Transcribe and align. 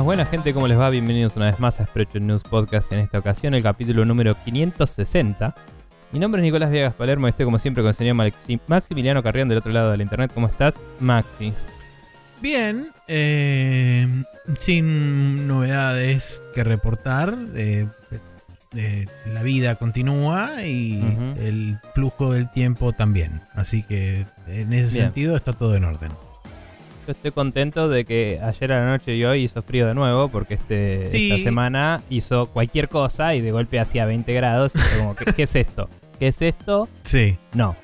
Buenas, 0.00 0.06
buenas 0.06 0.30
gente, 0.30 0.54
¿cómo 0.54 0.66
les 0.66 0.78
va? 0.78 0.88
Bienvenidos 0.88 1.36
una 1.36 1.46
vez 1.46 1.60
más 1.60 1.78
a 1.78 1.86
Spreadshot 1.86 2.22
News 2.22 2.42
Podcast. 2.42 2.90
En 2.92 3.00
esta 3.00 3.18
ocasión, 3.18 3.52
el 3.54 3.62
capítulo 3.62 4.04
número 4.06 4.34
560. 4.44 5.54
Mi 6.12 6.18
nombre 6.18 6.40
es 6.40 6.44
Nicolás 6.44 6.70
Viegas 6.70 6.94
Palermo 6.94 7.26
y 7.26 7.30
estoy 7.30 7.44
como 7.44 7.58
siempre 7.58 7.82
con 7.82 7.88
el 7.88 7.94
señor 7.94 8.16
Maxi- 8.16 8.60
Maximiliano 8.66 9.22
Carrión 9.22 9.48
del 9.48 9.58
otro 9.58 9.72
lado 9.72 9.90
de 9.90 9.98
la 9.98 10.02
internet. 10.02 10.30
¿Cómo 10.32 10.46
estás, 10.46 10.76
Maxi? 11.00 11.52
Bien, 12.40 12.88
eh, 13.08 14.08
sin 14.58 15.46
novedades 15.46 16.40
que 16.54 16.64
reportar. 16.64 17.36
eh, 17.54 17.86
eh, 18.74 19.06
la 19.26 19.42
vida 19.42 19.74
continúa 19.74 20.62
y 20.64 20.98
el 21.38 21.78
flujo 21.94 22.32
del 22.32 22.50
tiempo 22.50 22.92
también. 22.94 23.42
Así 23.54 23.82
que 23.82 24.24
en 24.46 24.72
ese 24.72 24.92
Bien. 24.92 25.04
sentido 25.06 25.36
está 25.36 25.52
todo 25.52 25.76
en 25.76 25.84
orden. 25.84 26.10
Yo 27.06 27.12
estoy 27.12 27.30
contento 27.32 27.88
de 27.88 28.04
que 28.04 28.38
ayer 28.42 28.72
a 28.72 28.80
la 28.80 28.86
noche 28.86 29.16
y 29.16 29.24
hoy 29.24 29.44
hizo 29.44 29.62
frío 29.62 29.86
de 29.86 29.94
nuevo 29.94 30.28
porque 30.28 30.54
este, 30.54 31.08
Sí. 31.10 31.30
esta 31.30 31.42
semana 31.44 32.00
hizo 32.10 32.46
cualquier 32.46 32.88
cosa 32.88 33.34
y 33.34 33.40
de 33.40 33.50
golpe 33.52 33.80
hacía 33.80 34.04
20 34.04 34.32
grados. 34.34 34.74
Y 34.74 34.78
fue 34.78 34.98
como, 34.98 35.14
¿qué, 35.16 35.24
qué 35.32 35.42
es 35.44 35.56
esto? 35.56 35.88
¿Qué 36.18 36.28
es 36.28 36.42
esto? 36.42 36.88
Sí. 37.02 37.36
No. 37.54 37.74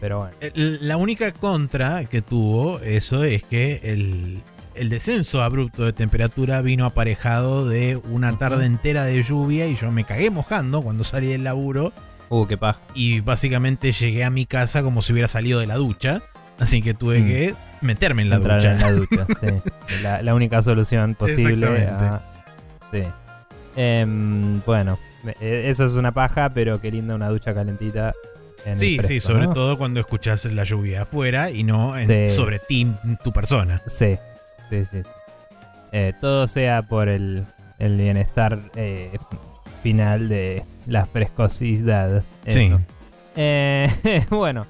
Pero 0.00 0.18
bueno. 0.18 0.34
El- 0.40 0.86
La 0.86 0.96
única 0.96 1.32
contra 1.32 2.04
que 2.04 2.22
tuvo 2.22 2.78
eso 2.80 3.24
es 3.24 3.42
que 3.42 3.80
el, 3.84 4.40
el 4.74 4.88
descenso 4.90 5.42
abrupto 5.42 5.84
de 5.84 5.92
temperatura 5.92 6.60
vino 6.60 6.84
aparejado 6.84 7.66
de 7.68 7.96
una 8.10 8.36
tarde 8.38 8.66
entera 8.66 9.04
de 9.06 9.22
lluvia 9.22 9.66
y 9.66 9.76
yo 9.76 9.90
me 9.90 10.04
cagué 10.04 10.30
mojando 10.30 10.82
cuando 10.82 11.04
salí 11.04 11.28
del 11.28 11.44
laburo. 11.44 11.92
Uh, 12.28 12.46
qué 12.46 12.56
paja. 12.56 12.80
y 12.94 13.20
básicamente 13.20 13.92
llegué 13.92 14.24
a 14.24 14.30
mi 14.30 14.46
casa 14.46 14.82
como 14.82 15.02
si 15.02 15.12
hubiera 15.12 15.28
salido 15.28 15.60
de 15.60 15.66
la 15.66 15.76
ducha. 15.76 16.22
Así 16.58 16.80
que 16.82 16.94
tuve 16.94 17.20
Mm. 17.20 17.26
que 17.26 17.54
meterme 17.82 18.22
en 18.22 18.30
la 18.30 18.36
Entrar 18.36 18.58
ducha. 18.58 18.72
en 18.72 18.80
la 18.80 18.92
ducha, 18.92 19.26
sí. 19.40 20.02
La, 20.02 20.22
la 20.22 20.34
única 20.34 20.62
solución 20.62 21.14
posible. 21.14 21.86
A- 21.88 22.22
sí. 22.90 23.02
Em, 23.76 24.60
bueno, 24.66 24.98
eh, 25.40 25.64
eso 25.66 25.84
es 25.84 25.92
una 25.94 26.12
paja, 26.12 26.50
pero 26.50 26.80
qué 26.80 26.90
linda 26.90 27.14
una 27.14 27.28
ducha 27.28 27.54
calentita. 27.54 28.12
En 28.64 28.74
el 28.74 28.78
Sí, 28.78 28.96
fresco, 28.96 29.08
sí, 29.08 29.20
sobre 29.20 29.46
¿no? 29.46 29.54
todo 29.54 29.76
cuando 29.76 29.98
escuchas 29.98 30.44
la 30.44 30.62
lluvia 30.62 31.02
afuera 31.02 31.50
y 31.50 31.64
no 31.64 31.96
en- 31.98 32.06
Sí. 32.28 32.34
sobre 32.34 32.60
ti, 32.60 32.92
tu 33.24 33.32
persona. 33.32 33.82
Sí, 33.86 34.16
sí, 34.70 34.84
sí. 34.84 35.02
Eh, 35.90 36.12
todo 36.20 36.46
sea 36.46 36.82
por 36.82 37.08
el, 37.08 37.44
el 37.80 37.96
bienestar 37.96 38.60
eh, 38.76 39.18
final 39.82 40.28
de 40.28 40.64
la 40.86 41.04
frescosidad. 41.06 42.22
Sí. 42.46 42.66
Eso. 42.66 42.80
Eh, 43.34 43.88
bueno, 44.30 44.66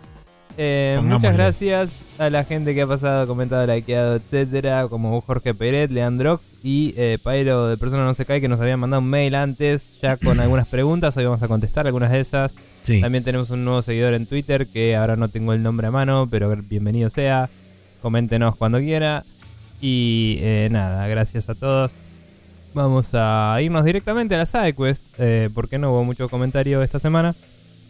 eh, 0.57 1.01
muchas 1.03 1.35
gracias 1.35 1.99
a 2.19 2.31
la 2.31 2.45
gente 2.45 2.75
que 2.75 2.83
ha 2.83 2.87
pasado, 2.87 3.27
comentado, 3.27 3.67
likeado, 3.67 4.17
etcétera, 4.17 4.89
como 4.89 5.21
Jorge 5.21 5.55
Peret, 5.55 5.91
Leandrox 5.91 6.57
y 6.63 6.95
eh, 6.97 7.19
Pairo 7.23 7.69
de 7.69 7.77
Persona 7.77 8.05
No 8.05 8.15
Se 8.15 8.25
Cae, 8.25 8.41
que 8.41 8.49
nos 8.49 8.61
habían 8.61 8.81
mandado 8.81 9.03
un 9.03 9.09
mail 9.09 9.35
antes, 9.35 9.99
ya 10.01 10.17
con 10.17 10.41
algunas 10.41 10.67
preguntas. 10.67 11.17
Hoy 11.17 11.25
vamos 11.25 11.43
a 11.43 11.49
contestar 11.49 11.87
algunas 11.87 12.11
de 12.11 12.21
esas. 12.21 12.55
Sí. 12.83 13.01
También 13.01 13.25
tenemos 13.25 13.51
un 13.51 13.65
nuevo 13.65 13.83
seguidor 13.83 14.15
en 14.15 14.27
Twitter 14.27 14.67
que 14.67 14.97
ahora 14.97 15.17
no 15.17 15.29
tengo 15.29 15.53
el 15.53 15.63
nombre 15.63 15.87
a 15.87 15.91
mano, 15.91 16.29
pero 16.31 16.55
bienvenido 16.57 17.11
sea. 17.11 17.51
Coméntenos 18.01 18.57
cuando 18.57 18.79
quiera. 18.79 19.25
Y 19.81 20.39
eh, 20.41 20.69
nada, 20.71 21.07
gracias 21.09 21.49
a 21.49 21.55
todos. 21.55 21.93
Vamos 22.75 23.11
a 23.13 23.59
irnos 23.61 23.85
directamente 23.85 24.35
a 24.35 24.39
la 24.39 24.47
SideQuest, 24.47 25.03
eh, 25.19 25.51
porque 25.53 25.79
no 25.79 25.91
hubo 25.93 26.05
mucho 26.05 26.29
comentario 26.31 26.83
esta 26.83 26.99
semana, 26.99 27.35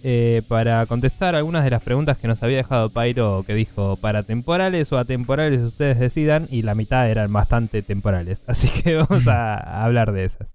eh, 0.03 0.43
para 0.49 0.85
contestar 0.87 1.35
algunas 1.35 1.65
de 1.65 1.71
las 1.71 1.83
preguntas 1.83 2.19
que 2.19 2.27
nos 2.29 2.43
había 2.43 2.57
dejado 2.57 2.91
Pyro, 2.91 3.45
que 3.47 3.55
dijo 3.55 3.97
para 3.97 4.25
temporales 4.25 4.91
o 4.93 4.99
atemporales 4.99 5.61
ustedes 5.61 5.99
decidan, 5.99 6.49
y 6.51 6.63
la 6.63 6.75
mitad 6.75 7.09
eran 7.09 7.33
bastante 7.33 7.83
temporales. 7.83 8.43
Así 8.49 8.69
que 8.69 8.97
vamos 8.97 9.29
a, 9.29 9.55
a 9.55 9.85
hablar 9.85 10.13
de 10.13 10.25
esas. 10.25 10.55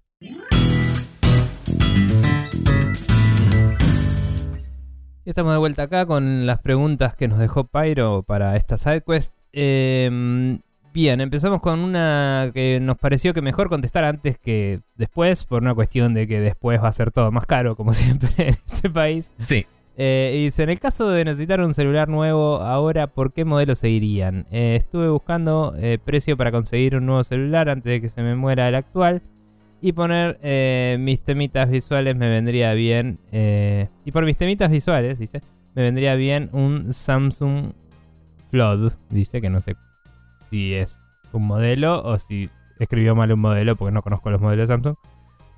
Estamos 5.24 5.52
de 5.52 5.58
vuelta 5.58 5.82
acá 5.82 6.06
con 6.06 6.46
las 6.46 6.62
preguntas 6.62 7.14
que 7.14 7.28
nos 7.28 7.38
dejó 7.38 7.64
Pyro 7.64 8.22
para 8.26 8.56
esta 8.56 8.78
sidequest. 8.78 9.32
Eh, 9.52 10.58
bien, 10.92 11.20
empezamos 11.20 11.60
con 11.60 11.80
una 11.80 12.50
que 12.54 12.80
nos 12.80 12.98
pareció 12.98 13.34
que 13.34 13.40
mejor 13.40 13.68
contestar 13.68 14.04
antes 14.04 14.38
que 14.38 14.80
después, 14.96 15.44
por 15.44 15.62
una 15.62 15.74
cuestión 15.74 16.14
de 16.14 16.26
que 16.26 16.40
después 16.40 16.82
va 16.82 16.88
a 16.88 16.92
ser 16.92 17.10
todo 17.10 17.30
más 17.30 17.46
caro, 17.46 17.76
como 17.76 17.94
siempre 17.94 18.30
en 18.38 18.48
este 18.48 18.90
país. 18.90 19.32
Sí. 19.46 19.66
Eh, 20.00 20.32
y 20.36 20.44
dice, 20.44 20.62
en 20.62 20.70
el 20.70 20.78
caso 20.78 21.10
de 21.10 21.24
necesitar 21.24 21.60
un 21.60 21.74
celular 21.74 22.08
nuevo 22.08 22.58
ahora, 22.62 23.08
¿por 23.08 23.32
qué 23.32 23.44
modelo 23.44 23.74
seguirían? 23.74 24.46
Eh, 24.52 24.76
estuve 24.76 25.08
buscando 25.08 25.74
eh, 25.76 25.98
precio 26.02 26.36
para 26.36 26.52
conseguir 26.52 26.94
un 26.94 27.06
nuevo 27.06 27.24
celular 27.24 27.68
antes 27.68 27.90
de 27.90 28.00
que 28.00 28.08
se 28.08 28.22
me 28.22 28.36
muera 28.36 28.68
el 28.68 28.76
actual. 28.76 29.22
Y 29.80 29.92
poner 29.92 30.40
mis 30.98 31.20
temitas 31.20 31.70
visuales 31.70 32.16
me 32.16 32.28
vendría 32.28 32.74
bien. 32.74 33.20
y 33.32 34.10
por 34.10 34.24
mis 34.24 34.36
temitas 34.36 34.72
visuales, 34.72 35.20
dice, 35.20 35.40
me 35.76 35.82
vendría 35.82 36.16
bien 36.16 36.48
un 36.50 36.92
Samsung 36.92 37.70
Flood. 38.50 38.92
Dice 39.08 39.40
que 39.40 39.50
no 39.50 39.60
sé 39.60 39.76
si 40.48 40.74
es 40.74 41.00
un 41.32 41.46
modelo 41.46 42.02
o 42.02 42.18
si 42.18 42.50
escribió 42.78 43.14
mal 43.14 43.32
un 43.32 43.40
modelo 43.40 43.76
porque 43.76 43.92
no 43.92 44.02
conozco 44.02 44.30
los 44.30 44.40
modelos 44.40 44.68
de 44.68 44.74
Samsung. 44.74 44.96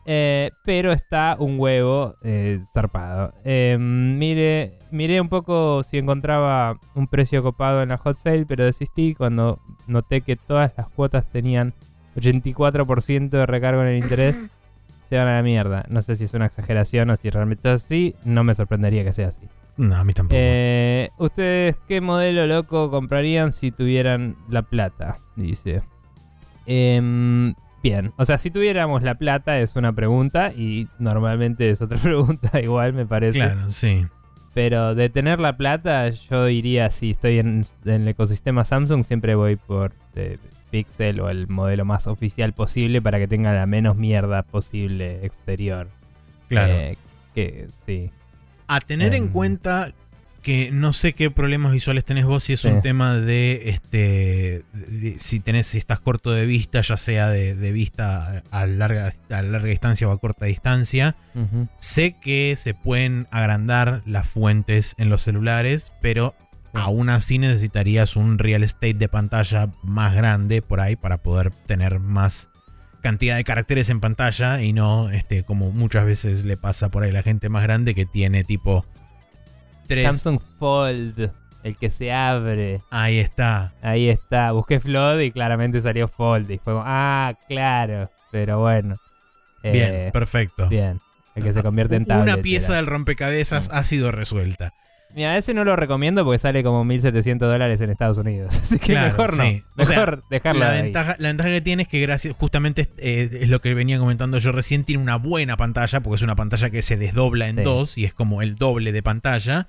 Eh, 0.07 0.51
pero 0.65 0.93
está 0.93 1.37
un 1.39 1.61
huevo 1.61 2.17
eh, 2.23 2.59
zarpado. 2.73 3.33
Eh, 3.45 3.77
mire, 3.79 4.79
miré 4.91 5.21
un 5.21 5.29
poco 5.29 5.83
si 5.83 5.99
encontraba 5.99 6.79
un 6.95 7.07
precio 7.07 7.43
copado 7.43 7.83
en 7.83 7.91
la 7.91 7.99
hot 7.99 8.19
sale, 8.19 8.47
pero 8.47 8.65
desistí 8.65 9.15
cuando 9.15 9.61
noté 9.87 10.23
que 10.23 10.37
todas 10.37 10.73
las 10.77 10.89
cuotas 10.89 11.27
tenían 11.27 11.75
84% 12.17 13.29
de 13.29 13.47
recargo 13.47 13.83
en 13.83 13.89
el 13.89 13.99
interés. 13.99 14.43
Se 15.09 15.19
van 15.19 15.27
a 15.27 15.35
la 15.35 15.43
mierda. 15.43 15.85
No 15.89 16.03
sé 16.03 16.15
si 16.15 16.25
es 16.25 16.35
una 16.35 16.47
exageración 16.47 17.11
o 17.11 17.17
si 17.17 17.31
realmente 17.31 17.69
es 17.69 17.85
así. 17.85 18.15
No 18.25 18.45
me 18.45 18.55
sorprendería 18.55 19.03
que 19.03 19.13
sea 19.13 19.29
así. 19.29 19.43
No, 19.81 19.97
a 19.97 20.05
mí 20.05 20.13
tampoco. 20.13 20.37
Eh, 20.39 21.09
¿Ustedes 21.17 21.79
qué 21.89 22.03
modelo 22.03 22.47
loco 22.47 22.91
comprarían 22.91 23.51
si 23.51 23.71
tuvieran 23.71 24.37
la 24.51 24.61
plata? 24.61 25.17
Dice. 25.37 25.83
Em, 26.67 27.55
bien, 27.83 28.13
o 28.19 28.27
sea, 28.27 28.37
si 28.37 28.51
tuviéramos 28.51 29.03
la 29.03 29.15
plata 29.15 29.59
es 29.59 29.77
una 29.77 29.95
pregunta 29.95 30.53
y 30.53 30.87
normalmente 30.99 31.71
es 31.71 31.81
otra 31.81 31.97
pregunta 32.03 32.61
igual 32.61 32.93
me 32.93 33.07
parece. 33.07 33.39
claro, 33.39 33.71
sí. 33.71 34.07
Pero 34.53 34.95
de 34.95 35.09
tener 35.09 35.41
la 35.41 35.57
plata 35.57 36.11
yo 36.11 36.51
iría, 36.51 36.91
si 36.91 37.13
estoy 37.13 37.39
en, 37.39 37.65
en 37.87 38.03
el 38.03 38.09
ecosistema 38.09 38.65
Samsung, 38.65 39.03
siempre 39.03 39.35
voy 39.35 39.57
por 39.57 39.95
eh, 40.15 40.37
Pixel 40.71 41.21
o 41.21 41.31
el 41.31 41.49
modelo 41.49 41.87
más 41.87 42.07
oficial 42.07 42.53
posible 42.53 43.01
para 43.01 43.19
que 43.19 43.29
tenga 43.29 43.55
la 43.55 43.65
menos 43.65 43.97
mierda 43.97 44.43
posible 44.43 45.25
exterior. 45.25 45.89
Claro. 46.49 46.75
Eh, 46.75 46.99
que 47.35 47.69
sí. 47.87 48.11
A 48.75 48.81
tener 48.81 49.15
en 49.15 49.25
em, 49.25 49.29
cuenta 49.33 49.93
que 50.43 50.71
no 50.73 50.95
sé 50.95 51.13
qué 51.13 51.31
problemas 51.31 51.71
visuales 51.73 52.03
tenés 52.05 52.25
vos, 52.25 52.45
si 52.45 52.55
es 52.55 52.61
Sí. 52.61 52.69
un 52.69 52.81
tema 52.81 53.17
de 53.19 53.69
este 53.69 54.63
de- 54.73 55.17
si 55.19 55.39
tenés, 55.41 55.67
si 55.67 55.77
estás 55.77 56.01
corto 56.01 56.31
de 56.33 56.47
vista, 56.47 56.81
ya 56.81 56.97
sea 56.97 57.29
de, 57.29 57.55
de 57.55 57.73
vista 57.73 58.43
a 58.51 58.67
larga, 58.67 59.13
a 59.29 59.43
larga 59.43 59.69
distancia 59.69 60.09
o 60.09 60.13
a 60.13 60.19
corta 60.19 60.47
distancia. 60.47 61.15
Sé 61.79 62.17
que 62.23 62.55
se 62.57 62.73
pueden 62.73 63.29
agrandar 63.31 64.01
las 64.07 64.27
fuentes 64.27 64.95
en 64.99 65.11
los 65.11 65.21
celulares, 65.21 65.93
pero 66.01 66.35
Sí. 66.73 66.79
aún 66.79 67.09
así 67.11 67.39
necesitarías 67.39 68.15
un 68.15 68.39
real 68.39 68.63
estate 68.63 68.95
de 68.95 69.09
pantalla 69.09 69.71
más 69.83 70.15
grande 70.15 70.63
por 70.63 70.79
ahí 70.81 70.95
para 70.95 71.19
poder 71.19 71.51
tener 71.51 71.99
más 71.99 72.49
cantidad 73.01 73.37
de 73.37 73.45
caracteres 73.45 73.91
en 73.91 74.01
pantalla 74.01 74.63
y 74.63 74.73
no 74.73 75.11
este 75.11 75.43
como 75.45 75.71
muchas 75.71 76.05
veces 76.05 76.45
le 76.45 76.57
pasa 76.57 76.89
por 76.89 77.03
ahí 77.03 77.11
a 77.11 77.15
la 77.15 77.23
gente 77.23 77.49
más 77.49 77.63
grande 77.63 77.95
que 77.95 78.07
tiene 78.07 78.45
tipo 78.45 78.85
tres 79.87 80.07
Samsung 80.07 80.41
Fold, 80.59 81.33
el 81.63 81.77
que 81.77 81.91
se 81.91 82.13
abre. 82.13 82.81
ahí 82.91 83.19
está 83.19 83.73
Ahí 83.83 84.09
está. 84.09 84.53
Busqué 84.53 84.81
Flood 84.81 85.21
y 85.21 85.33
claramente 85.33 85.81
salió 85.81 86.09
Fold. 86.09 86.51
Y 86.51 86.59
fue 86.59 86.75
como, 86.75 86.85
ah, 86.87 87.35
claro. 87.49 88.11
Pero 88.31 88.61
bueno. 88.61 88.97
Eh, 89.63 89.73
bien 89.73 90.13
perfecto 90.13 90.69
Bien. 90.69 91.01
El 91.35 91.43
que 91.43 91.53
se 91.53 91.63
convierte 91.63 91.97
en 91.97 92.07
tablet. 92.07 92.35
una 92.35 92.43
pieza 92.43 92.69
era. 92.69 92.77
del 92.77 92.87
rompecabezas 92.87 93.69
ha 93.71 93.85
sido 93.85 94.11
resuelta 94.11 94.73
Mira, 95.15 95.37
ese 95.37 95.55
no 95.55 95.65
lo 95.65 95.75
recomiendo 95.75 96.25
porque 96.25 96.39
sale 96.39 96.63
como 96.63 96.85
1700 96.85 97.49
dólares 97.51 97.81
en 97.81 97.91
Estados 97.91 98.17
Unidos. 98.19 98.57
Así 98.63 98.79
que 98.79 98.93
Claro, 98.93 99.09
mejor 99.09 99.37
no. 99.37 99.43
sí. 99.45 99.63
O 99.77 99.85
sea, 99.85 99.99
Mejor 99.99 100.23
dejarlo 100.31 100.61
la 100.61 100.71
ventaja, 100.71 101.17
la 101.19 101.29
ventaja 101.29 101.51
que 101.51 101.61
tiene 101.61 101.83
es 101.83 101.89
que 101.89 102.01
gracias, 102.01 102.37
justamente 102.37 102.89
eh, 102.99 103.29
es 103.43 103.49
lo 103.49 103.61
que 103.61 103.75
venía 103.75 103.99
comentando 103.99 104.39
yo 104.39 104.53
recién, 104.53 104.85
tiene 104.85 105.03
una 105.03 105.17
buena 105.17 105.57
pantalla, 105.57 106.01
porque 106.01 106.17
es 106.17 106.23
una 106.23 106.37
pantalla 106.37 106.71
que 106.71 106.81
se 106.83 106.97
desdobla 106.97 107.49
en 107.49 107.57
Sí. 107.57 107.63
dos 107.65 107.99
y 107.99 108.05
es 108.05 108.15
como 108.15 108.41
el 108.43 108.55
doble 108.57 108.93
de 108.93 109.03
pantalla. 109.03 109.67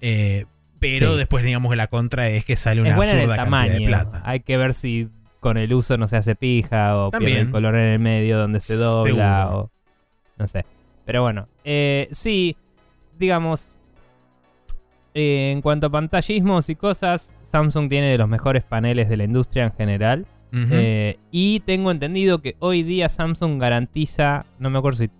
Eh, 0.00 0.44
pero 0.78 1.12
Sí. 1.12 1.18
después 1.18 1.42
digamos 1.44 1.70
que 1.70 1.76
la 1.76 1.86
contra 1.86 2.28
es 2.28 2.44
que 2.44 2.56
sale 2.56 2.80
una 2.82 2.90
es 2.90 2.96
buena 2.96 3.12
en 3.12 3.18
el 3.20 3.28
de 3.30 3.34
tamaño. 3.36 3.86
plata. 3.86 4.22
Hay 4.26 4.40
que 4.40 4.56
ver 4.58 4.74
si 4.74 5.08
con 5.40 5.56
el 5.56 5.72
uso 5.72 5.96
no 5.96 6.06
se 6.08 6.16
hace 6.18 6.34
pija 6.34 6.96
o 6.98 7.10
pierde 7.10 7.24
También. 7.26 7.46
el 7.46 7.52
color 7.52 7.76
en 7.76 7.92
el 7.94 7.98
medio 7.98 8.36
donde 8.38 8.60
se 8.60 8.74
dobla 8.74 9.44
Seguro. 9.44 9.58
o 9.58 9.70
no 10.38 10.46
sé. 10.48 10.66
Pero 11.06 11.22
bueno, 11.22 11.46
eh, 11.64 12.08
sí, 12.12 12.56
digamos, 13.18 13.68
eh, 15.16 15.50
en 15.52 15.62
cuanto 15.62 15.86
a 15.86 15.90
pantallismos 15.90 16.68
y 16.68 16.76
cosas, 16.76 17.32
Samsung 17.42 17.88
tiene 17.88 18.08
de 18.10 18.18
los 18.18 18.28
mejores 18.28 18.62
paneles 18.64 19.08
de 19.08 19.16
la 19.16 19.24
industria 19.24 19.64
en 19.64 19.72
general. 19.72 20.26
Eh, 20.52 21.18
y 21.30 21.60
tengo 21.60 21.90
entendido 21.90 22.38
que 22.40 22.56
hoy 22.60 22.82
día 22.82 23.08
Samsung 23.08 23.60
garantiza, 23.60 24.46
no 24.58 24.70
me 24.70 24.78
acuerdo 24.78 24.98
si, 25.00 25.10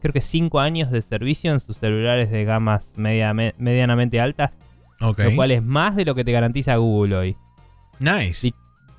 creo 0.00 0.12
que 0.12 0.20
5 0.20 0.58
años 0.58 0.90
de 0.90 1.00
servicio 1.02 1.52
en 1.52 1.60
sus 1.60 1.76
celulares 1.76 2.30
de 2.30 2.44
gamas 2.44 2.94
media- 2.96 3.32
me- 3.34 3.54
medianamente 3.58 4.20
altas, 4.20 4.58
ok. 5.00 5.18
lo 5.20 5.36
cual 5.36 5.50
es 5.52 5.62
más 5.62 5.94
de 5.96 6.04
lo 6.04 6.14
que 6.16 6.24
te 6.24 6.32
garantiza 6.32 6.74
Google 6.76 7.16
hoy. 7.16 7.36
Nice. 8.00 8.34
Sí. 8.34 8.54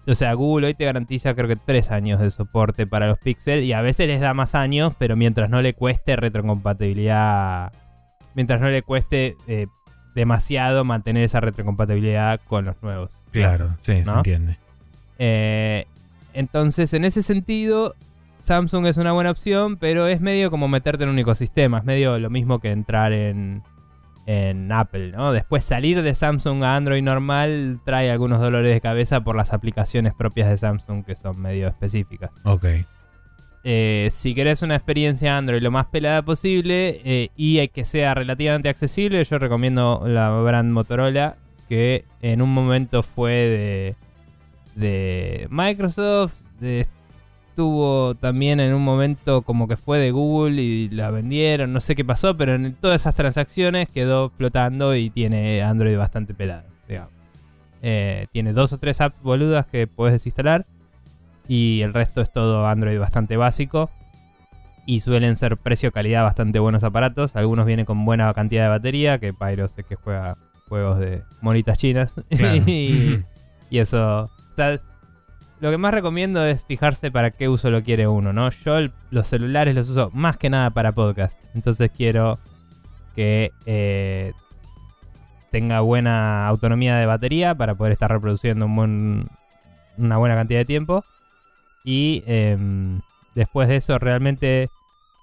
O 0.07 0.15
sea, 0.15 0.33
Google 0.33 0.67
hoy 0.67 0.73
te 0.75 0.85
garantiza 0.85 1.33
creo 1.35 1.47
que 1.49 1.55
3 1.57 1.91
años 1.91 2.19
de 2.21 2.31
soporte 2.31 2.87
para 2.87 3.07
los 3.07 3.17
Pixel 3.19 3.63
y 3.63 3.73
a 3.73 3.81
veces 3.81 4.07
les 4.07 4.21
da 4.21 4.33
más 4.33 4.55
años, 4.55 4.93
pero 4.97 5.15
mientras 5.17 5.49
no 5.49 5.61
le 5.61 5.73
cueste 5.73 6.15
retrocompatibilidad, 6.15 7.71
mientras 8.35 8.61
no 8.61 8.69
le 8.69 8.81
cueste 8.81 9.35
eh, 9.47 9.67
demasiado 10.19 10.83
mantener 10.83 11.23
esa 11.23 11.39
retrocompatibilidad 11.39 12.41
con 12.47 12.65
los 12.65 12.75
nuevos. 12.83 13.11
Claro, 13.31 13.69
sí, 13.81 14.03
se 14.03 14.11
entiende. 14.11 14.57
Eh, 15.17 15.85
entonces, 16.33 16.93
en 16.93 17.05
ese 17.05 17.23
sentido, 17.23 17.95
Samsung 18.39 18.85
es 18.87 18.97
una 18.97 19.13
buena 19.13 19.31
opción, 19.31 19.77
pero 19.77 20.07
es 20.07 20.19
medio 20.19 20.51
como 20.51 20.67
meterte 20.67 21.03
en 21.03 21.09
un 21.09 21.19
ecosistema. 21.19 21.79
Es 21.79 21.85
medio 21.85 22.19
lo 22.19 22.29
mismo 22.29 22.59
que 22.59 22.71
entrar 22.71 23.13
en, 23.13 23.63
en 24.25 24.69
Apple, 24.73 25.13
¿no? 25.13 25.31
Después 25.31 25.63
salir 25.63 26.01
de 26.01 26.13
Samsung 26.13 26.63
a 26.63 26.75
Android 26.75 27.01
normal 27.01 27.79
trae 27.85 28.11
algunos 28.11 28.41
dolores 28.41 28.73
de 28.73 28.81
cabeza 28.81 29.21
por 29.21 29.37
las 29.37 29.53
aplicaciones 29.53 30.13
propias 30.13 30.49
de 30.49 30.57
Samsung 30.57 31.05
que 31.05 31.15
son 31.15 31.41
medio 31.41 31.69
específicas. 31.69 32.31
Ok. 32.43 32.65
Eh, 33.71 34.07
si 34.09 34.33
querés 34.33 34.63
una 34.63 34.75
experiencia 34.75 35.37
Android 35.37 35.61
lo 35.61 35.69
más 35.69 35.85
pelada 35.85 36.23
posible 36.23 37.01
eh, 37.05 37.29
y 37.37 37.67
que 37.67 37.85
sea 37.85 38.15
relativamente 38.15 38.67
accesible, 38.67 39.23
yo 39.23 39.37
recomiendo 39.37 40.01
la 40.07 40.31
brand 40.31 40.71
Motorola, 40.71 41.35
que 41.67 42.03
en 42.23 42.41
un 42.41 42.51
momento 42.51 43.03
fue 43.03 43.95
de, 44.75 45.47
Microsoft, 45.51 46.41
de- 46.59 46.87
estuvo 47.49 48.15
también 48.15 48.59
en 48.59 48.73
un 48.73 48.83
momento 48.83 49.43
como 49.43 49.67
que 49.67 49.77
fue 49.77 49.99
de 49.99 50.09
Google 50.09 50.59
y 50.59 50.89
la 50.89 51.11
vendieron, 51.11 51.71
no 51.71 51.79
sé 51.79 51.93
qué 51.93 52.03
pasó, 52.03 52.35
pero 52.35 52.55
en 52.55 52.73
todas 52.73 53.01
esas 53.01 53.13
transacciones 53.13 53.87
quedó 53.87 54.31
flotando 54.31 54.95
y 54.95 55.11
tiene 55.11 55.61
Android 55.61 55.95
bastante 55.95 56.33
pelado. 56.33 56.63
Eh, 57.83 58.25
tiene 58.31 58.51
dos 58.51 58.73
o 58.73 58.79
tres 58.79 58.99
apps 58.99 59.21
boludas 59.21 59.67
que 59.67 59.85
puedes 59.85 60.13
desinstalar 60.13 60.65
y 61.49 61.81
el 61.81 61.93
resto 61.93 62.21
es 62.21 62.31
todo 62.31 62.65
Android 62.65 62.97
bastante 62.97 63.35
básico. 63.35 63.89
Y 64.85 65.01
suelen 65.01 65.35
ser 65.35 65.57
precio-calidad 65.57 66.23
bastante 66.23 66.57
buenos 66.59 66.83
aparatos. 66.85 67.35
Algunos 67.35 67.65
vienen 67.65 67.85
con 67.85 68.05
buena 68.05 68.33
cantidad 68.33 68.63
de 68.63 68.69
batería, 68.69 69.19
que 69.19 69.33
Pyro 69.33 69.67
sé 69.67 69.83
que 69.83 69.95
juega 69.95 70.37
juegos 70.69 70.97
de 70.99 71.21
monitas 71.41 71.77
chinas. 71.77 72.15
Claro. 72.29 72.55
y, 72.65 73.23
y 73.69 73.77
eso... 73.79 74.23
O 74.51 74.55
sea, 74.55 74.79
lo 75.59 75.69
que 75.69 75.77
más 75.77 75.93
recomiendo 75.93 76.43
es 76.45 76.63
fijarse 76.63 77.11
para 77.11 77.31
qué 77.31 77.49
uso 77.49 77.69
lo 77.69 77.83
quiere 77.83 78.07
uno, 78.07 78.31
¿no? 78.33 78.49
Yo 78.49 78.77
el- 78.77 78.91
los 79.11 79.27
celulares 79.27 79.75
los 79.75 79.89
uso 79.89 80.09
más 80.13 80.37
que 80.37 80.49
nada 80.49 80.69
para 80.71 80.91
podcast. 80.93 81.39
Entonces 81.53 81.91
quiero 81.95 82.39
que 83.15 83.51
eh, 83.67 84.31
tenga 85.51 85.81
buena 85.81 86.47
autonomía 86.47 86.95
de 86.97 87.05
batería 87.05 87.53
para 87.55 87.75
poder 87.75 87.93
estar 87.93 88.09
reproduciendo 88.11 88.65
un 88.65 88.75
buen- 88.75 89.27
una 89.97 90.17
buena 90.17 90.35
cantidad 90.35 90.59
de 90.59 90.65
tiempo. 90.65 91.03
Y 91.83 92.23
em, 92.27 92.99
después 93.35 93.67
de 93.67 93.77
eso 93.77 93.97
realmente 93.99 94.69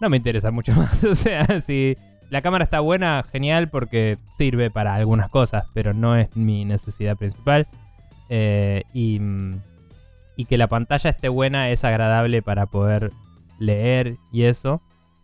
no 0.01 0.09
me 0.09 0.17
interesa 0.17 0.51
mucho 0.51 0.73
más. 0.77 1.05
O 1.05 1.15
sea, 1.15 1.61
si 1.61 1.97
la 2.31 2.43
cámara 2.43 2.65
está 2.65 2.81
buena, 2.81 3.25
genial 3.31 3.69
porque 3.71 4.19
sirve 4.37 4.71
para 4.71 4.95
algunas 4.95 5.29
cosas, 5.29 5.65
pero 5.75 5.95
no 5.95 6.17
es 6.17 6.35
mi 6.37 6.65
necesidad 6.65 7.17
principal. 7.17 7.67
Eh, 8.29 8.83
y, 8.93 9.21
mm, 9.21 9.61
y 10.37 10.45
que 10.47 10.59
la 10.59 10.67
pantalla 10.67 11.11
esté 11.11 11.29
buena 11.29 11.71
es 11.71 11.85
agradable 11.85 12.43
para 12.43 12.67
poder 12.67 13.13
leer 13.59 14.17
y 14.33 14.43
eso. 14.45 14.83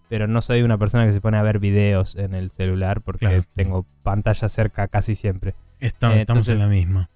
Pero 0.08 0.26
no 0.26 0.42
soy 0.42 0.60
una 0.62 0.76
persona 0.76 1.06
que 1.06 1.12
se 1.14 1.22
pone 1.22 1.38
a 1.38 1.42
ver 1.42 1.58
videos 1.58 2.16
en 2.16 2.34
el 2.34 2.50
celular 2.50 3.00
porque 3.00 3.26
Claro. 3.26 3.42
tengo 3.56 3.86
pantalla 4.02 4.46
cerca 4.48 4.86
casi 4.86 5.14
siempre 5.14 5.54
Está- 5.80 6.14
Eh, 6.14 6.20
estamos 6.20 6.46
en 6.50 6.58
la 6.58 6.66
misma. 6.68 7.08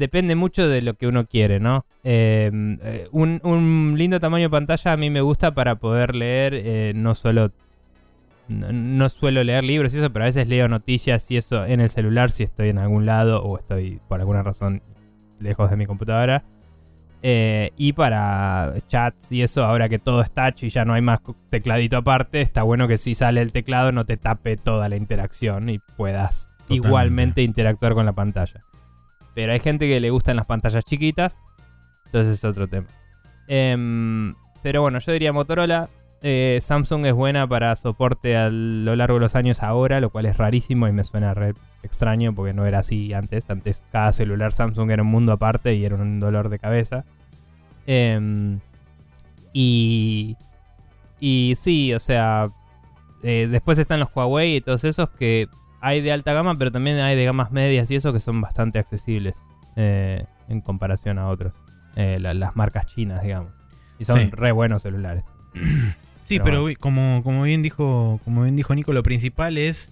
Depende 0.00 0.34
mucho 0.34 0.66
de 0.68 0.82
lo 0.82 0.94
que 0.94 1.06
uno 1.06 1.24
quiere, 1.24 1.60
¿no? 1.60 1.84
Eh, 2.02 2.50
eh, 2.82 3.06
un, 3.12 3.40
un 3.44 3.94
lindo 3.96 4.18
tamaño 4.18 4.46
de 4.46 4.50
pantalla 4.50 4.92
a 4.92 4.96
mí 4.96 5.10
me 5.10 5.20
gusta 5.20 5.52
para 5.52 5.76
poder 5.76 6.16
leer. 6.16 6.54
eh, 6.54 6.92
no 6.96 7.14
suelo. 7.14 7.50
No, 8.48 8.72
no 8.72 9.08
suelo 9.08 9.44
leer 9.44 9.62
libros 9.62 9.94
y 9.94 9.98
eso, 9.98 10.10
pero 10.10 10.24
a 10.24 10.26
veces 10.26 10.48
leo 10.48 10.66
noticias 10.66 11.30
y 11.30 11.36
eso 11.36 11.64
en 11.64 11.80
el 11.80 11.88
celular 11.88 12.32
si 12.32 12.42
estoy 12.42 12.70
en 12.70 12.78
algún 12.78 13.06
lado 13.06 13.44
o 13.44 13.56
estoy 13.58 14.00
por 14.08 14.18
alguna 14.18 14.42
razón 14.42 14.82
lejos 15.38 15.70
de 15.70 15.76
mi 15.76 15.86
computadora. 15.86 16.42
Eh, 17.22 17.70
y 17.76 17.92
para 17.92 18.72
chats 18.88 19.30
y 19.30 19.42
eso, 19.42 19.62
ahora 19.64 19.90
que 19.90 19.98
todo 19.98 20.22
es 20.22 20.30
touch 20.30 20.62
y 20.64 20.70
ya 20.70 20.86
no 20.86 20.94
hay 20.94 21.02
más 21.02 21.20
tecladito 21.50 21.98
aparte, 21.98 22.40
está 22.40 22.62
bueno 22.62 22.88
que 22.88 22.96
si 22.96 23.14
sale 23.14 23.42
el 23.42 23.52
teclado 23.52 23.92
no 23.92 24.04
te 24.04 24.16
tape 24.16 24.56
toda 24.56 24.88
la 24.88 24.96
interacción 24.96 25.68
y 25.68 25.78
puedas 25.98 26.48
Totalmente. 26.60 26.88
igualmente 26.88 27.42
interactuar 27.42 27.92
con 27.94 28.06
la 28.06 28.12
pantalla. 28.14 28.60
Pero 29.34 29.52
hay 29.52 29.60
gente 29.60 29.88
que 29.88 30.00
le 30.00 30.10
gustan 30.10 30.36
las 30.36 30.46
pantallas 30.46 30.84
chiquitas, 30.84 31.38
entonces 32.06 32.38
es 32.38 32.44
otro 32.44 32.68
tema. 32.68 32.86
Em, 33.48 34.34
pero 34.62 34.82
bueno, 34.82 34.98
yo 34.98 35.12
diría 35.12 35.32
Motorola. 35.32 35.88
Eh, 36.22 36.58
Samsung 36.60 37.06
es 37.06 37.14
buena 37.14 37.48
para 37.48 37.74
soporte 37.76 38.36
a 38.36 38.50
lo 38.50 38.94
largo 38.94 39.14
de 39.14 39.20
los 39.20 39.34
años 39.34 39.62
ahora, 39.62 40.00
lo 40.00 40.10
cual 40.10 40.26
es 40.26 40.36
rarísimo 40.36 40.86
y 40.86 40.92
me 40.92 41.02
suena 41.02 41.32
re 41.32 41.54
extraño 41.82 42.34
porque 42.34 42.52
no 42.52 42.66
era 42.66 42.80
así 42.80 43.12
antes. 43.14 43.48
Antes 43.48 43.84
cada 43.90 44.12
celular 44.12 44.52
Samsung 44.52 44.90
era 44.90 45.02
un 45.02 45.08
mundo 45.08 45.32
aparte 45.32 45.74
y 45.74 45.84
era 45.84 45.96
un 45.96 46.20
dolor 46.20 46.48
de 46.48 46.58
cabeza. 46.58 47.04
Em, 47.86 48.60
y, 49.52 50.36
y 51.18 51.54
sí, 51.56 51.94
o 51.94 51.98
sea, 51.98 52.48
eh, 53.22 53.48
después 53.50 53.78
están 53.78 54.00
los 54.00 54.10
Huawei 54.14 54.56
y 54.56 54.60
todos 54.60 54.84
esos 54.84 55.10
que 55.10 55.48
hay 55.80 56.00
de 56.00 56.12
alta 56.12 56.32
gama, 56.32 56.56
pero 56.58 56.70
también 56.72 56.98
hay 57.00 57.16
de 57.16 57.24
gamas 57.24 57.50
medias 57.52 57.90
y 57.90 57.94
eso 57.96 58.12
que 58.12 58.20
son 58.20 58.40
bastante 58.40 58.78
accesibles 58.78 59.34
eh, 59.76 60.24
en 60.48 60.60
comparación 60.60 61.18
a 61.18 61.28
otros. 61.28 61.52
Eh, 61.96 62.18
la- 62.20 62.34
las 62.34 62.56
marcas 62.56 62.86
chinas, 62.86 63.22
digamos. 63.22 63.52
Y 63.98 64.04
son 64.04 64.18
Sí. 64.18 64.30
re 64.32 64.52
buenos 64.52 64.82
celulares. 64.82 65.24
Sí, 66.24 66.38
Pero 66.38 66.64
pero, 66.64 66.78
como, 66.78 67.22
como 67.24 67.42
bien 67.42 67.60
dijo, 67.60 68.20
como 68.24 68.44
bien 68.44 68.54
dijo 68.54 68.72
Nico, 68.76 68.92
lo 68.92 69.02
principal 69.02 69.58
es 69.58 69.90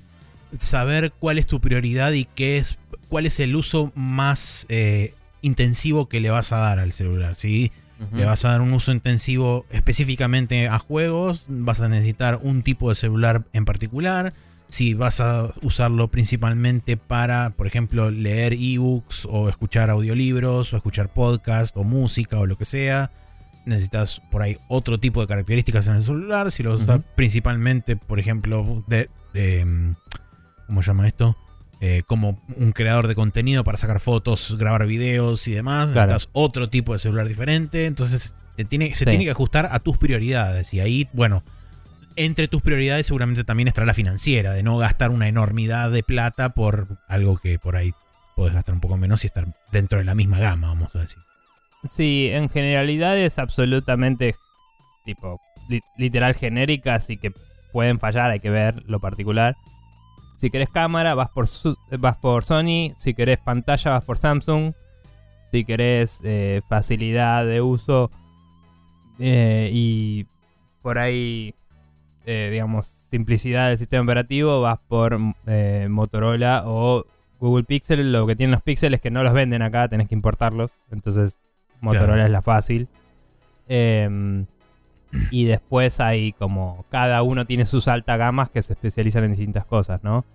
saber 0.57 1.13
cuál 1.19 1.37
es 1.37 1.49
tu 1.49 1.61
prioridad 1.61 2.13
y 2.13 2.27
qué 2.27 2.59
es, 2.59 2.79
cuál 3.09 3.27
es 3.27 3.41
el 3.41 3.57
uso 3.57 3.91
más 3.97 4.65
eh, 4.69 5.15
intensivo 5.43 6.09
que 6.09 6.21
le 6.21 6.31
vas 6.31 6.53
a 6.53 6.59
dar 6.59 6.79
al 6.79 6.93
celular. 6.93 7.35
¿sí? 7.35 7.73
Le 8.13 8.25
vas 8.25 8.45
a 8.45 8.51
dar 8.51 8.61
un 8.61 8.73
uso 8.73 8.93
intensivo 8.93 9.67
específicamente 9.71 10.69
a 10.69 10.79
juegos, 10.79 11.45
vas 11.49 11.81
a 11.81 11.89
necesitar 11.89 12.39
un 12.41 12.63
tipo 12.63 12.89
de 12.89 12.95
celular 12.95 13.43
en 13.53 13.65
particular. 13.65 14.33
Si 14.69 14.93
vas 14.95 15.21
a 15.21 15.53
usarlo 15.63 16.09
principalmente 16.09 16.97
para, 16.99 17.51
por 17.51 17.67
ejemplo, 17.67 18.11
leer 18.11 18.53
ebooks 18.53 19.27
o 19.31 19.49
escuchar 19.49 19.89
audiolibros 19.89 20.73
o 20.73 20.77
escuchar 20.77 21.13
podcast 21.13 21.75
o 21.77 21.85
música 21.85 22.39
o 22.39 22.47
lo 22.47 22.59
que 22.59 22.67
sea, 22.67 23.11
necesitas 23.65 24.21
por 24.31 24.43
ahí 24.43 24.59
otro 24.69 24.99
tipo 25.01 25.21
de 25.23 25.27
características 25.27 25.89
en 25.89 25.97
el 25.97 26.05
celular. 26.05 26.53
Si 26.53 26.63
lo 26.63 26.75
usas 26.75 26.89
Ujú. 26.89 27.05
principalmente, 27.17 27.97
por 27.97 28.21
ejemplo, 28.21 28.85
de, 28.87 29.09
de, 29.33 29.65
mm, 29.65 29.95
¿cómo 30.67 30.83
se 30.83 30.89
llama 30.89 31.09
esto? 31.09 31.35
Eh, 31.81 32.03
como 32.07 32.43
un 32.57 32.73
creador 32.73 33.07
de 33.09 33.15
contenido 33.15 33.65
para 33.65 33.79
sacar 33.79 34.01
fotos, 34.01 34.57
grabar 34.59 34.87
videos 34.87 35.47
y 35.49 35.53
demás. 35.53 35.93
Claro. 35.93 36.13
Necesitas 36.13 36.31
otro 36.35 36.69
tipo 36.69 36.93
de 36.93 36.99
celular 36.99 37.27
diferente. 37.29 37.87
Entonces 37.87 38.35
te 38.57 38.65
tiene, 38.67 38.91
se 38.95 39.05
Sí. 39.05 39.11
tiene 39.11 39.25
que 39.25 39.31
ajustar 39.31 39.69
a 39.71 39.79
tus 39.79 39.97
prioridades. 39.97 40.75
Y 40.75 40.81
ahí, 40.81 41.09
bueno, 41.15 41.43
entre 42.25 42.49
tus 42.49 42.63
prioridades 42.63 43.07
seguramente 43.07 43.45
también 43.45 43.69
estará 43.69 43.87
la 43.87 43.95
financiera, 43.95 44.53
de 44.53 44.63
no 44.63 44.77
gastar 44.77 45.11
una 45.11 45.29
enormidad 45.29 45.91
de 45.91 46.03
plata 46.03 46.51
por 46.51 46.87
algo 47.09 47.37
que 47.39 47.59
por 47.59 47.77
ahí 47.77 47.93
puedes 48.37 48.55
gastar 48.55 48.75
un 48.75 48.81
poco 48.81 48.97
menos 48.97 49.25
y 49.25 49.27
estar 49.29 49.47
dentro 49.73 49.99
de 49.99 50.05
la 50.05 50.15
misma 50.15 50.39
gama, 50.39 50.69
vamos 50.69 50.95
a 50.95 51.01
decir. 51.01 51.19
Sí, 51.85 52.29
en 52.33 52.49
generalidad 52.49 53.17
es 53.17 53.39
absolutamente 53.39 54.35
tipo 55.05 55.41
li- 55.69 55.81
literal 55.97 56.35
genéricas 56.35 57.09
y 57.11 57.17
que 57.17 57.33
pueden 57.73 57.99
fallar, 57.99 58.31
hay 58.31 58.41
que 58.41 58.51
ver 58.51 58.83
lo 58.87 59.01
particular. 59.01 59.57
Si 60.35 60.51
querés 60.51 60.69
cámara, 60.69 61.15
vas 61.15 61.31
por, 61.31 61.47
vas 61.99 62.17
por 62.17 62.45
Sony. 62.45 62.95
Si 62.97 63.15
querés 63.15 63.39
pantalla, 63.39 63.91
vas 63.93 64.05
por 64.05 64.19
Samsung. 64.19 64.73
Si 65.51 65.65
querés 65.65 66.21
eh, 66.25 66.61
facilidad 66.69 67.45
de 67.45 67.61
uso 67.61 68.11
eh, 69.19 69.69
y 69.73 70.27
por 70.83 70.99
ahí, 70.99 71.55
eh, 72.31 72.51
digamos, 72.53 72.85
simplicidad 73.11 73.69
del 73.71 73.79
sistema 73.79 74.03
operativo, 74.03 74.61
vas 74.61 74.79
por 74.87 75.19
eh, 75.47 75.87
Motorola 75.89 76.65
o 76.67 77.07
Google 77.41 77.65
Pixel. 77.65 78.13
Lo 78.13 78.27
que 78.27 78.37
tienen 78.37 78.51
los 78.53 78.63
Pixel 78.63 78.93
es 78.93 79.01
que 79.01 79.11
no 79.11 79.23
los 79.23 79.33
venden 79.33 79.63
acá, 79.63 79.89
tenés 79.89 80.09
que 80.11 80.15
importarlos. 80.15 80.71
Entonces, 80.91 81.39
Motorola 81.81 82.13
Claro. 82.15 82.27
es 82.27 82.31
la 82.31 82.43
fácil. 82.43 82.89
Em, 83.67 84.45
y 85.31 85.45
después 85.47 86.01
hay 86.01 86.33
como 86.33 86.85
cada 86.91 87.23
uno 87.23 87.47
tiene 87.47 87.65
sus 87.65 87.89
altas 87.89 88.19
gamas 88.19 88.51
que 88.51 88.61
se 88.61 88.75
especializan 88.75 89.25
en 89.25 89.31
distintas 89.31 89.65
cosas, 89.65 90.05
¿no? 90.05 90.27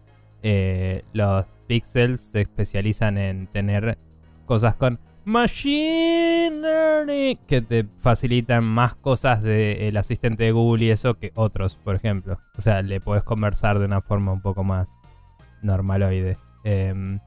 Eh, 0.41 1.03
los 1.13 1.45
Pixels 1.67 2.21
se 2.21 2.41
especializan 2.41 3.19
en 3.19 3.45
tener 3.45 3.99
cosas 4.47 4.73
con 4.75 4.99
Machine 5.25 6.59
Learning, 6.61 7.37
que 7.47 7.61
te 7.61 7.85
facilitan 8.01 8.63
más 8.63 8.95
cosas 8.95 9.41
del 9.41 9.95
asistente 9.95 10.43
de 10.43 10.51
Google 10.51 10.85
y 10.85 10.89
eso 10.89 11.13
que 11.15 11.31
otros, 11.35 11.75
por 11.75 11.95
ejemplo. 11.95 12.37
O 12.57 12.61
sea, 12.61 12.81
le 12.81 12.99
puedes 12.99 13.23
conversar 13.23 13.79
de 13.79 13.85
una 13.85 14.01
forma 14.01 14.33
un 14.33 14.41
poco 14.41 14.63
más 14.63 14.89
normaloide. 15.61 16.37
Em, 16.63 17.19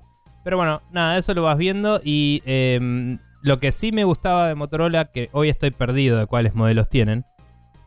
pero 0.44 0.58
bueno, 0.58 0.82
nada, 0.92 1.18
eso 1.18 1.34
lo 1.34 1.42
vas 1.42 1.56
viendo 1.56 2.00
y 2.04 2.42
em, 2.44 3.18
lo 3.42 3.58
que 3.58 3.72
sí 3.72 3.92
me 3.92 4.04
gustaba 4.04 4.48
de 4.48 4.54
Motorola, 4.54 5.06
que 5.06 5.30
hoy 5.32 5.48
estoy 5.48 5.70
perdido 5.70 6.18
de 6.18 6.26
cuáles 6.26 6.54
modelos 6.54 6.88
tienen, 6.88 7.24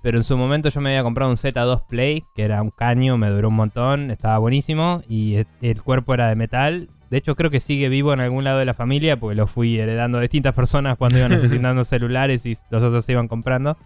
pero 0.01 0.17
en 0.17 0.23
su 0.23 0.37
momento 0.37 0.69
yo 0.69 0.81
me 0.81 0.89
había 0.89 1.03
comprado 1.03 1.29
un 1.29 1.37
Z2 1.37 1.85
Play, 1.87 2.23
que 2.35 2.43
era 2.43 2.61
un 2.61 2.71
caño, 2.71 3.17
me 3.17 3.29
duró 3.29 3.49
un 3.49 3.55
montón, 3.55 4.11
estaba 4.11 4.37
buenísimo 4.37 5.03
y 5.07 5.45
el 5.61 5.81
cuerpo 5.83 6.13
era 6.13 6.29
de 6.29 6.35
metal. 6.35 6.89
De 7.09 7.17
hecho, 7.17 7.35
creo 7.35 7.49
que 7.49 7.59
sigue 7.59 7.89
vivo 7.89 8.13
en 8.13 8.19
algún 8.19 8.43
lado 8.43 8.59
de 8.59 8.65
la 8.65 8.73
familia, 8.73 9.19
porque 9.19 9.35
lo 9.35 9.47
fui 9.47 9.79
heredando 9.79 10.19
a 10.19 10.21
distintas 10.21 10.53
personas 10.53 10.97
cuando 10.97 11.17
iban 11.17 11.31
necesitando 11.31 11.83
celulares 11.83 12.45
y 12.45 12.55
los 12.69 12.83
otros 12.83 13.05
se 13.05 13.13
iban 13.13 13.27
comprando. 13.27 13.77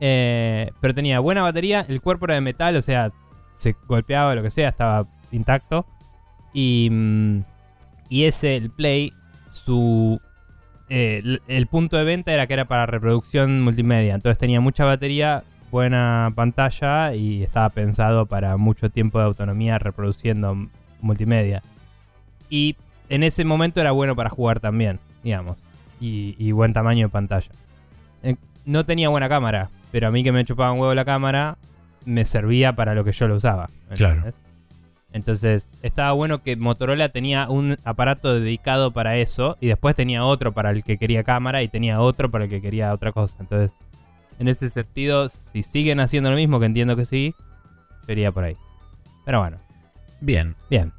Eh, 0.00 0.70
pero 0.80 0.94
tenía 0.94 1.20
buena 1.20 1.42
batería, 1.42 1.84
el 1.88 2.00
cuerpo 2.00 2.24
era 2.26 2.34
de 2.34 2.40
metal, 2.40 2.76
o 2.76 2.82
sea, 2.82 3.10
se 3.52 3.76
golpeaba, 3.86 4.34
lo 4.34 4.42
que 4.42 4.50
sea, 4.50 4.68
estaba 4.68 5.06
intacto. 5.30 5.86
Y, 6.52 6.88
mm, 6.90 7.44
y 8.08 8.24
ese, 8.24 8.56
el 8.56 8.70
Play, 8.70 9.12
su 9.46 10.20
eh, 10.92 11.38
el, 11.46 11.66
punto 11.68 11.96
de 11.96 12.04
venta 12.04 12.32
era 12.32 12.48
que 12.48 12.54
era 12.54 12.64
para 12.64 12.84
reproducción 12.84 13.62
multimedia. 13.62 14.14
Entonces 14.14 14.38
tenía 14.38 14.60
mucha 14.60 14.84
batería, 14.84 15.44
buena 15.70 16.32
pantalla 16.34 17.14
y 17.14 17.44
estaba 17.44 17.68
pensado 17.68 18.26
para 18.26 18.56
mucho 18.56 18.90
tiempo 18.90 19.20
de 19.20 19.26
autonomía 19.26 19.78
reproduciendo 19.78 20.68
multimedia. 21.00 21.62
Y 22.50 22.76
en 23.08 23.22
ese 23.22 23.44
momento 23.44 23.80
era 23.80 23.92
bueno 23.92 24.14
para 24.14 24.28
jugar 24.28 24.60
también, 24.60 24.98
digamos. 25.24 25.56
Y, 26.00 26.52
buen 26.52 26.72
tamaño 26.72 27.06
de 27.06 27.10
pantalla. 27.10 27.50
Eh, 28.22 28.36
no 28.64 28.84
tenía 28.84 29.08
buena 29.08 29.28
cámara, 29.28 29.70
pero 29.92 30.08
a 30.08 30.10
mí 30.10 30.22
que 30.22 30.32
me 30.32 30.44
chupaba 30.44 30.72
un 30.72 30.80
huevo 30.80 30.94
la 30.94 31.04
cámara, 31.04 31.56
me 32.04 32.24
servía 32.24 32.74
para 32.74 32.94
lo 32.94 33.04
que 33.04 33.12
yo 33.12 33.28
lo 33.28 33.36
usaba. 33.36 33.68
Claro. 33.94 34.32
Entonces, 35.12 35.72
estaba 35.82 36.12
bueno 36.12 36.42
que 36.42 36.56
Motorola 36.56 37.08
tenía 37.08 37.48
un 37.48 37.76
aparato 37.84 38.34
dedicado 38.34 38.92
para 38.92 39.16
eso 39.16 39.56
y 39.60 39.66
después 39.66 39.94
tenía 39.94 40.24
otro 40.24 40.52
para 40.52 40.70
el 40.70 40.84
que 40.84 40.98
quería 40.98 41.24
cámara 41.24 41.62
y 41.62 41.68
tenía 41.68 42.00
otro 42.00 42.30
para 42.30 42.44
el 42.44 42.50
que 42.50 42.62
quería 42.62 42.92
otra 42.92 43.12
cosa. 43.12 43.36
Entonces, 43.40 43.76
en 44.38 44.48
ese 44.48 44.70
sentido, 44.70 45.28
si 45.28 45.62
siguen 45.62 46.00
haciendo 46.00 46.30
lo 46.30 46.36
mismo, 46.36 46.60
que 46.60 46.66
entiendo 46.66 46.96
que 46.96 47.04
sí, 47.04 47.34
sería 48.06 48.32
por 48.32 48.44
ahí. 48.44 48.56
Pero 49.24 49.40
bueno. 49.40 49.58
Bien. 50.20 50.54
Bien. 50.70 50.92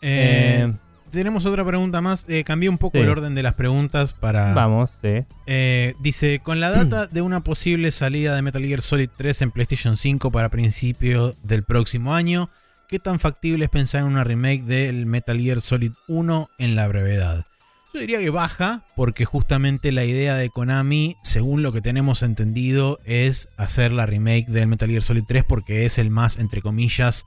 Eh, 0.00 0.72
tenemos 1.10 1.46
otra 1.46 1.64
pregunta 1.64 2.00
más. 2.00 2.24
Eh, 2.28 2.44
cambié 2.44 2.68
un 2.68 2.78
poco 2.78 2.98
el 2.98 3.08
orden 3.08 3.34
de 3.34 3.42
las 3.42 3.54
preguntas 3.54 4.12
para. 4.12 4.52
Vamos, 4.52 4.92
sí. 5.02 5.24
Eh, 5.46 5.94
dice: 6.00 6.40
Con 6.40 6.60
la 6.60 6.70
data 6.70 7.06
de 7.10 7.22
una 7.22 7.40
posible 7.40 7.90
salida 7.90 8.34
de 8.34 8.42
Metal 8.42 8.62
Gear 8.62 8.82
Solid 8.82 9.10
3 9.16 9.42
en 9.42 9.50
PlayStation 9.50 9.96
5 9.96 10.30
para 10.30 10.48
principios 10.48 11.34
del 11.42 11.62
próximo 11.64 12.14
año 12.14 12.48
¿qué 12.88 12.98
tan 12.98 13.20
factible 13.20 13.64
es 13.64 13.70
pensar 13.70 14.02
en 14.02 14.08
una 14.08 14.24
remake 14.24 14.62
del 14.62 15.06
Metal 15.06 15.38
Gear 15.38 15.60
Solid 15.60 15.92
1 16.08 16.48
en 16.58 16.76
la 16.76 16.88
brevedad? 16.88 17.46
Yo 17.92 18.00
diría 18.00 18.18
que 18.18 18.30
baja, 18.30 18.82
porque 18.94 19.24
justamente 19.24 19.90
la 19.90 20.04
idea 20.04 20.36
de 20.36 20.50
Konami, 20.50 21.16
según 21.22 21.62
lo 21.62 21.72
que 21.72 21.80
tenemos 21.80 22.22
entendido, 22.22 22.98
es 23.04 23.48
hacer 23.56 23.92
la 23.92 24.06
remake 24.06 24.46
del 24.46 24.68
Metal 24.68 24.88
Gear 24.88 25.02
Solid 25.02 25.24
3 25.26 25.44
porque 25.44 25.84
es 25.84 25.98
el 25.98 26.10
más, 26.10 26.38
entre 26.38 26.60
comillas, 26.60 27.24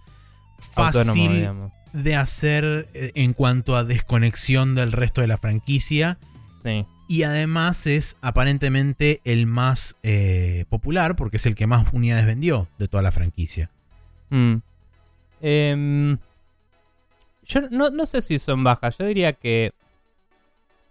fácil 0.73 1.49
de 1.93 2.15
hacer 2.15 2.87
eh, 2.93 3.11
en 3.15 3.33
cuanto 3.33 3.75
a 3.75 3.83
desconexión 3.83 4.75
del 4.75 4.91
resto 4.91 5.21
de 5.21 5.27
la 5.27 5.37
franquicia. 5.37 6.17
Sí. 6.63 6.85
Y 7.07 7.23
además 7.23 7.87
es 7.87 8.17
aparentemente 8.21 9.19
el 9.23 9.47
más 9.47 9.95
eh, 10.03 10.65
popular 10.69 11.15
porque 11.15 11.37
es 11.37 11.45
el 11.47 11.55
que 11.55 11.65
más 11.65 11.91
unidades 11.91 12.27
vendió 12.27 12.67
de 12.77 12.87
toda 12.87 13.01
la 13.01 13.11
franquicia. 13.11 13.71
Mm. 14.29 14.57
Em, 15.41 16.17
yo 17.47 17.61
no, 17.71 18.05
sé 18.05 18.21
si 18.21 18.37
son 18.37 18.63
bajas. 18.63 18.97
Yo 18.99 19.05
diría 19.05 19.33
que 19.33 19.71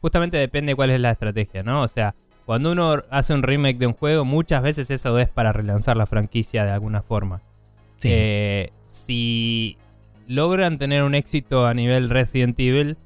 justamente 0.00 0.36
depende 0.36 0.74
cuál 0.74 0.90
es 0.90 1.00
la 1.00 1.12
estrategia, 1.12 1.62
¿no? 1.62 1.82
O 1.82 1.88
sea, 1.88 2.16
cuando 2.46 2.72
uno 2.72 3.00
hace 3.10 3.32
un 3.32 3.44
remake 3.44 3.78
de 3.78 3.86
un 3.86 3.92
juego, 3.92 4.24
muchas 4.24 4.62
veces 4.62 4.90
eso 4.90 5.16
es 5.20 5.28
para 5.28 5.52
relanzar 5.52 5.96
la 5.96 6.06
franquicia 6.06 6.64
de 6.64 6.72
alguna 6.72 7.02
forma. 7.02 7.40
Eh, 8.02 8.70
si 8.88 9.76
logran 10.28 10.78
tener 10.78 11.02
un 11.02 11.16
éxito 11.16 11.66
a 11.66 11.74
nivel 11.74 12.10
Resident 12.10 12.58
Evil, 12.60 12.96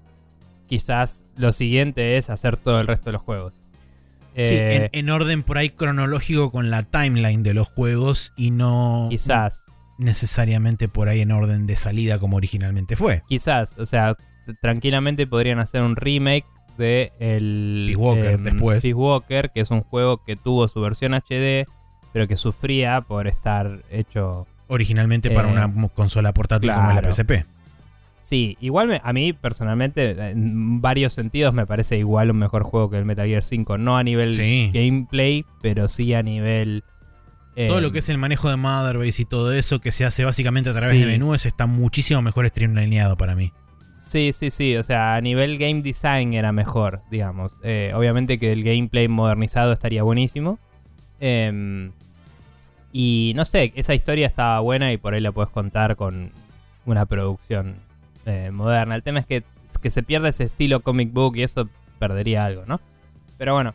quizás 0.68 1.24
lo 1.36 1.52
siguiente 1.52 2.18
es 2.18 2.28
hacer 2.28 2.58
todo 2.58 2.80
el 2.80 2.86
resto 2.86 3.06
de 3.06 3.12
los 3.12 3.22
juegos. 3.22 3.54
sí, 4.36 4.54
en, 4.54 4.90
en, 4.92 5.10
orden 5.10 5.42
por 5.42 5.56
ahí 5.56 5.70
cronológico 5.70 6.50
con 6.50 6.70
la 6.70 6.82
timeline 6.82 7.42
de 7.42 7.54
los 7.54 7.68
juegos 7.68 8.32
y 8.36 8.50
no. 8.50 9.06
Quizás 9.08 9.64
necesariamente 9.98 10.88
por 10.88 11.08
ahí 11.08 11.20
en 11.20 11.30
orden 11.30 11.66
de 11.66 11.76
salida 11.76 12.18
como 12.18 12.36
originalmente 12.36 12.96
fue. 12.96 13.22
Quizás, 13.28 13.78
o 13.78 13.86
sea, 13.86 14.16
tranquilamente 14.60 15.26
podrían 15.26 15.58
hacer 15.58 15.82
un 15.82 15.96
remake 15.96 16.46
de 16.76 17.12
el 17.20 17.84
Peace 17.86 17.96
Walker 17.96 18.30
em, 18.30 18.44
después. 18.44 18.82
Peace 18.82 18.94
Walker, 18.94 19.50
que 19.50 19.60
es 19.60 19.70
un 19.70 19.82
juego 19.82 20.22
que 20.22 20.36
tuvo 20.36 20.68
su 20.68 20.80
versión 20.80 21.14
HD, 21.14 21.66
pero 22.12 22.26
que 22.28 22.36
sufría 22.36 23.00
por 23.00 23.26
estar 23.26 23.80
hecho 23.90 24.46
originalmente 24.72 25.30
para 25.30 25.48
una 25.48 25.66
eh, 25.66 25.88
consola 25.94 26.32
portátil 26.32 26.72
como 26.72 26.92
la 26.92 27.02
PSP. 27.02 27.44
Sí, 28.20 28.56
igual 28.60 29.00
a 29.02 29.12
mí 29.12 29.32
personalmente, 29.32 30.30
en 30.30 30.80
varios 30.80 31.12
sentidos, 31.12 31.52
me 31.52 31.66
parece 31.66 31.98
igual 31.98 32.30
un 32.30 32.38
mejor 32.38 32.62
juego 32.62 32.88
que 32.88 32.96
el 32.96 33.04
Metal 33.04 33.26
Gear 33.26 33.44
5. 33.44 33.78
No 33.78 33.98
a 33.98 34.04
nivel 34.04 34.36
gameplay, 34.72 35.44
pero 35.60 35.88
sí 35.88 36.14
a 36.14 36.22
nivel 36.22 36.84
todo 37.54 37.80
lo 37.82 37.92
que 37.92 37.98
es 37.98 38.08
el 38.08 38.16
manejo 38.16 38.48
de 38.48 38.56
Motherbase 38.56 39.22
y 39.22 39.24
todo 39.26 39.52
eso 39.52 39.80
que 39.80 39.92
se 39.92 40.06
hace 40.06 40.24
básicamente 40.24 40.70
a 40.70 40.72
través 40.72 40.98
de 40.98 41.06
menús 41.06 41.44
está 41.44 41.66
muchísimo 41.66 42.22
mejor 42.22 42.48
streamlineado 42.48 43.16
para 43.16 43.34
mí. 43.34 43.52
Sí, 43.98 44.32
sí, 44.32 44.50
sí. 44.50 44.76
O 44.76 44.82
sea, 44.82 45.14
a 45.14 45.20
nivel 45.20 45.58
game 45.58 45.82
design 45.82 46.34
era 46.34 46.52
mejor, 46.52 47.00
digamos. 47.10 47.52
Eh, 47.62 47.92
obviamente 47.94 48.38
que 48.38 48.52
el 48.52 48.62
gameplay 48.62 49.08
modernizado 49.08 49.72
estaría 49.72 50.02
buenísimo. 50.02 50.58
Em, 51.20 51.92
y 52.92 53.32
no 53.34 53.44
sé, 53.44 53.72
esa 53.74 53.94
historia 53.94 54.26
estaba 54.26 54.60
buena 54.60 54.92
y 54.92 54.98
por 54.98 55.14
ahí 55.14 55.20
la 55.20 55.32
puedes 55.32 55.50
contar 55.50 55.96
con 55.96 56.30
una 56.84 57.06
producción 57.06 57.76
eh, 58.26 58.50
moderna. 58.52 58.94
El 58.94 59.02
tema 59.02 59.20
es 59.20 59.26
que, 59.26 59.42
que 59.80 59.90
se 59.90 60.02
pierde 60.02 60.28
ese 60.28 60.44
estilo 60.44 60.80
comic 60.80 61.12
book 61.12 61.36
y 61.36 61.42
eso 61.42 61.68
perdería 61.98 62.44
algo, 62.44 62.64
¿no? 62.66 62.80
Pero 63.38 63.54
bueno, 63.54 63.74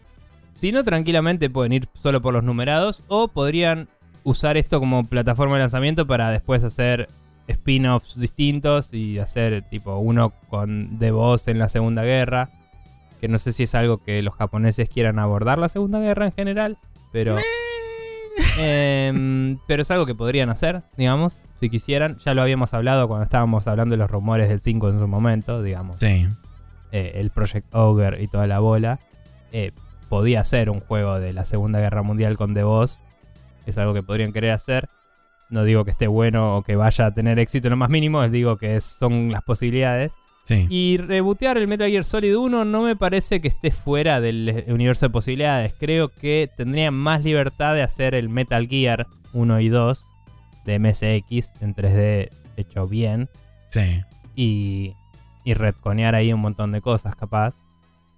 si 0.55 0.71
no, 0.71 0.83
tranquilamente 0.83 1.49
pueden 1.49 1.73
ir 1.73 1.87
solo 2.01 2.21
por 2.21 2.33
los 2.33 2.43
numerados 2.43 3.03
o 3.07 3.27
podrían 3.27 3.87
usar 4.23 4.57
esto 4.57 4.79
como 4.79 5.03
plataforma 5.05 5.55
de 5.55 5.61
lanzamiento 5.61 6.05
para 6.05 6.29
después 6.29 6.63
hacer 6.63 7.09
spin-offs 7.47 8.19
distintos 8.19 8.93
y 8.93 9.19
hacer 9.19 9.63
tipo 9.69 9.97
uno 9.97 10.33
con 10.49 10.99
The 10.99 11.11
Boss 11.11 11.47
en 11.47 11.59
la 11.59 11.69
Segunda 11.69 12.03
Guerra. 12.03 12.49
Que 13.21 13.27
no 13.27 13.39
sé 13.39 13.51
si 13.51 13.63
es 13.63 13.73
algo 13.73 13.97
que 13.97 14.21
los 14.21 14.35
japoneses 14.35 14.89
quieran 14.89 15.17
abordar 15.17 15.57
la 15.57 15.69
Segunda 15.69 15.99
Guerra 15.99 16.25
en 16.25 16.33
general, 16.33 16.77
pero... 17.11 17.37
Em, 18.59 19.59
pero 19.67 19.81
es 19.81 19.91
algo 19.91 20.05
que 20.05 20.15
podrían 20.15 20.49
hacer, 20.49 20.81
digamos, 20.97 21.41
si 21.59 21.69
quisieran. 21.69 22.17
Ya 22.25 22.33
lo 22.33 22.41
habíamos 22.41 22.73
hablado 22.73 23.07
cuando 23.07 23.23
estábamos 23.23 23.67
hablando 23.67 23.93
de 23.93 23.97
los 23.97 24.09
rumores 24.09 24.49
del 24.49 24.59
5 24.59 24.89
en 24.89 24.99
su 24.99 25.07
momento, 25.07 25.61
digamos. 25.61 25.97
Sí. 25.99 26.27
Eh, 26.91 27.13
el 27.15 27.29
Project 27.29 27.73
Ogre 27.73 28.21
y 28.21 28.27
toda 28.27 28.47
la 28.47 28.59
bola. 28.59 28.99
Eh, 29.51 29.71
podía 30.09 30.43
ser 30.43 30.69
un 30.69 30.79
juego 30.79 31.19
de 31.19 31.33
la 31.33 31.45
Segunda 31.45 31.79
Guerra 31.79 32.01
Mundial 32.01 32.37
con 32.37 32.53
The 32.53 32.63
Boss. 32.63 32.99
Es 33.65 33.77
algo 33.77 33.93
que 33.93 34.03
podrían 34.03 34.33
querer 34.33 34.51
hacer. 34.51 34.87
No 35.49 35.63
digo 35.63 35.85
que 35.85 35.91
esté 35.91 36.07
bueno 36.07 36.57
o 36.57 36.63
que 36.63 36.75
vaya 36.75 37.05
a 37.05 37.13
tener 37.13 37.39
éxito 37.39 37.67
en 37.67 37.71
lo 37.71 37.77
más 37.77 37.89
mínimo, 37.89 38.21
les 38.21 38.31
digo 38.31 38.57
que 38.57 38.81
son 38.81 39.31
las 39.31 39.43
posibilidades. 39.43 40.11
Y 40.49 40.97
rebotear 40.97 41.57
el 41.57 41.67
Metal 41.67 41.89
Gear 41.89 42.05
Solid 42.05 42.35
1 42.35 42.65
no 42.65 42.81
me 42.83 42.95
parece 42.95 43.41
que 43.41 43.47
esté 43.47 43.71
fuera 43.71 44.21
del 44.21 44.63
universo 44.67 45.07
de 45.07 45.09
posibilidades. 45.09 45.73
Creo 45.77 46.09
que 46.09 46.49
tendrían 46.55 46.93
más 46.93 47.23
libertad 47.23 47.73
de 47.73 47.81
hacer 47.81 48.15
el 48.15 48.29
Metal 48.29 48.67
Gear 48.67 49.07
1 49.33 49.59
y 49.59 49.69
2 49.69 50.05
de 50.65 50.79
MSX 50.79 51.53
en 51.61 51.75
3D 51.75 52.29
hecho 52.55 52.87
bien. 52.87 53.29
Sí. 53.69 54.01
Y, 54.35 54.93
y 55.43 55.53
retconear 55.53 56.15
ahí 56.15 56.31
un 56.33 56.41
montón 56.41 56.71
de 56.71 56.81
cosas, 56.81 57.15
capaz. 57.15 57.55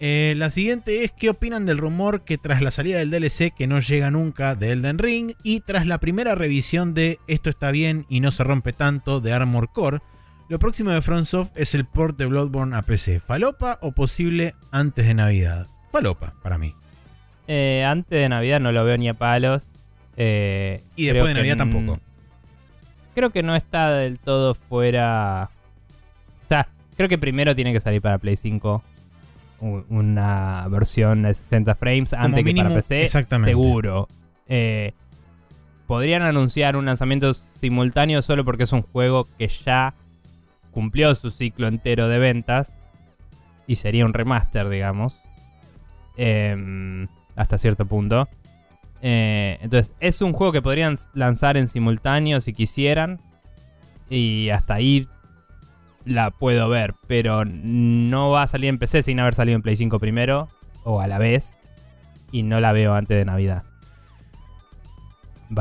Eh, 0.00 0.34
la 0.36 0.50
siguiente 0.50 1.02
es 1.02 1.12
qué 1.12 1.30
opinan 1.30 1.64
del 1.66 1.78
rumor 1.78 2.20
que 2.24 2.36
tras 2.38 2.60
la 2.62 2.70
salida 2.70 2.98
del 2.98 3.10
DLC 3.10 3.50
que 3.56 3.66
no 3.66 3.80
llega 3.80 4.10
nunca 4.12 4.54
de 4.54 4.70
Elden 4.72 4.98
Ring 4.98 5.32
y 5.42 5.60
tras 5.60 5.86
la 5.86 5.98
primera 5.98 6.34
revisión 6.36 6.92
de 6.94 7.18
Esto 7.26 7.48
está 7.50 7.70
bien 7.72 8.04
y 8.10 8.20
no 8.20 8.30
se 8.30 8.44
rompe 8.44 8.72
tanto 8.74 9.20
de 9.20 9.32
Armor 9.32 9.70
Core, 9.72 9.98
lo 10.48 10.58
próximo 10.58 10.90
de 10.90 11.02
FromSoft 11.02 11.50
es 11.56 11.74
el 11.74 11.84
port 11.84 12.16
de 12.18 12.26
Bloodborne 12.26 12.74
a 12.76 12.82
PC. 12.82 13.20
¿Falopa 13.20 13.78
o 13.82 13.92
posible 13.92 14.54
antes 14.70 15.06
de 15.06 15.14
Navidad? 15.14 15.66
Falopa, 15.92 16.34
para 16.42 16.58
mí. 16.58 16.74
Eh, 17.46 17.84
antes 17.86 18.18
de 18.20 18.28
Navidad 18.28 18.60
no 18.60 18.72
lo 18.72 18.84
veo 18.84 18.96
ni 18.98 19.08
a 19.08 19.14
palos. 19.14 19.68
Eh, 20.16 20.82
Y 20.96 21.06
después 21.06 21.28
de 21.28 21.34
Navidad 21.34 21.56
tampoco. 21.56 22.00
Creo 23.14 23.30
que 23.30 23.42
no 23.42 23.54
está 23.56 23.90
del 23.92 24.18
todo 24.18 24.54
fuera. 24.54 25.50
O 26.44 26.48
sea, 26.48 26.68
creo 26.96 27.08
que 27.08 27.18
primero 27.18 27.54
tiene 27.54 27.72
que 27.72 27.80
salir 27.80 28.00
para 28.00 28.18
Play 28.18 28.36
5 28.36 28.82
u- 29.60 29.82
una 29.88 30.66
versión 30.68 31.22
de 31.22 31.34
60 31.34 31.74
frames 31.74 32.12
antes 32.14 32.44
que 32.44 32.54
para 32.54 32.74
PC. 32.74 33.02
exactamente. 33.02 33.50
Seguro. 33.50 34.08
Eh, 34.46 34.92
podrían 35.86 36.22
anunciar 36.22 36.76
un 36.76 36.86
lanzamiento 36.86 37.32
simultáneo 37.34 38.22
solo 38.22 38.44
porque 38.44 38.64
es 38.64 38.72
un 38.72 38.82
juego 38.82 39.26
que 39.38 39.48
ya 39.48 39.94
cumplió 40.78 41.12
su 41.16 41.32
ciclo 41.32 41.66
entero 41.66 42.06
de 42.06 42.20
ventas. 42.20 42.78
Y 43.66 43.74
sería 43.74 44.06
un 44.06 44.12
remaster, 44.14 44.68
digamos. 44.68 45.16
Em, 46.16 47.08
hasta 47.34 47.58
cierto 47.58 47.84
punto. 47.84 48.28
Eh, 49.02 49.58
entonces, 49.60 49.92
es 49.98 50.22
un 50.22 50.32
juego 50.32 50.52
que 50.52 50.62
podrían 50.62 50.94
lanzar 51.14 51.56
en 51.56 51.66
simultáneo 51.66 52.40
si 52.40 52.52
quisieran. 52.52 53.20
Y 54.08 54.50
hasta 54.50 54.74
ahí 54.74 55.08
la 56.04 56.30
puedo 56.30 56.68
ver. 56.68 56.94
Pero 57.08 57.44
no 57.44 58.30
va 58.30 58.44
a 58.44 58.46
salir 58.46 58.68
en 58.68 58.78
PC 58.78 59.02
sin 59.02 59.18
haber 59.18 59.34
salido 59.34 59.56
en 59.56 59.62
Play 59.62 59.74
5 59.74 59.98
primero. 59.98 60.46
O 60.84 61.00
a 61.00 61.08
la 61.08 61.18
vez. 61.18 61.58
Y 62.30 62.44
no 62.44 62.60
la 62.60 62.70
veo 62.70 62.94
antes 62.94 63.18
de 63.18 63.24
Navidad. 63.24 63.64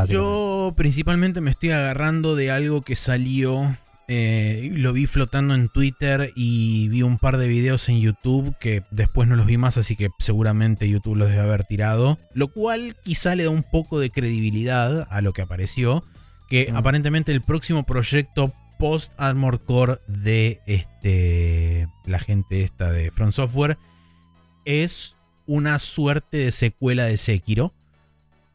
Yo 0.07 0.73
principalmente 0.77 1.41
me 1.41 1.49
estoy 1.49 1.71
agarrando 1.71 2.35
de 2.35 2.51
algo 2.51 2.83
que 2.83 2.95
salió. 2.95 3.75
Eh, 4.07 4.71
lo 4.73 4.93
vi 4.93 5.05
flotando 5.05 5.53
en 5.53 5.69
Twitter 5.69 6.31
y 6.35 6.87
vi 6.87 7.01
un 7.01 7.17
par 7.17 7.37
de 7.37 7.47
videos 7.47 7.89
en 7.89 7.99
YouTube 7.99 8.55
que 8.59 8.83
después 8.91 9.27
no 9.27 9.35
los 9.35 9.45
vi 9.45 9.57
más, 9.57 9.77
así 9.77 9.95
que 9.95 10.09
seguramente 10.19 10.89
YouTube 10.89 11.17
los 11.17 11.29
debe 11.29 11.41
haber 11.41 11.65
tirado. 11.65 12.17
Lo 12.33 12.47
cual 12.47 12.95
quizá 13.03 13.35
le 13.35 13.43
da 13.43 13.49
un 13.49 13.63
poco 13.63 13.99
de 13.99 14.09
credibilidad 14.09 15.07
a 15.09 15.21
lo 15.21 15.33
que 15.33 15.41
apareció. 15.41 16.03
Que 16.49 16.71
Mm. 16.71 16.77
aparentemente 16.77 17.31
el 17.33 17.41
próximo 17.41 17.83
proyecto 17.83 18.53
post 18.79 19.11
Armor 19.17 19.59
Core 19.61 19.97
de 20.07 20.61
este, 20.67 21.87
la 22.05 22.19
gente 22.19 22.61
esta 22.61 22.91
de 22.91 23.11
Front 23.11 23.33
Software 23.33 23.77
es 24.65 25.15
una 25.45 25.79
suerte 25.79 26.37
de 26.37 26.51
secuela 26.51 27.05
de 27.05 27.17
Sekiro. 27.17 27.73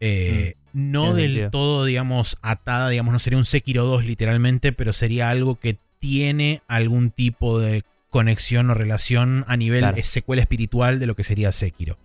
Eh, 0.01 0.55
no 0.73 1.15
del 1.15 1.31
sentido. 1.31 1.51
todo, 1.51 1.85
digamos, 1.85 2.39
atada, 2.43 2.89
digamos, 2.89 3.13
no 3.13 3.19
sería 3.19 3.39
un 3.39 3.45
Sekiro 3.45 3.85
2 3.85 4.05
literalmente, 4.05 4.73
pero 4.73 4.93
sería 4.93 5.31
algo 5.31 5.57
que 5.57 5.77
tiene 6.01 6.63
algún 6.69 7.11
tipo 7.11 7.59
de 7.61 7.85
conexión 8.11 8.69
o 8.71 8.75
relación 8.75 9.45
a 9.49 9.57
nivel 9.57 9.81
Claro. 9.81 9.97
secuela 10.03 10.43
espiritual 10.43 10.99
de 10.99 11.07
lo 11.07 11.15
que 11.17 11.25
sería 11.25 11.51
Sekiro. 11.53 11.97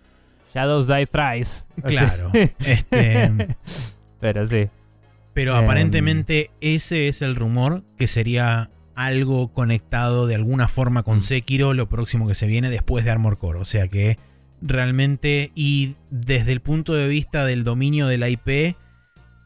Shadows 0.54 0.88
Die 0.88 1.06
Thrice. 1.08 1.66
Claro. 1.84 2.32
este, 2.34 3.48
Pero 4.20 4.48
sí. 4.48 4.68
pero 5.34 5.56
Em. 5.58 5.64
aparentemente 5.64 6.50
ese 6.62 7.08
es 7.08 7.22
el 7.22 7.36
rumor, 7.36 7.84
que 7.98 8.08
sería 8.08 8.70
algo 8.96 9.50
conectado 9.50 10.26
de 10.26 10.34
alguna 10.36 10.68
forma 10.68 11.04
con 11.04 11.20
Mm. 11.20 11.22
Sekiro, 11.22 11.74
lo 11.76 11.88
próximo 11.88 12.28
que 12.28 12.34
se 12.34 12.48
viene 12.48 12.70
después 12.72 13.06
de 13.06 13.12
Armor 13.12 13.38
Core. 13.38 13.60
O 13.60 13.66
sea 13.66 13.88
que 13.88 14.18
realmente, 14.62 15.52
y 15.56 15.96
desde 16.10 16.52
el 16.52 16.62
punto 16.62 16.94
de 16.94 17.08
vista 17.08 17.46
del 17.46 17.64
dominio 17.64 18.08
de 18.08 18.18
la 18.18 18.30
IP, 18.30 18.76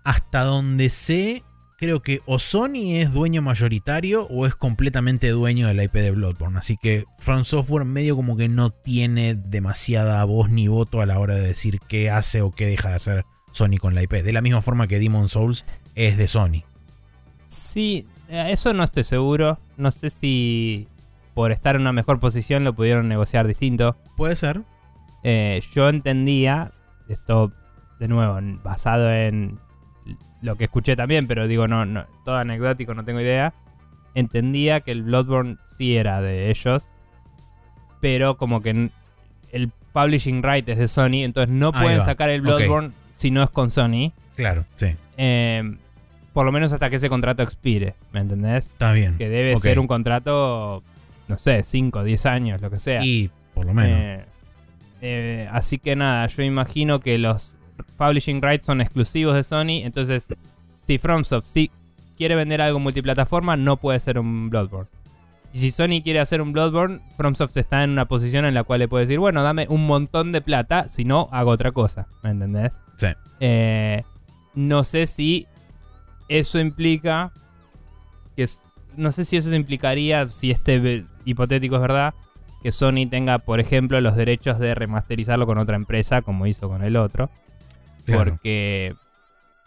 hasta 0.04 0.44
donde 0.44 0.90
sé, 0.90 1.44
creo 1.78 2.02
que 2.02 2.22
o 2.28 2.38
Sony 2.38 2.98
es 2.98 3.12
dueño 3.12 3.42
mayoritario 3.42 4.28
o 4.28 4.46
es 4.46 4.54
completamente 4.54 5.30
dueño 5.30 5.68
de 5.68 5.74
la 5.74 5.84
IP 5.84 5.94
de 5.94 6.12
Bloodborne. 6.12 6.60
Así 6.60 6.78
que 6.78 7.06
Front 7.18 7.46
Software 7.46 7.86
medio 7.86 8.16
como 8.16 8.38
que 8.38 8.48
no 8.48 8.70
tiene 8.70 9.34
demasiada 9.34 10.24
voz 10.26 10.50
ni 10.50 10.68
voto 10.68 11.02
a 11.02 11.06
la 11.06 11.20
hora 11.20 11.36
de 11.36 11.48
decir 11.48 11.80
qué 11.88 12.10
hace 12.10 12.42
o 12.42 12.52
qué 12.52 12.68
deja 12.68 12.90
de 12.90 12.96
hacer 12.96 13.26
Sony 13.52 13.78
con 13.80 13.96
la 13.96 14.04
IP. 14.04 14.14
De 14.14 14.32
la 14.32 14.42
misma 14.42 14.62
forma 14.62 14.88
que 14.88 15.00
Demon 15.00 15.28
Souls 15.28 15.66
es 15.96 16.18
de 16.18 16.28
Sony. 16.28 16.64
Sí, 17.48 18.06
eh, 18.30 18.48
eso 18.50 18.74
no 18.74 18.84
estoy 18.84 19.04
seguro. 19.04 19.60
No 19.78 19.90
sé 19.90 20.10
si 20.12 20.88
por 21.34 21.52
estar 21.52 21.76
en 21.76 21.82
una 21.82 21.94
mejor 21.94 22.20
posición 22.20 22.64
lo 22.64 22.74
pudieron 22.74 23.08
negociar 23.08 23.48
distinto. 23.48 23.96
Puede 24.18 24.36
ser. 24.36 24.62
Eh, 25.24 25.62
yo 25.74 25.90
entendía, 25.90 26.72
esto 27.08 27.52
de 28.00 28.08
nuevo, 28.08 28.40
basado 28.64 29.12
en 29.12 29.60
lo 30.42 30.56
que 30.56 30.66
escuché 30.66 30.96
también, 30.96 31.28
pero 31.28 31.48
digo, 31.48 31.68
no, 31.68 31.86
no, 31.86 32.06
todo 32.26 32.38
anecdótico, 32.38 32.94
no 32.94 33.06
tengo 33.06 33.22
idea. 33.22 33.54
Entendía 34.16 34.82
que 34.82 34.92
el 34.92 35.04
Bloodborne 35.04 35.58
sí 35.68 35.96
era 35.96 36.22
de 36.22 36.50
ellos, 36.50 36.88
pero 38.00 38.38
como 38.38 38.62
que 38.62 38.90
el 39.52 39.72
publishing 39.94 40.42
right 40.44 40.68
es 40.68 40.78
de 40.78 40.88
Sony, 40.88 41.24
entonces 41.24 41.54
no 41.54 41.72
Ahí 41.74 41.84
pueden 41.84 42.00
va. 42.00 42.04
sacar 42.04 42.30
el. 42.30 42.42
Bloodborne 42.42 42.92
si 43.16 43.32
no 43.32 43.44
es 43.44 43.50
con 43.50 43.70
Sony. 43.72 44.12
Claro, 44.36 44.66
sí. 44.76 44.96
Eh, 45.18 45.76
por 46.34 46.46
lo 46.46 46.52
menos 46.52 46.74
hasta 46.74 46.90
que 46.90 46.96
ese 46.96 47.10
contrato 47.10 47.44
expire, 47.44 47.94
¿me 48.12 48.22
entendés? 48.22 48.68
Está 48.68 48.94
bien. 48.94 49.18
Que 49.18 49.30
debe 49.30 49.56
ser 49.58 49.80
un 49.80 49.88
contrato, 49.88 50.82
no 51.28 51.38
sé, 51.38 51.64
5, 51.64 52.04
10 52.04 52.26
años, 52.26 52.62
lo 52.62 52.72
que 52.72 52.80
sea. 52.80 53.04
Y 53.04 53.30
por 53.54 53.66
lo 53.66 53.74
menos. 53.74 54.00
Eh, 54.00 54.26
eh, 55.02 55.50
así 55.52 55.80
que 55.80 55.96
nada, 55.96 56.28
yo 56.28 56.44
imagino 56.44 57.00
que 57.00 57.18
los 57.18 57.58
publishing 57.98 58.42
rights 58.42 58.66
son 58.66 58.82
exclusivos 58.82 59.36
de 59.36 59.44
Sony. 59.44 59.84
Entonces, 59.84 60.28
si 60.80 60.98
FromSoft 60.98 61.48
sí 61.48 61.72
quiere 62.18 62.36
vender 62.36 62.62
algo 62.62 62.80
multiplataforma, 62.80 63.58
no 63.58 63.78
puede 63.78 64.00
ser 64.00 64.20
un 64.20 64.50
Bloodborne. 64.50 64.90
Y 65.54 65.60
si 65.60 65.72
Sony 65.72 66.02
quiere 66.04 66.20
hacer 66.20 66.42
un 66.42 66.54
Bloodborne, 66.54 67.02
FromSoft 67.18 67.58
está 67.58 67.84
en 67.84 67.90
una 67.90 68.06
posición 68.06 68.46
en 68.46 68.54
la 68.54 68.64
cual 68.64 68.80
le 68.80 68.88
puede 68.88 69.06
decir, 69.06 69.20
bueno, 69.20 69.44
dame 69.44 69.66
un 69.70 69.86
montón 69.86 70.32
de 70.32 70.42
plata, 70.42 70.88
si 70.88 71.04
no, 71.04 71.28
hago 71.32 71.52
otra 71.52 71.72
cosa. 71.72 72.08
¿Me 72.24 72.30
entendés? 72.30 72.78
Sí. 72.98 73.08
Eh, 73.40 74.04
no 74.54 74.84
sé 74.84 75.08
si 75.08 75.48
eso 76.30 76.60
implica 76.60 77.32
que... 78.36 78.48
No 78.96 79.12
sé 79.12 79.26
si 79.26 79.38
eso 79.38 79.54
implicaría, 79.56 80.28
si 80.28 80.52
este 80.52 81.06
hipotético 81.26 81.76
es 81.76 81.82
verdad, 81.82 82.14
que 82.62 82.72
Sony 82.72 83.08
tenga, 83.10 83.40
por 83.40 83.60
ejemplo, 83.60 84.00
los 84.02 84.16
derechos 84.16 84.60
de 84.60 84.76
remasterizarlo 84.76 85.46
con 85.46 85.58
otra 85.58 85.76
empresa, 85.76 86.22
como 86.22 86.46
hizo 86.48 86.68
con 86.70 86.84
el 86.84 86.96
otro. 86.98 87.30
Claro. 88.06 88.32
Porque. 88.32 88.94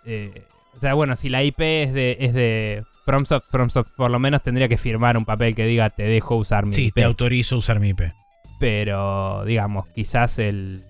eh, 0.05 0.45
o 0.77 0.79
sea, 0.81 0.95
bueno, 0.95 1.15
si 1.17 1.29
la 1.29 1.43
IP 1.45 1.61
es 1.61 1.93
de, 1.95 2.17
es 2.21 2.33
de 2.35 2.83
FromSoft, 3.05 3.47
FromSoft 3.51 3.91
por 3.97 4.11
lo 4.11 4.19
menos 4.19 4.43
tendría 4.43 4.67
que 4.69 4.77
firmar 4.77 5.17
un 5.17 5.25
papel 5.25 5.55
que 5.55 5.67
diga 5.67 5.89
te 5.91 6.03
dejo 6.03 6.35
usar 6.37 6.67
mi 6.67 6.73
Sí, 6.73 6.87
IP. 6.87 6.95
te 6.95 7.05
autorizo 7.05 7.55
a 7.55 7.59
usar 7.59 7.79
mi 7.79 7.91
IP. 7.91 8.03
Pero, 8.59 9.45
digamos, 9.45 9.87
quizás 9.89 10.39
el, 10.39 10.83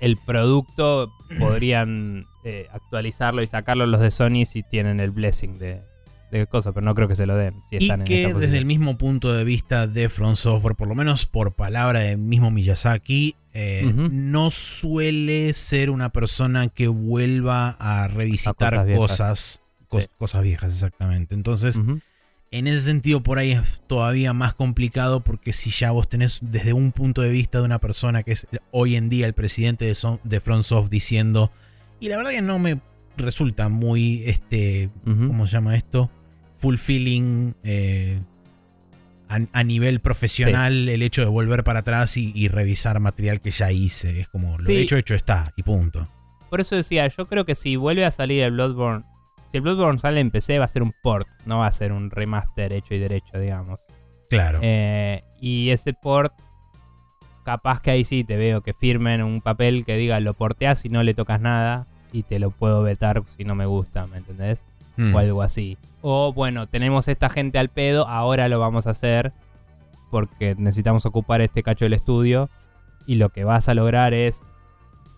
el 0.00 0.16
producto 0.16 1.12
podrían 1.38 2.24
eh, 2.44 2.66
actualizarlo 2.72 3.42
y 3.42 3.46
sacarlo 3.46 3.84
los 3.86 4.00
de 4.00 4.10
Sony 4.10 4.44
si 4.46 4.62
tienen 4.62 5.00
el 5.00 5.10
blessing 5.10 5.58
de, 5.58 5.82
de 6.30 6.46
cosas, 6.46 6.74
pero 6.74 6.84
no 6.84 6.94
creo 6.94 7.08
que 7.08 7.14
se 7.14 7.26
lo 7.26 7.36
den. 7.36 7.54
Si 7.70 7.76
Y 7.86 7.90
en 7.90 8.04
que 8.04 8.24
esa 8.24 8.38
desde 8.38 8.58
el 8.58 8.64
mismo 8.64 8.98
punto 8.98 9.32
de 9.32 9.44
vista 9.44 9.86
de 9.86 10.08
Front 10.08 10.36
Software, 10.36 10.74
por 10.76 10.88
lo 10.88 10.94
menos 10.94 11.24
por 11.26 11.52
palabra 11.52 12.00
del 12.00 12.18
mismo 12.18 12.50
Miyazaki, 12.50 13.34
eh, 13.54 13.90
no 14.10 14.50
suele 14.50 15.52
ser 15.54 15.90
una 15.90 16.10
persona 16.10 16.68
que 16.68 16.86
vuelva 16.88 17.70
a 17.78 18.08
revisitar 18.08 18.74
A 18.74 18.84
cosas 18.84 18.86
viejas. 18.86 19.00
cosas, 19.10 19.60
cos- 19.88 20.02
Sí. 20.02 20.08
cosas 20.18 20.42
viejas, 20.42 20.74
exactamente. 20.74 21.34
Entonces, 21.34 21.80
en 22.50 22.66
ese 22.66 22.80
sentido, 22.80 23.22
por 23.22 23.38
ahí 23.38 23.52
es 23.52 23.62
todavía 23.86 24.32
más 24.32 24.54
complicado 24.54 25.20
porque 25.20 25.52
si 25.52 25.70
ya 25.70 25.90
vos 25.90 26.08
tenés 26.08 26.38
desde 26.42 26.72
un 26.72 26.92
punto 26.92 27.22
de 27.22 27.30
vista 27.30 27.58
de 27.58 27.64
una 27.64 27.78
persona 27.78 28.22
que 28.22 28.32
es 28.32 28.46
hoy 28.70 28.96
en 28.96 29.08
día 29.08 29.26
el 29.26 29.34
presidente 29.34 29.84
de, 29.86 29.94
Son- 29.94 30.20
de 30.24 30.40
FromSoft 30.40 30.90
diciendo, 30.90 31.50
y 32.00 32.08
la 32.08 32.16
verdad 32.18 32.30
que 32.32 32.42
no 32.42 32.58
me 32.58 32.78
resulta 33.16 33.68
muy, 33.68 34.22
este. 34.26 34.88
¿cómo 35.04 35.46
se 35.46 35.52
llama 35.54 35.74
esto? 35.74 36.08
Fulfilling 36.58 37.54
eh, 37.62 38.20
a, 39.28 39.38
a 39.52 39.64
nivel 39.64 40.00
profesional 40.00 40.88
el 40.88 41.02
hecho 41.02 41.22
de 41.22 41.28
volver 41.28 41.64
para 41.64 41.80
atrás 41.80 42.16
y, 42.16 42.32
y 42.34 42.48
revisar 42.48 42.98
material 43.00 43.40
que 43.40 43.50
ya 43.50 43.70
hice. 43.72 44.20
Es 44.20 44.28
como 44.28 44.56
lo 44.58 44.64
Sí. 44.64 44.76
hecho, 44.76 44.96
hecho 44.96 45.14
está, 45.14 45.52
y 45.56 45.62
punto. 45.62 46.08
por 46.50 46.60
eso 46.60 46.76
decía, 46.76 47.06
yo 47.08 47.26
creo 47.26 47.44
que 47.44 47.54
si 47.54 47.76
vuelve 47.76 48.04
a 48.04 48.10
salir 48.10 48.42
el 48.42 48.52
Bloodborne, 48.52 49.04
si 49.50 49.58
el 49.58 49.62
Bloodborne 49.62 49.98
sale 49.98 50.20
en 50.20 50.30
PC 50.30 50.58
va 50.58 50.64
a 50.64 50.68
ser 50.68 50.82
un 50.82 50.92
port, 51.02 51.26
no 51.46 51.58
va 51.58 51.66
a 51.66 51.72
ser 51.72 51.92
un 51.92 52.10
remaster 52.10 52.72
hecho 52.72 52.94
y 52.94 52.98
derecho, 52.98 53.38
digamos. 53.38 53.80
Claro. 54.30 54.58
Eh, 54.62 55.22
y 55.40 55.70
ese 55.70 55.92
port, 55.94 56.32
capaz 57.44 57.80
que 57.80 57.90
ahí 57.90 58.04
sí 58.04 58.24
te 58.24 58.36
veo 58.36 58.60
que 58.62 58.74
firmen 58.74 59.22
un 59.22 59.40
papel 59.40 59.84
que 59.86 59.96
diga 59.96 60.20
lo 60.20 60.34
porteas 60.34 60.84
y 60.84 60.90
no 60.90 61.02
le 61.02 61.14
tocas 61.14 61.40
nada 61.40 61.86
y 62.12 62.22
te 62.24 62.38
lo 62.38 62.50
puedo 62.50 62.82
vetar 62.82 63.22
si 63.36 63.44
no 63.44 63.54
me 63.54 63.64
gusta, 63.66 64.06
¿me 64.06 64.18
entendés? 64.18 64.64
Mm. 64.96 65.14
O 65.14 65.18
algo 65.18 65.42
así. 65.42 65.78
O 66.00 66.32
bueno, 66.32 66.66
tenemos 66.66 67.08
esta 67.08 67.28
gente 67.28 67.58
al 67.58 67.68
pedo, 67.68 68.06
ahora 68.06 68.48
lo 68.48 68.60
vamos 68.60 68.86
a 68.86 68.90
hacer 68.90 69.32
porque 70.10 70.54
necesitamos 70.56 71.06
ocupar 71.06 71.40
este 71.40 71.62
cacho 71.62 71.84
del 71.84 71.92
estudio 71.92 72.48
y 73.06 73.16
lo 73.16 73.30
que 73.30 73.44
vas 73.44 73.68
a 73.68 73.74
lograr 73.74 74.14
es 74.14 74.42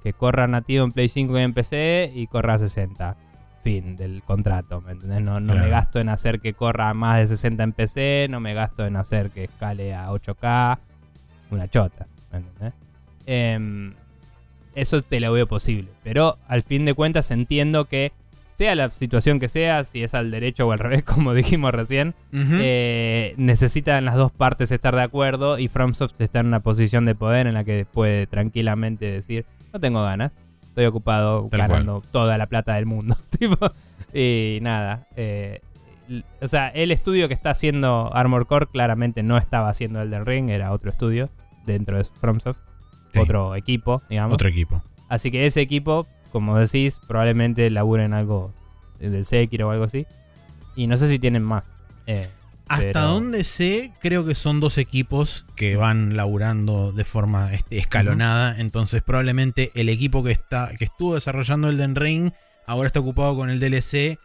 que 0.03 0.13
corra 0.13 0.47
nativo 0.47 0.85
en 0.85 0.93
Play 0.93 1.09
5 1.09 1.39
y 1.39 1.43
en 1.43 1.55
PC 1.55 2.13
y 2.15 2.27
corra 2.27 2.55
a 2.55 2.59
60. 2.59 3.17
Fin 3.63 3.97
del 3.97 4.23
contrato, 4.23 4.81
¿me 4.81 4.93
entendés? 4.93 5.21
No, 5.21 5.39
no 5.39 5.55
me 5.55 5.69
gasto 5.69 6.01
en 6.01 6.09
hacer 6.09 6.41
que 6.41 6.55
corra 6.55 6.89
a 6.89 6.95
más 6.95 7.19
de 7.19 7.27
60 7.27 7.63
en 7.63 7.73
PC, 7.73 8.27
no 8.31 8.41
me 8.41 8.55
gasto 8.55 8.87
en 8.87 8.97
hacer 8.97 9.31
que 9.31 9.45
escale 9.45 9.95
a 9.95 10.11
8K. 10.11 10.79
Una 11.51 11.69
chota, 11.69 12.07
¿me 12.33 12.39
entendés? 12.39 12.73
Em, 13.27 13.93
eso 14.75 15.03
te 15.03 15.21
lo 15.21 15.31
veo 15.33 15.47
posible. 15.47 15.91
Pero 16.03 16.39
al 16.49 16.63
fin 16.63 16.87
de 16.87 16.95
cuentas 16.95 17.31
entiendo 17.31 17.85
que 17.85 18.13
sea 18.61 18.75
la 18.75 18.91
situación 18.91 19.41
que 19.41 19.49
sea, 19.49 19.85
si 19.85 20.03
es 20.03 20.13
al 20.13 20.31
derecho 20.31 20.69
o 20.69 20.73
al 20.73 20.79
revés, 20.79 21.03
como 21.15 21.33
dijimos 21.33 21.73
recién, 21.73 22.15
eh, 22.31 23.33
necesitan 23.39 24.05
las 24.05 24.17
dos 24.17 24.33
partes 24.33 24.71
estar 24.71 24.95
de 24.95 25.01
acuerdo 25.01 25.59
y 25.59 25.69
FromSoft 25.69 26.21
está 26.21 26.41
en 26.41 26.49
una 26.49 26.61
posición 26.61 27.07
de 27.07 27.15
poder 27.15 27.47
en 27.47 27.55
la 27.55 27.65
que 27.65 27.87
puede 27.91 28.27
tranquilamente 28.27 29.11
decir, 29.11 29.47
no 29.73 29.81
tengo 29.81 30.03
ganas, 30.03 30.33
estoy 30.63 30.85
ocupado 30.85 31.49
Tal 31.51 31.61
ganando 31.61 32.03
toda 32.13 32.37
la 32.37 32.49
plata 32.49 32.75
del 32.75 32.85
mundo. 32.85 33.17
tipo, 33.39 33.57
y 34.13 34.59
nada. 34.61 35.07
eh, 35.17 35.61
o 36.43 36.47
sea, 36.49 36.69
el 36.69 36.91
estudio 36.91 37.29
que 37.29 37.35
está 37.35 37.51
haciendo 37.51 38.15
Armor 38.15 38.47
Core 38.47 38.67
claramente 38.67 39.23
no 39.23 39.39
estaba 39.39 39.71
haciendo 39.71 40.03
Elden 40.03 40.27
Ring, 40.27 40.51
era 40.51 40.73
otro 40.73 40.91
estudio 40.91 41.31
dentro 41.65 41.97
de 41.97 42.05
FromSoft, 42.05 42.61
Sí. 43.15 43.21
otro 43.21 43.55
equipo, 43.55 44.03
digamos. 44.11 44.35
Otro 44.35 44.51
equipo. 44.51 44.83
Así 45.09 45.31
que 45.31 45.47
ese 45.47 45.63
equipo, 45.63 46.07
como 46.31 46.57
decís, 46.57 47.01
probablemente 47.07 47.69
labure 47.71 48.05
en 48.05 48.15
algo 48.15 48.53
del 48.99 49.25
Sekiro 49.25 49.69
o 49.69 49.71
algo 49.71 49.85
así. 49.85 50.07
Y 50.77 50.87
no 50.87 50.97
sé 50.97 51.09
si 51.09 51.19
tienen 51.19 51.43
más. 51.43 51.73
Eh, 52.07 52.29
Hasta 52.69 52.83
pero- 52.85 53.01
donde 53.01 53.45
sé, 53.45 53.93
creo 54.01 54.25
que 54.25 54.35
son 54.35 54.61
dos 54.61 54.79
equipos 54.79 55.45
que 55.57 55.77
van 55.77 56.17
laburando 56.17 56.93
de 56.93 57.05
forma 57.05 57.53
este, 57.53 57.79
escalonada. 57.79 58.59
Entonces, 58.61 59.03
probablemente 59.03 59.73
el 59.75 59.89
equipo 59.89 60.23
que 60.23 60.31
está 60.33 60.71
que 60.79 60.85
estuvo 60.85 61.15
desarrollando 61.15 61.69
Elden 61.69 61.97
Ring 61.97 62.31
ahora 62.67 62.87
está 62.87 63.01
ocupado 63.01 63.35
con 63.37 63.51
el 63.51 63.59
DLC. 63.61 64.19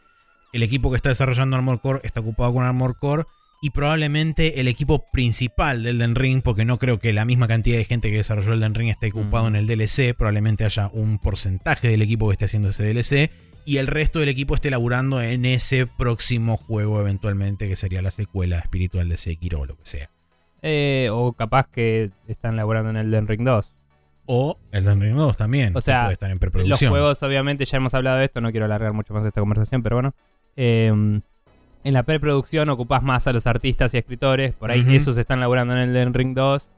El 0.53 0.63
equipo 0.63 0.89
que 0.91 0.95
está 0.97 1.09
desarrollando 1.09 1.55
Armor 1.57 1.81
Core 1.81 1.99
está 2.03 2.21
ocupado 2.21 2.53
con 2.53 2.63
Armor 2.63 2.95
Core. 2.97 3.23
Y 3.65 3.71
probablemente 3.71 4.59
el 4.61 4.67
equipo 4.67 5.05
principal 5.11 5.81
del 5.81 5.95
Elden 5.95 6.13
Ring, 6.13 6.41
porque 6.43 6.65
no 6.65 6.77
creo 6.77 6.99
que 6.99 7.13
la 7.13 7.25
misma 7.25 7.47
cantidad 7.47 7.77
de 7.77 7.83
gente 7.85 8.11
que 8.11 8.17
desarrolló 8.17 8.53
Elden 8.53 8.75
Ring 8.75 8.89
esté 8.89 9.07
ocupado 9.07 9.45
Mm. 9.45 9.47
en 9.47 9.55
el 9.55 9.65
DLC. 9.67 10.13
Probablemente 10.13 10.65
haya 10.65 10.89
un 10.93 11.17
porcentaje 11.17 11.87
del 11.87 12.03
equipo 12.03 12.27
que 12.27 12.33
esté 12.33 12.45
haciendo 12.45 12.69
ese 12.69 12.83
DLC. 12.83 13.31
Y 13.65 13.77
el 13.77 13.87
resto 13.87 14.19
del 14.19 14.29
equipo 14.29 14.53
esté 14.53 14.69
laburando 14.69 15.19
en 15.19 15.45
ese 15.45 15.87
próximo 15.87 16.57
juego 16.57 17.01
eventualmente, 17.01 17.67
que 17.67 17.75
sería 17.75 18.03
la 18.03 18.11
secuela 18.11 18.59
espiritual 18.59 19.09
de 19.09 19.17
Sekiro 19.17 19.61
o 19.61 19.65
lo 19.65 19.75
que 19.75 19.85
sea. 19.85 20.09
eh, 20.61 21.09
o 21.11 21.33
capaz 21.33 21.67
que 21.71 22.11
están 22.27 22.55
laburando 22.55 22.91
en 22.91 22.97
Elden 22.97 23.25
Ring 23.27 23.43
2. 23.43 23.71
O 24.27 24.57
Elden 24.71 25.01
Ring 25.01 25.15
2 25.15 25.37
también. 25.37 25.75
O 25.75 25.81
sea, 25.81 26.03
puede 26.03 26.13
estar 26.13 26.29
en 26.29 26.33
Los 26.35 26.39
preproducción. 26.39 26.89
juegos, 26.91 27.21
obviamente, 27.23 27.65
ya 27.65 27.77
hemos 27.77 27.93
hablado 27.95 28.17
de 28.19 28.25
esto, 28.25 28.41
no 28.41 28.51
quiero 28.51 28.65
alargar 28.67 28.93
mucho 28.93 29.13
más 29.13 29.25
esta 29.25 29.41
conversación, 29.41 29.81
pero 29.81 29.95
bueno. 29.95 30.13
Eh, 30.55 31.19
en 31.85 31.93
la 31.93 32.01
preproducción 32.01 32.67
ocupás 32.69 33.03
más 33.03 33.27
a 33.27 33.31
los 33.31 33.45
artistas 33.45 33.93
y 33.93 33.99
escritores, 33.99 34.53
por 34.55 34.71
ahí 34.71 34.83
esos 34.95 35.19
están 35.19 35.39
laburando 35.39 35.77
en 35.77 35.89
Elden 35.89 36.15
Ring 36.15 36.33
2. 36.33 36.71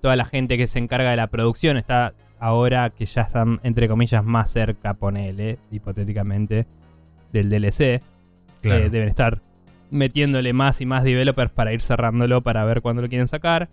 Toda 0.00 0.14
la 0.14 0.24
gente 0.24 0.56
que 0.56 0.68
se 0.68 0.78
encarga 0.78 1.10
de 1.10 1.16
la 1.16 1.26
producción 1.26 1.76
está 1.76 2.14
ahora 2.38 2.88
que 2.90 3.04
ya 3.04 3.22
están, 3.22 3.58
entre 3.64 3.88
comillas, 3.88 4.24
más 4.24 4.52
cerca, 4.52 4.94
ponele, 4.94 5.58
hipotéticamente, 5.72 6.66
del 7.32 7.50
DLC. 7.50 8.02
Claro. 8.60 8.84
Eh, 8.84 8.88
deben 8.88 9.08
estar 9.08 9.40
metiéndole 9.90 10.52
más 10.52 10.80
y 10.80 10.86
más 10.86 11.02
developers 11.02 11.50
para 11.50 11.72
ir 11.72 11.82
cerrándolo 11.82 12.40
para 12.40 12.64
ver 12.64 12.82
cuándo 12.82 13.02
lo 13.02 13.08
quieren 13.08 13.26
sacar. 13.26 13.68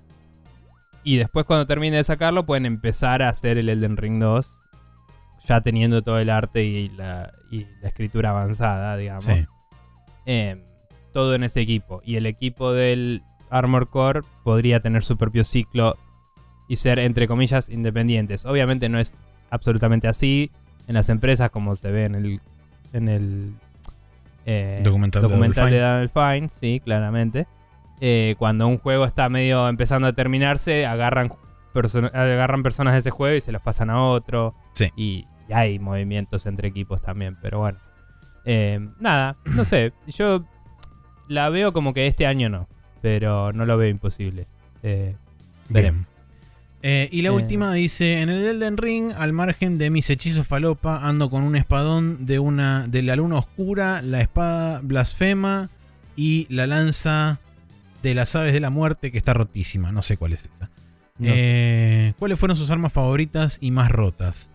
Y 1.04 1.17
después 1.17 1.45
cuando 1.45 1.67
termine 1.67 1.97
de 1.97 2.04
sacarlo 2.04 2.47
pueden 2.47 2.65
empezar 2.65 3.21
a 3.21 3.30
hacer 3.30 3.60
el 3.60 3.69
Elden 3.69 3.95
Ring 3.95 4.19
2. 4.19 4.58
Ya 5.47 5.62
teniendo 5.62 6.02
todo 6.02 6.17
el 6.17 6.32
arte 6.32 6.63
y 6.63 6.89
la, 6.89 7.32
y 7.52 7.67
la 7.80 7.89
escritura 7.89 8.32
avanzada, 8.32 8.97
digamos. 8.97 9.25
Sí. 9.25 9.45
Eh, 10.25 10.63
todo 11.13 11.36
en 11.36 11.43
ese 11.43 11.62
equipo. 11.62 12.02
Y 12.06 12.15
el 12.15 12.26
equipo 12.26 12.74
del 12.74 13.22
Armor 13.50 13.88
Core 13.89 14.22
podría 14.43 14.80
tener 14.80 15.04
su 15.04 15.17
propio 15.17 15.43
ciclo 15.43 15.95
y 16.67 16.76
ser, 16.76 17.00
entre 17.00 17.28
comillas, 17.28 17.69
independientes. 17.69 18.45
Obviamente 18.45 18.89
no 18.89 19.00
es 19.00 19.13
absolutamente 19.50 20.08
así. 20.08 20.52
En 20.88 20.95
las 20.95 21.10
empresas, 21.10 21.50
como 21.52 21.76
se 21.76 21.91
ve 21.91 22.06
en 22.06 22.15
el, 22.15 22.41
en 22.93 23.10
el 23.10 23.54
eh, 24.45 24.80
Documental 24.84 25.22
de 25.22 25.28
documental 25.28 25.69
de 25.69 25.78
Daniel 25.80 26.10
Fine, 26.10 26.50
sí, 26.50 26.80
claramente. 26.84 27.48
Eh, 28.02 28.36
cuando 28.39 28.67
un 28.67 28.78
juego 28.78 29.06
está 29.06 29.30
medio 29.30 29.67
empezando 29.67 30.08
a 30.08 30.13
terminarse, 30.13 30.86
agarran, 30.86 31.30
perso- 31.74 32.10
agarran 32.13 32.63
personas 32.63 32.93
de 32.93 33.00
ese 33.00 33.10
juego 33.12 33.36
y 33.36 33.41
se 33.41 33.52
los 33.52 33.62
pasan 33.62 33.89
a 33.89 34.04
otro. 34.04 34.56
Sí. 34.74 34.89
Y, 34.95 35.26
y 35.48 35.54
hay 35.54 35.80
movimientos 35.80 36.45
entre 36.45 36.67
equipos 36.69 37.02
también, 37.02 37.36
pero 37.41 37.60
bueno. 37.60 37.78
Eh, 38.45 38.80
nada, 39.00 39.36
no 39.56 39.65
sé. 39.65 39.91
Yo 40.08 40.43
la 41.30 41.50
veo 41.50 41.72
como 41.72 41.94
que 41.94 42.08
este 42.08 42.26
año 42.28 42.50
no, 42.50 42.68
pero 43.02 43.54
no 43.54 43.65
lo 43.65 43.78
veo 43.78 43.89
imposible. 43.89 44.46
Eh, 44.84 45.15
veremos. 45.70 46.06
Eh, 46.82 47.08
y 47.12 47.22
la 47.22 47.30
Eh. 47.30 47.32
última 47.32 47.74
dice: 47.74 48.22
En 48.22 48.30
el 48.30 48.44
Elden 48.46 48.76
Ring, 48.78 49.12
al 49.18 49.32
margen 49.34 49.78
de 49.78 49.89
mis 49.89 50.10
hechizos 50.10 50.46
falopa, 50.48 51.08
ando 51.08 51.30
con 51.30 51.44
un 51.44 51.56
espadón 51.56 52.26
de 52.26 52.39
una 52.39 52.88
de 52.88 53.02
la 53.04 53.15
luna 53.15 53.38
oscura, 53.38 54.02
la 54.02 54.22
espada 54.22 54.80
blasfema 54.84 55.70
y 56.15 56.48
la 56.50 56.68
lanza 56.68 57.39
de 58.02 58.13
las 58.13 58.36
aves 58.36 58.54
de 58.54 58.60
la 58.62 58.70
muerte 58.70 59.12
que 59.12 59.18
está 59.18 59.34
rotísima. 59.34 59.92
No 59.92 60.02
sé 60.02 60.18
cuál 60.18 60.34
es 60.34 60.46
esa. 60.46 60.70
No. 61.18 61.28
Eh, 61.30 62.13
¿Cuáles 62.18 62.39
fueron 62.39 62.56
sus 62.56 62.72
armas 62.72 62.94
favoritas 62.94 63.58
y 63.60 63.72
más 63.72 63.92
rotas? 63.92 64.50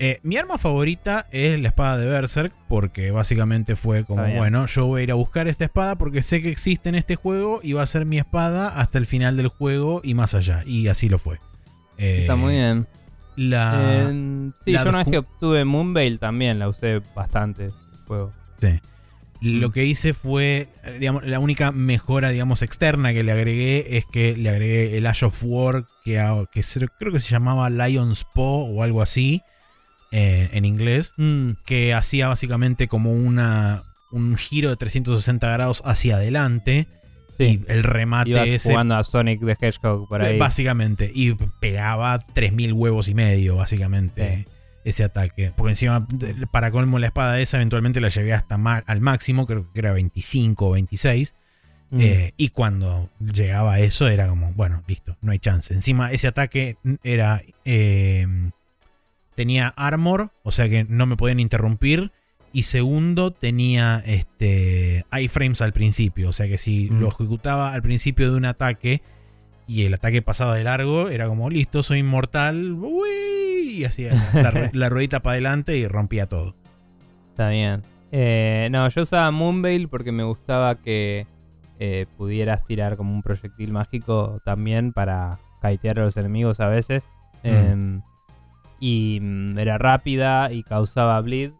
Eh, 0.00 0.20
mi 0.22 0.36
arma 0.36 0.58
favorita 0.58 1.26
es 1.32 1.60
la 1.60 1.68
espada 1.68 1.98
de 1.98 2.06
Berserk, 2.06 2.52
porque 2.68 3.10
básicamente 3.10 3.74
fue 3.74 4.04
como, 4.04 4.22
bueno, 4.36 4.66
yo 4.66 4.86
voy 4.86 5.00
a 5.00 5.04
ir 5.04 5.10
a 5.10 5.14
buscar 5.14 5.48
esta 5.48 5.64
espada 5.64 5.96
porque 5.96 6.22
sé 6.22 6.40
que 6.40 6.50
existe 6.50 6.88
en 6.88 6.94
este 6.94 7.16
juego 7.16 7.58
y 7.64 7.72
va 7.72 7.82
a 7.82 7.86
ser 7.86 8.04
mi 8.04 8.18
espada 8.18 8.68
hasta 8.68 8.98
el 8.98 9.06
final 9.06 9.36
del 9.36 9.48
juego 9.48 10.00
y 10.04 10.14
más 10.14 10.34
allá. 10.34 10.62
Y 10.64 10.86
así 10.86 11.08
lo 11.08 11.18
fue. 11.18 11.40
Eh, 11.96 12.20
Está 12.20 12.36
muy 12.36 12.54
bien. 12.54 12.86
La, 13.34 14.06
Eh, 14.08 14.50
sí, 14.60 14.70
la 14.72 14.84
yo 14.84 14.90
una 14.90 14.98
vez 14.98 15.08
que 15.08 15.18
obtuve 15.18 15.64
Moonveil 15.64 16.20
también 16.20 16.60
la 16.60 16.68
usé 16.68 17.00
bastante. 17.14 17.66
el 17.66 17.72
Juego. 18.06 18.32
sí. 18.60 18.80
Lo 19.40 19.70
que 19.70 19.84
hice 19.84 20.14
fue, 20.14 20.66
digamos, 20.98 21.24
la 21.24 21.38
única 21.38 21.70
mejora, 21.70 22.30
digamos, 22.30 22.62
externa 22.62 23.12
que 23.12 23.22
le 23.22 23.30
agregué 23.30 23.96
es 23.96 24.04
que 24.04 24.36
le 24.36 24.50
agregué 24.50 24.98
el 24.98 25.06
Ash 25.06 25.22
of 25.22 25.40
War, 25.44 25.84
que, 26.04 26.14
que 26.52 26.62
creo 26.98 27.12
que 27.12 27.20
se 27.20 27.30
llamaba 27.30 27.70
Lion's 27.70 28.24
Paw 28.34 28.76
o 28.76 28.82
algo 28.82 29.00
así, 29.00 29.42
eh, 30.12 30.48
en 30.52 30.64
inglés. 30.64 31.12
Mm, 31.16 31.52
que 31.64 31.94
hacía 31.94 32.28
básicamente 32.28 32.88
como 32.88 33.12
una 33.12 33.82
un 34.10 34.36
giro 34.36 34.70
de 34.70 34.76
360 34.76 35.50
grados 35.50 35.82
hacia 35.84 36.16
adelante 36.16 36.88
sí. 37.36 37.62
y 37.68 37.70
el 37.70 37.82
remate 37.82 38.30
Ibas 38.30 38.48
ese 38.48 38.70
jugando 38.70 38.96
a 38.96 39.04
Sonic 39.04 39.44
the 39.44 39.56
Hedgehog 39.60 40.08
por 40.08 40.22
ahí. 40.22 40.38
básicamente 40.38 41.10
y 41.14 41.34
pegaba 41.60 42.18
3000 42.18 42.72
huevos 42.72 43.08
y 43.08 43.14
medio 43.14 43.56
básicamente 43.56 44.46
ese 44.84 45.04
ataque 45.04 45.52
porque 45.54 45.72
encima 45.72 46.06
para 46.50 46.70
colmo 46.70 46.98
la 46.98 47.08
espada 47.08 47.38
esa 47.38 47.58
eventualmente 47.58 48.00
la 48.00 48.08
llegué 48.08 48.32
hasta 48.32 48.54
al 48.86 49.00
máximo 49.02 49.46
creo 49.46 49.70
que 49.70 49.78
era 49.78 49.92
25 49.92 50.68
o 50.68 50.70
26 50.70 51.34
Mm. 51.90 52.00
eh, 52.02 52.34
y 52.36 52.50
cuando 52.50 53.08
llegaba 53.18 53.72
a 53.72 53.80
eso 53.80 54.08
era 54.08 54.28
como, 54.28 54.52
bueno, 54.52 54.82
listo, 54.86 55.16
no 55.22 55.32
hay 55.32 55.38
chance. 55.38 55.72
Encima 55.72 56.12
ese 56.12 56.28
ataque 56.28 56.76
era... 57.02 57.40
eh, 57.64 58.26
tenía 59.38 59.72
armor, 59.76 60.30
o 60.42 60.50
sea 60.50 60.68
que 60.68 60.82
no 60.88 61.06
me 61.06 61.16
podían 61.16 61.38
interrumpir. 61.38 62.10
Y 62.52 62.64
segundo, 62.64 63.30
tenía 63.30 64.02
este 64.04 65.04
iframes 65.12 65.62
al 65.62 65.72
principio. 65.72 66.28
O 66.30 66.32
sea 66.32 66.48
que 66.48 66.58
si 66.58 66.90
Mm. 66.90 66.98
lo 67.00 67.08
ejecutaba 67.08 67.72
al 67.72 67.82
principio 67.82 68.30
de 68.32 68.36
un 68.36 68.46
ataque 68.46 69.00
y 69.68 69.84
el 69.84 69.94
ataque 69.94 70.22
pasaba 70.22 70.56
de 70.56 70.64
largo, 70.64 71.08
era 71.08 71.28
como, 71.28 71.50
listo, 71.50 71.84
soy 71.84 72.00
inmortal. 72.00 72.72
uy", 72.72 73.76
Y 73.80 73.84
hacía 73.84 74.12
la, 74.34 74.50
la 74.72 74.88
ruedita 74.88 75.20
para 75.20 75.34
adelante 75.34 75.76
y 75.76 75.86
rompía 75.86 76.26
todo. 76.26 76.54
Está 77.30 77.50
bien. 77.50 77.82
Eh, 78.10 78.66
no, 78.72 78.88
yo 78.88 79.02
usaba 79.02 79.30
Moonveil 79.30 79.86
porque 79.88 80.10
me 80.10 80.24
gustaba 80.24 80.74
que 80.74 81.26
eh, 81.78 82.06
pudieras 82.16 82.64
tirar 82.64 82.96
como 82.96 83.12
un 83.14 83.22
proyectil 83.22 83.70
mágico 83.70 84.40
también 84.44 84.92
para 84.92 85.38
kitear 85.62 86.00
a 86.00 86.04
los 86.06 86.16
enemigos 86.16 86.58
a 86.58 86.66
veces. 86.68 87.04
Mm. 87.44 87.48
Em, 87.48 88.00
Y 88.80 89.18
mm, 89.20 89.58
era 89.58 89.78
rápida 89.78 90.52
y 90.52 90.62
causaba 90.62 91.20
bleed. 91.20 91.52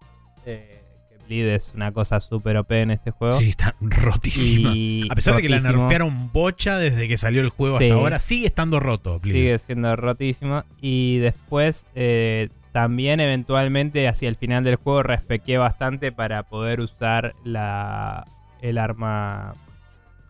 eh, 0.47 0.81
que 1.09 1.25
bleed 1.27 1.49
es 1.49 1.73
una 1.75 1.93
cosa 1.93 2.21
súper 2.21 2.57
OP 2.57 2.71
en 2.73 2.91
este 2.91 3.11
juego. 3.11 3.33
Sí, 3.33 3.51
está 3.51 3.75
rotísima. 3.81 4.73
Y 4.75 5.07
A 5.11 5.15
pesar 5.15 5.37
de 5.37 5.43
que 5.43 5.49
la 5.49 5.59
nerfearon 5.61 6.33
bocha 6.33 6.79
desde 6.79 7.07
que 7.09 7.17
salió 7.17 7.41
el 7.41 7.49
juego 7.51 7.79
Sí. 7.79 7.85
hasta 7.85 7.95
ahora, 7.97 8.19
sigue 8.19 8.47
estando 8.47 8.81
roto. 8.81 9.19
Bleed. 9.19 9.35
Sigue 9.35 9.59
siendo 9.59 9.95
rotísimo. 9.97 10.65
Y 10.81 11.19
después 11.19 11.87
eh, 11.95 12.49
también 12.73 13.21
eventualmente 13.21 14.07
hacia 14.09 14.29
el 14.29 14.37
final 14.37 14.63
del 14.65 14.77
juego 14.77 15.03
respequé 15.03 15.59
bastante 15.59 16.13
para 16.13 16.45
poder 16.45 16.81
usar 16.81 17.35
la 17.45 18.25
el 18.63 18.79
arma... 18.79 19.55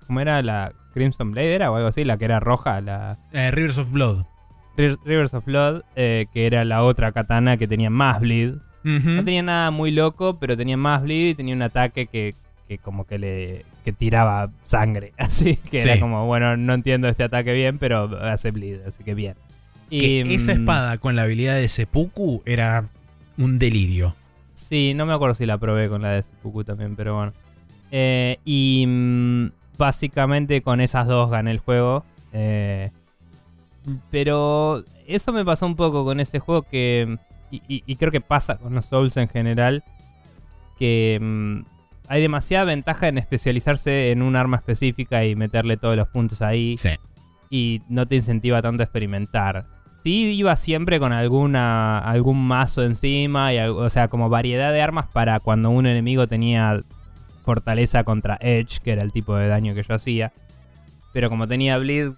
¿Cómo 0.07 0.21
era? 0.21 0.41
La 0.43 0.73
Crimson 0.95 1.33
Blade 1.33 1.55
era 1.55 1.71
o 1.71 1.77
algo 1.77 1.89
así, 1.89 2.03
la 2.05 2.17
que 2.17 2.25
era 2.25 2.41
roja, 2.41 2.81
la 2.81 3.19
Eh, 3.33 3.51
Rivers 3.51 3.79
of 3.79 3.91
Blood. 3.93 4.25
Ri- 4.79 4.99
Rivers 5.05 5.35
of 5.35 5.45
Blood, 5.45 5.83
eh, 5.97 6.27
que 6.33 6.47
era 6.47 6.65
la 6.65 6.83
otra 6.85 7.13
katana 7.13 7.57
que 7.59 7.69
tenía 7.69 7.91
más 7.91 8.21
bleed. 8.21 8.55
No 8.85 9.23
tenía 9.23 9.43
nada 9.43 9.71
muy 9.71 9.91
loco, 9.91 10.39
pero 10.39 10.57
tenía 10.57 10.79
más 10.79 11.03
bleed 11.03 11.31
y 11.31 11.35
tenía 11.35 11.55
un 11.55 11.61
ataque 11.61 12.07
que, 12.07 12.35
que 12.69 12.79
como 12.79 13.05
que 13.07 13.19
le 13.19 13.65
que 13.85 13.93
tiraba 13.93 14.49
sangre. 14.65 15.13
Así 15.19 15.57
que 15.57 15.81
Sí. 15.83 15.89
era 15.91 16.01
como, 16.01 16.25
bueno, 16.27 16.57
no 16.57 16.73
entiendo 16.73 17.07
este 17.09 17.25
ataque 17.25 17.53
bien, 17.53 17.79
pero 17.79 18.19
hace 18.23 18.51
bleed, 18.51 18.81
así 18.87 19.03
que 19.05 19.15
bien. 19.15 19.35
Que 19.91 20.25
Y, 20.27 20.35
esa 20.35 20.55
mm, 20.55 20.61
espada 20.61 20.99
con 20.99 21.17
la 21.17 21.23
habilidad 21.23 21.57
de 21.57 21.69
Seppuku 21.69 22.43
era 22.47 22.85
un 23.37 23.59
delirio. 23.59 24.15
Sí, 24.55 24.93
no 24.95 25.05
me 25.07 25.13
acuerdo 25.15 25.35
si 25.35 25.45
la 25.47 25.59
probé 25.59 25.89
con 25.89 26.01
la 26.03 26.13
de 26.13 26.23
Seppuku 26.23 26.65
también, 26.65 26.97
pero 26.97 27.15
bueno. 27.15 27.33
Eh, 27.91 28.39
y 28.45 28.85
mm, 28.87 29.47
básicamente 29.79 30.61
con 30.63 30.81
esas 30.81 31.07
dos 31.07 31.31
gané 31.31 31.51
el 31.51 31.59
juego. 31.59 32.05
eh, 32.33 32.91
pero 34.11 34.85
eso 35.07 35.33
me 35.33 35.45
pasó 35.45 35.67
un 35.67 35.77
poco 35.77 36.05
con 36.05 36.21
ese 36.21 36.39
juego 36.39 36.63
que... 36.63 37.19
Y, 37.51 37.63
y- 37.69 37.83
y 37.87 37.97
creo 37.97 38.13
que 38.13 38.21
pasa 38.21 38.57
con 38.59 38.75
los 38.75 38.85
Souls 38.87 39.17
en 39.17 39.29
general. 39.29 39.83
Que 40.79 41.19
mm, 41.21 41.61
hay 42.09 42.21
demasiada 42.23 42.65
ventaja 42.65 43.09
en 43.09 43.19
especializarse 43.19 44.11
en 44.13 44.23
un 44.23 44.37
arma 44.37 44.57
específica 44.59 45.25
y 45.25 45.35
meterle 45.35 45.77
todos 45.77 45.97
los 45.97 46.09
puntos 46.09 46.43
ahí 46.43 46.77
Sí. 46.77 46.91
y 47.51 47.83
no 47.89 48.07
te 48.07 48.17
incentiva 48.17 48.63
tanto 48.63 48.83
a 48.83 48.85
experimentar. 48.85 49.65
Sí 50.03 50.33
iba 50.35 50.55
siempre 50.57 51.01
con 51.01 51.13
alguna 51.13 51.99
algún 51.99 52.47
mazo 52.47 52.85
encima, 52.85 53.53
y, 53.53 53.59
o 53.59 53.91
sea, 53.91 54.09
como 54.09 54.29
variedad 54.29 54.73
de 54.73 54.81
armas 54.81 55.07
para 55.13 55.41
cuando 55.41 55.71
un 55.71 55.87
enemigo 55.87 56.29
tenía 56.29 56.81
fortaleza 57.45 58.05
contra 58.05 58.39
Edge, 58.41 58.81
que 58.83 58.93
era 58.93 59.03
el 59.03 59.13
tipo 59.13 59.35
de 59.35 59.49
daño 59.49 59.75
que 59.75 59.83
yo 59.83 59.95
hacía. 59.95 60.33
Pero 61.13 61.31
como 61.31 61.47
tenía 61.49 61.79
Bleed, 61.79 62.13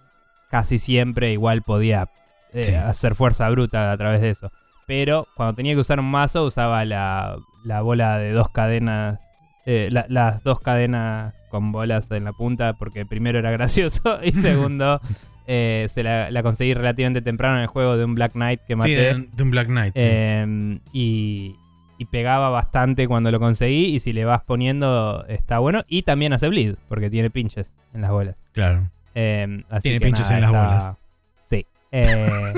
casi 0.51 0.79
siempre 0.79 1.33
igual 1.33 1.63
podía 1.63 2.09
eh, 2.53 2.65
Sí. 2.65 2.75
hacer 2.75 3.15
fuerza 3.15 3.49
bruta 3.51 3.93
a 3.93 3.97
través 3.97 4.21
de 4.21 4.31
eso. 4.31 4.51
Pero 4.87 5.27
cuando 5.37 5.55
tenía 5.55 5.75
que 5.75 5.81
usar 5.81 6.01
un 6.01 6.11
mazo, 6.11 6.45
usaba 6.45 6.85
la, 6.85 7.37
la 7.65 7.81
bola 7.83 8.19
de 8.19 8.33
dos 8.33 8.49
cadenas. 8.51 9.19
eh, 9.67 9.89
la- 9.93 10.07
las 10.09 10.43
dos 10.43 10.59
cadenas 10.61 11.35
con 11.51 11.71
bolas 11.71 12.11
en 12.11 12.25
la 12.25 12.33
punta, 12.33 12.73
porque 12.73 13.05
primero 13.07 13.39
era 13.39 13.51
gracioso 13.59 14.19
y 14.25 14.33
segundo 14.33 15.01
eh, 15.47 15.87
se 15.89 16.03
la, 16.03 16.31
la 16.31 16.43
conseguí 16.43 16.75
relativamente 16.75 17.23
temprano 17.23 17.57
en 17.57 17.63
el 17.63 17.67
juego 17.69 17.97
de 17.97 18.05
un 18.05 18.15
Black 18.15 18.33
Knight 18.33 18.61
que 18.67 18.73
Sí, 18.75 18.79
maté. 18.79 18.95
de, 19.15 19.29
de 19.33 19.43
un 19.43 19.51
Black 19.51 19.67
Knight. 19.69 19.95
sí. 19.95 20.03
Eh, 20.05 20.79
y, 20.93 21.55
y 21.99 22.05
pegaba 22.07 22.49
bastante 22.49 23.07
cuando 23.07 23.31
lo 23.31 23.39
conseguí. 23.39 23.87
Y 23.95 24.01
si 24.01 24.13
le 24.13 24.25
vas 24.25 24.43
poniendo, 24.45 25.25
está 25.29 25.59
bueno. 25.59 25.83
Y 25.87 26.03
también 26.03 26.33
hace 26.33 26.49
bleed, 26.49 26.77
porque 26.89 27.11
tiene 27.11 27.31
pinches 27.31 27.73
en 27.95 28.01
las 28.01 28.11
bolas. 28.11 28.37
claro. 28.53 28.89
Eh, 29.15 29.63
así 29.71 29.83
Tiene 29.83 29.99
que 30.01 30.07
pinches 30.07 30.31
nada, 30.31 30.37
en 30.37 30.41
las 30.43 30.51
está- 30.51 30.67
bolas. 30.67 30.97
Sí. 31.39 31.67
Eh, 31.93 32.53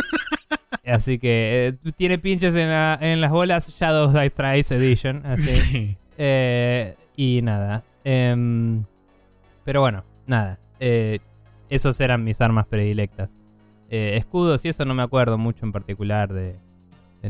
así 0.93 1.19
que 1.19 1.69
eh, 1.85 1.93
tiene 1.97 2.19
pinches 2.19 2.55
en, 2.57 2.69
la- 2.69 2.99
en 3.01 3.21
las 3.21 3.31
bolas 3.31 3.69
Shadows 3.69 4.13
Die 4.13 4.31
Thrice 4.31 4.75
Edition. 4.77 5.25
Así. 5.27 5.43
Sí. 5.73 5.97
Eh, 6.19 6.95
y 7.17 7.41
nada. 7.43 7.83
Em, 8.05 8.85
pero 9.65 9.81
bueno, 9.81 10.03
nada. 10.27 10.59
Esos 11.71 11.99
eran 12.01 12.23
mis 12.25 12.41
armas 12.41 12.67
predilectas. 12.67 13.31
Escudos 13.89 14.65
y 14.65 14.69
eso 14.69 14.85
no 14.85 14.95
me 14.95 15.03
acuerdo 15.03 15.39
mucho 15.39 15.65
en 15.65 15.73
particular 15.73 16.33
de, 16.33 16.57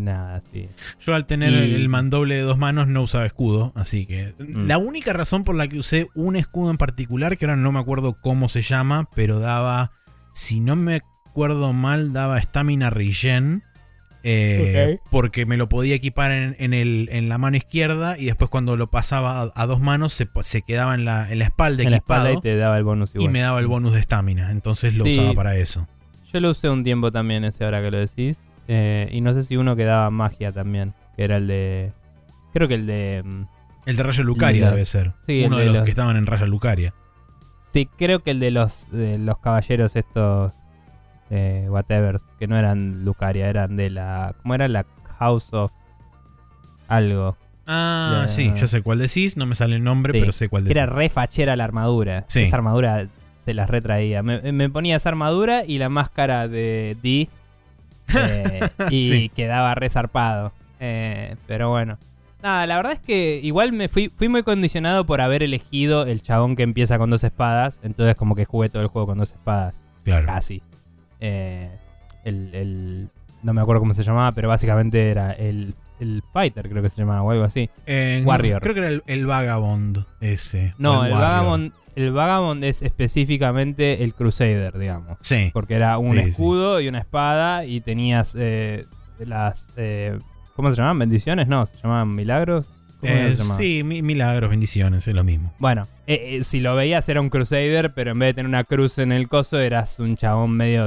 nada. 0.00 0.42
Sí. 0.52 0.68
Yo 1.04 1.14
al 1.14 1.26
tener 1.26 1.52
Y- 1.52 1.74
el 1.74 1.88
mandoble 1.88 2.34
de 2.36 2.42
dos 2.42 2.58
manos 2.58 2.88
no 2.88 3.02
usaba 3.02 3.26
escudo, 3.26 3.72
así 3.74 4.06
que 4.06 4.34
Mm. 4.38 4.66
la 4.66 4.78
única 4.78 5.12
razón 5.12 5.44
por 5.44 5.54
la 5.54 5.68
que 5.68 5.78
usé 5.78 6.08
un 6.14 6.36
escudo 6.36 6.70
en 6.70 6.76
particular, 6.78 7.36
que 7.38 7.44
ahora 7.46 7.56
no 7.56 7.72
me 7.72 7.80
acuerdo 7.80 8.14
cómo 8.20 8.48
se 8.48 8.62
llama, 8.62 9.08
pero 9.14 9.38
daba, 9.38 9.90
si 10.34 10.60
no 10.60 10.76
me 10.76 11.00
acuerdo 11.30 11.72
mal, 11.72 12.12
daba 12.12 12.40
stamina 12.40 12.90
regen. 12.90 13.62
eh, 14.24 14.98
Ok. 15.02 15.08
Porque 15.10 15.46
me 15.46 15.56
lo 15.56 15.68
podía 15.68 15.96
equipar 15.96 16.30
en, 16.30 16.54
en 16.60 16.74
el, 16.74 17.08
en 17.10 17.28
la 17.28 17.38
mano 17.38 17.56
izquierda 17.56 18.16
y 18.16 18.26
después 18.26 18.50
cuando 18.50 18.76
lo 18.76 18.86
pasaba 18.88 19.40
a, 19.42 19.52
a 19.56 19.66
dos 19.66 19.80
manos 19.80 20.12
se, 20.12 20.28
se 20.42 20.62
quedaba 20.62 20.94
en 20.94 21.04
la, 21.04 21.28
en 21.28 21.40
la 21.40 21.46
espalda 21.46 21.82
En 21.82 21.90
la 21.90 21.96
espalda 21.96 22.32
y 22.32 22.40
te 22.40 22.54
daba 22.56 22.78
el 22.78 22.84
bonus 22.84 23.10
y 23.14 23.18
igual. 23.18 23.32
me 23.32 23.40
daba 23.40 23.58
el 23.58 23.66
bonus 23.66 23.94
de 23.94 23.98
estamina. 23.98 24.52
Entonces 24.52 24.94
lo 24.94 25.04
Sí. 25.04 25.14
usaba 25.18 25.34
para 25.34 25.56
eso. 25.56 25.88
Yo 26.32 26.38
lo 26.38 26.50
usé 26.50 26.68
un 26.70 26.84
tiempo 26.84 27.10
también 27.10 27.42
ese 27.42 27.64
ahora 27.64 27.82
que 27.82 27.90
lo 27.90 27.98
decís. 27.98 28.42
Eh, 28.68 29.08
y 29.12 29.20
no 29.20 29.34
sé 29.34 29.42
si 29.42 29.56
uno 29.56 29.76
que 29.76 29.84
daba 29.84 30.10
magia 30.10 30.52
también. 30.52 30.94
Que 31.16 31.24
era 31.24 31.36
el 31.36 31.46
de... 31.46 31.92
Creo 32.52 32.68
que 32.68 32.74
el 32.74 32.86
de... 32.86 33.22
mm, 33.24 33.42
El 33.86 33.96
de 33.96 34.02
Raya 34.02 34.22
Lucaria 34.24 34.70
debe 34.70 34.86
ser. 34.86 35.12
sí, 35.16 35.42
Uno 35.46 35.58
de 35.58 35.66
de 35.66 35.72
los, 35.72 35.84
que 35.84 35.90
estaban 35.90 36.16
en 36.16 36.26
Raya 36.26 36.46
Lucaria. 36.46 36.94
Sí, 37.70 37.86
creo 37.98 38.22
que 38.22 38.30
el 38.32 38.40
de 38.40 38.50
los, 38.50 38.90
de 38.90 39.18
los 39.18 39.38
caballeros 39.38 39.96
estos... 39.96 40.52
Eh, 41.30 41.66
whatever. 41.70 42.16
Que 42.38 42.46
no 42.46 42.56
eran 42.58 43.04
Lucaria, 43.04 43.48
eran 43.48 43.76
de 43.76 43.90
la... 43.90 44.34
¿Cómo 44.42 44.54
era? 44.54 44.68
La 44.68 44.84
House 45.18 45.52
of... 45.52 45.72
Algo. 46.88 47.36
Ah, 47.66 48.26
sí, 48.28 48.52
yo 48.56 48.66
sé 48.66 48.82
cuál 48.82 48.98
decís, 48.98 49.36
no 49.36 49.46
me 49.46 49.54
sale 49.54 49.76
el 49.76 49.84
nombre, 49.84 50.12
Sí, 50.12 50.20
pero 50.20 50.32
sé 50.32 50.48
cuál 50.48 50.64
decís. 50.64 50.76
era 50.76 50.86
re 50.86 51.08
fachera 51.08 51.56
la 51.56 51.64
armadura. 51.64 52.24
Sí. 52.26 52.42
Esa 52.42 52.56
armadura 52.56 53.06
se 53.44 53.54
las 53.54 53.70
retraía. 53.70 54.22
Me, 54.22 54.52
me 54.52 54.68
ponía 54.68 54.96
esa 54.96 55.08
armadura 55.08 55.64
y 55.64 55.78
la 55.78 55.88
máscara 55.88 56.48
de 56.48 56.96
D. 57.02 57.28
eh, 58.16 58.68
y 58.90 59.08
Sí. 59.08 59.28
quedaba 59.34 59.74
re 59.74 59.88
zarpado. 59.88 60.52
Eh, 60.80 61.36
pero 61.46 61.70
bueno. 61.70 61.98
Nada, 62.42 62.66
la 62.66 62.76
verdad 62.76 62.92
es 62.94 63.00
que 63.00 63.38
igual 63.42 63.72
me 63.72 63.88
fui, 63.88 64.08
fui 64.08 64.28
muy 64.28 64.42
condicionado 64.42 65.06
por 65.06 65.20
haber 65.20 65.42
elegido 65.44 66.04
el 66.06 66.22
chabón 66.22 66.56
que 66.56 66.64
empieza 66.64 66.98
con 66.98 67.08
dos 67.10 67.22
espadas. 67.24 67.78
Entonces 67.84 68.16
como 68.16 68.34
que 68.34 68.44
jugué 68.44 68.68
todo 68.68 68.82
el 68.82 68.88
juego 68.88 69.06
con 69.06 69.18
dos 69.18 69.32
espadas. 69.32 69.80
Claro. 70.04 70.26
Casi. 70.26 70.60
Eh, 71.20 71.70
el, 72.24 72.54
el- 72.54 73.08
no 73.44 73.52
me 73.52 73.60
acuerdo 73.60 73.80
cómo 73.80 73.94
se 73.94 74.02
llamaba, 74.02 74.32
pero 74.32 74.48
básicamente 74.48 75.10
era 75.10 75.32
el, 75.32 75.74
el 76.00 76.22
Fighter, 76.32 76.68
creo 76.68 76.82
que 76.82 76.88
se 76.88 77.00
llamaba, 77.00 77.22
o 77.22 77.30
algo 77.30 77.44
así. 77.44 77.70
Eh, 77.86 78.22
Warrior. 78.24 78.60
creo 78.62 78.74
que 78.74 78.80
era 78.80 79.00
el, 79.06 79.26
Vagabond 79.26 80.04
ese. 80.20 80.74
No, 80.78 81.04
el. 81.04 81.12
Vagabond, 81.12 81.72
el 81.96 82.12
Vagabond 82.12 82.62
es 82.64 82.82
específicamente 82.82 84.02
el 84.04 84.14
Crusader, 84.14 84.78
digamos. 84.78 85.18
Sí. 85.20 85.50
Porque 85.52 85.74
era 85.74 85.98
un 85.98 86.16
Sí, 86.16 86.22
sí. 86.24 86.28
escudo 86.30 86.80
y 86.80 86.88
una 86.88 86.98
espada 87.00 87.64
y 87.64 87.80
tenías 87.80 88.36
eh, 88.38 88.84
las... 89.18 89.72
eh, 89.76 90.18
¿Cómo 90.56 90.70
se 90.70 90.76
llamaban? 90.76 90.98
¿Bendiciones? 90.98 91.48
No, 91.48 91.64
se 91.66 91.76
llamaban 91.82 92.14
milagros. 92.14 92.68
¿Cómo 93.00 93.12
Eh, 93.12 93.32
se 93.32 93.36
llamaban? 93.38 93.56
sí, 93.58 93.82
mi- 93.82 94.02
milagros, 94.02 94.50
bendiciones, 94.50 95.08
es 95.08 95.14
lo 95.14 95.24
mismo. 95.24 95.52
Bueno, 95.58 95.88
eh, 96.06 96.38
eh, 96.38 96.44
si 96.44 96.60
lo 96.60 96.74
veías 96.76 97.08
era 97.08 97.20
un 97.20 97.30
Crusader, 97.30 97.92
pero 97.94 98.10
en 98.12 98.18
vez 98.18 98.28
de 98.28 98.34
tener 98.34 98.48
una 98.48 98.64
cruz 98.64 98.98
en 98.98 99.12
el 99.12 99.28
coso, 99.28 99.58
eras 99.60 99.98
un 99.98 100.16
chabón 100.16 100.50
medio 100.52 100.86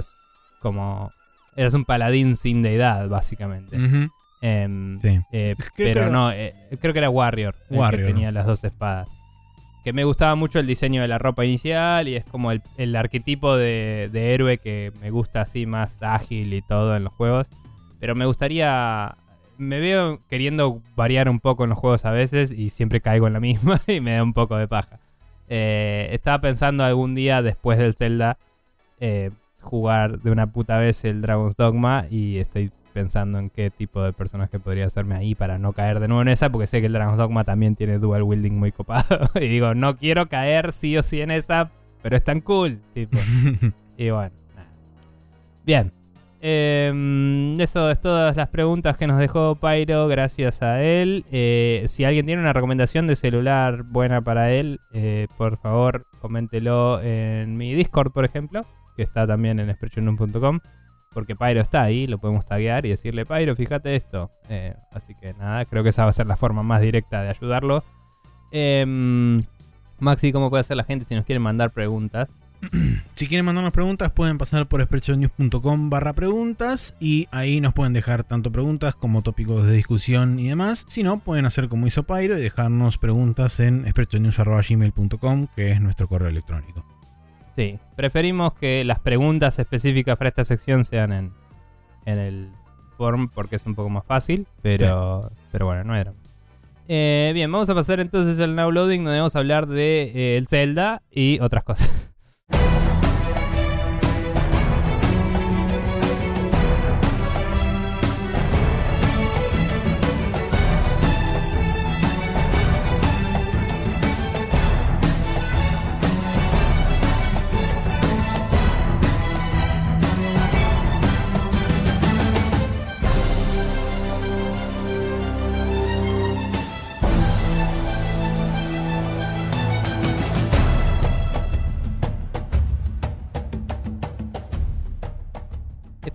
como... 0.61 1.11
Eras 1.57 1.73
un 1.73 1.85
paladín 1.85 2.35
sin 2.35 2.61
deidad, 2.61 3.07
básicamente. 3.07 3.77
Em, 4.41 4.99
Sí. 4.99 5.19
eh, 5.31 5.55
Creo 5.75 5.93
pero 5.93 6.09
no, 6.11 6.31
eh, 6.31 6.53
creo 6.81 6.91
que 6.93 6.99
era 6.99 7.09
Warrior, 7.09 7.55
el 7.69 7.77
Warrior. 7.77 8.07
que 8.07 8.13
tenía 8.13 8.31
las 8.31 8.45
dos 8.45 8.63
espadas. 8.63 9.07
Que 9.86 9.93
me 9.93 10.04
gustaba 10.04 10.36
mucho 10.36 10.60
el 10.60 10.67
diseño 10.67 11.04
de 11.04 11.08
la 11.08 11.19
ropa 11.19 11.45
inicial 11.45 12.08
y 12.08 12.15
es 12.15 12.26
como 12.26 12.52
el, 12.52 12.62
el 12.78 12.95
arquetipo 12.95 13.56
de, 13.56 14.10
de 14.12 14.34
héroe 14.34 14.58
que 14.58 14.91
me 15.00 15.12
gusta 15.12 15.41
así 15.41 15.67
más 15.67 16.02
ágil 16.02 16.54
y 16.54 16.62
todo 16.62 16.98
en 16.98 17.04
los 17.04 17.13
juegos. 17.13 17.50
Pero 18.00 18.15
me 18.15 18.26
gustaría... 18.26 19.15
Me 19.58 19.80
veo 19.80 20.19
queriendo 20.30 20.82
variar 20.98 21.30
un 21.30 21.39
poco 21.39 21.63
en 21.63 21.69
los 21.69 21.80
juegos 21.80 22.04
a 22.04 22.12
veces 22.12 22.52
y 22.52 22.69
siempre 22.69 23.00
caigo 23.00 23.28
en 23.28 23.34
la 23.34 23.39
misma 23.52 23.80
y 23.88 24.02
me 24.02 24.15
da 24.15 24.24
un 24.24 24.34
poco 24.34 24.58
de 24.58 24.67
paja. 24.67 25.00
Eh, 25.48 26.10
estaba 26.12 26.41
pensando 26.41 26.84
algún 26.84 27.13
día 27.13 27.41
después 27.43 27.78
del 27.78 27.93
Zelda 27.93 28.38
eh, 29.00 29.30
jugar 29.62 30.19
de 30.19 30.32
una 30.32 30.48
puta 30.48 30.80
vez 30.80 31.06
el 31.06 31.21
Dragon's 31.21 31.56
Dogma 31.56 32.08
y 32.10 32.38
estoy 32.38 32.71
pensando 32.95 33.39
en 33.39 33.49
qué 33.49 33.69
tipo 33.69 34.01
de 34.01 34.13
personaje 34.13 34.58
podría 34.58 34.86
hacerme 34.86 35.15
ahí 35.15 35.36
para 35.36 35.60
no 35.60 35.73
caer 35.73 35.99
de 35.99 36.08
nuevo 36.08 36.21
en 36.21 36.29
esa, 36.29 36.49
porque 36.49 36.65
sé 36.65 36.79
que 36.79 36.88
el 36.88 36.93
Dragon's 36.93 37.17
Dogma 37.17 37.43
también 37.43 37.75
tiene 37.75 37.99
dual 37.99 38.23
wielding 38.23 38.53
muy 38.53 38.71
copado. 38.71 39.29
y 39.36 39.49
digo, 39.49 39.73
no 39.73 39.97
quiero 39.97 40.27
caer 40.27 40.71
sí 40.71 40.97
o 40.97 41.03
sí 41.03 41.19
en 41.19 41.29
esa, 41.29 41.71
pero 42.01 42.15
es 42.15 42.23
tan 42.23 42.39
cool. 42.39 42.79
Tipo. 42.93 43.17
y 43.97 44.10
bueno, 44.12 44.31
nada. 44.55 44.69
Bien. 45.65 45.91
Em, 46.39 47.60
eso 47.60 47.91
es 47.91 47.99
todas 47.99 48.38
las 48.38 48.47
preguntas 48.47 48.95
que 48.95 49.08
nos 49.08 49.19
dejó 49.19 49.55
Pyro, 49.55 50.08
gracias 50.08 50.62
a 50.62 50.81
él. 50.81 51.25
Eh, 51.34 51.84
si 51.88 52.05
alguien 52.05 52.25
tiene 52.25 52.41
una 52.41 52.53
recomendación 52.53 53.08
de 53.08 53.17
celular 53.17 53.84
buena 53.84 54.21
para 54.21 54.51
él, 54.51 54.79
eh, 54.93 55.27
por 55.38 55.58
favor, 55.58 56.05
coméntelo 56.21 57.01
en 57.01 57.58
mi 57.58 57.73
Discord, 57.73 58.13
por 58.13 58.23
ejemplo, 58.23 58.65
que 58.95 59.03
está 59.03 59.27
también 59.27 59.60
en 59.60 59.73
sprechoonroom.com. 59.73 60.62
porque 61.15 61.36
Pyro 61.36 61.62
está 61.62 61.82
ahí, 61.82 62.06
lo 62.06 62.17
podemos 62.19 62.45
taguear 62.45 62.86
y 62.86 62.89
decirle, 62.89 63.25
Pyro, 63.25 63.56
fíjate 63.56 63.95
esto. 63.95 64.30
Eh, 64.49 64.75
así 64.91 65.15
que 65.15 65.34
nada, 65.34 65.63
creo 65.63 65.82
que 65.82 65.89
esa 65.89 66.04
va 66.04 66.10
a 66.10 66.13
ser 66.13 66.28
la 66.28 66.36
forma 66.36 66.62
más 66.62 66.82
directa 66.82 67.23
de 67.23 67.30
ayudarlo. 67.30 67.84
Em, 68.51 69.43
Maxi, 69.99 70.34
¿cómo 70.34 70.49
puede 70.49 70.62
hacer 70.62 70.75
la 70.75 70.84
gente 70.84 71.06
si 71.06 71.15
nos 71.15 71.25
quieren 71.25 71.41
mandar 71.41 71.71
preguntas? 71.71 72.30
Si 73.15 73.28
quieren 73.28 73.45
mandarnos 73.45 73.71
preguntas, 73.71 74.12
pueden 74.12 74.38
pasar 74.38 74.67
por 74.67 74.84
spreadshotnews.com 74.84 75.89
barra 75.89 76.13
preguntas 76.13 76.95
y 76.99 77.28
ahí 77.32 77.62
nos 77.62 77.73
pueden 77.73 77.93
dejar 77.93 78.23
tanto 78.23 78.51
preguntas 78.51 78.95
como 78.95 79.21
tópicos 79.21 79.65
de 79.65 79.73
discusión 79.73 80.39
y 80.39 80.49
demás. 80.49 80.84
Si 80.88 81.04
no, 81.04 81.19
pueden 81.19 81.45
hacer 81.45 81.69
como 81.69 81.88
hizo 81.88 82.04
Pyro 82.04 82.38
y 82.38 82.41
dejarnos 82.41 82.97
preguntas 82.97 83.60
en 83.62 83.88
spreadshotnews.gmail.com, 83.89 85.47
que 85.56 85.71
es 85.71 85.80
nuestro 85.80 86.08
correo 86.08 86.28
electrónico. 86.28 86.94
Sí, 87.55 87.79
preferimos 87.95 88.53
que 88.53 88.83
las 88.83 88.99
preguntas 88.99 89.57
específicas 89.59 90.17
para 90.17 90.27
esta 90.27 90.43
sección 90.43 90.83
sean 90.83 91.13
en, 91.13 91.31
en 92.05 92.19
el 92.19 92.49
form 92.97 93.29
porque 93.29 93.55
es 93.55 93.65
un 93.65 93.75
poco 93.75 93.89
más 93.89 94.05
fácil, 94.05 94.45
pero, 94.61 95.31
pero 95.51 95.65
bueno, 95.65 95.83
no 95.83 95.95
era. 95.95 96.13
Eh, 96.87 97.31
bien, 97.33 97.51
vamos 97.51 97.69
a 97.69 97.75
pasar 97.75 97.99
entonces 97.99 98.39
al 98.39 98.55
now 98.55 98.71
loading 98.71 99.03
donde 99.03 99.19
vamos 99.19 99.35
a 99.35 99.39
hablar 99.39 99.67
de 99.67 100.11
eh, 100.13 100.37
el 100.37 100.47
Zelda 100.47 101.01
y 101.09 101.39
otras 101.39 101.63
cosas. 101.63 102.11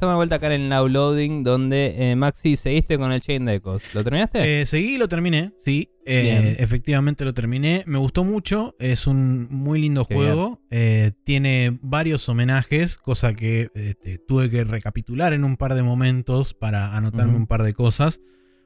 Estamos 0.00 0.14
de 0.14 0.16
vuelta 0.16 0.36
acá 0.36 0.46
en 0.46 0.62
el 0.62 0.68
now 0.70 0.88
loading 0.88 1.42
donde 1.42 1.94
eh, 1.98 2.16
Maxi 2.16 2.56
seguiste 2.56 2.96
con 2.96 3.12
el 3.12 3.20
Chain 3.20 3.44
Decos. 3.44 3.82
¿Lo 3.94 4.02
terminaste? 4.02 4.62
Eh, 4.62 4.64
seguí 4.64 4.94
y 4.94 4.96
lo 4.96 5.08
terminé, 5.08 5.52
sí. 5.58 5.90
Eh, 6.06 6.56
efectivamente 6.58 7.22
lo 7.22 7.34
terminé. 7.34 7.84
Me 7.86 7.98
gustó 7.98 8.24
mucho. 8.24 8.76
Es 8.78 9.06
un 9.06 9.46
muy 9.50 9.78
lindo 9.78 10.06
Qué 10.06 10.14
juego. 10.14 10.58
Eh, 10.70 11.12
tiene 11.24 11.78
varios 11.82 12.26
homenajes, 12.30 12.96
cosa 12.96 13.34
que 13.34 13.68
este, 13.74 14.16
tuve 14.16 14.48
que 14.48 14.64
recapitular 14.64 15.34
en 15.34 15.44
un 15.44 15.58
par 15.58 15.74
de 15.74 15.82
momentos 15.82 16.54
para 16.54 16.96
anotarme 16.96 17.36
un 17.36 17.46
par 17.46 17.62
de 17.62 17.74
cosas. 17.74 18.22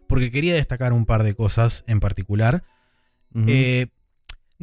Porque 0.07 0.31
quería 0.31 0.55
destacar 0.55 0.92
un 0.92 1.05
par 1.05 1.25
de 1.25 1.35
cosas 1.35 1.83
en 1.88 1.99
particular. 1.99 2.62
Eh, 3.49 3.88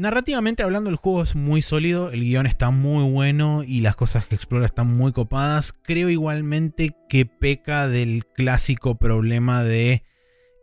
narrativamente 0.02 0.64
hablando, 0.64 0.90
el 0.90 0.96
juego 0.96 1.24
es 1.24 1.36
muy 1.36 1.62
sólido, 1.62 2.12
el 2.12 2.22
guion 2.22 2.46
está 2.48 2.72
muy 2.72 3.10
bueno 3.10 3.64
y 3.64 3.82
las 3.82 3.96
cosas 3.96 4.26
que 4.26 4.36
explora 4.36 4.66
están 4.66 4.96
muy 4.98 5.12
copadas. 5.12 5.74
Creo 5.84 6.10
igualmente 6.10 6.96
que 7.08 7.26
peca 7.26 7.88
del 7.88 8.26
clásico 8.36 8.96
problema 8.96 9.64
de 9.64 10.04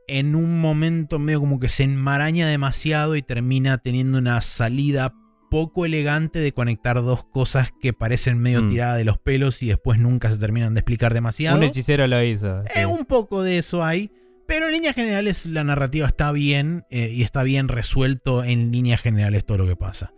en 0.07 0.35
un 0.35 0.61
momento 0.61 1.19
medio 1.19 1.41
como 1.41 1.61
que 1.61 1.69
se 1.69 1.85
enmaraña 1.85 2.49
demasiado 2.49 3.15
y 3.15 3.23
termina 3.23 3.79
teniendo 3.79 4.19
una 4.19 4.41
salida 4.41 5.15
poco 5.51 5.87
elegante 5.87 6.39
de 6.41 6.53
conectar 6.53 6.97
dos 7.03 7.25
cosas 7.25 7.71
que 7.81 7.93
parecen 7.95 8.39
medio 8.39 8.63
Mm. 8.63 8.71
tiradas 8.71 8.99
de 8.99 9.05
los 9.05 9.19
pelos 9.19 9.63
y 9.63 9.69
después 9.69 9.99
nunca 9.99 10.31
se 10.31 10.37
terminan 10.37 10.75
de 10.75 10.81
explicar 10.81 11.15
demasiado. 11.15 11.57
Un 11.57 11.63
hechicero 11.65 12.07
lo 12.07 12.23
hizo. 12.23 12.63
sí. 12.65 12.81
Eh, 12.81 12.87
un 12.87 13.05
poco 13.07 13.43
de 13.43 13.59
eso 13.59 13.85
hay. 13.85 14.11
Pero 14.49 14.67
en 14.67 14.73
líneas 14.73 14.95
generales 14.95 15.45
la 15.45 15.63
narrativa 15.63 16.07
está 16.07 16.33
bien 16.33 16.87
eh, 16.89 17.13
y 17.15 17.23
está 17.23 17.43
bien 17.43 17.69
resuelto 17.69 18.43
en 18.43 18.73
líneas 18.73 19.03
generales 19.03 19.45
todo 19.45 19.59
lo 19.59 19.67
que 19.67 19.77
pasa. 19.77 20.15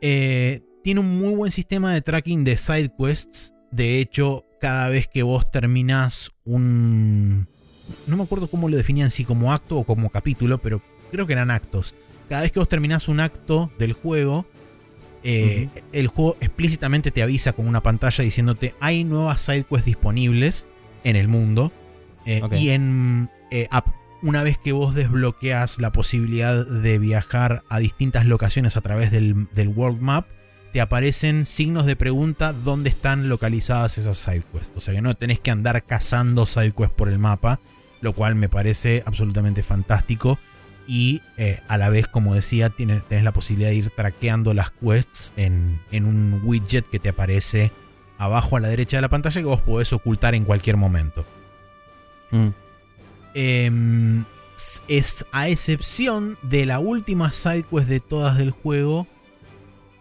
Eh, 0.00 0.62
tiene 0.82 0.98
un 0.98 1.20
muy 1.20 1.32
buen 1.32 1.52
sistema 1.52 1.94
de 1.94 2.02
tracking 2.02 2.42
de 2.42 2.58
side 2.58 2.90
quests. 2.98 3.54
De 3.70 4.00
hecho, 4.00 4.44
cada 4.60 4.88
vez 4.88 5.06
que 5.06 5.22
vos 5.22 5.48
terminás 5.48 6.32
un... 6.44 7.46
No 8.08 8.16
me 8.16 8.24
acuerdo 8.24 8.48
cómo 8.48 8.68
lo 8.68 8.76
definían, 8.76 9.12
si 9.12 9.24
como 9.24 9.52
acto 9.52 9.78
o 9.78 9.84
como 9.84 10.10
capítulo, 10.10 10.58
pero 10.58 10.82
creo 11.12 11.28
que 11.28 11.34
eran 11.34 11.52
actos. 11.52 11.94
Cada 12.28 12.42
vez 12.42 12.50
que 12.50 12.58
vos 12.58 12.68
terminás 12.68 13.06
un 13.06 13.20
acto 13.20 13.70
del 13.78 13.92
juego, 13.92 14.44
eh, 15.22 15.68
el 15.92 16.08
juego 16.08 16.36
explícitamente 16.40 17.12
te 17.12 17.22
avisa 17.22 17.52
con 17.52 17.68
una 17.68 17.80
pantalla 17.80 18.24
diciéndote 18.24 18.74
hay 18.80 19.04
nuevas 19.04 19.40
side 19.40 19.66
quests 19.70 19.84
disponibles 19.86 20.66
en 21.04 21.14
el 21.14 21.28
mundo. 21.28 21.70
Eh, 22.26 22.40
Ok. 22.42 22.54
Y 22.54 22.70
en 22.70 23.30
eh, 23.52 23.68
una 24.22 24.42
vez 24.42 24.56
que 24.58 24.72
vos 24.72 24.94
desbloqueas 24.94 25.78
la 25.78 25.90
posibilidad 25.92 26.66
de 26.66 26.98
viajar 26.98 27.62
a 27.68 27.78
distintas 27.78 28.24
locaciones 28.26 28.76
a 28.76 28.80
través 28.80 29.10
del, 29.10 29.48
del 29.52 29.68
World 29.68 30.00
Map, 30.00 30.26
te 30.72 30.80
aparecen 30.80 31.44
signos 31.44 31.84
de 31.86 31.96
pregunta 31.96 32.52
dónde 32.52 32.88
están 32.88 33.28
localizadas 33.28 33.98
esas 33.98 34.16
side 34.18 34.44
quests. 34.52 34.72
O 34.76 34.80
sea 34.80 34.94
que 34.94 35.02
no 35.02 35.14
tenés 35.14 35.38
que 35.38 35.50
andar 35.50 35.84
cazando 35.84 36.46
side 36.46 36.72
quests 36.72 36.94
por 36.96 37.08
el 37.08 37.18
mapa, 37.18 37.60
lo 38.00 38.14
cual 38.14 38.34
me 38.36 38.48
parece 38.48 39.02
absolutamente 39.06 39.62
fantástico. 39.62 40.38
Y 40.86 41.20
eh, 41.36 41.60
a 41.68 41.76
la 41.78 41.90
vez, 41.90 42.06
como 42.08 42.34
decía, 42.34 42.70
tiene- 42.70 43.00
tenés 43.08 43.22
la 43.24 43.32
posibilidad 43.32 43.70
de 43.70 43.76
ir 43.76 43.90
traqueando 43.90 44.54
las 44.54 44.70
quests 44.70 45.32
en, 45.36 45.80
en 45.90 46.06
un 46.06 46.40
widget 46.44 46.88
que 46.88 46.98
te 46.98 47.10
aparece 47.10 47.70
abajo 48.18 48.56
a 48.56 48.60
la 48.60 48.68
derecha 48.68 48.96
de 48.96 49.02
la 49.02 49.08
pantalla 49.08 49.40
que 49.40 49.46
vos 49.46 49.60
podés 49.60 49.92
ocultar 49.92 50.34
en 50.34 50.44
cualquier 50.44 50.76
momento. 50.76 51.26
Mm. 52.30 52.48
Em, 53.34 54.24
es 54.88 55.24
a 55.32 55.48
excepción 55.48 56.38
de 56.42 56.66
la 56.66 56.78
última 56.78 57.32
sidequest 57.32 57.88
de 57.88 58.00
todas 58.00 58.38
del 58.38 58.50
juego 58.50 59.06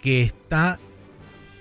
que 0.01 0.21
está, 0.23 0.79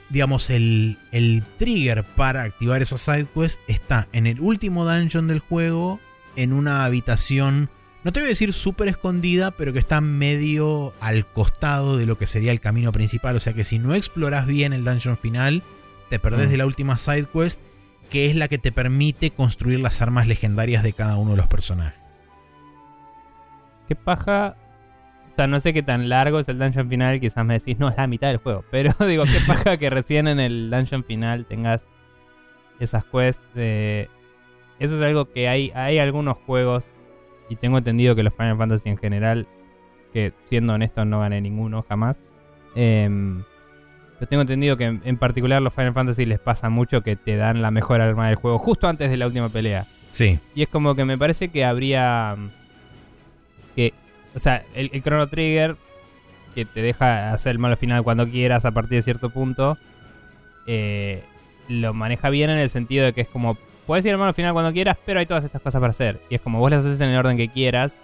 digamos, 0.08 0.50
el, 0.50 0.98
el 1.12 1.44
trigger 1.58 2.04
para 2.04 2.42
activar 2.42 2.82
esa 2.82 2.98
sidequest 2.98 3.60
está 3.68 4.08
en 4.12 4.26
el 4.26 4.40
último 4.40 4.84
dungeon 4.84 5.28
del 5.28 5.38
juego, 5.40 6.00
en 6.36 6.52
una 6.52 6.84
habitación, 6.84 7.70
no 8.02 8.12
te 8.12 8.20
voy 8.20 8.28
a 8.28 8.30
decir 8.30 8.52
súper 8.52 8.88
escondida, 8.88 9.50
pero 9.50 9.72
que 9.72 9.78
está 9.78 10.00
medio 10.00 10.94
al 11.00 11.26
costado 11.26 11.96
de 11.98 12.06
lo 12.06 12.16
que 12.18 12.26
sería 12.26 12.52
el 12.52 12.60
camino 12.60 12.92
principal. 12.92 13.36
O 13.36 13.40
sea 13.40 13.52
que 13.52 13.64
si 13.64 13.78
no 13.78 13.94
exploras 13.94 14.46
bien 14.46 14.72
el 14.72 14.84
dungeon 14.84 15.18
final, 15.18 15.62
te 16.08 16.18
perdés 16.18 16.48
Mm. 16.48 16.50
de 16.50 16.56
la 16.56 16.66
última 16.66 16.98
sidequest, 16.98 17.60
que 18.10 18.26
es 18.26 18.36
la 18.36 18.48
que 18.48 18.58
te 18.58 18.72
permite 18.72 19.30
construir 19.30 19.80
las 19.80 20.02
armas 20.02 20.26
legendarias 20.26 20.82
de 20.82 20.92
cada 20.92 21.16
uno 21.16 21.30
de 21.32 21.36
los 21.38 21.46
personajes. 21.46 21.98
¿Qué 23.88 23.96
paja? 23.96 24.56
O 25.28 25.32
sea, 25.32 25.46
no 25.46 25.60
sé 25.60 25.72
qué 25.72 25.82
tan 25.82 26.08
largo 26.08 26.38
es 26.38 26.48
el 26.48 26.58
dungeon 26.58 26.88
final. 26.88 27.20
Quizás 27.20 27.44
me 27.44 27.54
decís, 27.58 27.78
no, 27.78 27.88
es 27.88 27.96
la 27.96 28.06
mitad 28.06 28.28
del 28.28 28.38
juego. 28.38 28.64
Pero 28.70 28.92
digo, 29.06 29.24
qué 29.24 29.38
paja 29.46 29.76
que 29.76 29.90
recién 29.90 30.28
en 30.28 30.40
el 30.40 30.70
dungeon 30.70 31.04
final 31.04 31.46
tengas 31.46 31.88
esas 32.78 33.04
quests. 33.04 33.42
de- 33.54 34.08
Eso 34.78 34.96
es 34.96 35.02
algo 35.02 35.26
que 35.30 35.48
hay, 35.48 35.70
hay 35.74 35.98
algunos 35.98 36.36
juegos. 36.46 36.88
Y 37.48 37.56
tengo 37.56 37.78
entendido 37.78 38.14
que 38.14 38.22
los 38.22 38.34
Final 38.34 38.56
Fantasy 38.56 38.90
en 38.90 38.96
general, 38.98 39.48
que 40.12 40.32
siendo 40.44 40.74
honesto 40.74 41.04
no 41.04 41.20
gané 41.20 41.40
ninguno 41.40 41.84
jamás. 41.88 42.20
em, 42.76 43.42
pero 44.20 44.28
tengo 44.28 44.42
entendido 44.42 44.76
que 44.76 44.84
en, 44.84 45.00
en 45.04 45.16
particular 45.16 45.60
los 45.62 45.72
Final 45.72 45.94
Fantasy 45.94 46.26
les 46.26 46.38
pasa 46.38 46.68
mucho 46.68 47.00
que 47.00 47.16
te 47.16 47.36
dan 47.36 47.62
la 47.62 47.70
mejor 47.70 48.02
arma 48.02 48.26
del 48.28 48.36
juego 48.36 48.58
justo 48.58 48.86
antes 48.86 49.10
de 49.10 49.16
la 49.16 49.26
última 49.26 49.48
pelea. 49.48 49.86
Sí. 50.10 50.38
Y 50.54 50.62
es 50.62 50.68
como 50.68 50.94
que 50.94 51.04
me 51.06 51.16
parece 51.16 51.48
que 51.48 51.64
habría. 51.64 52.36
mm, 52.36 52.48
Que. 53.74 53.94
O 54.34 54.38
sea, 54.38 54.62
el, 54.74 54.90
el 54.92 55.02
Chrono 55.02 55.26
Trigger. 55.28 55.76
Que 56.54 56.64
te 56.66 56.82
deja 56.82 57.32
hacer 57.32 57.52
el 57.52 57.58
malo 57.60 57.76
final 57.76 58.02
cuando 58.02 58.28
quieras 58.28 58.64
a 58.66 58.72
partir 58.72 58.96
de 58.98 59.02
cierto 59.02 59.30
punto. 59.30 59.78
eh, 60.66 61.22
lo 61.68 61.94
maneja 61.94 62.28
bien 62.30 62.50
en 62.50 62.58
el 62.58 62.68
sentido 62.68 63.04
de 63.06 63.12
que 63.12 63.22
es 63.22 63.28
como. 63.28 63.56
Puedes 63.86 64.04
ir 64.04 64.12
al 64.12 64.18
malo 64.18 64.34
final 64.34 64.52
cuando 64.52 64.72
quieras, 64.72 64.98
pero 65.06 65.18
hay 65.20 65.26
todas 65.26 65.44
estas 65.44 65.62
cosas 65.62 65.80
para 65.80 65.90
hacer. 65.90 66.20
Y 66.28 66.34
es 66.34 66.40
como 66.40 66.58
vos 66.58 66.70
las 66.70 66.84
haces 66.84 67.00
en 67.00 67.08
el 67.10 67.16
orden 67.16 67.36
que 67.36 67.48
quieras. 67.48 68.00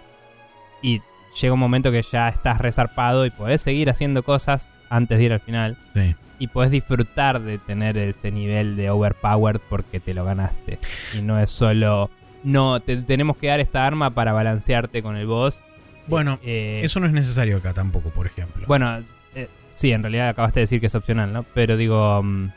Y 0.81 1.01
llega 1.41 1.53
un 1.53 1.59
momento 1.59 1.91
que 1.91 2.01
ya 2.01 2.29
estás 2.29 2.59
resarpado 2.59 3.25
y 3.25 3.29
podés 3.29 3.61
seguir 3.61 3.89
haciendo 3.89 4.23
cosas 4.23 4.69
antes 4.89 5.17
de 5.17 5.23
ir 5.25 5.33
al 5.33 5.39
final. 5.39 5.77
Sí. 5.93 6.15
Y 6.39 6.47
podés 6.47 6.71
disfrutar 6.71 7.41
de 7.41 7.57
tener 7.57 7.97
ese 7.97 8.31
nivel 8.31 8.75
de 8.75 8.89
overpowered 8.91 9.59
porque 9.69 9.99
te 9.99 10.13
lo 10.13 10.23
ganaste. 10.23 10.79
Y 11.17 11.21
no 11.21 11.39
es 11.39 11.49
solo. 11.49 12.09
No, 12.43 12.79
te 12.79 12.97
tenemos 13.01 13.37
que 13.37 13.47
dar 13.47 13.59
esta 13.59 13.85
arma 13.85 14.11
para 14.11 14.33
balancearte 14.33 15.01
con 15.01 15.15
el 15.17 15.25
boss. 15.25 15.63
Bueno, 16.07 16.39
Eh, 16.43 16.81
eso 16.83 16.99
no 16.99 17.07
es 17.07 17.11
necesario 17.11 17.57
acá 17.57 17.73
tampoco, 17.73 18.09
por 18.11 18.27
ejemplo. 18.27 18.65
Bueno, 18.67 19.03
eh, 19.35 19.49
sí, 19.73 19.91
en 19.91 20.03
realidad 20.03 20.29
acabaste 20.29 20.59
de 20.59 20.63
decir 20.63 20.79
que 20.79 20.85
es 20.87 20.95
opcional, 20.95 21.33
¿no? 21.33 21.43
Pero 21.43 21.75
digo. 21.75 22.21
mm, 22.23 22.49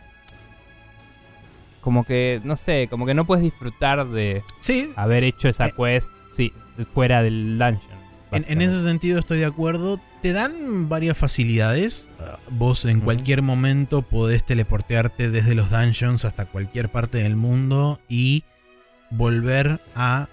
como 1.80 2.04
que, 2.04 2.40
no 2.44 2.56
sé, 2.56 2.88
como 2.90 3.06
que 3.06 3.14
no 3.14 3.24
puedes 3.24 3.42
disfrutar 3.42 4.06
de 4.06 4.42
sí, 4.60 4.92
haber 4.96 5.24
hecho 5.24 5.48
esa 5.48 5.68
Eh. 5.68 5.72
quest 5.74 6.10
sí, 6.32 6.52
fuera 6.92 7.22
del 7.22 7.58
dungeon. 7.58 7.89
En, 8.32 8.44
en 8.48 8.62
ese 8.62 8.82
sentido 8.82 9.18
estoy 9.18 9.38
de 9.40 9.44
acuerdo. 9.46 10.00
Te 10.22 10.32
dan 10.32 10.88
varias 10.88 11.16
facilidades. 11.18 12.08
Uh, 12.18 12.54
vos 12.54 12.84
en 12.84 13.00
cualquier 13.00 13.42
momento 13.42 14.02
podés 14.02 14.44
teleportearte 14.44 15.30
desde 15.30 15.54
los 15.54 15.70
dungeons 15.70 16.24
hasta 16.24 16.44
cualquier 16.46 16.90
parte 16.90 17.18
del 17.18 17.36
mundo 17.36 18.00
y 18.08 18.44
volver 19.10 19.80
a 19.94 20.28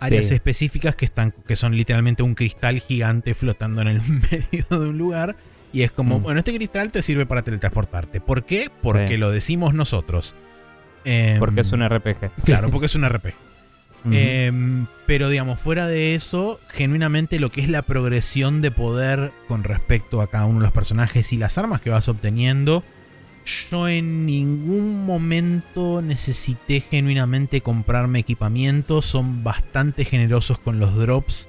áreas 0.00 0.26
Sí. 0.28 0.34
específicas 0.34 0.96
que 0.96 1.04
están 1.04 1.32
que 1.46 1.56
son 1.56 1.76
literalmente 1.76 2.22
un 2.22 2.34
cristal 2.34 2.80
gigante 2.80 3.34
flotando 3.34 3.82
en 3.82 3.88
el 3.88 4.00
medio 4.30 4.64
de 4.70 4.88
un 4.88 4.98
lugar 4.98 5.36
y 5.72 5.82
es 5.82 5.92
como, 5.92 6.18
Mm. 6.18 6.22
bueno, 6.22 6.38
este 6.38 6.54
cristal 6.54 6.92
te 6.92 7.02
sirve 7.02 7.26
para 7.26 7.42
teletransportarte. 7.42 8.20
¿Por 8.20 8.44
qué? 8.44 8.70
Porque 8.82 9.08
Sí. 9.08 9.16
lo 9.16 9.30
decimos 9.30 9.74
nosotros. 9.74 10.34
Em, 11.04 11.38
Porque 11.38 11.60
es 11.62 11.72
un 11.72 11.82
RPG. 11.82 12.30
Claro, 12.44 12.70
porque 12.70 12.86
es 12.86 12.94
un 12.94 13.04
RPG. 13.04 13.34
Em, 14.10 14.86
pero 15.06 15.30
digamos, 15.30 15.58
fuera 15.60 15.86
de 15.86 16.14
eso, 16.14 16.60
genuinamente 16.68 17.40
lo 17.40 17.50
que 17.50 17.62
es 17.62 17.68
la 17.68 17.82
progresión 17.82 18.60
de 18.60 18.70
poder 18.70 19.32
con 19.48 19.64
respecto 19.64 20.20
a 20.20 20.28
cada 20.28 20.44
uno 20.44 20.60
de 20.60 20.66
los 20.66 20.72
personajes 20.72 21.32
y 21.32 21.38
las 21.38 21.56
armas 21.56 21.80
que 21.80 21.90
vas 21.90 22.08
obteniendo, 22.08 22.84
yo 23.70 23.88
en 23.88 24.26
ningún 24.26 25.04
momento 25.04 26.00
necesité 26.00 26.80
genuinamente 26.80 27.60
comprarme 27.60 28.20
equipamiento. 28.20 29.02
Son 29.02 29.44
bastante 29.44 30.04
generosos 30.04 30.58
con 30.58 30.78
los 30.78 30.96
drops, 30.96 31.48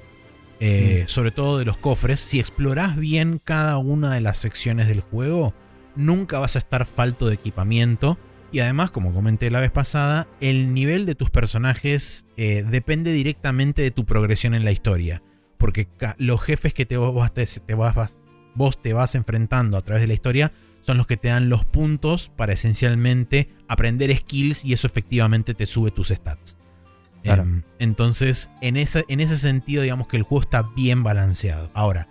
eh, 0.59 1.05
sobre 1.07 1.31
todo 1.31 1.57
de 1.57 1.65
los 1.65 1.77
cofres. 1.77 2.19
Si 2.19 2.39
explorás 2.39 2.97
bien 2.97 3.39
cada 3.43 3.77
una 3.77 4.13
de 4.13 4.21
las 4.21 4.37
secciones 4.37 4.87
del 4.87 5.01
juego, 5.01 5.53
nunca 5.95 6.39
vas 6.39 6.55
a 6.55 6.59
estar 6.59 6.85
falto 6.85 7.27
de 7.27 7.35
equipamiento. 7.35 8.17
Y 8.55 8.61
además, 8.61 8.89
como 8.89 9.13
comenté 9.13 9.51
la 9.51 9.59
vez 9.59 9.71
pasada, 9.71 10.29
el 10.39 10.73
nivel 10.73 11.05
de 11.05 11.13
tus 11.13 11.29
personajes 11.29 12.25
eh, 12.37 12.63
depende 12.65 13.11
directamente 13.11 13.81
de 13.81 13.91
tu 13.91 14.05
progresión 14.05 14.55
en 14.55 14.63
la 14.63 14.71
historia. 14.71 15.21
Porque 15.57 15.89
los 16.19 16.41
jefes 16.41 16.73
que 16.73 16.85
te, 16.85 16.95
vos, 16.95 17.33
te, 17.33 17.45
te 17.45 17.75
vas, 17.75 18.15
vos 18.53 18.81
te 18.81 18.93
vas 18.93 19.13
enfrentando 19.15 19.75
a 19.75 19.81
través 19.81 20.03
de 20.03 20.07
la 20.07 20.13
historia 20.13 20.53
son 20.83 20.95
los 20.95 21.05
que 21.05 21.17
te 21.17 21.27
dan 21.27 21.49
los 21.49 21.65
puntos 21.65 22.31
para 22.33 22.53
esencialmente 22.53 23.49
aprender 23.67 24.15
skills 24.15 24.63
y 24.63 24.71
eso 24.71 24.87
efectivamente 24.87 25.53
te 25.53 25.65
sube 25.65 25.91
tus 25.91 26.07
stats. 26.07 26.55
Claro. 27.23 27.41
Em, 27.41 27.63
entonces, 27.79 28.49
en 28.61 28.77
ese, 28.77 29.03
en 29.09 29.19
ese 29.19 29.35
sentido, 29.35 29.83
digamos 29.83 30.07
que 30.07 30.15
el 30.15 30.23
juego 30.23 30.43
está 30.43 30.61
bien 30.77 31.03
balanceado. 31.03 31.71
Ahora, 31.73 32.07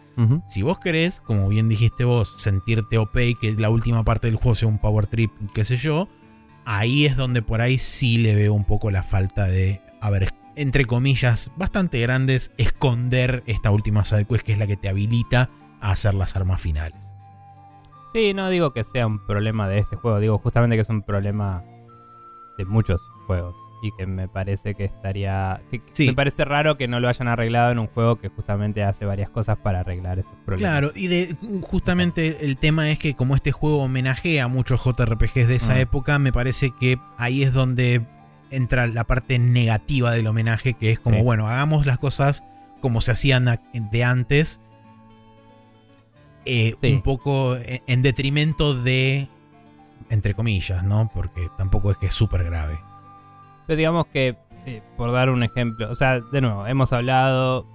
si 0.48 0.60
vos 0.60 0.78
querés, 0.78 1.20
como 1.24 1.48
bien 1.48 1.70
dijiste 1.70 2.04
vos, 2.04 2.34
sentirte 2.36 2.98
OP 2.98 3.16
y 3.16 3.34
que 3.34 3.52
la 3.54 3.70
última 3.70 4.04
parte 4.04 4.26
del 4.26 4.36
juego 4.36 4.54
sea 4.54 4.68
un 4.68 4.78
power 4.78 5.06
trip, 5.06 5.32
qué 5.54 5.64
sé 5.64 5.78
yo, 5.78 6.08
ahí 6.64 7.06
es 7.06 7.16
donde 7.16 7.42
por 7.42 7.60
ahí 7.60 7.78
sí 7.78 8.18
le 8.18 8.34
veo 8.34 8.52
un 8.52 8.64
poco 8.64 8.90
la 8.90 9.02
falta 9.02 9.46
de, 9.46 9.80
a 10.00 10.10
ver, 10.10 10.28
entre 10.56 10.84
comillas, 10.84 11.50
bastante 11.56 12.00
grandes, 12.00 12.52
esconder 12.56 13.42
esta 13.46 13.70
última 13.70 14.04
side 14.04 14.26
quest 14.26 14.44
que 14.44 14.52
es 14.52 14.58
la 14.58 14.66
que 14.66 14.76
te 14.76 14.88
habilita 14.88 15.50
a 15.80 15.90
hacer 15.90 16.14
las 16.14 16.36
armas 16.36 16.60
finales. 16.60 16.98
Sí, 18.12 18.32
no 18.32 18.48
digo 18.48 18.72
que 18.72 18.84
sea 18.84 19.06
un 19.06 19.24
problema 19.26 19.68
de 19.68 19.78
este 19.78 19.96
juego, 19.96 20.20
digo 20.20 20.38
justamente 20.38 20.76
que 20.76 20.82
es 20.82 20.88
un 20.88 21.02
problema 21.02 21.64
de 22.56 22.64
muchos 22.64 23.00
juegos. 23.26 23.56
Y 23.86 23.92
que 23.98 24.06
me 24.06 24.28
parece 24.28 24.74
que 24.74 24.84
estaría. 24.84 25.60
que- 25.70 25.80
que 25.80 25.94
Sí. 25.94 26.06
Me 26.06 26.14
parece 26.14 26.44
raro 26.46 26.78
que 26.78 26.88
no 26.88 27.00
lo 27.00 27.08
hayan 27.08 27.28
arreglado 27.28 27.70
en 27.70 27.78
un 27.78 27.86
juego 27.86 28.16
que 28.16 28.28
justamente 28.30 28.82
hace 28.82 29.04
varias 29.04 29.28
cosas 29.28 29.58
para 29.58 29.80
arreglar 29.80 30.18
esos 30.18 30.32
problemas. 30.46 30.70
Claro, 30.70 30.92
y 30.94 31.06
de, 31.08 31.36
justamente 31.60 32.46
el 32.46 32.56
tema 32.56 32.90
es 32.90 32.98
que 32.98 33.14
como 33.14 33.34
este 33.34 33.52
juego 33.52 33.82
homenajea 33.82 34.44
a 34.44 34.48
muchos 34.48 34.80
JRPGs 34.82 35.48
de 35.48 35.56
esa 35.56 35.74
Mm. 35.74 35.78
época, 35.80 36.18
me 36.18 36.32
parece 36.32 36.70
que 36.80 36.98
ahí 37.18 37.42
es 37.42 37.52
donde 37.52 38.00
entra 38.50 38.86
la 38.86 39.04
parte 39.04 39.38
negativa 39.38 40.12
del 40.12 40.26
homenaje, 40.28 40.72
que 40.72 40.90
es 40.92 40.98
como, 40.98 41.16
Sí. 41.18 41.22
bueno, 41.22 41.46
hagamos 41.46 41.84
las 41.84 41.98
cosas 41.98 42.42
como 42.80 43.02
se 43.02 43.12
hacían 43.12 43.60
de 43.74 44.04
antes, 44.04 44.60
eh, 46.46 46.74
Sí. 46.80 46.92
un 46.92 47.02
poco 47.02 47.56
en, 47.56 47.82
en 47.86 48.02
detrimento 48.02 48.74
de, 48.74 49.28
entre 50.10 50.32
comillas, 50.34 50.84
¿no? 50.84 51.10
Porque 51.12 51.48
tampoco 51.58 51.90
es 51.90 51.96
que 51.98 52.06
es 52.06 52.14
súper 52.14 52.44
grave. 52.44 52.78
Pero 53.66 53.76
digamos 53.76 54.06
que, 54.06 54.36
eh, 54.66 54.82
por 54.96 55.12
dar 55.12 55.30
un 55.30 55.42
ejemplo, 55.42 55.90
o 55.90 55.94
sea, 55.94 56.20
de 56.20 56.40
nuevo, 56.40 56.66
hemos 56.66 56.92
hablado 56.92 57.66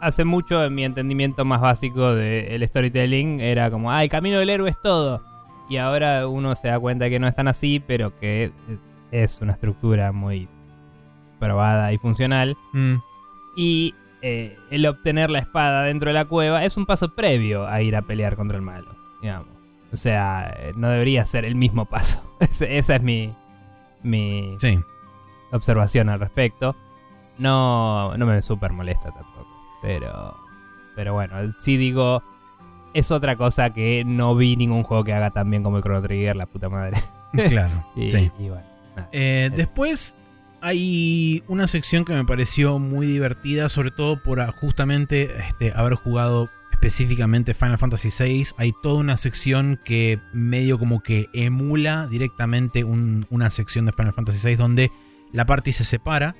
hace 0.00 0.24
mucho 0.24 0.64
en 0.64 0.74
mi 0.74 0.84
entendimiento 0.84 1.44
más 1.44 1.60
básico 1.60 2.14
del 2.14 2.66
storytelling, 2.66 3.40
era 3.40 3.70
como, 3.70 3.90
ah, 3.90 4.02
el 4.04 4.10
camino 4.10 4.38
del 4.38 4.50
héroe 4.50 4.70
es 4.70 4.80
todo. 4.80 5.22
Y 5.68 5.76
ahora 5.76 6.26
uno 6.28 6.54
se 6.54 6.68
da 6.68 6.78
cuenta 6.78 7.10
que 7.10 7.18
no 7.18 7.26
es 7.28 7.34
tan 7.34 7.48
así, 7.48 7.82
pero 7.84 8.16
que 8.18 8.44
eh, 8.44 8.52
es 9.10 9.40
una 9.40 9.52
estructura 9.52 10.12
muy 10.12 10.48
probada 11.38 11.92
y 11.92 11.98
funcional. 11.98 12.56
Mm, 12.72 12.94
Y 13.56 13.94
eh, 14.22 14.56
el 14.70 14.86
obtener 14.86 15.30
la 15.30 15.40
espada 15.40 15.82
dentro 15.82 16.08
de 16.10 16.14
la 16.14 16.24
cueva 16.24 16.64
es 16.64 16.76
un 16.76 16.86
paso 16.86 17.14
previo 17.14 17.66
a 17.66 17.82
ir 17.82 17.96
a 17.96 18.02
pelear 18.02 18.36
contra 18.36 18.56
el 18.56 18.62
malo, 18.62 18.96
digamos. 19.20 19.48
O 19.92 19.96
sea, 19.96 20.54
eh, 20.60 20.72
no 20.76 20.88
debería 20.90 21.26
ser 21.26 21.44
el 21.44 21.54
mismo 21.56 21.86
paso. 21.86 22.22
Ese- 22.40 22.78
Esa 22.78 22.96
es 22.96 23.02
mi, 23.02 23.34
mi 24.02 24.56
sí. 24.60 24.78
observación 25.52 26.08
al 26.08 26.20
respecto. 26.20 26.76
No, 27.38 28.16
no 28.16 28.26
me 28.26 28.42
súper 28.42 28.72
molesta 28.72 29.10
tampoco. 29.12 29.48
Pero, 29.80 30.36
pero 30.96 31.14
bueno, 31.14 31.36
sí 31.60 31.76
digo, 31.76 32.22
es 32.94 33.10
otra 33.10 33.36
cosa 33.36 33.70
que 33.70 34.04
no 34.04 34.34
vi 34.34 34.56
ningún 34.56 34.82
juego 34.82 35.04
que 35.04 35.12
haga 35.12 35.30
tan 35.30 35.50
bien 35.50 35.62
como 35.62 35.76
el 35.76 35.82
Chrono 35.82 36.02
Trigger, 36.02 36.36
la 36.36 36.46
puta 36.46 36.68
madre. 36.68 36.98
Claro. 37.48 37.86
Y, 37.94 38.10
sí. 38.10 38.32
y 38.38 38.48
bueno, 38.48 38.64
nada. 38.96 39.08
Eh, 39.12 39.50
después 39.54 40.16
hay 40.62 41.42
una 41.46 41.66
sección 41.66 42.06
que 42.06 42.14
me 42.14 42.24
pareció 42.24 42.78
muy 42.78 43.06
divertida, 43.06 43.68
sobre 43.68 43.90
todo 43.90 44.22
por 44.22 44.44
justamente 44.54 45.30
este, 45.38 45.72
haber 45.74 45.94
jugado 45.94 46.48
específicamente 46.82 47.54
Final 47.54 47.76
Fantasy 47.78 48.10
VI. 48.16 48.46
Hay 48.56 48.72
toda 48.82 49.00
una 49.00 49.16
sección 49.16 49.80
que 49.84 50.20
medio 50.32 50.78
como 50.78 51.00
que 51.02 51.26
emula 51.32 52.06
directamente 52.06 52.84
un- 52.84 53.26
una 53.30 53.50
sección 53.50 53.84
de 53.86 53.92
Final 53.92 54.12
Fantasy 54.12 54.46
VI 54.46 54.54
donde 54.56 54.92
la 55.32 55.44
party 55.44 55.72
se 55.72 55.82
separa 55.84 56.36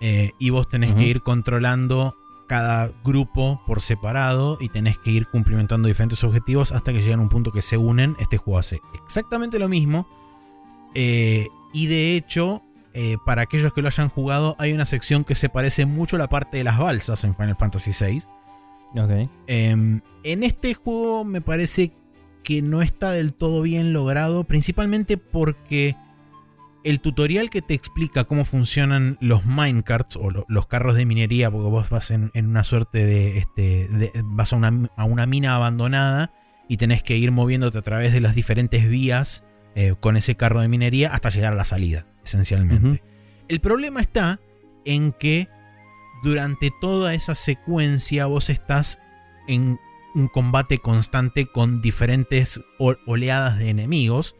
eh, 0.00 0.32
y 0.40 0.50
vos 0.50 0.68
tenés 0.68 0.92
que 0.94 1.04
ir 1.04 1.22
controlando 1.22 2.16
cada 2.48 2.90
grupo 3.04 3.62
por 3.66 3.80
separado 3.80 4.58
y 4.60 4.68
tenés 4.68 4.98
que 4.98 5.12
ir 5.12 5.28
cumplimentando 5.28 5.86
diferentes 5.86 6.22
objetivos 6.24 6.72
hasta 6.72 6.92
que 6.92 7.00
llegan 7.00 7.20
a 7.20 7.22
un 7.22 7.28
punto 7.28 7.52
que 7.52 7.62
se 7.62 7.76
unen. 7.76 8.16
Este 8.18 8.36
juego 8.38 8.58
hace 8.58 8.80
exactamente 9.06 9.60
lo 9.60 9.68
mismo. 9.68 10.08
Eh, 10.94 11.46
y 11.72 11.86
de 11.86 12.16
hecho, 12.16 12.62
eh, 12.94 13.16
para 13.24 13.42
aquellos 13.42 13.72
que 13.72 13.80
lo 13.80 13.88
hayan 13.88 14.08
jugado, 14.08 14.56
hay 14.58 14.72
una 14.72 14.84
sección 14.86 15.22
que 15.24 15.36
se 15.36 15.48
parece 15.48 15.86
mucho 15.86 16.16
a 16.16 16.18
la 16.18 16.28
parte 16.28 16.56
de 16.58 16.64
las 16.64 16.78
balsas 16.78 17.22
en 17.22 17.34
Final 17.36 17.56
Fantasy 17.56 17.92
VI. 17.98 18.22
Em, 19.46 20.00
en 20.24 20.42
este 20.44 20.74
juego 20.74 21.24
me 21.24 21.40
parece 21.40 21.92
que 22.44 22.60
no 22.62 22.82
está 22.82 23.12
del 23.12 23.34
todo 23.34 23.62
bien 23.62 23.92
logrado, 23.92 24.44
principalmente 24.44 25.16
porque 25.16 25.96
el 26.84 27.00
tutorial 27.00 27.48
que 27.50 27.62
te 27.62 27.74
explica 27.74 28.24
cómo 28.24 28.44
funcionan 28.44 29.16
los 29.20 29.46
minecarts 29.46 30.16
o 30.16 30.30
lo- 30.30 30.44
los 30.48 30.66
carros 30.66 30.96
de 30.96 31.06
minería, 31.06 31.48
porque 31.50 31.68
vos 31.70 31.88
vas 31.90 32.10
en, 32.10 32.30
en 32.34 32.48
una 32.48 32.64
suerte 32.64 33.04
de, 33.06 33.38
este, 33.38 33.88
de- 33.88 34.10
vas 34.24 34.52
a 34.52 34.56
una, 34.56 34.90
a 34.96 35.04
una 35.04 35.26
mina 35.26 35.54
abandonada 35.54 36.32
y 36.68 36.78
tenés 36.78 37.02
que 37.04 37.16
ir 37.16 37.30
moviéndote 37.30 37.78
a 37.78 37.82
través 37.82 38.12
de 38.12 38.20
las 38.20 38.34
diferentes 38.34 38.88
vías 38.88 39.44
eh, 39.76 39.94
con 40.00 40.16
ese 40.16 40.34
carro 40.34 40.60
de 40.60 40.68
minería 40.68 41.14
hasta 41.14 41.30
llegar 41.30 41.52
a 41.52 41.56
la 41.56 41.64
salida, 41.64 42.06
esencialmente. 42.24 43.02
El 43.48 43.60
problema 43.60 44.00
está 44.00 44.40
en 44.84 45.12
que 45.12 45.48
durante 46.22 46.70
toda 46.80 47.14
esa 47.14 47.34
secuencia 47.34 48.26
vos 48.26 48.50
estás 48.50 48.98
en 49.48 49.78
un 50.14 50.28
combate 50.28 50.78
constante 50.78 51.46
con 51.46 51.80
diferentes 51.82 52.60
oleadas 52.78 53.58
de 53.58 53.70
enemigos 53.70 54.36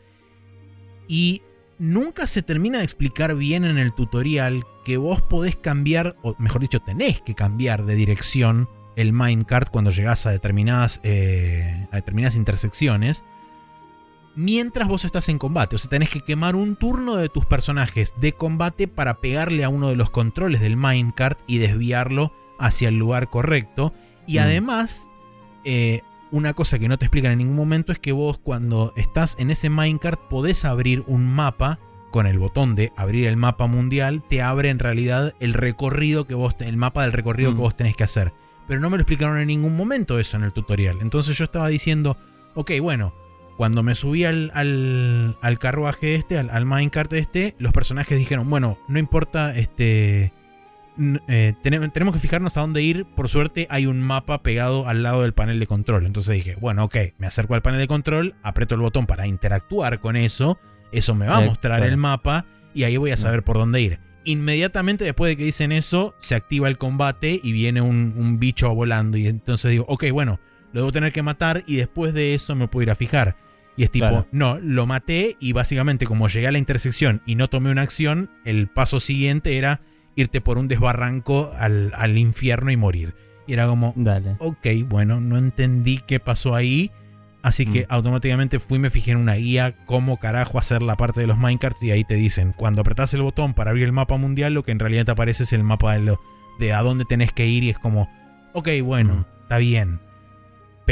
y 1.08 1.42
nunca 1.78 2.26
se 2.26 2.42
termina 2.42 2.78
de 2.78 2.84
explicar 2.84 3.34
bien 3.34 3.64
en 3.64 3.78
el 3.78 3.92
tutorial 3.92 4.64
que 4.84 4.96
vos 4.96 5.22
podés 5.22 5.56
cambiar, 5.56 6.16
o 6.22 6.36
mejor 6.38 6.60
dicho, 6.60 6.80
tenés 6.80 7.20
que 7.20 7.34
cambiar 7.34 7.84
de 7.84 7.94
dirección 7.94 8.68
el 8.96 9.12
minecart 9.12 9.70
cuando 9.70 9.90
llegás 9.90 10.26
a 10.26 10.30
determinadas, 10.30 11.00
eh, 11.02 11.88
a 11.90 11.96
determinadas 11.96 12.36
intersecciones 12.36 13.24
mientras 14.34 14.88
vos 14.88 15.04
estás 15.04 15.28
en 15.28 15.38
combate. 15.38 15.76
O 15.76 15.78
sea, 15.78 15.90
tenés 15.90 16.10
que 16.10 16.20
quemar 16.22 16.56
un 16.56 16.76
turno 16.76 17.16
de 17.16 17.28
tus 17.28 17.44
personajes 17.46 18.14
de 18.20 18.32
combate 18.32 18.88
para 18.88 19.20
pegarle 19.20 19.64
a 19.64 19.68
uno 19.68 19.88
de 19.88 19.96
los 19.96 20.10
controles 20.10 20.60
del 20.60 20.76
minecart 20.76 21.38
y 21.46 21.58
desviarlo 21.58 22.32
hacia 22.58 22.88
el 22.88 22.98
lugar 22.98 23.28
correcto. 23.30 23.92
Y 24.26 24.38
Mm. 24.38 24.42
además, 24.42 25.08
eh, 25.64 26.02
una 26.30 26.54
cosa 26.54 26.78
que 26.78 26.88
no 26.88 26.98
te 26.98 27.04
explican 27.06 27.32
en 27.32 27.38
ningún 27.38 27.56
momento 27.56 27.92
es 27.92 27.98
que 27.98 28.12
vos 28.12 28.38
cuando 28.38 28.92
estás 28.96 29.36
en 29.38 29.50
ese 29.50 29.68
minecart 29.68 30.20
podés 30.28 30.64
abrir 30.64 31.02
un 31.06 31.26
mapa 31.26 31.78
con 32.10 32.26
el 32.26 32.38
botón 32.38 32.74
de 32.74 32.92
abrir 32.96 33.26
el 33.26 33.36
mapa 33.36 33.66
mundial, 33.66 34.22
te 34.28 34.42
abre 34.42 34.68
en 34.70 34.78
realidad 34.78 35.34
el 35.40 35.54
recorrido 35.54 36.26
que 36.26 36.34
vos, 36.34 36.54
el 36.60 36.76
mapa 36.76 37.02
del 37.02 37.12
recorrido 37.12 37.52
Mm. 37.52 37.54
que 37.54 37.60
vos 37.60 37.76
tenés 37.76 37.96
que 37.96 38.04
hacer. 38.04 38.32
Pero 38.68 38.80
no 38.80 38.90
me 38.90 38.96
lo 38.96 39.02
explicaron 39.02 39.38
en 39.38 39.48
ningún 39.48 39.76
momento 39.76 40.18
eso 40.18 40.36
en 40.36 40.44
el 40.44 40.52
tutorial. 40.52 40.98
Entonces 41.00 41.36
yo 41.36 41.44
estaba 41.44 41.68
diciendo, 41.68 42.16
ok, 42.54 42.70
bueno, 42.80 43.12
cuando 43.56 43.82
me 43.82 43.94
subí 43.94 44.24
al, 44.24 44.50
al, 44.54 45.36
al 45.42 45.58
carruaje 45.58 46.14
este, 46.14 46.38
al, 46.38 46.50
al 46.50 46.66
minecart 46.66 47.12
este, 47.12 47.54
los 47.58 47.72
personajes 47.72 48.18
dijeron, 48.18 48.48
bueno, 48.50 48.78
no 48.88 48.98
importa 48.98 49.56
este 49.56 50.32
eh, 51.28 51.54
tenem- 51.62 51.92
tenemos 51.92 52.14
que 52.14 52.20
fijarnos 52.20 52.56
a 52.56 52.60
dónde 52.60 52.82
ir. 52.82 53.06
Por 53.14 53.28
suerte 53.28 53.66
hay 53.70 53.86
un 53.86 54.00
mapa 54.00 54.42
pegado 54.42 54.88
al 54.88 55.02
lado 55.02 55.22
del 55.22 55.32
panel 55.32 55.60
de 55.60 55.66
control. 55.66 56.06
Entonces 56.06 56.34
dije, 56.34 56.56
bueno, 56.60 56.84
ok, 56.84 56.96
me 57.18 57.26
acerco 57.26 57.54
al 57.54 57.62
panel 57.62 57.80
de 57.80 57.88
control, 57.88 58.34
aprieto 58.42 58.74
el 58.74 58.80
botón 58.80 59.06
para 59.06 59.26
interactuar 59.26 60.00
con 60.00 60.16
eso. 60.16 60.58
Eso 60.92 61.14
me 61.14 61.26
va 61.26 61.38
a 61.38 61.40
mostrar 61.40 61.78
claro. 61.78 61.92
el 61.92 61.96
mapa 61.96 62.44
y 62.74 62.84
ahí 62.84 62.96
voy 62.96 63.10
a 63.10 63.16
saber 63.16 63.42
por 63.42 63.56
dónde 63.56 63.80
ir. 63.80 64.00
Inmediatamente 64.24 65.04
después 65.04 65.30
de 65.30 65.36
que 65.36 65.44
dicen 65.44 65.72
eso, 65.72 66.14
se 66.18 66.34
activa 66.34 66.68
el 66.68 66.78
combate 66.78 67.40
y 67.42 67.52
viene 67.52 67.80
un, 67.80 68.14
un 68.16 68.38
bicho 68.38 68.72
volando. 68.74 69.16
Y 69.16 69.26
entonces 69.26 69.70
digo, 69.70 69.84
ok, 69.88 70.04
bueno, 70.12 70.38
lo 70.72 70.80
debo 70.80 70.92
tener 70.92 71.12
que 71.12 71.22
matar 71.22 71.62
y 71.66 71.76
después 71.76 72.14
de 72.14 72.34
eso 72.34 72.54
me 72.54 72.68
puedo 72.68 72.82
ir 72.84 72.90
a 72.90 72.94
fijar. 72.94 73.36
Y 73.76 73.84
es 73.84 73.90
tipo, 73.90 74.06
Claro. 74.08 74.26
no, 74.32 74.58
lo 74.60 74.86
maté 74.86 75.36
y 75.40 75.52
básicamente 75.52 76.04
como 76.06 76.28
llegué 76.28 76.46
a 76.48 76.52
la 76.52 76.58
intersección 76.58 77.22
y 77.26 77.36
no 77.36 77.48
tomé 77.48 77.70
una 77.70 77.82
acción, 77.82 78.30
el 78.44 78.68
paso 78.68 79.00
siguiente 79.00 79.56
era 79.56 79.80
irte 80.14 80.40
por 80.42 80.58
un 80.58 80.68
desbarranco 80.68 81.52
al, 81.58 81.92
al 81.96 82.18
infierno 82.18 82.70
y 82.70 82.76
morir. 82.76 83.14
Y 83.46 83.54
era 83.54 83.66
como, 83.66 83.92
Dale. 83.96 84.36
ok, 84.40 84.66
bueno, 84.86 85.20
no 85.20 85.38
entendí 85.38 86.00
qué 86.06 86.20
pasó 86.20 86.54
ahí. 86.54 86.90
Así 87.42 87.66
que 87.66 87.80
Mm. 87.82 87.86
automáticamente 87.88 88.58
fui 88.60 88.76
y 88.76 88.80
me 88.82 88.90
fijé 88.90 89.10
en 89.12 89.16
una 89.16 89.34
guía 89.34 89.74
cómo 89.86 90.18
carajo 90.18 90.58
hacer 90.60 90.80
la 90.80 90.96
parte 90.96 91.20
de 91.22 91.26
los 91.26 91.38
minecarts 91.38 91.82
y 91.82 91.90
ahí 91.90 92.04
te 92.04 92.14
dicen, 92.14 92.52
cuando 92.52 92.82
apretás 92.82 93.14
el 93.14 93.22
botón 93.22 93.52
para 93.54 93.70
abrir 93.70 93.84
el 93.86 93.92
mapa 93.92 94.16
mundial, 94.16 94.54
lo 94.54 94.62
que 94.62 94.70
en 94.70 94.78
realidad 94.78 95.06
te 95.06 95.10
aparece 95.12 95.42
es 95.42 95.52
el 95.52 95.64
mapa 95.64 95.94
de, 95.94 96.00
lo, 96.02 96.20
de 96.60 96.72
a 96.72 96.82
dónde 96.82 97.04
tenés 97.04 97.32
que 97.32 97.46
ir 97.48 97.64
y 97.64 97.70
es 97.70 97.78
como, 97.80 98.08
ok, 98.52 98.68
bueno, 98.84 99.14
Mm. 99.14 99.42
está 99.42 99.58
bien. 99.58 99.98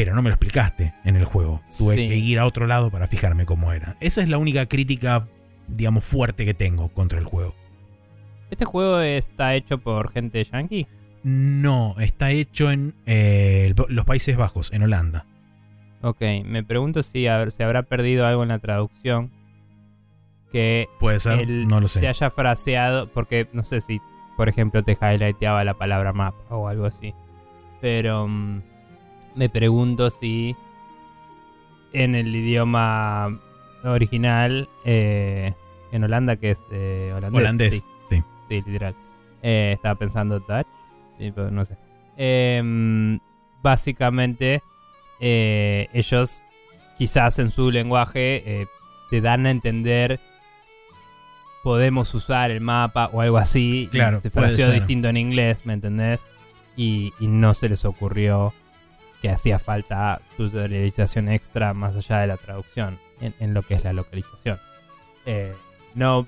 Pero 0.03 0.15
no 0.15 0.23
me 0.23 0.31
lo 0.31 0.35
explicaste 0.37 0.95
en 1.05 1.15
el 1.17 1.27
juego. 1.27 1.61
Tuve 1.77 1.93
Sí. 1.95 2.09
que 2.09 2.17
ir 2.17 2.39
a 2.39 2.47
otro 2.47 2.67
lado 2.67 2.91
para 2.91 3.07
fijarme 3.07 3.45
cómo 3.45 3.71
era. 3.75 3.97
Esa 4.01 4.23
es 4.23 4.31
la 4.31 4.39
única 4.39 4.65
crítica, 4.65 5.29
digamos, 5.69 6.07
fuerte 6.07 6.47
que 6.47 6.55
tengo 6.55 6.89
contra 6.89 7.19
el 7.19 7.27
juego. 7.27 7.55
¿Este 8.51 8.65
juego 8.65 9.01
está 9.01 9.55
hecho 9.55 9.77
por 9.77 10.11
gente 10.11 10.43
yankee? 10.43 10.87
No, 11.23 11.97
está 11.99 12.31
hecho 12.31 12.71
en 12.71 12.95
eh, 13.05 13.75
los 13.91 14.07
Países 14.07 14.39
Bajos, 14.39 14.73
en 14.73 14.85
Holanda. 14.85 15.27
Ok, 16.01 16.23
me 16.47 16.65
pregunto 16.65 17.03
si 17.03 17.27
se 17.51 17.63
habrá 17.63 17.83
perdido 17.83 18.27
algo 18.27 18.43
en 18.43 18.49
la 18.49 18.59
traducción. 18.59 19.31
Que 20.51 20.89
Puede 20.99 21.21
ser, 21.21 21.41
él 21.41 21.69
no 21.69 21.79
lo 21.83 21.89
sé. 21.89 21.99
se 21.99 22.09
haya 22.09 22.31
fraseado, 22.31 23.07
porque 23.13 23.49
no 23.53 23.65
sé 23.65 23.83
si, 23.83 24.01
por 24.39 24.49
ejemplo, 24.49 24.83
te 24.83 24.97
highlighteaba 24.99 25.63
la 25.63 25.75
palabra 25.75 26.15
map 26.15 26.35
o 26.49 26.69
algo 26.69 26.87
así. 26.87 27.13
Pero 27.83 28.27
mm, 28.27 28.63
me 29.35 29.49
pregunto 29.49 30.11
si 30.11 30.57
en 31.93 32.15
el 32.15 32.35
idioma 32.35 33.41
original, 33.85 34.69
eh, 34.85 35.55
en 35.93 36.05
Holanda, 36.05 36.37
que 36.37 36.53
es 36.53 36.63
eh, 36.71 37.13
holandés. 37.17 37.41
Holandés, 37.41 37.75
sí. 37.75 37.85
sí. 38.11 38.23
Sí, 38.49 38.55
literal. 38.67 38.95
Eh, 39.43 39.73
estaba 39.75 39.95
pensando 39.97 40.39
Dutch. 40.41 40.67
Sí, 41.19 41.33
pero 41.35 41.51
no 41.51 41.65
sé. 41.65 41.77
Em, 42.17 43.19
básicamente, 43.63 44.63
ellos 45.21 46.43
quizás 46.99 47.39
en 47.39 47.51
su 47.51 47.71
lenguaje 47.71 48.67
te 49.11 49.21
dan 49.21 49.47
a 49.47 49.51
entender 49.51 50.21
podemos 51.63 52.15
usar 52.15 52.51
el 52.51 52.61
mapa 52.61 53.11
o 53.13 53.21
algo 53.21 53.39
así. 53.39 53.83
y 53.83 53.87
Claro, 53.89 54.21
se 54.21 54.31
ser. 54.31 54.73
distinto 54.73 55.09
en 55.09 55.17
inglés, 55.17 55.61
¿me 55.65 55.75
entendés? 55.75 56.25
Y, 56.77 57.13
y 57.21 57.27
no 57.27 57.55
se 57.55 57.69
les 57.69 57.85
ocurrió 57.85 58.55
que 59.23 59.29
hacía 59.31 59.59
falta 59.59 60.21
tutorialización 60.37 61.29
extra 61.29 61.75
más 61.75 61.97
allá 61.97 62.19
de 62.21 62.27
la 62.27 62.37
traducción 62.37 62.99
en, 63.21 63.35
en 63.41 63.55
lo 63.55 63.63
que 63.63 63.75
es 63.75 63.85
la 63.85 63.93
localización. 63.93 64.59
Eh, 65.27 65.53
no 65.95 66.27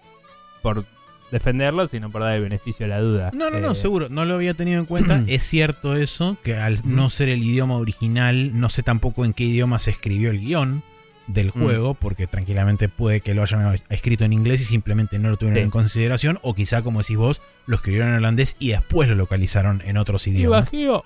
por 0.62 0.84
defenderlo, 1.30 1.86
sino 1.86 2.10
por 2.10 2.20
dar 2.22 2.36
el 2.36 2.42
beneficio 2.42 2.84
de 2.84 2.90
la 2.90 3.00
duda. 3.00 3.30
No, 3.32 3.48
no, 3.50 3.58
no, 3.58 3.72
Eh, 3.72 3.74
seguro, 3.74 4.08
no 4.10 4.24
lo 4.26 4.34
había 4.34 4.54
tenido 4.54 4.78
en 4.80 4.86
cuenta. 4.86 5.22
es 5.26 5.42
cierto 5.42 5.96
eso, 5.96 6.36
que 6.42 6.56
al 6.56 6.78
no 6.84 7.08
ser 7.10 7.28
el 7.30 7.42
idioma 7.42 7.76
original, 7.76 8.58
no 8.58 8.68
sé 8.68 8.82
tampoco 8.82 9.24
en 9.24 9.32
qué 9.32 9.44
idioma 9.44 9.78
se 9.78 9.90
escribió 9.90 10.30
el 10.30 10.40
guion 10.40 10.82
del 11.28 11.46
Mm. 11.48 11.50
juego, 11.62 11.94
porque 11.94 12.26
tranquilamente 12.26 12.88
puede 12.88 13.20
que 13.20 13.32
lo 13.32 13.42
hayan 13.42 13.80
escrito 13.88 14.24
en 14.24 14.32
inglés 14.34 14.60
y 14.60 14.64
simplemente 14.64 15.18
no 15.18 15.30
lo 15.30 15.36
tuvieron 15.36 15.58
Sí. 15.60 15.64
en 15.64 15.70
consideración, 15.70 16.38
o 16.42 16.52
quizá, 16.54 16.82
como 16.82 16.98
decís 17.00 17.16
vos, 17.16 17.40
lo 17.66 17.76
escribieron 17.76 18.10
en 18.10 18.16
holandés 18.16 18.56
y 18.58 18.70
después 18.72 19.08
lo 19.08 19.14
localizaron 19.14 19.80
en 19.86 19.96
otros 19.96 20.26
idiomas. 20.26 20.70
Imagino, 20.72 21.04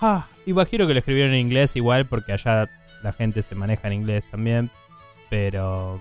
ah, 0.00 0.26
imagino 0.46 0.86
que 0.86 0.92
lo 0.94 0.98
escribieron 0.98 1.32
en 1.34 1.40
inglés 1.40 1.76
igual, 1.76 2.06
porque 2.06 2.32
allá 2.32 2.68
la 3.02 3.12
gente 3.12 3.42
se 3.42 3.54
maneja 3.54 3.88
en 3.88 3.94
inglés 3.94 4.24
también. 4.30 4.70
Pero. 5.28 6.00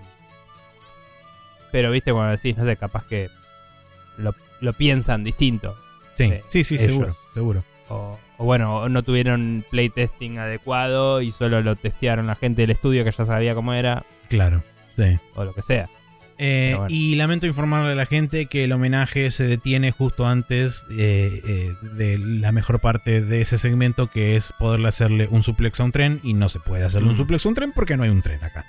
Pero 1.71 1.91
viste 1.91 2.11
cuando 2.11 2.31
decís, 2.35 2.57
no 2.57 2.65
sé, 2.65 2.75
capaz 2.77 3.05
que 3.05 3.29
lo, 4.17 4.33
lo 4.59 4.73
piensan 4.73 5.23
distinto. 5.23 5.77
Sí, 6.15 6.23
eh, 6.25 6.43
sí, 6.49 6.63
sí, 6.63 6.75
ellos. 6.75 6.87
seguro, 6.87 7.15
seguro. 7.33 7.63
O, 7.89 8.17
o 8.37 8.43
bueno, 8.45 8.77
o 8.81 8.89
no 8.89 9.03
tuvieron 9.03 9.63
playtesting 9.69 10.37
adecuado 10.39 11.21
y 11.21 11.31
solo 11.31 11.61
lo 11.61 11.75
testearon 11.75 12.27
la 12.27 12.35
gente 12.35 12.63
del 12.63 12.71
estudio 12.71 13.03
que 13.03 13.11
ya 13.11 13.25
sabía 13.25 13.55
cómo 13.55 13.73
era, 13.73 14.03
Claro, 14.29 14.63
sí. 14.95 15.17
o 15.35 15.43
lo 15.43 15.53
que 15.53 15.61
sea. 15.61 15.89
Eh, 16.41 16.73
bueno. 16.77 16.87
Y 16.89 17.15
lamento 17.15 17.45
informarle 17.47 17.91
a 17.91 17.95
la 17.95 18.05
gente 18.05 18.45
que 18.45 18.63
el 18.63 18.71
homenaje 18.71 19.29
se 19.29 19.43
detiene 19.45 19.91
justo 19.91 20.25
antes 20.25 20.85
eh, 20.89 21.41
eh, 21.45 21.73
de 21.95 22.17
la 22.17 22.51
mejor 22.53 22.79
parte 22.79 23.21
de 23.21 23.41
ese 23.41 23.57
segmento, 23.57 24.07
que 24.09 24.35
es 24.37 24.53
poderle 24.57 24.87
hacerle 24.87 25.27
un 25.29 25.43
suplex 25.43 25.79
a 25.81 25.83
un 25.83 25.91
tren. 25.91 26.19
Y 26.23 26.33
no 26.33 26.47
se 26.49 26.59
puede 26.59 26.85
hacerle 26.85 27.09
un 27.09 27.15
Mm. 27.15 27.17
suplex 27.17 27.45
a 27.45 27.49
un 27.49 27.55
tren 27.55 27.71
porque 27.73 27.97
no 27.97 28.03
hay 28.03 28.09
un 28.09 28.21
tren 28.21 28.41
acá. 28.43 28.65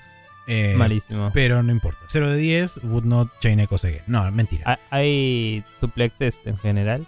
Malísimo. 0.76 1.30
Pero 1.32 1.62
no 1.62 1.70
importa. 1.70 2.00
0 2.08 2.28
de 2.28 2.36
10, 2.36 2.80
would 2.82 3.04
not 3.04 3.28
chain 3.38 3.60
echo 3.60 3.76
again. 3.76 4.02
No, 4.08 4.28
mentira. 4.32 4.64
¿Ha- 4.66 4.80
¿Hay 4.90 5.62
suplexes 5.78 6.40
en 6.44 6.58
general? 6.58 7.06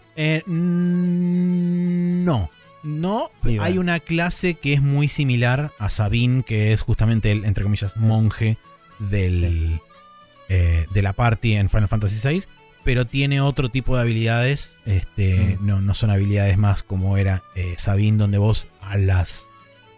Mm, 0.92 2.24
no. 2.24 2.50
No, 2.84 3.30
bueno. 3.44 3.62
hay 3.62 3.78
una 3.78 4.00
clase 4.00 4.54
que 4.54 4.72
es 4.74 4.82
muy 4.82 5.06
similar 5.06 5.70
a 5.78 5.88
Sabine, 5.88 6.42
que 6.42 6.72
es 6.72 6.82
justamente 6.82 7.30
el, 7.30 7.44
entre 7.44 7.62
comillas, 7.62 7.96
monje 7.96 8.58
del, 8.98 9.78
eh, 10.54 10.86
de 10.92 11.02
la 11.02 11.12
party 11.14 11.54
en 11.54 11.70
Final 11.70 11.88
Fantasy 11.88 12.28
VI, 12.28 12.42
pero 12.84 13.06
tiene 13.06 13.40
otro 13.40 13.68
tipo 13.70 13.94
de 13.96 14.02
habilidades. 14.02 14.76
Este, 14.86 15.56
Mm. 15.60 15.66
no, 15.66 15.80
no 15.80 15.94
son 15.94 16.10
habilidades 16.10 16.58
más 16.58 16.82
como 16.82 17.16
era 17.16 17.42
eh, 17.54 17.74
Sabine, 17.78 18.18
donde 18.18 18.38
vos 18.38 18.68
a 18.82 18.96
las 18.96 19.46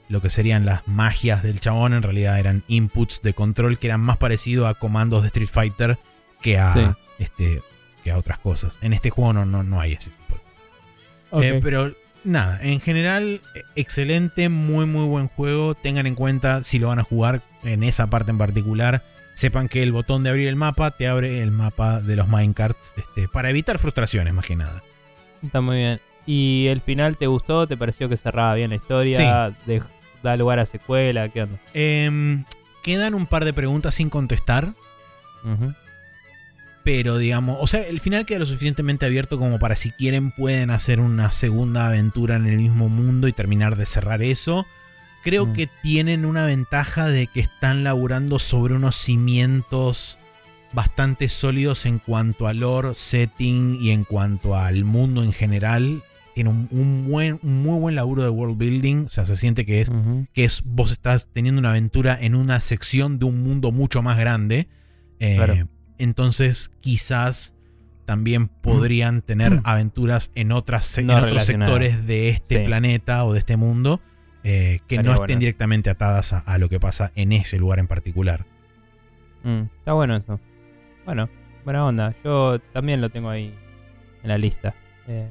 lo 0.09 0.21
que 0.21 0.29
serían 0.29 0.67
las 0.67 0.87
magias 0.87 1.43
del 1.43 1.61
chabón, 1.61 1.95
en 1.95 2.03
realidad 2.03 2.39
eran 2.39 2.63
inputs 2.69 3.23
de 3.23 3.33
control 3.33 3.79
que 3.79 3.87
eran 3.87 4.01
más 4.03 4.19
parecidos 4.19 4.69
a 4.69 4.75
comandos 4.75 5.23
de 5.23 5.29
Street 5.29 5.49
Fighter 5.51 5.99
que 6.43 6.59
a, 6.59 6.75
Sí. 6.75 6.81
este, 7.19 7.63
que 8.05 8.11
a 8.11 8.19
otras 8.19 8.39
cosas. 8.39 8.77
En 8.83 8.93
este 8.93 9.09
juego 9.11 9.33
no, 9.33 9.47
no, 9.47 9.63
no 9.65 9.81
hay 9.81 9.95
ese 9.95 10.11
tipo 10.11 11.41
de 11.41 11.49
eh, 11.49 11.61
pero 11.63 11.95
nada, 12.23 12.61
en 12.63 12.81
general, 12.81 13.41
eh, 13.55 13.63
excelente, 13.77 14.49
muy 14.51 14.85
muy 14.87 15.07
buen 15.07 15.27
juego. 15.29 15.75
Tengan 15.75 16.07
en 16.07 16.15
cuenta 16.15 16.63
si 16.65 16.79
lo 16.79 16.89
van 16.89 16.99
a 16.99 17.03
jugar 17.03 17.41
en 17.65 17.83
esa 17.83 18.07
parte 18.09 18.31
en 18.31 18.39
particular. 18.39 19.03
Sepan 19.35 19.69
que 19.69 19.83
el 19.83 19.93
botón 19.93 20.23
de 20.23 20.31
abrir 20.31 20.49
el 20.49 20.57
mapa 20.57 20.91
te 20.93 21.09
abre 21.09 21.43
el 21.43 21.51
mapa 21.51 22.01
de 22.01 22.17
los 22.17 22.29
minecarts 22.29 22.95
este, 22.97 23.29
para 23.29 23.51
evitar 23.51 23.79
frustraciones 23.79 24.33
más 24.33 24.47
que 24.47 24.57
nada. 24.57 24.83
Está 25.43 25.61
muy 25.61 25.77
bien. 25.79 26.01
¿Y 26.27 26.67
el 26.69 26.81
final 26.81 27.17
te 27.19 27.27
gustó? 27.27 27.67
¿Te 27.67 27.77
pareció 27.77 28.09
que 28.09 28.17
cerraba 28.17 28.55
bien 28.55 28.71
la 28.71 28.77
historia? 28.77 29.53
De- 29.67 29.83
¿Da 30.23 30.37
lugar 30.39 30.59
a 30.59 30.65
secuela? 30.67 31.29
¿Qué 31.29 31.43
onda? 31.43 31.59
Em, 31.75 32.45
quedan 32.83 33.15
un 33.15 33.27
par 33.27 33.45
de 33.45 33.53
preguntas 33.53 33.95
sin 33.97 34.09
contestar, 34.09 34.73
pero 36.83 37.17
digamos, 37.19 37.59
o 37.61 37.67
sea, 37.67 37.81
el 37.87 38.01
final 38.01 38.25
queda 38.27 38.39
lo 38.41 38.47
suficientemente 38.47 39.05
abierto 39.07 39.39
como 39.39 39.59
para 39.59 39.75
si 39.77 39.91
quieren 39.91 40.31
pueden 40.33 40.71
hacer 40.71 41.01
una 41.01 41.31
segunda 41.33 41.87
aventura 41.89 42.37
en 42.37 42.47
el 42.47 42.57
mismo 42.59 42.89
mundo 42.89 43.27
y 43.29 43.33
terminar 43.33 43.77
de 43.77 43.87
cerrar 43.87 44.23
eso. 44.23 44.67
Creo 45.25 45.47
Mm. 45.47 45.53
que 45.55 45.69
tienen 45.83 46.25
una 46.25 46.45
ventaja 46.45 47.09
de 47.09 47.27
que 47.27 47.41
están 47.41 47.83
laburando 47.83 48.39
sobre 48.39 48.75
unos 48.75 48.95
cimientos 48.97 50.19
bastante 50.73 51.29
sólidos 51.29 51.87
en 51.87 51.99
cuanto 51.99 52.47
al 52.47 52.59
lore, 52.61 52.95
setting 52.95 53.79
y 53.81 53.91
en 53.91 54.05
cuanto 54.05 54.55
al 54.57 54.85
mundo 54.85 55.23
en 55.23 55.33
general. 55.33 56.03
Tiene 56.35 56.51
un, 56.51 56.67
un 56.73 57.07
buen, 57.09 57.39
un 57.45 57.63
muy 57.63 57.79
buen 57.79 57.95
laburo 57.95 58.25
de 58.25 58.29
world 58.29 58.59
building. 58.59 59.05
O 59.07 59.09
sea, 59.09 59.25
se 59.25 59.37
siente 59.37 59.65
que 59.65 59.81
es 59.83 59.91
que 60.33 60.45
es 60.45 60.63
vos 60.65 60.91
estás 60.91 61.29
teniendo 61.33 61.61
una 61.61 61.71
aventura 61.71 62.19
en 62.21 62.35
una 62.35 62.61
sección 62.61 63.19
de 63.21 63.27
un 63.27 63.43
mundo 63.45 63.71
mucho 63.71 64.03
más 64.03 64.19
grande. 64.19 64.69
Eh, 65.21 65.37
Claro. 65.37 65.69
Entonces, 65.97 66.73
quizás 66.81 67.55
también 68.05 68.49
podrían 68.49 69.23
tener 69.23 69.61
aventuras 69.65 70.33
en, 70.35 70.51
otras, 70.51 70.99
No 71.05 71.17
en 71.19 71.25
otros 71.25 71.45
sectores 71.45 72.05
de 72.07 72.31
este 72.31 72.59
Sí. 72.59 72.65
planeta 72.67 73.25
o 73.25 73.33
de 73.33 73.39
este 73.39 73.57
mundo 73.57 74.01
eh, 74.45 74.81
que 74.87 74.97
Estaría 74.97 75.03
no 75.03 75.17
bueno. 75.17 75.25
estén 75.25 75.39
directamente 75.41 75.91
atadas 75.91 76.33
a, 76.33 76.39
a 76.41 76.59
lo 76.59 76.69
que 76.69 76.79
pasa 76.79 77.11
en 77.17 77.33
ese 77.33 77.59
lugar 77.59 77.79
en 77.79 77.87
particular. 77.87 78.45
Mm, 79.43 79.63
está 79.79 79.93
bueno 79.95 80.17
eso. 80.17 80.39
Bueno, 81.05 81.29
buena 81.65 81.85
onda. 81.85 82.15
Yo 82.23 82.59
también 82.73 83.01
lo 83.01 83.11
tengo 83.11 83.31
ahí 83.31 83.55
en 84.23 84.29
la 84.29 84.39
lista 84.39 84.75
eh, 85.09 85.29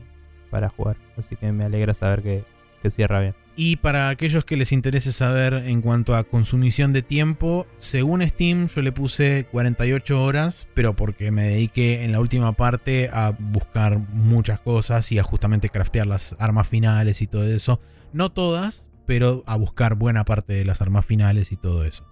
para 0.49 0.69
jugar. 0.69 0.97
Así 1.17 1.35
que 1.35 1.51
me 1.51 1.65
alegra 1.65 1.93
saber 1.93 2.21
que, 2.21 2.43
que 2.81 2.89
cierra 2.89 3.19
bien. 3.19 3.35
Y 3.55 3.75
para 3.75 4.09
aquellos 4.09 4.45
que 4.45 4.57
les 4.57 4.71
interese 4.71 5.11
saber 5.11 5.53
en 5.53 5.81
cuanto 5.81 6.15
a 6.15 6.23
consumición 6.23 6.91
de 6.91 7.03
tiempo, 7.03 7.67
según 7.77 8.27
Steam 8.27 8.67
yo 8.67 8.81
le 8.81 8.91
puse 8.91 9.45
48 9.51 10.23
horas, 10.23 10.67
pero 10.73 10.95
porque 10.95 11.29
me 11.29 11.43
dediqué 11.49 12.03
en 12.03 12.11
la 12.11 12.19
última 12.19 12.53
parte 12.53 13.11
a 13.13 13.31
buscar 13.37 13.99
muchas 13.99 14.59
cosas 14.59 15.11
y 15.11 15.19
a 15.19 15.23
justamente 15.23 15.69
craftear 15.69 16.07
las 16.07 16.35
armas 16.39 16.67
finales 16.67 17.21
y 17.21 17.27
todo 17.27 17.45
eso. 17.45 17.79
No 18.11 18.31
todas, 18.31 18.87
pero 19.05 19.43
a 19.45 19.55
buscar 19.55 19.95
buena 19.95 20.25
parte 20.25 20.53
de 20.53 20.65
las 20.65 20.81
armas 20.81 21.05
finales 21.05 21.51
y 21.51 21.57
todo 21.57 21.83
eso. 21.83 22.05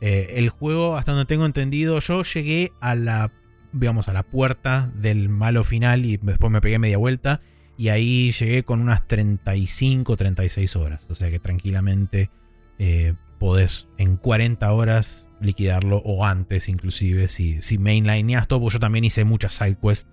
Eh, 0.00 0.34
el 0.36 0.48
juego, 0.48 0.96
hasta 0.96 1.12
donde 1.12 1.26
tengo 1.26 1.46
entendido, 1.46 1.98
yo 2.00 2.22
llegué 2.22 2.72
a 2.80 2.94
la, 2.94 3.32
digamos, 3.72 4.08
a 4.08 4.12
la 4.12 4.22
puerta 4.22 4.92
del 4.94 5.28
malo 5.28 5.64
final 5.64 6.04
y 6.04 6.18
después 6.18 6.52
me 6.52 6.60
pegué 6.60 6.78
media 6.78 6.98
vuelta 6.98 7.40
y 7.76 7.88
ahí 7.88 8.32
llegué 8.32 8.64
con 8.64 8.80
unas 8.80 9.06
35, 9.06 10.16
36 10.16 10.76
horas. 10.76 11.06
O 11.08 11.14
sea 11.14 11.30
que 11.30 11.38
tranquilamente 11.38 12.30
eh, 12.78 13.14
podés 13.38 13.88
en 13.98 14.16
40 14.16 14.70
horas 14.72 15.26
liquidarlo 15.40 15.98
o 15.98 16.24
antes 16.24 16.68
inclusive 16.68 17.28
si, 17.28 17.62
si 17.62 17.78
mainlineas 17.78 18.48
todo. 18.48 18.60
Porque 18.60 18.74
yo 18.74 18.80
también 18.80 19.04
hice 19.04 19.24
muchas 19.24 19.54
sidequests. 19.54 20.08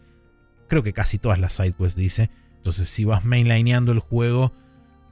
Creo 0.67 0.83
que 0.83 0.93
casi 0.93 1.19
todas 1.19 1.39
las 1.39 1.53
sidequests 1.53 1.97
dice. 1.97 2.29
Entonces 2.57 2.89
si 2.89 3.03
vas 3.03 3.25
mainlineando 3.25 3.91
el 3.91 3.99
juego 3.99 4.53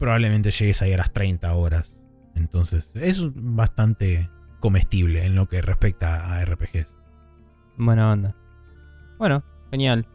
probablemente 0.03 0.51
llegues 0.51 0.81
ahí 0.81 0.91
a 0.91 0.97
las 0.97 1.13
30 1.13 1.53
horas. 1.55 1.97
Entonces 2.35 2.91
es 2.93 3.21
bastante 3.33 4.29
comestible 4.59 5.25
en 5.25 5.33
lo 5.33 5.47
que 5.47 5.61
respecta 5.61 6.35
a 6.35 6.43
RPGs. 6.43 6.97
Buena 7.77 8.11
onda. 8.11 8.35
Bueno, 9.17 9.45
genial. 9.71 10.05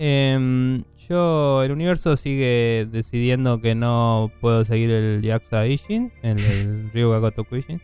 Em, 0.00 0.82
yo, 1.08 1.62
el 1.62 1.70
universo 1.70 2.16
sigue 2.16 2.88
decidiendo 2.90 3.60
que 3.60 3.76
no 3.76 4.32
puedo 4.40 4.64
seguir 4.64 4.90
el 4.90 5.22
Yakuza 5.22 5.64
Ishin, 5.68 6.12
el, 6.22 6.40
el 6.40 6.90
Ryuga 6.92 7.18
Gotoku 7.18 7.54
Ishin. 7.54 7.80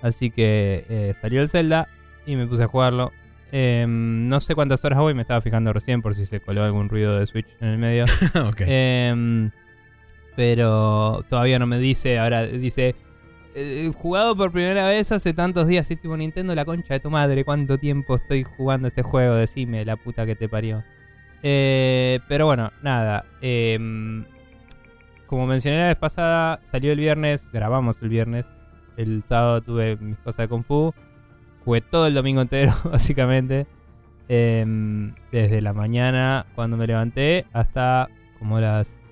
Así 0.00 0.30
que 0.30 0.86
eh, 0.88 1.14
salió 1.20 1.42
el 1.42 1.48
Zelda 1.48 1.86
y 2.24 2.34
me 2.36 2.46
puse 2.46 2.62
a 2.62 2.68
jugarlo. 2.68 3.12
Em, 3.52 4.26
no 4.26 4.40
sé 4.40 4.54
cuántas 4.54 4.82
horas 4.86 5.00
voy, 5.00 5.12
me 5.12 5.20
estaba 5.20 5.42
fijando 5.42 5.70
recién 5.74 6.00
por 6.00 6.14
si 6.14 6.24
se 6.24 6.40
coló 6.40 6.64
algún 6.64 6.88
ruido 6.88 7.18
de 7.18 7.26
Switch 7.26 7.48
en 7.60 7.68
el 7.68 7.76
medio. 7.76 8.04
ok. 8.48 8.62
Pero 10.36 11.24
todavía 11.28 11.58
no 11.58 11.66
me 11.66 11.78
dice, 11.78 12.18
ahora 12.18 12.44
dice, 12.46 12.96
eh, 13.54 13.92
jugado 13.96 14.36
por 14.36 14.50
primera 14.50 14.88
vez 14.88 15.12
hace 15.12 15.32
tantos 15.32 15.68
días, 15.68 15.88
y 15.90 15.96
tipo 15.96 16.16
Nintendo, 16.16 16.54
la 16.54 16.64
concha 16.64 16.94
de 16.94 17.00
tu 17.00 17.10
madre, 17.10 17.44
cuánto 17.44 17.78
tiempo 17.78 18.16
estoy 18.16 18.42
jugando 18.42 18.88
este 18.88 19.02
juego, 19.02 19.34
decime, 19.34 19.84
la 19.84 19.96
puta 19.96 20.26
que 20.26 20.34
te 20.34 20.48
parió. 20.48 20.82
Eh, 21.42 22.20
pero 22.26 22.46
bueno, 22.46 22.72
nada. 22.82 23.26
em, 23.42 24.24
como 25.26 25.46
mencioné 25.46 25.78
la 25.78 25.86
vez 25.88 25.96
pasada, 25.96 26.58
salió 26.62 26.92
el 26.92 26.98
viernes, 26.98 27.48
grabamos 27.52 28.00
el 28.02 28.08
viernes. 28.08 28.46
El 28.96 29.24
sábado 29.24 29.60
tuve 29.60 29.96
mis 29.96 30.16
cosas 30.18 30.38
de 30.38 30.48
Kung 30.48 30.64
Fu. 30.64 30.94
Jugué 31.64 31.80
todo 31.80 32.06
el 32.06 32.14
domingo 32.14 32.40
entero, 32.40 32.72
básicamente. 32.84 33.66
Em, 34.28 35.14
desde 35.30 35.60
la 35.60 35.72
mañana, 35.72 36.46
cuando 36.54 36.76
me 36.76 36.86
levanté, 36.86 37.46
hasta 37.52 38.08
como 38.38 38.58
las 38.60 39.03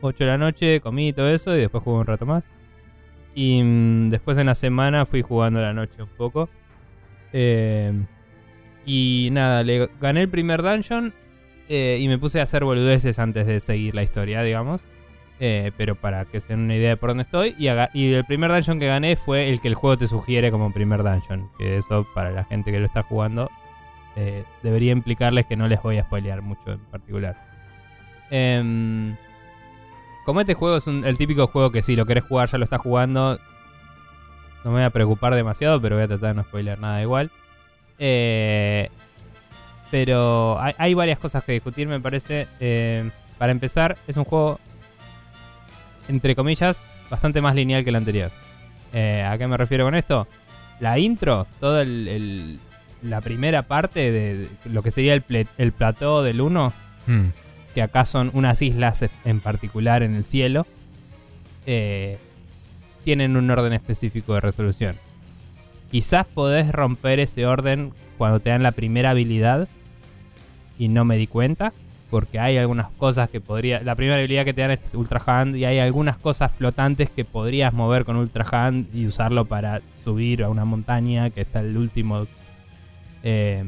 8 0.00 0.24
de 0.24 0.30
la 0.30 0.38
noche, 0.38 0.80
comí 0.80 1.12
todo 1.12 1.28
eso 1.28 1.56
y 1.56 1.60
después 1.60 1.82
jugué 1.82 1.98
un 1.98 2.06
rato 2.06 2.26
más. 2.26 2.44
Y 3.34 3.62
mm, 3.62 4.10
después 4.10 4.38
en 4.38 4.46
la 4.46 4.54
semana 4.54 5.06
fui 5.06 5.22
jugando 5.22 5.60
a 5.60 5.62
la 5.62 5.72
noche 5.72 6.02
un 6.02 6.08
poco. 6.08 6.48
Em, 7.32 8.06
y 8.86 9.28
nada, 9.32 9.62
le 9.62 9.88
gané 10.00 10.22
el 10.22 10.28
primer 10.28 10.62
dungeon 10.62 11.12
eh, 11.68 11.98
y 12.00 12.08
me 12.08 12.18
puse 12.18 12.40
a 12.40 12.44
hacer 12.44 12.64
boludeces 12.64 13.18
antes 13.18 13.46
de 13.46 13.60
seguir 13.60 13.94
la 13.94 14.02
historia, 14.02 14.42
digamos. 14.42 14.82
Eh, 15.40 15.70
pero 15.76 15.94
para 15.94 16.24
que 16.24 16.40
se 16.40 16.48
den 16.48 16.60
una 16.60 16.74
idea 16.74 16.90
de 16.90 16.96
por 16.96 17.10
dónde 17.10 17.22
estoy. 17.22 17.54
Y, 17.58 17.68
y 17.94 18.12
el 18.12 18.24
primer 18.24 18.50
dungeon 18.50 18.80
que 18.80 18.86
gané 18.86 19.16
fue 19.16 19.50
el 19.50 19.60
que 19.60 19.68
el 19.68 19.74
juego 19.74 19.96
te 19.98 20.06
sugiere 20.06 20.50
como 20.50 20.72
primer 20.72 21.02
dungeon. 21.02 21.50
Que 21.58 21.76
eso, 21.76 22.06
para 22.14 22.30
la 22.30 22.44
gente 22.44 22.72
que 22.72 22.80
lo 22.80 22.86
está 22.86 23.02
jugando, 23.02 23.50
eh, 24.16 24.44
debería 24.64 24.90
implicarles 24.90 25.46
que 25.46 25.56
no 25.56 25.68
les 25.68 25.80
voy 25.80 25.98
a 25.98 26.02
spoilear 26.02 26.42
mucho 26.42 26.72
en 26.72 26.80
particular. 26.86 27.36
Em, 28.30 29.16
como 30.28 30.40
este 30.40 30.52
juego 30.52 30.76
es 30.76 30.86
un- 30.86 31.06
el 31.06 31.16
típico 31.16 31.46
juego 31.46 31.72
que 31.72 31.82
si 31.82 31.96
lo 31.96 32.04
querés 32.04 32.22
jugar 32.24 32.50
ya 32.50 32.58
lo 32.58 32.64
estás 32.64 32.82
jugando, 32.82 33.38
no 34.62 34.70
me 34.70 34.76
voy 34.76 34.82
a 34.82 34.90
preocupar 34.90 35.34
demasiado, 35.34 35.80
pero 35.80 35.96
voy 35.96 36.04
a 36.04 36.08
tratar 36.08 36.28
de 36.30 36.34
no 36.34 36.42
spoilear 36.42 36.78
nada 36.78 37.00
igual. 37.00 37.30
Eh, 37.98 38.90
pero 39.90 40.58
hay, 40.60 40.92
varias 40.92 41.18
cosas 41.18 41.42
que 41.44 41.52
discutir, 41.52 41.88
me 41.88 41.98
parece. 41.98 42.46
Eh, 42.60 43.10
para 43.38 43.52
empezar, 43.52 43.96
es 44.06 44.18
un 44.18 44.24
juego, 44.24 44.60
entre 46.08 46.36
comillas, 46.36 46.84
bastante 47.08 47.40
más 47.40 47.54
lineal 47.54 47.82
que 47.84 47.88
el 47.90 47.96
anterior. 47.96 48.30
Eh, 48.92 49.24
¿A 49.26 49.38
qué 49.38 49.46
me 49.46 49.56
refiero 49.56 49.86
con 49.86 49.94
esto? 49.94 50.26
La 50.80 50.98
intro, 50.98 51.46
toda 51.58 51.80
el- 51.82 52.60
la 53.00 53.22
primera 53.22 53.62
parte 53.62 54.12
de, 54.12 54.48
lo 54.66 54.82
que 54.82 54.90
sería 54.90 55.14
el, 55.14 55.26
ple- 55.26 55.72
plató 55.72 56.22
del 56.22 56.42
1, 56.42 56.72
Hmm. 57.06 57.28
Que 57.78 57.82
acá 57.82 58.04
son 58.04 58.32
unas 58.34 58.60
islas 58.60 59.04
en 59.24 59.38
particular 59.38 60.02
en 60.02 60.16
el 60.16 60.24
cielo, 60.24 60.66
eh, 61.64 62.18
tienen 63.04 63.36
un 63.36 63.48
orden 63.48 63.72
específico 63.72 64.34
de 64.34 64.40
resolución. 64.40 64.96
Quizás 65.88 66.26
podés 66.26 66.72
romper 66.72 67.20
ese 67.20 67.46
orden 67.46 67.92
cuando 68.16 68.40
te 68.40 68.50
dan 68.50 68.64
la 68.64 68.72
primera 68.72 69.10
habilidad 69.10 69.68
y 70.76 70.88
no 70.88 71.04
me 71.04 71.16
di 71.16 71.28
cuenta, 71.28 71.72
porque 72.10 72.40
hay 72.40 72.56
algunas 72.56 72.90
cosas 72.90 73.30
que 73.30 73.40
podría... 73.40 73.80
La 73.80 73.94
primera 73.94 74.18
habilidad 74.18 74.44
que 74.44 74.54
te 74.54 74.62
dan 74.62 74.72
es 74.72 74.94
Ultra 74.94 75.22
Hand 75.24 75.54
y 75.54 75.64
hay 75.64 75.78
algunas 75.78 76.16
cosas 76.16 76.50
flotantes 76.50 77.10
que 77.10 77.24
podrías 77.24 77.72
mover 77.72 78.04
con 78.04 78.16
Ultra 78.16 78.44
Hand 78.50 78.88
y 78.92 79.06
usarlo 79.06 79.44
para 79.44 79.82
subir 80.02 80.42
a 80.42 80.48
una 80.48 80.64
montaña, 80.64 81.30
que 81.30 81.42
está 81.42 81.60
el 81.60 81.76
último... 81.76 82.26
eh, 83.22 83.62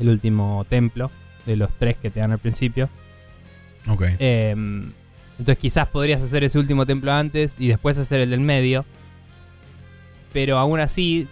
el 0.00 0.08
último 0.08 0.64
templo 0.70 1.10
de 1.46 1.56
los 1.56 1.72
tres 1.74 1.96
que 1.96 2.10
te 2.10 2.20
dan 2.20 2.32
al 2.32 2.38
principio. 2.38 2.88
Ok. 3.88 4.02
Eh, 4.18 4.54
entonces 5.38 5.58
quizás 5.58 5.88
podrías 5.88 6.22
hacer 6.22 6.44
ese 6.44 6.58
último 6.58 6.86
templo 6.86 7.12
antes 7.12 7.56
y 7.58 7.68
después 7.68 7.98
hacer 7.98 8.20
el 8.20 8.30
del 8.30 8.40
medio. 8.40 8.84
Pero 10.32 10.58
aún 10.58 10.80
así, 10.80 11.28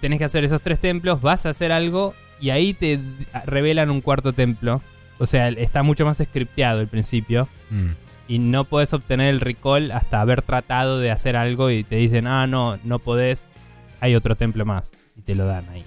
tenés 0.00 0.18
que 0.18 0.24
hacer 0.24 0.44
esos 0.44 0.62
tres 0.62 0.78
templos, 0.78 1.20
vas 1.20 1.46
a 1.46 1.50
hacer 1.50 1.72
algo 1.72 2.14
y 2.40 2.50
ahí 2.50 2.74
te 2.74 2.98
revelan 3.44 3.90
un 3.90 4.00
cuarto 4.00 4.32
templo. 4.32 4.82
O 5.18 5.26
sea, 5.26 5.48
está 5.48 5.82
mucho 5.82 6.04
más 6.04 6.18
scripteado 6.18 6.80
el 6.80 6.88
principio. 6.88 7.48
Hmm. 7.70 7.90
Y 8.28 8.38
no 8.38 8.64
podés 8.64 8.92
obtener 8.94 9.28
el 9.28 9.40
recall 9.40 9.90
hasta 9.90 10.20
haber 10.20 10.42
tratado 10.42 11.00
de 11.00 11.10
hacer 11.10 11.36
algo 11.36 11.70
y 11.70 11.82
te 11.82 11.96
dicen, 11.96 12.28
ah, 12.28 12.46
no, 12.46 12.78
no 12.84 13.00
podés, 13.00 13.48
hay 13.98 14.14
otro 14.14 14.36
templo 14.36 14.64
más. 14.64 14.92
Y 15.16 15.22
te 15.22 15.34
lo 15.34 15.46
dan 15.46 15.68
ahí. 15.68 15.84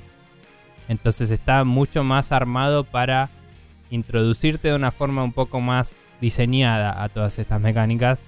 Entonces 0.89 1.31
está 1.31 1.63
mucho 1.63 2.03
más 2.03 2.33
armado 2.33 2.83
para 2.83 3.29
introducirte 3.93 4.69
de 4.69 4.75
una 4.75 4.91
forma 4.91 5.23
un 5.23 5.31
poco 5.31 5.61
más 5.61 5.99
diseñada 6.19 7.03
a 7.03 7.09
todas 7.09 7.37
estas 7.37 7.61
mecánicas. 7.61 8.23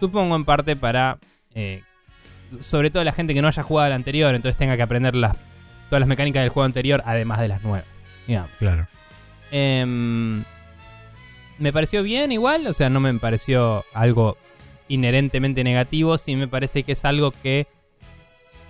Supongo 0.00 0.34
en 0.36 0.44
parte 0.44 0.74
para, 0.74 1.18
eh, 1.54 1.82
sobre 2.60 2.90
todo 2.90 3.04
la 3.04 3.12
gente 3.12 3.34
que 3.34 3.42
no 3.42 3.48
haya 3.48 3.62
jugado 3.62 3.86
al 3.86 3.92
anterior, 3.92 4.34
entonces 4.34 4.56
tenga 4.56 4.76
que 4.76 4.82
aprender 4.82 5.14
las, 5.14 5.36
todas 5.88 6.00
las 6.00 6.08
mecánicas 6.08 6.42
del 6.42 6.50
juego 6.50 6.64
anterior, 6.64 7.02
además 7.04 7.40
de 7.40 7.48
las 7.48 7.62
nuevas. 7.62 7.86
digamos. 8.26 8.50
Claro. 8.58 8.86
Em, 9.50 10.44
me 11.58 11.72
pareció 11.72 12.02
bien 12.02 12.32
igual, 12.32 12.66
o 12.66 12.72
sea, 12.72 12.88
no 12.88 13.00
me 13.00 13.12
pareció 13.14 13.84
algo 13.92 14.38
inherentemente 14.88 15.62
negativo, 15.62 16.16
sí 16.16 16.36
me 16.36 16.48
parece 16.48 16.84
que 16.84 16.92
es 16.92 17.04
algo 17.04 17.32
que 17.32 17.66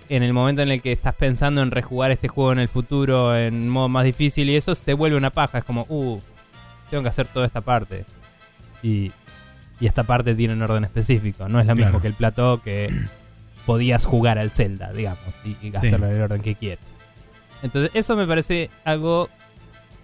en 0.09 0.23
el 0.23 0.33
momento 0.33 0.61
en 0.61 0.69
el 0.69 0.81
que 0.81 0.91
estás 0.91 1.15
pensando 1.15 1.61
en 1.61 1.71
rejugar 1.71 2.11
este 2.11 2.27
juego 2.27 2.51
en 2.51 2.59
el 2.59 2.67
futuro 2.67 3.35
en 3.35 3.69
modo 3.69 3.89
más 3.89 4.03
difícil 4.03 4.49
y 4.49 4.55
eso 4.55 4.75
se 4.75 4.93
vuelve 4.93 5.17
una 5.17 5.29
paja, 5.29 5.59
es 5.59 5.63
como, 5.63 5.85
uh, 5.87 6.19
tengo 6.93 7.01
que 7.01 7.09
hacer 7.09 7.25
toda 7.27 7.47
esta 7.47 7.61
parte. 7.61 8.05
Y, 8.83 9.11
y 9.79 9.87
esta 9.87 10.03
parte 10.03 10.35
tiene 10.35 10.53
un 10.53 10.61
orden 10.61 10.83
específico, 10.83 11.49
no 11.49 11.59
es 11.59 11.65
lo 11.65 11.73
mismo 11.73 11.89
Claro. 11.89 12.01
que 12.03 12.07
el 12.07 12.13
plató 12.13 12.61
que 12.61 12.93
podías 13.65 14.05
jugar 14.05 14.37
al 14.37 14.51
Zelda, 14.51 14.93
digamos, 14.93 15.19
y, 15.43 15.57
y 15.67 15.75
hacerlo 15.75 16.05
en 16.07 16.13
el 16.17 16.21
orden 16.21 16.41
que 16.43 16.53
quieras. 16.53 16.85
Entonces, 17.63 17.89
eso 17.95 18.15
me 18.15 18.27
parece 18.27 18.69
algo 18.85 19.27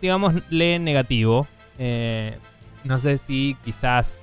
digámosle 0.02 0.80
negativo. 0.80 1.46
Eh, 1.78 2.38
no 2.86 2.98
sé 3.00 3.18
si 3.20 3.56
quizás, 3.64 4.22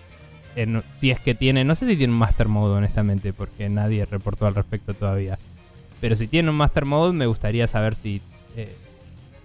en- 0.57 0.83
si 0.95 1.11
es 1.13 1.21
que 1.21 1.35
tiene, 1.37 1.65
no 1.65 1.75
sé 1.77 1.87
si 1.87 1.97
tiene 1.97 2.13
un 2.15 2.19
Master 2.19 2.49
Mode 2.49 2.75
honestamente, 2.75 3.33
porque 3.33 3.69
nadie 3.69 4.07
reportó 4.07 4.47
al 4.47 4.55
respecto 4.57 4.93
todavía. 4.95 5.39
Pero 6.01 6.17
si 6.17 6.27
tiene 6.27 6.51
un 6.51 6.57
Master 6.57 6.85
Mode, 6.85 7.13
me 7.13 7.27
gustaría 7.27 7.67
saber 7.69 7.95
si 7.95 8.21
eh, 8.57 8.75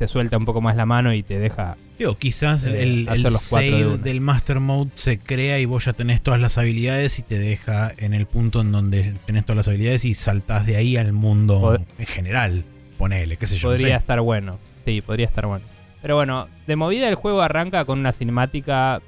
te 0.02 0.08
suelta 0.08 0.36
un 0.36 0.45
poco 0.45 0.62
más 0.62 0.76
la 0.76 0.88
mano 0.88 1.14
y 1.14 1.22
te 1.22 1.38
deja... 1.38 1.78
Digo, 1.99 2.18
quizás 2.18 2.66
Eh, 2.66 2.82
el, 2.82 3.08
el 3.08 3.22
de 3.22 3.30
save 3.30 3.97
del 3.99 4.20
Master 4.20 4.60
Mode 4.60 4.89
se 4.95 5.20
crea 5.20 5.60
y 5.60 5.66
vos 5.66 5.86
ya 5.86 5.93
tenés 5.93 6.22
todas 6.22 6.41
las 6.41 6.58
habilidades 6.58 7.20
y 7.20 7.22
te 7.22 7.38
deja 7.38 7.91
en 7.97 8.16
el 8.16 8.26
punto 8.26 8.62
en 8.62 8.72
donde 8.72 9.14
tenés 9.28 9.45
todas 9.45 9.58
las 9.58 9.68
habilidades 9.68 10.04
y 10.06 10.16
saltás 10.16 10.66
de 10.66 10.76
ahí 10.76 10.97
al 10.97 11.14
mundo 11.14 11.62
Pod- 11.62 11.86
en 11.99 12.06
general. 12.08 12.64
Ponele, 12.97 13.38
qué 13.38 13.45
sé 13.45 13.58
yo. 13.58 13.70
no 13.70 13.76
podría 13.76 13.95
sé. 13.95 14.02
estar 14.02 14.20
bueno. 14.22 14.58
Sí, 14.84 15.02
podría 15.02 15.28
estar 15.28 15.45
bueno. 15.45 15.64
Pero 16.02 16.16
bueno, 16.16 16.47
de 16.66 16.76
movida 16.76 17.08
el 17.08 17.14
juego 17.14 17.43
arranca 17.43 17.86
con 17.86 17.99
una 17.99 18.12
cinemática 18.12 19.04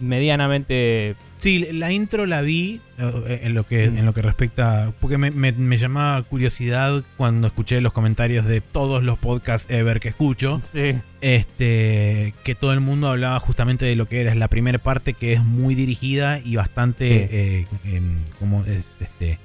medianamente 0.00 1.16
Sí, 1.40 1.58
la 1.72 1.90
intro 1.90 2.26
la 2.26 2.42
vi 2.42 2.80
eh, 2.98 3.40
en 3.44 3.54
lo 3.54 3.66
que, 3.66 3.84
en 3.84 4.04
lo 4.04 4.12
que 4.14 4.20
respecta. 4.22 4.92
Porque 5.00 5.16
me, 5.18 5.30
me, 5.30 5.52
me 5.52 5.78
llamaba 5.78 6.22
curiosidad 6.22 7.02
cuando 7.16 7.46
escuché 7.46 7.80
los 7.80 7.92
comentarios 7.94 8.44
de 8.44 8.60
todos 8.60 9.02
los 9.02 9.18
podcasts 9.18 9.66
ever 9.72 10.00
que 10.00 10.08
escucho. 10.10 10.60
Sí. 10.72 10.94
Este. 11.22 12.34
Que 12.44 12.54
todo 12.54 12.72
el 12.74 12.80
mundo 12.80 13.08
hablaba 13.08 13.40
justamente 13.40 13.86
de 13.86 13.96
lo 13.96 14.06
que 14.06 14.20
era 14.20 14.34
la 14.34 14.48
primera 14.48 14.78
parte, 14.78 15.14
que 15.14 15.32
es 15.32 15.42
muy 15.42 15.74
dirigida 15.74 16.38
y 16.40 16.56
bastante. 16.56 17.08
Sí. 17.08 17.86
eh, 17.88 18.12
como 18.38 18.64
es 18.66 18.84
este. 19.00 19.38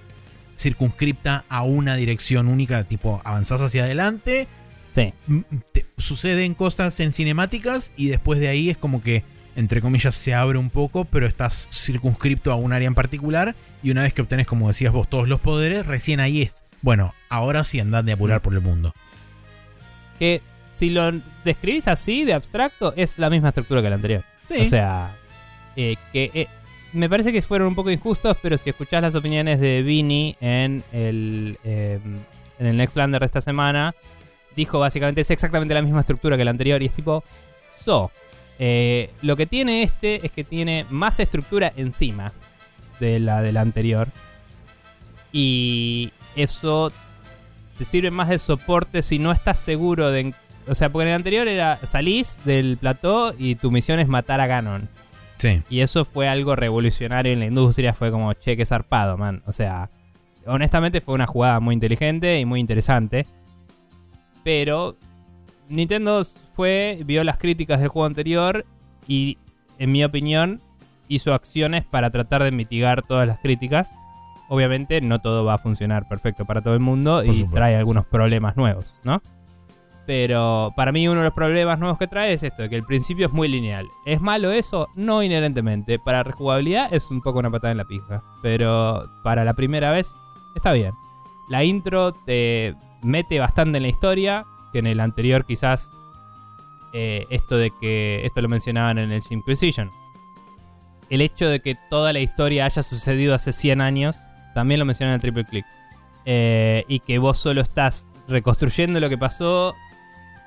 circunscripta 0.58 1.46
a 1.50 1.64
una 1.64 1.96
dirección 1.96 2.48
única. 2.48 2.84
Tipo, 2.84 3.22
avanzás 3.24 3.62
hacia 3.62 3.84
adelante. 3.84 4.48
Sí. 4.94 5.14
te- 5.74 5.86
suceden 5.98 6.54
cosas 6.54 7.00
en 7.00 7.14
cinemáticas 7.14 7.92
y 7.98 8.08
después 8.08 8.40
de 8.40 8.48
ahí 8.50 8.70
es 8.70 8.78
como 8.78 9.02
que, 9.04 9.24
entre 9.56 9.82
comillas, 9.82 10.16
se 10.16 10.34
abre 10.34 10.58
un 10.58 10.70
poco, 10.70 11.06
pero 11.06 11.28
estás 11.28 11.70
circunscripto 11.72 12.52
a 12.52 12.56
un 12.56 12.74
área 12.74 12.88
en 12.88 12.96
particular 12.96 13.56
y 13.82 13.92
una 13.92 14.04
vez 14.04 14.14
que 14.14 14.22
obtenés, 14.22 14.48
como 14.48 14.68
decías 14.68 14.92
vos, 14.92 15.10
todos 15.10 15.28
los 15.28 15.40
poderes, 15.40 15.86
recién 15.86 16.20
ahí 16.20 16.44
es, 16.44 16.64
bueno, 16.82 17.14
ahora 17.30 17.64
sí 17.64 17.80
andad 17.80 18.04
de 18.04 18.14
apurar 18.14 18.42
por 18.42 18.54
el 18.54 18.62
mundo. 18.62 18.94
Que 20.20 20.42
si 20.76 20.90
lo 20.90 21.12
describís 21.44 21.88
así, 21.88 22.26
de 22.26 22.34
abstracto, 22.34 22.94
es 22.96 23.18
la 23.18 23.30
misma 23.30 23.50
estructura 23.50 23.82
que 23.82 23.90
la 23.90 23.96
anterior. 23.96 24.24
O 24.50 24.66
sea, 24.66 25.16
eh, 25.76 25.96
que 26.12 26.32
eh, 26.34 26.48
me 26.94 27.10
parece 27.10 27.32
que 27.32 27.42
fueron 27.42 27.70
un 27.70 27.76
poco 27.76 27.92
injustos, 27.92 28.38
pero 28.42 28.58
si 28.58 28.70
escuchás 28.70 29.02
las 29.02 29.16
opiniones 29.16 29.60
de 29.60 29.82
Vini 29.84 30.36
en 30.40 30.84
el, 30.92 31.58
eh, 31.64 32.00
en 32.60 32.66
el 32.66 32.78
Next 32.78 32.96
Lander 32.96 33.22
de 33.22 33.26
esta 33.26 33.42
semana, 33.42 33.96
dijo 34.56 34.80
básicamente 34.80 35.22
es 35.22 35.32
exactamente 35.32 35.74
la 35.74 35.82
misma 35.82 36.02
estructura 36.02 36.38
que 36.38 36.46
la 36.46 36.52
anterior 36.52 36.82
y 36.82 36.88
es 36.88 36.96
tipo, 36.96 37.24
so. 37.84 38.12
Eh, 38.60 39.12
lo 39.22 39.36
que 39.36 39.46
tiene 39.46 39.84
este 39.84 40.26
es 40.26 40.32
que 40.32 40.44
tiene 40.44 40.86
más 40.90 41.20
estructura 41.20 41.74
encima 41.76 42.34
de 43.00 43.20
la 43.20 43.42
de 43.42 43.52
la 43.52 43.62
anterior. 43.62 44.10
Y 45.32 46.12
eso 46.36 46.92
te 47.78 47.86
sirve 47.86 48.12
más 48.12 48.30
de 48.30 48.40
soporte 48.40 49.02
si 49.02 49.20
no 49.20 49.32
estás 49.32 49.60
seguro 49.60 50.12
de... 50.12 50.34
O 50.68 50.76
sea, 50.76 50.90
porque 50.90 51.04
en 51.04 51.10
el 51.10 51.16
anterior 51.16 51.48
era 51.48 51.78
salís 51.84 52.40
del 52.46 52.78
plató 52.78 53.36
y 53.38 53.56
tu 53.56 53.70
misión 53.70 54.00
es 54.00 54.08
matar 54.08 54.40
a 54.40 54.48
Ganon. 54.48 54.90
Sí. 55.38 55.62
Y 55.70 55.82
eso 55.82 56.06
fue 56.06 56.28
algo 56.28 56.56
revolucionario 56.56 57.34
en 57.34 57.40
la 57.40 57.46
industria. 57.46 57.94
Fue 57.94 58.10
como, 58.10 58.34
che, 58.34 58.56
qué 58.56 58.66
zarpado, 58.66 59.18
man. 59.18 59.44
O 59.46 59.52
sea, 59.52 59.90
honestamente 60.46 61.02
fue 61.02 61.14
una 61.14 61.28
jugada 61.28 61.60
muy 61.60 61.74
inteligente 61.74 62.40
y 62.40 62.46
muy 62.46 62.60
interesante. 62.60 63.28
Pero 64.44 64.96
Nintendo 65.68 66.24
fue, 66.56 67.02
vio 67.06 67.24
las 67.24 67.38
críticas 67.38 67.80
del 67.80 67.90
juego 67.90 68.06
anterior 68.06 68.66
y, 69.08 69.38
en 69.78 69.92
mi 69.92 70.04
opinión, 70.04 70.62
hizo 71.08 71.34
acciones 71.34 71.86
para 71.86 72.10
tratar 72.10 72.44
de 72.44 72.52
mitigar 72.52 73.04
todas 73.04 73.28
las 73.28 73.40
críticas. 73.40 73.96
Obviamente 74.48 75.02
no 75.02 75.20
todo 75.20 75.44
va 75.44 75.56
a 75.56 75.58
funcionar 75.58 76.08
perfecto 76.08 76.46
para 76.46 76.62
todo 76.62 76.74
el 76.74 76.80
mundo 76.80 77.18
Por 77.18 77.26
y 77.26 77.40
supuesto. 77.40 77.56
trae 77.56 77.76
algunos 77.76 78.06
problemas 78.06 78.56
nuevos, 78.56 78.94
¿no? 79.04 79.22
Pero 80.06 80.70
para 80.76 80.92
mí 80.92 81.08
uno 81.08 81.22
de 81.22 81.26
los 81.26 81.34
problemas 81.34 81.80
nuevos 81.80 81.98
que 81.98 82.08
trae 82.08 82.32
es 82.34 82.44
esto, 82.44 82.62
de 82.62 82.70
que 82.70 82.76
el 82.76 82.84
principio 82.84 83.26
es 83.26 83.34
muy 83.34 83.48
lineal. 83.48 83.88
¿Es 84.06 84.22
malo 84.22 84.52
eso? 84.52 84.88
No 84.96 85.24
inherentemente. 85.24 85.98
Para 85.98 86.22
rejugabilidad 86.22 86.94
es 86.94 87.10
un 87.10 87.22
poco 87.22 87.40
una 87.40 87.50
patada 87.50 87.72
en 87.72 87.78
la 87.78 87.86
pija. 87.86 88.22
Pero 88.44 89.10
para 89.24 89.44
la 89.44 89.56
primera 89.56 89.92
vez 89.92 90.14
está 90.56 90.74
bien. 90.74 90.94
La 91.50 91.64
intro 91.64 92.14
te 92.14 92.76
mete 93.02 93.40
bastante 93.40 93.78
en 93.78 93.84
la 93.84 93.90
historia, 93.90 94.46
que 94.72 94.80
en 94.80 94.88
el 94.88 95.00
anterior 95.00 95.44
quizás 95.44 95.92
eh, 96.98 97.26
esto 97.30 97.58
de 97.58 97.72
que, 97.82 98.22
esto 98.24 98.42
lo 98.42 98.48
mencionaban 98.48 98.98
en 98.98 99.12
el 99.12 99.22
Inquisition. 99.30 99.92
El 101.10 101.20
hecho 101.20 101.50
de 101.50 101.60
que 101.60 101.76
toda 101.90 102.14
la 102.14 102.22
historia 102.22 102.64
haya 102.64 102.82
sucedido 102.82 103.36
hace 103.36 103.52
100 103.52 103.82
años, 103.82 104.18
también 104.54 104.80
lo 104.80 104.86
mencionan 104.86 105.12
en 105.12 105.16
el 105.16 105.22
Triple 105.22 105.44
Click. 105.44 105.66
Eh, 106.24 106.86
y 106.88 107.02
que 107.02 107.20
vos 107.20 107.38
solo 107.38 107.60
estás 107.60 108.08
reconstruyendo 108.30 109.02
lo 109.02 109.10
que 109.10 109.18
pasó 109.18 109.76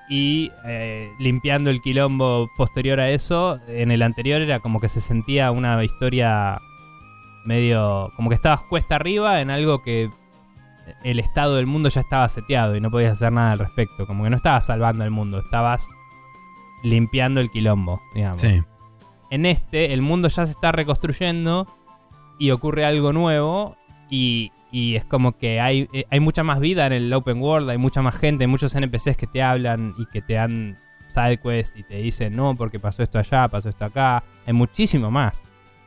y 0.09 0.51
eh, 0.65 1.13
limpiando 1.19 1.69
el 1.69 1.83
quilombo 1.83 2.49
posterior 2.57 2.99
a 2.99 3.11
eso. 3.11 3.61
En 3.69 3.91
el 3.91 4.01
anterior 4.01 4.41
era 4.41 4.61
como 4.61 4.81
que 4.81 4.89
se 4.89 5.03
sentía 5.03 5.51
una 5.51 5.85
historia 5.85 6.59
medio. 7.45 8.11
como 8.17 8.31
que 8.31 8.37
estabas 8.37 8.63
cuesta 8.63 8.97
arriba 8.97 9.43
en 9.43 9.51
algo 9.51 9.83
que 9.83 10.09
el 11.05 11.19
estado 11.19 11.57
del 11.57 11.67
mundo 11.67 11.91
ya 11.91 12.01
estaba 12.01 12.27
seteado 12.31 12.75
y 12.75 12.81
no 12.81 12.91
podías 12.91 13.13
hacer 13.13 13.33
nada 13.33 13.53
al 13.53 13.59
respecto. 13.59 14.07
Como 14.07 14.25
que 14.25 14.31
no 14.31 14.37
estabas 14.37 14.65
salvando 14.65 15.05
el 15.05 15.11
mundo, 15.11 15.39
estabas 15.39 15.91
limpiando 16.83 17.41
el 17.41 17.51
quilombo, 17.51 18.01
digamos. 18.15 18.41
Sí. 18.41 18.63
En 19.31 19.47
este, 19.47 19.93
el 19.93 20.03
mundo 20.03 20.29
ya 20.29 20.47
se 20.47 20.53
está 20.53 20.73
reconstruyendo 20.73 21.67
y 22.39 22.51
ocurre 22.51 22.85
algo 22.85 23.13
nuevo 23.13 23.77
y, 24.11 24.53
y 24.71 24.97
es 24.97 25.05
como 25.05 25.37
que 25.37 25.61
hay, 25.61 25.89
eh, 25.93 26.05
hay 26.11 26.21
mucha 26.21 26.43
más 26.43 26.61
vida 26.61 26.87
en 26.87 26.93
el 26.93 27.13
open 27.13 27.41
world, 27.41 27.69
hay 27.69 27.79
mucha 27.79 28.03
más 28.03 28.17
gente, 28.17 28.45
hay 28.45 28.49
muchos 28.49 28.75
NPCs 28.75 29.17
que 29.17 29.27
te 29.27 29.43
hablan 29.43 29.95
y 29.99 30.07
que 30.07 30.23
te 30.23 30.35
dan 30.35 30.77
sidequest 31.13 31.77
y 31.77 31.83
te 31.83 31.97
dicen, 31.97 32.37
no, 32.37 32.55
porque 32.55 32.79
pasó 32.79 33.03
esto 33.03 33.19
allá, 33.19 33.49
pasó 33.49 33.69
esto 33.69 33.85
acá. 33.85 34.25
Hay 34.47 34.53
muchísimo 34.53 35.11
más, 35.11 35.45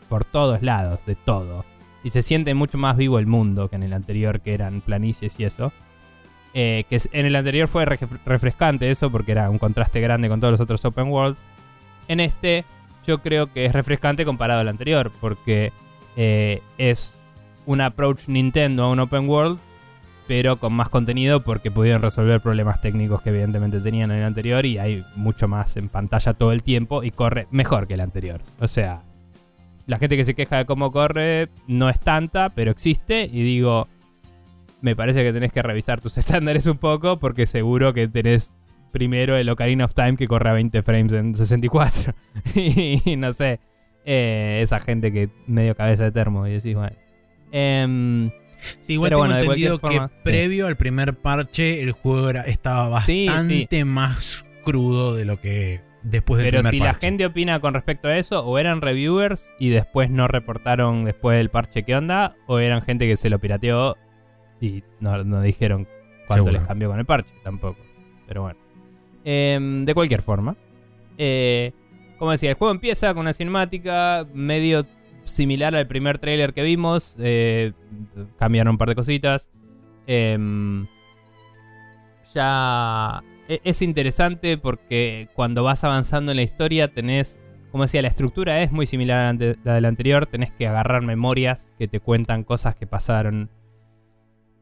por 0.10 0.26
todos 0.26 0.62
lados, 0.62 1.00
de 1.06 1.16
todo. 1.16 1.66
Y 2.04 2.10
se 2.10 2.22
siente 2.22 2.54
mucho 2.54 2.78
más 2.78 2.98
vivo 2.98 3.20
el 3.20 3.28
mundo 3.28 3.70
que 3.70 3.76
en 3.76 3.84
el 3.84 3.94
anterior, 3.94 4.42
que 4.42 4.54
eran 4.54 4.82
planicies 4.82 5.39
y 5.39 5.44
eso. 5.44 5.72
Eh, 6.54 6.84
que 6.89 6.99
en 7.14 7.26
el 7.26 7.36
anterior 7.36 7.68
fue 7.68 7.86
re- 7.86 7.97
refrescante 8.26 8.89
eso, 8.91 9.10
porque 9.10 9.32
era 9.32 9.49
un 9.49 9.58
contraste 9.58 10.02
grande 10.02 10.28
con 10.28 10.39
todos 10.39 10.52
los 10.52 10.62
otros 10.62 10.84
open 10.84 11.08
world. 11.08 11.38
En 12.08 12.20
este, 12.20 12.66
yo 13.08 13.22
creo 13.22 13.52
que 13.54 13.66
es 13.66 13.74
refrescante 13.74 14.26
comparado 14.26 14.60
al 14.60 14.68
anterior, 14.68 15.12
porque 15.22 15.72
eh, 16.18 16.62
es 16.78 17.14
un 17.66 17.80
approach 17.80 18.28
Nintendo 18.28 18.84
a 18.84 18.89
un 18.89 18.99
open 18.99 19.30
world, 19.30 19.60
pero 20.28 20.58
con 20.58 20.74
más 20.74 20.89
contenido 20.89 21.41
porque 21.43 21.72
pudieron 21.72 22.02
resolver 22.02 22.41
problemas 22.41 22.82
técnicos 22.82 23.22
que 23.22 23.30
evidentemente 23.30 23.80
tenían 23.80 24.12
en 24.12 24.18
el 24.18 24.24
anterior 24.26 24.66
y 24.66 24.78
hay 24.78 25.06
mucho 25.16 25.47
más 25.47 25.78
en 25.78 25.88
pantalla 25.89 26.34
todo 26.34 26.52
el 26.52 26.64
tiempo 26.64 27.04
y 27.04 27.12
corre 27.12 27.47
mejor 27.52 27.88
que 27.88 27.93
el 27.93 28.02
anterior. 28.02 28.41
O 28.60 28.68
sea, 28.68 29.04
la 29.88 29.99
gente 29.99 30.18
que 30.18 30.26
se 30.26 30.36
queja 30.36 30.58
de 30.58 30.66
cómo 30.66 30.91
corre 30.91 31.49
no 31.68 31.89
es 31.89 31.99
tanta, 31.99 32.49
pero 32.49 32.72
existe 32.72 33.30
y 33.32 33.41
digo, 33.43 33.88
me 34.82 34.95
parece 34.95 35.23
que 35.23 35.34
tenés 35.34 35.51
que 35.51 35.61
revisar 35.61 36.01
tus 36.01 36.17
estándares 36.17 36.65
un 36.67 36.77
poco 36.77 37.19
porque 37.19 37.45
seguro 37.45 37.93
que 37.93 38.07
tenés 38.07 38.53
primero 38.91 39.38
el 39.38 39.47
Ocarina 39.49 39.86
of 39.86 39.93
Time 39.93 40.17
que 40.17 40.27
corre 40.27 40.49
a 40.49 40.53
20 40.53 40.82
frames 40.84 41.13
en 41.13 41.36
64. 41.36 42.13
y 42.55 43.15
no 43.15 43.32
sé, 43.34 43.59
eh, 44.05 44.59
esa 44.61 44.79
gente 44.79 45.11
que 45.11 45.29
medio 45.47 45.75
cabeza 45.75 46.03
de 46.03 46.11
termo 46.11 46.47
y 46.47 46.53
decís, 46.53 46.75
bueno. 46.75 46.95
Em, 47.51 48.32
Sí, 48.82 48.93
igual 48.93 49.09
tengo 49.09 49.21
bueno, 49.21 49.38
entendido 49.38 49.79
forma, 49.79 50.09
que 50.09 50.15
sí. 50.15 50.21
previo 50.23 50.67
al 50.67 50.77
primer 50.77 51.15
parche 51.15 51.82
el 51.82 51.91
juego 51.93 52.29
era, 52.29 52.41
estaba 52.41 53.01
Sí, 53.01 53.27
bastante 53.27 53.86
más 53.86 54.45
crudo 54.63 55.15
de 55.15 55.25
lo 55.25 55.41
que 55.41 55.82
después 56.03 56.38
del 56.41 56.51
pero 56.51 56.61
primer 56.61 56.71
si 56.71 56.79
la 56.79 56.93
gente 56.93 57.25
opina 57.25 57.59
con 57.59 57.73
respecto 57.73 58.07
a 58.07 58.17
eso, 58.17 58.45
o 58.45 58.57
eran 58.57 58.82
reviewers 58.82 59.53
y 59.59 59.69
después 59.69 60.09
no 60.09 60.27
reportaron 60.27 61.05
después 61.05 61.38
del 61.38 61.49
parche 61.49 61.84
qué 61.84 61.95
onda, 61.95 62.36
o 62.47 62.59
eran 62.59 62.82
gente 62.82 63.07
que 63.07 63.17
se 63.17 63.29
lo 63.29 63.39
pirateó 63.39 63.97
y 64.62 64.84
no, 65.01 65.24
no 65.26 65.41
dijeron 65.41 65.88
cuánto 66.28 66.36
Seguro. 66.45 66.53
les 66.53 66.64
cambió 66.68 66.89
con 66.89 66.99
el 66.99 67.05
parche 67.05 67.34
tampoco. 67.43 67.80
Pero 68.28 68.43
bueno. 68.43 68.59
Em, 69.26 69.84
de 69.86 69.93
cualquier 69.93 70.22
forma. 70.22 70.55
eh, 71.18 71.74
como 72.18 72.32
decía, 72.32 72.51
el 72.51 72.55
juego 72.55 72.72
empieza 72.72 73.14
con 73.14 73.22
una 73.22 73.34
cinemática 73.34 74.26
medio 74.34 74.86
similar 75.24 75.76
al 75.76 75.88
primer 75.88 76.20
trailer 76.20 76.53
que 76.53 76.62
vimos. 76.64 77.16
eh, 77.20 77.74
cambiaron 78.38 78.72
un 78.72 78.78
par 78.78 78.89
de 78.89 78.95
cositas. 78.95 79.49
Em, 80.07 80.86
ya 82.34 83.24
e- 83.47 83.62
es 83.64 83.82
interesante 83.82 84.57
porque 84.57 85.30
cuando 85.34 85.64
vas 85.64 85.84
avanzando 85.84 86.32
en 86.32 86.38
la 86.38 86.43
historia 86.43 86.88
tenés, 86.93 87.43
como 87.72 87.84
decía, 87.84 88.01
la 88.01 88.07
estructura 88.07 88.62
es 88.62 88.72
muy 88.72 88.86
similar 88.86 89.20
a 89.20 89.24
la, 89.24 89.30
ante- 89.30 89.55
la 89.64 89.74
de 89.76 89.82
la 89.82 89.88
anterior. 89.88 90.26
Tenés 90.28 90.51
que 90.51 90.68
agarrar 90.68 91.01
memorias 91.01 91.74
que 91.78 91.88
te 91.88 91.99
cuentan 91.99 92.43
cosas 92.43 92.76
que 92.76 92.88
pasaron 92.88 93.49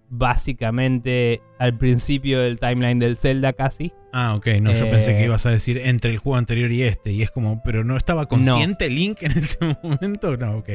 básicamente 0.10 1.42
al 1.60 1.78
principio 1.78 2.40
del 2.42 2.60
timeline 2.60 3.00
del 3.00 3.18
Zelda 3.18 3.54
casi. 3.54 3.92
Ah, 4.12 4.36
ok, 4.36 4.48
no, 4.62 4.74
yo 4.74 4.90
pensé 4.90 5.12
Eh, 5.12 5.18
que 5.20 5.26
ibas 5.26 5.46
a 5.46 5.52
decir 5.52 5.78
entre 5.78 6.12
el 6.12 6.18
juego 6.18 6.38
anterior 6.38 6.72
y 6.72 6.84
este, 6.84 7.12
y 7.12 7.22
es 7.22 7.32
como, 7.32 7.62
pero 7.64 7.84
no 7.84 7.96
estaba 7.98 8.26
consciente 8.28 8.90
Link 8.90 9.22
en 9.22 9.32
ese 9.38 9.58
momento, 9.84 10.36
no, 10.38 10.58
ok. 10.58 10.70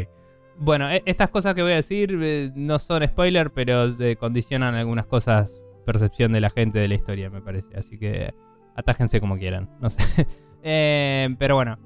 Bueno, 0.57 0.89
e- 0.91 1.03
estas 1.07 1.31
cosas 1.31 1.55
que 1.55 1.63
voy 1.63 1.73
a 1.73 1.77
decir 1.77 2.17
eh, 2.23 2.53
no 2.55 2.79
son 2.79 3.05
spoiler, 3.07 3.51
pero 3.51 3.87
eh, 3.99 4.17
condicionan 4.17 4.75
algunas 4.77 5.07
cosas, 5.07 5.61
percepción 5.85 6.33
de 6.33 6.41
la 6.41 6.51
gente 6.51 6.79
de 6.79 6.87
la 6.89 6.95
historia, 6.95 7.29
me 7.29 7.41
parece. 7.43 7.77
Así 7.77 7.99
que 7.99 8.33
atájense 8.77 9.21
como 9.21 9.37
quieran, 9.39 9.71
no 9.81 9.91
sé. 9.91 10.27
Eh, 10.67 11.29
pero 11.39 11.57
bueno, 11.57 11.79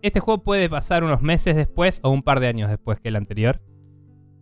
este 0.00 0.20
juego 0.20 0.42
puede 0.42 0.70
pasar 0.70 1.04
unos 1.04 1.20
meses 1.20 1.54
después 1.54 2.00
o 2.02 2.08
un 2.08 2.22
par 2.22 2.40
de 2.40 2.46
años 2.46 2.70
después 2.70 2.98
que 2.98 3.08
el 3.08 3.16
anterior. 3.16 3.60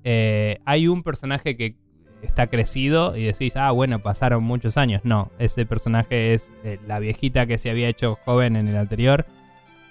Eh, 0.04 0.58
hay 0.64 0.86
un 0.86 1.02
personaje 1.02 1.56
que 1.56 1.76
está 2.24 2.46
crecido 2.48 3.16
y 3.16 3.24
decís, 3.24 3.56
ah, 3.56 3.70
bueno, 3.70 4.00
pasaron 4.00 4.42
muchos 4.42 4.76
años. 4.76 5.02
No, 5.04 5.30
ese 5.38 5.66
personaje 5.66 6.34
es 6.34 6.52
eh, 6.64 6.78
la 6.86 6.98
viejita 6.98 7.46
que 7.46 7.58
se 7.58 7.70
había 7.70 7.88
hecho 7.88 8.18
joven 8.24 8.56
en 8.56 8.68
el 8.68 8.76
anterior. 8.76 9.26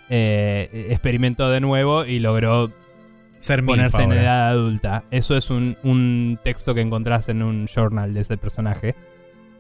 Eh, 0.10 0.88
experimentó 0.92 1.50
de 1.50 1.62
nuevo 1.62 2.06
y 2.06 2.20
logró 2.20 2.72
Ser 3.40 3.64
ponerse 3.66 4.02
en 4.04 4.12
ahora. 4.12 4.22
edad 4.22 4.50
adulta. 4.50 5.04
Eso 5.12 5.36
es 5.36 5.50
un, 5.50 5.78
un 5.84 6.40
texto 6.44 6.74
que 6.74 6.82
encontrás 6.82 7.30
en 7.30 7.42
un 7.44 7.68
journal 7.68 8.14
de 8.14 8.22
ese 8.22 8.38
personaje. 8.38 8.96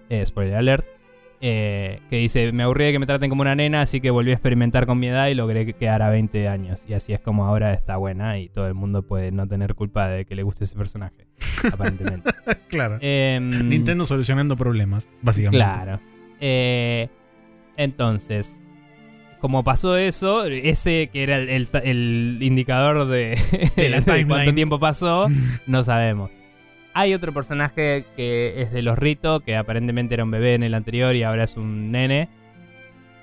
Eh, 0.09 0.26
spoiler 0.26 0.55
alert. 0.55 0.86
Eh, 1.45 1.99
que 2.09 2.15
dice, 2.19 2.53
me 2.53 2.63
aburrí 2.63 2.85
de 2.85 2.91
que 2.93 2.99
me 2.99 3.05
traten 3.05 3.29
como 3.29 3.41
una 3.41 3.53
nena, 3.53 3.81
así 3.81 3.99
que 3.99 4.09
volví 4.11 4.31
a 4.31 4.33
experimentar 4.33 4.85
con 4.85 4.97
mi 4.97 5.07
edad 5.07 5.27
y 5.27 5.33
logré 5.35 5.65
que 5.65 5.73
quedara 5.73 6.09
20 6.09 6.47
años. 6.47 6.81
Y 6.87 6.93
así 6.93 7.11
es 7.11 7.19
como 7.19 7.45
ahora 7.45 7.73
está 7.73 7.97
buena 7.97 8.39
y 8.39 8.47
todo 8.47 8.65
el 8.67 8.73
mundo 8.75 9.01
puede 9.03 9.31
no 9.33 9.45
tener 9.45 9.75
culpa 9.75 10.07
de 10.07 10.23
que 10.23 10.35
le 10.35 10.43
guste 10.43 10.63
ese 10.63 10.75
personaje. 10.77 11.27
aparentemente. 11.73 12.29
Claro. 12.69 12.97
Em, 13.01 13.67
Nintendo 13.67 14.05
solucionando 14.05 14.55
problemas, 14.55 15.05
básicamente. 15.21 15.57
Claro. 15.65 15.99
Eh, 16.39 17.09
entonces, 17.75 18.63
como 19.41 19.63
pasó 19.65 19.97
eso, 19.97 20.45
ese 20.45 21.09
que 21.11 21.23
era 21.23 21.37
el, 21.37 21.49
el- 21.49 21.69
el 21.83 22.37
indicador 22.41 23.07
de, 23.09 23.37
De 23.75 23.89
la 23.89 23.97
de 23.99 24.01
timeline. 24.03 24.27
cuánto 24.27 24.53
tiempo 24.53 24.79
pasó, 24.79 25.27
no 25.67 25.83
sabemos. 25.83 26.31
Hay 26.93 27.13
otro 27.13 27.33
personaje 27.33 28.05
que 28.15 28.61
es 28.61 28.71
de 28.71 28.81
los 28.81 28.97
Rito, 28.97 29.39
que 29.39 29.55
aparentemente 29.55 30.13
era 30.13 30.23
un 30.23 30.31
bebé 30.31 30.53
en 30.53 30.63
el 30.63 30.73
anterior 30.73 31.15
y 31.15 31.23
ahora 31.23 31.43
es 31.43 31.57
un 31.57 31.91
nene. 31.91 32.29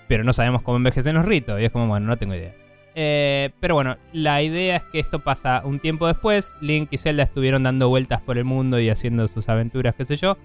Pero 0.09 0.25
no 0.25 0.33
sabemos 0.33 0.63
cómo 0.63 0.77
envejecen 0.77 1.15
los 1.15 1.25
Rito. 1.25 1.59
Y 1.59 1.65
es 1.65 1.71
como, 1.71 1.87
bueno, 1.87 2.07
no 2.07 2.17
tengo 2.17 2.35
idea. 2.35 2.55
Eh, 2.95 3.51
pero 3.61 3.75
bueno, 3.75 3.97
la 4.13 4.43
idea 4.43 4.77
es 4.77 4.83
que 4.85 4.99
esto 4.99 5.21
pasa 5.21 5.63
un 5.65 5.79
tiempo 5.79 6.07
después. 6.07 6.57
Link 6.61 6.89
y 6.91 6.99
Zelda 6.99 7.23
estuvieron 7.23 7.63
dando 7.63 7.89
vueltas 7.89 8.21
por 8.21 8.39
el 8.39 8.45
mundo 8.45 8.81
y 8.81 8.91
haciendo 8.91 9.29
sus 9.29 9.49
aventuras, 9.49 9.95
qué 9.95 10.05
sé 10.05 10.17
yo. 10.17 10.37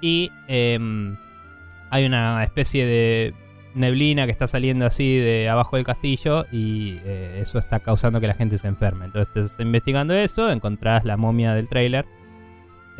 Y 0.00 0.30
em, 0.48 1.16
hay 1.90 2.04
una 2.06 2.44
especie 2.44 2.86
de 2.86 3.34
neblina 3.74 4.26
que 4.26 4.32
está 4.32 4.46
saliendo 4.46 4.86
así 4.86 5.16
de 5.16 5.48
abajo 5.48 5.76
del 5.76 5.84
castillo 5.84 6.44
y 6.52 6.98
eh, 7.04 7.38
eso 7.40 7.58
está 7.58 7.80
causando 7.80 8.20
que 8.20 8.26
la 8.26 8.34
gente 8.34 8.58
se 8.58 8.68
enferme. 8.68 9.06
Entonces 9.06 9.46
estás 9.46 9.60
investigando 9.60 10.14
eso, 10.14 10.50
encontrás 10.50 11.04
la 11.04 11.16
momia 11.16 11.54
del 11.54 11.68
trailer, 11.68 12.04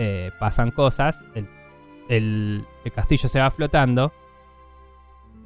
eh, 0.03 0.31
pasan 0.41 0.71
cosas, 0.73 1.25
el, 1.35 1.47
el- 2.09 2.65
castillo 2.93 3.29
se 3.29 3.39
va 3.39 3.51
flotando 3.51 4.13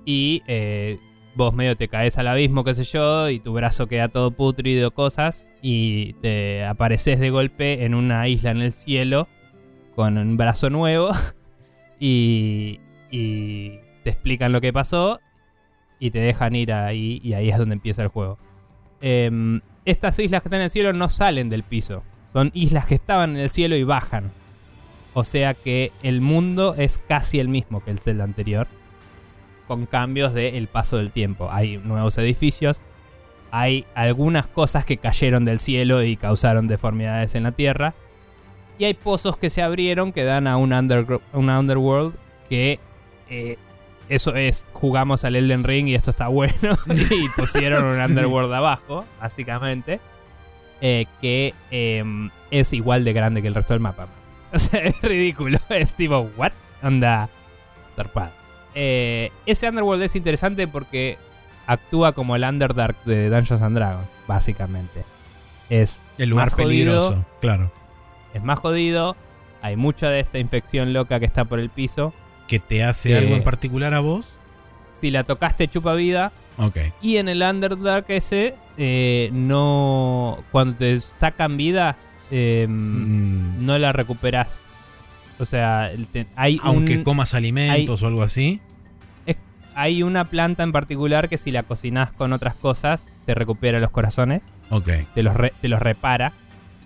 y 0.05 0.43
eh, 0.47 0.99
vos 1.35 1.53
medio 1.55 1.77
te 1.77 1.89
caes 1.89 2.17
al 2.19 2.29
abismo, 2.29 2.65
qué 2.65 2.75
sé 2.75 2.85
yo, 2.85 3.29
y 3.29 3.39
tu 3.41 3.53
brazo 3.53 3.87
queda 3.87 4.09
todo 4.09 4.31
putrido, 4.31 4.93
cosas, 4.93 5.47
y 5.63 6.15
te 6.15 6.65
apareces 6.65 7.19
de 7.21 7.31
golpe 7.31 7.85
en 7.85 7.95
una 7.95 8.27
isla 8.29 8.51
en 8.53 8.63
el 8.63 8.73
cielo 8.73 9.29
con 9.95 10.17
un 10.19 10.37
brazo 10.37 10.71
nuevo 10.71 11.11
y, 12.01 12.81
y 13.11 13.79
te 14.05 14.11
explican 14.11 14.53
lo 14.53 14.61
que 14.61 14.73
pasó 14.73 15.21
y 15.99 16.11
te 16.11 16.21
dejan 16.21 16.55
ir 16.55 16.73
ahí 16.73 17.21
y 17.23 17.33
ahí 17.35 17.51
es 17.51 17.59
donde 17.59 17.75
empieza 17.75 18.03
el 18.03 18.09
juego. 18.09 18.39
Em, 19.01 19.61
estas 19.85 20.19
islas 20.19 20.41
que 20.43 20.49
están 20.49 20.61
en 20.61 20.65
el 20.65 20.71
cielo 20.71 20.93
no 20.93 21.09
salen 21.09 21.49
del 21.49 21.63
piso, 21.63 22.03
son 22.33 22.51
islas 22.55 22.87
que 22.87 22.95
estaban 22.95 23.31
en 23.31 23.37
el 23.43 23.51
cielo 23.51 23.77
y 23.77 23.83
bajan. 23.85 24.33
O 25.19 25.25
sea 25.25 25.55
que 25.55 25.93
el 26.03 26.21
mundo 26.21 26.75
es 26.77 26.99
casi 27.09 27.41
el 27.41 27.49
mismo 27.49 27.83
que 27.83 27.91
el 27.91 28.01
Zelda 28.01 28.25
anterior, 28.25 28.67
con 29.67 29.87
cambios 29.87 30.35
del 30.35 30.67
paso 30.69 30.99
del 30.99 31.11
tiempo. 31.11 31.49
Hay 31.51 31.79
nuevos 31.79 32.19
edificios, 32.19 32.83
hay 33.51 33.87
algunas 33.95 34.47
cosas 34.47 34.85
que 34.85 34.99
cayeron 34.99 35.47
del 35.47 35.59
cielo 35.59 36.03
y 36.03 36.19
causaron 36.19 36.69
deformidades 36.69 37.35
en 37.35 37.45
la 37.45 37.53
tierra. 37.53 37.95
Y 38.79 38.85
hay 38.85 38.93
pozos 38.93 39.39
que 39.39 39.49
se 39.49 39.63
abrieron 39.63 40.13
que 40.13 40.23
dan 40.25 40.47
a 40.47 40.59
un 40.59 40.75
underworld 40.75 42.15
que 42.51 42.79
eh, 43.31 43.57
eso 44.11 44.35
es, 44.35 44.67
jugamos 44.75 45.25
al 45.25 45.35
Elden 45.35 45.65
Ring 45.65 45.89
y 45.89 45.95
esto 45.95 46.11
está 46.11 46.29
bueno. 46.29 46.77
y 47.11 47.29
pusieron 47.31 47.85
un 47.87 47.93
Sí. 47.97 48.03
underworld 48.13 48.53
abajo, 48.53 49.07
básicamente. 49.19 49.99
eh, 50.83 51.07
que 51.23 51.55
em, 51.71 52.29
es 52.51 52.75
igual 52.75 53.03
de 53.05 53.15
grande 53.15 53.41
que 53.41 53.49
el 53.49 53.55
resto 53.55 53.73
del 53.73 53.81
mapa. 53.81 54.09
Más. 54.57 54.67
O 54.67 54.71
sea, 54.71 54.81
es 54.85 55.01
ridículo. 55.03 55.59
Es 55.69 55.95
tipo, 55.95 56.29
¿what? 56.37 56.53
Anda 56.83 57.29
zarpado. 57.95 58.31
Eh, 58.75 59.31
ese 59.47 59.69
underworld 59.69 60.03
es 60.03 60.17
interesante 60.17 60.69
porque 60.69 61.17
actúa 61.67 62.13
como 62.13 62.37
el 62.37 62.45
Underdark 62.45 63.03
de 63.05 63.31
Dungeons 63.31 63.63
and 63.63 63.77
Dragons, 63.77 64.09
básicamente. 64.27 65.05
Es 65.71 66.01
El 66.19 66.29
lugar 66.31 66.47
Más 66.47 66.55
jodido. 66.55 66.69
peligroso, 66.69 67.25
claro. 67.41 67.73
es 68.35 68.43
más 68.43 68.59
jodido. 68.59 69.17
Hay 69.63 69.77
mucha 69.77 70.11
de 70.11 70.21
esta 70.21 70.39
infección 70.39 70.93
loca 70.93 71.19
que 71.19 71.25
está 71.27 71.45
por 71.47 71.59
el 71.59 71.71
piso. 71.71 72.13
¿Que 72.47 72.61
te 72.61 72.85
hace 72.85 73.17
algo 73.17 73.35
en 73.35 73.43
particular 73.43 73.95
a 73.95 74.01
vos? 74.01 74.27
Si 75.01 75.11
la 75.11 75.25
tocaste, 75.25 75.67
chupa 75.67 75.95
vida. 75.95 76.33
Ok. 76.59 76.77
Y 77.03 77.17
en 77.17 77.29
el 77.29 77.43
Underdark 77.43 78.05
ese, 78.09 78.55
eh, 78.77 79.31
no. 79.33 80.45
Cuando 80.53 80.77
te 80.77 81.01
sacan 81.01 81.57
vida, 81.57 81.97
eh, 82.31 82.67
Mm, 82.69 83.65
no 83.65 83.79
la 83.79 83.93
recuperas. 83.93 84.63
O 85.39 85.45
sea, 85.47 85.91
te- 86.13 86.27
hay, 86.37 86.59
Aunque 86.63 86.97
un- 86.99 87.05
comas 87.05 87.35
alimentos 87.35 88.03
o 88.03 88.07
algo 88.07 88.23
así. 88.23 88.61
hay 89.75 90.03
una 90.03 90.25
planta 90.25 90.63
en 90.63 90.73
particular 90.73 91.29
que 91.29 91.37
si 91.37 91.51
la 91.51 91.63
cocinas 91.63 92.11
con 92.11 92.33
otras 92.33 92.55
cosas, 92.55 93.09
te 93.27 93.35
recupera 93.35 93.79
los 93.79 93.91
corazones. 93.91 94.41
Ok. 94.71 94.89
Te 95.15 95.23
los, 95.23 95.35
re- 95.35 95.53
te 95.61 95.69
los 95.69 95.81
repara. 95.81 96.33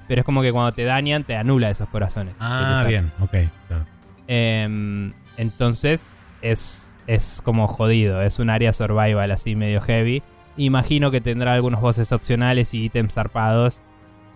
Pero 0.08 0.22
es 0.22 0.24
como 0.24 0.42
que 0.42 0.50
cuando 0.50 0.72
te 0.72 0.82
dañan, 0.82 1.22
te 1.22 1.36
anula 1.36 1.70
esos 1.70 1.88
corazones. 1.88 2.34
Ah, 2.40 2.84
bien. 2.88 3.12
Ok. 3.20 3.30
Claro. 3.68 3.86
Em, 4.26 5.12
entonces 5.36 6.12
es, 6.42 6.92
es 7.06 7.40
como 7.44 7.68
jodido, 7.68 8.20
es 8.22 8.40
un 8.40 8.50
área 8.50 8.72
survival 8.72 9.30
así 9.30 9.54
medio 9.54 9.80
heavy. 9.80 10.24
Imagino 10.56 11.12
que 11.12 11.20
tendrá 11.20 11.52
algunos 11.54 11.80
bosses 11.80 12.10
opcionales 12.10 12.74
y 12.74 12.84
ítems 12.86 13.14
zarpados, 13.14 13.80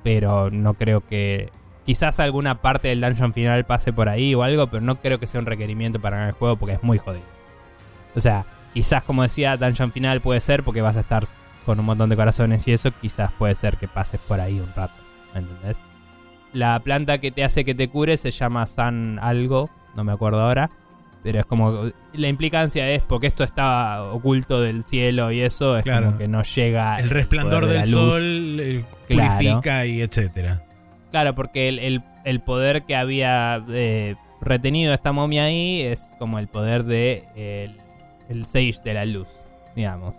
pero 0.05 0.51
no 0.53 0.75
creo 0.75 1.01
que... 1.01 1.51
Quizás 1.85 2.19
alguna 2.21 2.63
parte 2.63 2.89
del 2.89 3.01
dungeon 3.01 3.35
final 3.35 3.65
pase 3.65 3.93
por 3.93 4.09
ahí 4.09 4.35
o 4.35 4.43
algo, 4.43 4.69
pero 4.69 4.81
no 4.81 5.01
creo 5.03 5.19
que 5.19 5.27
sea 5.27 5.41
un 5.41 5.47
requerimiento 5.47 6.01
para 6.01 6.17
ganar 6.17 6.31
el 6.31 6.39
juego 6.39 6.57
porque 6.57 6.77
es 6.77 6.83
muy 6.83 6.97
jodido. 6.97 7.27
O 8.15 8.21
sea, 8.21 8.47
quizás 8.73 9.03
como 9.03 9.23
decía, 9.23 9.57
dungeon 9.57 9.93
final 9.93 10.23
puede 10.23 10.41
ser 10.41 10.63
porque 10.63 10.81
vas 10.81 10.97
a 10.97 11.01
estar 11.01 11.25
con 11.67 11.81
un 11.81 11.87
montón 11.87 12.09
de 12.09 12.17
corazones 12.17 12.67
y 12.69 12.73
eso, 12.73 12.91
quizás 13.03 13.33
puede 13.33 13.55
ser 13.55 13.77
que 13.77 13.89
pases 13.89 14.21
por 14.21 14.41
ahí 14.41 14.61
un 14.61 14.73
rato, 14.75 14.95
¿me 15.35 15.41
entendés? 15.41 15.79
La 16.53 16.79
planta 16.81 17.19
que 17.19 17.31
te 17.31 17.45
hace 17.45 17.65
que 17.65 17.75
te 17.75 17.89
cure 17.89 18.17
se 18.17 18.31
llama 18.31 18.67
San 18.67 19.19
algo, 19.21 19.69
no 19.95 20.05
me 20.05 20.13
acuerdo 20.13 20.41
ahora. 20.41 20.71
Pero 21.25 21.41
es 21.41 21.47
como. 21.47 21.89
La 22.13 22.29
implicancia 22.29 22.89
es 22.91 23.03
porque 23.03 23.27
esto 23.27 23.43
está 23.43 24.05
oculto 24.05 24.61
del 24.61 24.85
cielo 24.85 25.33
y 25.33 25.41
eso, 25.41 25.77
es 25.77 25.83
Claro. 25.83 26.07
como 26.07 26.19
que 26.19 26.29
no 26.29 26.43
llega. 26.45 27.01
El 27.01 27.11
resplandor 27.11 27.67
del 27.67 27.85
sol 27.87 28.61
eh, 28.61 28.85
Claro. 29.09 29.33
purifica 29.39 29.87
y 29.87 30.03
etcétera. 30.03 30.63
Claro, 31.11 31.35
porque 31.35 31.69
el, 31.69 31.79
el- 31.81 32.03
el 32.25 32.41
poder 32.41 32.85
que 32.85 32.95
había 32.95 33.65
eh, 33.71 34.15
retenido 34.41 34.93
esta 34.95 35.13
momia 35.13 35.45
ahí 35.45 35.81
es 35.83 36.15
como 36.19 36.39
el 36.39 36.47
poder 36.49 36.85
de 36.85 37.25
el, 37.37 37.77
el 38.29 38.45
Sage 38.47 38.77
de 38.85 38.95
la 38.95 39.05
luz, 39.07 39.29
digamos. 39.75 40.15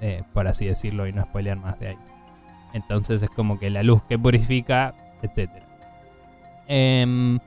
eh, 0.00 0.22
por 0.32 0.48
así 0.48 0.66
decirlo 0.66 1.06
y 1.06 1.12
no 1.12 1.22
spoilear 1.22 1.56
más 1.58 1.78
de 1.78 1.88
ahí. 1.88 1.96
Entonces 2.74 3.22
es 3.22 3.30
como 3.30 3.58
que 3.58 3.70
la 3.70 3.82
luz 3.82 4.02
que 4.08 4.18
purifica, 4.18 4.94
etcétera. 5.22 5.64
Em, 6.66 7.38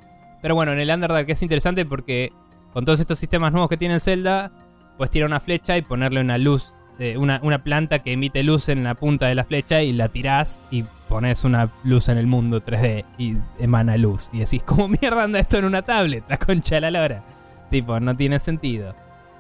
pero 0.42 0.56
bueno, 0.56 0.72
en 0.74 0.80
el 0.80 0.90
Underdark 0.90 1.30
es 1.30 1.42
interesante 1.42 1.86
porque 1.86 2.32
con 2.76 2.84
todos 2.84 3.00
estos 3.00 3.18
sistemas 3.18 3.54
nuevos 3.54 3.70
que 3.70 3.78
tiene 3.78 4.02
Zelda, 4.02 4.52
puedes 4.98 5.10
tirar 5.10 5.30
una 5.30 5.40
flecha 5.40 5.78
y 5.78 5.82
ponerle 5.82 6.20
una 6.20 6.38
luz, 6.38 6.74
eh, 7.00 7.16
una, 7.16 7.40
una 7.42 7.64
planta 7.64 8.00
que 8.00 8.12
emite 8.12 8.44
luz 8.44 8.68
en 8.68 8.84
la 8.84 8.96
punta 8.96 9.30
de 9.30 9.36
la 9.36 9.46
flecha 9.46 9.82
y 9.82 9.94
la 9.94 10.10
tirás 10.10 10.62
y 10.72 10.84
pones 11.08 11.46
una 11.46 11.72
luz 11.86 12.10
en 12.10 12.18
el 12.18 12.28
mundo 12.28 12.62
3D 12.62 13.06
y 13.18 13.38
emana 13.60 13.96
luz. 13.96 14.30
Y 14.34 14.40
decís, 14.40 14.62
¿cómo 14.66 14.90
mierda 14.90 15.24
anda 15.24 15.40
esto 15.40 15.58
en 15.58 15.64
una 15.64 15.84
tablet? 15.84 16.26
La 16.28 16.36
concha 16.36 16.76
de 16.76 16.82
la 16.82 16.92
lora. 16.92 17.24
Tipo, 17.70 17.98
no 18.02 18.14
tiene 18.14 18.42
sentido. 18.42 18.94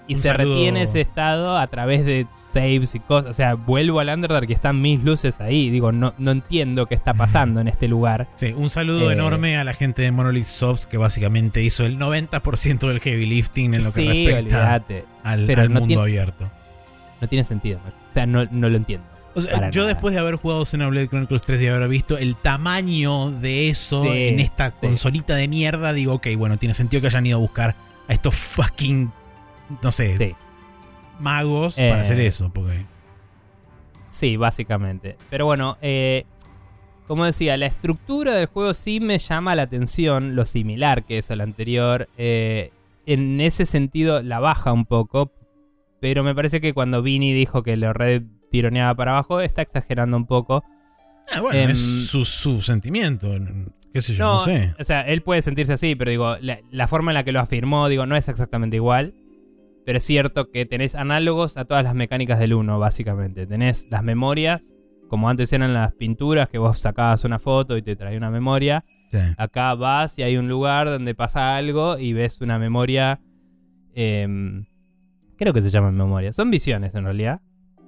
Y 0.07 0.13
Un 0.13 0.21
se 0.21 0.29
saludo. 0.29 0.55
retiene 0.55 0.83
ese 0.83 1.01
estado 1.01 1.57
a 1.57 1.67
través 1.67 2.05
de 2.05 2.27
saves 2.55 2.95
y 2.95 2.99
cosas. 2.99 3.29
O 3.31 3.33
sea, 3.33 3.53
vuelvo 3.53 3.99
al 3.99 4.09
Underdark 4.09 4.49
y 4.49 4.53
están 4.53 4.81
mis 4.81 5.03
luces 5.03 5.39
ahí. 5.41 5.69
Digo, 5.69 5.91
no, 5.91 6.13
no 6.17 6.31
entiendo 6.31 6.87
qué 6.87 6.95
está 6.95 7.13
pasando 7.13 7.59
en 7.61 7.67
este 7.67 7.87
lugar. 7.87 8.27
Sí, 8.35 8.53
un 8.55 8.69
saludo 8.69 9.09
Eh, 9.11 9.13
enorme 9.13 9.57
a 9.57 9.63
la 9.63 9.73
gente 9.73 10.01
de 10.01 10.11
Monolith 10.11 10.45
Soft 10.45 10.85
que 10.85 10.97
básicamente 10.97 11.61
hizo 11.63 11.85
el 11.85 11.97
90% 11.99 12.87
del 12.87 12.99
heavy 12.99 13.25
lifting 13.25 13.73
en 13.75 13.83
lo 13.83 13.91
que 13.93 14.01
sí, 14.01 14.07
respecta 14.27 14.73
al, 15.23 15.45
pero 15.45 15.61
al 15.61 15.69
no 15.73 15.79
mundo 15.81 15.87
tiene- 15.87 16.01
abierto. 16.01 16.49
No 17.21 17.27
tiene 17.27 17.43
sentido. 17.45 17.79
macho. 17.83 17.97
O 18.09 18.13
sea, 18.13 18.25
no, 18.25 18.45
no 18.51 18.69
lo 18.69 18.77
entiendo. 18.77 19.05
O 19.37 19.41
sea, 19.41 19.69
yo 19.69 19.81
nada. 19.81 19.93
después 19.93 20.13
de 20.13 20.19
haber 20.21 20.35
jugado 20.35 20.63
Xenoblade 20.65 21.09
Chronicles 21.09 21.41
3 21.41 21.61
y 21.61 21.67
haber 21.67 21.89
visto 21.89 22.17
el 22.17 22.35
tamaño 22.37 23.31
de 23.31 23.67
eso 23.69 24.01
Sí, 24.03 24.09
en 24.29 24.39
esta 24.39 24.71
sí. 24.71 24.77
consolita 24.79 25.35
de 25.35 25.47
mierda, 25.49 25.91
digo, 25.91 26.13
ok, 26.13 26.27
bueno, 26.37 26.55
tiene 26.57 26.73
sentido 26.73 27.01
que 27.01 27.07
hayan 27.07 27.25
ido 27.25 27.37
a 27.37 27.41
buscar 27.41 27.75
a 28.07 28.13
estos 28.13 28.33
fucking, 28.35 29.11
no 29.83 29.91
sé, 29.91 30.17
Sí. 30.17 30.35
Magos 31.19 31.77
Eh, 31.77 31.89
para 31.89 32.01
hacer 32.01 32.19
eso, 32.19 32.51
porque... 32.53 32.85
Sí, 34.09 34.37
básicamente. 34.37 35.17
Pero 35.29 35.45
bueno, 35.45 35.77
eh, 35.81 36.25
como 37.07 37.25
decía, 37.25 37.57
la 37.57 37.65
estructura 37.65 38.33
del 38.33 38.45
juego 38.47 38.73
sí 38.73 38.99
me 38.99 39.19
llama 39.19 39.55
la 39.55 39.63
atención, 39.63 40.35
lo 40.35 40.45
similar 40.45 41.03
que 41.03 41.17
es 41.17 41.29
al 41.31 41.41
anterior. 41.41 42.07
Eh, 42.17 42.71
en 43.05 43.39
ese 43.41 43.65
sentido 43.65 44.21
la 44.23 44.39
baja 44.39 44.71
un 44.71 44.85
poco, 44.85 45.31
pero 45.99 46.23
me 46.23 46.33
parece 46.33 46.61
que 46.61 46.73
cuando 46.73 47.01
Vini 47.01 47.33
dijo 47.33 47.61
que 47.61 47.75
lo 47.77 47.91
red 47.93 48.23
tironeaba 48.51 48.95
para 48.95 49.11
abajo, 49.11 49.41
está 49.41 49.61
exagerando 49.61 50.15
un 50.17 50.25
poco. 50.25 50.63
Ah, 51.33 51.41
bueno, 51.41 51.59
Em, 51.59 51.69
es 51.71 52.07
su, 52.07 52.23
su 52.23 52.61
sentimiento. 52.61 53.31
Qué 53.91 54.01
sé 54.01 54.13
yo, 54.13 54.23
no, 54.25 54.33
No, 54.35 54.39
sé. 54.39 54.73
o 54.79 54.83
sea, 54.83 55.01
él 55.01 55.21
puede 55.23 55.41
sentirse 55.41 55.73
así, 55.73 55.95
pero 55.95 56.09
digo, 56.11 56.37
la, 56.39 56.59
la 56.71 56.87
forma 56.87 57.11
en 57.11 57.15
la 57.15 57.23
que 57.23 57.31
lo 57.33 57.39
afirmó, 57.41 57.89
digo, 57.89 58.05
no 58.05 58.15
es 58.15 58.29
exactamente 58.29 58.77
igual. 58.77 59.13
Pero 59.85 59.97
es 59.99 60.03
cierto 60.03 60.49
que 60.49 60.65
tenés 60.65 60.95
análogos 60.95 61.57
a 61.57 61.65
todas 61.65 61.83
las 61.83 61.93
mecánicas 61.93 62.39
del 62.39 62.53
1, 62.53 62.79
básicamente. 62.79 63.45
Tenés 63.45 63.87
las 63.91 64.03
memorias, 64.03 64.75
como 65.07 65.29
antes 65.29 65.53
eran 65.53 65.73
las 65.73 65.93
pinturas, 65.93 66.49
que 66.49 66.57
vos 66.57 66.79
sacabas 66.79 67.23
una 67.23 67.37
foto 67.37 67.77
y 67.77 67.83
te 67.83 67.95
traía 67.95 68.17
una 68.17 68.31
memoria. 68.31 68.83
Sí. 69.11 69.19
Acá 69.37 69.75
vas 69.75 70.17
y 70.17 70.23
hay 70.23 70.37
un 70.37 70.49
lugar 70.49 70.87
donde 70.87 71.13
pasa 71.13 71.55
algo 71.55 71.99
y 71.99 72.13
ves 72.13 72.41
una 72.41 72.57
memoria. 72.57 73.21
em, 73.93 74.65
creo 75.37 75.53
que 75.53 75.61
se 75.61 75.69
llaman 75.69 75.95
memorias. 75.95 76.35
Son 76.35 76.49
visiones 76.49 76.95
en 76.95 77.03
realidad. 77.03 77.41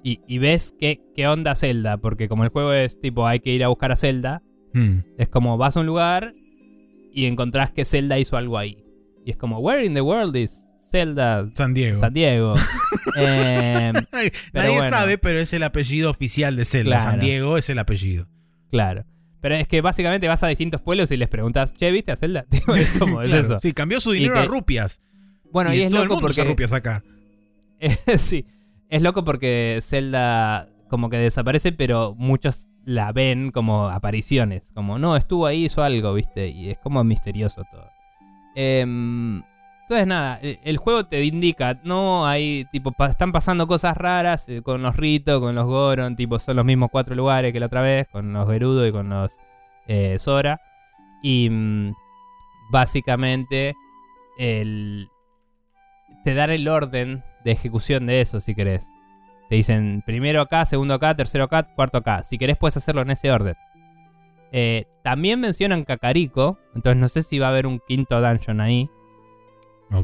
Y, 0.04 0.20
y 0.28 0.38
ves 0.38 0.72
qué, 0.78 1.00
qué 1.14 1.26
onda 1.26 1.54
Zelda. 1.56 1.98
Porque 1.98 2.28
como 2.28 2.44
el 2.44 2.50
juego 2.50 2.72
es 2.72 3.00
tipo 3.00 3.26
hay 3.26 3.40
que 3.40 3.50
ir 3.52 3.64
a 3.64 3.68
buscar 3.68 3.90
a 3.90 3.96
Zelda. 3.96 4.42
Mm. 4.72 4.98
Es 5.18 5.28
como 5.28 5.58
vas 5.58 5.76
a 5.76 5.80
un 5.80 5.86
lugar 5.86 6.30
y 7.12 7.26
encontrás 7.26 7.72
que 7.72 7.84
Zelda 7.84 8.18
hizo 8.18 8.36
algo 8.36 8.56
ahí. 8.56 8.84
Y 9.24 9.32
es 9.32 9.36
como, 9.36 9.58
where 9.58 9.84
in 9.84 9.94
the 9.94 10.00
world 10.00 10.36
is 10.36 10.67
Zelda 10.90 11.48
San 11.54 11.74
Diego. 11.74 12.00
San 12.00 12.12
Diego? 12.12 12.54
Em, 13.16 13.94
Nadie 14.52 14.76
bueno. 14.76 14.88
sabe, 14.90 15.18
pero 15.18 15.40
es 15.40 15.52
el 15.52 15.62
apellido 15.62 16.10
oficial 16.10 16.56
de 16.56 16.64
Zelda. 16.64 16.96
Claro. 16.96 17.10
San 17.10 17.20
Diego 17.20 17.56
es 17.58 17.68
el 17.70 17.78
apellido. 17.78 18.26
claro. 18.70 19.04
Pero 19.40 19.54
es 19.54 19.68
que 19.68 19.80
básicamente 19.82 20.26
vas 20.26 20.42
a 20.42 20.48
distintos 20.48 20.80
pueblos 20.80 21.12
y 21.12 21.16
les 21.16 21.28
preguntas, 21.28 21.72
che, 21.72 21.92
¿viste 21.92 22.10
a 22.10 22.16
Zelda? 22.16 22.42
Tipo, 22.50 22.74
es 22.74 22.88
Claro. 22.90 23.22
eso. 23.22 23.60
Sí, 23.60 23.72
cambió 23.72 24.00
su 24.00 24.10
dinero 24.10 24.34
que- 24.34 24.40
a 24.40 24.44
rupias. 24.46 25.00
Bueno, 25.52 25.72
y, 25.72 25.82
es 25.82 25.90
todo 25.90 26.02
el 26.02 26.08
loco 26.08 26.16
mundo 26.20 26.30
usa 26.30 26.42
porque... 26.42 26.50
rupias 26.50 26.72
acá. 26.72 27.04
sí, 28.18 28.46
es 28.88 29.00
loco 29.02 29.22
porque 29.24 29.78
Zelda 29.80 30.68
como 30.88 31.08
que 31.08 31.18
desaparece, 31.18 31.70
pero 31.70 32.14
muchos 32.18 32.66
la 32.84 33.12
ven 33.12 33.52
como 33.52 33.88
apariciones. 33.88 34.72
Como, 34.74 34.98
no, 34.98 35.16
estuvo 35.16 35.46
ahí, 35.46 35.66
hizo 35.66 35.84
algo, 35.84 36.12
¿viste? 36.14 36.48
Y 36.48 36.70
es 36.70 36.78
como 36.78 37.04
misterioso 37.04 37.62
todo. 37.70 37.88
Em, 38.56 39.42
entonces, 39.88 40.06
nada, 40.06 40.38
el, 40.42 40.58
el 40.64 40.76
juego 40.76 41.06
te 41.06 41.24
indica, 41.24 41.80
no 41.82 42.26
hay, 42.26 42.66
tipo, 42.70 42.92
están 43.06 43.32
pasando 43.32 43.66
cosas 43.66 43.96
raras 43.96 44.46
eh, 44.46 44.60
con 44.60 44.82
los 44.82 44.94
Rito, 44.94 45.40
con 45.40 45.54
los 45.54 45.64
Goron, 45.64 46.14
tipo, 46.14 46.38
son 46.38 46.56
los 46.56 46.66
mismos 46.66 46.90
cuatro 46.92 47.14
lugares 47.14 47.54
que 47.54 47.58
la 47.58 47.66
otra 47.66 47.80
vez, 47.80 48.06
con 48.12 48.30
los 48.34 48.46
Gerudo 48.46 48.86
y 48.86 48.92
con 48.92 49.08
los 49.08 49.38
eh, 49.86 50.18
Sora. 50.18 50.60
Y 51.22 51.48
mm, 51.48 51.94
básicamente, 52.70 53.74
el, 54.36 55.08
te 56.22 56.34
dan 56.34 56.50
el 56.50 56.68
orden 56.68 57.24
de 57.42 57.52
ejecución 57.52 58.04
de 58.04 58.20
eso, 58.20 58.42
si 58.42 58.54
querés. 58.54 58.90
Te 59.48 59.54
dicen 59.54 60.02
primero 60.04 60.42
acá, 60.42 60.66
segundo 60.66 60.92
acá, 60.92 61.16
tercero 61.16 61.44
acá, 61.44 61.62
cuarto 61.62 61.96
acá. 61.96 62.24
Si 62.24 62.36
querés, 62.36 62.58
puedes 62.58 62.76
hacerlo 62.76 63.00
en 63.00 63.12
ese 63.12 63.32
orden. 63.32 63.56
Eh, 64.52 64.84
también 65.02 65.40
mencionan 65.40 65.84
Kakariko, 65.84 66.58
entonces 66.74 67.00
no 67.00 67.08
sé 67.08 67.22
si 67.22 67.38
va 67.38 67.46
a 67.46 67.50
haber 67.52 67.66
un 67.66 67.80
quinto 67.88 68.20
dungeon 68.20 68.60
ahí. 68.60 68.90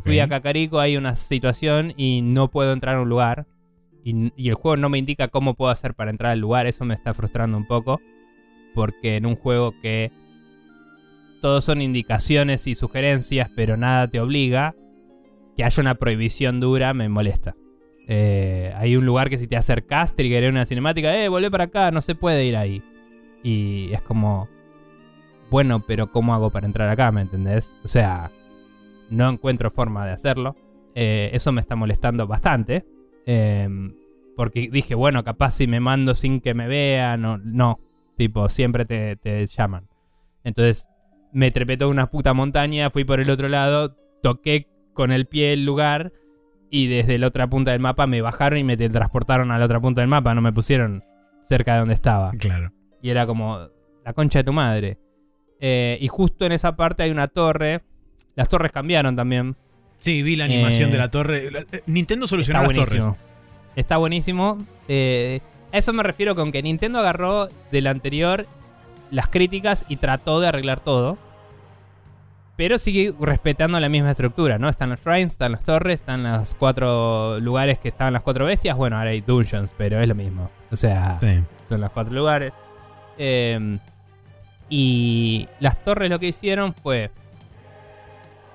Fui 0.03 0.19
a 0.21 0.29
Kakariko, 0.29 0.81
hay 0.81 0.97
una 0.97 1.15
situación 1.15 1.93
y 1.97 2.23
no 2.23 2.51
puedo 2.51 2.73
entrar 2.73 2.97
a 2.97 3.03
un 3.03 3.09
lugar. 3.09 3.47
Y, 4.03 4.33
y 4.37 4.49
el 4.49 4.55
juego 4.55 4.77
no 4.77 4.89
me 4.89 4.99
indica 4.99 5.29
cómo 5.29 5.55
puedo 5.55 5.71
hacer 5.71 5.95
para 5.95 6.11
entrar 6.11 6.33
al 6.33 6.41
lugar. 6.41 6.67
Eso 6.67 6.85
me 6.85 6.95
está 6.95 7.15
frustrando 7.15 7.57
un 7.57 7.67
poco. 7.67 8.01
Porque 8.75 9.17
en 9.17 9.27
un 9.27 9.37
juego 9.37 9.73
que 9.81 10.11
todos 11.45 11.63
son 11.63 11.83
indicaciones 11.83 12.67
y 12.67 12.75
sugerencias, 12.75 13.51
pero 13.55 13.77
nada 13.77 14.09
te 14.09 14.19
obliga, 14.19 14.75
que 15.55 15.63
haya 15.63 15.79
una 15.79 15.95
prohibición 15.97 16.59
dura 16.59 16.95
me 16.95 17.11
molesta. 17.11 17.55
Eh, 18.09 18.73
hay 18.77 18.97
un 18.97 19.05
lugar 19.05 19.29
que 19.29 19.37
si 19.37 19.47
te 19.47 19.55
acercás, 19.55 20.15
triggeré 20.15 20.49
una 20.49 20.65
cinemática, 20.65 21.15
eh, 21.15 21.29
volvé 21.29 21.51
para 21.51 21.65
acá, 21.65 21.91
no 21.91 22.01
se 22.01 22.15
puede 22.15 22.47
ir 22.47 22.57
ahí. 22.57 22.83
Y 23.43 23.93
es 23.93 24.01
como, 24.01 24.49
bueno, 25.51 25.85
pero 25.87 26.11
¿cómo 26.11 26.33
hago 26.33 26.49
para 26.49 26.67
entrar 26.67 26.89
acá? 26.89 27.13
¿Me 27.13 27.21
entendés? 27.21 27.75
O 27.85 27.89
sea, 27.89 28.31
no 29.11 29.29
encuentro 29.29 29.71
forma 29.71 30.07
de 30.07 30.13
hacerlo. 30.13 30.57
Eh, 30.95 31.31
eso 31.33 31.53
me 31.53 31.61
está 31.61 31.77
molestando 31.77 32.27
bastante. 32.27 32.87
Eh, 33.27 33.69
porque 34.37 34.69
dije, 34.71 34.95
bueno, 34.95 35.25
capaz 35.25 35.53
si 35.53 35.67
me 35.67 35.81
mando 35.81 36.15
sin 36.15 36.41
que 36.41 36.55
me 36.55 36.67
vean, 36.67 37.23
no, 37.23 37.39
no. 37.39 37.81
Tipo, 38.17 38.49
siempre 38.49 38.85
te, 38.85 39.17
te 39.17 39.47
llaman. 39.47 39.89
Entonces, 40.45 40.89
me 41.33 41.51
trepé 41.51 41.77
toda 41.77 41.91
una 41.91 42.11
puta 42.11 42.35
montaña, 42.35 42.91
fui 42.91 43.05
por 43.05 43.21
el 43.21 43.31
otro 43.31 43.49
lado, 43.49 43.97
toqué 44.23 44.69
con 44.93 45.11
el 45.13 45.27
pie 45.27 45.53
el 45.53 45.65
lugar 45.65 46.13
y 46.71 46.87
desde 46.87 47.19
la 47.19 47.27
otra 47.27 47.49
punta 47.49 47.73
del 47.73 47.81
mapa 47.81 48.07
me 48.07 48.21
bajaron 48.21 48.59
y 48.59 48.65
me 48.65 48.77
transportaron 48.77 49.51
a 49.51 49.59
la 49.59 49.65
otra 49.65 49.81
punta 49.81 50.01
del 50.01 50.09
mapa, 50.09 50.35
no 50.35 50.41
me 50.41 50.53
pusieron 50.53 51.05
cerca 51.43 51.75
de 51.75 51.79
donde 51.81 51.95
estaba. 51.95 52.33
Claro. 52.33 52.73
Y 53.03 53.11
era 53.11 53.27
como, 53.27 53.69
la 54.05 54.13
concha 54.13 54.41
de 54.41 54.45
tu 54.45 54.53
madre. 54.53 54.99
Eh, 55.61 55.99
y 56.01 56.09
justo 56.09 56.45
en 56.45 56.53
esa 56.53 56.77
parte 56.77 57.03
hay 57.03 57.11
una 57.11 57.29
torre. 57.29 57.83
Las 58.37 58.49
torres 58.49 58.73
cambiaron 58.73 59.15
también. 59.17 59.57
Sí, 60.01 60.23
vi 60.23 60.37
la 60.37 60.45
animación 60.45 60.89
Eh, 60.91 60.93
de 60.93 60.99
la 60.99 61.11
torre. 61.11 61.49
Eh, 61.73 61.83
Nintendo 61.87 62.27
solucionó 62.27 62.61
las 62.63 62.69
buenísimo. 62.73 63.05
torres. 63.05 63.21
Está 63.77 63.97
buenísimo. 63.97 64.59
Eh, 64.89 65.41
a 65.73 65.79
eso 65.79 65.93
me 65.93 66.03
refiero 66.03 66.35
con 66.35 66.53
que 66.53 66.63
Nintendo 66.63 66.99
agarró 67.01 67.49
del 67.73 67.87
anterior 67.87 68.47
las 69.11 69.29
críticas 69.29 69.85
y 69.89 69.97
trató 69.97 70.41
de 70.41 70.49
arreglar 70.49 70.81
todo. 70.81 71.19
Pero 72.57 72.79
sigue 72.79 73.13
respetando 73.19 73.81
la 73.81 73.89
misma 73.89 74.13
estructura, 74.13 74.59
¿no? 74.59 74.69
Están 74.69 74.91
los 74.91 75.01
shrines, 75.01 75.33
están 75.33 75.51
las 75.53 75.65
torres, 75.65 76.01
están 76.01 76.23
los 76.23 76.55
cuatro 76.55 77.41
lugares 77.41 77.81
que 77.81 77.89
estaban 77.89 78.13
las 78.13 78.23
cuatro 78.23 78.45
bestias. 78.45 78.77
Bueno, 78.77 78.97
ahora 78.97 79.11
hay 79.11 79.23
dungeons, 79.23 79.73
pero 79.77 80.01
es 80.01 80.07
lo 80.07 80.15
mismo. 80.15 80.51
O 80.71 80.77
sea, 80.77 81.19
Sí. 81.21 81.41
son 81.69 81.81
los 81.81 81.91
cuatro 81.91 82.15
lugares. 82.15 82.53
Eh, 83.19 83.79
y 84.69 85.49
las 85.61 85.83
torres 85.83 86.11
lo 86.11 86.19
que 86.19 86.29
hicieron 86.29 86.75
fue. 86.75 87.11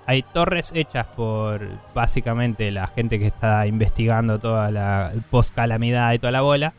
Hay 0.10 0.24
torres 0.24 0.72
hechas 0.74 1.06
por 1.06 1.70
básicamente 1.94 2.72
la 2.72 2.88
gente 2.88 3.20
que 3.20 3.28
está 3.28 3.68
investigando 3.68 4.40
toda 4.40 4.72
la 4.72 5.14
post 5.30 5.54
calamidad 5.54 6.12
y 6.14 6.18
toda 6.18 6.32
la 6.32 6.42
bola. 6.42 6.74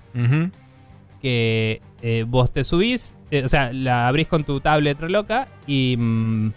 Que 1.22 1.80
eh, 2.02 2.24
vos 2.26 2.50
te 2.50 2.64
subís, 2.64 3.14
eh, 3.30 3.44
o 3.44 3.48
sea, 3.48 3.72
la 3.72 4.08
abrís 4.08 4.26
con 4.26 4.42
tu 4.42 4.58
tablet 4.60 4.98
re 4.98 5.10
loca 5.10 5.46
y, 5.68 5.94
mm, 5.96 6.52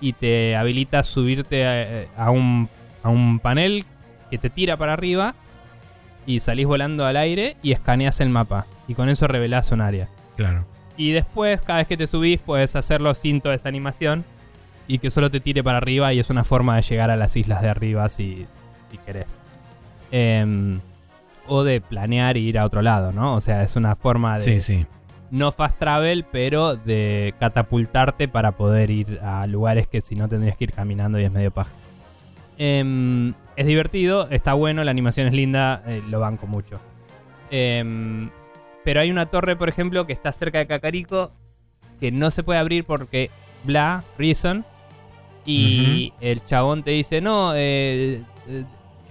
y 0.00 0.12
te 0.12 0.54
habilita 0.54 1.02
subirte 1.02 2.06
a, 2.16 2.24
a 2.26 2.30
un, 2.30 2.68
a 3.02 3.08
un 3.08 3.40
panel 3.40 3.84
que 4.30 4.38
te 4.38 4.48
tira 4.48 4.76
para 4.76 4.92
arriba 4.92 5.34
y 6.24 6.38
salís 6.38 6.68
volando 6.68 7.04
al 7.04 7.16
aire 7.16 7.56
y 7.64 7.72
escaneas 7.72 8.20
el 8.20 8.28
mapa. 8.28 8.66
Y 8.86 8.94
con 8.94 9.08
eso 9.08 9.26
revelás 9.26 9.72
un 9.72 9.80
área. 9.80 10.08
Claro. 10.36 10.66
Y 10.96 11.10
después, 11.10 11.62
cada 11.62 11.80
vez 11.80 11.88
que 11.88 11.96
te 11.96 12.06
subís, 12.06 12.38
puedes 12.38 12.76
hacerlo 12.76 13.12
sin 13.14 13.40
toda 13.40 13.56
esa 13.56 13.68
animación. 13.68 14.24
Y 14.92 14.98
que 14.98 15.10
solo 15.10 15.30
te 15.30 15.40
tire 15.40 15.64
para 15.64 15.78
arriba. 15.78 16.12
Y 16.12 16.18
es 16.18 16.28
una 16.28 16.44
forma 16.44 16.76
de 16.76 16.82
llegar 16.82 17.10
a 17.10 17.16
las 17.16 17.34
islas 17.36 17.62
de 17.62 17.68
arriba 17.70 18.08
si, 18.10 18.46
si 18.90 18.98
querés. 18.98 19.26
Em, 20.10 20.80
o 21.46 21.64
de 21.64 21.80
planear 21.80 22.36
e 22.36 22.40
ir 22.40 22.58
a 22.58 22.66
otro 22.66 22.82
lado, 22.82 23.10
¿no? 23.12 23.34
O 23.34 23.40
sea, 23.40 23.62
es 23.62 23.74
una 23.76 23.96
forma 23.96 24.36
de 24.36 24.42
Sí, 24.42 24.60
sí. 24.60 24.86
no 25.30 25.50
fast 25.50 25.78
travel, 25.78 26.26
pero 26.30 26.76
de 26.76 27.32
catapultarte 27.40 28.28
para 28.28 28.52
poder 28.52 28.90
ir 28.90 29.18
a 29.22 29.46
lugares 29.46 29.86
que 29.86 30.02
si 30.02 30.14
no 30.14 30.28
tendrías 30.28 30.58
que 30.58 30.64
ir 30.64 30.72
caminando 30.72 31.18
y 31.18 31.24
es 31.24 31.32
medio 31.32 31.50
paja. 31.50 31.72
Em, 32.58 33.32
es 33.56 33.66
divertido, 33.66 34.28
está 34.30 34.52
bueno, 34.52 34.84
la 34.84 34.90
animación 34.90 35.26
es 35.26 35.32
linda, 35.32 35.82
eh, 35.86 36.02
lo 36.10 36.20
banco 36.20 36.46
mucho. 36.46 36.80
Em, 37.50 38.28
pero 38.84 39.00
hay 39.00 39.10
una 39.10 39.24
torre, 39.26 39.56
por 39.56 39.70
ejemplo, 39.70 40.06
que 40.06 40.12
está 40.12 40.32
cerca 40.32 40.58
de 40.58 40.66
Kakariko, 40.66 41.32
que 41.98 42.12
no 42.12 42.30
se 42.30 42.42
puede 42.42 42.58
abrir 42.58 42.84
porque 42.84 43.30
bla, 43.64 44.04
reason. 44.18 44.66
Y 45.44 46.12
el 46.20 46.44
chabón 46.44 46.82
te 46.82 46.92
dice, 46.92 47.20
no, 47.20 47.52
eh, 47.54 48.22
eh, 48.48 48.64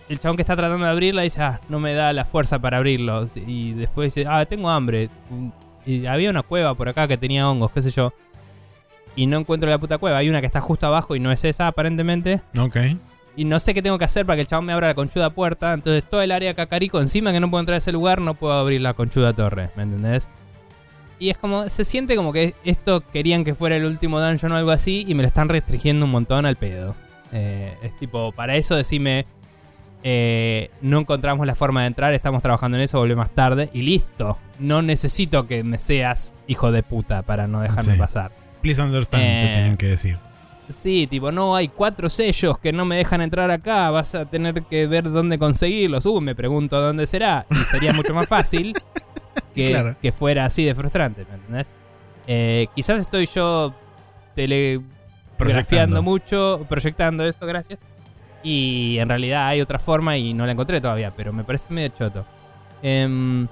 el 0.09 0.19
chabón 0.19 0.37
que 0.37 0.41
está 0.41 0.55
tratando 0.55 0.85
de 0.85 0.91
abrirla 0.91 1.21
dice, 1.23 1.41
ah, 1.41 1.59
no 1.69 1.79
me 1.79 1.93
da 1.93 2.13
la 2.13 2.25
fuerza 2.25 2.59
para 2.59 2.77
abrirlo. 2.77 3.25
Y 3.35 3.73
después 3.73 4.13
dice, 4.13 4.27
ah, 4.29 4.45
tengo 4.45 4.69
hambre. 4.69 5.09
Y 5.85 6.05
había 6.05 6.29
una 6.29 6.43
cueva 6.43 6.73
por 6.75 6.89
acá 6.89 7.07
que 7.07 7.17
tenía 7.17 7.49
hongos, 7.49 7.71
qué 7.71 7.81
sé 7.81 7.91
yo. 7.91 8.13
Y 9.15 9.25
no 9.27 9.37
encuentro 9.37 9.69
la 9.69 9.77
puta 9.77 9.97
cueva. 9.97 10.17
Hay 10.17 10.29
una 10.29 10.39
que 10.39 10.47
está 10.47 10.61
justo 10.61 10.87
abajo 10.87 11.15
y 11.15 11.19
no 11.19 11.31
es 11.31 11.43
esa, 11.43 11.67
aparentemente. 11.67 12.41
Ok. 12.57 12.77
Y 13.35 13.45
no 13.45 13.59
sé 13.59 13.73
qué 13.73 13.81
tengo 13.81 13.97
que 13.97 14.05
hacer 14.05 14.25
para 14.25 14.35
que 14.35 14.41
el 14.41 14.47
chabón 14.47 14.65
me 14.65 14.73
abra 14.73 14.87
la 14.87 14.93
conchuda 14.93 15.29
puerta. 15.31 15.73
Entonces, 15.73 16.03
todo 16.09 16.21
el 16.21 16.31
área 16.31 16.53
Cacarico, 16.53 16.99
encima 16.99 17.31
que 17.31 17.39
no 17.39 17.49
puedo 17.49 17.61
entrar 17.61 17.75
a 17.75 17.77
ese 17.77 17.91
lugar, 17.91 18.21
no 18.21 18.35
puedo 18.35 18.53
abrir 18.53 18.81
la 18.81 18.93
conchuda 18.93 19.33
torre. 19.33 19.71
¿Me 19.75 19.83
entendés? 19.83 20.29
Y 21.21 21.29
es 21.29 21.37
como, 21.37 21.69
se 21.69 21.85
siente 21.85 22.15
como 22.15 22.33
que 22.33 22.55
esto 22.65 23.01
querían 23.11 23.43
que 23.43 23.53
fuera 23.53 23.75
el 23.75 23.85
último 23.85 24.19
dungeon 24.19 24.51
o 24.53 24.55
algo 24.57 24.71
así. 24.71 25.05
Y 25.07 25.13
me 25.13 25.21
lo 25.21 25.27
están 25.27 25.49
restringiendo 25.49 26.05
un 26.05 26.11
montón 26.11 26.47
al 26.47 26.55
pedo. 26.55 26.95
Eh, 27.31 27.75
es 27.83 27.95
tipo, 27.97 28.31
para 28.31 28.55
eso 28.55 28.75
decime. 28.75 29.25
eh, 30.03 30.71
no 30.81 30.97
encontramos 30.99 31.45
la 31.45 31.53
forma 31.53 31.81
de 31.81 31.87
entrar, 31.87 32.11
estamos 32.15 32.41
trabajando 32.41 32.75
en 32.75 32.81
eso, 32.83 32.97
volvé 32.97 33.15
más 33.15 33.29
tarde 33.35 33.69
y 33.71 33.83
listo. 33.83 34.39
No 34.57 34.81
necesito 34.81 35.45
que 35.45 35.63
me 35.63 35.77
seas 35.77 36.33
hijo 36.47 36.71
de 36.71 36.81
puta 36.81 37.21
para 37.21 37.45
no 37.47 37.61
dejarme 37.61 37.93
Sí. 37.93 37.99
pasar. 37.99 38.31
Please 38.63 38.81
understand, 38.81 39.23
Eh, 39.23 39.43
te 39.45 39.53
tienen 39.53 39.77
que 39.77 39.85
decir. 39.85 40.17
Sí, 40.69 41.05
tipo, 41.05 41.31
no, 41.31 41.55
hay 41.55 41.67
cuatro 41.67 42.09
sellos 42.09 42.57
que 42.57 42.73
no 42.73 42.83
me 42.83 42.95
dejan 42.97 43.21
entrar 43.21 43.51
acá, 43.51 43.91
vas 43.91 44.15
a 44.15 44.25
tener 44.25 44.63
que 44.63 44.87
ver 44.87 45.03
dónde 45.11 45.37
conseguirlos. 45.37 46.03
Uh, 46.07 46.19
me 46.19 46.33
pregunto 46.33 46.81
dónde 46.81 47.05
será. 47.05 47.45
Y 47.51 47.57
sería 47.65 47.93
mucho 47.93 48.15
más 48.15 48.25
fácil 48.27 48.73
que, 49.55 49.67
Claro. 49.67 49.95
que 50.01 50.11
fuera 50.11 50.45
así 50.45 50.65
de 50.65 50.75
frustrante, 50.75 51.25
¿me 51.29 51.35
entendés? 51.35 51.69
Eh, 52.27 52.67
quizás 52.75 52.99
estoy 52.99 53.25
yo 53.25 53.73
telegrafiando 55.37 56.01
mucho, 56.01 56.65
proyectando 56.69 57.25
eso, 57.25 57.45
gracias. 57.45 57.79
Y 58.43 58.97
en 58.99 59.09
realidad 59.09 59.47
hay 59.47 59.61
otra 59.61 59.79
forma 59.79 60.17
y 60.17 60.33
no 60.33 60.45
la 60.45 60.51
encontré 60.53 60.81
todavía, 60.81 61.13
pero 61.15 61.31
me 61.33 61.43
parece 61.43 61.73
medio 61.73 61.89
choto. 61.89 62.25
Em, 62.81 63.47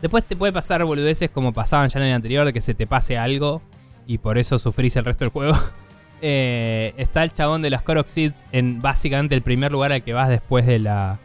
después 0.00 0.24
te 0.24 0.36
puede 0.36 0.52
pasar 0.52 0.82
boludeces 0.84 1.30
como 1.30 1.52
pasaban 1.52 1.88
ya 1.90 2.00
en 2.00 2.06
el 2.06 2.14
anterior, 2.14 2.46
de 2.46 2.52
que 2.52 2.60
se 2.60 2.74
te 2.74 2.86
pase 2.86 3.18
algo 3.18 3.60
y 4.06 4.18
por 4.18 4.38
eso 4.38 4.58
sufrís 4.58 4.96
el 4.96 5.04
resto 5.04 5.24
del 5.24 5.32
juego. 5.32 5.54
Eh, 6.22 6.94
está 6.96 7.22
el 7.24 7.30
chabón 7.34 7.60
de 7.60 7.68
las 7.68 7.82
Korok 7.82 8.06
Seeds 8.06 8.46
en 8.50 8.80
básicamente 8.80 9.34
el 9.34 9.42
primer 9.42 9.70
lugar 9.70 9.92
al 9.92 10.02
que 10.02 10.14
vas 10.14 10.30
después 10.30 10.64
de, 10.64 10.78
la, 10.78 11.18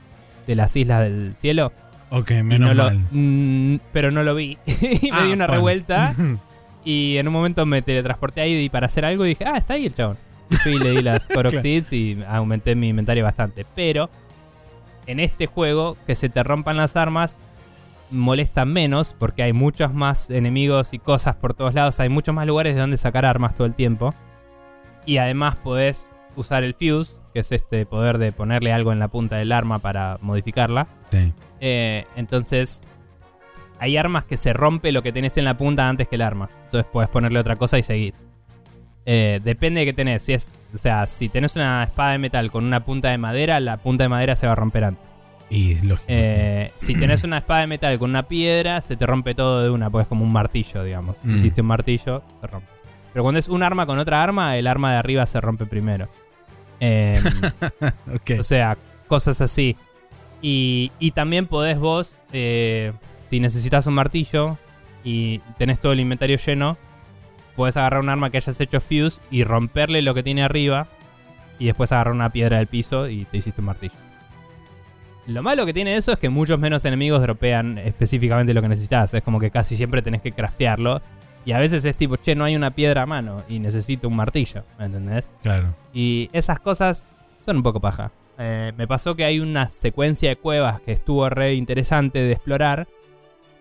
de 0.45 0.53
las 0.55 0.75
Islas 0.75 0.99
del 1.03 1.33
Cielo. 1.37 1.71
Ok, 2.11 2.31
menos 2.43 2.69
no 2.69 2.73
lo- 2.75 2.83
mal. 2.83 2.99
mm, 3.11 3.79
pero 3.91 4.11
no 4.11 4.21
lo 4.23 4.35
vi. 4.35 4.57
y 5.01 5.09
me 5.11 5.17
Ah, 5.17 5.23
di 5.25 5.33
una 5.33 5.45
bueno. 5.47 5.47
revuelta. 5.47 6.15
Y 6.83 7.17
en 7.17 7.27
un 7.27 7.33
momento 7.33 7.63
me 7.67 7.83
teletransporté 7.83 8.41
ahí 8.41 8.67
para 8.67 8.87
hacer 8.87 9.05
algo 9.05 9.23
y 9.23 9.29
dije, 9.29 9.45
ah, 9.45 9.55
está 9.55 9.75
ahí 9.75 9.85
el 9.85 9.93
chabón. 9.93 10.17
Y 10.49 10.55
fui 10.55 10.71
y 10.73 10.79
le 10.79 10.89
di 10.89 11.03
las 11.03 11.27
Claro. 11.29 11.51
Seeds 11.51 11.93
y 11.93 12.17
aumenté 12.27 12.73
mi 12.75 12.89
inventario 12.89 13.23
bastante. 13.23 13.67
Pero 13.75 14.09
en 15.05 15.19
este 15.19 15.45
juego, 15.45 15.95
que 16.07 16.15
se 16.15 16.27
te 16.27 16.41
rompan 16.41 16.77
las 16.77 16.95
armas 16.95 17.37
molesta 18.09 18.65
menos 18.65 19.13
porque 19.17 19.43
hay 19.43 19.53
muchos 19.53 19.93
más 19.93 20.31
enemigos 20.31 20.91
y 20.95 20.97
cosas 20.97 21.35
por 21.35 21.53
todos 21.53 21.75
lados. 21.75 21.99
Hay 21.99 22.09
muchos 22.09 22.33
más 22.33 22.47
lugares 22.47 22.73
de 22.73 22.81
donde 22.81 22.97
sacar 22.97 23.25
armas 23.27 23.53
todo 23.53 23.67
el 23.67 23.75
tiempo. 23.75 24.15
Y 25.05 25.17
además 25.17 25.57
podés 25.57 26.09
usar 26.35 26.63
el 26.63 26.73
fuse, 26.73 27.13
que 27.31 27.39
es 27.39 27.51
este 27.51 27.85
poder 27.85 28.17
de 28.17 28.31
ponerle 28.31 28.73
algo 28.73 28.91
en 28.91 28.99
la 28.99 29.07
punta 29.07 29.37
del 29.37 29.51
arma 29.51 29.79
para 29.79 30.17
modificarla. 30.21 30.87
Sí. 31.11 31.33
Eh, 31.59 32.05
entonces, 32.15 32.81
hay 33.79 33.97
armas 33.97 34.25
que 34.25 34.37
se 34.37 34.53
rompe 34.53 34.91
lo 34.91 35.01
que 35.01 35.11
tenés 35.11 35.37
en 35.37 35.45
la 35.45 35.57
punta 35.57 35.89
antes 35.89 36.07
que 36.07 36.15
el 36.15 36.21
arma. 36.21 36.49
Entonces 36.65 36.89
puedes 36.91 37.09
ponerle 37.09 37.39
otra 37.39 37.55
cosa 37.55 37.77
y 37.79 37.83
seguir. 37.83 38.13
Eh, 39.05 39.39
depende 39.43 39.79
de 39.79 39.87
qué 39.87 39.93
tenés. 39.93 40.21
Si 40.21 40.33
es, 40.33 40.53
o 40.73 40.77
sea, 40.77 41.07
si 41.07 41.29
tenés 41.29 41.55
una 41.55 41.83
espada 41.83 42.11
de 42.11 42.19
metal 42.19 42.51
con 42.51 42.65
una 42.65 42.85
punta 42.85 43.09
de 43.09 43.17
madera, 43.17 43.59
la 43.59 43.77
punta 43.77 44.03
de 44.03 44.09
madera 44.09 44.35
se 44.35 44.45
va 44.45 44.53
a 44.53 44.55
romper 44.55 44.83
antes. 44.83 45.03
Y 45.49 45.73
es 45.73 45.83
lógico. 45.83 46.05
Eh, 46.07 46.71
si 46.77 46.93
tenés 46.93 47.23
una 47.23 47.39
espada 47.39 47.61
de 47.61 47.67
metal 47.67 47.99
con 47.99 48.11
una 48.11 48.23
piedra, 48.23 48.79
se 48.79 48.95
te 48.95 49.05
rompe 49.05 49.35
todo 49.35 49.63
de 49.63 49.69
una, 49.69 49.89
pues 49.89 50.03
es 50.03 50.07
como 50.07 50.23
un 50.23 50.31
martillo, 50.31 50.83
digamos. 50.83 51.17
Mm. 51.23 51.35
Hiciste 51.35 51.61
un 51.61 51.67
martillo, 51.67 52.23
se 52.39 52.47
rompe. 52.47 52.67
Pero 53.11 53.23
cuando 53.23 53.39
es 53.39 53.49
un 53.49 53.61
arma 53.61 53.85
con 53.85 53.99
otra 53.99 54.23
arma, 54.23 54.57
el 54.57 54.67
arma 54.67 54.91
de 54.91 54.97
arriba 54.97 55.25
se 55.25 55.41
rompe 55.41 55.65
primero. 55.65 56.07
Eh. 56.81 57.21
Ok. 58.13 58.31
o 58.39 58.43
sea, 58.43 58.77
cosas 59.07 59.39
así. 59.39 59.77
Y, 60.41 60.91
y 60.99 61.11
también 61.11 61.47
podés 61.47 61.79
vos, 61.79 62.21
eh, 62.33 62.91
si 63.29 63.39
necesitas 63.39 63.87
un 63.87 63.93
martillo 63.93 64.57
y 65.03 65.39
tenés 65.57 65.79
todo 65.79 65.93
el 65.93 65.99
inventario 65.99 66.37
lleno, 66.37 66.77
podés 67.55 67.77
agarrar 67.77 68.01
un 68.01 68.09
arma 68.09 68.29
que 68.31 68.37
hayas 68.37 68.59
hecho 68.59 68.81
fuse 68.81 69.21
y 69.29 69.43
romperle 69.43 70.01
lo 70.01 70.13
que 70.13 70.23
tiene 70.23 70.43
arriba. 70.43 70.87
Y 71.59 71.65
después 71.65 71.91
agarrar 71.91 72.13
una 72.13 72.31
piedra 72.31 72.57
del 72.57 72.65
piso 72.65 73.07
y 73.07 73.25
te 73.25 73.37
hiciste 73.37 73.61
un 73.61 73.67
martillo. 73.67 73.93
Lo 75.27 75.43
malo 75.43 75.65
que 75.67 75.73
tiene 75.73 75.95
eso 75.95 76.11
es 76.11 76.17
que 76.17 76.29
muchos 76.29 76.57
menos 76.57 76.83
enemigos 76.85 77.21
dropean 77.21 77.77
específicamente 77.77 78.53
lo 78.55 78.63
que 78.63 78.67
necesitas. 78.67 79.13
Es 79.13 79.21
como 79.21 79.39
que 79.39 79.51
casi 79.51 79.75
siempre 79.75 80.01
tenés 80.01 80.23
que 80.23 80.31
craftearlo. 80.31 81.01
Y 81.45 81.53
a 81.53 81.59
veces 81.59 81.83
es 81.85 81.95
tipo, 81.95 82.17
che, 82.17 82.35
no 82.35 82.43
hay 82.43 82.55
una 82.55 82.71
piedra 82.71 83.03
a 83.03 83.05
mano 83.05 83.43
y 83.49 83.59
necesito 83.59 84.07
un 84.07 84.15
martillo. 84.15 84.63
¿Me 84.77 84.85
entendés? 84.85 85.31
Claro. 85.41 85.73
Y 85.93 86.29
esas 86.33 86.59
cosas 86.59 87.11
son 87.45 87.57
un 87.57 87.63
poco 87.63 87.79
paja. 87.79 88.11
Eh, 88.37 88.73
me 88.77 88.87
pasó 88.87 89.15
que 89.15 89.25
hay 89.25 89.39
una 89.39 89.67
secuencia 89.67 90.29
de 90.29 90.35
cuevas 90.35 90.81
que 90.81 90.91
estuvo 90.91 91.27
re 91.29 91.55
interesante 91.55 92.19
de 92.19 92.31
explorar. 92.31 92.87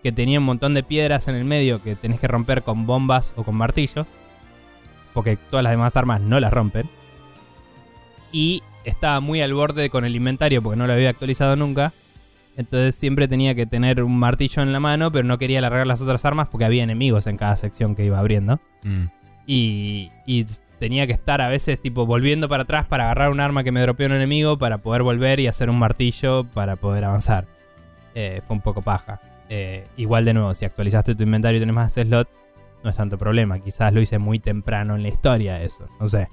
Que 0.03 0.11
tenía 0.11 0.39
un 0.39 0.45
montón 0.45 0.73
de 0.73 0.83
piedras 0.83 1.27
en 1.27 1.35
el 1.35 1.45
medio 1.45 1.81
que 1.81 1.95
tenés 1.95 2.19
que 2.19 2.27
romper 2.27 2.63
con 2.63 2.85
bombas 2.85 3.33
o 3.35 3.43
con 3.43 3.55
martillos. 3.55 4.07
Porque 5.13 5.37
todas 5.37 5.63
las 5.63 5.71
demás 5.71 5.95
armas 5.97 6.21
no 6.21 6.39
las 6.39 6.53
rompen. 6.53 6.89
Y 8.31 8.63
estaba 8.85 9.19
muy 9.19 9.41
al 9.41 9.53
borde 9.53 9.89
con 9.89 10.05
el 10.05 10.15
inventario 10.15 10.61
porque 10.61 10.77
no 10.77 10.87
lo 10.87 10.93
había 10.93 11.09
actualizado 11.09 11.55
nunca. 11.55 11.93
Entonces 12.57 12.95
siempre 12.95 13.27
tenía 13.27 13.55
que 13.55 13.65
tener 13.65 14.03
un 14.03 14.17
martillo 14.17 14.61
en 14.61 14.73
la 14.73 14.79
mano, 14.79 15.11
pero 15.11 15.27
no 15.27 15.37
quería 15.37 15.59
alargar 15.59 15.87
las 15.87 16.01
otras 16.01 16.25
armas 16.25 16.49
porque 16.49 16.65
había 16.65 16.83
enemigos 16.83 17.27
en 17.27 17.37
cada 17.37 17.55
sección 17.55 17.95
que 17.95 18.05
iba 18.05 18.19
abriendo. 18.19 18.59
Mm. 18.83 19.05
Y, 19.47 20.11
y 20.25 20.45
tenía 20.79 21.07
que 21.07 21.13
estar 21.13 21.41
a 21.41 21.47
veces 21.47 21.79
tipo 21.79 22.05
volviendo 22.05 22.49
para 22.49 22.63
atrás 22.63 22.85
para 22.85 23.05
agarrar 23.05 23.31
un 23.31 23.39
arma 23.39 23.63
que 23.63 23.71
me 23.71 23.81
dropeó 23.81 24.07
un 24.07 24.13
enemigo 24.13 24.57
para 24.57 24.79
poder 24.79 25.03
volver 25.03 25.39
y 25.39 25.47
hacer 25.47 25.69
un 25.69 25.79
martillo 25.79 26.43
para 26.43 26.75
poder 26.75 27.05
avanzar. 27.05 27.45
Eh, 28.15 28.41
fue 28.45 28.55
un 28.55 28.61
poco 28.61 28.81
paja. 28.81 29.21
Eh, 29.49 29.85
igual 29.97 30.25
de 30.25 30.33
nuevo, 30.33 30.53
si 30.53 30.65
actualizaste 30.65 31.15
tu 31.15 31.23
inventario 31.23 31.57
y 31.57 31.59
tenés 31.59 31.75
más 31.75 31.93
slots, 31.93 32.41
no 32.83 32.89
es 32.89 32.95
tanto 32.95 33.17
problema. 33.17 33.59
Quizás 33.59 33.93
lo 33.93 34.01
hice 34.01 34.17
muy 34.17 34.39
temprano 34.39 34.95
en 34.95 35.03
la 35.03 35.09
historia 35.09 35.61
eso, 35.61 35.85
no 35.99 36.07
sé. 36.07 36.27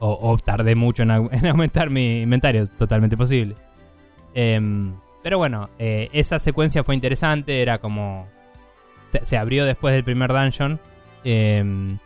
O, 0.00 0.18
o 0.20 0.36
tardé 0.36 0.74
mucho 0.74 1.02
en, 1.02 1.10
en 1.32 1.46
aumentar 1.46 1.90
mi 1.90 2.22
inventario, 2.22 2.62
es 2.62 2.76
totalmente 2.76 3.16
posible. 3.16 3.56
Em, 4.34 4.94
pero 5.28 5.36
bueno, 5.36 5.68
eh, 5.78 6.08
esa 6.14 6.38
secuencia 6.38 6.84
fue 6.84 6.94
interesante, 6.94 7.60
era 7.60 7.80
como... 7.80 8.26
Se, 9.24 9.36
abrió 9.36 9.66
después 9.66 9.92
del 9.92 10.02
primer 10.02 10.32
dungeon. 10.32 10.80
em, 11.22 11.98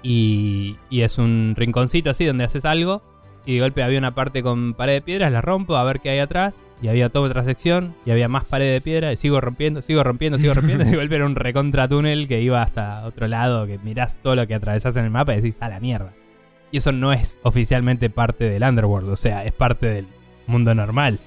y, 0.00 0.76
y 0.88 1.00
es 1.00 1.18
un 1.18 1.54
rinconcito 1.56 2.10
así 2.10 2.24
donde 2.24 2.44
haces 2.44 2.64
algo. 2.64 3.02
Y 3.46 3.54
de 3.54 3.62
golpe 3.62 3.82
había 3.82 3.98
una 3.98 4.14
parte 4.14 4.44
con 4.44 4.74
pared 4.74 4.92
de 4.92 5.00
piedras, 5.00 5.32
la 5.32 5.40
rompo 5.40 5.76
a 5.76 5.82
ver 5.82 5.98
qué 5.98 6.10
hay 6.10 6.20
atrás. 6.20 6.60
Y 6.80 6.86
había 6.86 7.08
toda 7.08 7.26
otra 7.26 7.42
sección. 7.42 7.96
Y 8.04 8.12
había 8.12 8.28
más 8.28 8.44
pared 8.44 8.72
de 8.72 8.80
piedra. 8.80 9.12
Y 9.12 9.16
sigo 9.16 9.40
rompiendo, 9.40 9.82
sigo 9.82 10.04
rompiendo, 10.04 10.38
sigo 10.38 10.54
rompiendo. 10.54 10.84
y 10.86 10.90
de 10.90 10.96
golpe 10.96 11.16
era 11.16 11.26
un 11.26 11.34
recontra 11.34 11.88
túnel 11.88 12.28
que 12.28 12.42
iba 12.42 12.62
hasta 12.62 13.06
otro 13.06 13.26
lado. 13.26 13.66
Que 13.66 13.78
mirás 13.78 14.22
todo 14.22 14.36
lo 14.36 14.46
que 14.46 14.54
atravesás 14.54 14.96
en 14.96 15.04
el 15.06 15.10
mapa 15.10 15.32
y 15.32 15.40
decís, 15.40 15.56
a 15.58 15.68
la 15.68 15.80
mierda. 15.80 16.12
Y 16.70 16.76
eso 16.76 16.92
no 16.92 17.12
es 17.12 17.40
oficialmente 17.42 18.08
parte 18.08 18.48
del 18.48 18.62
Underworld. 18.62 19.10
O 19.10 19.16
sea, 19.16 19.44
es 19.44 19.52
parte 19.52 19.86
del 19.86 20.06
mundo 20.46 20.76
normal. 20.76 21.18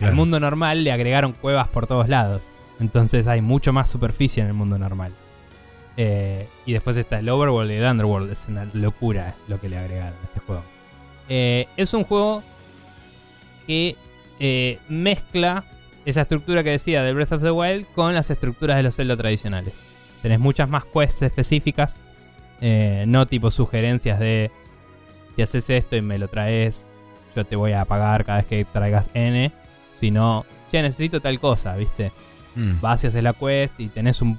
Al 0.00 0.14
mundo 0.14 0.38
normal 0.40 0.84
le 0.84 0.92
agregaron 0.92 1.32
cuevas 1.32 1.68
por 1.68 1.86
todos 1.86 2.08
lados. 2.08 2.44
Entonces 2.80 3.26
hay 3.26 3.40
mucho 3.40 3.72
más 3.72 3.88
superficie 3.88 4.42
en 4.42 4.48
el 4.48 4.54
mundo 4.54 4.78
normal. 4.78 5.12
Eh, 5.96 6.46
y 6.66 6.74
después 6.74 6.96
está 6.98 7.18
el 7.18 7.28
Overworld 7.28 7.70
y 7.70 7.74
el 7.74 7.84
Underworld. 7.84 8.30
Es 8.30 8.46
una 8.48 8.66
locura 8.72 9.34
lo 9.48 9.60
que 9.60 9.68
le 9.68 9.78
agregaron 9.78 10.14
a 10.14 10.26
este 10.26 10.40
juego. 10.40 10.62
Eh, 11.28 11.66
es 11.76 11.94
un 11.94 12.04
juego 12.04 12.42
que 13.66 13.96
eh, 14.38 14.78
mezcla 14.88 15.64
esa 16.04 16.20
estructura 16.20 16.62
que 16.62 16.70
decía 16.70 17.02
de 17.02 17.12
Breath 17.12 17.32
of 17.32 17.42
the 17.42 17.50
Wild 17.50 17.86
con 17.94 18.14
las 18.14 18.30
estructuras 18.30 18.76
de 18.76 18.82
los 18.82 18.96
Zelda 18.96 19.16
tradicionales. 19.16 19.74
Tenés 20.22 20.38
muchas 20.38 20.68
más 20.68 20.84
quests 20.84 21.22
específicas. 21.22 21.98
no 22.60 23.26
tipo 23.26 23.50
sugerencias 23.50 24.18
de 24.20 24.50
si 25.34 25.42
haces 25.42 25.68
esto 25.68 25.96
y 25.96 26.00
me 26.00 26.16
lo 26.16 26.28
traes, 26.28 26.88
yo 27.34 27.44
te 27.44 27.56
voy 27.56 27.72
a 27.72 27.84
pagar 27.84 28.24
cada 28.24 28.38
vez 28.38 28.46
que 28.46 28.64
traigas 28.64 29.10
N. 29.12 29.52
Sino, 30.00 30.44
ya 30.72 30.82
necesito 30.82 31.20
tal 31.20 31.40
cosa, 31.40 31.76
¿viste? 31.76 32.12
Mm. 32.54 32.80
vas 32.80 33.04
y 33.04 33.06
haces 33.08 33.22
la 33.22 33.34
quest 33.34 33.78
y 33.78 33.88
tenés 33.88 34.22
un... 34.22 34.38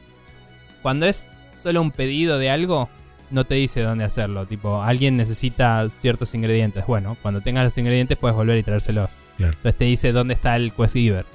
Cuando 0.82 1.06
es 1.06 1.32
solo 1.62 1.82
un 1.82 1.92
pedido 1.92 2.40
de 2.40 2.50
algo, 2.50 2.90
no 3.30 3.46
te 3.46 3.56
dice 3.56 3.82
dónde 3.82 4.06
hacerlo. 4.06 4.46
Tipo, 4.46 4.82
alguien 4.82 5.18
necesita 5.18 5.88
ciertos 5.90 6.34
ingredientes. 6.34 6.86
Bueno, 6.88 7.18
cuando 7.22 7.42
tengas 7.42 7.64
los 7.64 7.78
ingredientes 7.78 8.18
puedes 8.18 8.36
volver 8.36 8.58
y 8.58 8.64
traérselos. 8.64 9.10
Claro. 9.38 9.54
Entonces 9.54 9.78
te 9.78 9.86
dice 9.86 10.12
dónde 10.12 10.34
está 10.34 10.56
el 10.56 10.74
quest 10.74 10.94
giver. 10.94 11.26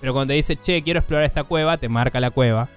Pero 0.00 0.12
cuando 0.12 0.32
te 0.32 0.36
dice, 0.36 0.56
che, 0.56 0.82
quiero 0.82 1.00
explorar 1.00 1.24
esta 1.24 1.44
cueva, 1.44 1.76
te 1.76 1.88
marca 1.88 2.20
la 2.20 2.30
cueva. 2.30 2.68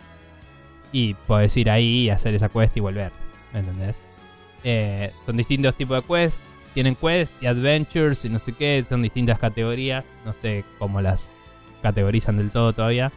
Y 0.92 1.14
puedes 1.14 1.56
ir 1.56 1.70
ahí 1.70 2.06
y 2.06 2.10
hacer 2.10 2.34
esa 2.34 2.50
quest 2.50 2.76
y 2.78 2.80
volver. 2.80 3.12
¿Me 3.54 3.60
entendés? 3.60 3.98
Eh, 4.64 5.12
son 5.26 5.38
distintos 5.38 5.76
tipos 5.76 6.02
de 6.02 6.08
quests. 6.08 6.42
Tienen 6.74 6.96
quests 6.96 7.42
y 7.42 7.48
adventures 7.48 8.24
y 8.26 8.30
no 8.30 8.40
sé 8.40 8.54
qué. 8.54 8.84
Son 8.88 9.02
distintas 9.02 9.40
categorías. 9.40 10.06
No 10.26 10.34
sé 10.34 10.64
cómo 10.80 11.02
las 11.02 11.32
categorizan 11.82 12.38
del 12.38 12.52
todo 12.52 12.74
todavía. 12.74 13.12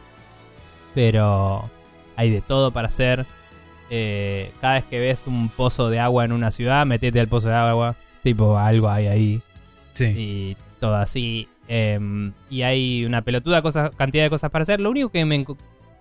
Pero 0.93 1.69
hay 2.15 2.29
de 2.29 2.41
todo 2.41 2.71
para 2.71 2.87
hacer. 2.87 3.25
Eh, 3.89 4.51
cada 4.61 4.75
vez 4.75 4.85
que 4.85 4.99
ves 4.99 5.27
un 5.27 5.49
pozo 5.49 5.89
de 5.89 5.99
agua 5.99 6.25
en 6.25 6.31
una 6.31 6.51
ciudad, 6.51 6.85
metete 6.85 7.19
al 7.19 7.27
pozo 7.27 7.49
de 7.49 7.55
agua. 7.55 7.95
Tipo, 8.23 8.57
algo 8.57 8.89
hay 8.89 9.07
ahí. 9.07 9.41
Sí. 9.93 10.05
Y 10.05 10.57
todo 10.79 10.95
así. 10.95 11.47
Em, 11.67 12.33
y 12.49 12.61
hay 12.61 13.05
una 13.05 13.21
pelotuda 13.21 13.61
cosa, 13.61 13.91
cantidad 13.91 14.23
de 14.23 14.29
cosas 14.29 14.51
para 14.51 14.63
hacer. 14.63 14.79
Lo 14.79 14.89
único 14.89 15.09
que 15.09 15.25
me 15.25 15.45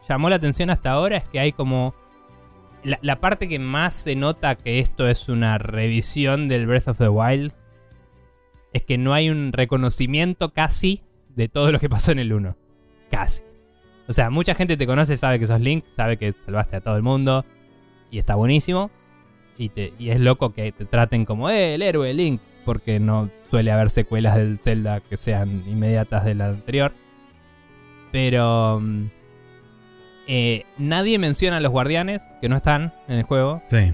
llamó 0.09 0.29
la 0.29 0.37
atención 0.37 0.71
hasta 0.71 0.91
ahora 0.91 1.19
es 1.19 1.25
que 1.25 1.41
hay 1.41 1.53
como... 1.53 1.95
La, 2.85 3.20
parte 3.20 3.48
que 3.48 3.59
más 3.59 3.94
se 3.94 4.15
nota 4.15 4.56
que 4.56 4.78
esto 4.78 5.09
es 5.09 5.28
una 5.31 5.56
revisión 5.59 6.48
del 6.48 6.66
Breath 6.66 6.89
of 6.89 6.98
the 6.98 7.09
Wild 7.09 7.52
es 8.74 8.82
que 8.82 8.98
no 8.98 9.15
hay 9.15 9.31
un 9.31 9.52
reconocimiento 9.52 10.52
casi 10.52 11.02
de 11.35 11.48
todo 11.48 11.73
lo 11.73 11.78
que 11.78 11.89
pasó 11.89 12.12
en 12.12 12.19
el 12.19 12.32
1. 12.32 12.56
Casi. 13.11 13.43
O 14.06 14.12
sea, 14.12 14.28
mucha 14.28 14.55
gente 14.55 14.77
te 14.77 14.86
conoce, 14.86 15.16
sabe 15.16 15.39
que 15.39 15.47
sos 15.47 15.61
Link, 15.61 15.86
sabe 15.86 16.19
que 16.19 16.31
salvaste 16.32 16.77
a 16.77 16.81
todo 16.82 16.97
el 16.97 17.02
mundo 17.02 17.44
y 18.11 18.19
está 18.19 18.35
buenísimo. 18.35 18.90
Y, 19.56 19.70
te- 19.70 19.94
y 19.98 20.11
es 20.11 20.20
loco 20.20 20.52
que 20.52 20.73
te 20.73 20.85
traten 20.85 21.24
como, 21.24 21.48
eh, 21.48 21.77
el 21.77 21.82
héroe 21.82 22.12
Link, 22.12 22.40
porque 22.66 23.01
no 23.01 23.31
suele 23.51 23.70
haber 23.73 23.89
secuelas 23.89 24.36
del 24.36 24.59
Zelda 24.59 25.01
que 25.01 25.16
sean 25.16 25.62
inmediatas 25.66 26.24
de 26.24 26.35
la 26.35 26.48
anterior. 26.48 26.93
Pero 28.12 28.81
mm, 28.81 29.06
Eh, 30.27 30.65
nadie 30.79 31.19
menciona 31.19 31.59
a 31.59 31.61
los 31.61 31.71
guardianes, 31.71 32.23
que 32.41 32.49
no 32.49 32.57
están 32.57 32.93
en 33.09 33.19
el 33.19 33.25
juego. 33.25 33.63
Sí. 33.69 33.93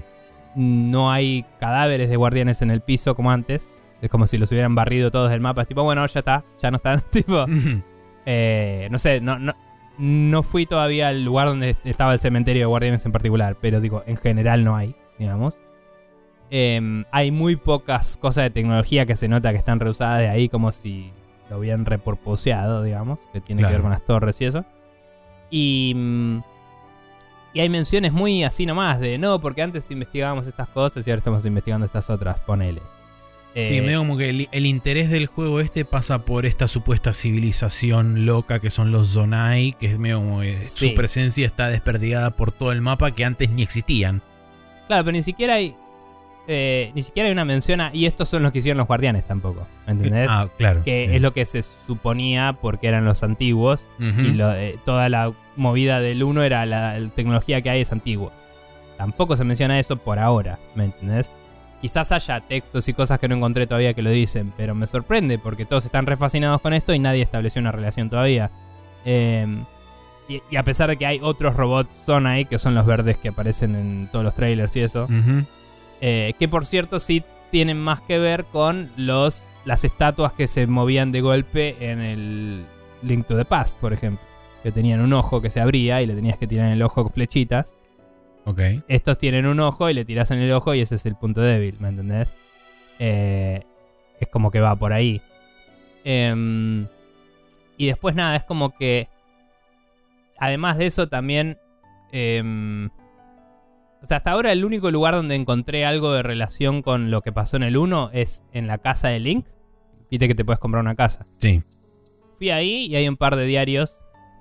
No 0.55 1.11
hay 1.11 1.45
cadáveres 1.59 2.09
de 2.09 2.15
guardianes 2.15 2.61
en 2.61 2.71
el 2.71 2.81
piso 2.81 3.15
como 3.15 3.31
antes. 3.31 3.69
Es 4.01 4.09
como 4.09 4.27
si 4.27 4.37
los 4.37 4.51
hubieran 4.51 4.75
barrido 4.75 5.11
todos 5.11 5.29
del 5.29 5.41
mapa. 5.41 5.63
Es 5.63 5.67
tipo, 5.67 5.83
bueno, 5.83 6.05
ya 6.05 6.19
está, 6.19 6.43
ya 6.61 6.71
no 6.71 6.77
están. 6.77 7.01
tipo, 7.11 7.45
eh, 8.25 8.87
no 8.91 8.99
sé, 8.99 9.21
no, 9.21 9.39
no, 9.39 9.53
no 9.97 10.43
fui 10.43 10.65
todavía 10.65 11.09
al 11.09 11.23
lugar 11.23 11.47
donde 11.47 11.75
estaba 11.83 12.13
el 12.13 12.19
cementerio 12.19 12.61
de 12.61 12.65
guardianes 12.65 13.05
en 13.05 13.11
particular. 13.11 13.57
Pero 13.61 13.79
digo, 13.81 14.03
en 14.07 14.17
general 14.17 14.63
no 14.63 14.75
hay, 14.75 14.95
digamos. 15.19 15.59
Em, 16.49 17.05
hay 17.11 17.31
muy 17.31 17.55
pocas 17.55 18.17
cosas 18.17 18.43
de 18.43 18.49
tecnología 18.49 19.05
que 19.05 19.15
se 19.15 19.29
nota 19.29 19.51
que 19.51 19.57
están 19.57 19.79
reusadas 19.79 20.19
de 20.19 20.27
ahí, 20.27 20.49
como 20.49 20.73
si 20.73 21.13
lo 21.49 21.59
hubieran 21.59 21.85
reporposeado, 21.85 22.83
digamos, 22.83 23.19
que 23.31 23.39
tiene 23.39 23.63
que 23.63 23.69
ver 23.69 23.81
con 23.81 23.91
las 23.91 24.05
torres 24.05 24.39
y 24.41 24.45
eso. 24.45 24.65
Y, 25.51 25.93
mm, 25.95 26.37
y 27.53 27.59
hay 27.59 27.69
menciones 27.69 28.11
muy 28.13 28.43
así 28.43 28.65
nomás 28.65 28.99
de 28.99 29.17
no, 29.17 29.39
porque 29.39 29.61
antes 29.61 29.91
investigábamos 29.91 30.47
estas 30.47 30.69
cosas 30.69 31.05
y 31.05 31.11
ahora 31.11 31.19
estamos 31.19 31.45
investigando 31.45 31.85
estas 31.85 32.09
otras, 32.09 32.39
ponele. 32.39 32.81
Eh, 33.53 33.69
Sí, 33.75 33.81
medio 33.81 33.99
como 33.99 34.15
que 34.15 34.29
el, 34.29 34.47
el 34.53 34.65
interés 34.65 35.09
del 35.09 35.27
juego 35.27 35.59
este 35.59 35.83
pasa 35.83 36.19
por 36.23 36.45
esta 36.45 36.69
supuesta 36.69 37.13
civilización 37.13 38.25
loca 38.25 38.59
que 38.59 38.69
son 38.69 38.93
los 38.93 39.09
Zonai, 39.09 39.73
que 39.77 39.87
es 39.87 39.99
medio 39.99 40.19
como 40.19 40.39
que 40.39 40.67
Sí. 40.67 40.87
su 40.89 40.95
presencia 40.95 41.45
está 41.45 41.67
desperdigada 41.67 42.31
por 42.31 42.53
todo 42.53 42.71
el 42.71 42.79
mapa 42.81 43.11
que 43.11 43.25
antes 43.25 43.49
ni 43.49 43.61
existían. 43.61 44.23
Claro, 44.87 45.03
pero 45.03 45.11
ni 45.17 45.21
siquiera 45.23 45.55
hay. 45.55 45.75
Eh, 46.47 46.91
ni 46.95 47.01
siquiera 47.01 47.27
hay 47.27 47.33
una 47.33 47.45
mención 47.45 47.81
a. 47.81 47.91
Y 47.93 48.05
estos 48.05 48.27
son 48.29 48.43
los 48.43 48.51
que 48.51 48.59
hicieron 48.59 48.77
los 48.79 48.87
guardianes 48.87 49.25
tampoco. 49.25 49.67
¿Entendés? 49.87 50.27
Ah, 50.29 50.49
claro. 50.57 50.83
que 50.83 51.15
es 51.15 51.21
lo 51.21 51.33
que 51.33 51.45
se 51.45 51.61
suponía 51.63 52.57
porque 52.61 52.87
eran 52.87 53.05
los 53.05 53.23
antiguos. 53.23 53.87
Y 53.99 54.31
lo- 54.33 54.53
eh, 54.55 54.77
toda 54.85 55.07
la 55.09 55.31
movida 55.55 55.99
del 55.99 56.23
1 56.23 56.43
era 56.43 56.65
la, 56.65 56.97
la 56.99 57.07
tecnología 57.09 57.61
que 57.61 57.69
hay 57.69 57.81
es 57.81 57.91
antigua. 57.91 58.31
Tampoco 58.97 59.35
se 59.35 59.43
menciona 59.43 59.79
eso 59.79 59.97
por 59.97 60.19
ahora, 60.19 60.59
¿me 60.75 60.85
entendés? 60.85 61.29
Quizás 61.81 62.11
haya 62.11 62.39
textos 62.41 62.87
y 62.87 62.93
cosas 62.93 63.17
que 63.19 63.27
no 63.27 63.35
encontré 63.35 63.65
todavía 63.65 63.93
que 63.95 64.03
lo 64.03 64.11
dicen, 64.11 64.53
pero 64.55 64.75
me 64.75 64.85
sorprende 64.85 65.39
porque 65.39 65.65
todos 65.65 65.83
están 65.85 66.05
refascinados 66.05 66.61
con 66.61 66.73
esto 66.73 66.93
y 66.93 66.99
nadie 66.99 67.23
estableció 67.23 67.59
una 67.59 67.71
relación 67.71 68.09
todavía. 68.11 68.51
Eh, 69.03 69.47
y, 70.29 70.41
y 70.51 70.55
a 70.55 70.63
pesar 70.63 70.89
de 70.89 70.97
que 70.97 71.07
hay 71.07 71.19
otros 71.21 71.55
robots 71.55 71.95
son 71.95 72.27
ahí, 72.27 72.45
que 72.45 72.59
son 72.59 72.75
los 72.75 72.85
verdes 72.85 73.17
que 73.17 73.29
aparecen 73.29 73.75
en 73.75 74.09
todos 74.11 74.23
los 74.23 74.35
trailers 74.35 74.75
y 74.75 74.81
eso. 74.81 75.07
Eh, 76.01 76.33
que 76.37 76.47
por 76.47 76.65
cierto 76.65 76.99
sí 76.99 77.23
tienen 77.51 77.79
más 77.79 78.01
que 78.01 78.17
ver 78.17 78.45
con 78.45 78.91
los 78.97 79.47
las 79.65 79.83
estatuas 79.83 80.33
que 80.33 80.47
se 80.47 80.65
movían 80.65 81.11
de 81.11 81.21
golpe 81.21 81.75
en 81.79 81.99
el 81.99 82.65
Link 83.03 83.27
to 83.27 83.37
the 83.37 83.45
Past, 83.45 83.77
por 83.77 83.93
ejemplo. 83.93 84.25
Que 84.63 84.71
tenían 84.71 85.01
un 85.01 85.13
ojo 85.13 85.41
que 85.41 85.49
se 85.49 85.59
abría 85.59 86.01
y 86.01 86.07
le 86.07 86.15
tenías 86.15 86.37
que 86.37 86.47
tirar 86.47 86.67
en 86.67 86.73
el 86.73 86.81
ojo 86.81 87.03
con 87.03 87.11
flechitas. 87.11 87.75
Ok. 88.45 88.59
Estos 88.87 89.17
tienen 89.19 89.45
un 89.45 89.59
ojo 89.59 89.89
y 89.89 89.93
le 89.93 90.05
tiras 90.05 90.31
en 90.31 90.39
el 90.39 90.51
ojo 90.51 90.73
y 90.73 90.81
ese 90.81 90.95
es 90.95 91.05
el 91.05 91.15
punto 91.15 91.41
débil, 91.41 91.77
¿me 91.79 91.89
entendés? 91.89 92.33
Eh, 92.97 93.61
es 94.19 94.27
como 94.27 94.49
que 94.49 94.59
va 94.59 94.75
por 94.75 94.93
ahí. 94.93 95.21
Em, 96.03 96.87
y 97.77 97.87
después 97.87 98.15
nada, 98.15 98.35
es 98.35 98.43
como 98.43 98.75
que... 98.75 99.07
Además 100.39 100.77
de 100.77 100.87
eso 100.87 101.07
también... 101.07 101.59
em, 102.11 102.89
o 104.01 104.05
sea, 104.05 104.17
hasta 104.17 104.31
ahora 104.31 104.51
el 104.51 104.65
único 104.65 104.89
lugar 104.91 105.13
donde 105.15 105.35
encontré 105.35 105.85
algo 105.85 106.11
de 106.13 106.23
relación 106.23 106.81
con 106.81 107.11
lo 107.11 107.21
que 107.21 107.31
pasó 107.31 107.57
en 107.57 107.63
el 107.63 107.77
1 107.77 108.09
es 108.13 108.43
en 108.53 108.67
la 108.67 108.77
casa 108.79 109.09
de 109.09 109.19
Link. 109.19 109.45
Viste 110.09 110.27
que 110.27 110.35
te 110.35 110.43
puedes 110.43 110.59
comprar 110.59 110.81
una 110.81 110.95
casa. 110.95 111.25
Sí. 111.37 111.61
Fui 112.37 112.49
ahí 112.49 112.85
y 112.87 112.95
hay 112.95 113.07
un 113.07 113.17
par 113.17 113.35
de 113.35 113.45
diarios 113.45 113.97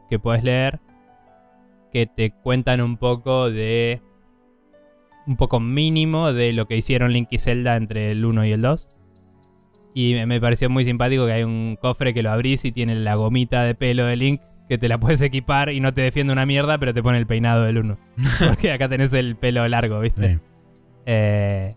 que 0.08 0.18
puedes 0.18 0.42
leer 0.42 0.80
que 1.92 2.06
te 2.06 2.30
cuentan 2.30 2.80
un 2.80 2.96
poco 2.96 3.50
de. 3.50 4.00
Un 5.26 5.36
poco 5.36 5.60
mínimo 5.60 6.32
de 6.32 6.52
lo 6.52 6.66
que 6.66 6.76
hicieron 6.76 7.12
Link 7.12 7.28
y 7.30 7.38
Zelda 7.38 7.76
entre 7.76 8.10
el 8.12 8.24
1 8.24 8.46
y 8.46 8.52
el 8.52 8.62
2. 8.62 8.88
Y 9.94 10.14
me- 10.26 10.40
pareció 10.40 10.70
muy 10.70 10.84
simpático 10.84 11.26
que 11.26 11.32
hay 11.32 11.42
un 11.42 11.76
cofre 11.80 12.14
que 12.14 12.22
lo 12.22 12.30
abrís 12.30 12.64
y 12.64 12.72
tiene 12.72 12.94
la 12.94 13.16
gomita 13.16 13.64
de 13.64 13.74
pelo 13.74 14.06
de 14.06 14.16
Link 14.16 14.40
que 14.70 14.78
te 14.78 14.88
la 14.88 14.98
puedes 14.98 15.20
equipar 15.20 15.70
y 15.70 15.80
no 15.80 15.92
te 15.92 16.00
defiende 16.00 16.32
una 16.32 16.46
mierda, 16.46 16.78
pero 16.78 16.94
te 16.94 17.02
pone 17.02 17.18
el 17.18 17.26
peinado 17.26 17.64
del 17.64 17.78
1. 17.78 17.98
Porque 18.46 18.70
acá 18.70 18.88
tenés 18.88 19.12
el 19.14 19.34
pelo 19.34 19.66
largo, 19.66 19.98
¿viste? 19.98 20.34
Sí. 20.34 20.40
Eh, 21.06 21.74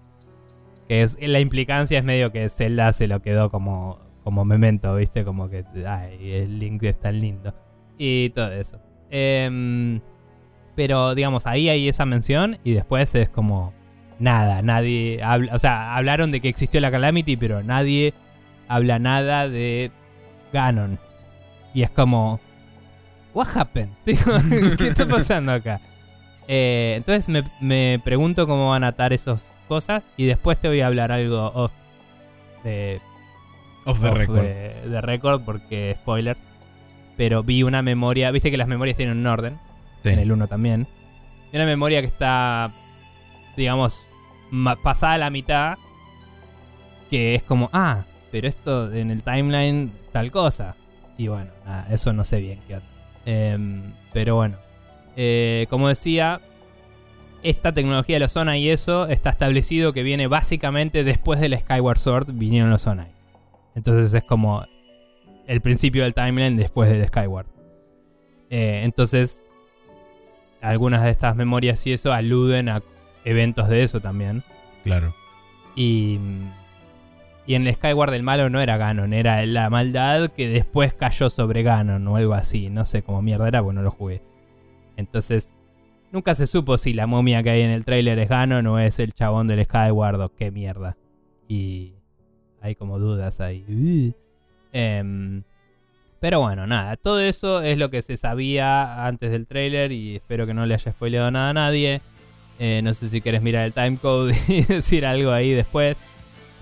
que 0.88 1.02
es 1.02 1.18
la 1.20 1.40
implicancia 1.40 1.98
es 1.98 2.04
medio 2.04 2.32
que 2.32 2.48
Zelda 2.50 2.94
se 2.94 3.08
lo 3.08 3.24
quedó 3.24 3.50
como, 3.50 3.98
como 4.24 4.46
memento, 4.46 4.96
¿viste? 4.96 5.24
Como 5.24 5.50
que, 5.50 5.66
ay, 5.88 6.34
el 6.34 6.60
Link 6.60 6.84
es 6.84 7.00
tan 7.00 7.20
lindo. 7.20 7.56
Y 7.98 8.30
todo 8.30 8.52
eso. 8.52 8.80
Em, 9.10 10.00
pero, 10.76 11.16
digamos, 11.16 11.48
ahí 11.48 11.70
hay 11.70 11.90
esa 11.90 12.06
mención 12.06 12.60
y 12.64 12.74
después 12.74 13.16
es 13.16 13.28
como 13.28 13.74
nada, 14.20 14.62
nadie 14.62 15.20
habla, 15.24 15.56
o 15.56 15.58
sea, 15.58 15.96
hablaron 15.96 16.32
de 16.32 16.42
que 16.42 16.50
existió 16.50 16.80
la 16.80 16.92
Calamity, 16.92 17.38
pero 17.38 17.64
nadie 17.64 18.14
habla 18.68 19.00
nada 19.00 19.50
de 19.50 19.90
Ganon. 20.54 21.00
Y 21.74 21.82
es 21.82 21.90
como, 21.90 22.40
what 23.34 23.48
happened? 23.56 23.92
¿Qué 24.06 24.88
está 24.88 25.08
pasando 25.08 25.52
acá? 25.52 25.80
Eh, 26.48 26.94
entonces 26.98 27.30
me, 27.30 27.44
me 27.62 28.00
pregunto 28.04 28.48
cómo 28.48 28.70
van 28.70 28.84
a 28.84 28.88
atar 28.90 29.14
esas 29.14 29.60
cosas 29.68 30.10
y 30.18 30.26
después 30.26 30.60
te 30.60 30.68
voy 30.68 30.82
a 30.82 30.88
hablar 30.88 31.12
algo 31.12 31.52
off 31.54 31.72
de, 32.64 33.00
Off 33.86 34.02
the 34.02 34.08
off 34.10 34.18
record. 34.18 34.42
de- 34.42 34.90
de 34.90 35.02
record 35.02 35.42
porque 35.44 35.96
spoilers. 36.02 36.40
Pero 37.18 37.44
vi 37.44 37.64
una 37.64 37.82
memoria, 37.82 38.32
viste 38.32 38.50
que 38.52 38.58
las 38.58 38.68
memorias 38.68 38.98
tienen 38.98 39.18
un 39.18 39.28
orden, 39.28 39.60
Sí. 40.02 40.10
en 40.10 40.20
el 40.20 40.32
1 40.32 40.48
también. 40.48 40.88
Y 41.52 41.56
una 41.56 41.66
memoria 41.66 42.02
que 42.02 42.08
está, 42.08 42.72
digamos, 43.56 44.06
pasada 44.84 45.18
la 45.20 45.30
mitad, 45.30 45.78
que 47.10 47.36
es 47.36 47.44
como, 47.44 47.70
ah, 47.72 48.04
pero 48.32 48.48
esto 48.48 48.92
en 48.92 49.12
el 49.12 49.22
timeline 49.22 49.92
tal 50.12 50.32
cosa. 50.32 50.76
Y 51.18 51.28
bueno, 51.28 51.52
nada, 51.66 51.88
eso 51.92 52.12
no 52.14 52.24
sé 52.24 52.40
bien 52.42 52.60
qué 52.68 52.76
onda. 52.78 52.88
Em, 53.26 53.94
pero 54.12 54.36
bueno, 54.36 54.58
Eh, 55.16 55.68
como 55.70 55.90
decía, 55.90 56.42
esta 57.44 57.72
tecnología 57.72 58.16
de 58.16 58.22
los 58.22 58.32
Sonai 58.32 58.62
y 58.62 58.70
eso 58.70 59.08
está 59.08 59.30
establecido 59.30 59.94
que 59.94 60.02
viene 60.02 60.26
básicamente 60.26 61.04
después 61.04 61.40
del 61.40 61.56
Skyward 61.56 62.00
Sword 62.00 62.32
vinieron 62.34 62.72
los 62.72 62.82
Sonai. 62.82 63.12
Entonces 63.76 64.12
es 64.14 64.24
como 64.24 64.66
el 65.46 65.62
principio 65.62 66.04
del 66.04 66.16
timeline 66.16 66.56
después 66.56 66.90
del 66.90 67.06
Skyward. 67.08 67.46
Eh, 68.50 68.82
entonces, 68.86 69.44
algunas 70.62 71.04
de 71.04 71.12
estas 71.12 71.36
memorias 71.36 71.86
y 71.86 71.94
eso 71.94 72.12
aluden 72.14 72.70
a 72.70 72.82
eventos 73.26 73.68
de 73.68 73.84
eso 73.84 74.00
también. 74.00 74.44
Claro. 74.84 75.14
Y, 75.76 76.18
y 77.46 77.56
en 77.56 77.68
el 77.68 77.74
Skyward 77.74 78.14
el 78.14 78.24
malo 78.24 78.50
no 78.50 78.62
era 78.62 78.78
Ganon, 78.78 79.14
era 79.14 79.46
la 79.46 79.70
maldad 79.70 80.32
que 80.32 80.48
después 80.48 80.94
cayó 80.94 81.30
sobre 81.30 81.64
Ganon 81.64 82.08
o 82.08 82.16
algo 82.16 82.34
así. 82.34 82.70
No 82.70 82.86
sé 82.86 83.04
cómo 83.04 83.22
mierda 83.22 83.48
era, 83.48 83.62
porque 83.62 83.76
no 83.76 83.82
lo 83.82 83.92
jugué. 83.92 84.22
Entonces, 84.96 85.54
nunca 86.12 86.36
se 86.36 86.48
supo 86.48 86.78
si 86.78 86.94
la 86.94 87.06
momia 87.06 87.44
que 87.44 87.50
hay 87.50 87.62
en 87.62 87.72
el 87.72 87.84
trailer 87.84 88.18
es 88.20 88.30
Ganon 88.30 88.66
o 88.68 88.80
es 88.80 89.00
el 89.00 89.14
chabón 89.14 89.48
del 89.48 89.64
Skyward 89.66 90.22
o 90.22 90.30
qué 90.34 90.52
mierda. 90.52 90.96
Y 91.50 91.96
hay 92.62 92.76
como 92.76 92.98
dudas 92.98 93.42
ahí. 93.42 93.66
Uh. 93.68 94.14
Em, 94.72 95.44
pero 96.22 96.40
bueno, 96.40 96.66
nada, 96.66 96.96
todo 96.96 97.20
eso 97.20 97.62
es 97.62 97.78
lo 97.78 97.90
que 97.90 98.02
se 98.02 98.16
sabía 98.16 99.06
antes 99.06 99.32
del 99.32 99.48
trailer 99.48 99.92
y 99.92 100.16
espero 100.16 100.48
que 100.48 100.54
no 100.54 100.66
le 100.66 100.76
haya 100.76 100.94
spoileado 100.94 101.30
nada 101.30 101.50
a 101.50 101.54
nadie. 101.54 102.02
Eh, 102.58 102.80
no 102.82 102.94
sé 102.94 103.10
si 103.10 103.20
quieres 103.20 103.42
mirar 103.42 103.66
el 103.66 103.74
timecode 103.74 104.34
y 104.48 104.62
decir 104.68 105.06
algo 105.06 105.32
ahí 105.32 105.52
después. 105.52 106.02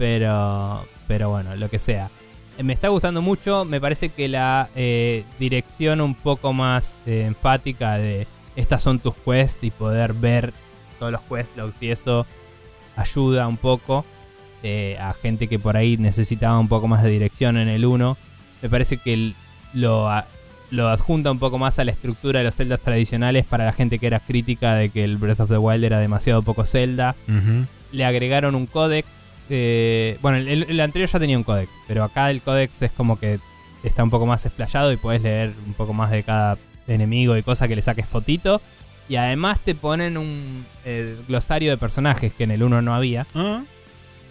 Pero, 0.02 0.84
pero 1.08 1.30
bueno, 1.30 1.56
lo 1.56 1.70
que 1.70 1.78
sea. 1.78 2.10
Eh, 2.58 2.64
Me 2.64 2.74
está 2.74 2.88
gustando 2.88 3.22
mucho. 3.22 3.66
Me 3.66 3.80
parece 3.80 4.10
que 4.10 4.28
la 4.28 4.68
eh, 4.76 5.26
dirección 5.38 6.02
un 6.02 6.16
poco 6.16 6.54
más 6.54 6.98
eh, 7.06 7.26
enfática 7.28 8.00
de 8.00 8.26
estas 8.56 8.82
son 8.82 8.98
tus 8.98 9.14
quests 9.14 9.64
y 9.64 9.70
poder 9.70 10.14
ver 10.14 10.54
todos 10.98 11.12
los 11.12 11.22
quest 11.22 11.56
logs 11.56 11.76
y 11.82 11.92
eso 11.92 12.26
ayuda 12.96 13.48
un 13.48 13.58
poco 13.58 14.04
eh, 14.64 14.98
a 15.00 15.14
gente 15.14 15.48
que 15.48 15.60
por 15.60 15.78
ahí 15.78 15.98
necesitaba 15.98 16.58
un 16.58 16.68
poco 16.68 16.88
más 16.88 17.04
de 17.04 17.12
dirección 17.12 17.58
en 17.58 17.68
el 17.68 17.86
1. 17.86 18.18
Me 18.64 18.70
parece 18.72 18.98
que 18.98 19.34
lo, 19.76 20.10
lo 20.72 20.90
adjunta 20.90 21.30
un 21.30 21.38
poco 21.38 21.60
más 21.60 21.78
a 21.78 21.84
la 21.86 21.92
estructura 21.92 22.40
de 22.40 22.46
los 22.46 22.56
Zeldas 22.56 22.80
tradicionales 22.82 23.46
para 23.46 23.66
la 23.66 23.74
gente 23.74 24.00
que 24.00 24.08
era 24.08 24.20
crítica 24.20 24.74
de 24.74 24.90
que 24.90 25.04
el 25.04 25.18
Breath 25.18 25.42
of 25.42 25.50
the 25.52 25.60
Wild 25.60 25.84
era 25.84 26.00
demasiado 26.00 26.42
poco 26.42 26.66
Zelda 26.66 27.16
le 27.92 28.06
agregaron 28.06 28.56
un 28.56 28.66
códex. 28.66 29.06
Eh, 29.54 30.18
bueno, 30.22 30.38
el, 30.38 30.80
anterior 30.80 31.10
ya 31.10 31.20
tenía 31.20 31.38
un 31.38 31.44
códex, 31.44 31.70
pero 31.86 32.06
acá 32.06 32.32
el 32.32 32.42
códex 32.42 32.82
es 32.82 32.92
como 32.92 33.20
que 33.20 33.40
está 33.84 34.02
un 34.02 34.10
poco 34.10 34.26
más 34.26 34.46
explayado 34.46 34.94
y 34.94 34.98
puedes 34.98 35.22
leer 35.22 35.54
un 35.68 35.74
poco 35.74 35.92
más 35.92 36.10
de 36.10 36.24
cada 36.24 36.58
enemigo 36.88 37.36
y 37.36 37.44
cosa 37.44 37.68
que 37.68 37.76
le 37.76 37.82
saques 37.82 38.06
fotito. 38.06 38.62
Y 39.10 39.18
además 39.18 39.60
te 39.60 39.76
ponen 39.76 40.18
un 40.18 40.66
eh, 40.86 41.18
glosario 41.28 41.70
de 41.72 41.78
personajes 41.78 42.32
que 42.34 42.46
en 42.46 42.52
el 42.52 42.64
1 42.64 42.82
no 42.82 42.96
había. 42.96 43.28
Ah, 43.36 43.62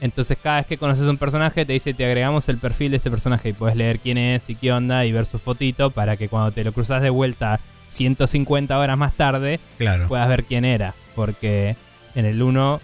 Entonces 0.00 0.38
cada 0.42 0.56
vez 0.58 0.66
que 0.66 0.78
conoces 0.78 1.06
un 1.06 1.18
personaje 1.18 1.66
te 1.66 1.74
dice 1.74 1.92
te 1.92 2.06
agregamos 2.06 2.48
el 2.48 2.56
perfil 2.56 2.92
de 2.92 2.96
este 2.96 3.10
personaje 3.10 3.50
y 3.50 3.52
puedes 3.52 3.76
leer 3.76 3.98
quién 3.98 4.16
es 4.16 4.48
y 4.48 4.54
qué 4.54 4.72
onda 4.72 5.04
y 5.04 5.12
ver 5.12 5.26
su 5.26 5.38
fotito 5.38 5.90
para 5.90 6.16
que 6.16 6.30
cuando 6.30 6.50
te 6.52 6.64
lo 6.64 6.72
cruzas 6.72 7.02
de 7.02 7.10
vuelta 7.10 7.60
150 7.90 8.78
horas 8.78 8.96
más 8.96 9.12
tarde 9.14 9.60
Claro. 9.76 10.08
puedas 10.08 10.28
ver 10.30 10.44
quién 10.44 10.64
era. 10.64 10.94
Porque 11.14 11.76
en 12.14 12.24
el 12.24 12.40
1 12.42 12.80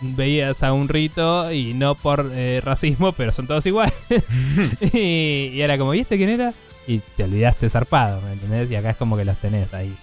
veías 0.00 0.62
a 0.62 0.72
un 0.72 0.88
rito 0.88 1.52
y 1.52 1.74
no 1.74 1.94
por 1.94 2.30
eh, 2.32 2.60
racismo, 2.62 3.12
pero 3.12 3.32
son 3.32 3.46
todos 3.46 3.64
iguales. 3.66 3.94
y, 4.92 5.50
y 5.52 5.60
era 5.60 5.78
como, 5.78 5.94
¿y 5.94 6.00
este 6.00 6.16
quién 6.16 6.30
era? 6.30 6.54
Y 6.86 7.00
te 7.16 7.24
olvidaste 7.24 7.68
zarpado, 7.68 8.20
¿me 8.22 8.32
entendés? 8.32 8.70
Y 8.70 8.76
acá 8.76 8.90
es 8.90 8.96
como 8.96 9.16
que 9.16 9.24
los 9.24 9.38
tenés 9.38 9.72
ahí. 9.74 9.94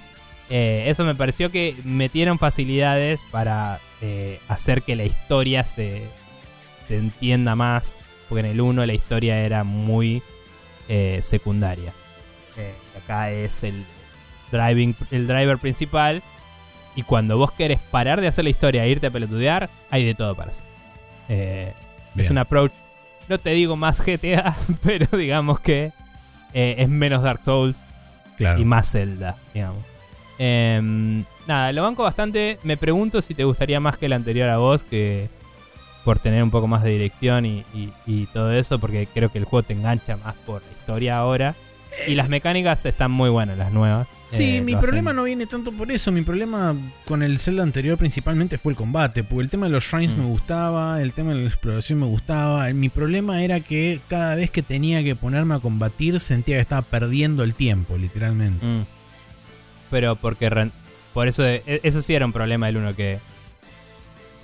Eh, 0.49 0.85
eso 0.87 1.03
me 1.03 1.15
pareció 1.15 1.51
que 1.51 1.75
metieron 1.83 2.39
facilidades 2.39 3.21
para 3.31 3.79
eh, 4.01 4.39
hacer 4.47 4.83
que 4.83 4.95
la 4.95 5.03
historia 5.03 5.65
se, 5.65 6.03
se 6.87 6.97
entienda 6.97 7.55
más. 7.55 7.95
Porque 8.29 8.41
en 8.41 8.51
el 8.51 8.61
1 8.61 8.85
la 8.85 8.93
historia 8.93 9.39
era 9.39 9.63
muy 9.63 10.21
secundaria. 11.21 11.93
Acá 12.97 13.31
es 13.31 13.63
el, 13.63 13.85
driving, 14.51 14.95
el 15.11 15.27
driver 15.27 15.57
principal. 15.57 16.23
Y 16.97 17.03
cuando 17.03 17.37
vos 17.37 17.51
querés 17.51 17.79
parar 17.91 18.19
de 18.19 18.27
hacer 18.27 18.43
la 18.43 18.49
historia 18.49 18.83
e 18.83 18.89
irte 18.89 19.07
a 19.07 19.11
pelotudear, 19.11 19.69
hay 19.89 20.03
de 20.05 20.13
todo 20.15 20.35
para 20.35 20.51
hacer. 20.51 20.63
Eh, 21.29 21.71
es 22.17 22.29
un 22.29 22.37
approach, 22.39 22.71
no 23.29 23.37
te 23.37 23.51
digo 23.51 23.75
más 23.77 24.01
GTA, 24.03 24.55
pero 24.83 25.05
digamos 25.17 25.59
que 25.61 25.91
eh, 26.53 26.75
es 26.79 26.89
menos 26.89 27.21
Dark 27.23 27.41
Souls 27.41 27.77
Claro. 28.37 28.59
y 28.59 28.65
más 28.65 28.91
Zelda, 28.91 29.35
digamos. 29.53 29.83
Em, 30.39 31.23
nada, 31.47 31.71
lo 31.71 31.83
banco 31.83 32.03
bastante. 32.03 32.59
Me 32.63 32.77
pregunto 32.77 33.21
si 33.21 33.33
te 33.33 33.43
gustaría 33.43 33.79
más 33.79 33.97
que 33.97 34.05
el 34.07 34.13
anterior 34.13 34.49
a 34.49 34.57
vos, 34.57 34.83
que 34.83 35.29
por 36.05 36.19
tener 36.19 36.41
un 36.43 36.51
poco 36.51 36.67
más 36.67 36.83
de 36.83 36.91
dirección 36.91 37.45
y, 37.45 37.65
y- 37.73 37.91
y 38.05 38.25
todo 38.27 38.53
eso, 38.53 38.79
porque 38.79 39.07
creo 39.13 39.31
que 39.31 39.39
el 39.39 39.45
juego 39.45 39.63
te 39.63 39.73
engancha 39.73 40.17
más 40.17 40.35
por 40.45 40.61
la 40.61 40.71
historia 40.71 41.17
ahora. 41.17 41.55
Y 42.07 42.15
las 42.15 42.29
mecánicas 42.29 42.85
están 42.85 43.11
muy 43.11 43.29
buenas, 43.29 43.57
las 43.57 43.71
nuevas. 43.71 44.07
Sí, 44.29 44.57
Eh, 44.57 44.61
mi 44.61 44.73
hacen- 44.73 44.81
problema 44.81 45.13
no 45.13 45.23
viene 45.23 45.45
tanto 45.45 45.71
por 45.71 45.89
eso. 45.91 46.11
Mi 46.11 46.21
problema 46.21 46.75
con 47.05 47.23
el 47.23 47.39
Zelda 47.39 47.63
anterior 47.63 47.97
principalmente 47.97 48.57
fue 48.57 48.73
el 48.73 48.77
combate. 48.77 49.23
Porque 49.23 49.43
el 49.43 49.49
tema 49.49 49.67
de 49.67 49.71
los 49.71 49.85
shrines 49.85 50.15
Mm. 50.15 50.19
me 50.19 50.25
gustaba, 50.25 51.01
el 51.01 51.13
tema 51.13 51.33
de 51.33 51.41
la 51.41 51.47
exploración 51.47 51.99
me 51.99 52.05
gustaba. 52.07 52.67
Mi 52.73 52.89
problema 52.89 53.41
era 53.41 53.61
que 53.61 54.01
cada 54.09 54.35
vez 54.35 54.51
que 54.51 54.61
tenía 54.63 55.01
que 55.03 55.15
ponerme 55.15 55.55
a 55.55 55.59
combatir 55.59 56.19
sentía 56.19 56.57
que 56.57 56.61
estaba 56.61 56.81
perdiendo 56.81 57.43
el 57.43 57.53
tiempo, 57.53 57.97
literalmente. 57.97 58.65
Mm. 58.65 58.85
Pero 59.89 60.17
porque 60.17 60.69
por 61.13 61.27
eso 61.29 61.45
e- 61.45 61.63
eso 61.83 62.01
sí 62.01 62.13
era 62.13 62.25
un 62.25 62.33
problema 62.33 62.65
del 62.67 62.77
uno 62.77 62.93
que 62.95 63.19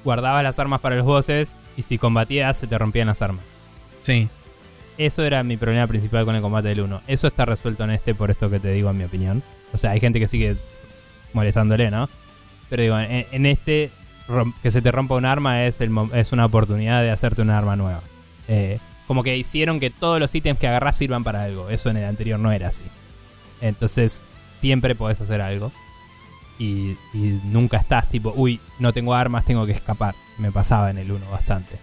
guardabas 0.04 0.44
las 0.44 0.60
armas 0.60 0.80
para 0.82 0.96
los 0.96 1.06
bosses 1.06 1.58
y 1.76 1.82
si 1.82 1.98
combatías 1.98 2.58
se 2.58 2.68
te 2.68 2.78
rompían 2.78 3.08
las 3.08 3.22
armas. 3.22 3.44
Sí. 4.02 4.30
Eso 4.98 5.24
era 5.24 5.44
mi 5.44 5.58
problema 5.58 5.88
principal 5.88 6.24
con 6.24 6.36
el 6.36 6.42
combate 6.42 6.70
del 6.70 6.82
1. 6.82 7.02
Eso 7.08 7.28
está 7.28 7.46
resuelto 7.46 7.84
en 7.84 7.92
este 7.92 8.14
por 8.16 8.30
esto 8.32 8.50
que 8.50 8.60
te 8.60 8.72
digo 8.72 8.90
en 8.92 8.98
mi 8.98 9.04
opinión. 9.04 9.44
O 9.74 9.78
sea, 9.78 9.92
hay 9.92 10.00
gente 10.00 10.20
que 10.20 10.28
sigue 10.28 10.56
molestándole, 11.34 11.90
¿no? 11.92 12.10
Pero 12.70 12.84
digo, 12.84 13.00
en, 13.00 13.26
en 13.32 13.46
este 13.46 13.92
que 14.62 14.72
se 14.72 14.82
te 14.82 14.92
rompa 14.92 15.16
un 15.16 15.26
arma 15.26 15.66
es, 15.66 15.82
el, 15.82 15.92
es 16.14 16.32
una 16.32 16.46
oportunidad 16.46 17.02
de 17.02 17.12
hacerte 17.12 17.42
un 17.42 17.50
arma 17.50 17.76
nueva. 17.76 18.02
Eh, 18.48 18.80
como 19.08 19.24
que 19.24 19.36
hicieron 19.36 19.80
que 19.80 19.90
todos 19.90 20.20
los 20.20 20.34
ítems 20.34 20.60
que 20.60 20.68
agarrás 20.68 20.96
sirvan 20.96 21.24
para 21.24 21.44
algo. 21.44 21.70
Eso 21.70 21.90
en 21.90 21.98
el 21.98 22.06
anterior 22.06 22.40
no 22.40 22.52
era 22.52 22.70
así. 22.70 22.84
Entonces, 23.62 24.24
siempre 24.56 24.96
podés 24.96 25.20
hacer 25.22 25.42
algo. 25.42 25.72
Y, 26.58 26.98
y 27.14 27.40
nunca 27.44 27.78
estás 27.78 28.08
tipo, 28.08 28.32
uy, 28.36 28.62
no 28.80 28.94
tengo 28.94 29.14
armas, 29.14 29.44
tengo 29.44 29.66
que 29.66 29.74
escapar. 29.74 30.16
Me 30.38 30.52
pasaba 30.52 30.90
en 30.90 31.00
el 31.00 31.12
1 31.12 31.30
bastante. 31.30 31.78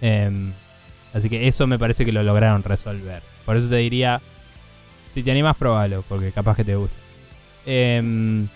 Em, 0.00 0.52
así 1.14 1.30
que 1.30 1.48
eso 1.48 1.66
me 1.66 1.78
parece 1.78 2.04
que 2.04 2.12
lo 2.12 2.22
lograron 2.22 2.62
resolver. 2.62 3.22
Por 3.46 3.56
eso 3.56 3.68
te 3.68 3.76
diría, 3.76 4.20
si 5.14 5.22
te 5.22 5.30
animas, 5.30 5.56
probalo, 5.56 6.04
porque 6.08 6.32
capaz 6.32 6.56
que 6.56 6.64
te 6.64 6.76
gusta. 6.76 6.96
Em, 7.70 8.48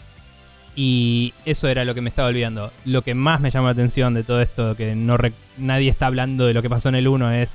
y 0.75 1.35
eso 1.45 1.69
era 1.69 1.85
lo 1.85 1.95
que 1.95 2.01
me 2.01 2.09
estaba 2.09 2.29
olvidando. 2.29 2.73
Lo 2.87 3.03
que 3.03 3.15
más 3.15 3.43
me 3.43 3.51
llamó 3.51 3.67
la 3.67 3.73
atención 3.73 4.15
de 4.15 4.25
todo 4.25 4.41
esto, 4.41 4.75
que 4.75 4.95
no 4.95 5.19
nadie 5.59 5.91
está 5.91 6.07
hablando 6.07 6.47
de 6.47 6.55
lo 6.55 6.63
que 6.63 6.71
pasó 6.71 6.89
en 6.89 6.95
el 6.95 7.07
1, 7.07 7.31
es. 7.33 7.55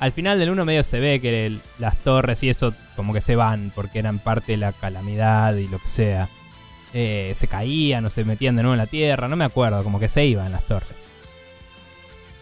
Al 0.00 0.10
final 0.10 0.38
del 0.40 0.50
1 0.50 0.64
medio 0.64 0.82
se 0.82 0.98
ve 0.98 1.20
que 1.20 1.56
las 1.78 1.96
torres 1.98 2.42
y 2.42 2.50
eso 2.50 2.74
como 2.96 3.14
que 3.14 3.20
se 3.20 3.36
van, 3.36 3.70
porque 3.74 4.00
eran 4.00 4.18
parte 4.18 4.52
de 4.52 4.58
la 4.58 4.72
calamidad 4.72 5.54
y 5.54 5.68
lo 5.68 5.78
que 5.78 5.88
sea. 5.88 6.28
Eh, 6.92 7.32
se 7.36 7.46
caían 7.46 8.04
o 8.04 8.10
se 8.10 8.24
metían 8.24 8.56
de 8.56 8.62
nuevo 8.62 8.74
en 8.74 8.78
la 8.78 8.86
tierra, 8.86 9.28
no 9.28 9.36
me 9.36 9.44
acuerdo, 9.44 9.84
como 9.84 10.00
que 10.00 10.08
se 10.08 10.26
iban 10.26 10.50
las 10.50 10.66
torres. 10.66 10.90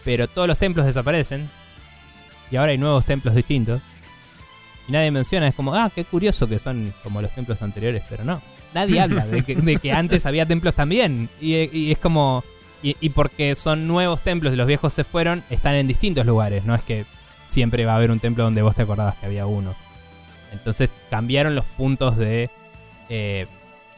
Pero 0.03 0.27
todos 0.27 0.47
los 0.47 0.57
templos 0.57 0.85
desaparecen. 0.87 1.47
Y 2.49 2.55
ahora 2.55 2.71
hay 2.71 2.77
nuevos 2.77 3.05
templos 3.05 3.35
distintos. 3.35 3.81
Y 4.87 4.91
nadie 4.91 5.11
menciona, 5.11 5.47
es 5.47 5.55
como, 5.55 5.73
ah, 5.73 5.91
qué 5.93 6.03
curioso 6.05 6.47
que 6.47 6.59
son 6.59 6.93
como 7.03 7.21
los 7.21 7.31
templos 7.31 7.61
anteriores, 7.61 8.03
pero 8.09 8.23
no. 8.23 8.41
Nadie 8.73 8.99
habla 8.99 9.25
de 9.25 9.41
que, 9.43 9.55
de 9.55 9.77
que 9.77 9.91
antes 9.91 10.25
había 10.25 10.45
templos 10.45 10.75
también. 10.75 11.29
Y, 11.39 11.91
es 11.91 11.97
como. 11.97 12.43
Y, 12.83 12.95
y 12.99 13.09
porque 13.09 13.55
son 13.55 13.87
nuevos 13.87 14.21
templos 14.21 14.53
y 14.53 14.57
los 14.57 14.67
viejos 14.67 14.93
se 14.93 15.03
fueron, 15.03 15.43
están 15.49 15.75
en 15.75 15.87
distintos 15.87 16.25
lugares. 16.25 16.65
No 16.65 16.75
es 16.75 16.83
que 16.83 17.05
siempre 17.47 17.85
va 17.85 17.93
a 17.93 17.95
haber 17.95 18.11
un 18.11 18.19
templo 18.19 18.43
donde 18.43 18.61
vos 18.61 18.75
te 18.75 18.81
acordabas 18.83 19.15
que 19.15 19.25
había 19.25 19.45
uno. 19.45 19.73
Entonces 20.51 20.89
cambiaron 21.09 21.55
los 21.55 21.65
puntos 21.65 22.17
de. 22.17 22.49
eh, 23.09 23.47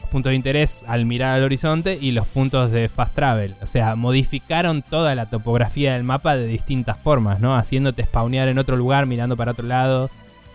los 0.00 0.10
puntos 0.10 0.30
de 0.30 0.36
interés 0.36 0.84
al 0.86 1.04
mirar 1.06 1.36
al 1.36 1.42
horizonte 1.44 1.98
y 2.00 2.12
los 2.12 2.26
puntos 2.26 2.70
de 2.70 2.88
fast 2.88 3.14
travel. 3.14 3.56
O 3.60 3.66
sea, 3.66 3.94
modificaron 3.96 4.82
toda 4.82 5.14
la 5.14 5.26
topografía 5.26 5.94
del 5.94 6.04
mapa 6.04 6.36
de 6.36 6.46
distintas 6.46 6.96
formas, 6.98 7.40
¿no? 7.40 7.56
Haciéndote 7.56 8.04
spawnear 8.04 8.48
en 8.48 8.58
otro 8.58 8.76
lugar, 8.76 9.06
mirando 9.06 9.36
para 9.36 9.52
otro 9.52 9.66
lado 9.66 10.08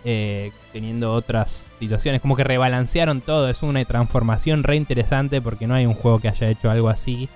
eh, 0.04 0.52
teniendo 0.72 1.12
otras 1.12 1.70
situaciones. 1.78 2.20
Como 2.20 2.36
que 2.36 2.44
rebalancearon 2.44 3.20
todo. 3.20 3.48
Es 3.48 3.62
una 3.62 3.84
transformación 3.84 4.62
re 4.62 4.76
interesante 4.76 5.40
porque 5.40 5.66
no 5.66 5.74
hay 5.74 5.86
un 5.86 5.94
juego 5.94 6.18
que 6.20 6.28
haya 6.28 6.48
hecho 6.48 6.70
algo 6.70 6.88
así 6.88 7.28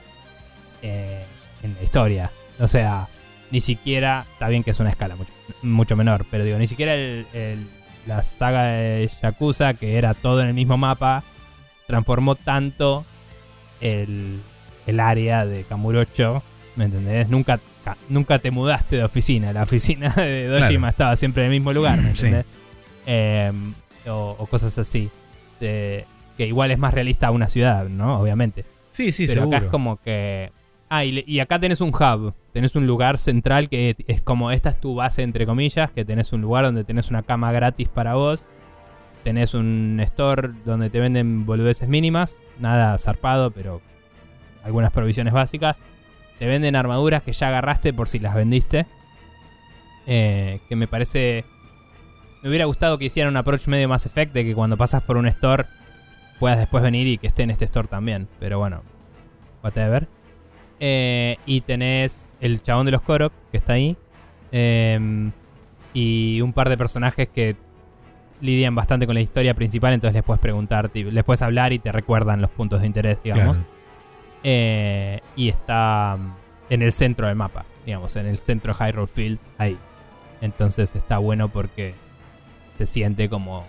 eh, 0.82 1.24
en 1.62 1.74
la 1.74 1.82
historia. 1.82 2.30
O 2.60 2.68
sea, 2.68 3.08
ni 3.50 3.60
siquiera. 3.60 4.26
Está 4.32 4.48
bien 4.48 4.62
que 4.64 4.70
es 4.72 4.80
una 4.80 4.90
escala 4.90 5.16
mucho, 5.16 5.32
mucho 5.62 5.96
menor, 5.96 6.26
pero 6.30 6.44
digo, 6.44 6.58
ni 6.58 6.66
siquiera 6.66 6.94
el- 6.94 7.26
el- 7.32 7.66
la 8.06 8.22
saga 8.22 8.64
de 8.64 9.10
Yakuza, 9.22 9.74
que 9.74 9.98
era 9.98 10.14
todo 10.14 10.40
en 10.40 10.48
el 10.48 10.54
mismo 10.54 10.76
mapa, 10.78 11.22
transformó 11.86 12.34
tanto 12.36 13.04
el, 13.80 14.40
el 14.86 15.00
área 15.00 15.44
de 15.46 15.64
Kamurocho. 15.64 16.42
¿Me 16.76 16.84
entendés? 16.86 17.28
Nunca, 17.28 17.58
ca- 17.84 17.96
nunca 18.08 18.38
te 18.38 18.50
mudaste 18.50 18.96
de 18.96 19.04
oficina. 19.04 19.52
La 19.52 19.64
oficina 19.64 20.10
de 20.10 20.46
Dojima 20.46 20.68
Claro. 20.68 20.88
estaba 20.88 21.16
siempre 21.16 21.42
en 21.44 21.50
el 21.52 21.58
mismo 21.58 21.72
lugar, 21.72 22.00
¿me 22.00 22.14
Sí. 22.16 22.28
Em, 23.10 23.72
o, 24.06 24.36
o 24.38 24.46
cosas 24.46 24.78
así. 24.78 25.08
Se- 25.58 26.04
que 26.36 26.46
igual 26.46 26.70
es 26.70 26.78
más 26.78 26.92
realista 26.94 27.28
a 27.28 27.30
una 27.30 27.48
ciudad, 27.48 27.88
¿no? 27.88 28.20
Obviamente. 28.20 28.64
Sí, 28.90 29.10
sí, 29.12 29.26
Pero 29.26 29.40
seguro. 29.42 29.56
acá 29.56 29.66
es 29.66 29.70
como 29.72 29.96
que. 30.02 30.52
Ah, 30.90 31.04
y 31.04 31.40
acá 31.40 31.58
tenés 31.58 31.80
un 31.80 31.88
hub. 31.88 32.34
Tenés 32.52 32.74
un 32.76 32.86
lugar 32.86 33.18
central 33.18 33.68
que 33.68 33.96
es 34.06 34.22
como 34.24 34.50
esta 34.50 34.70
es 34.70 34.78
tu 34.80 34.94
base, 34.94 35.22
entre 35.22 35.46
comillas. 35.46 35.90
Que 35.90 36.04
tenés 36.04 36.32
un 36.32 36.40
lugar 36.42 36.64
donde 36.64 36.84
tenés 36.84 37.08
una 37.10 37.22
cama 37.22 37.50
gratis 37.50 37.88
para 37.88 38.14
vos. 38.14 38.46
Tenés 39.24 39.52
un 39.54 39.98
store 40.04 40.50
donde 40.64 40.90
te 40.90 41.00
venden 41.00 41.44
boludeces 41.46 41.88
mínimas. 41.88 42.36
Nada 42.60 42.96
zarpado, 42.98 43.50
pero 43.50 43.80
algunas 44.64 44.92
provisiones 44.92 45.32
básicas. 45.32 45.76
Te 46.38 46.46
venden 46.46 46.76
armaduras 46.76 47.22
que 47.24 47.32
ya 47.32 47.48
agarraste 47.48 47.92
por 47.92 48.08
si 48.08 48.18
las 48.20 48.34
vendiste. 48.34 48.86
Eh, 50.06 50.60
que 50.68 50.76
me 50.76 50.86
parece. 50.86 51.44
Me 52.42 52.48
hubiera 52.48 52.66
gustado 52.66 52.98
que 52.98 53.06
hicieran 53.06 53.32
un 53.32 53.36
approach 53.36 53.66
medio 53.66 53.88
más 53.88 54.06
Effect 54.06 54.32
de 54.32 54.44
que 54.44 54.54
cuando 54.54 54.76
pasas 54.76 55.02
por 55.02 55.16
un 55.16 55.26
store 55.26 55.64
puedas 56.38 56.58
después 56.58 56.82
venir 56.82 57.06
y 57.06 57.18
que 57.18 57.26
esté 57.26 57.42
en 57.42 57.50
este 57.50 57.64
store 57.64 57.88
también. 57.88 58.28
Pero 58.38 58.58
bueno, 58.58 58.82
whatever. 59.62 60.06
Eh, 60.80 61.36
y 61.46 61.60
tenés 61.62 62.28
el 62.40 62.62
chabón 62.62 62.86
de 62.86 62.92
los 62.92 63.02
Korok, 63.02 63.32
que 63.50 63.56
está 63.56 63.72
ahí. 63.74 63.96
Em, 64.52 65.32
y 65.92 66.40
un 66.40 66.52
par 66.52 66.68
de 66.68 66.78
personajes 66.78 67.28
que 67.28 67.56
lidian 68.40 68.74
bastante 68.74 69.06
con 69.06 69.14
la 69.14 69.20
historia 69.20 69.54
principal, 69.54 69.92
entonces 69.92 70.14
les 70.14 70.22
puedes 70.22 70.40
preguntar, 70.40 70.90
les 70.94 71.24
puedes 71.24 71.42
hablar 71.42 71.72
y 71.72 71.80
te 71.80 71.90
recuerdan 71.90 72.40
los 72.40 72.50
puntos 72.50 72.80
de 72.80 72.86
interés, 72.86 73.18
digamos. 73.22 73.56
Claro. 73.56 73.70
Eh, 74.44 75.20
y 75.34 75.48
está 75.48 76.16
mm, 76.16 76.36
en 76.70 76.82
el 76.82 76.92
centro 76.92 77.26
del 77.26 77.34
mapa, 77.34 77.64
digamos, 77.84 78.14
en 78.14 78.26
el 78.26 78.38
centro 78.38 78.72
de 78.72 78.78
Hyrule 78.78 79.08
Field, 79.08 79.38
ahí. 79.58 79.76
Entonces 80.40 80.94
está 80.94 81.18
bueno 81.18 81.48
porque 81.48 81.94
se 82.78 82.86
siente 82.86 83.28
como... 83.28 83.66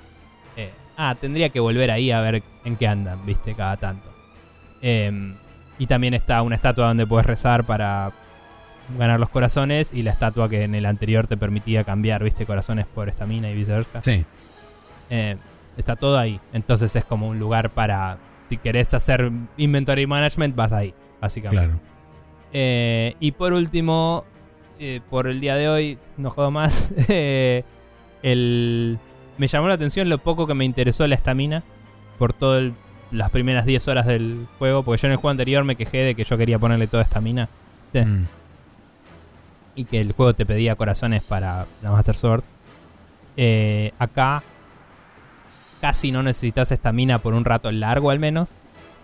eh, 0.56 0.72
ah, 0.98 1.16
tendría 1.20 1.50
que 1.50 1.60
volver 1.60 1.90
ahí 1.90 2.12
a 2.12 2.22
ver 2.22 2.44
en 2.64 2.76
qué 2.76 2.88
andan, 2.88 3.26
viste, 3.26 3.56
cada 3.56 3.78
tanto. 3.78 4.08
Em, 4.82 5.36
y 5.78 5.88
también 5.88 6.14
está 6.14 6.42
una 6.42 6.56
estatua 6.56 6.88
donde 6.88 7.08
puedes 7.08 7.26
rezar 7.26 7.66
para 7.66 8.12
ganar 8.98 9.20
los 9.20 9.30
corazones 9.30 9.94
y 9.94 10.04
la 10.04 10.12
estatua 10.12 10.48
que 10.50 10.64
en 10.64 10.76
el 10.76 10.86
anterior 10.86 11.28
te 11.28 11.38
permitía 11.38 11.84
cambiar, 11.84 12.24
viste, 12.24 12.46
corazones 12.46 12.86
por 12.86 13.10
estamina 13.10 13.50
y 13.50 13.56
viceversa. 13.56 14.02
Sí. 14.04 14.26
Eh, 15.10 15.38
está 15.78 15.96
todo 15.96 16.18
ahí. 16.18 16.40
Entonces 16.54 16.96
es 16.96 17.06
como 17.06 17.28
un 17.28 17.40
lugar 17.40 17.72
para. 17.72 18.18
Si 18.48 18.58
querés 18.58 18.94
hacer 18.94 19.32
inventory 19.58 20.08
management, 20.08 20.56
vas 20.56 20.72
ahí, 20.74 20.94
básicamente. 21.22 21.66
Claro. 21.66 21.80
Eh, 22.52 23.16
y 23.20 23.32
por 23.32 23.54
último, 23.54 24.26
eh, 24.80 25.02
por 25.10 25.28
el 25.28 25.40
día 25.40 25.56
de 25.56 25.70
hoy, 25.70 25.98
no 26.18 26.30
jodo 26.32 26.52
más. 26.52 26.92
el, 28.24 29.00
me 29.38 29.48
llamó 29.48 29.68
la 29.68 29.76
atención 29.76 30.10
lo 30.10 30.18
poco 30.18 30.48
que 30.48 30.54
me 30.54 30.66
interesó 30.66 31.08
la 31.08 31.16
estamina 31.16 31.64
por 32.18 32.34
todas 32.34 32.72
las 33.12 33.30
primeras 33.32 33.66
10 33.66 33.88
horas 33.88 34.06
del 34.06 34.48
juego, 34.60 34.84
porque 34.84 35.02
yo 35.02 35.08
en 35.08 35.14
el 35.14 35.18
juego 35.18 35.32
anterior 35.32 35.64
me 35.64 35.76
quejé 35.76 36.00
de 36.00 36.16
que 36.16 36.24
yo 36.24 36.38
quería 36.38 36.60
ponerle 36.60 36.88
toda 36.88 37.04
estamina. 37.04 37.50
¿viste? 37.86 38.06
Mm. 38.06 38.28
y 39.76 39.86
que 39.86 40.00
el 40.00 40.12
juego 40.12 40.34
te 40.34 40.46
pedía 40.46 40.76
corazones 40.76 41.24
para 41.24 41.66
la 41.82 41.92
Master 41.92 42.16
Sword. 42.16 42.44
Eh, 43.38 43.94
acá 43.98 44.44
casi 45.80 46.12
no 46.12 46.22
necesitas 46.22 46.72
estamina 46.72 47.20
por 47.20 47.34
un 47.34 47.46
rato 47.46 47.72
largo 47.72 48.12
al 48.12 48.20
menos. 48.20 48.52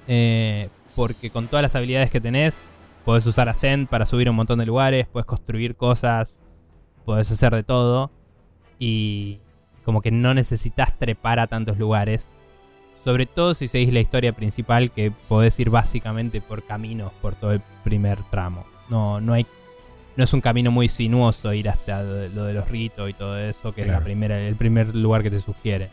eh, 0.07 0.69
porque 0.95 1.29
con 1.29 1.47
todas 1.47 1.61
las 1.61 1.75
habilidades 1.75 2.09
que 2.09 2.21
tenés, 2.21 2.63
podés 3.03 3.25
usar 3.25 3.49
Ascent 3.49 3.89
para 3.89 4.05
subir 4.05 4.27
a 4.27 4.31
un 4.31 4.37
montón 4.37 4.59
de 4.59 4.65
lugares, 4.65 5.07
puedes 5.07 5.25
construir 5.25 5.75
cosas, 5.75 6.39
podés 7.05 7.29
hacer 7.31 7.53
de 7.53 7.63
todo. 7.63 8.11
Y 8.79 9.39
como 9.83 10.01
que 10.01 10.11
no 10.11 10.33
necesitas 10.33 10.97
trepar 10.97 11.39
a 11.39 11.47
tantos 11.47 11.77
lugares. 11.77 12.31
Sobre 13.03 13.27
todo 13.27 13.53
si 13.53 13.67
seguís 13.67 13.93
la 13.93 13.99
historia 13.99 14.33
principal, 14.33 14.91
que 14.91 15.11
podés 15.11 15.59
ir 15.59 15.69
básicamente 15.69 16.41
por 16.41 16.63
caminos 16.63 17.13
por 17.21 17.35
todo 17.35 17.51
el 17.51 17.61
primer 17.83 18.23
tramo. 18.23 18.65
No, 18.89 19.21
no 19.21 19.33
hay 19.33 19.45
no 20.15 20.23
es 20.23 20.33
un 20.33 20.41
camino 20.41 20.71
muy 20.71 20.87
sinuoso 20.87 21.53
ir 21.53 21.69
hasta 21.69 22.01
lo 22.03 22.45
de 22.45 22.53
los 22.53 22.69
ritos 22.69 23.09
y 23.09 23.13
todo 23.13 23.37
eso, 23.37 23.73
que 23.73 23.81
es 23.81 23.87
la 23.87 23.99
primera, 23.99 24.39
el 24.39 24.55
primer 24.55 24.95
lugar 24.95 25.23
que 25.23 25.29
te 25.29 25.39
sugiere. 25.39 25.89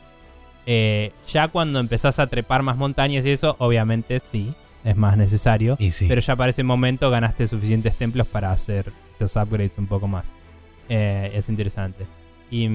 Eh, 0.65 1.13
ya 1.27 1.49
cuando 1.49 1.81
empezás 1.81 2.21
a 2.21 2.29
trepar 2.29 2.63
más 2.63 2.77
montañas 2.77 3.27
y 3.27 3.31
eso, 3.31 3.57
obviamente 3.59 4.21
sí, 4.31 4.55
es 4.85 4.97
más 4.97 5.17
necesario. 5.17 5.77
Y 5.79 5.91
sí. 5.91 6.07
Pero 6.09 6.21
ya 6.21 6.37
para 6.37 6.51
ese 6.51 6.63
momento 6.63 7.11
ganaste 7.11 7.49
suficientes 7.49 7.97
templos 7.97 8.27
para 8.29 8.53
hacer 8.53 8.93
esos 9.13 9.35
upgrades 9.37 9.77
un 9.79 9.87
poco 9.87 10.07
más. 10.07 10.33
Eh, 10.89 11.33
es 11.35 11.49
interesante. 11.49 12.07
Y, 12.53 12.69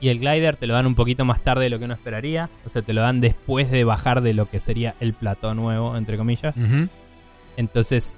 y 0.00 0.08
el 0.08 0.18
glider 0.20 0.56
te 0.56 0.66
lo 0.68 0.74
dan 0.74 0.86
un 0.86 0.94
poquito 0.94 1.24
más 1.24 1.40
tarde 1.42 1.64
de 1.64 1.70
lo 1.70 1.78
que 1.78 1.84
uno 1.86 1.94
esperaría. 1.94 2.48
O 2.64 2.68
sea, 2.68 2.80
te 2.82 2.92
lo 2.92 3.02
dan 3.02 3.20
después 3.20 3.70
de 3.70 3.82
bajar 3.84 4.20
de 4.22 4.32
lo 4.32 4.48
que 4.48 4.60
sería 4.60 4.94
el 5.00 5.12
plató 5.12 5.54
nuevo, 5.54 5.96
entre 5.96 6.16
comillas. 6.16 6.54
Entonces, 7.56 8.16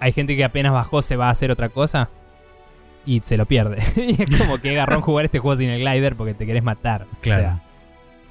hay 0.00 0.12
gente 0.12 0.36
que 0.36 0.44
apenas 0.44 0.72
bajó 0.72 1.00
se 1.02 1.16
va 1.16 1.28
a 1.28 1.30
hacer 1.30 1.50
otra 1.50 1.68
cosa 1.68 2.08
y 3.06 3.20
se 3.20 3.36
lo 3.36 3.46
pierde. 3.46 3.78
y 3.96 4.20
es 4.22 4.38
como 4.38 4.58
que 4.58 4.70
agarrón 4.70 5.00
jugar 5.00 5.24
este 5.24 5.38
juego 5.38 5.56
sin 5.56 5.70
el 5.70 5.80
glider 5.80 6.16
porque 6.16 6.34
te 6.34 6.44
querés 6.46 6.62
matar. 6.64 7.02
O 7.12 7.20
Claro. 7.20 7.42
sea, 7.42 7.62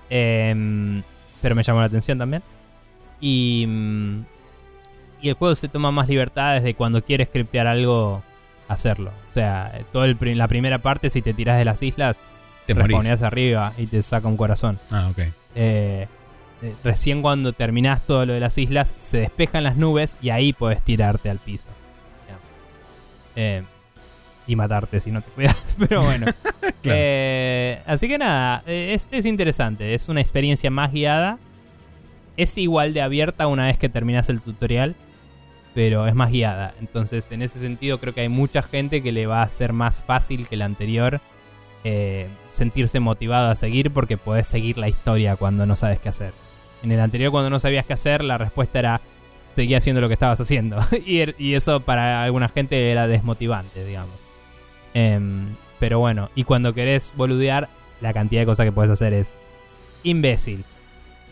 em, 0.09 1.01
pero 1.41 1.55
me 1.55 1.63
llamó 1.63 1.79
la 1.79 1.85
atención 1.85 2.17
también. 2.17 2.43
Y, 3.21 3.65
y 5.21 5.29
el 5.29 5.33
juego 5.35 5.55
se 5.55 5.67
toma 5.69 5.91
más 5.91 6.07
libertades 6.09 6.63
de 6.63 6.73
cuando 6.73 7.01
quieres 7.03 7.29
scriptear 7.29 7.65
algo, 7.67 8.21
hacerlo. 8.67 9.11
O 9.31 9.33
sea, 9.33 9.79
todo 9.91 10.05
el 10.05 10.15
pri- 10.15 10.35
la 10.35 10.47
primera 10.47 10.79
parte, 10.79 11.09
si 11.09 11.21
te 11.21 11.33
tiras 11.33 11.57
de 11.57 11.65
las 11.65 11.81
islas, 11.83 12.19
Te 12.65 12.73
responías 12.73 13.21
arriba 13.21 13.73
y 13.77 13.85
te 13.87 14.01
saca 14.03 14.27
un 14.27 14.35
corazón. 14.37 14.77
Ah, 14.91 15.07
ok. 15.11 15.19
Eh, 15.55 16.07
eh, 16.61 16.75
recién 16.83 17.21
cuando 17.21 17.53
terminás 17.53 18.05
todo 18.05 18.25
lo 18.25 18.33
de 18.33 18.39
las 18.39 18.57
islas, 18.57 18.93
se 19.01 19.19
despejan 19.19 19.63
las 19.63 19.77
nubes 19.77 20.17
y 20.21 20.31
ahí 20.31 20.51
puedes 20.53 20.81
tirarte 20.83 21.29
al 21.29 21.37
piso. 21.39 21.67
Eh, 23.35 23.63
y 24.47 24.55
matarte 24.55 24.99
si 24.99 25.11
no 25.11 25.21
te 25.21 25.29
cuidas. 25.31 25.75
Pero 25.87 26.03
bueno. 26.03 26.25
Eh, 26.89 27.81
así 27.85 28.07
que 28.07 28.17
nada, 28.17 28.63
eh, 28.65 28.93
es, 28.93 29.09
es 29.11 29.25
interesante. 29.25 29.93
Es 29.93 30.07
una 30.07 30.21
experiencia 30.21 30.71
más 30.71 30.93
guiada. 30.93 31.37
Es 32.37 32.57
igual 32.57 32.93
de 32.93 33.01
abierta 33.01 33.47
una 33.47 33.65
vez 33.65 33.77
que 33.77 33.89
terminas 33.89 34.29
el 34.29 34.39
tutorial. 34.41 34.95
Pero 35.77 36.07
es 36.07 36.15
más 36.15 36.31
guiada. 36.31 36.73
Entonces, 36.79 37.31
en 37.31 37.43
ese 37.43 37.59
sentido, 37.59 37.99
creo 37.99 38.11
que 38.11 38.21
hay 38.21 38.29
mucha 38.29 38.63
gente 38.63 39.03
que 39.03 39.11
le 39.11 39.27
va 39.27 39.43
a 39.43 39.49
ser 39.51 39.73
más 39.73 40.03
fácil 40.03 40.47
que 40.47 40.55
la 40.57 40.65
anterior 40.65 41.21
eh, 41.83 42.29
sentirse 42.49 42.99
motivado 42.99 43.51
a 43.51 43.55
seguir 43.55 43.91
porque 43.91 44.17
podés 44.17 44.47
seguir 44.47 44.79
la 44.79 44.89
historia 44.89 45.35
cuando 45.35 45.67
no 45.67 45.75
sabes 45.75 45.99
qué 45.99 46.09
hacer. 46.09 46.33
En 46.81 46.91
el 46.91 46.99
anterior, 46.99 47.29
cuando 47.29 47.51
no 47.51 47.59
sabías 47.59 47.85
qué 47.85 47.93
hacer, 47.93 48.23
la 48.23 48.39
respuesta 48.39 48.79
era 48.79 49.01
seguí 49.53 49.75
haciendo 49.75 50.01
lo 50.01 50.07
que 50.07 50.13
estabas 50.15 50.41
haciendo. 50.41 50.79
y, 51.05 51.19
er- 51.19 51.35
y 51.37 51.53
eso 51.53 51.79
para 51.81 52.23
alguna 52.23 52.49
gente 52.49 52.89
era 52.91 53.05
desmotivante, 53.07 53.85
digamos. 53.85 54.15
Em, 54.95 55.45
pero 55.79 55.99
bueno, 55.99 56.31
y 56.33 56.43
cuando 56.43 56.73
querés 56.73 57.13
boludear, 57.15 57.69
la 58.01 58.13
cantidad 58.13 58.41
de 58.41 58.47
cosas 58.47 58.65
que 58.65 58.71
puedes 58.71 58.89
hacer 58.89 59.13
es 59.13 59.37
imbécil. 60.01 60.63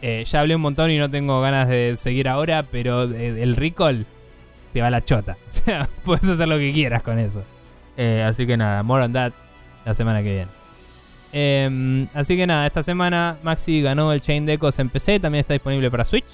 Eh, 0.04 0.24
ya 0.28 0.42
hablé 0.42 0.56
un 0.56 0.62
montón 0.62 0.92
y 0.92 1.00
no 1.00 1.10
tengo 1.10 1.42
ganas 1.42 1.68
de 1.68 1.96
seguir 1.96 2.30
ahora, 2.30 2.62
pero 2.72 3.02
el 3.04 3.56
recall 3.56 4.06
se 4.76 4.82
va 4.82 4.90
la 4.90 5.06
chota. 5.06 5.38
O 5.48 5.52
sea, 5.52 5.88
puedes 6.04 6.28
hacer 6.28 6.48
lo 6.50 6.58
que 6.58 6.74
quieras 6.74 7.02
con 7.02 7.18
eso. 7.18 7.44
Eh, 7.96 8.24
así 8.28 8.46
que 8.46 8.58
nada, 8.58 8.84
more 8.84 9.06
on 9.06 9.14
that 9.14 9.32
la 9.86 9.94
semana 9.94 10.22
que 10.22 10.34
viene. 10.34 10.48
Em, 11.32 12.08
así 12.14 12.36
que 12.36 12.46
nada, 12.46 12.68
esta 12.68 12.84
semana 12.84 13.38
Maxi 13.42 13.82
ganó 13.82 14.12
el 14.12 14.22
Chain 14.22 14.46
Decos 14.46 14.78
en 14.80 14.90
PC, 14.90 15.22
también 15.22 15.40
está 15.42 15.54
disponible 15.54 15.90
para 15.90 16.04
Switch. 16.04 16.26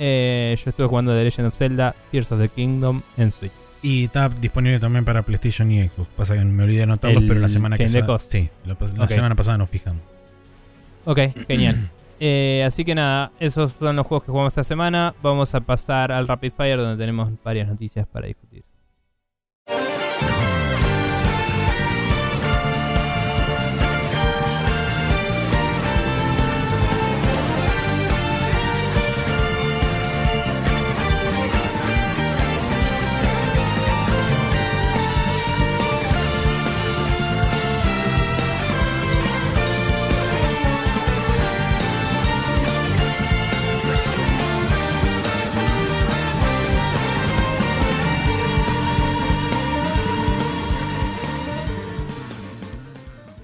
Eh, 0.00 0.56
yo 0.58 0.70
estuve 0.70 0.88
jugando 0.88 1.12
The 1.12 1.22
Legend 1.22 1.48
of 1.48 1.54
Zelda 1.54 1.94
Tears 2.10 2.32
of 2.32 2.40
the 2.40 2.48
Kingdom 2.48 3.02
en 3.16 3.30
Switch. 3.30 3.52
Y 3.80 4.04
está 4.04 4.28
disponible 4.28 4.80
también 4.80 5.04
para 5.04 5.22
PlayStation 5.22 5.70
y 5.70 5.86
Xbox. 5.86 6.08
Pasa 6.16 6.34
que 6.34 6.44
me 6.44 6.64
olvidé 6.64 6.78
de 6.78 6.82
anotarlos, 6.84 7.22
El 7.22 7.28
pero 7.28 7.38
la 7.38 7.48
semana 7.48 7.76
que 7.76 7.84
Chain 7.84 7.92
sa- 7.92 8.00
Decos. 8.00 8.26
Sí, 8.28 8.50
la, 8.64 9.08
semana 9.08 9.36
pasada 9.36 9.58
nos 9.58 9.70
fijamos. 9.70 10.02
Ok, 11.04 11.20
genial. 11.46 11.90
Eh, 12.26 12.64
así 12.64 12.86
que 12.86 12.94
nada, 12.94 13.32
esos 13.38 13.72
son 13.72 13.96
los 13.96 14.06
juegos 14.06 14.24
que 14.24 14.30
jugamos 14.30 14.54
esta 14.54 14.64
semana. 14.64 15.14
Vamos 15.22 15.54
a 15.54 15.60
pasar 15.60 16.10
al 16.10 16.26
Rapid 16.26 16.52
Fire 16.56 16.78
donde 16.78 16.96
tenemos 16.96 17.30
varias 17.44 17.68
noticias 17.68 18.06
para 18.06 18.26
discutir. 18.26 18.64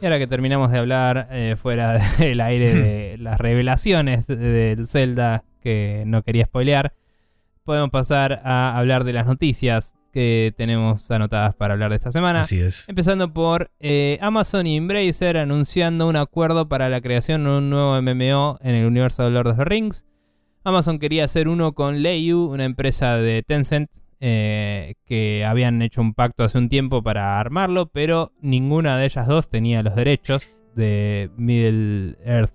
Y 0.00 0.04
ahora 0.06 0.18
que 0.18 0.26
terminamos 0.26 0.70
de 0.70 0.78
hablar 0.78 1.28
eh, 1.30 1.56
fuera 1.60 1.98
del 2.18 2.40
aire 2.40 2.74
de 2.74 3.18
las 3.20 3.38
revelaciones 3.38 4.26
de- 4.26 4.36
del 4.36 4.86
Zelda 4.86 5.44
que 5.62 6.04
no 6.06 6.22
quería 6.22 6.44
spoilear, 6.46 6.94
podemos 7.64 7.90
pasar 7.90 8.40
a 8.44 8.76
hablar 8.78 9.04
de 9.04 9.12
las 9.12 9.26
noticias 9.26 9.94
que 10.12 10.52
tenemos 10.56 11.08
anotadas 11.10 11.54
para 11.54 11.74
hablar 11.74 11.90
de 11.90 11.96
esta 11.96 12.10
semana. 12.10 12.40
Así 12.40 12.58
es. 12.58 12.88
Empezando 12.88 13.32
por 13.32 13.70
eh, 13.78 14.18
Amazon 14.22 14.66
y 14.66 14.76
Embracer 14.76 15.36
anunciando 15.36 16.08
un 16.08 16.16
acuerdo 16.16 16.68
para 16.68 16.88
la 16.88 17.00
creación 17.00 17.44
de 17.44 17.50
un 17.50 17.70
nuevo 17.70 18.00
MMO 18.02 18.58
en 18.62 18.74
el 18.74 18.86
universo 18.86 19.22
de 19.22 19.30
Lord 19.30 19.48
of 19.48 19.58
the 19.58 19.64
Rings. 19.64 20.04
Amazon 20.64 20.98
quería 20.98 21.24
hacer 21.24 21.46
uno 21.46 21.72
con 21.74 22.02
Leiyu, 22.02 22.44
una 22.50 22.64
empresa 22.64 23.16
de 23.18 23.42
Tencent, 23.42 23.88
eh, 24.20 24.94
que 25.06 25.44
habían 25.46 25.80
hecho 25.82 26.00
un 26.00 26.14
pacto 26.14 26.44
hace 26.44 26.58
un 26.58 26.68
tiempo 26.68 27.02
para 27.02 27.38
armarlo, 27.40 27.86
pero 27.90 28.32
ninguna 28.40 28.98
de 28.98 29.06
ellas 29.06 29.26
dos 29.26 29.48
tenía 29.48 29.82
los 29.82 29.94
derechos 29.96 30.46
de 30.74 31.30
Middle 31.36 32.16
Earth 32.24 32.54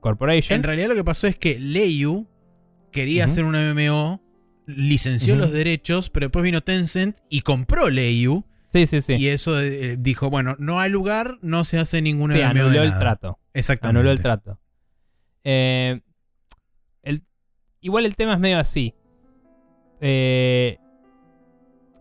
Corporation. 0.00 0.56
En 0.56 0.62
realidad 0.62 0.88
lo 0.88 0.94
que 0.94 1.04
pasó 1.04 1.26
es 1.26 1.36
que 1.36 1.58
Leiyu 1.58 2.26
quería 2.92 3.24
hacer 3.24 3.44
un 3.44 3.54
MMO, 3.56 4.20
licenció 4.66 5.36
los 5.36 5.52
derechos, 5.52 6.10
pero 6.10 6.26
después 6.26 6.42
vino 6.42 6.60
Tencent 6.60 7.16
y 7.28 7.40
compró 7.42 7.88
Leiyu. 7.90 8.44
sí, 8.64 8.86
sí, 8.86 9.00
sí. 9.00 9.14
Y 9.14 9.28
eso 9.28 9.60
eh, 9.60 9.96
dijo, 9.98 10.28
bueno, 10.30 10.54
no 10.58 10.80
hay 10.80 10.90
lugar, 10.90 11.38
no 11.42 11.64
se 11.64 11.78
hace 11.78 12.02
ningún 12.02 12.30
Sí, 12.32 12.38
MMO 12.38 12.42
de 12.54 12.60
anuló 12.60 12.82
el 12.82 12.88
nada. 12.90 13.00
trato. 13.00 13.38
Exactamente. 13.52 13.98
Anuló 13.98 14.10
el 14.12 14.20
trato. 14.22 14.60
Eh, 15.44 16.00
el- 17.02 17.24
igual 17.80 18.04
el 18.06 18.14
tema 18.16 18.34
es 18.34 18.38
medio 18.40 18.58
así. 18.58 18.94
Eh, 20.00 20.78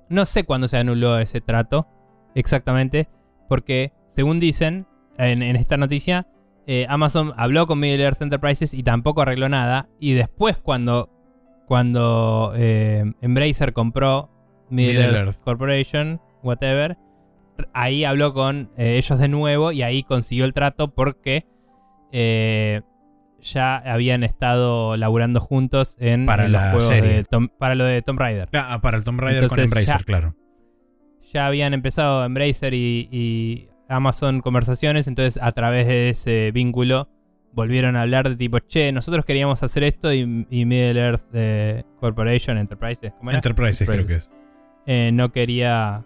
no 0.10 0.26
sé 0.26 0.44
cuándo 0.44 0.68
se 0.68 0.78
anuló 0.78 1.18
ese 1.18 1.42
trato 1.42 1.88
exactamente, 2.36 3.10
porque 3.48 3.94
según 4.08 4.40
dicen 4.40 4.88
en, 5.18 5.42
en 5.42 5.56
esta 5.56 5.78
noticia, 5.78 6.28
eh, 6.68 6.86
Amazon 6.88 7.34
habló 7.36 7.66
con 7.66 7.80
Middle 7.80 8.04
Earth 8.04 8.22
Enterprises 8.22 8.74
y 8.74 8.84
tampoco 8.84 9.22
arregló 9.22 9.50
nada. 9.50 9.90
Y 10.00 10.14
después 10.14 10.58
cuando, 10.58 11.10
cuando 11.68 12.54
eh, 12.56 13.12
Embracer 13.22 13.74
compró 13.74 14.30
Middle, 14.70 14.94
Middle 14.94 15.18
Earth, 15.18 15.28
Earth. 15.28 15.44
Corporation, 15.44 16.22
whatever, 16.44 16.98
ahí 17.74 18.04
habló 18.04 18.34
con 18.34 18.70
eh, 18.78 18.98
ellos 18.98 19.20
de 19.20 19.28
nuevo 19.28 19.72
y 19.72 19.82
ahí 19.82 20.04
consiguió 20.04 20.46
el 20.46 20.54
trato 20.54 20.94
porque 20.94 21.46
eh, 22.12 22.82
ya 23.42 23.78
habían 23.78 24.24
estado 24.24 24.98
laburando 24.98 25.40
juntos 25.40 25.96
en, 26.00 26.26
Para 26.26 26.46
en 26.46 26.52
los 26.52 26.62
la 26.62 26.72
juegos 26.72 26.88
serie. 26.90 27.14
de 27.14 27.24
Tom- 27.24 27.50
para 27.58 27.76
lo 27.76 27.84
de 27.86 28.02
Tomb 28.02 28.20
Raider. 28.20 28.50
Ah, 28.54 28.80
para 28.82 28.98
el 28.98 29.04
Tomb 29.04 29.20
Raider 29.20 29.44
Entonces, 29.44 29.56
con 29.72 29.80
Embracer, 29.80 30.00
ya- 30.00 30.04
claro. 30.06 30.36
Ya 31.32 31.46
habían 31.48 31.74
empezado 31.74 32.26
Embracer 32.26 32.74
y, 32.74 33.08
y 33.12 33.70
Amazon 33.88 34.42
Conversaciones, 34.42 35.08
entonces 35.08 35.42
a 35.42 35.52
través 35.52 35.88
de 35.88 36.10
ese 36.10 36.52
vínculo 36.52 37.08
volvieron 37.52 37.96
a 37.96 38.02
hablar 38.04 38.30
de 38.30 38.36
tipo, 38.36 38.60
che, 38.60 38.92
nosotros 38.92 39.26
queríamos 39.26 39.62
hacer 39.64 39.84
esto 39.84 40.14
y, 40.14 40.26
Middle 40.26 41.00
Earth 41.00 41.24
eh, 41.34 41.84
Corporation, 42.00 42.58
Enterprises, 42.58 43.14
¿cómo 43.18 43.32
Enterprises, 43.32 43.88
creo 43.90 44.06
que 44.06 44.16
es. 44.16 44.30
Eh, 44.86 45.12
no 45.14 45.30
quería 45.32 46.04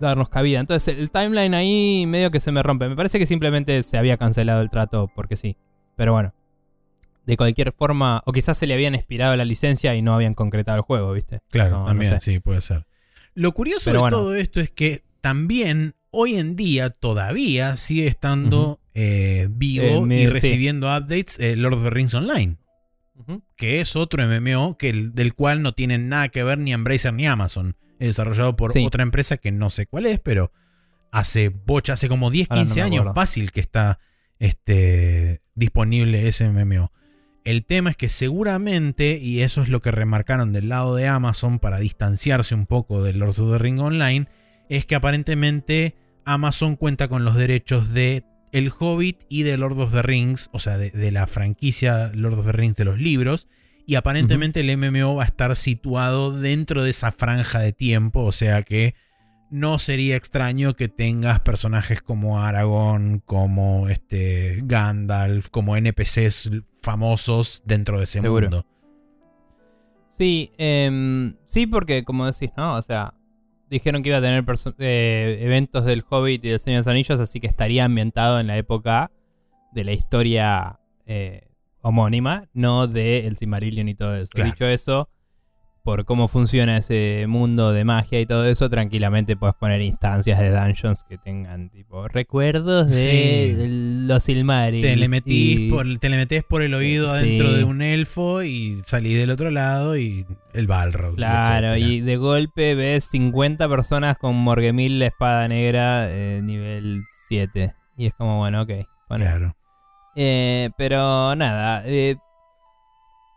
darnos 0.00 0.28
cabida. 0.28 0.60
Entonces 0.60 0.96
el 0.96 1.10
timeline 1.10 1.54
ahí 1.54 2.04
medio 2.06 2.30
que 2.30 2.40
se 2.40 2.52
me 2.52 2.62
rompe. 2.62 2.88
Me 2.88 2.96
parece 2.96 3.18
que 3.18 3.26
simplemente 3.26 3.82
se 3.82 3.96
había 3.98 4.16
cancelado 4.16 4.60
el 4.62 4.70
trato 4.70 5.10
porque 5.14 5.36
sí. 5.36 5.56
Pero 5.98 6.12
bueno. 6.12 6.32
De 7.26 7.36
cualquier 7.36 7.72
forma, 7.72 8.22
o 8.24 8.32
quizás 8.32 8.56
se 8.56 8.66
le 8.66 8.72
habían 8.72 8.94
expirado 8.94 9.36
la 9.36 9.44
licencia 9.44 9.94
y 9.96 10.00
no 10.00 10.14
habían 10.14 10.32
concretado 10.32 10.78
el 10.78 10.82
juego, 10.82 11.12
¿viste? 11.12 11.40
Claro, 11.50 11.84
también, 11.84 12.20
sí, 12.20 12.38
puede 12.38 12.62
ser. 12.62 12.86
Lo 13.34 13.52
curioso 13.52 13.92
de 13.92 13.98
todo 13.98 14.34
esto 14.34 14.60
es 14.60 14.70
que 14.70 15.02
también 15.20 15.94
hoy 16.10 16.36
en 16.36 16.54
día 16.56 16.88
todavía 16.90 17.76
sigue 17.76 18.06
estando 18.06 18.80
eh, 18.94 19.48
vivo 19.50 20.06
y 20.06 20.26
recibiendo 20.28 20.86
updates 20.86 21.38
eh, 21.40 21.56
Lord 21.56 21.74
of 21.74 21.82
the 21.82 21.90
Rings 21.90 22.14
Online. 22.14 22.56
Que 23.56 23.80
es 23.80 23.96
otro 23.96 24.24
MMO 24.26 24.78
que 24.78 24.92
del 24.92 25.34
cual 25.34 25.62
no 25.62 25.72
tienen 25.72 26.08
nada 26.08 26.28
que 26.28 26.44
ver 26.44 26.58
ni 26.58 26.72
Embracer 26.72 27.12
ni 27.12 27.26
Amazon. 27.26 27.76
Es 27.98 28.06
desarrollado 28.06 28.56
por 28.56 28.70
otra 28.78 29.02
empresa 29.02 29.36
que 29.36 29.50
no 29.50 29.68
sé 29.68 29.86
cuál 29.86 30.06
es, 30.06 30.20
pero 30.20 30.52
hace 31.10 31.48
bocha, 31.48 31.94
hace 31.94 32.08
como 32.08 32.30
10, 32.30 32.48
15 32.48 32.82
años 32.82 33.06
fácil 33.14 33.50
que 33.50 33.60
está 33.60 33.98
este, 34.38 35.42
disponible 35.54 36.28
ese 36.28 36.48
MMO. 36.48 36.92
El 37.44 37.64
tema 37.64 37.90
es 37.90 37.96
que 37.96 38.08
seguramente, 38.08 39.18
y 39.18 39.40
eso 39.40 39.62
es 39.62 39.68
lo 39.68 39.80
que 39.80 39.90
remarcaron 39.90 40.52
del 40.52 40.68
lado 40.68 40.94
de 40.94 41.08
Amazon 41.08 41.58
para 41.58 41.78
distanciarse 41.78 42.54
un 42.54 42.66
poco 42.66 43.02
del 43.02 43.18
Lord 43.18 43.40
of 43.40 43.52
the 43.52 43.58
Ring 43.58 43.80
Online, 43.80 44.26
es 44.68 44.84
que 44.84 44.94
aparentemente 44.94 45.94
Amazon 46.24 46.76
cuenta 46.76 47.08
con 47.08 47.24
los 47.24 47.36
derechos 47.36 47.94
de 47.94 48.24
El 48.52 48.70
Hobbit 48.76 49.20
y 49.30 49.44
de 49.44 49.56
Lord 49.56 49.78
of 49.80 49.92
the 49.92 50.02
Rings, 50.02 50.50
o 50.52 50.58
sea, 50.58 50.76
de, 50.76 51.10
la 51.10 51.26
franquicia 51.26 52.12
Lord 52.14 52.38
of 52.38 52.46
the 52.46 52.52
Rings 52.52 52.76
de 52.76 52.84
los 52.84 52.98
libros, 52.98 53.48
y 53.86 53.94
aparentemente 53.94 54.60
el 54.60 54.76
MMO 54.76 55.14
va 55.14 55.22
a 55.22 55.26
estar 55.26 55.56
situado 55.56 56.38
dentro 56.38 56.82
de 56.82 56.90
esa 56.90 57.12
franja 57.12 57.60
de 57.60 57.72
tiempo, 57.72 58.24
o 58.24 58.32
sea 58.32 58.62
que 58.62 58.94
no 59.50 59.78
sería 59.78 60.16
extraño 60.16 60.74
que 60.74 60.88
tengas 60.88 61.40
personajes 61.40 62.02
como 62.02 62.40
Aragorn, 62.40 63.20
como 63.20 63.88
este 63.88 64.60
Gandalf, 64.64 65.48
como 65.48 65.76
NPCs 65.76 66.50
famosos 66.82 67.62
dentro 67.64 67.98
de 67.98 68.04
ese 68.04 68.22
mundo. 68.22 68.66
Sí, 70.06 70.52
em, 70.58 71.36
sí, 71.44 71.66
porque 71.66 72.04
como 72.04 72.26
decís, 72.26 72.50
¿no? 72.56 72.74
O 72.74 72.82
sea, 72.82 73.14
dijeron 73.70 74.02
que 74.02 74.08
iba 74.08 74.18
a 74.18 74.22
tener 74.22 74.44
eh, 74.78 75.38
eventos 75.42 75.84
del 75.84 76.04
Hobbit 76.08 76.44
y 76.44 76.48
del 76.48 76.58
Señor 76.58 76.78
de 76.78 76.80
los 76.80 76.88
Anillos, 76.88 77.20
así 77.20 77.40
que 77.40 77.46
estaría 77.46 77.84
ambientado 77.84 78.40
en 78.40 78.46
la 78.46 78.56
época 78.56 79.10
de 79.72 79.84
la 79.84 79.92
historia 79.92 80.80
eh, 81.06 81.48
homónima, 81.80 82.48
no 82.52 82.86
de 82.86 83.26
El 83.26 83.36
Silmarillion 83.36 83.88
y 83.88 83.94
todo 83.94 84.16
eso. 84.16 84.30
Dicho 84.42 84.66
eso, 84.66 85.08
por 85.88 86.04
cómo 86.04 86.28
funciona 86.28 86.76
ese 86.76 87.24
mundo 87.28 87.72
de 87.72 87.82
magia 87.82 88.20
y 88.20 88.26
todo 88.26 88.44
eso, 88.44 88.68
tranquilamente 88.68 89.36
puedes 89.36 89.56
poner 89.56 89.80
instancias 89.80 90.38
de 90.38 90.50
dungeons 90.50 91.02
que 91.02 91.16
tengan 91.16 91.70
tipo 91.70 92.06
recuerdos 92.08 92.90
de, 92.90 93.68
los 94.06 94.22
Silmarils. 94.22 94.86
Te 94.86 94.96
le, 94.96 95.08
metís 95.08 95.72
por, 95.72 95.86
te 95.96 96.10
le 96.10 96.18
metés 96.18 96.44
por 96.44 96.60
el 96.60 96.74
oído 96.74 97.10
dentro 97.14 97.54
de 97.54 97.64
un 97.64 97.80
elfo 97.80 98.42
y 98.42 98.82
salís 98.84 99.16
del 99.16 99.30
otro 99.30 99.50
lado 99.50 99.96
y 99.96 100.26
el 100.52 100.66
Balrog. 100.66 101.16
Claro, 101.16 101.74
y 101.78 102.02
de 102.02 102.16
golpe 102.18 102.74
ves 102.74 103.04
50 103.04 103.66
personas 103.66 104.18
con 104.18 104.36
Morgemil, 104.36 104.98
la 104.98 105.06
espada 105.06 105.48
negra, 105.48 106.10
eh, 106.10 106.42
nivel 106.44 107.00
7. 107.28 107.72
Y 107.96 108.04
es 108.04 108.12
como, 108.12 108.36
bueno, 108.36 108.60
ok. 108.60 108.72
Claro. 109.08 109.56
Eh, 110.16 110.68
pero 110.76 111.34
nada, 111.34 111.82
eh, 111.86 112.16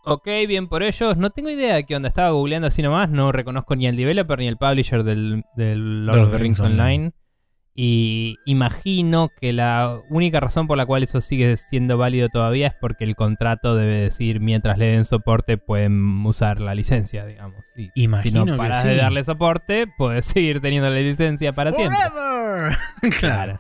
Ok, 0.03 0.27
bien 0.47 0.67
por 0.67 0.83
ellos. 0.83 1.17
No 1.17 1.29
tengo 1.29 1.49
idea 1.49 1.75
de 1.75 1.83
qué 1.85 1.95
onda. 1.95 2.07
Estaba 2.07 2.31
googleando 2.31 2.67
así 2.67 2.81
nomás. 2.81 3.09
No 3.09 3.31
reconozco 3.31 3.75
ni 3.75 3.87
el 3.87 3.95
developer 3.95 4.39
ni 4.39 4.47
el 4.47 4.57
publisher 4.57 5.03
del, 5.03 5.43
Lord 5.55 6.19
of 6.19 6.31
the 6.31 6.37
Rings 6.37 6.59
Online. 6.59 7.13
Y 7.73 8.35
imagino 8.45 9.29
que 9.39 9.53
la 9.53 10.01
única 10.09 10.41
razón 10.41 10.67
por 10.67 10.77
la 10.77 10.85
cual 10.85 11.03
eso 11.03 11.21
sigue 11.21 11.55
siendo 11.55 11.97
válido 11.97 12.27
todavía 12.27 12.67
es 12.67 12.73
porque 12.79 13.05
el 13.05 13.15
contrato 13.15 13.75
debe 13.75 13.95
decir 13.95 14.41
mientras 14.41 14.77
le 14.77 14.87
den 14.87 15.05
soporte 15.05 15.57
pueden 15.57 16.25
usar 16.25 16.59
la 16.59 16.75
licencia, 16.75 17.25
digamos. 17.25 17.63
imagino 17.95 18.43
si 18.43 18.51
no 18.51 18.57
paras 18.57 18.83
de 18.83 18.97
darle 18.97 19.23
soporte, 19.23 19.87
puedes 19.97 20.25
seguir 20.27 20.59
teniendo 20.59 20.89
la 20.89 20.99
licencia 20.99 21.53
para 21.53 21.71
siempre. 21.71 21.97
claro. 23.19 23.57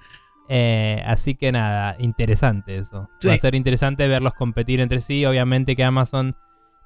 Eh, 0.53 1.01
así 1.05 1.35
que 1.35 1.53
nada, 1.53 1.95
interesante 1.97 2.75
eso. 2.75 3.09
Va 3.25 3.33
a 3.33 3.37
ser 3.37 3.55
interesante 3.55 4.05
verlos 4.09 4.33
competir 4.33 4.81
entre 4.81 4.99
sí. 4.99 5.25
Obviamente 5.25 5.77
que 5.77 5.85
Amazon 5.85 6.35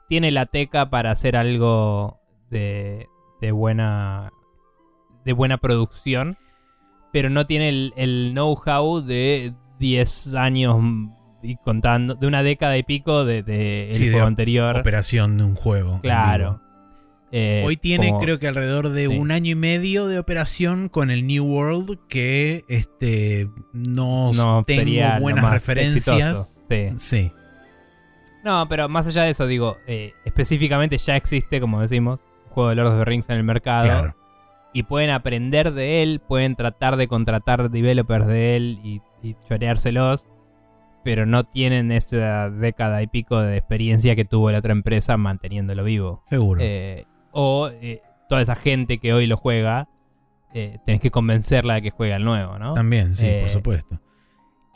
tiene 0.07 0.29
la 0.29 0.45
teca 0.45 0.91
para 0.91 1.09
hacer 1.09 1.35
algo 1.35 2.19
de, 2.51 3.07
buena 3.51 4.31
de 5.23 5.33
buena 5.33 5.57
producción, 5.57 6.37
pero 7.11 7.31
no 7.31 7.47
tiene 7.47 7.69
el, 7.69 8.33
know-how 8.33 9.01
de 9.01 9.55
10 9.79 10.35
años 10.35 10.77
y 11.41 11.55
contando, 11.55 12.13
de 12.13 12.27
una 12.27 12.43
década 12.43 12.77
y 12.77 12.83
pico 12.83 13.25
de, 13.25 13.89
el 13.89 14.11
juego 14.11 14.27
anterior. 14.27 14.77
Operación 14.77 15.37
de 15.37 15.43
un 15.43 15.55
juego. 15.55 16.01
Claro. 16.01 16.61
Eh, 17.37 17.63
Hoy 17.65 17.75
tiene 17.75 18.15
creo 18.17 18.39
que 18.39 18.47
alrededor 18.47 18.91
de 18.91 19.09
un 19.09 19.29
año 19.29 19.51
y 19.51 19.55
medio 19.55 20.07
de 20.07 20.19
operación 20.19 20.87
con 20.87 21.11
el 21.11 21.27
New 21.27 21.43
World 21.43 21.99
que 22.07 22.63
este 22.69 23.49
no, 23.73 24.31
tengo 24.65 25.19
buenas 25.19 25.51
referencias. 25.51 26.47
Sí. 26.69 26.91
sí. 26.97 27.31
No, 28.45 28.69
pero 28.69 28.87
más 28.87 29.07
allá 29.07 29.23
de 29.23 29.31
eso, 29.31 29.47
digo, 29.47 29.75
eh, 29.85 30.13
específicamente 30.23 30.97
ya 30.97 31.17
existe, 31.17 31.59
como 31.59 31.81
decimos, 31.81 32.23
un 32.45 32.51
juego 32.51 32.69
de 32.69 32.75
Lord 32.75 32.87
of 32.93 32.99
the 32.99 33.05
Rings 33.05 33.29
en 33.29 33.35
el 33.35 33.43
mercado. 33.43 33.83
Claro. 33.83 34.15
Y 34.71 34.83
pueden 34.83 35.09
aprender 35.09 35.73
de 35.73 36.03
él, 36.03 36.21
pueden 36.25 36.55
tratar 36.55 36.95
de 36.95 37.09
contratar 37.09 37.69
developers 37.69 38.27
de 38.27 38.55
él 38.55 38.79
y, 38.81 39.01
y 39.21 39.35
choreárselos 39.45 40.29
pero 41.03 41.27
no 41.27 41.43
tienen 41.43 41.91
esa 41.91 42.49
década 42.49 43.03
y 43.03 43.07
pico 43.07 43.39
de 43.39 43.57
experiencia 43.57 44.15
que 44.15 44.25
tuvo 44.25 44.49
la 44.49 44.57
otra 44.57 44.71
empresa 44.71 45.17
manteniéndolo 45.17 45.83
vivo. 45.83 46.23
Seguro. 46.27 46.59
Eh, 46.63 47.05
o 47.35 47.69
eh, 47.69 48.01
toda 48.29 48.41
esa 48.41 48.55
gente 48.55 48.97
que 48.97 49.13
hoy 49.13 49.27
lo 49.27 49.37
juega, 49.37 49.89
eh, 50.53 50.79
tenés 50.85 51.01
que 51.01 51.11
convencerla 51.11 51.75
de 51.75 51.81
que 51.83 51.91
juega 51.91 52.15
el 52.15 52.23
nuevo, 52.23 52.57
¿no? 52.57 52.73
También, 52.73 53.15
sí, 53.15 53.25
por 53.25 53.49
eh, 53.49 53.49
supuesto. 53.49 54.01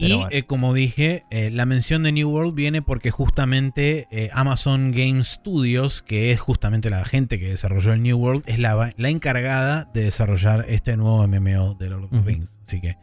Y 0.02 0.44
como 0.44 0.74
dije, 0.74 1.26
la 1.30 1.66
mención 1.66 2.04
de 2.04 2.14
New 2.14 2.30
World 2.30 2.56
viene 2.56 2.82
porque 2.82 3.12
justamente 3.12 4.08
Amazon 4.32 4.92
Game 4.92 5.26
Studios, 5.26 6.02
que 6.02 6.32
es 6.32 6.40
justamente 6.40 6.90
la 6.90 7.04
gente 7.04 7.38
que 7.38 7.50
desarrolló 7.50 7.92
el 7.92 8.02
New 8.02 8.18
World, 8.18 8.44
es 8.46 8.60
la, 8.60 8.92
la 8.96 9.10
encargada 9.10 9.90
de 9.94 10.06
desarrollar 10.06 10.66
este 10.70 10.96
nuevo 10.96 11.28
MMO 11.28 11.76
de 11.76 11.90
Lord 11.90 12.06
of 12.06 12.12
the 12.12 12.22
Rings. 12.22 12.58
Así 12.66 12.80
que 12.80 12.96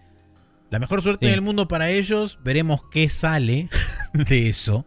la 0.70 0.78
mejor 0.78 1.02
suerte 1.02 1.26
del 1.26 1.42
mundo 1.42 1.68
para 1.68 1.90
ellos. 1.90 2.38
Veremos 2.42 2.80
qué 2.90 3.10
sale 3.10 3.68
de 4.14 4.48
eso. 4.48 4.86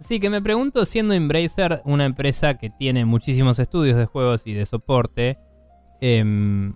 Sí, 0.00 0.18
que 0.18 0.30
me 0.30 0.40
pregunto, 0.40 0.86
siendo 0.86 1.12
Embracer 1.12 1.82
una 1.84 2.06
empresa 2.06 2.56
que 2.56 2.70
tiene 2.70 3.04
muchísimos 3.04 3.58
estudios 3.58 3.98
de 3.98 4.06
juegos 4.06 4.46
y 4.46 4.54
de 4.54 4.64
soporte, 4.64 5.38
em, 6.00 6.74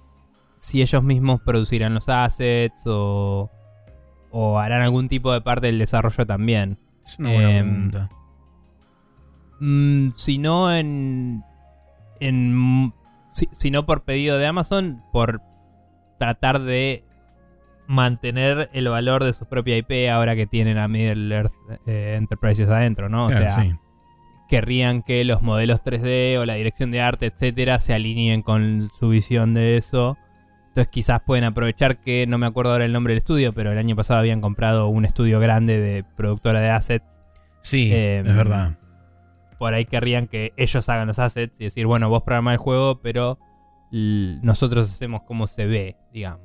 si 0.59 0.83
ellos 0.83 1.03
mismos 1.03 1.41
producirán 1.41 1.95
los 1.95 2.09
assets 2.11 2.83
o, 2.87 3.51
o, 4.31 4.59
harán 4.59 4.83
algún 4.83 5.09
tipo 5.09 5.33
de 5.33 5.41
parte 5.41 5.67
del 5.69 5.79
desarrollo 5.79 6.27
también. 6.27 6.79
Es 7.03 7.19
una 7.19 7.33
buena 7.33 7.51
em, 7.51 7.91
pregunta. 7.91 8.11
Mm, 9.61 10.11
si 10.15 10.39
no 10.39 10.75
en. 10.75 11.43
en 12.21 12.93
si 13.31 13.71
no 13.71 13.87
por 13.87 14.05
pedido 14.05 14.39
de 14.39 14.47
Amazon, 14.47 15.03
por 15.13 15.41
tratar 16.19 16.61
de 16.61 17.05
mantener 17.87 18.71
el 18.73 18.89
valor 18.89 19.25
de 19.25 19.33
su 19.33 19.47
propia 19.47 19.77
IP 19.77 20.11
ahora 20.11 20.37
que 20.37 20.47
tienen 20.47 20.79
a 20.79 20.89
Middle 20.89 21.35
Earth 21.35 21.53
eh, 21.87 22.15
Enterprises 22.17 22.69
adentro, 22.69 23.09
¿no? 23.09 23.27
O 23.27 23.33
sea, 23.33 23.79
querrían 24.49 25.03
que 25.03 25.25
los 25.25 25.43
modelos 25.43 25.83
3D 25.83 26.39
o 26.39 26.47
la 26.47 26.55
dirección 26.55 26.91
de 26.91 27.01
arte, 27.01 27.27
etcétera, 27.27 27.79
se 27.79 27.95
alineen 27.95 28.43
con 28.43 28.91
su 28.99 29.09
visión 29.09 29.55
de 29.55 29.77
eso. 29.77 30.17
Entonces 30.69 30.89
quizás 30.89 31.21
pueden 31.21 31.45
aprovechar 31.45 32.01
que, 32.01 32.27
no 32.27 32.39
me 32.39 32.47
acuerdo 32.47 32.73
ahora 32.73 32.85
el 32.85 32.93
nombre 32.93 33.13
del 33.13 33.19
estudio, 33.19 33.53
pero 33.53 33.73
el 33.73 33.79
año 33.79 33.95
pasado 33.95 34.21
habían 34.21 34.41
comprado 34.41 34.89
un 34.89 35.05
estudio 35.05 35.39
grande 35.41 35.81
de 35.81 36.05
productora 36.17 36.61
de 36.61 36.71
assets. 36.71 37.07
Sí, 37.61 37.91
em, 37.93 38.27
es 38.27 38.37
verdad. 38.37 38.79
Por 39.59 39.73
ahí 39.73 39.85
querrían 39.85 40.27
que 40.27 40.53
ellos 40.57 40.89
hagan 40.89 41.07
los 41.07 41.19
assets 41.19 41.61
y 41.61 41.65
decir, 41.65 41.87
bueno, 41.87 42.09
vos 42.09 42.25
programás 42.25 42.55
el 42.55 42.59
juego, 42.59 43.01
pero 43.01 43.39
nosotros 43.93 44.91
hacemos 44.91 45.23
como 45.23 45.47
se 45.47 45.67
ve, 45.67 45.97
digamos. 46.13 46.41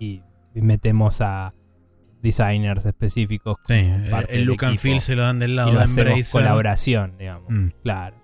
y 0.00 0.22
metemos 0.54 1.20
a 1.20 1.54
designers 2.22 2.84
específicos. 2.84 3.56
Sí, 3.66 3.90
el 4.28 4.44
look 4.44 4.64
and 4.64 4.78
feel 4.78 5.00
se 5.00 5.14
lo 5.14 5.22
dan 5.22 5.38
del 5.38 5.56
lado 5.56 5.70
y 5.70 5.72
lo 5.72 5.80
hacemos 5.80 6.30
colaboración, 6.30 7.16
digamos. 7.18 7.50
Mm. 7.50 7.68
Claro. 7.82 8.16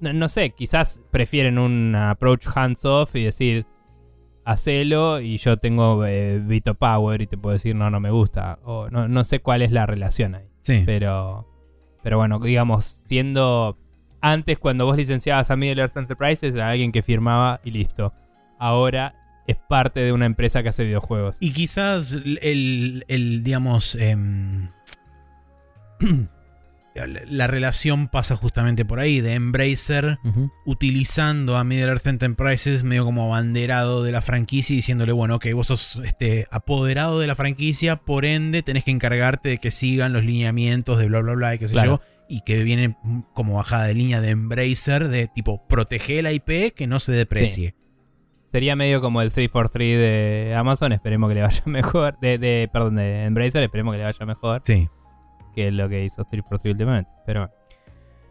No, 0.00 0.28
sé, 0.28 0.50
quizás 0.50 1.00
prefieren 1.12 1.58
un 1.58 1.94
approach 1.94 2.46
hands-off 2.52 3.14
y 3.14 3.22
decir, 3.22 3.66
hacelo 4.44 5.20
y 5.20 5.36
yo 5.36 5.58
tengo 5.58 6.04
eh, 6.04 6.40
Vito 6.40 6.74
Power 6.74 7.22
y 7.22 7.28
te 7.28 7.36
puedo 7.36 7.52
decir 7.52 7.76
no, 7.76 7.88
no 7.88 8.00
me 8.00 8.10
gusta. 8.10 8.58
O 8.64 8.90
no, 8.90 9.06
no 9.06 9.22
sé 9.22 9.40
cuál 9.40 9.62
es 9.62 9.70
la 9.70 9.86
relación 9.86 10.34
ahí. 10.34 10.48
Sí. 10.62 10.82
Pero, 10.84 11.48
pero 12.02 12.18
bueno, 12.18 12.40
digamos, 12.40 13.04
siendo 13.06 13.78
antes 14.20 14.58
cuando 14.58 14.86
vos 14.86 14.96
licenciabas 14.96 15.52
a 15.52 15.56
Middle 15.56 15.82
Earth 15.82 15.96
Enterprises 15.96 16.54
era 16.54 16.70
alguien 16.70 16.90
que 16.90 17.02
firmaba 17.02 17.60
y 17.62 17.70
listo. 17.70 18.12
Ahora 18.58 19.21
es 19.46 19.56
parte 19.68 20.00
de 20.00 20.12
una 20.12 20.26
empresa 20.26 20.62
que 20.62 20.68
hace 20.68 20.84
videojuegos. 20.84 21.36
Y 21.40 21.52
quizás 21.52 22.12
el, 22.12 23.04
el 23.08 23.42
digamos, 23.42 23.96
em, 23.96 24.68
la 26.94 27.46
relación 27.46 28.08
pasa 28.08 28.36
justamente 28.36 28.84
por 28.84 29.00
ahí, 29.00 29.20
de 29.20 29.34
Embracer 29.34 30.18
utilizando 30.66 31.56
a 31.56 31.64
Middle 31.64 31.88
Earth 31.88 32.06
Enterprises 32.06 32.82
medio 32.84 33.04
como 33.04 33.24
abanderado 33.24 34.02
de 34.02 34.12
la 34.12 34.20
franquicia 34.20 34.74
y 34.74 34.76
diciéndole, 34.76 35.12
bueno, 35.12 35.36
ok, 35.36 35.46
vos 35.54 35.68
sos 35.68 36.00
este, 36.04 36.46
apoderado 36.50 37.18
de 37.18 37.26
la 37.26 37.34
franquicia, 37.34 37.96
por 37.96 38.24
ende 38.26 38.62
tenés 38.62 38.84
que 38.84 38.90
encargarte 38.90 39.48
de 39.48 39.58
que 39.58 39.70
sigan 39.70 40.12
los 40.12 40.24
lineamientos 40.24 40.98
de 40.98 41.06
bla, 41.06 41.20
bla, 41.20 41.34
bla, 41.34 41.54
y 41.54 41.58
qué 41.58 41.68
sé 41.68 41.74
Claro. 41.74 42.02
yo, 42.02 42.24
y 42.28 42.42
que 42.42 42.62
viene 42.62 42.96
como 43.32 43.54
bajada 43.54 43.84
de 43.86 43.94
línea 43.94 44.20
de 44.20 44.30
Embracer 44.30 45.08
de 45.08 45.28
tipo, 45.28 45.66
protege 45.66 46.22
la 46.22 46.32
IP 46.32 46.74
que 46.74 46.86
no 46.86 47.00
se 47.00 47.12
deprecie. 47.12 47.74
Sería 48.52 48.76
medio 48.76 49.00
como 49.00 49.22
el 49.22 49.32
343 49.32 49.98
de 49.98 50.54
Amazon, 50.54 50.92
esperemos 50.92 51.28
que 51.30 51.34
le 51.36 51.42
vaya 51.42 51.62
mejor. 51.66 52.18
De, 52.20 52.36
de, 52.36 52.68
perdón, 52.70 52.96
de 52.96 53.24
Embracer, 53.24 53.62
esperemos 53.62 53.94
que 53.94 53.98
le 53.98 54.04
vaya 54.04 54.26
mejor 54.26 54.60
Sí. 54.64 54.88
que 55.54 55.70
lo 55.72 55.88
que 55.88 56.04
hizo 56.04 56.16
343 56.24 56.72
últimamente. 56.74 57.10
Pero 57.24 57.40
bueno. 57.40 57.54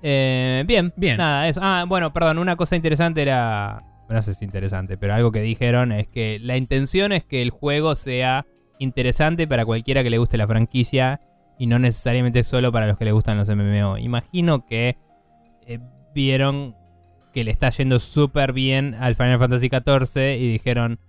Eh, 0.04 0.64
bien, 0.68 0.94
Bien. 0.96 1.18
Nada, 1.18 1.48
eso. 1.48 1.60
Ah, 1.64 1.86
bueno, 1.88 2.14
perdón, 2.14 2.38
una 2.38 2.56
cosa 2.56 2.76
interesante 2.76 3.22
era. 3.24 3.84
No 4.10 4.22
sé 4.22 4.34
si 4.36 4.46
interesante, 4.46 4.96
pero 4.98 5.14
algo 5.16 5.32
que 5.32 5.42
dijeron 5.42 5.92
es 5.92 6.08
que 6.08 6.38
la 6.40 6.56
intención 6.58 7.12
es 7.14 7.24
que 7.24 7.42
el 7.42 7.50
juego 7.50 7.96
sea 7.96 8.46
interesante 8.78 9.48
para 9.48 9.66
cualquiera 9.66 10.04
que 10.04 10.10
le 10.10 10.18
guste 10.18 10.38
la 10.38 10.48
franquicia 10.48 11.22
y 11.58 11.66
no 11.68 11.80
necesariamente 11.80 12.44
solo 12.44 12.72
para 12.72 12.88
los 12.88 12.98
que 12.98 13.06
le 13.06 13.12
gustan 13.12 13.38
los 13.38 13.50
MMO. 13.50 13.98
Imagino 14.00 14.66
que 14.66 14.98
eh, 15.66 15.80
vieron 16.14 16.76
que 17.34 17.44
le 17.44 17.52
está 17.52 17.70
yendo 17.70 18.00
súper 18.00 18.54
bien 18.54 18.96
al 18.96 19.16
Final 19.16 19.40
Fantasy 19.40 19.70
XIV 19.70 20.36
y 20.38 20.52
dijeron, 20.52 21.00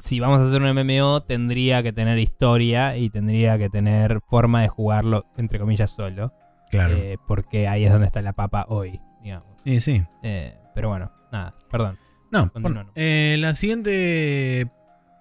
si 0.00 0.20
vamos 0.20 0.40
a 0.40 0.44
hacer 0.44 0.62
un 0.62 0.72
MMO 0.74 1.22
tendría 1.22 1.82
que 1.82 1.92
tener 1.92 2.18
historia 2.18 2.96
y 2.96 3.10
tendría 3.10 3.58
que 3.58 3.68
tener 3.68 4.20
forma 4.26 4.62
de 4.62 4.68
jugarlo, 4.68 5.26
entre 5.36 5.58
comillas, 5.58 5.90
solo. 5.90 6.32
Claro. 6.70 6.96
Eh, 6.96 7.18
porque 7.26 7.68
ahí 7.68 7.84
es 7.84 7.92
donde 7.92 8.06
está 8.06 8.22
la 8.22 8.32
papa 8.32 8.66
hoy, 8.68 9.00
digamos. 9.22 9.48
sí, 9.64 9.80
sí. 9.80 10.02
Eh, 10.22 10.54
pero 10.74 10.88
bueno, 10.88 11.10
nada, 11.32 11.54
perdón. 11.70 11.98
No, 12.30 12.50
bueno, 12.54 12.90
eh, 12.96 13.36
la 13.38 13.54
siguiente 13.54 14.68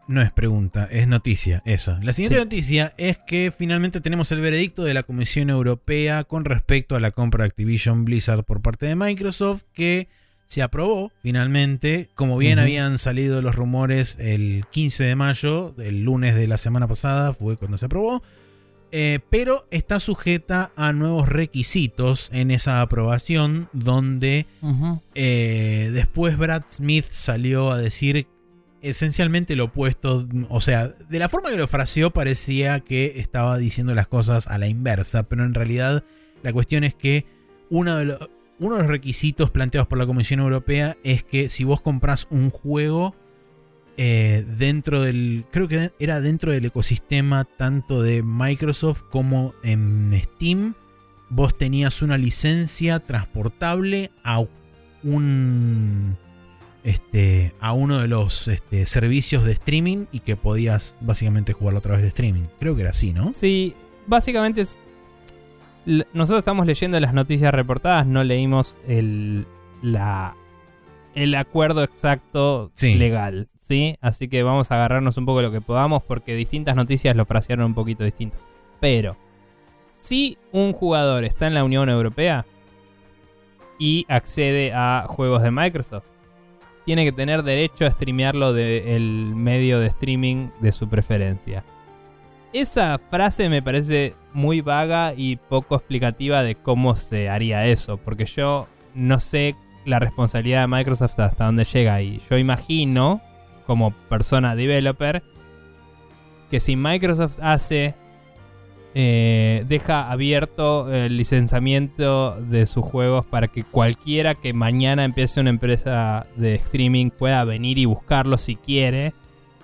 no 0.08 0.22
es 0.22 0.32
pregunta, 0.32 0.88
es 0.92 1.08
noticia, 1.08 1.62
eso. 1.66 1.98
La 2.02 2.14
siguiente 2.14 2.36
Sí. 2.40 2.44
noticia 2.44 2.94
es 2.98 3.18
que 3.26 3.52
finalmente 3.58 4.02
tenemos 4.02 4.32
el 4.32 4.40
veredicto 4.42 4.84
de 4.84 4.94
la 4.94 5.04
Comisión 5.04 5.50
Europea 5.50 6.24
con 6.24 6.46
respecto 6.46 6.96
a 6.96 7.00
la 7.00 7.12
compra 7.12 7.44
de 7.44 7.48
Activision 7.50 8.06
Blizzard 8.06 8.44
por 8.44 8.62
parte 8.62 8.86
de 8.86 8.96
Microsoft 8.96 9.64
que 9.74 10.08
se 10.48 10.62
aprobó 10.62 11.12
finalmente, 11.24 12.10
como 12.14 12.38
bien 12.38 12.60
habían 12.60 13.00
salido 13.00 13.42
los 13.42 13.56
rumores 13.56 14.16
el 14.20 14.66
15 14.70 15.04
de 15.06 15.16
mayo, 15.16 15.74
el 15.80 16.04
lunes 16.04 16.36
de 16.36 16.46
la 16.48 16.58
semana 16.58 16.88
pasada 16.88 17.34
fue 17.34 17.58
cuando 17.58 17.78
se 17.80 17.86
aprobó. 17.88 18.22
Eh, 18.92 19.20
pero 19.32 19.68
está 19.72 20.00
sujeta 20.00 20.72
a 20.78 20.94
nuevos 20.94 21.28
requisitos 21.28 22.30
en 22.32 22.52
esa 22.52 22.80
aprobación 22.82 23.68
donde 23.74 24.46
eh, 25.16 25.90
después 25.92 26.38
Brad 26.38 26.64
Smith 26.70 27.06
salió 27.10 27.72
a 27.72 27.78
decir 27.80 28.28
esencialmente 28.90 29.56
lo 29.56 29.66
opuesto. 29.66 30.28
O 30.50 30.62
sea, 30.62 30.88
de 30.88 31.20
la 31.20 31.30
forma 31.30 31.50
que 31.50 31.58
lo 31.58 31.68
fraseó 31.68 32.12
parecía 32.12 32.80
que 32.80 33.14
estaba 33.18 33.58
diciendo 33.58 33.96
las 33.96 34.08
cosas 34.08 34.48
a 34.48 34.58
la 34.58 34.68
inversa, 34.68 35.24
pero 35.24 35.44
en 35.44 35.54
realidad 35.54 36.04
la 36.44 36.54
cuestión 36.54 36.84
es 36.84 36.94
que 36.94 37.26
uno 37.70 37.98
de, 37.98 38.06
los 38.06 38.88
requisitos 38.88 39.50
planteados 39.50 39.88
por 39.88 39.98
la 39.98 40.06
Comisión 40.06 40.40
Europea 40.40 40.98
es 41.04 41.24
que 41.24 41.50
si 41.50 41.64
vos 41.64 41.82
compras 41.82 42.28
un 42.30 42.50
juego 42.50 43.16
eh, 43.98 44.46
dentro 44.58 45.02
del. 45.02 45.46
Creo 45.52 45.68
que 45.68 45.92
era 46.00 46.22
dentro 46.22 46.52
del 46.52 46.66
ecosistema 46.66 47.46
tanto 47.46 48.02
de 48.02 48.24
Microsoft 48.24 49.04
como 49.10 49.54
en 49.64 50.20
Steam. 50.24 50.76
Vos 51.30 51.58
tenías 51.58 52.02
una 52.02 52.18
licencia 52.18 53.00
transportable 53.00 54.12
a 54.24 54.44
un. 55.04 56.18
Este. 56.86 57.54
a 57.60 57.74
uno 57.74 58.00
de 58.00 58.08
los 58.08 58.48
este, 58.48 58.86
servicios 58.86 59.44
de 59.44 59.52
streaming 59.54 60.06
y 60.12 60.20
que 60.22 60.36
podías 60.38 60.96
básicamente 61.02 61.52
jugarlo 61.54 61.80
a 61.80 61.82
través 61.82 62.02
de 62.04 62.08
streaming. 62.10 62.44
Creo 62.60 62.76
que 62.76 62.82
era 62.84 62.92
así, 62.92 63.12
¿no? 63.12 63.34
Sí, 63.34 63.76
básicamente 64.08 64.62
es. 64.62 64.80
Nosotros 66.14 66.40
estamos 66.40 66.66
leyendo 66.66 67.00
las 67.00 67.14
noticias 67.14 67.54
reportadas, 67.54 68.06
no 68.08 68.24
leímos 68.24 68.80
el. 68.88 69.46
la. 69.82 70.36
el 71.16 71.34
acuerdo 71.36 71.84
exacto 71.84 72.72
Sí. 72.76 72.96
legal. 72.96 73.50
¿Sí? 73.60 73.98
Así 74.00 74.28
que 74.28 74.44
vamos 74.44 74.70
a 74.70 74.76
agarrarnos 74.76 75.18
un 75.18 75.26
poco 75.26 75.42
lo 75.42 75.52
que 75.52 75.60
podamos 75.62 76.04
porque 76.04 76.36
distintas 76.36 76.76
noticias 76.76 77.16
lo 77.16 77.26
frasearon 77.26 77.66
un 77.66 77.74
poquito 77.74 78.04
distinto. 78.04 78.38
Pero, 78.80 79.18
si 79.92 80.38
un 80.52 80.72
jugador 80.72 81.24
está 81.24 81.48
en 81.48 81.56
la 81.56 81.64
Unión 81.64 81.90
Europea 81.90 82.46
y 83.80 84.06
accede 84.08 84.72
a 84.72 85.06
juegos 85.08 85.42
de 85.42 85.50
Microsoft, 85.50 86.06
tiene 86.86 87.04
que 87.04 87.12
tener 87.12 87.44
derecho 87.44 87.86
a 87.86 87.92
streamearlo 87.92 88.54
del 88.54 89.34
medio 89.36 89.80
de 89.80 89.88
streaming 89.88 90.50
de 90.62 90.72
su 90.72 90.88
preferencia. 90.88 91.64
Esa 92.54 93.00
frase 93.10 93.50
me 93.50 93.62
parece 93.62 94.16
muy 94.32 94.62
vaga 94.62 95.14
y 95.16 95.36
poco 95.36 95.76
explicativa 95.76 96.42
de 96.44 96.56
cómo 96.56 96.96
se 96.96 97.30
haría 97.30 97.66
eso, 97.66 97.98
porque 97.98 98.26
yo 98.26 98.68
no 98.94 99.20
sé 99.20 99.56
la 99.84 100.00
responsabilidad 100.00 100.62
de 100.62 100.68
Microsoft 100.68 101.20
hasta 101.20 101.46
dónde 101.46 101.66
llega 101.66 102.02
y 102.02 102.22
yo 102.30 102.38
imagino, 102.38 103.22
como 103.68 103.92
persona 103.92 104.56
developer, 104.56 105.22
que 106.50 106.60
si 106.60 106.76
Microsoft 106.76 107.40
hace, 107.42 107.96
eh, 108.98 109.66
deja 109.68 110.10
abierto 110.10 110.92
el 110.94 111.18
licenciamiento 111.18 112.40
de 112.40 112.66
sus 112.66 112.86
juegos 112.86 113.26
para 113.26 113.50
que 113.50 113.66
cualquiera 113.66 114.36
que 114.36 114.54
mañana 114.54 115.04
empiece 115.04 115.42
una 115.42 115.50
empresa 115.50 116.26
de 116.38 116.56
streaming 116.56 117.10
pueda 117.10 117.44
venir 117.44 117.78
y 117.78 117.84
buscarlo 117.86 118.38
si 118.38 118.56
quiere, 118.56 119.14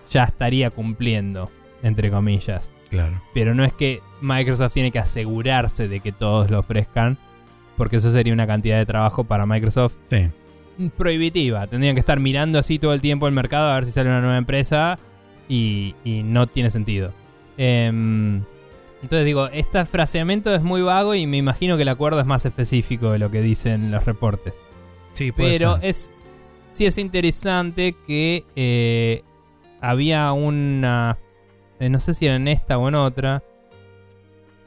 ya 0.09 0.25
estaría 0.25 0.69
cumpliendo, 0.69 1.49
entre 1.81 2.11
comillas. 2.11 2.71
Claro. 2.89 3.21
Pero 3.33 3.55
no 3.55 3.63
es 3.63 3.71
que 3.71 4.01
Microsoft 4.19 4.73
tiene 4.73 4.91
que 4.91 4.99
asegurarse 4.99 5.87
de 5.87 6.01
que 6.01 6.11
todos 6.11 6.51
lo 6.51 6.59
ofrezcan, 6.59 7.17
porque 7.77 7.95
eso 7.95 8.11
sería 8.11 8.33
una 8.33 8.45
cantidad 8.47 8.77
de 8.77 8.85
trabajo 8.85 9.23
para 9.23 9.45
Microsoft 9.45 9.93
Sí. 10.09 10.27
prohibitiva. 10.97 11.67
Tendrían 11.67 11.95
que 11.95 12.01
estar 12.01 12.19
mirando 12.19 12.59
así 12.59 12.79
todo 12.79 12.93
el 12.93 12.99
tiempo 12.99 13.27
el 13.27 13.33
mercado 13.33 13.71
a 13.71 13.75
ver 13.75 13.85
si 13.85 13.91
sale 13.91 14.09
una 14.09 14.19
nueva 14.19 14.37
empresa 14.37 14.99
y, 15.47 15.95
y 16.03 16.23
no 16.23 16.47
tiene 16.47 16.69
sentido. 16.69 17.13
Em, 17.57 18.41
entonces 19.01 19.25
digo, 19.25 19.47
este 19.47 19.83
fraseamiento 19.85 20.53
es 20.53 20.61
muy 20.61 20.81
vago 20.81 21.15
y 21.15 21.25
me 21.27 21.37
imagino 21.37 21.75
que 21.75 21.83
el 21.83 21.89
acuerdo 21.89 22.19
es 22.19 22.25
más 22.25 22.45
específico 22.45 23.11
de 23.11 23.19
lo 23.19 23.31
que 23.31 23.41
dicen 23.41 23.91
los 23.91 24.05
reportes. 24.05 24.53
Sí, 25.13 25.31
puede 25.31 25.53
Pero 25.53 25.75
ser. 25.77 25.85
es 25.85 26.11
sí 26.71 26.85
es 26.85 26.97
interesante 26.97 27.95
que 28.07 28.45
eh, 28.55 29.23
había 29.81 30.31
una... 30.31 31.17
eh, 31.79 31.89
no 31.89 31.99
sé 31.99 32.13
si 32.13 32.25
era 32.25 32.35
en 32.35 32.47
esta 32.47 32.77
o 32.77 32.87
en 32.87 32.95
otra. 32.95 33.43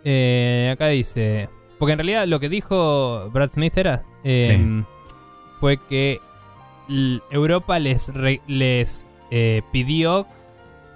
Eh, 0.05 0.71
acá 0.73 0.89
dice... 0.89 1.49
Porque 1.79 1.93
en 1.93 1.99
realidad 1.99 2.27
lo 2.27 2.41
que 2.41 2.49
dijo 2.49 3.31
Brad 3.31 3.51
Smith 3.51 3.77
era... 3.77 4.03
Sí. 4.23 4.85
Fue 5.61 5.79
que 5.89 6.21
Europa 7.31 7.79
les, 7.79 8.13
les 8.47 9.07
pidió 9.73 10.27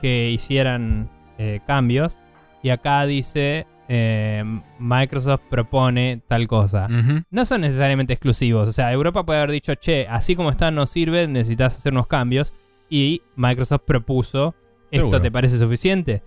que 0.01 0.31
hicieran 0.31 1.11
eh, 1.39 1.61
cambios. 1.67 2.19
Y 2.63 2.71
acá 2.71 3.05
dice... 3.07 3.67
eh, 3.91 4.45
Microsoft 4.79 5.41
propone 5.49 6.21
tal 6.29 6.47
cosa 6.47 6.89
no 7.31 7.45
son 7.47 7.63
necesariamente 7.63 8.13
exclusivos. 8.13 8.69
O 8.69 8.73
sea, 8.73 8.93
Europa 8.93 9.25
puede 9.25 9.39
haber 9.39 9.51
dicho, 9.53 9.75
che, 9.77 10.07
así 10.09 10.37
como 10.37 10.51
está 10.51 10.71
no 10.71 10.87
sirve, 10.87 11.27
necesitas 11.27 11.77
hacer 11.77 11.93
unos 11.95 12.07
cambios. 12.07 12.53
Y 12.91 13.23
Microsoft 13.37 13.83
propuso, 13.87 14.55
¿esto 14.91 15.07
Seguro. 15.07 15.21
te 15.23 15.31
parece 15.31 15.59
suficiente? 15.59 16.23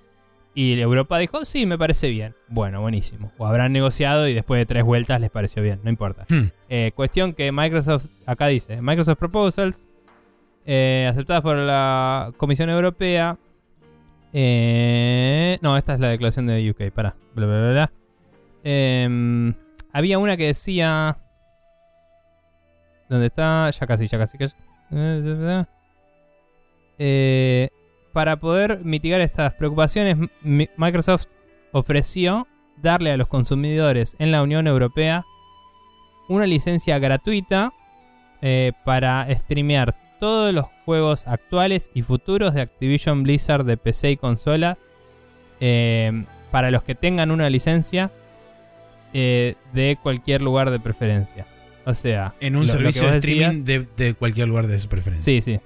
Y 0.53 0.80
Europa 0.80 1.18
dijo, 1.20 1.45
sí, 1.45 1.66
me 1.66 1.78
parece 1.78 2.10
bien. 2.10 2.36
Bueno, 2.49 2.82
buenísimo. 2.82 3.32
O 3.38 3.45
habrán 3.45 3.72
negociado 3.72 4.28
y 4.28 4.34
después 4.34 4.60
de 4.60 4.66
tres 4.66 4.84
vueltas 4.84 5.22
les 5.22 5.30
pareció 5.30 5.62
bien, 5.64 5.80
no 5.84 5.90
importa. 5.91 6.26
Hmm. 6.30 6.49
Eh, 6.68 6.91
cuestión 6.95 7.34
que 7.34 7.52
Microsoft, 7.52 8.08
acá 8.26 8.48
dice, 8.48 8.82
Microsoft 8.82 9.18
Proposals, 9.18 9.88
eh, 10.66 11.08
aceptadas 11.10 11.41
por 11.41 11.58
la 11.58 12.32
Comisión 12.38 12.70
Europea. 12.70 13.38
Eh, 14.34 15.58
no, 15.62 15.78
esta 15.78 15.94
es 15.94 15.99
la 15.99 16.10
declaración 16.10 16.48
de 16.48 16.70
UK, 16.72 16.91
para. 16.94 17.16
Bla, 17.36 17.45
bla, 17.45 17.72
bla. 17.72 17.91
Em, 18.64 19.53
había 19.91 20.20
una 20.20 20.38
que 20.38 20.48
decía... 20.48 21.18
¿Dónde 23.10 23.28
está? 23.28 23.70
Ya 23.72 23.88
casi, 23.88 24.08
ya 24.08 24.18
casi. 24.18 24.38
eh, 26.98 27.70
para 28.14 28.38
poder 28.38 28.80
mitigar 28.84 29.22
estas 29.22 29.53
preocupaciones, 29.53 30.18
Mi- 30.41 30.70
Microsoft 30.78 31.28
ofreció 31.72 32.48
darle 32.78 33.12
a 33.12 33.18
los 33.18 33.28
consumidores 33.28 34.16
en 34.20 34.32
la 34.32 34.41
Unión 34.44 34.68
Europea 34.68 35.24
una 36.30 36.45
licencia 36.45 36.99
gratuita 36.99 37.72
eh, 38.41 38.72
para 38.86 39.28
streamear 39.36 39.94
todos 40.22 40.53
los 40.53 40.68
juegos 40.85 41.27
actuales 41.27 41.89
y 41.95 42.03
futuros 42.03 42.53
de 42.53 42.61
Activision 42.61 43.23
Blizzard 43.23 43.65
de 43.65 43.76
PC 43.76 44.11
y 44.11 44.18
consola 44.18 44.77
eh, 45.60 46.26
para 46.52 46.69
los 46.72 46.84
que 46.84 46.95
tengan 46.95 47.31
una 47.31 47.49
licencia 47.49 48.11
eh, 49.14 49.56
de 49.73 49.98
cualquier 50.02 50.41
lugar 50.43 50.69
de 50.72 50.80
preferencia. 50.80 51.48
O 51.85 51.93
sea, 51.95 52.35
En 52.39 52.56
un 52.56 52.68
lo- 52.68 52.72
servicio 52.72 53.10
de 53.10 53.18
streaming 53.18 53.64
decías- 53.64 53.65
de, 53.98 54.06
de 54.06 54.14
cualquier 54.14 54.48
lugar 54.48 54.68
de 54.68 54.80
su 54.80 54.88
preferencia. 54.88 55.26
Sí, 55.26 55.41
sí. 55.41 55.60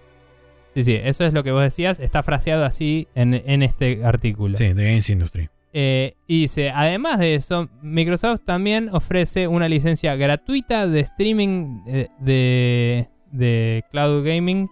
Sí, 0.73 0.84
sí, 0.84 0.94
eso 1.02 1.26
es 1.26 1.34
lo 1.34 1.44
que 1.44 1.52
vos 1.52 1.61
decías. 1.61 1.99
Está 1.99 2.23
fraseado 2.23 2.64
así 2.65 3.07
en, 3.15 3.34
en 3.34 3.61
este 3.61 4.03
artículo. 4.06 4.57
Sí, 4.57 4.73
de 4.73 4.84
Games 4.86 5.10
Industry. 5.10 5.49
Eh, 5.73 6.15
y 6.27 6.41
dice, 6.41 6.69
además 6.69 7.19
de 7.19 7.36
eso, 7.36 7.68
Microsoft 7.82 8.41
también 8.45 8.90
ofrece 8.94 9.48
una 9.49 9.68
licencia 9.68 10.15
gratuita 10.15 10.88
de 10.88 11.02
streaming 11.02 11.84
de, 12.19 13.10
de 13.36 13.84
cloud 13.91 14.24
gaming 14.26 14.70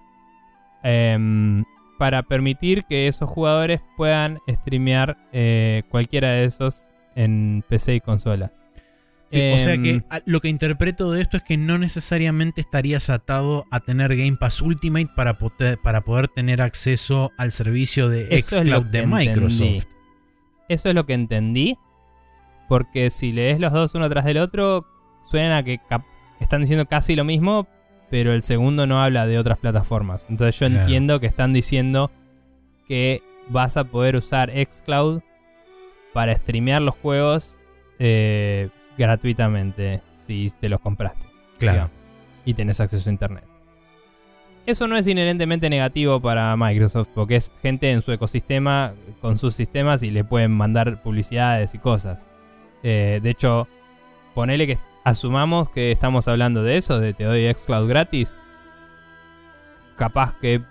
em, 0.84 1.64
para 1.98 2.23
permitir 2.23 2.84
que 2.85 3.07
esos 3.07 3.30
jugadores 3.30 3.81
puedan 3.98 4.40
streamear 4.49 5.18
eh, 5.31 5.84
cualquiera 5.90 6.31
de 6.31 6.45
esos 6.45 6.85
en 7.15 7.64
PC 7.69 7.95
y 7.95 8.02
consola. 8.02 8.52
Sí, 9.30 9.41
o 9.53 9.60
sea 9.60 9.73
Em, 9.73 9.84
que 9.84 10.03
a- 10.10 10.22
lo 10.26 10.41
que 10.41 10.48
interpreto 10.48 11.11
de 11.11 11.22
esto 11.22 11.38
es 11.38 11.44
que 11.44 11.57
no 11.57 11.77
necesariamente 11.77 12.61
estarías 12.61 13.10
atado 13.10 13.65
a 13.72 13.80
tener 13.80 14.15
Game 14.15 14.35
Pass 14.38 14.61
Ultimate 14.61 15.10
para 15.15 15.38
poder, 15.38 15.80
para 15.81 16.02
poder 16.02 16.27
tener 16.27 16.61
acceso 16.61 17.31
al 17.38 17.52
servicio 17.52 18.10
de 18.10 18.26
xCloud 18.41 18.85
de 18.85 19.07
Microsoft. 19.07 19.61
entendí. 19.61 19.88
Eso 20.69 20.90
es 20.90 20.95
lo 20.95 21.06
que 21.06 21.14
entendí. 21.14 21.77
Porque 22.69 23.10
si 23.10 23.31
lees 23.31 23.60
los 23.60 23.72
dos 23.73 23.94
uno 23.95 24.10
tras 24.10 24.26
del 24.26 24.38
otro, 24.38 24.85
suena 25.30 25.57
a 25.57 25.64
que 25.64 25.80
están 26.40 26.61
diciendo 26.61 26.85
casi 26.85 27.15
lo 27.15 27.23
mismo, 27.23 27.68
pero 28.14 28.31
el 28.31 28.44
segundo 28.44 28.85
no 28.85 29.02
habla 29.02 29.26
de 29.26 29.40
otras 29.40 29.57
plataformas. 29.57 30.23
Entonces 30.30 30.60
yo 30.60 30.68
Claro. 30.68 30.81
entiendo 30.84 31.19
que 31.19 31.26
están 31.26 31.52
diciendo 31.52 32.11
que 32.88 33.23
vas 33.49 33.76
a 33.76 33.85
poder 33.85 34.15
usar 34.15 34.52
xCloud 34.52 35.22
para 36.14 36.35
streamear 36.35 36.84
los 36.84 36.94
juegos 36.94 37.57
eh, 37.98 38.69
gratuitamente 38.99 40.02
si 40.27 40.52
te 40.60 40.69
los 40.69 40.80
compraste 40.80 41.26
Claro. 41.57 41.73
digamos, 41.73 41.91
y 42.45 42.53
tenés 42.53 42.80
acceso 42.81 43.10
a 43.10 43.14
internet. 43.14 43.45
Eso 44.68 44.88
no 44.88 44.95
es 44.95 45.07
inherentemente 45.07 45.68
negativo 45.72 46.22
para 46.22 46.56
Microsoft, 46.56 47.07
porque 47.15 47.38
es 47.38 47.52
gente 47.64 47.90
en 47.91 48.03
su 48.03 48.11
ecosistema 48.11 48.94
con 49.22 49.40
sus 49.40 49.56
sistemas 49.56 50.03
y 50.03 50.11
le 50.11 50.23
pueden 50.23 50.52
mandar 50.52 51.02
publicidades 51.02 51.73
y 51.73 51.80
cosas. 51.80 52.19
Eh, 52.84 53.19
de 53.23 53.30
hecho, 53.31 53.68
ponele 54.35 54.68
que 54.68 54.77
asumamos 55.03 55.69
que 55.69 55.91
estamos 55.91 56.27
hablando 56.27 56.63
de 56.63 56.77
eso, 56.77 56.99
de 56.99 57.13
te 57.13 57.23
doy 57.23 57.51
xCloud 57.53 57.88
gratis. 57.88 58.34
Capaz 59.95 60.34
que 60.39 60.61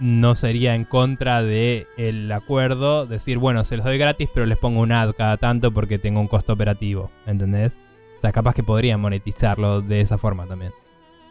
no 0.00 0.34
sería 0.34 0.74
en 0.74 0.84
contra 0.84 1.42
del 1.42 2.32
acuerdo 2.32 3.06
decir, 3.06 3.38
bueno, 3.38 3.64
se 3.64 3.76
los 3.76 3.84
doy 3.84 3.98
gratis, 3.98 4.28
pero 4.32 4.46
les 4.46 4.58
pongo 4.58 4.80
un 4.80 4.92
ad 4.92 5.12
cada 5.16 5.36
tanto 5.36 5.72
porque 5.72 5.98
tengo 5.98 6.20
un 6.20 6.28
costo 6.28 6.52
operativo, 6.52 7.10
¿entendés? 7.26 7.78
O 8.18 8.20
sea, 8.20 8.32
capaz 8.32 8.54
que 8.54 8.62
podrían 8.62 9.00
monetizarlo 9.00 9.80
de 9.82 10.00
esa 10.00 10.18
forma 10.18 10.46
también. 10.46 10.72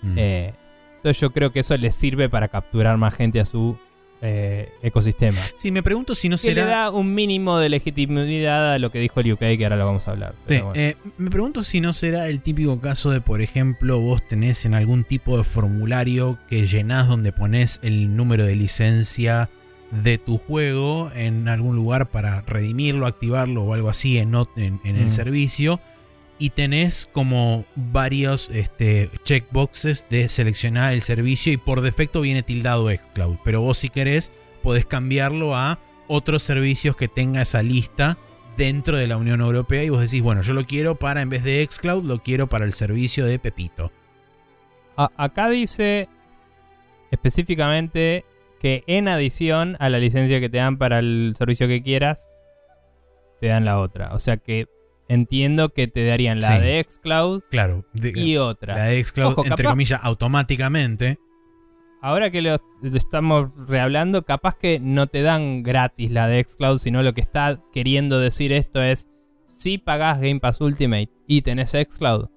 Mm. 0.02 0.18
Eh, 0.18 0.54
entonces 0.96 1.20
yo 1.20 1.32
creo 1.32 1.52
que 1.52 1.62
eso 1.62 1.76
les 1.76 1.96
sirve 1.96 2.30
para 2.30 2.48
capturar 2.48 2.98
más 2.98 3.14
gente 3.14 3.40
a 3.40 3.46
su 3.46 3.78
eh, 4.26 4.70
ecosistema. 4.82 5.42
sí, 5.58 5.70
me 5.72 5.84
pregunto 5.84 6.16
si 6.16 6.30
no 6.30 6.38
Que 6.38 6.48
le 6.50 6.54
será. 6.56 6.66
da 6.66 6.90
un 6.92 7.14
mínimo 7.14 7.60
de 7.60 7.68
legitimidad 7.68 8.74
a 8.74 8.80
lo 8.80 8.90
que 8.92 9.00
dijo 9.00 9.20
el 9.20 9.34
UK, 9.34 9.40
que 9.40 9.64
ahora 9.66 9.76
lo 9.76 9.86
vamos 9.86 10.08
a 10.08 10.12
hablar. 10.12 10.34
Sí, 10.48 10.56
bueno. 10.60 10.72
eh, 10.76 10.96
me 11.18 11.30
pregunto 11.30 11.62
si 11.64 11.82
no 11.82 11.92
será 11.94 12.28
el 12.30 12.42
típico 12.42 12.80
caso 12.80 13.12
de, 13.12 13.20
por 13.22 13.42
ejemplo, 13.42 14.00
vos 14.00 14.26
tenés 14.28 14.66
en 14.66 14.74
algún 14.76 15.04
tipo 15.04 15.38
de 15.38 15.44
formulario 15.44 16.38
que 16.50 16.66
llenás 16.66 17.08
donde 17.08 17.32
pones 17.34 17.80
el 17.84 18.16
número 18.16 18.46
de 18.46 18.56
licencia 18.56 19.50
de 19.92 20.18
tu 20.18 20.38
juego 20.40 21.12
en 21.14 21.48
algún 21.48 21.76
lugar 21.76 22.10
para 22.10 22.42
redimirlo, 22.42 23.06
activarlo 23.06 23.64
o 23.64 23.74
algo 23.74 23.90
así 23.90 24.18
en- 24.18 24.34
en 24.56 24.80
el 24.96 25.08
Mm. 25.08 25.10
servicio. 25.12 25.80
Y 26.40 26.50
tenés 26.50 27.08
como 27.12 27.66
varios 27.76 28.50
este, 28.50 29.10
checkboxes 29.24 30.06
de 30.10 30.28
seleccionar 30.28 30.94
el 30.94 31.02
servicio 31.02 31.54
y 31.54 31.58
por 31.58 31.82
defecto 31.82 32.22
viene 32.22 32.44
tildado 32.44 32.90
xCloud. 32.90 33.38
Pero 33.46 33.62
vos 33.62 33.78
si 33.78 33.90
querés 33.90 34.32
podés 34.62 34.86
cambiarlo 34.86 35.56
a 35.56 35.80
otros 36.08 36.44
servicios 36.44 36.96
que 36.98 37.08
tenga 37.08 37.42
esa 37.42 37.64
lista 37.64 38.18
dentro 38.58 38.98
de 38.98 39.08
la 39.08 39.18
Unión 39.18 39.42
Europea 39.42 39.84
y 39.84 39.90
vos 39.90 40.02
decís, 40.02 40.22
bueno, 40.22 40.42
yo 40.42 40.54
lo 40.54 40.66
quiero 40.66 40.96
para, 40.96 41.22
en 41.22 41.30
vez 41.30 41.44
de 41.44 41.66
xCloud, 41.70 42.04
lo 42.04 42.22
quiero 42.22 42.48
para 42.48 42.66
el 42.66 42.74
servicio 42.74 43.26
de 43.26 43.40
Pepito. 43.40 43.92
A- 44.98 45.12
acá 45.18 45.50
dice 45.50 46.10
específicamente 47.12 48.26
que 48.60 48.84
en 48.88 49.08
adición 49.08 49.76
a 49.80 49.90
la 49.90 50.00
licencia 50.00 50.40
que 50.40 50.50
te 50.50 50.58
dan 50.58 50.78
para 50.78 51.00
el 51.00 51.36
servicio 51.38 51.68
que 51.68 51.84
quieras, 51.84 52.30
te 53.40 53.48
dan 53.48 53.66
la 53.66 53.80
otra. 53.80 54.14
O 54.14 54.20
sea 54.20 54.38
que 54.38 54.68
entiendo 55.14 55.70
que 55.70 55.88
te 55.88 56.06
darían 56.06 56.40
la 56.40 56.58
Sí. 56.58 56.64
de 56.64 56.80
xCloud 56.88 57.42
Claro, 57.50 57.86
de- 57.94 58.14
y 58.16 58.38
otra. 58.38 58.76
la 58.76 58.86
de 58.86 59.04
xCloud, 59.04 59.32
Ojo, 59.34 59.46
entre 59.46 59.64
capaz- 59.64 59.72
comillas, 59.72 60.00
automáticamente. 60.04 61.20
Ahora 62.02 62.32
que 62.32 62.42
lo, 62.42 62.58
estamos 62.84 63.50
rehablando, 63.68 64.24
capaz 64.26 64.58
que 64.58 64.80
no 64.82 65.08
te 65.08 65.22
dan 65.22 65.64
gratis 65.64 66.12
la 66.12 66.28
de 66.28 66.44
xCloud, 66.44 66.78
sino 66.78 67.02
lo 67.02 67.14
que 67.14 67.22
está 67.22 67.62
queriendo 67.72 68.20
decir 68.20 68.52
esto 68.52 68.82
es, 68.84 69.10
si 69.46 69.78
pagás 69.78 70.20
Game 70.20 70.42
Pass 70.42 70.60
Ultimate 70.60 71.10
y 71.28 71.44
tenés 71.44 71.72
xCloud 71.72 72.28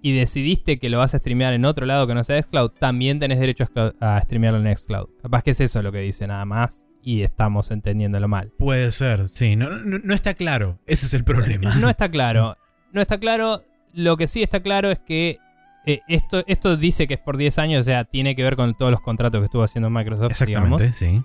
y 0.00 0.12
decidiste 0.16 0.78
que 0.78 0.88
lo 0.88 0.98
vas 0.98 1.14
a 1.14 1.18
streamear 1.18 1.52
en 1.52 1.66
otro 1.66 1.84
lado 1.84 2.06
que 2.06 2.14
no 2.14 2.24
sea 2.24 2.40
xCloud, 2.42 2.70
también 2.78 3.18
tenés 3.18 3.38
derecho 3.40 3.66
a 4.00 4.20
streamearlo 4.22 4.60
en 4.66 4.74
xCloud. 4.74 5.08
Capaz 5.20 5.42
que 5.42 5.50
es 5.50 5.60
eso 5.60 5.82
lo 5.82 5.92
que 5.92 5.98
dice 5.98 6.26
nada 6.26 6.46
más 6.46 6.86
y 7.02 7.22
estamos 7.22 7.70
entendiéndolo 7.70 8.28
mal. 8.28 8.50
Puede 8.58 8.90
ser, 8.92 9.28
sí, 9.32 9.56
no, 9.56 9.70
no- 9.70 9.98
no 10.02 10.14
está 10.14 10.34
claro. 10.34 10.78
Ese 10.86 11.06
es 11.06 11.14
el 11.14 11.24
problema. 11.24 11.74
No 11.76 11.88
está 11.88 12.08
claro. 12.10 12.56
No 12.92 13.00
está 13.00 13.18
claro. 13.18 13.62
Lo 13.94 14.16
que 14.16 14.28
sí 14.28 14.42
está 14.42 14.60
claro 14.60 14.90
es 14.90 14.98
que 14.98 15.38
eh, 15.86 16.00
esto, 16.08 16.42
esto 16.46 16.76
dice 16.76 17.06
que 17.06 17.14
es 17.14 17.20
por 17.20 17.36
10 17.36 17.58
años, 17.58 17.80
o 17.80 17.84
sea, 17.84 18.04
tiene 18.04 18.36
que 18.36 18.42
ver 18.42 18.56
con 18.56 18.74
todos 18.74 18.90
los 18.90 19.00
contratos 19.00 19.40
que 19.40 19.46
estuvo 19.46 19.62
haciendo 19.62 19.88
Microsoft, 19.90 20.38
digamos. 20.44 20.82
Exactamente, 20.82 20.92
sí. 20.92 21.22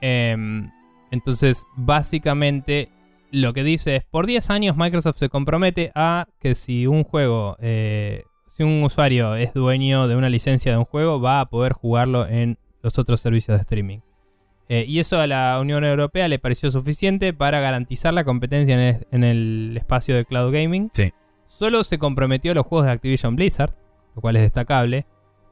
Em, 0.00 0.70
entonces, 1.10 1.64
básicamente, 1.76 2.90
lo 3.30 3.52
que 3.52 3.64
dice 3.64 3.96
es, 3.96 4.04
por 4.04 4.26
10 4.26 4.50
años 4.50 4.76
Microsoft 4.76 5.18
se 5.18 5.28
compromete 5.28 5.92
a 5.94 6.26
que 6.40 6.54
si 6.54 6.86
un 6.86 7.04
juego, 7.04 7.56
eh, 7.60 8.24
si 8.48 8.62
un 8.62 8.82
usuario 8.82 9.34
es 9.36 9.54
dueño 9.54 10.08
de 10.08 10.16
una 10.16 10.28
licencia 10.28 10.72
de 10.72 10.78
un 10.78 10.84
juego, 10.84 11.20
va 11.20 11.40
a 11.40 11.46
poder 11.46 11.72
jugarlo 11.72 12.26
en 12.26 12.58
los 12.82 12.98
otros 12.98 13.20
servicios 13.20 13.56
de 13.56 13.62
streaming. 13.62 13.98
Eh, 14.72 14.84
y 14.86 15.00
eso 15.00 15.18
a 15.20 15.26
la 15.26 15.58
Unión 15.60 15.82
Europea 15.84 16.28
le 16.28 16.38
pareció 16.38 16.70
suficiente 16.70 17.32
para 17.32 17.58
garantizar 17.58 18.14
la 18.14 18.22
competencia 18.22 18.74
en 18.74 18.80
el, 18.80 19.06
en 19.10 19.24
el 19.24 19.76
espacio 19.76 20.14
de 20.14 20.24
cloud 20.24 20.52
gaming. 20.52 20.90
Sí. 20.92 21.12
Solo 21.46 21.82
se 21.82 21.98
comprometió 21.98 22.52
a 22.52 22.54
los 22.54 22.64
juegos 22.64 22.86
de 22.86 22.92
Activision 22.92 23.34
Blizzard, 23.34 23.74
lo 24.14 24.22
cual 24.22 24.36
es 24.36 24.42
destacable. 24.42 25.06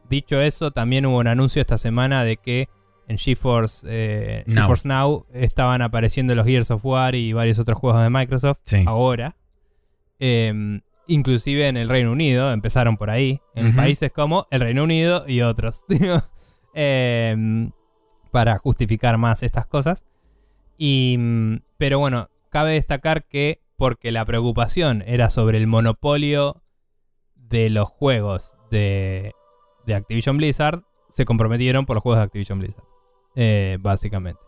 Dicho 0.08 0.40
eso, 0.40 0.70
también 0.70 1.04
hubo 1.04 1.18
un 1.18 1.26
anuncio 1.26 1.60
esta 1.60 1.76
semana 1.78 2.22
de 2.22 2.36
que 2.36 2.68
en 3.08 3.18
GeForce, 3.18 3.86
eh, 3.90 4.44
Now. 4.46 4.62
GeForce 4.62 4.86
Now 4.88 5.26
estaban 5.32 5.82
apareciendo 5.82 6.36
los 6.36 6.46
Gears 6.46 6.70
of 6.70 6.84
War 6.84 7.16
y 7.16 7.32
varios 7.32 7.58
otros 7.58 7.76
juegos 7.76 8.00
de 8.00 8.10
Microsoft 8.10 8.60
Sí. 8.66 8.84
ahora. 8.86 9.34
Em, 10.20 10.80
inclusive 11.08 11.66
en 11.66 11.76
el 11.76 11.88
Reino 11.88 12.12
Unido, 12.12 12.52
empezaron 12.52 12.96
por 12.96 13.10
ahí, 13.10 13.40
en 13.56 13.74
países 13.74 14.12
como 14.12 14.46
el 14.52 14.60
Reino 14.60 14.84
Unido 14.84 15.24
y 15.26 15.40
otros. 15.40 15.84
para 18.38 18.56
justificar 18.56 19.18
más 19.18 19.42
estas 19.42 19.66
cosas. 19.66 20.04
Y, 20.76 21.16
mm, 21.18 21.56
pero 21.76 21.98
bueno, 21.98 22.28
cabe 22.50 22.74
destacar 22.74 23.24
que 23.24 23.60
porque 23.74 24.12
la 24.12 24.24
preocupación 24.24 25.02
era 25.08 25.28
sobre 25.28 25.58
el 25.58 25.66
monopolio 25.66 26.62
de 27.34 27.68
los 27.68 27.88
juegos 27.88 28.56
de, 28.70 29.32
de 29.86 29.94
Activision 29.96 30.36
Blizzard, 30.36 30.84
se 31.10 31.24
comprometieron 31.24 31.84
por 31.84 31.96
los 31.96 32.02
juegos 32.04 32.18
de 32.20 32.24
Activision 32.26 32.60
Blizzard, 32.60 32.84
eh, 33.34 33.76
básicamente. 33.80 34.40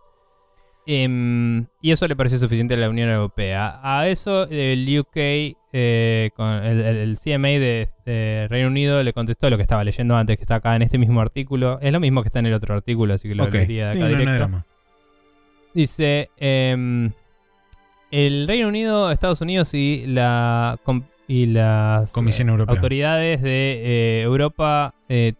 Em, 0.86 1.66
y 1.80 1.90
eso 1.92 2.08
le 2.08 2.16
pareció 2.16 2.38
suficiente 2.38 2.74
a 2.74 2.76
la 2.76 2.88
Unión 2.88 3.10
Europea. 3.10 3.78
A 3.82 4.08
eso 4.08 4.48
el 4.50 4.98
UK, 4.98 5.56
eh, 5.72 6.30
con 6.34 6.48
el, 6.64 7.16
CMA 7.22 7.48
de, 7.48 7.88
de 8.04 8.48
Reino 8.48 8.68
Unido 8.68 9.02
le 9.02 9.12
contestó 9.12 9.48
lo 9.50 9.56
que 9.56 9.62
estaba 9.62 9.84
leyendo 9.84 10.16
antes, 10.16 10.36
que 10.36 10.42
está 10.42 10.56
acá 10.56 10.74
en 10.74 10.82
este 10.82 10.98
mismo 10.98 11.20
artículo. 11.20 11.78
Es 11.80 11.92
lo 11.92 12.00
mismo 12.00 12.22
que 12.22 12.28
está 12.28 12.38
en 12.40 12.46
el 12.46 12.54
otro 12.54 12.74
artículo, 12.74 13.14
así 13.14 13.28
que 13.28 13.34
lo 13.34 13.44
Ok. 13.44 13.52
leería 13.54 13.88
de 13.90 13.94
Sí, 13.94 13.98
acá 13.98 14.08
no, 14.08 14.10
no 14.10 14.16
hay 14.16 14.20
directo. 14.26 14.38
drama. 14.38 14.66
Dice, 15.74 16.30
em, 16.38 17.12
el 18.10 18.48
Reino 18.48 18.66
Unido, 18.68 19.12
Estados 19.12 19.40
Unidos 19.40 19.72
y 19.74 20.04
la 20.06 20.78
y 21.28 21.46
las 21.46 22.10
Comisión 22.10 22.48
eh, 22.48 22.52
Europea. 22.52 22.74
autoridades 22.74 23.40
de 23.42 23.80
eh, 23.84 24.22
Europa 24.22 24.94
eh, 25.08 25.34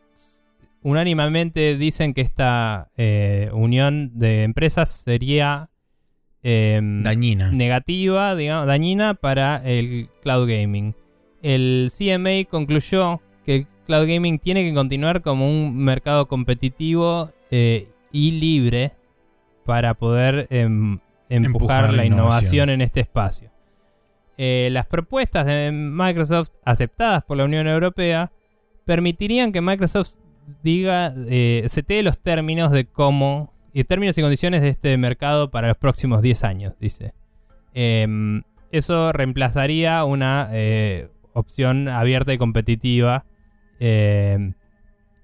unánimemente 0.83 1.77
dicen 1.77 2.15
que 2.15 2.21
esta 2.21 2.91
eh, 2.97 3.51
unión 3.53 4.13
de 4.19 4.45
empresas 4.45 4.91
sería 4.91 5.71
em, 6.43 7.03
Dañina. 7.03 7.51
negativa, 7.51 8.35
digamos, 8.35 8.67
dañina 8.67 9.15
para 9.15 9.57
el 9.65 10.09
cloud 10.23 10.49
gaming. 10.49 10.95
El 11.43 11.91
CMA 11.97 12.49
concluyó 12.51 13.21
que 13.45 13.57
el 13.57 13.67
cloud 13.87 14.07
gaming 14.07 14.39
tiene 14.39 14.63
que 14.63 14.75
continuar 14.75 15.23
como 15.23 15.49
un 15.49 15.77
mercado 15.77 16.27
competitivo 16.29 17.31
eh, 17.51 17.89
y 18.13 18.33
libre 18.33 18.93
para 19.65 19.95
poder 19.95 20.47
em, 20.51 20.99
empujar, 21.29 21.47
Empujar 21.47 21.91
la 21.91 21.97
la 21.99 22.05
innovación. 22.07 22.07
innovación 22.07 22.71
en 22.71 22.81
este 22.81 23.01
espacio. 23.01 23.51
Eh, 24.43 24.71
las 24.73 24.87
propuestas 24.87 25.45
de 25.45 25.71
Microsoft 25.71 26.49
aceptadas 26.65 27.23
por 27.25 27.37
la 27.37 27.45
Unión 27.45 27.67
Europea 27.67 28.33
permitirían 28.87 29.53
que 29.53 29.61
Microsoft 29.61 30.17
diga, 30.63 31.15
eh, 31.29 31.65
setee 31.69 32.03
los 32.03 32.19
términos 32.19 32.71
de 32.73 32.85
cómo, 32.87 33.53
y 33.73 33.85
términos 33.85 34.17
y 34.19 34.23
condiciones 34.23 34.63
de 34.63 34.69
este 34.69 34.97
mercado 34.97 35.51
para 35.51 35.69
los 35.69 35.77
próximos 35.77 36.23
10 36.23 36.45
años, 36.45 36.75
dice. 36.81 37.15
Em, 37.75 38.43
eso 38.73 39.13
reemplazaría 39.13 40.05
una 40.05 40.49
eh, 40.53 41.09
opción 41.33 41.89
abierta 41.89 42.33
y 42.33 42.39
competitiva 42.39 43.25
em, 43.79 44.55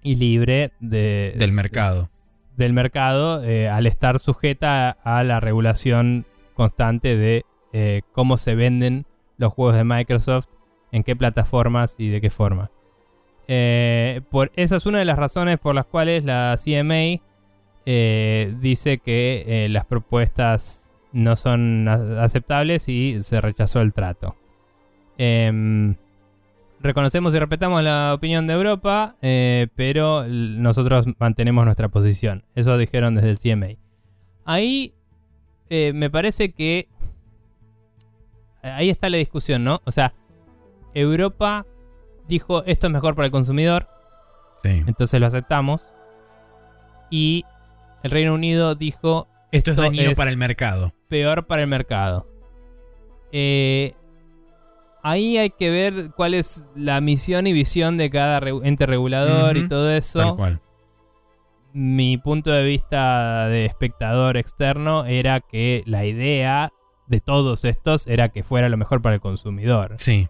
y 0.02 0.16
libre 0.16 0.72
de, 0.80 1.34
Del 1.36 1.52
mercado. 1.52 2.08
del 2.56 2.72
mercado 2.72 3.42
eh, 3.44 3.68
al 3.68 3.86
estar 3.86 4.18
sujeta 4.18 4.90
a, 4.90 5.24
la 5.24 5.40
regulación 5.40 6.26
constante 6.54 7.16
de 7.16 7.44
eh, 7.72 8.02
cómo 8.12 8.36
se 8.36 8.54
venden 8.54 9.06
los 9.36 9.52
juegos 9.52 9.76
de 9.76 9.84
Microsoft, 9.84 10.46
en 10.92 11.02
qué 11.02 11.14
plataformas 11.14 11.96
y 11.98 12.08
de 12.08 12.20
qué 12.20 12.30
forma. 12.30 12.70
Eh, 13.48 14.22
por, 14.30 14.50
esa 14.56 14.76
es 14.76 14.86
una 14.86 14.98
de 14.98 15.04
las 15.04 15.18
razones 15.18 15.58
por 15.58 15.74
las 15.74 15.86
cuales 15.86 16.24
la 16.24 16.56
CMA 16.62 17.22
eh, 17.84 18.54
dice 18.60 18.98
que 18.98 19.44
eh, 19.46 19.68
las 19.68 19.86
propuestas 19.86 20.90
no 21.12 21.36
son 21.36 21.88
aceptables 21.88 22.88
y 22.88 23.22
se 23.22 23.40
rechazó 23.40 23.80
el 23.80 23.92
trato. 23.92 24.36
Em, 25.18 25.94
reconocemos 26.80 27.34
y 27.34 27.38
respetamos 27.38 27.82
la 27.82 28.12
opinión 28.12 28.46
de 28.46 28.54
Europa, 28.54 29.16
pero 29.20 30.26
nosotros 30.28 31.06
mantenemos 31.18 31.64
nuestra 31.64 31.88
posición. 31.88 32.44
Eso 32.54 32.76
dijeron 32.76 33.14
desde 33.14 33.30
el 33.30 33.38
CMA. 33.38 33.78
Ahí 34.44 34.92
me 35.70 36.10
parece 36.10 36.52
que 36.52 36.88
ahí 38.62 38.90
está 38.90 39.08
la 39.08 39.16
discusión, 39.16 39.64
¿no? 39.64 39.80
O 39.84 39.92
sea, 39.92 40.12
Europa 40.92 41.66
dijo 42.28 42.62
esto 42.64 42.86
es 42.86 42.92
mejor 42.92 43.14
para 43.14 43.26
el 43.26 43.32
consumidor, 43.32 43.88
Sí. 44.62 44.82
entonces 44.86 45.20
lo 45.20 45.26
aceptamos. 45.26 45.82
Y 47.10 47.44
el 48.02 48.10
Reino 48.10 48.34
Unido 48.34 48.74
dijo 48.74 49.28
Esto 49.52 49.70
es 49.70 49.76
dañino 49.76 50.10
es- 50.10 50.16
para 50.18 50.30
el 50.30 50.36
mercado. 50.36 50.92
peor 51.08 51.46
para 51.46 51.62
el 51.62 51.68
mercado. 51.68 52.26
Eh, 53.32 53.94
ahí 55.02 55.36
hay 55.38 55.50
que 55.50 55.70
ver 55.70 56.10
cuál 56.16 56.34
es 56.34 56.66
la 56.74 57.00
misión 57.00 57.46
y 57.46 57.52
visión 57.52 57.96
de 57.96 58.10
cada 58.10 58.38
ente 58.64 58.86
regulador 58.86 59.56
y 59.56 59.68
todo 59.68 59.86
Tal 59.88 59.96
eso. 59.96 60.36
cual. 60.36 60.60
Mi 61.72 62.16
punto 62.16 62.50
de 62.50 62.64
vista 62.64 63.48
de 63.48 63.66
espectador 63.66 64.36
externo 64.38 65.04
era 65.04 65.40
que 65.40 65.82
la 65.86 66.06
idea 66.06 66.72
de 67.06 67.20
todos 67.20 67.64
estos 67.66 68.06
era 68.06 68.30
que 68.30 68.42
fuera 68.42 68.68
lo 68.68 68.76
mejor 68.78 69.02
para 69.02 69.14
el 69.16 69.20
consumidor. 69.20 69.94
Sí. 69.98 70.28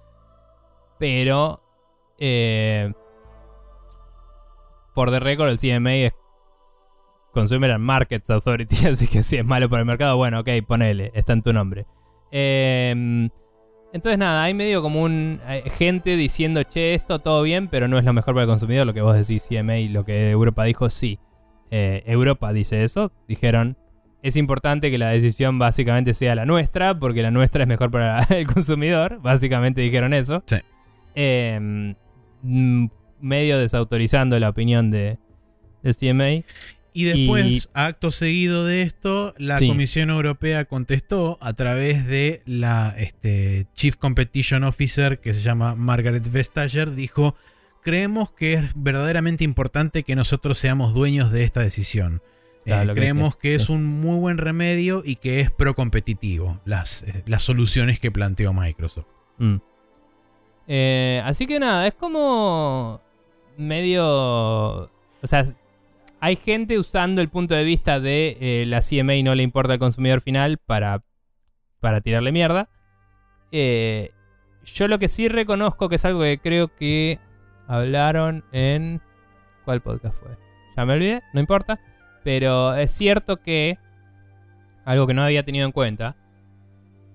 Pero, 0.99 1.63
eh, 2.19 2.93
por 4.95 5.11
the 5.11 5.21
record, 5.21 5.49
el 5.49 5.59
CMA 5.59 5.95
es 5.95 6.13
Consumer 7.33 7.73
and 7.73 7.85
Markets 7.85 8.31
Authority, 8.31 8.87
así 8.89 9.07
que 9.07 9.23
si 9.23 9.37
es 9.37 9.45
malo 9.45 9.69
para 9.69 9.81
el 9.81 9.87
mercado, 9.87 10.17
bueno, 10.17 10.41
ok, 10.41 10.49
ponele, 10.67 11.13
está 11.15 11.33
en 11.33 11.43
tu 11.43 11.53
nombre. 11.53 11.87
Eh, 12.33 13.29
entonces, 13.93 14.19
nada, 14.19 14.45
hay 14.45 14.53
medio 14.53 14.83
como 14.83 15.03
un 15.03 15.41
gente 15.79 16.17
diciendo, 16.17 16.63
che, 16.65 16.95
esto 16.95 17.19
todo 17.19 17.43
bien, 17.43 17.69
pero 17.69 17.89
no 17.89 17.99
es 17.99 18.05
lo 18.05 18.13
mejor 18.13 18.35
para 18.35 18.43
el 18.43 18.49
consumidor, 18.49 18.87
lo 18.87 18.93
que 18.93 19.01
vos 19.01 19.17
decís 19.17 19.47
CMA 19.49 19.79
y 19.79 19.89
lo 19.89 20.05
que 20.05 20.31
Europa 20.31 20.65
dijo, 20.65 20.91
sí. 20.91 21.19
Eh, 21.71 22.03
Europa 22.07 22.53
dice 22.53 22.83
eso, 22.83 23.11
dijeron, 23.27 23.77
es 24.23 24.37
importante 24.37 24.91
que 24.91 24.99
la 24.99 25.11
decisión 25.11 25.59
básicamente 25.59 26.15
sea 26.15 26.35
la 26.35 26.45
nuestra, 26.45 26.99
porque 26.99 27.23
la 27.23 27.31
nuestra 27.31 27.63
es 27.63 27.69
mejor 27.69 27.91
para 27.91 28.21
el 28.31 28.47
consumidor, 28.47 29.21
básicamente 29.23 29.81
dijeron 29.81 30.13
eso. 30.13 30.43
Sí. 30.47 30.57
Eh, 31.15 31.59
mm, 31.61 32.06
medio 33.21 33.59
desautorizando 33.59 34.39
la 34.39 34.49
opinión 34.49 34.91
de, 34.91 35.19
del 35.83 35.97
CMA. 35.97 36.45
Y 36.93 37.05
después, 37.05 37.47
Y- 37.47 37.63
acto 37.75 38.11
seguido 38.11 38.65
de 38.65 38.81
esto, 38.83 39.35
la 39.37 39.59
Sí. 39.59 39.69
Comisión 39.69 40.09
Europea 40.09 40.65
contestó 40.65 41.37
a 41.43 41.53
través 41.53 42.07
de 42.07 42.41
la 42.47 42.95
este, 42.97 43.67
Chief 43.75 43.97
Competition 43.97 44.65
Officer, 44.65 45.21
que 45.21 45.35
se 45.35 45.43
llama 45.43 45.75
Margaret 45.75 46.27
Vestager, 46.31 46.95
dijo, 46.95 47.37
creemos 47.83 48.31
que 48.33 48.55
es 48.55 48.63
verdaderamente 48.75 49.45
importante 49.45 50.05
que 50.05 50.17
nosotros 50.17 50.57
seamos 50.57 50.95
dueños 50.95 51.31
de 51.31 51.45
esta 51.45 51.61
decisión. 51.61 52.23
Eh, 52.65 52.71
Claro, 52.71 52.95
creemos 52.95 53.37
que 53.37 53.55
es 53.55 53.69
un 53.69 53.85
muy 53.85 54.19
buen 54.19 54.39
remedio 54.39 55.03
y 55.05 55.17
que 55.17 55.41
es 55.41 55.51
pro-competitivo 55.51 56.61
las, 56.65 57.03
eh, 57.03 57.23
las 57.27 57.43
soluciones 57.43 58.01
que 58.01 58.11
planteó 58.11 58.53
Microsoft. 58.55 59.07
Mm. 59.39 59.57
Eh, 60.69 61.23
así 61.25 61.47
que 61.47 61.59
nada, 61.61 61.87
es 61.87 61.95
como 61.95 63.01
medio... 63.57 64.91
O 65.23 65.27
sea, 65.27 65.45
hay 66.21 66.37
gente 66.37 66.79
usando 66.79 67.21
el 67.21 67.29
punto 67.29 67.55
de 67.55 67.65
vista 67.65 68.01
de 68.01 68.37
eh, 68.41 68.65
la 68.67 68.81
CMA 68.81 69.15
y 69.15 69.23
no 69.23 69.35
le 69.35 69.43
importa 69.43 69.75
al 69.75 69.79
consumidor 69.79 70.21
final 70.21 70.59
para, 70.59 71.03
para 71.81 72.01
tirarle 72.01 72.33
mierda. 72.33 72.69
Eh, 73.53 74.11
yo 74.65 74.89
lo 74.89 74.99
que 74.99 75.09
sí 75.09 75.29
reconozco 75.29 75.89
que 75.89 75.97
es 75.97 76.05
algo 76.05 76.21
que 76.21 76.39
creo 76.39 76.75
que 76.75 77.19
hablaron 77.67 78.45
en... 78.53 79.01
¿Cuál 79.65 79.81
podcast 79.81 80.21
fue? 80.21 80.31
Ya 80.77 80.85
me 80.85 80.95
olvidé, 80.95 81.23
no 81.33 81.41
importa. 81.41 81.81
Pero 82.25 82.75
es 82.75 82.91
cierto 82.91 83.39
que... 83.39 83.79
Algo 84.85 85.07
que 85.07 85.15
no 85.15 85.23
había 85.23 85.45
tenido 85.45 85.67
en 85.67 85.73
cuenta. 85.73 86.17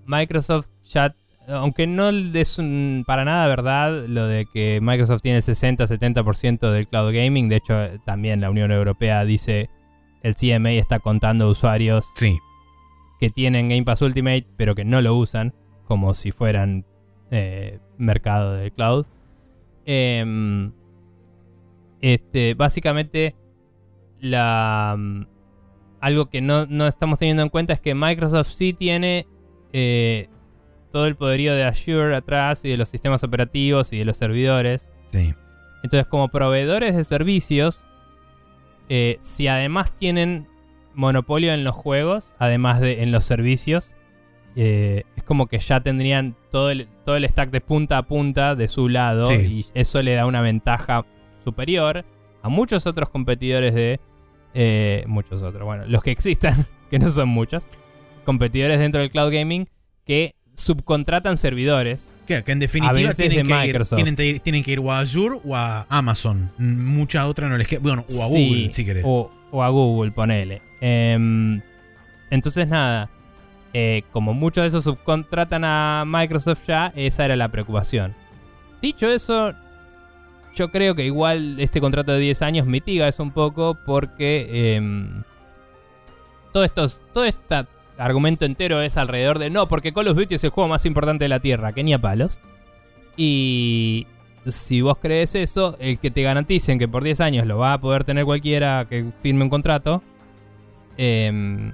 Microsoft 0.04 0.68
ya 0.84 1.14
aunque 1.48 1.86
no 1.86 2.08
es 2.10 2.58
un- 2.58 3.04
para 3.06 3.24
nada 3.24 3.46
verdad 3.48 4.06
lo 4.06 4.26
de 4.26 4.46
que 4.52 4.80
Microsoft 4.82 5.22
tiene 5.22 5.40
60-70% 5.42 6.70
del 6.70 6.88
cloud 6.88 7.12
gaming, 7.14 7.48
de 7.48 7.56
hecho 7.56 7.74
también 8.04 8.40
la 8.40 8.50
Unión 8.50 8.70
Europea 8.72 9.24
dice 9.24 9.68
el 10.22 10.34
CMA 10.34 10.70
está 10.72 11.00
contando 11.00 11.48
usuarios 11.48 12.08
Sí, 12.14 12.38
que 13.18 13.28
tienen 13.30 13.68
Game 13.68 13.84
Pass 13.84 14.02
Ultimate 14.02 14.46
pero 14.56 14.74
que 14.74 14.84
no 14.84 15.00
lo 15.00 15.14
usan 15.16 15.52
como 15.84 16.14
si 16.14 16.30
fueran 16.32 16.86
eh, 17.30 17.78
mercado 17.98 18.52
de 18.54 18.70
cloud. 18.70 19.06
Em, 19.84 20.72
este, 22.00 22.54
básicamente 22.54 23.34
la 24.20 24.96
algo 26.00 26.26
que 26.30 26.40
no, 26.40 26.66
no 26.66 26.86
estamos 26.86 27.18
teniendo 27.18 27.42
en 27.42 27.48
cuenta 27.48 27.72
es 27.72 27.80
que 27.80 27.94
Microsoft 27.94 28.48
sí 28.48 28.72
tiene 28.72 29.26
eh, 29.72 30.28
todo 30.92 31.06
el 31.06 31.16
poderío 31.16 31.54
de 31.54 31.64
Azure 31.64 32.14
atrás 32.14 32.64
y 32.64 32.68
de 32.68 32.76
los 32.76 32.88
sistemas 32.88 33.24
operativos 33.24 33.92
y 33.92 33.98
de 33.98 34.04
los 34.04 34.16
servidores. 34.16 34.88
sí. 35.10 35.34
Entonces, 35.84 36.06
como 36.06 36.28
proveedores 36.28 36.94
de 36.94 37.02
servicios, 37.02 37.82
eh, 38.88 39.16
si 39.20 39.48
además 39.48 39.92
tienen 39.92 40.46
monopolio 40.94 41.52
en 41.52 41.64
los 41.64 41.74
juegos, 41.74 42.36
además 42.38 42.80
de 42.80 43.02
en 43.02 43.10
los 43.10 43.24
servicios, 43.24 43.96
eh, 44.54 45.02
es 45.16 45.24
como 45.24 45.48
que 45.48 45.58
ya 45.58 45.80
tendrían 45.80 46.36
todo 46.52 46.70
el, 46.70 46.86
todo 47.04 47.16
el 47.16 47.28
stack 47.28 47.50
de 47.50 47.60
punta 47.60 47.98
a 47.98 48.02
punta 48.04 48.54
de 48.54 48.68
su 48.68 48.88
lado 48.88 49.26
Sí. 49.26 49.34
y 49.34 49.66
eso 49.74 50.00
le 50.02 50.14
da 50.14 50.24
una 50.26 50.40
ventaja 50.40 51.04
superior 51.42 52.04
a 52.42 52.48
muchos 52.48 52.86
otros 52.86 53.08
competidores 53.08 53.74
de... 53.74 53.98
eh, 54.54 55.02
muchos 55.08 55.42
otros, 55.42 55.64
bueno, 55.64 55.84
los 55.86 56.02
que 56.04 56.12
existan, 56.12 56.66
que 56.90 56.98
no 57.00 57.10
son 57.10 57.28
muchos, 57.28 57.64
competidores 58.24 58.78
dentro 58.78 59.00
del 59.00 59.10
cloud 59.10 59.32
gaming 59.32 59.68
que 60.04 60.34
subcontratan 60.62 61.36
servidores 61.38 62.08
Que, 62.26 62.42
que 62.44 62.52
en 62.52 62.58
definitiva 62.60 63.12
tienen, 63.14 63.46
que 63.46 63.52
ir, 63.54 63.66
Microsoft. 63.66 63.96
tienen, 63.96 64.16
que 64.16 64.24
ir- 64.26 64.40
tienen 64.40 64.62
que 64.64 64.72
ir 64.72 64.78
o 64.80 64.90
a 64.92 65.00
Azure 65.00 65.38
o 65.44 65.54
a 65.56 65.86
Amazon. 65.88 66.50
Mm, 66.58 66.86
Mucha 66.96 67.26
otra 67.26 67.48
no 67.48 67.58
les 67.58 67.68
queda. 67.68 67.80
Bueno, 67.80 68.04
o 68.16 68.22
a 68.24 68.28
Sí, 68.28 68.48
Google, 68.48 68.72
si 68.72 68.84
querés. 68.84 69.04
O, 69.06 69.30
o 69.50 69.62
a 69.62 69.68
Google, 69.68 70.12
ponele. 70.12 70.62
Em, 70.80 71.60
entonces, 72.30 72.66
nada. 72.68 73.10
eh, 73.74 74.02
como 74.12 74.34
muchos 74.34 74.62
de 74.62 74.68
esos 74.68 74.84
subcontratan 74.84 75.64
a 75.64 76.04
Microsoft 76.06 76.60
ya, 76.66 76.92
esa 76.94 77.24
era 77.24 77.36
la 77.36 77.48
preocupación. 77.48 78.14
Dicho 78.82 79.08
eso, 79.10 79.52
yo 80.54 80.70
creo 80.70 80.94
que 80.94 81.04
igual 81.06 81.58
este 81.58 81.80
contrato 81.80 82.12
de 82.12 82.18
10 82.20 82.42
años 82.42 82.66
mitiga 82.66 83.08
eso 83.08 83.22
un 83.22 83.30
poco 83.30 83.78
porque 83.86 84.74
em, 84.76 85.22
todo, 86.52 86.64
estos, 86.64 87.00
todo 87.14 87.24
este 87.24 87.64
argumento 87.98 88.44
entero 88.44 88.80
es 88.80 88.96
alrededor 88.96 89.38
de 89.38 89.50
no, 89.50 89.68
porque 89.68 89.92
Call 89.92 90.08
of 90.08 90.16
Duty 90.16 90.36
es 90.36 90.44
el 90.44 90.50
juego 90.50 90.68
más 90.68 90.86
importante 90.86 91.24
de 91.24 91.28
la 91.28 91.40
Tierra, 91.40 91.72
que 91.72 91.84
ni 91.84 91.92
a 91.92 92.00
palos. 92.00 92.40
Y, 93.16 94.06
si 94.46 94.80
vos 94.80 94.98
crees 95.00 95.34
eso, 95.34 95.76
el 95.78 95.98
que 95.98 96.10
te 96.10 96.22
garanticen 96.22 96.78
que 96.78 96.88
por 96.88 97.04
10 97.04 97.20
años 97.20 97.46
lo 97.46 97.58
va 97.58 97.74
a 97.74 97.80
poder 97.80 98.04
tener 98.04 98.24
cualquiera 98.24 98.86
que 98.88 99.06
firme 99.22 99.44
un 99.44 99.50
contrato, 99.50 100.02
em, 100.96 101.72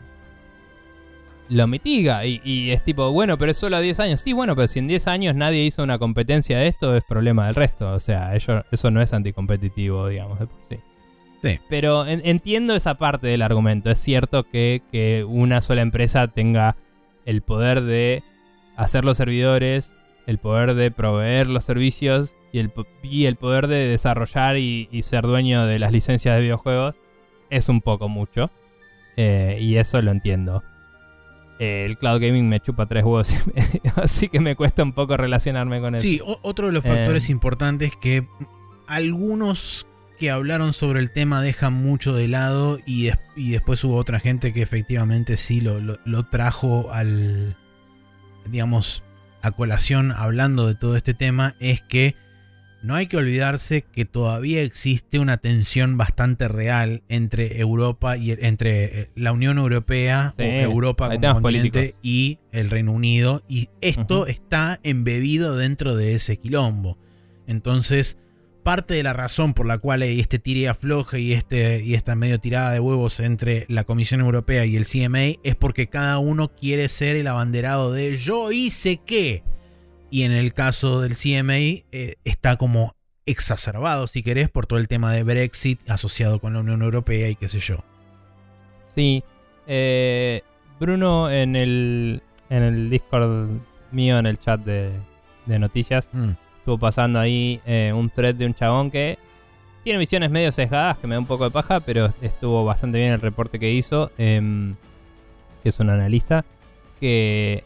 lo 1.48 1.66
mitiga. 1.66 2.26
Y, 2.26 2.70
es 2.70 2.84
tipo, 2.84 3.10
bueno, 3.12 3.38
pero 3.38 3.52
es 3.52 3.58
solo 3.58 3.76
a 3.76 3.80
10 3.80 4.00
años. 4.00 4.20
Sí, 4.20 4.32
bueno, 4.32 4.54
pero 4.54 4.68
si 4.68 4.80
en 4.80 4.88
10 4.88 5.06
años 5.08 5.34
nadie 5.34 5.64
hizo 5.64 5.82
una 5.82 5.98
competencia 5.98 6.58
de 6.58 6.68
esto, 6.68 6.94
es 6.96 7.04
problema 7.04 7.46
del 7.46 7.54
resto. 7.54 7.92
O 7.92 8.00
sea, 8.00 8.34
eso 8.34 8.90
no 8.90 9.00
es 9.00 9.12
anticompetitivo, 9.12 10.08
digamos, 10.08 10.38
de 10.40 10.46
por 10.46 10.58
sí. 10.68 10.78
Sí. 11.42 11.60
Pero 11.68 12.06
entiendo 12.06 12.74
esa 12.74 12.94
parte 12.94 13.28
del 13.28 13.42
argumento. 13.42 13.90
Es 13.90 14.00
cierto 14.00 14.44
que, 14.44 14.82
que 14.90 15.24
una 15.24 15.60
sola 15.60 15.82
empresa 15.82 16.28
tenga 16.28 16.76
el 17.24 17.42
poder 17.42 17.82
de 17.82 18.22
hacer 18.76 19.04
los 19.04 19.16
servidores, 19.16 19.94
el 20.26 20.38
poder 20.38 20.74
de 20.74 20.90
proveer 20.90 21.48
los 21.48 21.64
servicios 21.64 22.36
y 22.52 22.58
el, 22.58 22.72
el 23.02 23.36
poder 23.36 23.66
de 23.66 23.88
desarrollar 23.88 24.56
y, 24.56 24.88
ser 25.02 25.24
dueño 25.26 25.66
de 25.66 25.78
las 25.78 25.90
licencias 25.90 26.36
de 26.36 26.42
videojuegos 26.42 27.00
es 27.50 27.68
un 27.68 27.80
poco 27.80 28.08
mucho. 28.08 28.50
Eh, 29.16 29.58
y 29.60 29.76
eso 29.76 30.00
lo 30.00 30.12
entiendo. 30.12 30.62
Eh, 31.58 31.84
el 31.86 31.98
cloud 31.98 32.20
gaming 32.20 32.48
me 32.48 32.60
chupa 32.60 32.86
tres 32.86 33.02
huevos, 33.02 33.34
así 33.96 34.28
que 34.28 34.38
me 34.38 34.54
cuesta 34.54 34.84
un 34.84 34.92
poco 34.92 35.16
relacionarme 35.16 35.80
con 35.80 35.96
eso. 35.96 36.02
Sí, 36.02 36.20
otro 36.22 36.68
de 36.68 36.72
los 36.72 36.84
factores 36.84 37.28
eh. 37.28 37.32
importantes 37.32 37.96
que 37.96 38.28
algunos 38.86 39.87
que 40.18 40.30
hablaron 40.30 40.72
sobre 40.72 41.00
el 41.00 41.10
tema 41.10 41.42
dejan 41.42 41.72
mucho 41.72 42.14
de 42.14 42.28
lado 42.28 42.78
y, 42.84 43.10
después 43.36 43.82
hubo 43.84 43.96
otra 43.96 44.20
gente 44.20 44.52
que 44.52 44.62
efectivamente 44.62 45.36
sí 45.36 45.60
lo 45.60 46.22
trajo 46.26 46.92
al, 46.92 47.56
digamos, 48.50 49.02
a 49.42 49.52
colación 49.52 50.12
hablando 50.12 50.66
de 50.66 50.74
todo 50.74 50.96
este 50.96 51.14
tema 51.14 51.54
es 51.60 51.80
que 51.82 52.16
no 52.82 52.94
hay 52.94 53.08
que 53.08 53.16
olvidarse 53.16 53.82
que 53.82 54.04
todavía 54.04 54.62
existe 54.62 55.18
una 55.18 55.38
tensión 55.38 55.96
bastante 55.96 56.46
real 56.46 57.02
entre 57.08 57.60
Europa 57.60 58.16
y 58.16 58.32
entre 58.32 58.84
eh, 58.84 59.10
la 59.16 59.32
Unión 59.32 59.58
Europea 59.58 60.32
o 60.38 60.42
Europa 60.42 61.10
como 61.10 61.34
continente 61.34 61.96
y 62.02 62.38
el 62.52 62.70
Reino 62.70 62.92
Unido 62.92 63.42
y 63.48 63.68
esto 63.80 64.26
está 64.28 64.78
embebido 64.84 65.56
dentro 65.56 65.96
de 65.96 66.14
ese 66.14 66.36
quilombo. 66.36 66.98
Entonces, 67.48 68.16
parte 68.62 68.94
de 68.94 69.02
la 69.02 69.12
razón 69.12 69.54
por 69.54 69.66
la 69.66 69.78
cual 69.78 70.02
hay 70.02 70.20
este 70.20 70.38
tire 70.38 70.68
afloje 70.68 71.20
y, 71.20 71.32
este, 71.32 71.82
y 71.82 71.94
esta 71.94 72.14
medio 72.14 72.38
tirada 72.38 72.72
de 72.72 72.80
huevos 72.80 73.20
entre 73.20 73.64
la 73.68 73.84
Comisión 73.84 74.20
Europea 74.20 74.64
y 74.66 74.76
el 74.76 74.86
CMA 74.86 75.40
es 75.42 75.54
porque 75.54 75.88
cada 75.88 76.18
uno 76.18 76.48
quiere 76.48 76.88
ser 76.88 77.16
el 77.16 77.26
abanderado 77.26 77.92
de 77.92 78.16
yo 78.16 78.52
hice 78.52 79.00
qué. 79.04 79.42
Y 80.10 80.22
en 80.22 80.32
el 80.32 80.54
caso 80.54 81.00
del 81.00 81.16
CMA 81.16 81.84
eh, 81.92 82.14
está 82.24 82.56
como 82.56 82.94
exacerbado, 83.26 84.06
si 84.06 84.22
querés, 84.22 84.48
por 84.48 84.66
todo 84.66 84.78
el 84.78 84.88
tema 84.88 85.12
de 85.12 85.22
Brexit 85.22 85.80
asociado 85.90 86.40
con 86.40 86.54
la 86.54 86.60
Unión 86.60 86.82
Europea 86.82 87.28
y 87.28 87.36
qué 87.36 87.48
sé 87.48 87.60
yo. 87.60 87.84
Sí, 88.94 89.22
eh, 89.66 90.42
Bruno 90.80 91.30
en 91.30 91.56
el, 91.56 92.22
en 92.48 92.62
el 92.62 92.90
Discord 92.90 93.48
mío, 93.92 94.18
en 94.18 94.26
el 94.26 94.38
chat 94.38 94.60
de, 94.60 94.92
noticias, 95.46 96.08
mm 96.12 96.47
estuvo 96.68 96.76
pasando 96.76 97.18
ahí 97.18 97.62
eh, 97.64 97.94
un 97.94 98.10
thread 98.10 98.34
de 98.34 98.44
un 98.44 98.52
chabón 98.52 98.90
que 98.90 99.18
tiene 99.84 99.98
visiones 99.98 100.30
medio 100.30 100.52
sesgadas, 100.52 100.98
que 100.98 101.06
me 101.06 101.14
da 101.14 101.18
un 101.18 101.24
poco 101.24 101.44
de 101.44 101.50
paja, 101.50 101.80
pero 101.80 102.10
estuvo 102.20 102.62
bastante 102.62 102.98
bien 102.98 103.10
el 103.14 103.22
reporte 103.22 103.58
que 103.58 103.72
hizo, 103.72 104.10
em, 104.18 104.74
que 105.62 105.70
es 105.70 105.80
un 105.80 105.88
analista, 105.88 106.44
que 107.00 107.64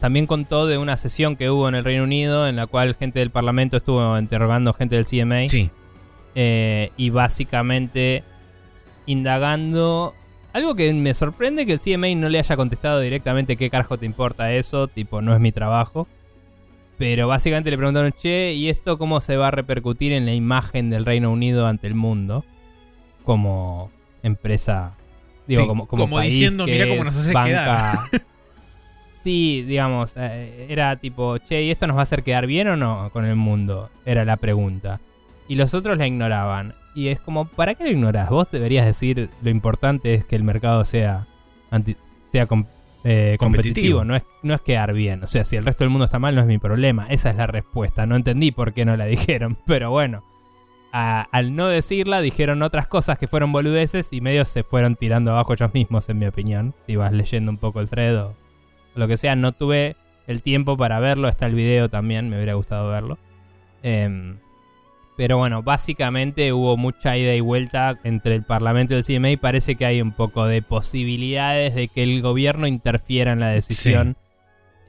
también 0.00 0.26
contó 0.26 0.66
de 0.66 0.78
una 0.78 0.96
sesión 0.96 1.36
que 1.36 1.48
hubo 1.48 1.68
en 1.68 1.76
el 1.76 1.84
Reino 1.84 2.02
Unido 2.02 2.48
en 2.48 2.56
la 2.56 2.66
cual 2.66 2.96
gente 2.96 3.20
del 3.20 3.30
Parlamento 3.30 3.76
estuvo 3.76 4.18
interrogando 4.18 4.72
gente 4.72 4.96
del 4.96 5.06
CMA. 5.06 5.48
Sí. 5.48 5.70
Eh, 6.34 6.90
y 6.96 7.10
básicamente 7.10 8.24
indagando 9.06 10.12
algo 10.52 10.74
que 10.74 10.92
me 10.92 11.14
sorprende 11.14 11.66
que 11.66 11.74
el 11.74 11.78
CMA 11.78 12.16
no 12.16 12.28
le 12.28 12.40
haya 12.40 12.56
contestado 12.56 12.98
directamente 12.98 13.56
qué 13.56 13.70
carajo 13.70 13.96
te 13.96 14.06
importa 14.06 14.52
eso, 14.52 14.88
tipo, 14.88 15.22
no 15.22 15.34
es 15.34 15.40
mi 15.40 15.52
trabajo. 15.52 16.08
Pero 16.98 17.28
básicamente 17.28 17.70
le 17.70 17.76
preguntaron, 17.76 18.12
che, 18.12 18.52
¿y 18.54 18.68
esto 18.68 18.98
cómo 18.98 19.20
se 19.20 19.36
va 19.36 19.48
a 19.48 19.50
repercutir 19.52 20.12
en 20.12 20.26
la 20.26 20.34
imagen 20.34 20.90
del 20.90 21.04
Reino 21.04 21.30
Unido 21.30 21.66
ante 21.66 21.86
el 21.86 21.94
mundo? 21.94 22.44
Como 23.24 23.90
empresa, 24.24 24.96
digo, 25.46 25.66
como, 25.68 25.86
como, 25.86 26.20
diciendo, 26.20 26.66
mira 26.66 26.88
cómo 26.88 27.04
nos 27.04 27.16
hace 27.16 27.30
quedar. 27.30 27.98
sí, 29.10 29.62
digamos, 29.62 30.14
eh, 30.16 30.66
era 30.68 30.96
tipo, 30.96 31.38
che, 31.38 31.62
¿y 31.62 31.70
esto 31.70 31.86
nos 31.86 31.96
va 31.96 32.00
a 32.00 32.02
hacer 32.02 32.24
quedar 32.24 32.46
bien 32.48 32.66
o 32.66 32.76
no 32.76 33.10
con 33.12 33.24
el 33.24 33.36
mundo? 33.36 33.90
Era 34.04 34.24
la 34.24 34.36
pregunta. 34.36 35.00
Y 35.46 35.54
los 35.54 35.74
otros 35.74 35.98
la 35.98 36.06
ignoraban. 36.06 36.74
Y 36.96 37.08
es 37.08 37.20
como, 37.20 37.46
¿para 37.46 37.76
qué 37.76 37.84
lo 37.84 37.90
ignoras? 37.90 38.28
Vos 38.28 38.50
deberías 38.50 38.84
decir, 38.84 39.30
lo 39.40 39.50
importante 39.50 40.14
es 40.14 40.24
que 40.24 40.34
el 40.34 40.42
mercado 40.42 40.84
sea, 40.84 41.28
anti 41.70 41.96
sea 42.24 42.46
eh, 43.10 43.36
competitivo, 43.38 44.04
No, 44.04 44.14
es, 44.16 44.24
no 44.42 44.52
es 44.52 44.60
quedar 44.60 44.92
bien. 44.92 45.22
O 45.22 45.26
sea, 45.26 45.44
si 45.44 45.56
el 45.56 45.64
resto 45.64 45.84
del 45.84 45.90
mundo 45.90 46.04
está 46.04 46.18
mal, 46.18 46.34
no 46.34 46.42
es 46.42 46.46
mi 46.46 46.58
problema. 46.58 47.06
Esa 47.08 47.30
es 47.30 47.36
la 47.36 47.46
respuesta. 47.46 48.04
No 48.04 48.16
entendí 48.16 48.50
por 48.50 48.74
qué 48.74 48.84
no 48.84 48.96
la 48.98 49.04
dijeron, 49.06 49.56
pero 49.66 49.90
bueno. 49.90 50.24
al 50.92 51.56
no 51.56 51.68
decirla, 51.68 52.20
dijeron 52.20 52.62
otras 52.62 52.86
cosas 52.86 53.18
que 53.18 53.26
fueron 53.26 53.50
boludeces 53.50 54.12
y 54.12 54.20
medios 54.20 54.50
se 54.50 54.62
fueron 54.62 54.94
tirando 54.94 55.30
abajo 55.30 55.54
ellos 55.54 55.72
mismos, 55.72 56.08
en 56.10 56.18
mi 56.18 56.26
opinión. 56.26 56.74
Si 56.86 56.96
vas 56.96 57.12
leyendo 57.12 57.50
un 57.50 57.58
poco 57.58 57.80
el 57.80 57.88
thread 57.88 58.26
o 58.26 58.34
lo 58.94 59.08
que 59.08 59.16
sea, 59.16 59.36
no 59.36 59.52
tuve 59.52 59.96
el 60.26 60.42
tiempo 60.42 60.76
para 60.76 61.00
verlo. 61.00 61.28
Está 61.28 61.46
el 61.46 61.54
video 61.54 61.88
también, 61.88 62.28
me 62.28 62.36
hubiera 62.36 62.54
gustado 62.54 62.90
verlo. 62.90 63.16
Eh, 63.82 64.34
pero 65.18 65.36
bueno, 65.36 65.64
básicamente 65.64 66.52
hubo 66.52 66.76
mucha 66.76 67.16
ida 67.16 67.34
y 67.34 67.40
vuelta 67.40 67.98
entre 68.04 68.36
el 68.36 68.44
Parlamento 68.44 68.94
y 68.94 68.98
el 68.98 69.04
CMA 69.04 69.30
y 69.32 69.36
parece 69.36 69.74
que 69.74 69.84
hay 69.84 70.00
un 70.00 70.12
poco 70.12 70.46
de 70.46 70.62
posibilidades 70.62 71.74
de 71.74 71.88
que 71.88 72.04
el 72.04 72.22
gobierno 72.22 72.68
interfiera 72.68 73.32
en 73.32 73.40
la 73.40 73.48
decisión 73.48 74.16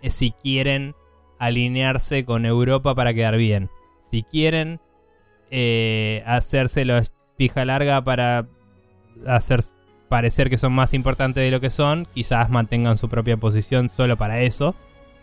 eh, 0.03 0.11
si 0.11 0.29
quieren 0.29 0.93
alinearse 1.39 2.25
con 2.25 2.45
Europa 2.45 2.93
para 2.93 3.11
quedar 3.11 3.37
bien. 3.37 3.71
Si 4.01 4.21
quieren 4.21 4.79
eh, 5.49 6.21
hacérselo 6.27 7.01
pija 7.35 7.65
larga 7.65 8.03
para 8.03 8.45
hacer 9.25 9.61
parecer 10.09 10.51
que 10.51 10.59
son 10.59 10.73
más 10.73 10.93
importantes 10.93 11.43
de 11.43 11.49
lo 11.49 11.59
que 11.59 11.71
son, 11.71 12.05
quizás 12.13 12.51
mantengan 12.51 12.99
su 12.99 13.09
propia 13.09 13.37
posición 13.37 13.89
solo 13.89 14.15
para 14.15 14.41
eso. 14.41 14.75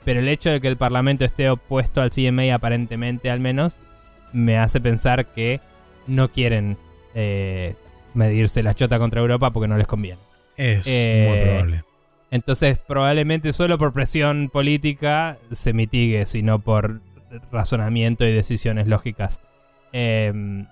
Pero 0.05 0.19
el 0.19 0.27
hecho 0.27 0.51
de 0.51 0.61
que 0.61 0.67
el 0.67 0.77
Parlamento 0.77 1.25
esté 1.25 1.49
opuesto 1.49 2.01
al 2.01 2.11
CMA 2.11 2.53
aparentemente 2.53 3.31
al 3.31 3.39
menos 3.39 3.79
me 4.33 4.59
hace 4.59 4.81
pensar 4.81 5.27
que 5.27 5.61
no 6.07 6.29
quieren 6.29 6.77
eh, 7.15 7.75
medirse 8.15 8.63
la 8.63 8.75
chota 8.75 8.99
contra 8.99 9.21
Europa 9.21 9.51
porque 9.53 9.69
no 9.69 9.77
les 9.77 9.87
conviene. 9.87 10.21
Es 10.57 10.87
eh, 10.87 11.27
muy 11.29 11.41
probable. 11.45 11.85
Entonces, 12.31 12.79
probablemente 12.79 13.53
solo 13.53 13.79
por 13.79 13.93
presión 13.93 14.51
política 14.53 15.39
se 15.51 15.73
mitigue, 15.73 16.27
sino 16.27 16.59
por 16.59 17.01
razonamiento 17.53 18.25
y 18.25 18.33
decisiones 18.33 18.89
lógicas. 18.89 19.41
Em, 19.93 20.67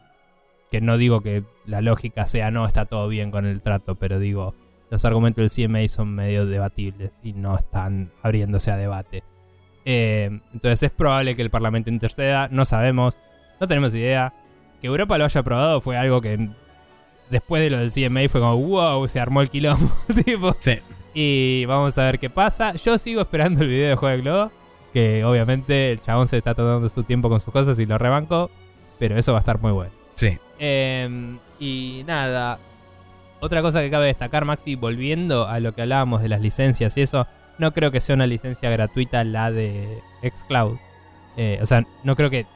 que 0.70 0.81
no 0.81 0.98
digo 0.98 1.20
que 1.20 1.44
la 1.66 1.81
lógica 1.81 2.26
sea 2.26 2.51
no, 2.51 2.66
está 2.66 2.86
todo 2.86 3.09
bien 3.09 3.31
con 3.31 3.47
el 3.47 3.60
trato, 3.60 3.94
pero 3.94 4.18
digo, 4.18 4.55
los 4.90 5.05
argumentos 5.05 5.56
del 5.56 5.68
CMA 5.68 5.86
son 5.89 6.14
medio 6.14 6.47
debatibles 6.47 7.12
y 7.22 7.32
no 7.32 7.56
están 7.56 8.10
abriéndose 8.22 8.70
a 8.70 8.76
debate. 8.76 9.22
Em, 9.85 10.40
entonces 10.52 10.82
es 10.82 10.90
probable 10.90 11.36
que 11.36 11.43
el 11.43 11.51
Parlamento 11.51 11.90
interceda, 11.90 12.48
no 12.51 12.64
sabemos. 12.64 13.16
No 13.60 13.66
tenemos 13.66 13.94
idea. 13.94 14.32
Que 14.81 14.86
Europa 14.86 15.16
lo 15.18 15.24
haya 15.24 15.43
probado 15.43 15.81
fue 15.81 15.97
algo 15.97 16.20
que 16.20 16.48
después 17.31 17.62
de 17.62 17.70
lo 17.70 17.78
del 17.78 17.90
CMA 17.90 18.28
fue 18.28 18.40
como, 18.40 18.56
wow, 18.56 19.06
se 19.09 19.20
armó 19.20 19.40
el 19.40 19.51
quilombo. 19.51 19.90
tipo. 20.24 20.56
Sí. 20.59 20.78
Y 21.14 21.64
vamos 21.66 21.97
a 21.98 22.05
ver 22.05 22.18
qué 22.18 22.31
pasa. 22.31 22.74
Yo 22.74 22.98
sigo 22.98 23.20
esperando 23.20 23.62
el 23.62 23.68
video 23.68 23.90
de 23.90 23.97
Juego 23.97 24.16
de 24.16 24.22
Globo. 24.22 24.52
Que 24.93 25.24
obviamente 25.24 25.90
el 25.90 26.01
chabón 26.01 26.28
se 26.28 26.36
está 26.39 26.55
tomando 26.55 26.89
su 26.89 27.02
tiempo 27.02 27.28
con 27.28 27.40
sus 27.40 27.52
cosas 27.52 27.78
y 27.81 27.86
lo 27.86 27.98
rebanco. 27.98 28.51
Pero 28.98 29.18
eso 29.18 29.32
va 29.32 29.39
a 29.39 29.40
estar 29.40 29.60
muy 29.60 29.72
bueno. 29.72 29.93
Sí. 30.14 30.39
Em, 30.59 31.39
y 31.59 32.02
nada. 32.06 32.59
Otra 33.40 33.60
cosa 33.62 33.81
que 33.81 33.90
cabe 33.90 34.06
destacar, 34.06 34.44
Maxi, 34.44 34.76
volviendo 34.76 35.48
a 35.48 35.60
lo 35.60 35.74
que 35.74 35.82
hablábamos 35.82 36.22
de 36.22 36.28
las 36.28 36.40
licencias 36.40 36.97
y 36.97 37.02
eso, 37.02 37.26
no 37.59 37.72
creo 37.72 37.90
que 37.90 38.01
sea 38.01 38.14
una 38.14 38.26
licencia 38.26 38.70
gratuita 38.70 39.22
la 39.24 39.51
de 39.51 40.01
Xcloud. 40.22 40.78
Eh, 41.36 41.59
o 41.60 41.66
sea, 41.66 41.85
no 42.05 42.16
creo 42.16 42.31
que 42.31 42.47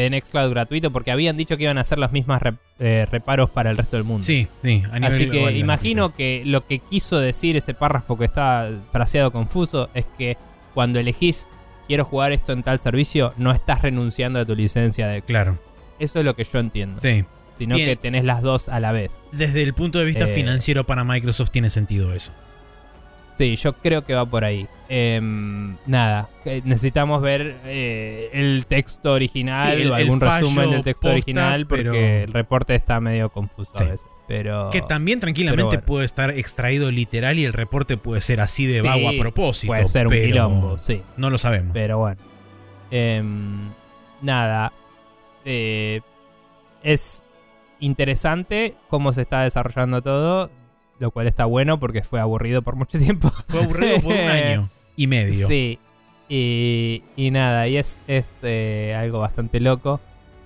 de 0.00 0.10
Nextcloud 0.10 0.50
gratuito 0.50 0.90
porque 0.90 1.10
habían 1.10 1.36
dicho 1.36 1.56
que 1.56 1.64
iban 1.64 1.78
a 1.78 1.82
hacer 1.82 1.98
los 1.98 2.12
mismos 2.12 2.40
eh, 2.78 3.06
reparos 3.10 3.50
para 3.50 3.70
el 3.70 3.76
resto 3.76 3.96
del 3.96 4.04
mundo. 4.04 4.24
Sí, 4.24 4.48
sí. 4.62 4.82
Así 5.02 5.28
que 5.28 5.52
imagino 5.52 6.14
que 6.14 6.42
lo 6.44 6.66
que 6.66 6.78
quiso 6.78 7.18
decir 7.18 7.56
ese 7.56 7.74
párrafo 7.74 8.18
que 8.18 8.24
está 8.24 8.70
fraseado 8.92 9.30
confuso 9.30 9.88
es 9.94 10.06
que 10.18 10.36
cuando 10.74 10.98
elegís 10.98 11.48
quiero 11.86 12.04
jugar 12.04 12.32
esto 12.32 12.52
en 12.52 12.62
tal 12.62 12.80
servicio, 12.80 13.34
no 13.36 13.52
estás 13.52 13.82
renunciando 13.82 14.40
a 14.40 14.44
tu 14.44 14.54
licencia 14.54 15.08
de... 15.08 15.22
Claro. 15.22 15.58
Eso 15.98 16.18
es 16.18 16.24
lo 16.24 16.34
que 16.34 16.44
yo 16.44 16.58
entiendo. 16.58 17.00
Sí. 17.00 17.24
Sino 17.56 17.76
que 17.76 17.94
tenés 17.94 18.24
las 18.24 18.42
dos 18.42 18.68
a 18.68 18.80
la 18.80 18.90
vez. 18.90 19.20
Desde 19.30 19.62
el 19.62 19.74
punto 19.74 20.00
de 20.00 20.06
vista 20.06 20.28
eh, 20.28 20.34
financiero 20.34 20.84
para 20.84 21.04
Microsoft 21.04 21.50
tiene 21.50 21.70
sentido 21.70 22.12
eso. 22.12 22.32
Sí, 23.36 23.56
yo 23.56 23.72
creo 23.74 24.04
que 24.04 24.14
va 24.14 24.24
por 24.24 24.44
ahí. 24.44 24.66
Em, 24.88 25.76
nada, 25.86 26.28
eh, 26.44 26.60
necesitamos 26.64 27.20
ver 27.20 27.56
eh, 27.64 28.30
el 28.32 28.66
texto 28.66 29.12
original 29.12 29.76
Sí, 29.76 29.86
o 29.86 29.94
algún 29.94 30.20
resumen 30.20 30.70
del 30.70 30.82
texto 30.82 31.02
posta, 31.08 31.12
original 31.14 31.66
porque 31.66 31.82
pero- 31.84 31.94
el 31.94 32.32
reporte 32.32 32.74
está 32.74 33.00
medio 33.00 33.30
confuso 33.30 33.72
Sí. 33.74 33.84
a 33.84 33.86
veces. 33.88 34.06
Pero, 34.28 34.70
Que 34.70 34.80
también 34.80 35.20
tranquilamente 35.20 35.64
bueno. 35.64 35.82
puede 35.84 36.06
estar 36.06 36.30
extraído 36.30 36.90
literal 36.90 37.38
y 37.38 37.44
el 37.44 37.52
reporte 37.52 37.96
puede 37.96 38.20
ser 38.22 38.40
así 38.40 38.66
de 38.66 38.80
Sí, 38.80 38.86
vago 38.86 39.08
a 39.08 39.12
propósito. 39.18 39.70
puede 39.72 39.86
ser 39.86 40.06
un 40.06 40.12
quilombo, 40.14 40.78
sí. 40.78 41.02
No 41.16 41.28
lo 41.28 41.36
sabemos. 41.38 41.72
Pero 41.74 41.98
bueno. 41.98 42.20
Em, 42.90 43.70
nada. 44.22 44.72
Eh, 45.44 46.00
es 46.82 47.26
interesante 47.80 48.74
cómo 48.88 49.12
se 49.12 49.22
está 49.22 49.42
desarrollando 49.42 50.00
todo. 50.02 50.50
Lo 51.00 51.10
cual 51.10 51.26
está 51.26 51.44
bueno 51.44 51.80
porque 51.80 52.02
fue 52.02 52.20
aburrido 52.20 52.62
por 52.62 52.76
mucho 52.76 52.98
tiempo. 52.98 53.32
Fue 53.48 53.62
aburrido 53.62 54.00
por 54.00 54.12
un 54.12 54.18
año 54.20 54.68
y 54.96 55.06
medio. 55.06 55.48
Sí. 55.48 55.78
Y, 56.28 57.02
y 57.16 57.30
nada, 57.30 57.68
y 57.68 57.76
es, 57.76 57.98
es 58.08 58.38
eh, 58.42 58.94
algo 58.98 59.18
bastante 59.18 59.60
loco. 59.60 60.00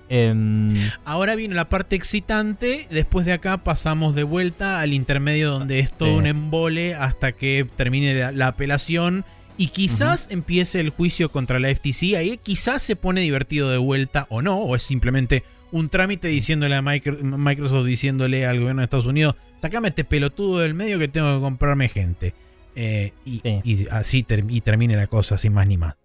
Em, 0.09 0.73
Ahora 1.05 1.35
viene 1.35 1.53
la 1.55 1.69
parte 1.69 1.95
excitante. 1.95 2.87
Después 2.89 3.25
de 3.25 3.33
acá 3.33 3.57
pasamos 3.63 4.15
de 4.15 4.23
vuelta 4.23 4.81
al 4.81 4.93
intermedio 4.93 5.51
donde 5.51 5.79
es 5.79 5.93
todo 5.93 6.09
Sí. 6.09 6.15
un 6.15 6.25
embole 6.25 6.95
hasta 6.95 7.31
que 7.31 7.65
termine 7.75 8.13
la, 8.15 8.31
la 8.31 8.47
apelación. 8.47 9.23
Y 9.55 9.67
quizás 9.67 10.27
empiece 10.31 10.79
el 10.79 10.89
juicio 10.89 11.29
contra 11.31 11.59
la 11.59 11.67
FTC. 11.73 12.15
Ahí 12.15 12.39
quizás 12.41 12.81
se 12.81 12.95
pone 12.95 13.21
divertido 13.21 13.69
de 13.69 13.77
vuelta 13.77 14.25
o 14.29 14.41
no. 14.41 14.57
O 14.57 14.75
es 14.75 14.83
simplemente 14.83 15.43
un 15.71 15.89
trámite 15.89 16.27
diciéndole 16.27 16.75
a 16.75 16.81
Micro- 16.81 17.17
Microsoft, 17.21 17.85
diciéndole 17.85 18.45
al 18.45 18.59
gobierno 18.59 18.81
de 18.81 18.85
Estados 18.85 19.05
Unidos, 19.05 19.35
sacame 19.61 19.89
este 19.89 20.03
pelotudo 20.03 20.59
del 20.59 20.73
medio 20.73 20.97
que 20.99 21.07
tengo 21.07 21.35
que 21.35 21.41
comprarme 21.41 21.89
gente. 21.89 22.33
Eh, 22.75 23.13
y, 23.25 23.39
Sí. 23.43 23.61
y 23.63 23.87
así 23.89 24.23
ter- 24.23 24.45
y 24.47 24.61
termine 24.61 24.95
la 24.95 25.07
cosa, 25.07 25.37
sin 25.37 25.53
más 25.53 25.67
ni 25.67 25.77
más. 25.77 25.95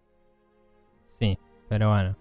sí, 1.18 1.38
pero 1.68 1.90
bueno. 1.90 2.16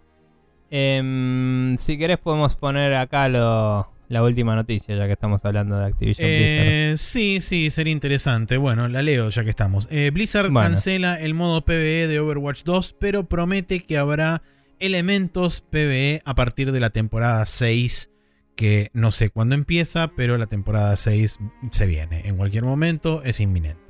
Em, 0.69 1.77
si 1.77 1.97
querés 1.97 2.17
podemos 2.17 2.55
poner 2.55 2.93
acá 2.95 3.27
lo, 3.29 3.87
la 4.09 4.23
última 4.23 4.55
noticia, 4.55 4.95
ya 4.95 5.05
que 5.07 5.13
estamos 5.13 5.43
hablando 5.45 5.77
de 5.77 5.85
Activision 5.85 6.27
Blizzard. 6.27 6.65
Eh, 6.67 6.93
sí, 6.97 7.39
sí, 7.41 7.69
sería 7.69 7.93
interesante. 7.93 8.57
Bueno, 8.57 8.87
la 8.87 9.01
leo 9.01 9.29
ya 9.29 9.43
que 9.43 9.49
estamos. 9.51 9.87
Eh, 9.91 10.09
Blizzard 10.13 10.49
Bueno. 10.51 10.69
cancela 10.69 11.19
el 11.19 11.33
modo 11.33 11.63
PvE 11.63 12.07
de 12.07 12.19
Overwatch 12.19 12.63
2, 12.63 12.95
pero 12.99 13.25
promete 13.25 13.81
que 13.83 13.97
habrá 13.97 14.41
elementos 14.83 15.61
PvE 15.61 16.21
a 16.25 16.35
partir 16.35 16.73
de 16.73 16.81
la 16.81 16.89
temporada 16.89 17.45
6, 17.45 18.11
que 18.55 18.89
no 18.93 19.11
sé 19.11 19.29
cuándo 19.29 19.55
empieza, 19.55 20.09
pero 20.09 20.37
la 20.37 20.47
temporada 20.47 20.95
6 20.97 21.39
se 21.71 21.87
viene. 21.87 22.27
En 22.27 22.35
cualquier 22.35 22.65
momento 22.65 23.23
es 23.23 23.39
inminente. 23.39 23.81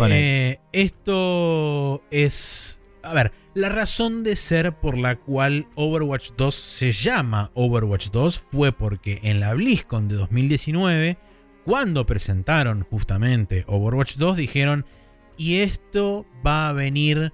Eh, 0.00 0.58
esto 0.72 2.02
es... 2.10 2.80
A 3.04 3.14
ver, 3.14 3.32
la 3.54 3.68
razón 3.68 4.24
de 4.24 4.34
ser 4.34 4.72
por 4.72 4.98
la 4.98 5.14
cual 5.16 5.68
Overwatch 5.76 6.32
2 6.36 6.54
se 6.54 6.90
llama 6.90 7.52
Overwatch 7.54 8.10
2 8.10 8.38
fue 8.40 8.72
porque 8.72 9.20
en 9.22 9.38
la 9.38 9.54
BlizzCon 9.54 10.08
de 10.08 10.16
2019, 10.16 11.16
cuando 11.64 12.04
presentaron 12.04 12.82
justamente 12.82 13.64
Overwatch 13.68 14.16
2, 14.16 14.36
dijeron, 14.36 14.84
y 15.38 15.58
esto 15.58 16.26
va 16.44 16.68
a 16.68 16.72
venir 16.72 17.32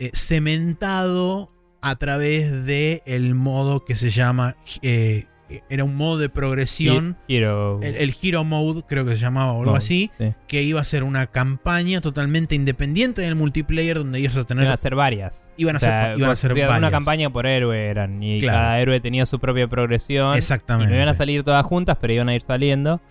eh, 0.00 0.10
cementado 0.14 1.52
a 1.82 1.96
través 1.96 2.64
de 2.64 3.02
el 3.06 3.34
modo 3.34 3.84
que 3.84 3.94
se 3.96 4.10
llama... 4.10 4.56
eh, 4.82 5.26
era 5.68 5.84
un 5.84 5.94
modo 5.96 6.16
de 6.16 6.30
progresión. 6.30 7.18
Hero. 7.28 7.78
El, 7.82 7.96
el 7.96 8.14
Hero 8.22 8.42
Mode, 8.42 8.84
creo 8.88 9.04
que 9.04 9.16
se 9.16 9.20
llamaba 9.20 9.52
o 9.52 9.60
algo 9.60 9.76
así 9.76 10.10
sí. 10.16 10.32
que 10.48 10.62
iba 10.62 10.80
a 10.80 10.84
ser 10.84 11.04
una 11.04 11.26
campaña 11.26 12.00
totalmente 12.00 12.54
independiente 12.54 13.20
del 13.20 13.34
multiplayer 13.34 13.98
donde 13.98 14.18
ibas 14.18 14.34
a 14.38 14.44
tener 14.44 14.62
Iban 14.64 14.72
a 14.72 14.76
ser 14.78 14.94
varias. 14.94 15.50
iban 15.58 15.74
a 15.74 15.76
O 15.76 15.80
sea, 15.80 16.06
ser, 16.06 16.18
iban 16.18 16.30
a 16.30 16.34
ser 16.36 16.52
hacías 16.52 16.68
una 16.68 16.74
varias. 16.76 16.92
campaña 16.92 17.28
por 17.30 17.46
héroe 17.46 17.84
eran. 17.86 18.22
Y 18.22 18.40
Claro. 18.40 18.58
cada 18.60 18.80
héroe 18.80 18.98
tenía 19.00 19.26
su 19.26 19.38
propia 19.40 19.68
progresión. 19.68 20.36
Y 20.36 20.38
exactamente 20.38 20.88
no 20.90 20.96
iban 20.96 21.08
a 21.10 21.14
salir 21.14 21.42
todas 21.42 21.66
juntas, 21.66 21.98
pero 22.00 22.14
iban 22.14 22.30
a 22.30 22.34
ir 22.34 22.40
saliendo. 22.40 23.02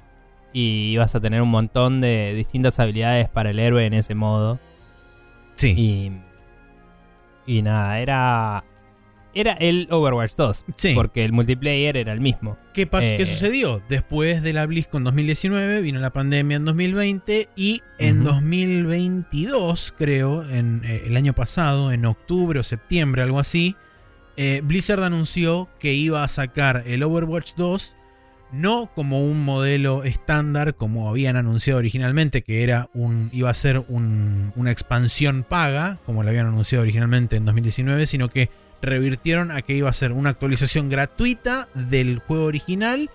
Y 0.52 0.94
ibas 0.94 1.14
a 1.14 1.20
tener 1.20 1.44
un 1.44 1.50
montón 1.50 2.02
de 2.02 2.34
distintas 2.34 2.80
habilidades 2.80 3.30
para 3.30 3.52
el 3.52 3.60
héroe 3.60 3.86
en 3.86 3.94
ese 3.94 4.16
modo. 4.16 4.60
sí 5.58 5.76
Y. 5.78 6.12
Y 7.46 7.62
nada, 7.62 8.00
era. 8.00 8.64
Era 9.34 9.54
el 9.54 9.88
Overwatch 9.90 10.36
2. 10.36 10.66
sí 10.76 10.92
Porque 10.94 11.24
el 11.24 11.32
multiplayer 11.32 11.96
era 11.96 12.12
el 12.12 12.20
mismo. 12.20 12.58
¿Qué, 12.74 12.86
pasó, 12.86 13.08
eh, 13.08 13.16
¿Qué 13.16 13.26
sucedió? 13.26 13.82
Después 13.88 14.44
de 14.44 14.52
la 14.52 14.66
BlizzCon 14.66 15.06
2019 15.06 15.80
vino 15.80 16.02
la 16.02 16.12
pandemia 16.12 16.58
en 16.58 16.66
2020 16.66 17.48
y 17.56 17.82
en 17.98 18.24
Ujú. 18.24 18.32
2022 18.32 19.94
creo 19.98 20.44
en 20.50 20.82
eh, 20.84 21.04
el 21.06 21.16
año 21.16 21.32
pasado 21.34 21.94
en 21.94 22.06
octubre 22.06 22.60
o 22.60 22.64
septiembre 22.64 23.22
algo 23.22 23.40
así 23.40 23.78
eh, 24.38 24.62
Blizzard 24.64 25.04
anunció 25.04 25.70
que 25.80 25.94
iba 25.94 26.24
a 26.24 26.28
sacar 26.28 26.84
el 26.88 27.04
Overwatch 27.04 27.54
2 27.58 27.96
no 28.52 28.90
como 28.94 29.24
un 29.26 29.44
modelo 29.46 30.04
estándar 30.04 30.76
como 30.76 31.10
habían 31.10 31.38
anunciado 31.38 31.80
originalmente, 31.80 32.42
que 32.42 32.64
era 32.64 32.90
un, 32.94 33.30
iba 33.32 33.50
a 33.50 33.54
ser 33.54 33.80
un- 33.88 34.52
una 34.56 34.72
expansión 34.72 35.44
paga, 35.48 35.98
como 36.06 36.24
lo 36.24 36.30
habían 36.30 36.48
anunciado 36.48 36.82
originalmente 36.84 37.36
en 37.38 37.46
2019, 37.46 38.06
sino 38.06 38.30
que 38.30 38.50
revirtieron 38.82 39.52
a 39.52 39.62
que 39.62 39.76
iba 39.76 39.90
a 39.90 39.94
ser 39.94 40.12
una 40.12 40.32
actualización 40.32 40.90
gratuita 40.90 41.70
del 41.76 42.20
juego 42.20 42.46
original 42.46 43.10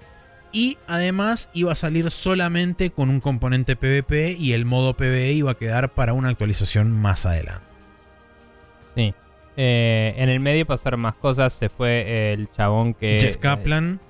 y 0.53 0.79
además 0.87 1.51
iba 1.53 1.73
a 1.73 1.75
salir 1.75 2.11
solamente 2.11 2.91
con 2.91 3.11
un 3.11 3.21
componente 3.21 3.77
PvP 3.77 4.37
y 4.39 4.53
el 4.53 4.65
modo 4.65 4.95
PvE 4.97 5.33
iba 5.33 5.51
a 5.51 5.55
quedar 5.59 5.93
para 5.93 6.13
una 6.13 6.29
actualización 6.31 6.93
más 6.93 7.27
adelante. 7.27 7.67
Sí. 8.95 9.13
Eh, 9.59 10.15
en 10.17 10.29
el 10.29 10.41
medio 10.41 10.67
pasaron 10.67 11.01
más 11.01 11.15
cosas. 11.17 11.53
Se 11.53 11.69
fue 11.69 12.33
el 12.33 12.51
chabón 12.53 12.95
que. 12.95 13.19
Jeff 13.19 13.37
Kaplan, 13.39 14.01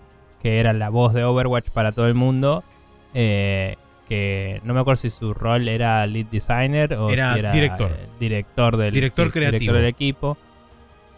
que 0.46 0.60
era 0.60 0.72
la 0.72 0.90
voz 0.90 1.12
de 1.12 1.24
Overwatch 1.24 1.70
para 1.70 1.90
todo 1.90 2.06
el 2.06 2.14
mundo. 2.14 2.62
eh, 3.14 3.74
que 4.08 4.60
no 4.62 4.74
me 4.74 4.78
acuerdo 4.78 4.98
si 4.98 5.10
su 5.10 5.34
rol 5.34 5.66
era 5.66 6.06
lead 6.06 6.26
designer 6.26 6.94
o 6.94 7.10
Era 7.10 7.32
si 7.32 7.40
era 7.40 7.50
director. 7.50 7.90
eh, 7.90 8.06
director 8.20 8.76
del, 8.76 8.94
Director 8.94 9.32
creativo. 9.32 9.74
del 9.74 9.86
equipo. 9.86 10.38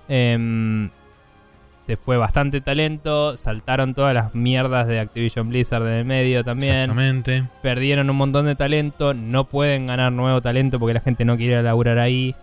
Em, 0.08 0.88
se 1.84 1.98
fue 1.98 2.16
bastante 2.16 2.62
talento. 2.62 3.36
Saltaron 3.36 3.92
todas 3.92 4.14
las 4.14 4.34
mierdas 4.34 4.86
de 4.86 5.00
Activision 5.00 5.50
Blizzard 5.50 5.82
en 5.86 5.92
el 5.92 6.04
medio 6.06 6.42
también. 6.44 6.72
exactamente. 6.74 7.44
Perdieron 7.62 8.08
un 8.08 8.16
montón 8.16 8.46
de 8.46 8.54
talento. 8.54 9.12
No 9.12 9.44
pueden 9.44 9.88
ganar 9.88 10.10
nuevo 10.12 10.40
talento 10.40 10.78
porque 10.78 10.94
la 10.94 11.00
gente 11.00 11.26
no 11.26 11.36
quiere 11.36 11.62
laburar 11.62 11.98
ahí. 11.98 12.34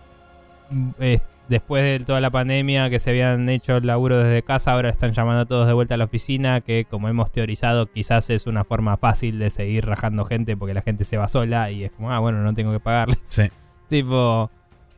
Mm, 0.70 0.90
es- 1.00 1.22
Después 1.48 1.84
de 1.84 2.04
toda 2.04 2.20
la 2.20 2.30
pandemia 2.30 2.90
que 2.90 2.98
se 2.98 3.10
habían 3.10 3.48
hecho 3.48 3.76
el 3.76 3.86
laburo 3.86 4.18
desde 4.18 4.42
casa, 4.42 4.72
ahora 4.72 4.90
están 4.90 5.12
llamando 5.12 5.42
a 5.42 5.46
todos 5.46 5.68
de 5.68 5.72
vuelta 5.74 5.94
a 5.94 5.96
la 5.96 6.04
oficina, 6.04 6.60
que 6.60 6.86
como 6.90 7.08
hemos 7.08 7.30
teorizado 7.30 7.86
quizás 7.86 8.30
es 8.30 8.48
una 8.48 8.64
forma 8.64 8.96
fácil 8.96 9.38
de 9.38 9.50
seguir 9.50 9.86
rajando 9.86 10.24
gente 10.24 10.56
porque 10.56 10.74
la 10.74 10.82
gente 10.82 11.04
se 11.04 11.16
va 11.16 11.28
sola 11.28 11.70
y 11.70 11.84
es 11.84 11.92
como, 11.92 12.10
ah, 12.12 12.18
bueno, 12.18 12.42
no 12.42 12.52
tengo 12.52 12.72
que 12.72 12.80
pagarles. 12.80 13.20
Sí. 13.22 13.44
tipo... 13.88 14.50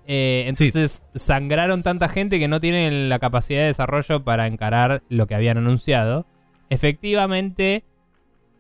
eh, 0.07 0.45
entonces 0.47 1.03
sangraron 1.15 1.83
tanta 1.83 2.09
gente 2.09 2.39
que 2.39 2.49
no 2.49 2.61
tienen 2.61 3.11
la 3.11 3.19
capacidad 3.19 3.61
de 3.61 3.66
desarrollo 3.66 4.25
para 4.25 4.47
encarar 4.47 5.03
lo 5.11 5.27
que 5.27 5.35
habían 5.35 5.59
anunciado. 5.59 6.25
Efectivamente, 6.70 7.85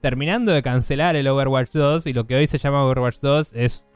terminando 0.02 0.52
de 0.52 0.62
cancelar 0.62 1.16
el 1.16 1.26
Overwatch 1.26 1.70
2 1.72 2.06
y 2.06 2.12
lo 2.12 2.26
que 2.26 2.36
hoy 2.36 2.46
se 2.46 2.58
llama 2.58 2.84
Overwatch 2.84 3.20
2 3.20 3.52
es 3.54 3.86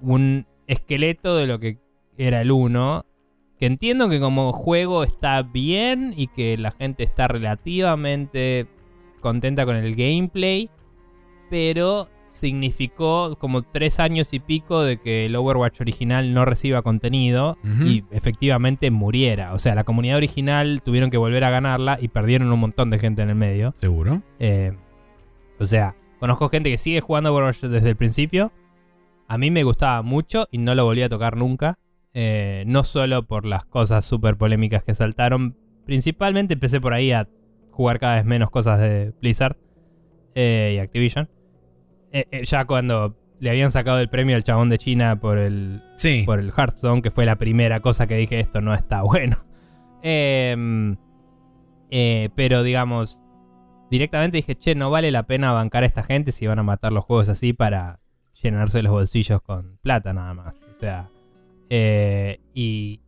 un 0.00 0.46
esqueleto 0.66 1.36
de 1.36 1.46
lo 1.46 1.60
que 1.60 1.78
era 2.26 2.40
el 2.40 2.50
1. 2.50 3.04
Que 3.58 3.66
entiendo 3.66 4.08
que 4.08 4.18
como 4.18 4.52
juego 4.52 5.04
está 5.04 5.42
bien 5.42 6.14
y 6.16 6.26
que 6.28 6.56
la 6.56 6.72
gente 6.72 7.04
está 7.04 7.28
relativamente 7.28 8.66
contenta 9.20 9.64
con 9.64 9.76
el 9.76 9.94
gameplay. 9.94 10.68
Pero 11.50 12.08
significó 12.32 13.36
como 13.38 13.62
tres 13.62 14.00
años 14.00 14.32
y 14.32 14.40
pico 14.40 14.82
de 14.82 14.98
que 14.98 15.26
el 15.26 15.36
Overwatch 15.36 15.80
original 15.82 16.32
no 16.32 16.44
reciba 16.44 16.82
contenido 16.82 17.58
y 17.84 18.04
efectivamente 18.10 18.90
muriera. 18.90 19.52
O 19.52 19.58
sea, 19.58 19.74
la 19.74 19.84
comunidad 19.84 20.16
original 20.16 20.80
tuvieron 20.82 21.10
que 21.10 21.18
volver 21.18 21.44
a 21.44 21.50
ganarla 21.50 21.98
y 22.00 22.08
perdieron 22.08 22.50
un 22.50 22.58
montón 22.58 22.90
de 22.90 22.98
gente 22.98 23.22
en 23.22 23.28
el 23.28 23.34
medio. 23.34 23.74
¿Seguro? 23.76 24.22
Eh, 24.38 24.72
o 25.60 25.66
sea, 25.66 25.94
conozco 26.18 26.48
gente 26.48 26.70
que 26.70 26.78
sigue 26.78 27.00
jugando 27.00 27.34
Overwatch 27.34 27.64
desde 27.64 27.90
el 27.90 27.96
principio. 27.96 28.50
A 29.28 29.36
mí 29.38 29.50
me 29.50 29.62
gustaba 29.62 30.02
mucho 30.02 30.48
y 30.50 30.58
no 30.58 30.74
lo 30.74 30.84
volví 30.84 31.02
a 31.02 31.08
tocar 31.08 31.36
nunca. 31.36 31.78
Eh, 32.14 32.64
no 32.66 32.84
solo 32.84 33.26
por 33.26 33.46
las 33.46 33.64
cosas 33.64 34.04
súper 34.04 34.36
polémicas 34.36 34.84
que 34.84 34.94
saltaron. 34.94 35.56
Principalmente 35.86 36.54
empecé 36.54 36.80
por 36.80 36.92
ahí 36.94 37.10
a 37.12 37.28
jugar 37.70 37.98
cada 37.98 38.16
vez 38.16 38.24
menos 38.24 38.50
cosas 38.50 38.78
de 38.80 39.12
Blizzard 39.20 39.56
eh, 40.34 40.74
y 40.76 40.78
Activision. 40.78 41.28
Eh, 42.12 42.42
ya 42.44 42.66
cuando 42.66 43.16
le 43.40 43.50
habían 43.50 43.72
sacado 43.72 43.98
el 43.98 44.08
premio 44.08 44.36
al 44.36 44.44
chabón 44.44 44.68
de 44.68 44.78
China 44.78 45.18
por 45.18 45.38
el, 45.38 45.82
Sí. 45.96 46.22
por 46.26 46.38
el 46.38 46.52
Hearthstone, 46.56 47.02
que 47.02 47.10
fue 47.10 47.24
la 47.24 47.36
primera 47.36 47.80
cosa 47.80 48.06
que 48.06 48.16
dije, 48.16 48.38
esto 48.40 48.60
no 48.60 48.74
está 48.74 49.02
bueno. 49.02 49.36
Em, 50.02 50.96
pero 52.34 52.62
digamos, 52.62 53.22
directamente 53.90 54.36
dije, 54.36 54.54
che, 54.54 54.74
no 54.74 54.90
vale 54.90 55.10
la 55.10 55.24
pena 55.24 55.52
bancar 55.52 55.82
a 55.82 55.86
esta 55.86 56.02
gente 56.02 56.32
si 56.32 56.46
van 56.46 56.58
a 56.58 56.62
matar 56.62 56.92
los 56.92 57.04
juegos 57.04 57.28
así 57.28 57.52
para 57.52 58.00
llenarse 58.42 58.82
los 58.82 58.92
bolsillos 58.92 59.40
con 59.42 59.78
plata 59.82 60.12
nada 60.12 60.34
más. 60.34 60.62
O 60.70 60.74
sea, 60.74 61.08
eh, 61.74 62.38
y 62.52 63.00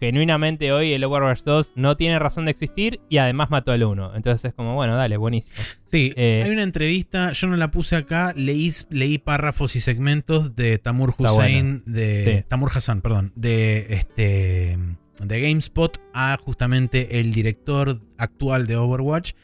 genuinamente 0.00 0.72
hoy 0.72 0.92
el 0.92 1.04
Overwatch 1.04 1.42
2 1.44 1.74
no 1.76 1.96
tiene 1.96 2.18
razón 2.18 2.46
de 2.46 2.50
existir 2.50 3.00
y 3.08 3.18
además 3.18 3.48
mató 3.48 3.70
al 3.70 3.84
1. 3.84 4.16
Entonces 4.16 4.46
es 4.46 4.54
como, 4.54 4.74
bueno, 4.74 4.96
dale, 4.96 5.16
buenísimo. 5.16 5.54
Sí, 5.84 6.12
Eh, 6.16 6.42
hay 6.44 6.50
una 6.50 6.64
entrevista, 6.64 7.30
yo 7.30 7.46
no 7.46 7.56
la 7.56 7.70
puse 7.70 7.94
acá, 7.94 8.32
leí, 8.34 8.72
leí 8.90 9.18
párrafos 9.18 9.76
y 9.76 9.80
segmentos 9.80 10.56
de 10.56 10.78
Tamur 10.78 11.14
Hussein, 11.16 11.82
bueno. 11.84 11.98
de 11.98 12.38
Sí. 12.40 12.44
Tamur 12.48 12.72
Hassan, 12.74 13.02
perdón, 13.02 13.32
de 13.36 13.86
este 13.90 14.76
de 15.22 15.40
GameSpot 15.40 15.96
a 16.12 16.36
justamente 16.44 17.20
el 17.20 17.32
director 17.32 18.00
actual 18.18 18.66
de 18.66 18.76
Overwatch, 18.76 19.34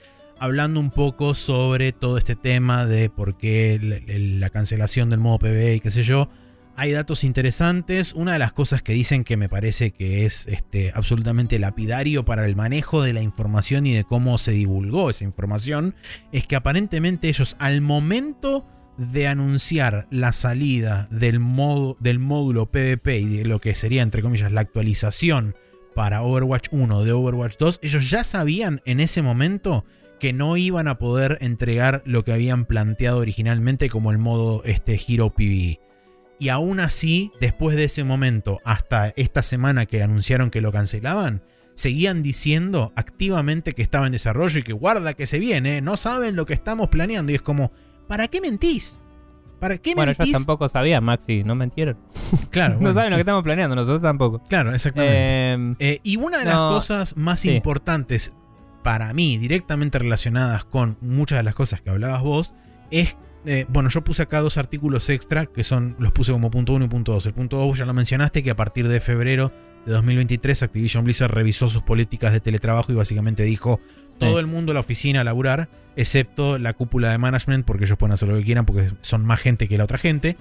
hablando 0.41 0.81
un 0.81 0.91
poco 0.91 1.35
sobre 1.35 1.93
todo 1.93 2.19
este 2.19 2.35
tema 2.35 2.87
de 2.87 3.09
por 3.09 3.39
qué 3.39 3.79
la 4.41 4.51
cancelación 4.51 5.11
del 5.11 5.21
modo 5.21 5.39
PvE 5.39 5.77
y 5.77 5.81
qué 5.81 5.93
sé 5.93 6.03
yo. 6.03 6.29
Hay 6.75 6.93
datos 6.93 7.23
interesantes. 7.23 8.15
Una 8.15 8.33
de 8.33 8.39
las 8.39 8.53
cosas 8.53 8.83
que 8.83 8.95
dicen 8.95 9.25
que 9.25 9.37
me 9.37 9.49
parece 9.49 9.91
que 9.91 10.25
es 10.25 10.47
este, 10.47 10.91
absolutamente 10.95 11.59
lapidario 11.59 12.25
para 12.25 12.47
el 12.47 12.57
manejo 12.57 13.03
de 13.03 13.13
la 13.13 13.21
información 13.21 13.87
y 13.87 13.95
de 13.95 14.05
cómo 14.05 14.39
se 14.39 14.53
divulgó 14.53 15.11
esa 15.11 15.25
información 15.25 15.95
es 16.33 16.47
que 16.47 16.57
aparentemente 16.57 17.29
ellos 17.29 17.57
al 17.59 17.83
momento 17.83 18.67
de 18.97 19.29
anunciar 19.29 20.07
la 20.11 20.33
salida 20.33 21.09
del, 21.11 21.41
modo, 21.41 21.97
del 22.01 22.19
módulo 22.19 22.71
PvP 22.71 23.19
y 23.19 23.37
de 23.39 23.45
lo 23.45 23.61
que 23.61 23.75
sería 23.75 24.03
entre 24.03 24.23
comillas 24.23 24.53
la 24.53 24.61
actualización 24.63 25.55
para 25.95 26.23
Overwatch 26.23 26.69
1 26.71 27.05
de 27.05 27.13
Overwatch 27.13 27.57
2, 27.59 27.81
ellos 27.83 28.11
ya 28.11 28.25
sabían 28.25 28.81
en 28.87 29.01
ese 29.01 29.21
momento 29.21 29.85
que 30.19 30.33
no 30.33 30.57
iban 30.57 30.89
a 30.89 30.99
poder 30.99 31.37
entregar 31.41 32.03
lo 32.07 32.25
que 32.25 32.33
habían 32.33 32.65
planteado 32.65 33.19
originalmente 33.19 33.91
como 33.91 34.11
el 34.11 34.19
modo 34.19 34.63
este, 34.65 34.99
Hero 35.07 35.31
PvE. 35.31 35.81
Y 36.43 36.49
aún 36.49 36.81
así, 36.81 37.31
después 37.41 37.77
de 37.77 37.85
ese 37.85 38.03
momento, 38.03 38.59
hasta 38.65 39.11
esta 39.15 39.43
semana 39.43 39.87
que 39.87 40.03
anunciaron 40.03 40.51
que 40.51 40.61
lo 40.61 40.73
cancelaban, 40.73 41.45
seguían 41.77 42.21
diciendo 42.21 42.93
activamente 42.97 43.75
que 43.75 43.83
estaba 43.83 44.07
en 44.07 44.13
desarrollo 44.13 44.59
y 44.59 44.65
que 44.65 44.73
guarda 44.73 45.15
que 45.15 45.27
se 45.27 45.39
viene, 45.39 45.81
no 45.83 45.97
saben 45.97 46.35
lo 46.35 46.45
que 46.45 46.53
estamos 46.55 46.89
planeando. 46.89 47.31
Y 47.31 47.37
es 47.37 47.43
como, 47.43 47.71
¿para 48.09 48.27
qué 48.27 48.41
mentís? 48.41 48.99
¿Para 49.61 49.79
qué 49.79 49.95
bueno, 49.95 50.11
ellos 50.11 50.19
mentís? 50.19 50.33
tampoco 50.33 50.67
sabían, 50.67 51.05
Maxi, 51.05 51.45
no 51.45 51.55
mentieron. 51.55 51.97
Claro, 52.51 52.77
no 52.81 52.93
saben 52.93 53.11
lo 53.11 53.19
que 53.19 53.21
estamos 53.21 53.45
planeando, 53.45 53.77
nosotros 53.77 54.03
tampoco. 54.03 54.43
Claro, 54.49 54.75
exactamente. 54.75 55.15
Eh, 55.21 55.77
Eh, 55.79 56.01
y 56.03 56.17
una 56.17 56.39
de 56.39 56.47
las 56.47 56.57
cosas 56.57 57.17
más 57.17 57.39
sí. 57.39 57.53
importantes 57.53 58.33
para 58.83 59.13
mí, 59.13 59.39
directamente 59.39 60.01
relacionadas 60.01 60.65
con 60.65 60.97
muchas 61.03 61.39
de 61.39 61.45
las 61.45 61.55
cosas 61.55 61.83
que 61.83 61.91
hablabas 61.91 62.23
vos, 62.23 62.53
es. 62.91 63.17
Eh, 63.45 63.67
bueno, 63.69 63.89
yo 63.89 64.03
puse 64.03 64.23
acá 64.23 64.41
dos 64.41 64.57
artículos 64.57 65.09
extra 65.11 65.47
que 65.47 65.65
son. 65.65 65.97
Los 65.99 66.13
puse 66.13 66.33
como 66.33 66.51
punto 66.51 66.73
1 66.75 66.85
y 66.85 66.89
punto 66.89 67.13
2. 67.13 67.27
El 67.27 67.35
punto 67.35 67.57
2 67.59 67.79
ya 67.79 67.85
lo 67.85 67.95
mencionaste, 67.95 68.43
que 68.43 68.51
a 68.51 68.57
partir 68.57 68.89
de 68.89 69.01
febrero 69.01 69.53
de 69.85 69.93
2023 69.93 70.63
Activision 70.63 71.05
Blizzard 71.05 71.33
revisó 71.33 71.69
sus 71.69 71.83
políticas 71.83 72.33
de 72.33 72.41
teletrabajo 72.41 72.93
y 72.93 72.95
básicamente 72.95 73.43
dijo: 73.43 73.81
todo 74.19 74.39
el 74.39 74.47
mundo 74.47 74.71
a 74.71 74.75
la 74.75 74.81
oficina 74.81 75.23
a 75.23 75.25
laburar, 75.25 75.69
excepto 75.97 76.59
la 76.59 76.75
cúpula 76.75 77.11
de 77.11 77.19
management, 77.19 77.65
porque 77.65 77.85
ellos 77.85 77.99
pueden 77.99 78.13
hacer 78.13 78.29
lo 78.29 78.37
que 78.37 78.45
quieran, 78.45 78.65
porque 78.65 78.93
son 79.01 79.25
más 79.25 79.41
gente 79.41 79.67
que 79.67 79.77
la 79.77 79.85
otra 79.85 79.99
gente. 79.99 80.37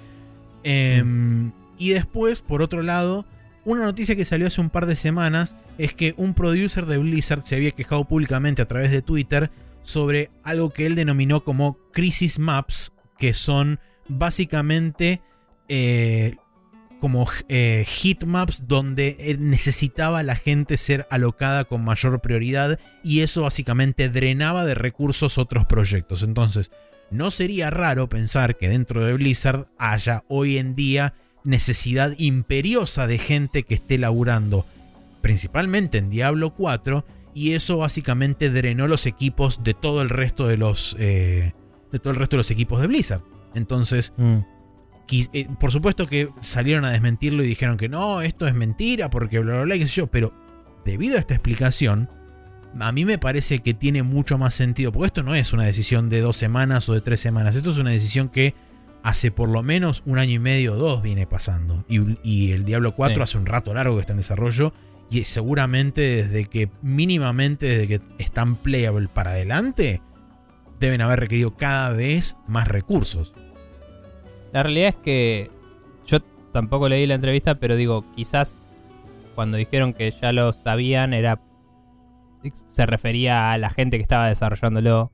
Em, 0.63 1.51
Y 1.79 1.89
después, 1.89 2.41
por 2.41 2.61
otro 2.61 2.83
lado, 2.83 3.25
una 3.65 3.83
noticia 3.83 4.15
que 4.15 4.23
salió 4.25 4.45
hace 4.45 4.61
un 4.61 4.69
par 4.69 4.85
de 4.85 4.95
semanas 4.95 5.55
es 5.79 5.95
que 5.95 6.13
un 6.17 6.35
producer 6.35 6.85
de 6.85 6.99
Blizzard 6.99 7.41
se 7.41 7.55
había 7.55 7.71
quejado 7.71 8.05
públicamente 8.05 8.61
a 8.61 8.67
través 8.67 8.91
de 8.91 9.01
Twitter 9.01 9.49
sobre 9.83 10.29
algo 10.43 10.69
que 10.69 10.85
él 10.85 10.95
denominó 10.95 11.43
como 11.43 11.77
crisis 11.91 12.39
maps, 12.39 12.91
que 13.17 13.33
son 13.33 13.79
básicamente 14.07 15.21
eh, 15.67 16.35
como 16.99 17.27
eh, 17.49 17.83
hit 17.87 18.23
maps 18.25 18.67
donde 18.67 19.17
él 19.19 19.49
necesitaba 19.49 20.21
la 20.21 20.35
gente 20.35 20.77
ser 20.77 21.07
alocada 21.09 21.65
con 21.65 21.83
mayor 21.83 22.21
prioridad 22.21 22.79
y 23.03 23.21
eso 23.21 23.41
básicamente 23.41 24.09
drenaba 24.09 24.65
de 24.65 24.75
recursos 24.75 25.37
otros 25.37 25.65
proyectos. 25.65 26.21
Entonces, 26.21 26.71
no 27.09 27.31
sería 27.31 27.69
raro 27.69 28.07
pensar 28.07 28.55
que 28.55 28.69
dentro 28.69 29.03
de 29.03 29.13
Blizzard 29.13 29.67
haya 29.77 30.23
hoy 30.27 30.57
en 30.57 30.75
día 30.75 31.15
necesidad 31.43 32.13
imperiosa 32.17 33.07
de 33.07 33.17
gente 33.17 33.63
que 33.63 33.73
esté 33.73 33.97
laburando 33.97 34.65
principalmente 35.21 35.97
en 35.97 36.09
Diablo 36.09 36.53
4 36.53 37.05
y 37.33 37.53
eso 37.53 37.77
básicamente 37.77 38.49
drenó 38.49 38.87
los 38.87 39.05
equipos 39.05 39.63
de 39.63 39.73
todo 39.73 40.01
el 40.01 40.09
resto 40.09 40.47
de 40.47 40.57
los 40.57 40.95
eh, 40.99 41.53
de 41.91 41.99
todo 41.99 42.11
el 42.11 42.19
resto 42.19 42.35
de 42.35 42.39
los 42.39 42.51
equipos 42.51 42.81
de 42.81 42.87
Blizzard. 42.87 43.21
Entonces, 43.53 44.13
mm. 44.17 44.37
eh, 45.11 45.47
por 45.59 45.71
supuesto 45.71 46.07
que 46.07 46.29
salieron 46.39 46.85
a 46.85 46.91
desmentirlo 46.91 47.43
y 47.43 47.47
dijeron 47.47 47.77
que 47.77 47.89
no, 47.89 48.21
esto 48.21 48.47
es 48.47 48.53
mentira 48.53 49.09
porque 49.09 49.39
bla 49.39 49.53
bla 49.53 49.63
bla, 49.63 49.77
qué 49.77 49.87
sé 49.87 49.93
yo, 49.93 50.07
pero 50.07 50.33
debido 50.85 51.17
a 51.17 51.19
esta 51.19 51.33
explicación, 51.33 52.09
a 52.79 52.91
mí 52.91 53.05
me 53.05 53.17
parece 53.17 53.59
que 53.59 53.73
tiene 53.73 54.03
mucho 54.03 54.37
más 54.37 54.53
sentido, 54.53 54.91
porque 54.91 55.07
esto 55.07 55.23
no 55.23 55.35
es 55.35 55.51
una 55.53 55.65
decisión 55.65 56.09
de 56.09 56.21
dos 56.21 56.37
semanas 56.37 56.87
o 56.87 56.93
de 56.93 57.01
tres 57.01 57.19
semanas, 57.19 57.55
esto 57.55 57.71
es 57.71 57.77
una 57.77 57.91
decisión 57.91 58.29
que 58.29 58.55
hace 59.03 59.31
por 59.31 59.49
lo 59.49 59.63
menos 59.63 60.03
un 60.05 60.19
año 60.19 60.33
y 60.33 60.39
medio 60.39 60.73
o 60.73 60.75
dos 60.77 61.01
viene 61.01 61.25
pasando. 61.27 61.83
Y, 61.87 62.17
y 62.23 62.51
el 62.51 62.65
Diablo 62.65 62.95
4 62.95 63.15
Sí. 63.15 63.21
hace 63.21 63.37
un 63.37 63.45
rato 63.45 63.73
largo 63.73 63.95
que 63.95 64.01
está 64.01 64.13
en 64.13 64.17
desarrollo. 64.17 64.73
Y 65.11 65.25
seguramente 65.25 66.01
desde 66.01 66.45
que, 66.45 66.69
mínimamente 66.81 67.65
desde 67.65 67.87
que 67.87 68.01
están 68.17 68.55
playable 68.55 69.09
para 69.09 69.31
adelante, 69.31 70.01
deben 70.79 71.01
haber 71.01 71.19
requerido 71.19 71.55
cada 71.57 71.91
vez 71.91 72.37
más 72.47 72.67
recursos. 72.67 73.33
La 74.53 74.63
realidad 74.63 74.89
es 74.89 74.95
que 74.95 75.51
yo 76.07 76.21
tampoco 76.53 76.87
leí 76.87 77.05
la 77.07 77.15
entrevista, 77.15 77.55
pero 77.55 77.75
digo, 77.75 78.05
quizás 78.15 78.57
cuando 79.35 79.57
dijeron 79.57 79.93
que 79.93 80.09
ya 80.11 80.31
lo 80.31 80.53
sabían 80.53 81.13
era 81.13 81.41
se 82.65 82.85
refería 82.85 83.51
a 83.51 83.57
la 83.57 83.69
gente 83.69 83.97
que 83.97 84.03
estaba 84.03 84.27
desarrollándolo. 84.27 85.11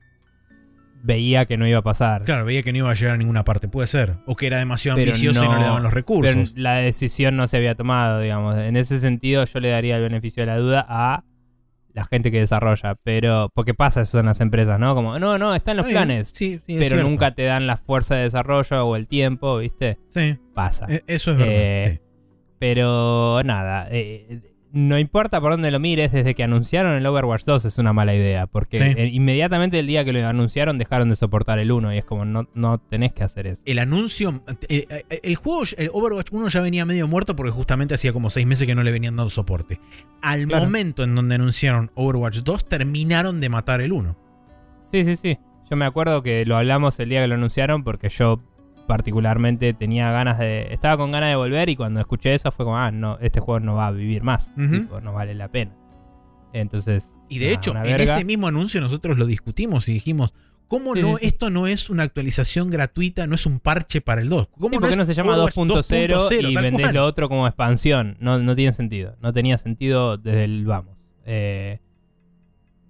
Veía 1.02 1.46
que 1.46 1.56
no 1.56 1.66
iba 1.66 1.78
a 1.78 1.82
pasar. 1.82 2.24
Claro, 2.24 2.44
veía 2.44 2.62
que 2.62 2.72
no 2.72 2.78
iba 2.78 2.90
a 2.90 2.94
llegar 2.94 3.14
a 3.14 3.18
ninguna 3.18 3.44
parte, 3.44 3.68
puede 3.68 3.86
ser. 3.86 4.16
O 4.26 4.34
que 4.36 4.46
era 4.48 4.58
demasiado 4.58 4.96
Pero 4.96 5.12
ambicioso 5.12 5.44
y 5.44 5.48
no 5.48 5.56
le 5.58 5.64
daban 5.64 5.82
los 5.82 5.90
Pero 5.90 5.94
recursos. 5.94 6.52
la 6.56 6.74
decisión 6.76 7.36
no 7.36 7.46
se 7.46 7.56
había 7.56 7.74
tomado, 7.74 8.20
digamos. 8.20 8.56
En 8.56 8.76
ese 8.76 8.98
sentido, 8.98 9.44
yo 9.44 9.60
le 9.60 9.68
daría 9.70 9.96
el 9.96 10.02
beneficio 10.02 10.42
de 10.42 10.46
la 10.48 10.56
duda 10.58 10.84
a 10.88 11.24
la 11.94 12.04
gente 12.04 12.30
que 12.30 12.38
desarrolla. 12.40 12.96
Pero, 13.04 13.50
porque 13.54 13.74
pasa 13.74 14.00
eso 14.02 14.18
en 14.18 14.26
las 14.26 14.40
empresas, 14.40 14.78
¿no? 14.80 14.94
Como, 14.94 15.18
no, 15.18 15.38
no, 15.38 15.54
está 15.54 15.70
en 15.70 15.76
los 15.78 15.86
planes. 15.86 16.30
Sí, 16.34 16.60
sí, 16.66 16.76
pero 16.78 17.02
nunca 17.02 17.32
te 17.34 17.44
dan 17.44 17.66
la 17.66 17.76
fuerza 17.76 18.16
de 18.16 18.22
desarrollo 18.24 18.84
o 18.86 18.96
el 18.96 19.06
tiempo, 19.08 19.58
¿viste? 19.58 19.98
Sí, 20.10 20.36
Pasa. 20.54 20.86
e- 20.88 21.04
eso 21.06 21.30
es 21.32 21.38
verdad. 21.38 21.54
Eh. 21.54 22.02
Pero 22.58 23.40
nada, 23.44 23.86
eh, 23.90 24.40
no 24.72 24.98
importa 24.98 25.40
por 25.40 25.52
dónde 25.52 25.70
lo 25.70 25.80
mires, 25.80 26.12
desde 26.12 26.34
que 26.34 26.42
anunciaron 26.42 26.92
el 26.94 27.06
Overwatch 27.06 27.44
2 27.44 27.64
es 27.64 27.78
una 27.78 27.92
mala 27.92 28.14
idea, 28.14 28.46
porque 28.46 28.76
Sí. 28.78 28.84
eh, 28.84 29.06
inmediatamente 29.12 29.78
el 29.78 29.86
día 29.86 30.04
que 30.04 30.12
lo 30.12 30.26
anunciaron 30.26 30.78
dejaron 30.78 31.08
de 31.08 31.16
soportar 31.16 31.58
el 31.58 31.72
1 31.72 31.94
y 31.94 31.98
es 31.98 32.04
como 32.04 32.24
no, 32.24 32.48
no 32.54 32.78
tenés 32.78 33.12
que 33.12 33.24
hacer 33.24 33.46
eso. 33.46 33.62
El 33.64 33.78
anuncio. 33.78 34.42
eh, 34.68 34.86
eh, 34.90 35.20
el 35.22 35.36
juego, 35.36 35.62
el 35.76 35.90
Overwatch 35.92 36.28
1 36.32 36.48
ya 36.48 36.60
venía 36.60 36.84
medio 36.84 37.06
muerto 37.08 37.34
porque 37.34 37.50
justamente 37.52 37.94
hacía 37.94 38.12
como 38.12 38.30
seis 38.30 38.46
meses 38.46 38.66
que 38.66 38.74
no 38.74 38.82
le 38.82 38.90
venían 38.90 39.16
dando 39.16 39.30
soporte. 39.30 39.80
Al 40.22 40.46
Claro. 40.46 40.64
momento 40.64 41.02
en 41.04 41.14
donde 41.14 41.34
anunciaron 41.36 41.90
Overwatch 41.94 42.38
2, 42.38 42.68
terminaron 42.68 43.40
de 43.40 43.48
matar 43.48 43.80
el 43.80 43.92
1. 43.92 44.16
Sí, 44.90 45.04
sí, 45.04 45.16
sí. 45.16 45.38
Yo 45.70 45.76
me 45.76 45.84
acuerdo 45.84 46.22
que 46.22 46.44
lo 46.46 46.56
hablamos 46.56 46.98
el 47.00 47.08
día 47.10 47.20
que 47.20 47.28
lo 47.28 47.34
anunciaron 47.34 47.84
porque 47.84 48.08
yo 48.08 48.40
particularmente 48.88 49.74
tenía 49.74 50.10
ganas 50.10 50.38
de... 50.38 50.66
Estaba 50.72 50.96
con 50.96 51.12
ganas 51.12 51.28
de 51.28 51.36
volver 51.36 51.68
y 51.68 51.76
cuando 51.76 52.00
escuché 52.00 52.34
eso 52.34 52.50
fue 52.50 52.64
como, 52.64 52.78
ah, 52.78 52.90
no, 52.90 53.18
este 53.20 53.38
juego 53.38 53.60
no 53.60 53.74
va 53.76 53.86
a 53.86 53.90
vivir 53.92 54.24
más. 54.24 54.52
Tipo, 54.56 55.00
no 55.00 55.12
vale 55.12 55.34
la 55.34 55.48
pena. 55.48 55.76
Entonces... 56.52 57.16
Y 57.28 57.38
de 57.38 57.46
nada, 57.46 57.56
hecho, 57.56 57.76
en 57.76 58.00
ese 58.00 58.24
mismo 58.24 58.48
anuncio 58.48 58.80
nosotros 58.80 59.18
lo 59.18 59.26
discutimos 59.26 59.88
y 59.88 59.92
dijimos. 59.92 60.34
¿Cómo 60.66 60.94
Sí, 60.94 61.02
no? 61.02 61.08
sí, 61.08 61.16
sí. 61.20 61.26
Esto 61.26 61.50
no 61.50 61.66
es 61.66 61.90
una 61.90 62.02
actualización 62.02 62.70
gratuita, 62.70 63.26
no 63.26 63.34
es 63.34 63.46
un 63.46 63.60
parche 63.60 64.00
para 64.00 64.20
el 64.20 64.28
2. 64.28 64.48
¿Cómo 64.58 64.70
Sí, 64.70 64.78
¿por 64.78 64.88
qué 64.88 64.96
no, 64.96 65.02
es 65.02 65.08
se 65.08 65.14
llama 65.14 65.34
Overwatch 65.34 65.54
2.0 65.54 66.50
y 66.50 66.56
vendés 66.56 66.82
cual? 66.86 66.94
lo 66.94 67.04
otro 67.04 67.28
como 67.28 67.46
expansión? 67.46 68.16
No, 68.20 68.38
no 68.38 68.56
tiene 68.56 68.72
sentido. 68.72 69.16
No 69.20 69.32
tenía 69.32 69.58
sentido 69.58 70.16
desde 70.16 70.44
el 70.44 70.66
vamos. 70.66 70.96
Eh, 71.24 71.80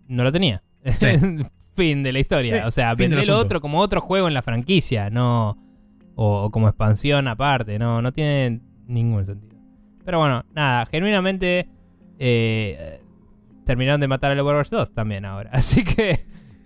no 0.07 0.25
lo 0.25 0.33
tenía. 0.33 0.63
fin 1.75 2.03
de 2.03 2.13
la 2.13 2.19
historia. 2.19 2.67
O 2.67 2.71
sea, 2.71 2.97
fin 2.97 3.11
del 3.11 3.19
vendé 3.19 3.27
lo 3.27 3.39
otro 3.39 3.61
como 3.61 3.81
otro 3.81 4.01
juego 4.01 4.29
en 4.29 4.35
la 4.35 4.43
franquicia, 4.43 5.11
no. 5.11 5.68
O, 6.21 6.45
o 6.45 6.51
como 6.51 6.67
expansión 6.69 7.29
aparte. 7.29 7.79
No, 7.79 8.03
no 8.03 8.13
tiene 8.13 8.61
ningún 8.89 9.25
sentido. 9.25 9.57
Pero 10.05 10.19
bueno, 10.19 10.45
nada, 10.55 10.85
genuinamente. 10.87 11.69
eh, 12.19 13.01
terminaron 13.65 14.01
de 14.01 14.09
matar 14.09 14.33
al 14.33 14.41
Overwatch 14.41 14.71
2 14.71 14.93
también 14.93 15.25
ahora. 15.25 15.51
Así 15.55 15.85
que. 15.85 16.19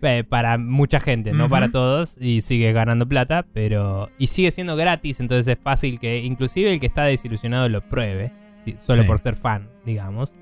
eh, 0.02 0.24
para 0.24 0.56
mucha 0.58 1.00
gente, 1.00 1.32
no 1.32 1.48
para 1.48 1.70
todos, 1.70 2.16
y 2.20 2.40
sigue 2.40 2.72
ganando 2.72 3.06
plata, 3.06 3.44
pero. 3.52 4.08
Y 4.18 4.28
sigue 4.28 4.50
siendo 4.52 4.74
gratis, 4.76 5.20
entonces 5.20 5.46
es 5.48 5.62
fácil 5.62 5.98
que 6.00 6.20
inclusive 6.20 6.72
el 6.72 6.80
que 6.80 6.86
está 6.86 7.04
desilusionado 7.04 7.68
lo 7.68 7.82
pruebe, 7.88 8.32
solo 8.78 9.02
Sí. 9.02 9.06
por 9.08 9.18
ser 9.18 9.36
fan, 9.36 9.68
digamos. 9.84 10.32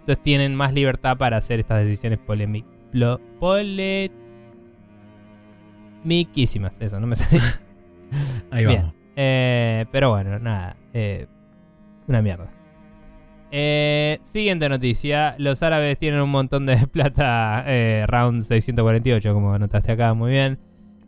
Entonces 0.00 0.22
tienen 0.22 0.54
más 0.54 0.72
libertad 0.72 1.16
para 1.18 1.36
hacer 1.38 1.58
estas 1.60 1.82
decisiones 1.82 2.18
polémicas. 2.18 2.70
Eso, 6.80 6.98
no 7.00 7.06
me 7.06 7.16
sale. 7.16 7.42
Ahí 8.50 8.66
Bien. 8.66 8.80
vamos. 8.82 8.94
Eh, 9.16 9.84
pero 9.92 10.10
bueno, 10.10 10.38
nada. 10.38 10.76
eh, 10.92 11.26
una 12.06 12.22
mierda. 12.22 12.50
Eh, 13.50 14.18
siguiente 14.22 14.68
noticia. 14.68 15.34
Los 15.38 15.62
árabes 15.62 15.98
tienen 15.98 16.20
un 16.20 16.30
montón 16.30 16.66
de 16.66 16.76
plata. 16.92 17.64
round 18.06 18.42
648, 18.42 19.32
como 19.34 19.52
anotaste 19.52 19.92
acá, 19.92 20.14
muy 20.14 20.30
bien. 20.32 20.58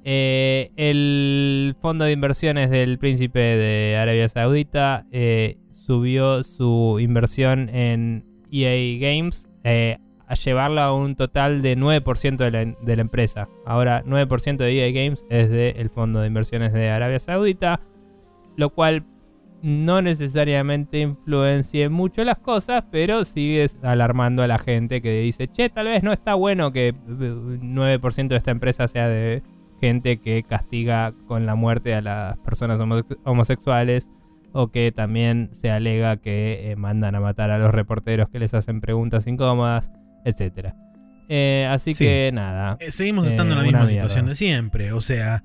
El 0.04 1.76
fondo 1.80 2.04
de 2.04 2.12
inversiones 2.12 2.70
del 2.70 2.98
príncipe 2.98 3.38
de 3.38 3.96
Arabia 3.96 4.28
Saudita 4.28 5.06
subió 5.70 6.42
su 6.42 6.98
inversión 7.00 7.68
en 7.68 8.24
EA 8.50 8.98
Games 8.98 9.48
a 10.32 10.34
llevarla 10.34 10.86
a 10.86 10.94
un 10.94 11.14
total 11.14 11.60
de 11.60 11.76
9% 11.76 12.36
de 12.36 12.50
la, 12.50 12.64
de 12.64 12.96
la 12.96 13.02
empresa. 13.02 13.50
Ahora, 13.66 14.02
9% 14.06 14.56
de 14.56 14.72
EA 14.72 14.90
Games 14.90 15.26
es 15.28 15.50
del 15.50 15.90
fondo 15.90 16.20
de 16.20 16.28
inversiones 16.28 16.72
de 16.72 16.88
Arabia 16.88 17.18
Saudita, 17.18 17.82
lo 18.56 18.70
cual 18.70 19.04
no 19.60 20.00
necesariamente 20.00 21.00
influencie 21.00 21.90
mucho 21.90 22.24
las 22.24 22.38
cosas, 22.38 22.84
pero 22.90 23.26
sigue 23.26 23.66
alarmando 23.82 24.42
a 24.42 24.46
la 24.46 24.58
gente 24.58 25.02
que 25.02 25.20
dice, 25.20 25.48
che, 25.48 25.68
tal 25.68 25.88
vez 25.88 26.02
no 26.02 26.14
está 26.14 26.32
bueno 26.32 26.72
que 26.72 26.88
eh, 26.88 26.94
9% 26.96 28.28
de 28.28 28.36
esta 28.36 28.50
empresa 28.52 28.88
sea 28.88 29.08
de 29.08 29.42
gente 29.82 30.16
que 30.16 30.44
castiga 30.44 31.12
con 31.26 31.44
la 31.44 31.56
muerte 31.56 31.94
a 31.94 32.00
las 32.00 32.38
personas 32.38 32.80
homosex- 32.80 33.18
homosexuales 33.24 34.10
o 34.52 34.68
que 34.68 34.92
también 34.92 35.50
se 35.52 35.70
alega 35.70 36.16
que 36.16 36.70
eh, 36.70 36.76
mandan 36.76 37.16
a 37.16 37.20
matar 37.20 37.50
a 37.50 37.58
los 37.58 37.70
reporteros 37.70 38.30
que 38.30 38.38
les 38.38 38.54
hacen 38.54 38.80
preguntas 38.80 39.26
incómodas, 39.26 39.92
etc. 40.24 40.74
así 41.68 41.94
Sí. 41.94 42.04
que 42.04 42.30
nada, 42.32 42.76
Eh, 42.80 42.90
seguimos 42.90 43.26
Eh, 43.26 43.30
estando 43.30 43.52
en 43.54 43.58
la 43.58 43.64
misma 43.64 43.78
mierda. 43.80 43.92
situación 43.94 44.26
de 44.26 44.34
siempre. 44.34 44.92
O 44.92 45.00
sea, 45.00 45.42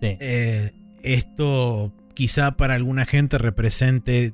sí. 0.00 0.16
eh, 0.20 0.72
esto 1.02 1.92
quizá 2.14 2.52
para 2.56 2.74
alguna 2.74 3.04
gente 3.04 3.38
represente. 3.38 4.32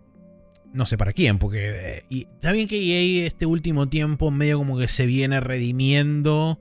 No 0.73 0.87
sé 0.87 0.97
para 0.97 1.13
quién, 1.13 1.39
porque. 1.39 1.71
eh, 1.71 2.05
y 2.09 2.23
está 2.23 2.53
bien 2.53 2.67
que 2.69 2.77
EA 2.79 3.27
este 3.27 3.45
último 3.47 3.89
tiempo 3.89 4.31
medio 4.31 4.57
como 4.59 4.79
que 4.79 4.89
se 4.89 5.05
viene 5.07 5.39
redimiendo 5.41 6.59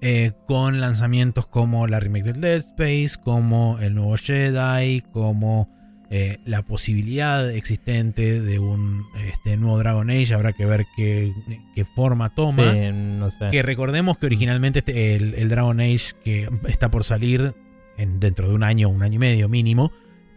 eh, 0.00 0.32
con 0.48 0.80
lanzamientos 0.80 1.46
como 1.46 1.86
la 1.86 2.00
remake 2.00 2.24
del 2.24 2.40
Dead 2.40 2.56
Space, 2.56 3.12
como 3.22 3.78
el 3.78 3.94
nuevo 3.94 4.16
Jedi, 4.16 5.02
como 5.12 5.68
eh, 6.14 6.36
la 6.44 6.60
posibilidad 6.62 7.50
existente 7.50 8.40
de 8.42 8.58
un 8.58 9.06
este, 9.26 9.56
nuevo 9.56 9.78
Dragon 9.78 10.10
Age. 10.10 10.34
Habrá 10.34 10.52
que 10.52 10.66
ver 10.66 10.84
qué, 10.94 11.32
qué 11.74 11.84
forma 11.86 12.34
toma. 12.34 12.70
Sí, 12.72 12.90
no 12.92 13.30
sé. 13.30 13.48
Que 13.50 13.62
recordemos 13.62 14.18
que 14.18 14.26
originalmente 14.26 14.80
este- 14.80 15.16
el, 15.16 15.34
el 15.34 15.48
Dragon 15.48 15.80
Age 15.80 16.12
que 16.22 16.48
está 16.68 16.90
por 16.90 17.04
salir 17.04 17.54
en, 17.96 18.20
dentro 18.20 18.46
de 18.48 18.54
un 18.54 18.62
año, 18.62 18.88
un 18.90 19.02
año 19.02 19.14
y 19.14 19.18
medio 19.18 19.48
mínimo, 19.48 19.90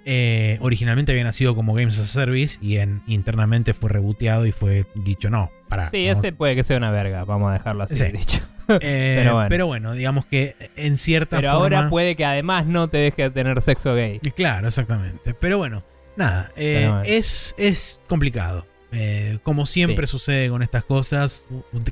eh, 0.06 0.58
originalmente 0.62 1.12
había 1.12 1.24
nacido 1.26 1.56
como 1.56 1.74
Games 1.74 1.98
as 2.00 2.06
a 2.06 2.08
Service 2.08 2.58
y 2.62 2.78
en, 2.78 3.02
internamente 3.08 3.74
fue 3.74 3.90
reboteado 3.90 4.46
y 4.46 4.52
fue 4.52 4.86
dicho 4.96 5.30
no, 5.30 5.50
para. 5.68 5.90
Sí, 5.90 6.08
ese 6.08 6.32
puede 6.32 6.56
que 6.56 6.64
sea 6.64 6.78
una 6.78 6.92
verga, 6.92 7.26
vamos 7.26 7.50
a 7.50 7.54
dejarlo 7.54 7.84
así 7.84 7.98
Sí. 7.98 8.06
dicho. 8.14 8.40
Pero, 8.68 8.80
pero 8.80 9.34
bueno. 9.36 9.68
bueno. 9.68 9.94
digamos 9.94 10.26
que 10.26 10.56
en 10.76 10.98
cierta 10.98 11.38
Pero 11.38 11.52
forma. 11.52 11.78
ahora 11.78 11.90
puede 11.90 12.16
que 12.16 12.26
además 12.26 12.66
no 12.66 12.88
te 12.88 12.98
deje 12.98 13.30
tener 13.30 13.62
sexo 13.62 13.94
gay. 13.96 14.20
Claro, 14.36 14.68
exactamente. 14.68 15.34
Pero 15.34 15.58
bueno, 15.58 15.84
nada, 16.16 16.52
eh, 16.56 16.78
Pero 16.82 16.92
bueno. 16.94 17.04
es, 17.06 17.56
es 17.58 18.00
complicado. 18.08 18.66
Eh, 18.92 19.40
como 19.44 19.66
siempre 19.66 20.08
Sí. 20.08 20.12
sucede 20.12 20.50
con 20.50 20.64
estas 20.64 20.86
cosas, 20.86 21.46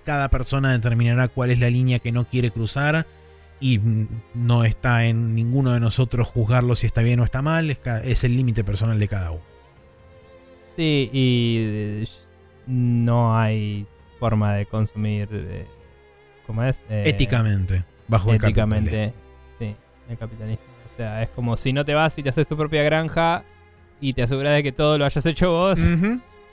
cada 0.05 0.29
persona 0.29 0.71
determinará 0.71 1.27
cuál 1.27 1.51
es 1.51 1.59
la 1.59 1.69
línea 1.69 1.99
que 1.99 2.11
no 2.13 2.25
quiere 2.29 2.51
cruzar 2.51 3.05
y 3.59 3.79
no 4.33 4.63
está 4.63 5.05
en 5.05 5.35
ninguno 5.35 5.71
de 5.73 5.79
nosotros 5.79 6.27
juzgarlo 6.27 6.75
si 6.75 6.85
está 6.85 7.01
bien 7.01 7.19
o 7.19 7.23
está 7.25 7.41
mal, 7.41 7.69
es, 8.03 8.23
el 8.23 8.37
límite 8.37 8.63
personal 8.63 8.99
de 8.99 9.07
cada 9.07 9.31
uno. 9.31 9.41
Sí, 10.75 11.09
y 11.11 11.57
eh, 11.59 12.03
no 12.67 13.37
hay 13.37 13.85
forma 14.19 14.53
de 14.55 14.65
consumir. 14.65 15.27
¿Cómo 16.48 16.64
es? 16.64 16.82
Eh, 16.90 17.03
éticamente, 17.07 17.84
bajo 18.07 18.32
el 18.32 18.38
capitalismo. 18.40 18.76
Éticamente, 18.76 19.14
sí, 19.57 19.76
el 20.10 20.18
capitalismo. 20.18 20.64
O 20.91 20.95
sea, 20.95 21.24
es 21.24 21.30
como 21.30 21.57
si 21.57 21.74
no 21.74 21.84
te 21.86 21.94
vas 21.94 22.18
y 22.18 22.24
te 22.24 22.30
haces 22.30 22.45
tu 22.48 22.56
propia 22.57 22.84
granja 22.84 23.44
y 23.99 24.14
te 24.14 24.24
aseguras 24.24 24.53
de 24.53 24.64
que 24.64 24.72
todo 24.72 24.98
lo 24.98 25.06
hayas 25.06 25.26
hecho 25.26 25.52
vos. 25.52 25.80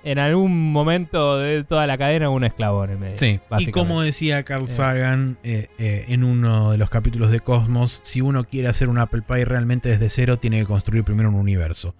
En 0.02 0.18
algún 0.18 0.72
momento 0.72 1.36
de 1.38 1.62
toda 1.64 1.86
la 1.86 1.98
cadena, 1.98 2.30
un 2.30 2.42
esclavo 2.44 2.84
en 2.84 2.90
el 2.92 2.98
medio. 2.98 3.18
Sí, 3.18 3.38
y 3.58 3.66
como 3.70 4.00
decía 4.00 4.44
Carl 4.44 4.64
Eh. 4.64 4.68
Sagan 4.68 5.36
eh, 5.42 5.68
eh, 5.78 6.06
en 6.08 6.24
uno 6.24 6.72
de 6.72 6.78
los 6.78 6.88
capítulos 6.88 7.30
de 7.30 7.40
Cosmos, 7.40 8.00
si 8.02 8.22
uno 8.22 8.44
quiere 8.44 8.68
hacer 8.68 8.88
un 8.88 8.96
Apple 8.96 9.22
Pie 9.28 9.44
realmente 9.44 9.90
desde 9.90 10.08
cero, 10.08 10.38
tiene 10.38 10.60
que 10.60 10.64
construir 10.66 11.04
primero 11.04 11.28
un 11.28 11.34
universo. 11.34 11.94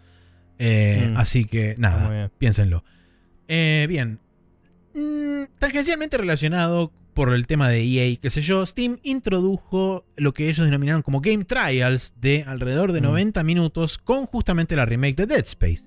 Mm. 0.59 1.17
Así 1.17 1.45
que 1.45 1.75
nada, 1.77 2.09
bien. 2.09 2.31
piénsenlo. 2.39 2.85
Bien, 3.47 4.19
Mm, 4.95 5.45
tangencialmente 5.59 6.17
relacionado 6.17 6.91
por 7.27 7.35
el 7.35 7.47
tema 7.47 7.69
de 7.69 7.83
EA, 7.85 8.17
qué 8.17 8.31
sé 8.31 8.41
yo, 8.41 8.65
Steam 8.65 8.99
introdujo 9.03 10.07
lo 10.17 10.33
que 10.33 10.49
ellos 10.49 10.65
denominaron 10.65 11.03
como 11.03 11.21
Game 11.21 11.45
Trials 11.45 12.15
de 12.19 12.45
alrededor 12.47 12.93
de 12.93 13.01
Mm. 13.03 13.05
90 13.05 13.43
minutos 13.45 13.99
con 13.99 14.25
justamente 14.25 14.75
la 14.75 14.87
remake 14.87 15.17
de 15.17 15.27
Dead 15.27 15.45
Space. 15.45 15.83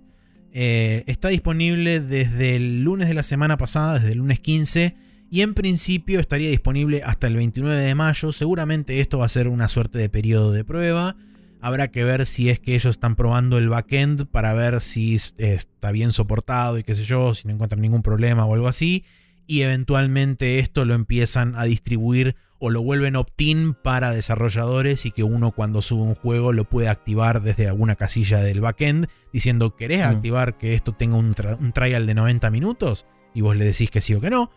Eh, 0.51 1.03
está 1.07 1.29
disponible 1.29 1.99
desde 2.01 2.55
el 2.55 2.83
lunes 2.83 3.07
de 3.07 3.15
la 3.15 3.23
semana 3.23 3.57
pasada, 3.57 3.95
desde 3.95 4.11
el 4.11 4.19
lunes 4.19 4.39
15, 4.41 4.95
y 5.31 5.41
en 5.41 5.55
principio 5.55 6.19
estaría 6.19 6.51
disponible 6.51 7.01
hasta 7.03 7.25
el 7.25 7.35
29 7.35 7.81
de 7.81 7.95
mayo. 7.95 8.31
Seguramente 8.31 8.99
esto 8.99 9.17
va 9.17 9.25
a 9.25 9.29
ser 9.29 9.47
una 9.47 9.67
suerte 9.67 9.97
de 9.97 10.09
periodo 10.09 10.51
de 10.51 10.63
prueba. 10.63 11.15
Habrá 11.61 11.87
que 11.89 12.03
ver 12.03 12.27
si 12.27 12.49
es 12.51 12.59
que 12.59 12.75
ellos 12.75 12.93
están 12.93 13.15
probando 13.15 13.57
el 13.57 13.69
backend 13.69 14.27
para 14.27 14.53
ver 14.53 14.81
si 14.81 15.15
es- 15.15 15.33
está 15.39 15.91
bien 15.91 16.11
soportado 16.11 16.77
y 16.77 16.83
qué 16.83 16.93
sé 16.93 17.03
yo, 17.05 17.33
si 17.33 17.47
no 17.47 17.55
encuentran 17.55 17.81
ningún 17.81 18.03
problema 18.03 18.45
o 18.45 18.53
algo 18.53 18.67
así. 18.67 19.03
Y 19.47 19.61
eventualmente 19.61 20.59
esto 20.59 20.85
lo 20.85 20.93
empiezan 20.93 21.55
a 21.55 21.63
distribuir 21.65 22.35
o 22.59 22.69
lo 22.69 22.81
vuelven 22.81 23.17
opt-in 23.17 23.73
para 23.73 24.11
desarrolladores 24.11 25.05
y 25.05 25.11
que 25.11 25.23
uno 25.23 25.51
cuando 25.51 25.81
sube 25.81 26.03
un 26.03 26.15
juego 26.15 26.53
lo 26.53 26.63
puede 26.63 26.87
activar 26.87 27.41
desde 27.41 27.67
alguna 27.67 27.95
casilla 27.97 28.39
del 28.41 28.61
backend 28.61 29.07
diciendo, 29.33 29.75
¿querés 29.75 30.05
Mm. 30.07 30.09
activar 30.11 30.57
que 30.57 30.73
esto 30.73 30.93
tenga 30.93 31.17
un, 31.17 31.33
tra- 31.33 31.57
un 31.59 31.73
trial 31.73 32.07
de 32.07 32.13
90 32.13 32.49
minutos? 32.51 33.05
Y 33.33 33.41
vos 33.41 33.55
le 33.57 33.65
decís 33.65 33.89
que 33.91 33.99
sí 33.99 34.13
o 34.13 34.21
que 34.21 34.29
no. 34.29 34.49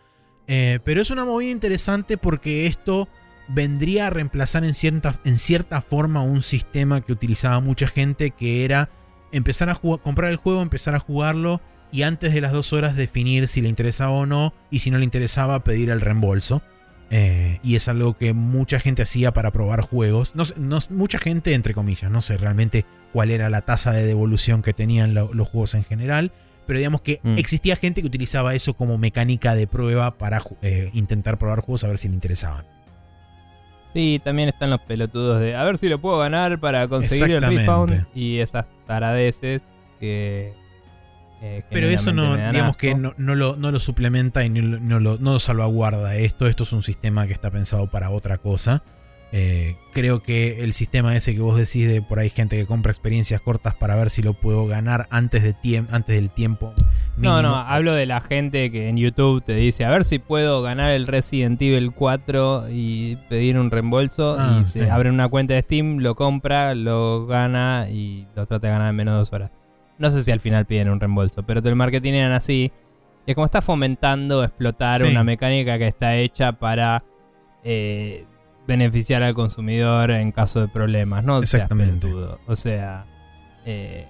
Eh, 0.47 0.79
pero 0.85 1.01
es 1.01 1.09
una 1.11 1.25
movida 1.25 1.49
interesante 1.51 2.17
porque 2.17 2.65
esto 2.67 3.09
vendría 3.49 4.07
a 4.07 4.09
reemplazar 4.09 4.63
en 4.63 4.73
cierta, 4.73 5.19
en 5.25 5.37
cierta 5.37 5.81
forma 5.81 6.21
un 6.21 6.43
sistema 6.43 7.01
que 7.01 7.11
utilizaba 7.11 7.59
mucha 7.59 7.87
gente 7.87 8.31
que 8.31 8.63
era 8.63 8.89
empezar 9.33 9.69
a 9.69 9.75
comprar 9.75 10.31
el 10.31 10.37
juego, 10.37 10.61
empezar 10.61 10.95
a 10.95 10.99
jugarlo 10.99 11.59
y 11.91 12.03
antes 12.03 12.33
de 12.33 12.41
las 12.41 12.51
dos 12.51 12.73
horas 12.73 12.95
definir 12.95 13.47
si 13.47 13.61
le 13.61 13.69
interesaba 13.69 14.11
o 14.11 14.25
no 14.25 14.53
y 14.71 14.79
si 14.79 14.91
no 14.91 14.97
le 14.97 15.03
interesaba 15.03 15.63
pedir 15.63 15.89
el 15.89 16.01
reembolso. 16.01 16.61
Eh, 17.09 17.59
y 17.63 17.75
es 17.77 17.87
algo 17.87 18.17
que 18.17 18.33
mucha 18.33 18.81
gente 18.81 19.01
hacía 19.01 19.31
para 19.31 19.51
probar 19.51 19.79
juegos. 19.81 20.35
No, 20.35 20.43
sé- 20.43 20.55
no- 20.57 20.79
mucha 20.89 21.19
gente, 21.19 21.53
entre 21.53 21.73
comillas, 21.73 22.11
no 22.11 22.21
sé 22.21 22.35
realmente 22.37 22.83
cuál 23.13 23.31
era 23.31 23.49
la 23.49 23.61
tasa 23.61 23.93
de 23.93 24.05
devolución 24.05 24.61
que 24.61 24.73
tenían 24.73 25.13
lo- 25.13 25.33
los 25.33 25.47
juegos 25.47 25.73
en 25.75 25.85
general. 25.85 26.33
Pero 26.65 26.79
digamos 26.79 26.99
que 26.99 27.21
Mm. 27.23 27.37
existía 27.37 27.77
gente 27.77 28.01
que 28.01 28.07
utilizaba 28.07 28.53
eso 28.53 28.73
como 28.73 28.97
mecánica 28.97 29.55
de 29.55 29.67
prueba 29.67 30.17
para 30.17 30.41
eh, 30.61 30.89
intentar 30.93 31.37
probar 31.37 31.61
juegos 31.61 31.85
a 31.85 31.87
ver 31.87 31.97
si 31.97 32.09
le 32.09 32.13
interesaban. 32.15 32.65
Sí, 33.93 34.19
también 34.21 34.49
están 34.49 34.69
los 34.69 34.81
pelotudos 34.81 35.39
de 35.39 35.55
a 35.55 35.63
ver 35.63 35.77
si 35.77 35.87
lo 35.87 35.99
puedo 36.01 36.17
ganar 36.19 36.59
para 36.59 36.87
conseguir 36.89 37.31
el 37.37 37.41
refund 37.43 38.05
y 38.13 38.39
esas 38.39 38.67
taradeces 38.85 39.63
que. 40.01 40.53
Eh, 41.41 41.63
Pero 41.69 41.87
eso 41.87 42.11
no, 42.13 42.35
digamos 42.51 42.77
que 42.77 42.95
no, 42.95 43.13
no 43.17 43.35
lo, 43.35 43.55
no 43.57 43.71
lo 43.71 43.79
suplementa 43.79 44.43
y 44.43 44.49
no, 44.49 44.99
lo- 44.99 45.17
no 45.19 45.33
lo, 45.33 45.39
salvaguarda 45.39 46.15
esto. 46.15 46.47
Esto 46.47 46.63
es 46.63 46.73
un 46.73 46.83
sistema 46.83 47.27
que 47.27 47.33
está 47.33 47.51
pensado 47.51 47.87
para 47.87 48.09
otra 48.09 48.37
cosa. 48.37 48.83
Eh, 49.33 49.75
creo 49.91 50.23
que 50.23 50.63
el 50.63 50.71
sistema 50.71 51.13
ese 51.13 51.35
que 51.35 51.41
vos 51.41 51.57
decís 51.57 51.85
de 51.89 52.01
por 52.01 52.17
ahí 52.17 52.29
gente 52.29 52.55
que 52.55 52.65
compra 52.65 52.93
experiencias 52.93 53.41
cortas 53.41 53.75
para 53.75 53.93
ver 53.97 54.09
si 54.09 54.21
lo 54.21 54.33
puedo 54.33 54.67
ganar 54.67 55.05
antes, 55.09 55.43
de 55.43 55.53
tiemp- 55.53 55.89
antes 55.91 56.15
del 56.15 56.29
tiempo. 56.29 56.73
No, 57.17 57.31
mínimo. 57.35 57.41
no, 57.41 57.55
hablo 57.57 57.93
de 57.93 58.05
la 58.05 58.21
gente 58.21 58.71
que 58.71 58.87
en 58.87 58.95
YouTube 58.95 59.43
te 59.43 59.53
dice 59.53 59.83
a 59.83 59.89
ver 59.89 60.05
si 60.05 60.19
puedo 60.19 60.61
ganar 60.61 60.91
el 60.91 61.07
Resident 61.07 61.61
Evil 61.61 61.91
4 61.91 62.67
y 62.71 63.17
pedir 63.27 63.59
un 63.59 63.69
reembolso 63.69 64.37
Ah, 64.39 64.59
y 64.61 64.65
se 64.65 64.85
sí. 64.85 64.89
abre 64.89 65.09
una 65.09 65.27
cuenta 65.27 65.55
de 65.55 65.61
Steam, 65.61 65.97
lo 65.97 66.15
compra, 66.15 66.73
lo 66.73 67.25
gana 67.25 67.87
y 67.91 68.27
lo 68.33 68.45
trata 68.45 68.67
de 68.67 68.73
ganar 68.73 68.89
en 68.91 68.95
menos 68.95 69.13
de 69.15 69.17
dos 69.17 69.33
horas. 69.33 69.51
No 69.99 70.11
sé 70.11 70.23
si 70.23 70.31
al 70.31 70.39
final 70.39 70.65
piden 70.65 70.89
un 70.89 70.99
reembolso, 70.99 71.43
pero 71.43 71.61
te 71.61 71.69
lo 71.69 71.75
marketinean 71.75 72.31
así. 72.31 72.71
Y 73.25 73.31
es 73.31 73.35
como 73.35 73.45
está 73.45 73.61
fomentando 73.61 74.43
explotar 74.43 75.01
Sí. 75.01 75.07
una 75.07 75.23
mecánica 75.23 75.77
que 75.77 75.87
está 75.87 76.15
hecha 76.15 76.53
para 76.53 77.03
eh, 77.63 78.25
beneficiar 78.67 79.23
al 79.23 79.33
consumidor 79.33 80.11
en 80.11 80.31
caso 80.31 80.61
de 80.61 80.67
problemas, 80.67 81.23
¿no? 81.23 81.39
Exactamente. 81.39 82.07
O 82.47 82.55
sea, 82.55 83.05
eh, 83.65 84.05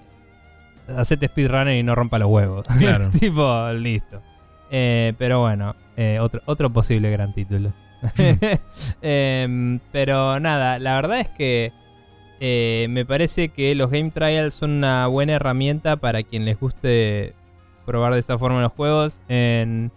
hacete 0.96 1.28
speedrunner 1.28 1.76
y 1.76 1.84
no 1.84 1.96
rompa 1.96 2.20
los 2.20 2.30
huevos. 2.30 2.68
Claro. 2.80 3.10
tipo, 3.10 3.70
listo. 3.74 4.22
Eh, 4.70 5.14
pero 5.18 5.40
bueno, 5.40 5.76
eh, 5.96 6.20
otro, 6.20 6.42
otro 6.46 6.72
posible 6.72 7.10
gran 7.10 7.34
título. 7.34 7.72
Em, 9.02 9.80
pero 9.92 10.40
nada, 10.40 10.78
la 10.80 10.96
verdad 10.96 11.20
es 11.22 11.30
que 11.30 11.72
Eh, 12.40 12.88
me 12.90 13.06
parece 13.06 13.50
que 13.50 13.74
los 13.76 13.90
game 13.90 14.12
trials 14.12 14.54
son 14.54 14.72
una 14.72 15.08
buena 15.08 15.34
herramienta 15.34 15.98
para 15.98 16.24
quien 16.24 16.46
les 16.46 16.60
guste 16.60 17.34
probar 17.86 18.14
de 18.14 18.20
esa 18.20 18.38
forma 18.38 18.62
los 18.62 18.74
juegos. 18.74 19.22
En, 19.28 19.92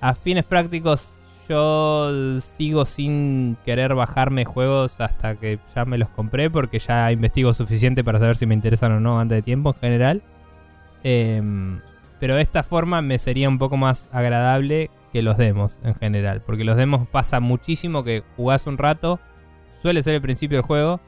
a 0.00 0.14
fines 0.14 0.44
prácticos, 0.44 1.22
yo 1.48 2.40
sigo 2.40 2.84
sin 2.84 3.56
querer 3.64 3.94
bajarme 3.94 4.44
juegos 4.44 5.00
hasta 5.00 5.36
que 5.36 5.58
ya 5.74 5.84
me 5.84 5.98
los 5.98 6.08
compré 6.08 6.50
porque 6.50 6.78
ya 6.78 7.10
investigo 7.12 7.54
suficiente 7.54 8.04
para 8.04 8.18
saber 8.18 8.36
si 8.36 8.46
me 8.46 8.54
interesan 8.54 8.92
o 8.92 9.00
no 9.00 9.18
antes 9.18 9.36
de 9.36 9.42
tiempo 9.42 9.70
en 9.70 9.80
general. 9.80 10.22
Em, 11.02 11.80
pero 12.18 12.36
de 12.36 12.42
esta 12.42 12.62
forma 12.62 13.02
me 13.02 13.18
sería 13.18 13.48
un 13.48 13.58
poco 13.58 13.76
más 13.76 14.08
agradable 14.12 14.90
que 15.12 15.22
los 15.22 15.36
demos 15.36 15.80
en 15.84 15.94
general. 15.94 16.42
Porque 16.42 16.64
los 16.64 16.76
demos 16.76 17.06
pasa 17.08 17.40
muchísimo 17.40 18.04
que 18.04 18.22
jugás 18.36 18.66
un 18.66 18.78
rato, 18.78 19.20
suele 19.80 20.02
ser 20.02 20.14
el 20.14 20.22
principio 20.22 20.58
del 20.58 20.66
juego. 20.66 21.00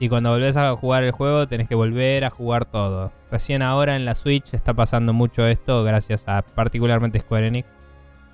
Y 0.00 0.08
cuando 0.08 0.30
volvés 0.30 0.56
a 0.56 0.74
jugar 0.76 1.02
el 1.02 1.10
juego 1.10 1.48
tenés 1.48 1.68
que 1.68 1.74
volver 1.74 2.24
a 2.24 2.30
jugar 2.30 2.64
todo. 2.64 3.12
Recién 3.30 3.62
ahora 3.62 3.96
en 3.96 4.04
la 4.04 4.14
Switch 4.14 4.54
está 4.54 4.74
pasando 4.74 5.12
mucho 5.12 5.46
esto 5.46 5.82
gracias 5.82 6.28
a 6.28 6.42
particularmente 6.42 7.18
Square 7.18 7.48
Enix. 7.48 7.68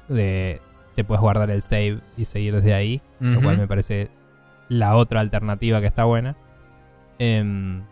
De, 0.08 0.60
te 0.94 1.04
puedes 1.04 1.22
guardar 1.22 1.50
el 1.50 1.62
save 1.62 2.00
y 2.16 2.26
seguir 2.26 2.54
desde 2.54 2.74
ahí. 2.74 3.00
Lo 3.18 3.40
cual 3.40 3.56
me 3.56 3.66
parece 3.66 4.10
la 4.68 4.96
otra 4.96 5.20
alternativa 5.20 5.80
que 5.80 5.86
está 5.86 6.04
buena. 6.04 6.36
Em, 7.18 7.82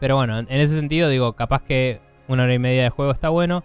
pero 0.00 0.16
bueno, 0.16 0.38
en 0.38 0.46
ese 0.50 0.76
sentido 0.76 1.08
digo, 1.08 1.32
capaz 1.34 1.62
que 1.62 2.00
una 2.26 2.44
hora 2.44 2.54
y 2.54 2.58
media 2.58 2.82
de 2.82 2.90
juego 2.90 3.12
está 3.12 3.30
bueno. 3.30 3.64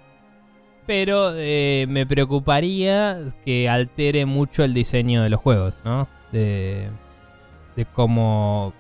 Pero 0.85 1.33
eh, 1.35 1.85
me 1.87 2.05
preocuparía 2.05 3.19
que 3.45 3.69
altere 3.69 4.25
mucho 4.25 4.63
el 4.63 4.73
diseño 4.73 5.23
de 5.23 5.29
los 5.29 5.39
juegos, 5.39 5.81
¿no? 5.83 6.07
De, 6.31 6.89
de 7.75 7.85
cómo... 7.85 8.73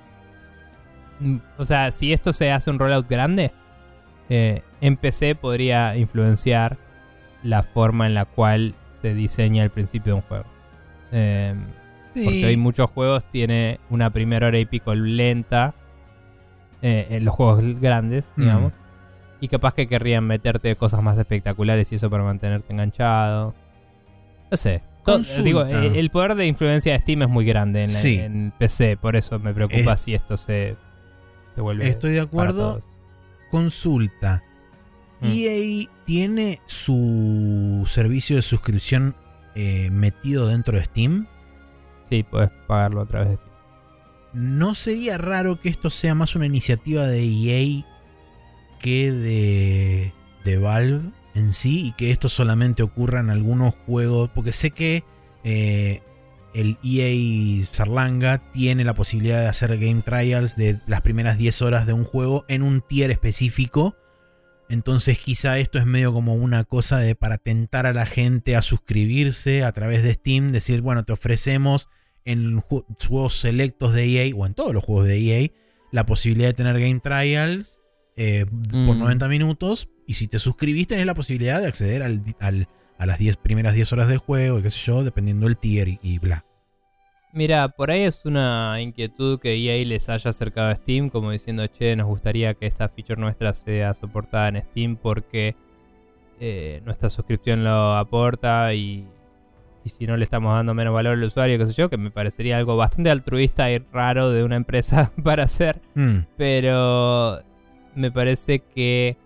mm, 1.23 1.39
O 1.57 1.65
sea, 1.65 1.91
si 1.91 2.13
esto 2.13 2.33
se 2.33 2.51
hace 2.51 2.69
un 2.69 2.79
rollout 2.79 3.07
grande, 3.07 3.51
eh, 4.29 4.61
en 4.81 4.97
PC 4.97 5.35
podría 5.35 5.95
influenciar 5.97 6.77
la 7.43 7.63
forma 7.63 8.07
en 8.07 8.13
la 8.13 8.25
cual 8.25 8.73
se 8.85 9.13
diseña 9.13 9.63
el 9.63 9.69
principio 9.69 10.13
de 10.13 10.15
un 10.15 10.21
juego. 10.21 10.45
Em, 11.11 11.65
porque 12.13 12.45
hoy 12.45 12.57
muchos 12.57 12.89
juegos 12.89 13.25
tiene 13.25 13.79
una 13.89 14.09
primera 14.11 14.47
hora 14.47 14.59
y 14.59 14.65
pico 14.65 14.93
lenta. 14.95 15.73
eh, 16.85 17.07
en 17.15 17.23
los 17.23 17.33
juegos 17.33 17.61
grandes, 17.79 18.29
Mm. 18.35 18.41
digamos. 18.41 18.73
Y 19.39 19.47
capaz 19.47 19.73
que 19.73 19.87
querrían 19.87 20.25
meterte 20.25 20.75
cosas 20.75 21.01
más 21.01 21.17
espectaculares 21.17 21.89
y 21.91 21.95
eso 21.95 22.09
para 22.09 22.23
mantenerte 22.25 22.73
enganchado. 22.73 23.55
No 24.51 24.57
sé. 24.57 24.81
Consulta. 25.01 25.43
digo, 25.43 25.65
eh, 25.65 25.97
el 25.97 26.09
poder 26.09 26.35
de 26.35 26.45
influencia 26.45 26.91
de 26.91 26.99
Steam 26.99 27.21
es 27.21 27.29
muy 27.29 27.45
grande 27.45 27.83
en, 27.85 27.93
la- 27.93 27.99
Sí. 27.99 28.19
en 28.19 28.51
PC. 28.57 28.97
Por 28.97 29.15
eso 29.15 29.39
me 29.39 29.53
preocupa 29.53 29.95
si 29.95 30.13
esto 30.13 30.35
se, 30.35 30.75
se 31.53 31.61
vuelve. 31.61 31.87
Estoy 31.87 32.13
de 32.13 32.21
acuerdo. 32.21 32.81
Consulta. 33.51 34.43
Mm. 35.21 35.27
EA 35.31 35.89
tiene 36.05 36.59
su 36.65 37.83
servicio 37.87 38.35
de 38.35 38.41
suscripción 38.41 39.15
eh, 39.55 39.89
metido 39.91 40.47
dentro 40.47 40.77
de 40.77 40.85
Steam. 40.85 41.27
Sí, 42.09 42.23
puedes 42.23 42.49
pagarlo 42.67 43.01
otra 43.01 43.23
vez. 43.23 43.39
¿No 44.33 44.73
sería 44.73 45.17
raro 45.17 45.61
que 45.61 45.69
esto 45.69 45.89
sea 45.89 46.15
más 46.15 46.35
una 46.35 46.47
iniciativa 46.47 47.05
de 47.05 47.23
EA 47.23 47.85
que 48.79 49.11
de, 49.11 50.13
de 50.43 50.57
Valve 50.57 51.11
en 51.35 51.53
sí 51.53 51.87
y 51.87 51.91
que 51.93 52.11
esto 52.11 52.29
solamente 52.29 52.81
ocurra 52.81 53.19
en 53.19 53.29
algunos 53.29 53.75
juegos? 53.85 54.31
Porque 54.33 54.51
sé 54.51 54.71
que 54.71 55.03
eh, 55.43 56.01
el 56.53 56.77
EA 56.83 57.65
Sarlanga 57.71 58.51
tiene 58.51 58.83
la 58.83 58.93
posibilidad 58.93 59.39
de 59.41 59.47
hacer 59.47 59.77
game 59.77 60.01
trials 60.03 60.55
de 60.55 60.79
las 60.87 61.01
primeras 61.01 61.37
10 61.37 61.61
horas 61.63 61.85
de 61.87 61.93
un 61.93 62.03
juego 62.03 62.45
en 62.47 62.61
un 62.63 62.81
tier 62.81 63.11
específico. 63.11 63.95
Entonces 64.69 65.19
quizá 65.19 65.59
esto 65.59 65.77
es 65.77 65.85
medio 65.85 66.13
como 66.13 66.33
una 66.35 66.63
cosa 66.63 66.97
de 66.99 67.15
para 67.15 67.37
tentar 67.37 67.85
a 67.85 67.93
la 67.93 68.05
gente 68.05 68.55
a 68.55 68.61
suscribirse 68.61 69.63
a 69.63 69.71
través 69.71 70.03
de 70.03 70.13
Steam, 70.13 70.51
decir, 70.51 70.81
bueno, 70.81 71.03
te 71.05 71.13
ofrecemos 71.13 71.89
en 72.25 72.61
ju- 72.61 72.85
juegos 73.07 73.39
selectos 73.39 73.93
de 73.93 74.05
EA 74.05 74.35
o 74.35 74.45
en 74.45 74.53
todos 74.53 74.73
los 74.73 74.83
juegos 74.83 75.05
de 75.07 75.17
EA 75.19 75.49
la 75.91 76.05
posibilidad 76.05 76.47
de 76.49 76.53
tener 76.53 76.79
game 76.79 76.99
trials 77.01 77.79
eh, 78.15 78.45
por 78.71 78.95
Mm. 78.95 78.99
90 78.99 79.27
minutos 79.27 79.89
y 80.07 80.13
si 80.15 80.27
te 80.27 80.39
suscribiste 80.39 80.93
tenés 80.95 81.07
la 81.07 81.15
posibilidad 81.15 81.59
de 81.61 81.67
acceder 81.67 82.03
al, 82.03 82.23
al- 82.39 82.67
a 83.03 83.05
las 83.05 83.17
10 83.17 83.35
primeras 83.37 83.73
10 83.73 83.91
horas 83.93 84.07
del 84.07 84.17
juego 84.17 84.59
y 84.59 84.63
qué 84.63 84.71
sé 84.71 84.79
yo, 84.85 85.03
dependiendo 85.03 85.45
del 85.45 85.57
tier 85.57 85.89
y, 85.89 85.99
y 86.01 86.19
bla. 86.19 86.45
Mira, 87.33 87.67
por 87.67 87.91
ahí 87.91 88.03
es 88.03 88.21
una 88.25 88.79
inquietud 88.79 89.39
que 89.39 89.55
EA 89.55 89.83
les 89.85 90.07
haya 90.07 90.29
acercado 90.29 90.69
a 90.69 90.75
Steam, 90.75 91.09
como 91.09 91.31
diciendo, 91.31 91.65
che, 91.67 91.95
nos 91.95 92.07
gustaría 92.07 92.53
que 92.53 92.65
esta 92.65 92.87
feature 92.87 93.19
nuestra 93.19 93.53
sea 93.53 93.93
soportada 93.93 94.47
en 94.49 94.61
Steam 94.61 94.95
porque 94.95 95.55
eh, 96.39 96.81
nuestra 96.85 97.09
suscripción 97.09 97.63
lo 97.63 97.95
aporta 97.97 98.73
y, 98.73 99.05
y 99.83 99.89
si 99.89 100.07
no 100.07 100.15
le 100.15 100.23
estamos 100.23 100.53
dando 100.53 100.73
menos 100.73 100.93
valor 100.93 101.13
al 101.13 101.23
usuario, 101.23 101.57
qué 101.57 101.65
sé 101.65 101.73
yo, 101.73 101.89
que 101.89 101.97
me 101.97 102.11
parecería 102.11 102.57
algo 102.57 102.77
bastante 102.77 103.09
altruista 103.09 103.69
y 103.69 103.79
raro 103.79 104.29
de 104.31 104.43
una 104.43 104.55
empresa 104.55 105.11
para 105.23 105.43
hacer, 105.43 105.81
Mm, 105.95 106.19
pero 106.37 107.41
me 107.95 108.11
parece 108.11 108.59
que 108.59 109.17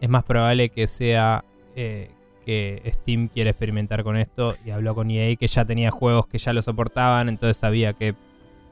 es 0.00 0.08
más 0.08 0.24
probable 0.24 0.68
que 0.68 0.86
sea 0.86 1.44
eh, 1.76 2.10
que 2.50 2.82
Steam 2.92 3.28
quiere 3.28 3.50
experimentar 3.50 4.02
con 4.02 4.16
esto 4.16 4.56
y 4.64 4.70
habló 4.70 4.94
con 4.96 5.08
EA 5.10 5.36
que 5.36 5.46
ya 5.46 5.64
tenía 5.64 5.90
juegos 5.92 6.26
que 6.26 6.38
ya 6.38 6.52
lo 6.52 6.60
soportaban, 6.62 7.28
entonces 7.28 7.56
sabía 7.56 7.92
que 7.92 8.14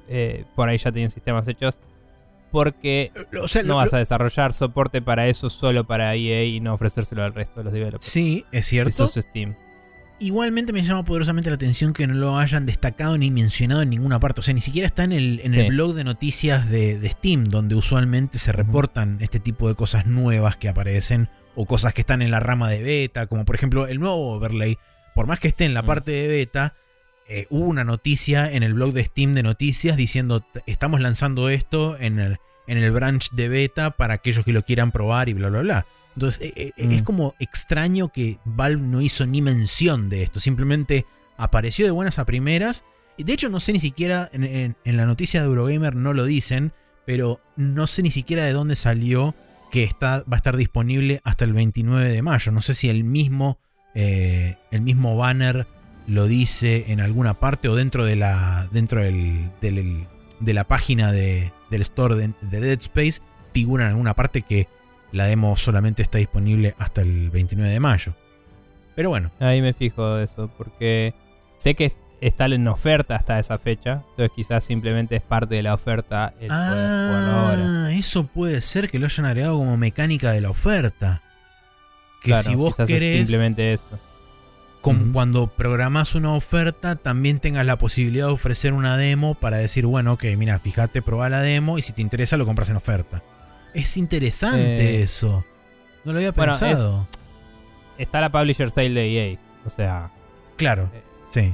eh, 0.09 0.45
por 0.57 0.69
ahí 0.69 0.79
ya 0.79 0.91
tenían 0.91 1.11
sistemas 1.11 1.47
hechos. 1.47 1.79
Porque 2.51 3.13
o 3.41 3.47
sea, 3.47 3.63
no 3.63 3.69
lo- 3.69 3.77
vas 3.77 3.93
a 3.95 3.99
desarrollar 3.99 4.53
soporte 4.53 5.01
para 5.03 5.29
eso 5.29 5.49
solo 5.51 5.85
para 5.87 6.15
EA 6.17 6.45
y 6.45 6.61
no 6.61 6.75
ofrecérselo 6.75 7.23
al 7.23 7.35
resto 7.35 7.61
de 7.61 7.65
los 7.65 7.73
developers. 7.73 8.05
sí, 8.05 8.45
es 8.53 8.67
cierto. 8.67 8.91
sos 8.91 9.15
Steam. 9.15 9.55
Igualmente 10.21 10.73
me 10.73 10.83
llama 10.83 11.05
poderosamente 11.05 11.49
la 11.51 11.55
atención 11.55 11.93
que 11.93 12.07
no 12.09 12.15
lo 12.15 12.39
hayan 12.39 12.67
destacado 12.67 13.17
ni 13.19 13.31
mencionado 13.31 13.83
en 13.83 13.91
ninguna 13.91 14.19
parte. 14.19 14.41
O 14.41 14.43
sea, 14.43 14.53
ni 14.55 14.61
siquiera 14.61 14.87
está 14.89 15.05
en 15.05 15.13
el, 15.13 15.41
en 15.45 15.55
el 15.55 15.67
Sí. 15.67 15.69
blog 15.69 15.95
de 15.95 16.03
noticias 16.03 16.69
de, 16.69 16.99
de 16.99 17.09
Steam, 17.11 17.45
donde 17.45 17.77
usualmente 17.77 18.39
se 18.39 18.51
reportan 18.51 19.19
este 19.21 19.39
tipo 19.39 19.69
de 19.69 19.77
cosas 19.77 20.07
nuevas 20.07 20.57
que 20.57 20.69
aparecen 20.69 21.29
o 21.61 21.67
cosas 21.67 21.93
que 21.93 22.03
están 22.03 22.23
en 22.23 22.31
la 22.31 22.39
rama 22.39 22.71
de 22.71 22.81
beta, 22.83 23.27
como 23.27 23.45
por 23.45 23.57
ejemplo 23.57 23.89
el 23.89 23.99
nuevo 23.99 24.31
overlay. 24.37 24.79
Por 25.15 25.27
más 25.27 25.41
que 25.41 25.49
esté 25.49 25.65
en 25.65 25.75
la 25.75 25.83
Mm. 25.83 25.87
parte 25.87 26.13
de 26.13 26.29
beta, 26.29 26.75
eh, 27.29 27.47
hubo 27.51 27.65
una 27.69 27.83
noticia 27.83 28.51
en 28.53 28.63
el 28.63 28.75
blog 28.75 28.93
de 28.93 29.05
Steam 29.05 29.35
de 29.35 29.43
noticias 29.43 29.97
diciendo 29.97 30.41
"T- 30.41 30.63
estamos 30.67 31.01
lanzando 31.01 31.49
esto 31.49 31.99
en 31.99 32.21
el, 32.21 32.37
en 32.69 32.79
el 32.79 32.93
branch 32.93 33.31
de 33.33 33.49
beta 33.49 33.91
para 33.91 34.15
aquellos 34.15 34.45
que 34.45 34.53
lo 34.53 34.63
quieran 34.65 34.93
probar 34.93 35.29
y 35.29 35.33
bla 35.33 35.49
bla 35.51 35.61
bla. 35.63 35.87
Entonces 36.15 36.41
eh, 36.57 36.73
eh, 36.77 36.87
Mm. 36.87 36.91
es 36.93 37.03
como 37.03 37.35
extraño 37.41 38.09
que 38.11 38.39
Valve 38.45 38.81
no 38.87 39.01
hizo 39.01 39.27
ni 39.27 39.43
mención 39.43 40.09
de 40.09 40.23
esto, 40.23 40.39
simplemente 40.39 41.07
apareció 41.37 41.85
de 41.87 41.91
buenas 41.91 42.19
a 42.21 42.25
primeras. 42.25 42.85
Y 43.17 43.25
de 43.25 43.33
hecho 43.33 43.49
no 43.49 43.59
sé 43.59 43.73
ni 43.73 43.81
siquiera, 43.81 44.31
en, 44.33 44.45
en- 44.45 44.77
en 44.85 44.97
la 44.97 45.07
noticia 45.07 45.41
de 45.41 45.47
Eurogamer 45.49 45.97
no 45.97 46.15
lo 46.15 46.25
dicen, 46.25 46.73
pero 47.05 47.41
no 47.57 47.89
sé 47.89 48.03
ni 48.03 48.13
siquiera 48.13 48.45
de 48.45 48.53
dónde 48.53 48.77
salió 48.77 49.35
que 49.71 49.85
está, 49.85 50.19
va 50.21 50.33
a 50.33 50.37
estar 50.37 50.57
disponible 50.57 51.21
hasta 51.25 51.45
el 51.45 51.53
29 51.53 52.09
de 52.11 52.23
mayo. 52.23 52.53
No 52.53 52.61
sé 52.63 52.75
si 52.75 52.89
el 52.89 53.05
mismo, 53.05 53.59
eh, 53.95 54.57
el 54.71 54.81
mismo 54.81 55.17
banner 55.17 55.67
lo 56.07 56.27
dice 56.27 56.87
en 56.89 57.01
alguna 57.01 57.35
parte 57.35 57.69
o 57.69 57.77
dentro 57.77 58.05
de 58.05 58.17
la, 58.17 58.69
dentro 58.73 59.03
del, 59.03 59.51
de 59.61 60.55
la 60.55 60.65
página 60.65 61.13
de- 61.13 61.53
del 61.71 61.83
store 61.83 62.15
de, 62.15 62.33
de 62.41 62.61
Dead 62.61 62.79
Space 62.81 63.21
figura 63.53 63.85
en 63.85 63.91
alguna 63.91 64.15
parte 64.15 64.43
que 64.43 64.69
la 65.13 65.27
demo 65.27 65.57
solamente 65.57 66.03
está 66.03 66.19
disponible 66.19 66.75
hasta 66.79 67.03
el 67.03 67.29
29 67.31 67.71
de 67.73 67.81
mayo. 67.81 68.15
Pero 68.95 69.11
bueno, 69.11 69.31
Ahí 69.39 69.61
me 69.63 69.75
fijo 69.75 70.15
de 70.17 70.25
eso, 70.25 70.51
porque 70.57 71.15
sé 71.57 71.75
que 71.75 71.93
está 72.21 72.47
en 72.47 72.67
oferta 72.69 73.15
hasta 73.17 73.39
esa 73.39 73.59
fecha, 73.59 74.03
entonces 74.11 74.31
quizás 74.35 74.65
simplemente 74.65 75.17
es 75.17 75.23
parte 75.23 75.55
de 75.55 75.63
la 75.63 75.75
oferta 75.75 76.35
el 76.41 76.49
poder 76.49 77.07
jugarlo 77.09 77.33
ahora. 77.33 77.87
Ah, 77.87 77.93
eso 77.93 78.27
puede 78.27 78.61
ser 78.63 78.91
que 78.91 78.99
lo 78.99 79.07
hayan 79.07 79.27
agregado 79.27 79.59
como 79.59 79.77
mecánica 79.77 80.33
de 80.33 80.41
la 80.41 80.51
oferta. 80.51 81.23
Que 82.23 82.31
Claro, 82.33 82.43
si 82.51 82.55
vos 82.57 82.79
es 82.81 82.87
querés, 82.87 83.19
simplemente 83.19 83.73
eso. 83.73 83.99
como 84.81 85.13
cuando 85.13 85.47
programás 85.47 86.15
una 86.17 86.33
oferta, 86.35 86.97
también 86.97 87.39
tengas 87.39 87.65
la 87.65 87.77
posibilidad 87.77 88.27
de 88.27 88.33
ofrecer 88.33 88.73
una 88.73 88.97
demo 88.97 89.35
para 89.35 89.59
decir, 89.59 89.87
bueno, 89.87 90.15
ok, 90.15 90.25
mira, 90.37 90.59
fíjate, 90.59 91.03
probá 91.03 91.29
la 91.29 91.41
demo 91.41 91.79
y 91.79 91.83
si 91.83 91.93
te 91.93 92.03
interesa 92.03 92.37
lo 92.37 92.47
compras 92.47 92.71
en 92.71 92.77
oferta. 92.77 93.23
Es 93.75 93.97
interesante 93.97 94.99
Eh, 94.99 95.03
eso. 95.03 95.45
No 96.05 96.13
lo 96.13 96.19
había 96.19 96.33
bueno, 96.33 96.53
pensado. 96.53 97.07
Está 97.99 98.21
la 98.21 98.31
publisher 98.33 98.71
sale 98.71 98.91
de 98.91 99.33
EA, 99.33 99.39
o 99.65 99.71
sea, 99.71 100.11
Claro, 100.57 100.91
eh, 100.95 101.03
sí. 101.31 101.53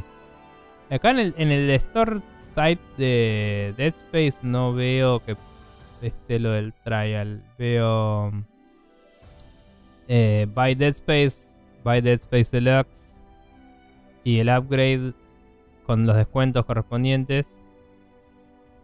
Acá 0.90 1.10
en 1.10 1.18
el, 1.18 1.34
en 1.36 1.52
el 1.52 1.70
store 1.70 2.20
site 2.54 2.82
de 2.98 3.74
Dead 3.76 3.94
Space 4.10 4.46
no 4.46 4.72
veo 4.74 5.20
que 5.20 5.36
esté 6.02 6.38
lo 6.38 6.50
del 6.50 6.72
trial, 6.84 7.42
veo 7.58 8.32
eh, 10.08 10.46
Buy 10.54 10.74
Dead 10.74 10.90
Space, 10.90 11.52
Buy 11.82 12.00
Dead 12.00 12.20
Space 12.20 12.50
Deluxe 12.52 13.04
y 14.24 14.38
el 14.38 14.48
upgrade 14.48 15.12
con 15.86 16.06
los 16.06 16.16
descuentos 16.16 16.64
correspondientes. 16.64 17.46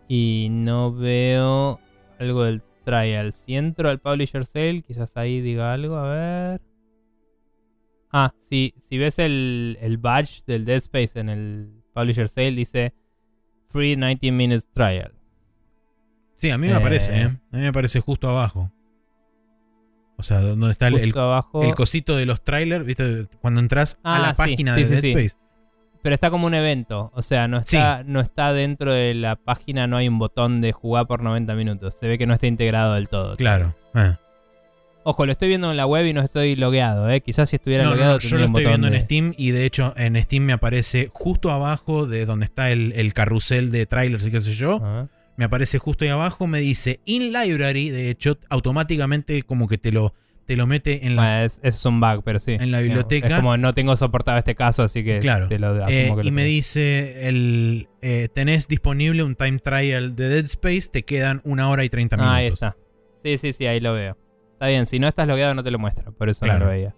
Y 0.09 0.48
no 0.51 0.93
veo 0.93 1.81
algo 2.18 2.43
del 2.43 2.62
trial. 2.85 3.32
Si 3.32 3.56
entro 3.56 3.89
al 3.89 4.01
Publisher 4.01 4.44
Sale, 4.44 4.82
quizás 4.82 5.16
ahí 5.16 5.40
diga 5.40 5.72
algo. 5.72 5.97
A 5.97 6.14
ver. 6.14 6.60
Ah, 8.12 8.35
sí, 8.39 8.74
si 8.78 8.98
ves 8.98 9.20
el, 9.20 9.78
el 9.81 9.98
badge 9.98 10.44
del 10.47 10.64
Dead 10.64 10.78
Space 10.78 11.18
en 11.18 11.28
el 11.28 11.80
Publisher 12.01 12.28
Sale, 12.28 12.52
dice 12.52 12.93
Free 13.68 13.97
90 13.97 14.32
Minutes 14.32 14.68
Trial. 14.72 15.12
Sí, 16.36 16.51
a 16.51 16.59
mí 16.59 16.66
me 16.68 16.72
Eh. 16.72 16.77
aparece, 16.77 17.20
¿eh? 17.20 17.24
A 17.24 17.28
mí 17.56 17.62
me 17.62 17.68
aparece 17.68 18.01
justo 18.01 18.28
abajo. 18.28 18.70
O 20.16 20.22
sea, 20.22 20.40
donde 20.40 20.70
está 20.72 20.89
el, 20.89 20.97
el, 20.97 21.05
Justo 21.06 21.22
abajo. 21.22 21.62
el 21.62 21.74
cosito 21.74 22.14
de 22.16 22.27
los 22.27 22.43
trailers, 22.43 22.85
¿viste? 22.85 23.27
Cuando 23.40 23.60
entras 23.60 23.98
a 24.02 24.16
Ah, 24.16 24.18
la 24.20 24.35
sí, 24.35 24.36
página 24.36 24.74
sí, 24.74 24.81
de 24.82 24.86
sí, 24.86 24.94
Dead. 25.14 25.18
Space. 25.24 25.36
Pero 26.02 26.14
está 26.14 26.31
como 26.31 26.47
un 26.47 26.55
evento. 26.55 27.10
O 27.14 27.22
sea, 27.22 27.47
no 27.48 27.59
está, 27.59 28.02
no 28.05 28.20
está 28.20 28.52
dentro 28.52 28.93
de 28.93 29.14
la 29.14 29.36
página, 29.36 29.86
no 29.86 29.97
hay 29.97 30.09
un 30.09 30.18
botón 30.18 30.60
de 30.60 30.72
jugar 30.72 31.06
por 31.06 31.22
90 31.22 31.55
minutos. 31.55 31.94
Se 31.98 32.06
ve 32.09 32.16
que 32.18 32.27
no 32.27 32.35
está 32.35 32.47
integrado 32.47 32.94
del 32.94 33.09
todo. 33.09 33.36
Claro. 33.36 33.74
eh. 33.94 34.14
Ojo, 35.02 35.24
lo 35.24 35.32
estoy 35.32 35.48
viendo 35.48 35.70
en 35.70 35.77
la 35.78 35.86
web 35.86 36.06
y 36.06 36.12
no 36.12 36.20
estoy 36.20 36.56
logueado, 36.56 37.09
¿eh? 37.10 37.22
Quizás 37.22 37.48
si 37.48 37.56
estuviera 37.56 37.85
No, 37.85 37.90
logueado 37.93 38.14
no, 38.14 38.18
yo 38.20 38.36
lo 38.39 38.44
estoy 38.44 38.66
viendo 38.66 38.90
de... 38.90 38.97
en 38.98 39.02
Steam 39.05 39.35
y 39.39 39.51
de 39.51 39.64
hecho 39.64 39.94
en 39.97 40.22
Steam 40.22 40.44
me 40.44 40.52
aparece 40.52 41.09
justo 41.12 41.51
abajo 41.51 42.06
de 42.06 42.27
donde 42.27 42.44
está 42.44 42.70
el, 42.70 42.93
el 42.94 43.14
carrusel 43.14 43.70
de 43.70 43.86
trailers 43.86 44.27
y 44.27 44.31
qué 44.31 44.40
sé 44.40 44.52
yo. 44.52 44.78
Ah. 44.82 45.09
Me 45.36 45.47
aparece 45.47 45.78
justo 45.78 46.05
ahí 46.05 46.10
abajo, 46.10 46.47
me 46.47 46.60
dice 46.60 47.01
in 47.06 47.32
library, 47.32 47.89
de 47.89 48.10
hecho 48.10 48.39
automáticamente 48.51 49.43
como 49.43 49.68
que 49.68 49.78
te 49.78 49.90
lo, 49.90 50.12
te 50.44 50.55
lo 50.55 50.66
mete 50.66 51.06
en 51.06 51.16
la... 51.16 51.22
Bueno, 51.22 51.44
es, 51.44 51.60
es 51.62 51.85
un 51.86 51.98
bug, 51.98 52.22
pero 52.22 52.39
sí. 52.39 52.52
En 52.60 52.70
la 52.70 52.81
biblioteca. 52.81 53.28
Es 53.28 53.35
como 53.36 53.56
no 53.56 53.72
tengo 53.72 53.97
soportado 53.97 54.36
este 54.36 54.55
caso, 54.55 54.82
así 54.82 55.02
que 55.02 55.18
Claro. 55.20 55.48
te 55.48 55.59
lo 55.59 55.68
asumo 55.68 55.89
Eh, 55.89 56.09
que 56.10 56.22
lo 56.24 56.28
y 56.28 56.31
me 56.31 56.44
dice, 56.44 57.27
el, 57.27 57.89
eh, 58.02 58.28
tenés 58.35 58.68
disponible 58.68 59.22
un 59.22 59.35
time 59.35 59.60
trial 59.60 60.14
de 60.14 60.28
Dead 60.28 60.44
Space, 60.44 60.89
te 60.93 61.05
quedan 61.05 61.40
una 61.44 61.70
hora 61.70 61.85
y 61.85 61.89
30 61.89 62.16
minutos. 62.18 62.32
Ah, 62.35 62.36
ahí 62.36 62.47
está. 62.48 62.77
Sí, 63.14 63.39
sí, 63.39 63.55
sí, 63.55 63.66
ahí 63.66 63.81
lo 63.81 63.94
veo. 63.94 64.18
Está 64.61 64.66
bien, 64.69 64.87
si 64.87 64.99
no 64.99 65.09
estás 65.09 65.27
logueado 65.27 65.55
no 65.55 65.65
te 65.65 65.70
lo 65.70 65.78
muestra, 65.78 66.11
por 66.11 66.28
eso 66.28 66.45
Claro. 66.45 66.59
no 66.59 66.65
lo 66.66 66.70
veía. 66.73 66.95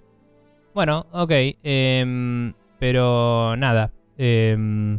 Bueno, 0.74 1.06
ok. 1.12 1.30
em, 1.62 2.54
pero 2.80 3.54
nada. 3.56 3.92
em, 4.18 4.98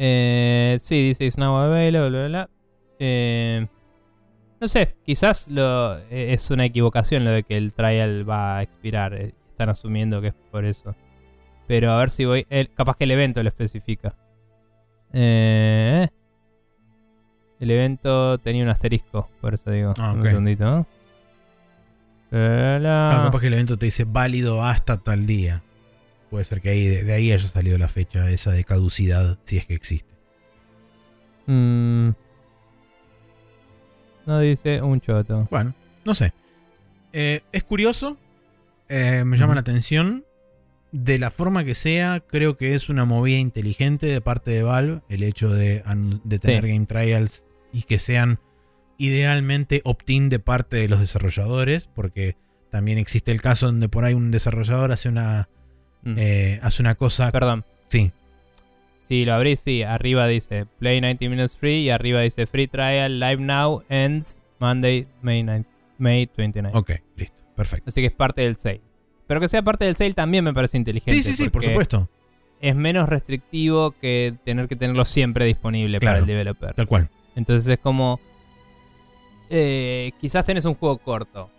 eh, 0.00 0.76
sí, 0.80 1.00
dice 1.06 1.24
it's 1.26 1.38
now 1.38 1.56
available, 1.58 2.10
bla, 2.10 2.18
bla, 2.18 2.28
bla. 2.28 2.50
Em, 2.98 3.68
no 4.60 4.66
sé, 4.66 4.96
quizás 5.04 5.46
lo, 5.48 5.96
eh, 6.10 6.32
es 6.32 6.50
una 6.50 6.64
equivocación 6.64 7.22
lo 7.24 7.30
de 7.30 7.44
que 7.44 7.56
el 7.56 7.72
trial 7.72 8.28
va 8.28 8.56
a 8.58 8.62
expirar. 8.62 9.14
eh, 9.14 9.32
Están 9.50 9.68
asumiendo 9.68 10.20
que 10.20 10.28
es 10.28 10.34
por 10.50 10.64
eso. 10.64 10.96
Pero 11.68 11.92
a 11.92 11.98
ver 11.98 12.10
si 12.10 12.24
voy. 12.24 12.44
capaz 12.74 12.96
que 12.96 13.04
el 13.04 13.12
evento 13.12 13.40
lo 13.44 13.48
especifica. 13.48 14.16
Eh, 15.12 16.08
el 17.60 17.70
evento 17.70 18.38
tenía 18.38 18.62
un 18.64 18.68
asterisco, 18.70 19.28
por 19.40 19.54
eso 19.54 19.70
digo. 19.70 19.94
Ah, 19.98 20.12
Un 20.12 20.20
ok. 20.20 20.26
segundito. 20.26 20.64
¿no? 20.64 20.86
La, 22.30 23.22
capaz 23.26 23.40
que 23.40 23.46
el 23.46 23.52
evento 23.54 23.78
te 23.78 23.86
dice 23.86 24.04
válido 24.04 24.62
hasta 24.64 24.96
tal 24.98 25.24
día. 25.26 25.62
Puede 26.30 26.44
ser 26.44 26.60
que 26.60 26.70
ahí, 26.70 26.86
de, 26.88 27.04
de 27.04 27.12
ahí 27.12 27.30
haya 27.32 27.46
salido 27.46 27.78
la 27.78 27.88
fecha 27.88 28.28
esa 28.30 28.50
de 28.50 28.64
caducidad, 28.64 29.38
si 29.44 29.56
es 29.56 29.66
que 29.66 29.74
existe. 29.74 30.12
Mm. 31.46 32.08
no 34.26 34.38
dice 34.40 34.80
un 34.82 35.00
choto. 35.00 35.46
Bueno, 35.50 35.74
no 36.04 36.14
sé. 36.14 36.32
Eh, 37.12 37.42
es 37.52 37.62
curioso. 37.64 38.16
eh, 38.88 39.22
me 39.24 39.36
llama 39.36 39.54
la 39.54 39.60
atención. 39.60 40.24
De 40.96 41.18
la 41.18 41.30
forma 41.32 41.64
que 41.64 41.74
sea, 41.74 42.20
creo 42.20 42.56
que 42.56 42.76
es 42.76 42.88
una 42.88 43.04
movida 43.04 43.38
inteligente 43.38 44.06
de 44.06 44.20
parte 44.20 44.52
de 44.52 44.62
Valve. 44.62 45.00
El 45.08 45.24
hecho 45.24 45.50
de, 45.52 45.82
tener 46.40 46.62
Sí. 46.62 46.68
game 46.72 46.86
trials 46.86 47.44
y 47.72 47.82
que 47.82 47.98
sean 47.98 48.38
idealmente 48.96 49.80
opt-in 49.84 50.28
de 50.28 50.38
parte 50.38 50.76
de 50.76 50.88
los 50.88 51.00
desarrolladores. 51.00 51.88
Porque 51.92 52.36
también 52.70 52.98
existe 52.98 53.32
el 53.32 53.42
caso 53.42 53.66
donde 53.66 53.88
por 53.88 54.04
ahí 54.04 54.14
un 54.14 54.30
desarrollador 54.30 54.92
hace 54.92 55.08
una, 55.08 55.48
Mm. 56.02 56.14
eh, 56.16 56.58
hace 56.62 56.80
una 56.80 56.94
cosa. 56.94 57.32
Perdón. 57.32 57.64
Sí, 57.88 58.12
Si 58.96 59.24
lo 59.26 59.34
abrís, 59.34 59.60
sí. 59.60 59.82
Arriba 59.82 60.26
dice 60.28 60.64
Play 60.78 61.00
90 61.00 61.28
Minutes 61.28 61.56
Free 61.58 61.80
y 61.82 61.90
arriba 61.90 62.20
dice 62.22 62.46
Free 62.46 62.68
Trial 62.68 63.18
Live 63.20 63.36
Now 63.36 63.82
Ends 63.90 64.40
Monday, 64.60 65.06
May, 65.20 65.42
9 65.42 65.64
May 65.98 66.30
29. 66.36 66.78
ok, 66.78 66.90
listo. 67.16 67.42
Perfecto. 67.54 67.84
Así 67.88 68.00
que 68.00 68.06
es 68.06 68.12
parte 68.14 68.40
del 68.42 68.56
sale. 68.56 68.80
Pero 69.26 69.40
que 69.40 69.48
sea 69.48 69.62
parte 69.62 69.84
del 69.86 69.96
sale 69.96 70.12
también 70.12 70.44
me 70.44 70.52
parece 70.52 70.76
inteligente. 70.76 71.22
Sí, 71.22 71.22
sí, 71.22 71.36
sí, 71.44 71.48
por 71.50 71.64
supuesto. 71.64 72.08
Es 72.60 72.74
menos 72.76 73.08
restrictivo 73.08 73.92
que 73.92 74.34
tener 74.44 74.68
que 74.68 74.76
tenerlo 74.76 75.04
siempre 75.04 75.44
disponible 75.44 75.98
Claro. 75.98 76.14
para 76.16 76.20
el 76.20 76.26
developer. 76.26 76.74
Tal 76.74 76.86
cual. 76.86 77.08
Entonces 77.36 77.68
es 77.68 77.78
como. 77.78 78.20
eh, 79.50 80.12
quizás 80.20 80.46
tenés 80.46 80.64
un 80.64 80.74
juego 80.74 80.98
corto. 80.98 81.50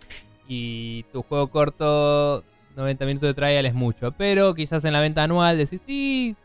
Y 0.48 1.02
tu 1.12 1.22
juego 1.22 1.48
corto, 1.48 2.44
90 2.76 3.04
minutos 3.06 3.28
de 3.28 3.34
trial 3.34 3.66
es 3.66 3.74
mucho. 3.74 4.12
Pero 4.12 4.54
quizás 4.54 4.84
en 4.84 4.92
la 4.92 5.00
venta 5.00 5.22
anual 5.24 5.58
decís, 5.58 5.82
sí, 5.84 6.36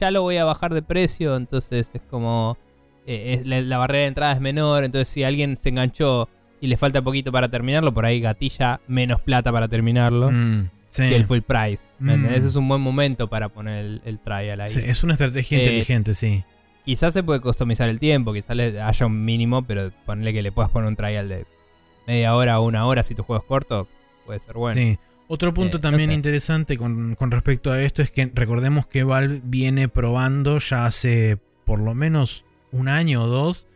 ya 0.00 0.10
lo 0.10 0.22
voy 0.22 0.36
a 0.36 0.44
bajar 0.44 0.74
de 0.74 0.82
precio. 0.82 1.36
Entonces 1.36 1.90
es 1.92 2.02
como. 2.10 2.56
eh, 3.06 3.34
es- 3.40 3.46
la, 3.46 3.60
la 3.60 3.78
barrera 3.78 4.02
de 4.02 4.08
entrada 4.08 4.32
es 4.32 4.40
menor. 4.40 4.84
Entonces 4.84 5.08
si 5.08 5.22
alguien 5.24 5.56
se 5.56 5.68
enganchó 5.68 6.28
y 6.60 6.66
le 6.68 6.76
falta 6.76 7.02
poquito 7.02 7.32
para 7.32 7.48
terminarlo, 7.48 7.92
por 7.92 8.06
ahí 8.06 8.20
gatilla 8.20 8.80
menos 8.88 9.20
plata 9.20 9.52
para 9.52 9.68
terminarlo. 9.68 10.30
Mm, 10.30 10.70
sí. 10.90 11.02
El 11.02 11.24
full 11.24 11.40
price. 11.40 11.82
¿me 11.98 12.16
Mm. 12.16 12.26
Ese 12.26 12.48
es 12.48 12.56
un 12.56 12.66
buen 12.68 12.80
momento 12.80 13.28
para 13.28 13.48
poner 13.48 13.84
el, 13.84 14.02
el 14.04 14.18
trial 14.18 14.60
ahí. 14.60 14.68
Sí, 14.68 14.80
es 14.84 15.02
una 15.04 15.14
estrategia 15.14 15.58
Eh, 15.58 15.62
inteligente, 15.62 16.14
sí. 16.14 16.44
Quizás 16.84 17.12
se 17.14 17.22
puede 17.22 17.40
customizar 17.40 17.88
el 17.88 17.98
tiempo, 17.98 18.32
quizás 18.32 18.56
le 18.56 18.80
haya 18.80 19.06
un 19.06 19.24
mínimo, 19.24 19.62
pero 19.64 19.90
ponerle 20.04 20.32
que 20.32 20.42
le 20.42 20.52
puedas 20.52 20.70
poner 20.70 20.88
un 20.88 20.94
trial 20.96 21.28
de 21.28 21.44
media 22.06 22.34
hora 22.36 22.60
o 22.60 22.66
una 22.66 22.86
hora 22.86 23.02
si 23.02 23.14
tu 23.16 23.24
juego 23.24 23.42
es 23.42 23.48
corto, 23.48 23.88
puede 24.24 24.38
ser 24.38 24.54
bueno. 24.54 24.80
Sí. 24.80 24.98
Otro 25.28 25.52
punto 25.52 25.78
Eh, 25.78 25.80
no 25.80 25.82
también 25.90 26.10
sé. 26.10 26.14
interesante 26.14 26.76
con, 26.78 27.16
con 27.16 27.32
respecto 27.32 27.72
a 27.72 27.82
esto 27.82 28.00
es 28.02 28.12
que 28.12 28.30
recordemos 28.32 28.86
que 28.86 29.02
Valve 29.02 29.40
viene 29.42 29.88
probando 29.88 30.60
ya 30.60 30.86
hace 30.86 31.38
por 31.64 31.80
lo 31.80 31.94
menos 31.94 32.44
un 32.70 32.86
año 32.86 33.24
o 33.24 33.26
dos 33.26 33.66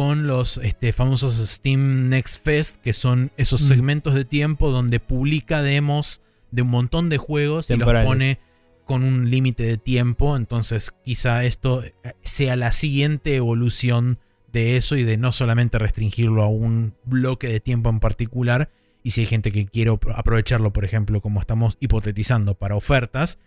con 0.00 0.26
los 0.26 0.56
este, 0.56 0.94
famosos 0.94 1.34
Steam 1.46 2.08
Next 2.08 2.42
Fest, 2.42 2.78
que 2.80 2.94
son 2.94 3.32
esos 3.36 3.60
Mm. 3.60 3.66
segmentos 3.68 4.14
de 4.14 4.24
tiempo 4.24 4.70
donde 4.70 4.98
publica 4.98 5.60
demos 5.60 6.22
de 6.52 6.62
un 6.62 6.68
montón 6.70 7.10
de 7.10 7.18
juegos 7.18 7.68
y 7.68 7.74
los 7.74 7.80
Temporales. 7.80 8.08
pone 8.08 8.38
con 8.86 9.04
un 9.04 9.28
límite 9.28 9.62
de 9.64 9.76
tiempo. 9.76 10.38
Entonces 10.38 10.94
quizá 11.04 11.44
esto 11.44 11.84
eh, 11.84 11.92
sea 12.22 12.56
la 12.56 12.72
siguiente 12.72 13.36
evolución 13.36 14.18
de 14.54 14.78
eso 14.78 14.96
y 14.96 15.02
de 15.02 15.18
no 15.18 15.32
solamente 15.32 15.78
restringirlo 15.78 16.42
a 16.44 16.48
un 16.48 16.94
bloque 17.04 17.48
de 17.48 17.60
tiempo 17.60 17.90
en 17.90 18.00
particular. 18.00 18.70
Y 19.02 19.10
si 19.10 19.20
hay 19.20 19.26
gente 19.26 19.52
que 19.52 19.66
quiere 19.66 19.90
apro- 19.90 20.14
aprovecharlo, 20.16 20.72
por 20.72 20.86
ejemplo, 20.86 21.20
como 21.20 21.40
estamos 21.40 21.76
hipotetizando 21.78 22.54
para 22.54 22.74
ofertas, 22.74 23.38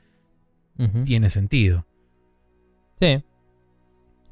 tiene 1.05 1.31
sentido. 1.31 1.87
Sí. 2.99 3.23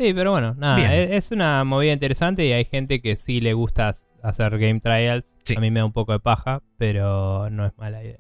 Sí, 0.02 0.16
pero 0.16 0.32
bueno, 0.32 0.56
nada, 0.58 0.78
Bien. 0.78 0.92
es, 0.92 1.12
es 1.12 1.32
una 1.32 1.64
movida 1.64 1.94
interesante 1.94 2.44
y 2.44 2.52
hay 2.52 2.66
gente 2.66 3.02
que 3.02 3.16
sí 3.16 3.40
le 3.40 3.54
gusta 3.54 3.92
hacer 4.24 4.58
game 4.58 4.80
trials. 4.80 5.26
Sí. 5.44 5.54
A 5.56 5.60
mí 5.60 5.70
me 5.70 5.80
da 5.80 5.86
un 5.86 5.94
poco 5.94 6.12
de 6.12 6.20
paja, 6.20 6.64
pero 6.78 7.52
no 7.52 7.68
es 7.68 7.72
mala 7.78 8.04
idea. 8.04 8.18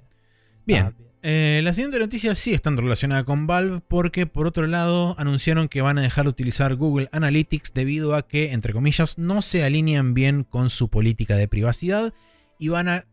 Bien. 0.64 0.88
Está 0.88 1.02
Eh, 1.24 1.62
la 1.64 1.74
siguiente 1.74 1.98
noticia 1.98 2.36
sí 2.36 2.54
está 2.54 2.70
relacionada 2.70 3.24
con 3.24 3.48
Valve 3.48 3.82
porque 3.88 4.28
por 4.28 4.46
otro 4.46 4.68
lado 4.68 5.16
anunciaron 5.18 5.70
que 5.70 5.82
van 5.82 5.98
a 5.98 6.02
dejar 6.02 6.26
de 6.26 6.30
utilizar 6.30 6.76
Google 6.76 7.10
Analytics 7.12 7.74
debido 7.74 8.16
a 8.16 8.28
que, 8.28 8.54
entre 8.54 8.74
comillas, 8.74 9.18
no 9.18 9.42
se 9.42 9.64
alinean 9.64 10.14
bien 10.14 10.44
con 10.44 10.70
su 10.70 10.90
política 10.90 11.36
de 11.36 11.48
privacidad 11.48 12.14
y 12.60 12.68
van 12.68 12.90
a 12.90 13.06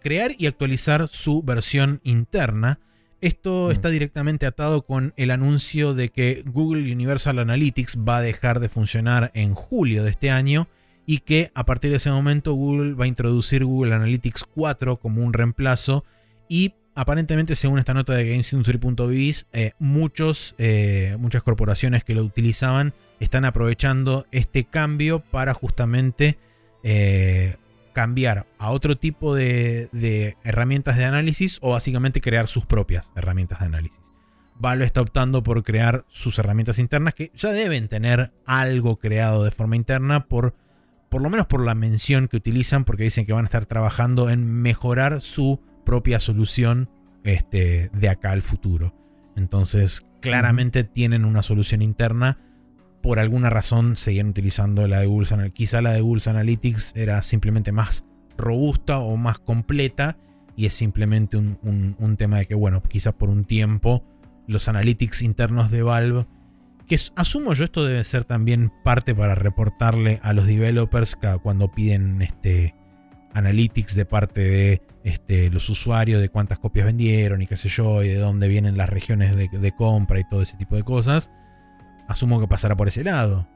crear 0.00 0.32
y 0.38 0.46
actualizar 0.46 1.08
su 1.08 1.42
versión 1.42 2.00
interna. 2.04 2.78
Esto 3.20 3.68
Mm. 3.68 3.72
está 3.72 3.88
directamente 3.90 4.46
atado 4.46 4.82
con 4.82 5.12
el 5.16 5.30
anuncio 5.30 5.94
de 5.94 6.10
que 6.10 6.42
Google 6.46 6.92
Universal 6.92 7.38
Analytics 7.40 7.98
va 8.08 8.18
a 8.18 8.22
dejar 8.22 8.60
de 8.60 8.68
funcionar 8.68 9.30
en 9.34 9.54
julio 9.54 10.04
de 10.04 10.10
este 10.10 10.30
año 10.30 10.68
y 11.04 11.18
que 11.20 11.50
a 11.54 11.64
partir 11.64 11.90
de 11.90 11.96
ese 11.96 12.10
momento 12.10 12.52
Google 12.52 12.94
va 12.94 13.04
a 13.04 13.08
introducir 13.08 13.64
Google 13.64 13.94
Analytics 13.94 14.44
4 14.44 14.98
como 14.98 15.24
un 15.24 15.32
reemplazo 15.32 16.04
y 16.48 16.74
aparentemente 16.94 17.56
según 17.56 17.78
esta 17.78 17.94
nota 17.94 18.12
de 18.14 18.28
GamesIndustry.biz 18.28 19.46
eh, 19.52 19.72
muchos, 19.78 20.54
eh, 20.58 21.16
muchas 21.18 21.42
corporaciones 21.42 22.04
que 22.04 22.14
lo 22.14 22.22
utilizaban 22.22 22.92
están 23.20 23.44
aprovechando 23.44 24.26
este 24.30 24.64
cambio 24.64 25.20
para 25.20 25.54
justamente 25.54 26.38
eh, 26.84 27.56
cambiar 27.98 28.46
a 28.60 28.70
otro 28.70 28.96
tipo 28.96 29.34
de, 29.34 29.88
de 29.90 30.36
herramientas 30.44 30.96
de 30.96 31.04
análisis 31.04 31.58
o 31.62 31.72
básicamente 31.72 32.20
crear 32.20 32.46
sus 32.46 32.64
propias 32.64 33.10
herramientas 33.16 33.58
de 33.58 33.66
análisis. 33.66 33.98
Valve 34.54 34.84
está 34.84 35.00
optando 35.00 35.42
por 35.42 35.64
crear 35.64 36.04
sus 36.06 36.38
herramientas 36.38 36.78
internas 36.78 37.14
que 37.14 37.32
ya 37.34 37.50
deben 37.50 37.88
tener 37.88 38.32
algo 38.46 39.00
creado 39.00 39.42
de 39.42 39.50
forma 39.50 39.74
interna 39.74 40.28
por 40.28 40.54
por 41.08 41.22
lo 41.22 41.28
menos 41.28 41.46
por 41.46 41.64
la 41.64 41.74
mención 41.74 42.28
que 42.28 42.36
utilizan 42.36 42.84
porque 42.84 43.02
dicen 43.02 43.26
que 43.26 43.32
van 43.32 43.46
a 43.46 43.48
estar 43.48 43.66
trabajando 43.66 44.30
en 44.30 44.46
mejorar 44.48 45.20
su 45.20 45.60
propia 45.84 46.20
solución 46.20 46.88
este, 47.24 47.90
de 47.92 48.08
acá 48.08 48.30
al 48.30 48.42
futuro. 48.42 48.94
Entonces, 49.34 50.06
claramente 50.20 50.84
tienen 50.84 51.24
una 51.24 51.42
solución 51.42 51.82
interna 51.82 52.38
por 53.08 53.20
alguna 53.20 53.48
razón 53.48 53.96
seguían 53.96 54.28
utilizando 54.28 54.86
la 54.86 55.00
de 55.00 55.06
Google 55.06 55.28
Analytics. 55.30 55.56
Quizá 55.56 55.80
la 55.80 55.94
de 55.94 56.02
Google 56.02 56.22
Analytics 56.26 56.92
era 56.94 57.22
simplemente 57.22 57.72
más 57.72 58.04
robusta 58.36 58.98
o 58.98 59.16
más 59.16 59.38
completa 59.38 60.18
y 60.56 60.66
es 60.66 60.74
simplemente 60.74 61.38
un, 61.38 62.16
tema 62.18 62.36
de 62.36 62.44
que, 62.44 62.54
bueno, 62.54 62.82
quizás 62.82 63.14
por 63.14 63.30
un 63.30 63.46
tiempo 63.46 64.04
los 64.46 64.68
analytics 64.68 65.22
internos 65.22 65.70
de 65.70 65.82
Valve, 65.82 66.26
que 66.86 66.98
asumo 67.16 67.54
yo 67.54 67.64
esto 67.64 67.86
debe 67.86 68.04
ser 68.04 68.24
también 68.24 68.70
parte 68.84 69.14
para 69.14 69.34
reportarle 69.34 70.20
a 70.22 70.34
los 70.34 70.46
developers 70.46 71.16
cuando 71.42 71.72
piden 71.72 72.20
este, 72.20 72.74
analytics 73.32 73.94
de 73.94 74.04
parte 74.04 74.40
de 74.42 74.82
este, 75.04 75.48
los 75.48 75.70
usuarios, 75.70 76.20
de 76.20 76.28
cuántas 76.28 76.58
copias 76.58 76.84
vendieron 76.84 77.40
y 77.40 77.46
qué 77.46 77.56
sé 77.56 77.70
yo, 77.70 78.02
y 78.02 78.08
de 78.08 78.16
dónde 78.16 78.48
vienen 78.48 78.76
las 78.76 78.90
regiones 78.90 79.34
de, 79.34 79.72
compra 79.72 80.20
y 80.20 80.28
todo 80.28 80.42
ese 80.42 80.58
tipo 80.58 80.76
de 80.76 80.82
cosas. 80.82 81.30
Asumo 82.08 82.40
que 82.40 82.48
pasará 82.48 82.74
por 82.74 82.88
ese 82.88 83.04
lado. 83.04 83.46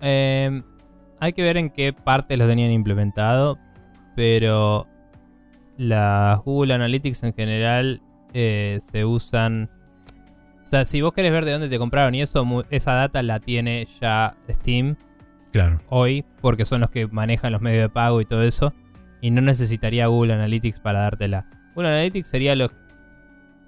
Em, 0.00 0.62
hay 1.18 1.32
que 1.32 1.42
ver 1.42 1.56
en 1.56 1.70
qué 1.70 1.92
parte 1.92 2.36
lo 2.36 2.46
tenían 2.46 2.70
implementado, 2.70 3.58
pero 4.14 4.86
las 5.76 6.38
Google 6.44 6.74
Analytics 6.74 7.22
en 7.24 7.34
general 7.34 8.02
eh, 8.32 8.78
se 8.80 9.04
usan... 9.04 9.70
O 10.66 10.68
sea, 10.68 10.84
si 10.84 11.02
vos 11.02 11.12
querés 11.12 11.32
ver 11.32 11.44
de 11.44 11.52
dónde 11.52 11.68
te 11.68 11.78
compraron 11.78 12.14
y 12.14 12.22
eso, 12.22 12.64
esa 12.70 12.92
data 12.92 13.22
la 13.22 13.40
tiene 13.40 13.86
ya 14.00 14.36
Steam. 14.48 14.96
Claro. 15.52 15.80
Hoy, 15.90 16.24
porque 16.40 16.64
son 16.64 16.80
los 16.80 16.90
que 16.90 17.08
manejan 17.08 17.52
los 17.52 17.60
medios 17.60 17.82
de 17.82 17.88
pago 17.90 18.20
y 18.20 18.24
todo 18.24 18.42
eso 18.42 18.72
y 19.22 19.30
no 19.30 19.40
necesitaría 19.40 20.08
Google 20.08 20.34
Analytics 20.34 20.80
para 20.80 21.00
dártela. 21.00 21.46
Google 21.74 21.88
Analytics 21.90 22.28
sería 22.28 22.56
lo, 22.56 22.66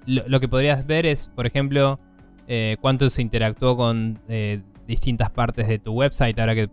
lo, 0.05 0.39
que 0.39 0.47
podrías 0.47 0.85
ver 0.85 1.07
es, 1.07 1.31
por 1.33 1.47
ejemplo, 1.47 1.99
eh, 2.47 2.77
cuánto 2.81 3.09
se 3.09 3.21
interactuó 3.21 3.75
con 3.77 4.19
eh, 4.27 4.61
distintas 4.87 5.29
partes 5.29 5.67
de 5.67 5.79
tu 5.79 5.93
website. 5.93 6.37
Ahora 6.39 6.55
que 6.55 6.63
eh, 6.63 6.69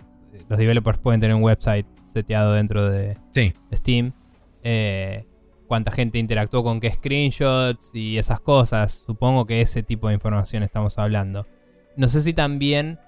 los 0.48 0.58
developers 0.58 0.98
pueden 0.98 1.20
tener 1.20 1.34
un 1.36 1.42
website 1.42 1.86
seteado 2.04 2.52
dentro 2.52 2.90
de, 2.90 3.16
Steam. 3.72 4.12
cuánta 5.66 5.90
gente 5.90 6.18
interactuó 6.18 6.62
con 6.62 6.80
qué 6.80 6.90
screenshots 6.90 7.94
y 7.94 8.18
esas 8.18 8.40
cosas. 8.40 9.04
Supongo 9.06 9.46
que 9.46 9.60
ese 9.60 9.82
tipo 9.82 10.08
de 10.08 10.14
información 10.14 10.62
estamos 10.62 10.98
hablando. 10.98 11.46
No 11.96 12.08
sé 12.08 12.22
si 12.22 12.32
también 12.32 12.98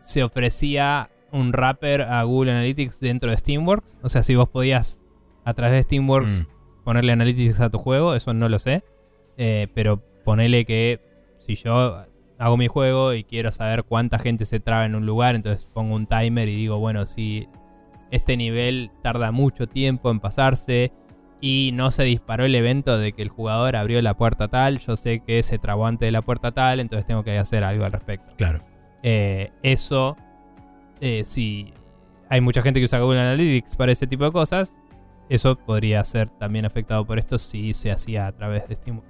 se 0.00 0.22
ofrecía 0.22 1.10
un 1.32 1.52
wrapper 1.52 2.02
a 2.02 2.22
Google 2.22 2.52
Analytics 2.52 3.00
dentro 3.00 3.30
de 3.30 3.36
Steamworks. 3.36 3.98
O 4.02 4.08
sea, 4.08 4.22
si 4.22 4.34
vos 4.34 4.48
podías 4.48 5.02
a 5.44 5.54
través 5.54 5.76
de 5.76 5.82
Steamworks 5.82 6.44
mm. 6.44 6.84
ponerle 6.84 7.12
analytics 7.12 7.60
a 7.60 7.70
tu 7.70 7.78
juego, 7.78 8.14
eso 8.14 8.32
no 8.34 8.48
lo 8.48 8.58
sé. 8.58 8.84
Eh, 9.36 9.68
pero 9.74 10.02
ponele 10.24 10.64
que 10.64 11.00
si 11.48 11.54
yo 11.54 12.04
hago 12.38 12.56
mi 12.56 12.68
juego 12.68 13.14
y 13.14 13.24
quiero 13.24 13.50
saber 13.52 13.84
cuánta 13.84 14.18
gente 14.18 14.44
se 14.44 14.60
traba 14.60 14.84
en 14.84 14.94
un 14.94 15.06
lugar, 15.06 15.34
entonces 15.34 15.66
pongo 15.72 15.94
un 15.94 16.06
timer 16.06 16.48
y 16.48 16.56
digo, 16.56 16.78
bueno, 16.78 17.06
si 17.06 17.48
este 18.10 18.36
nivel 18.36 18.90
tarda 19.02 19.32
mucho 19.32 19.66
tiempo 19.66 20.10
en 20.10 20.20
pasarse 20.20 20.92
y 21.40 21.70
no 21.74 21.90
se 21.90 22.04
disparó 22.04 22.44
el 22.44 22.54
evento 22.54 22.98
de 22.98 23.12
que 23.12 23.22
el 23.22 23.28
jugador 23.30 23.76
abrió 23.76 24.02
la 24.02 24.14
puerta 24.14 24.48
tal, 24.48 24.78
yo 24.78 24.96
sé 24.96 25.20
que 25.20 25.42
se 25.42 25.58
trabó 25.58 25.86
antes 25.86 26.06
de 26.06 26.12
la 26.12 26.22
puerta 26.22 26.52
tal, 26.52 26.80
entonces 26.80 27.06
tengo 27.06 27.24
que 27.24 27.38
hacer 27.38 27.64
algo 27.64 27.84
al 27.84 27.92
respecto. 27.92 28.34
Claro. 28.36 28.62
Eh, 29.02 29.50
eso, 29.62 30.16
eh, 31.00 31.22
si 31.24 31.72
hay 32.28 32.42
mucha 32.42 32.60
gente 32.62 32.78
que 32.78 32.84
usa 32.84 33.00
Google 33.00 33.20
Analytics 33.20 33.74
para 33.74 33.92
ese 33.92 34.06
tipo 34.06 34.24
de 34.24 34.32
cosas, 34.32 34.76
eso 35.30 35.56
podría 35.56 36.04
ser 36.04 36.28
también 36.28 36.66
afectado 36.66 37.06
por 37.06 37.18
esto 37.18 37.38
si 37.38 37.72
se 37.72 37.90
hacía 37.90 38.26
a 38.26 38.32
través 38.32 38.68
de 38.68 38.76
Steam. 38.76 39.00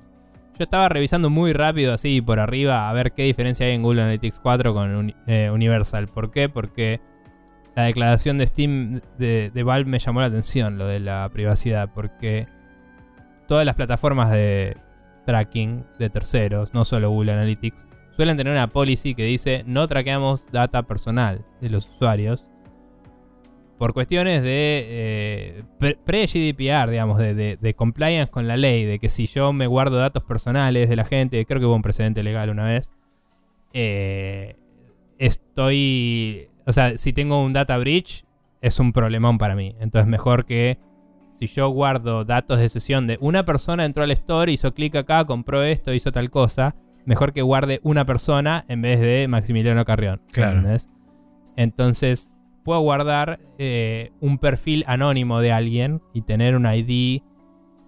Yo 0.58 0.64
estaba 0.64 0.88
revisando 0.88 1.30
muy 1.30 1.52
rápido 1.52 1.92
así 1.92 2.20
por 2.20 2.40
arriba 2.40 2.90
a 2.90 2.92
ver 2.92 3.12
qué 3.12 3.22
diferencia 3.22 3.66
hay 3.66 3.74
en 3.74 3.82
Google 3.82 4.02
Analytics 4.02 4.40
4 4.40 4.74
con 4.74 5.14
eh, 5.28 5.50
Universal. 5.52 6.08
¿Por 6.08 6.32
qué? 6.32 6.48
Porque 6.48 7.00
la 7.76 7.84
declaración 7.84 8.38
de 8.38 8.46
Steam 8.48 9.00
de, 9.18 9.62
Valve 9.64 9.88
me 9.88 10.00
llamó 10.00 10.20
la 10.20 10.26
atención, 10.26 10.76
lo 10.76 10.88
de 10.88 10.98
la 10.98 11.30
privacidad, 11.32 11.90
porque 11.94 12.48
todas 13.46 13.64
las 13.64 13.76
plataformas 13.76 14.32
de 14.32 14.76
tracking 15.26 15.84
de 16.00 16.10
terceros, 16.10 16.74
no 16.74 16.84
solo 16.84 17.10
Google 17.10 17.34
Analytics, 17.34 17.86
suelen 18.16 18.36
tener 18.36 18.52
una 18.52 18.66
policy 18.66 19.14
que 19.14 19.22
dice 19.22 19.62
no 19.64 19.86
traqueamos 19.86 20.50
data 20.50 20.82
personal 20.82 21.44
de 21.60 21.70
los 21.70 21.88
usuarios 21.88 22.47
por 23.78 23.94
cuestiones 23.94 24.42
de 24.42 24.86
eh, 24.88 25.62
pre-GDPR, 26.04 26.90
digamos, 26.90 27.18
de, 27.18 27.74
compliance 27.76 28.30
con 28.30 28.48
la 28.48 28.56
ley, 28.56 28.84
de 28.84 28.98
que 28.98 29.08
si 29.08 29.26
yo 29.26 29.52
me 29.52 29.66
guardo 29.66 29.98
datos 29.98 30.24
personales 30.24 30.88
de 30.88 30.96
la 30.96 31.04
gente, 31.04 31.44
creo 31.46 31.60
que 31.60 31.66
hubo 31.66 31.76
un 31.76 31.82
precedente 31.82 32.22
legal 32.22 32.50
una 32.50 32.64
vez, 32.64 32.92
eh, 33.72 34.56
estoy, 35.18 36.48
o 36.66 36.72
sea, 36.72 36.98
si 36.98 37.12
tengo 37.12 37.42
un 37.42 37.52
data 37.52 37.78
breach, 37.78 38.24
es 38.60 38.80
un 38.80 38.92
problemón 38.92 39.38
para 39.38 39.54
mí. 39.54 39.76
Entonces 39.78 40.08
mejor 40.08 40.44
que 40.44 40.78
si 41.30 41.46
yo 41.46 41.68
guardo 41.68 42.24
datos 42.24 42.58
de 42.58 42.68
sesión 42.68 43.06
de 43.06 43.16
una 43.20 43.44
persona 43.44 43.84
entró 43.84 44.02
al 44.02 44.10
store, 44.10 44.50
hizo 44.50 44.74
clic 44.74 44.96
acá, 44.96 45.24
compró 45.24 45.62
esto, 45.62 45.94
hizo 45.94 46.10
tal 46.10 46.30
cosa, 46.30 46.74
mejor 47.04 47.32
que 47.32 47.42
guarde 47.42 47.78
una 47.84 48.04
persona 48.04 48.64
en 48.66 48.82
vez 48.82 48.98
de 48.98 49.28
Maximiliano 49.28 49.84
Carrión. 49.84 50.20
Claro. 50.32 50.62
Entonces 51.56 52.32
puedo 52.68 52.80
guardar 52.82 53.40
eh, 53.56 54.12
un 54.20 54.36
perfil 54.36 54.84
anónimo 54.86 55.40
de 55.40 55.52
alguien 55.52 56.02
y 56.12 56.20
tener 56.20 56.54
un 56.54 56.66
ID 56.66 57.22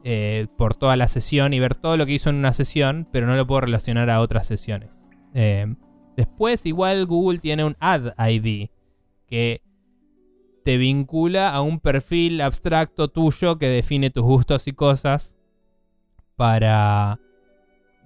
eh, 0.05 0.47
por 0.57 0.75
toda 0.75 0.97
la 0.97 1.07
sesión 1.07 1.52
y 1.52 1.60
ver 1.60 1.76
todo 1.76 1.99
lo 1.99 2.07
que 2.07 2.15
hizo 2.15 2.31
en 2.31 2.36
una 2.36 2.55
sesión, 2.55 3.07
pero 3.12 3.26
no 3.26 3.36
lo 3.36 3.47
puedo 3.47 3.60
relacionar 3.60 4.09
a 4.09 4.23
otras 4.23 4.47
sesiones. 4.47 5.02
Eh, 5.34 5.67
después, 6.17 6.65
igual 6.65 7.05
Google 7.05 7.41
tiene 7.41 7.62
un 7.62 7.76
Add 7.78 8.15
ID 8.26 8.70
que 9.26 9.60
te 10.65 10.78
vincula 10.78 11.50
a 11.50 11.60
un 11.60 11.78
perfil 11.78 12.41
abstracto 12.41 13.09
tuyo 13.09 13.59
que 13.59 13.68
define 13.68 14.09
tus 14.09 14.25
gustos 14.25 14.67
y 14.67 14.73
cosas 14.73 15.36
para 16.36 17.20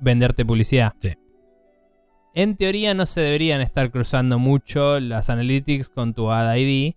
venderte 0.01 0.45
publicidad. 0.45 0.93
Sí. 0.99 1.13
En 2.37 2.57
teoría 2.57 2.95
no 2.95 3.07
se 3.07 3.21
deberían 3.21 3.61
estar 3.61 3.91
cruzando 3.91 4.39
mucho 4.41 4.99
las 4.99 5.31
analytics 5.31 5.89
con 5.89 6.15
tu 6.15 6.31
Ad 6.31 6.57
ID. 6.57 6.95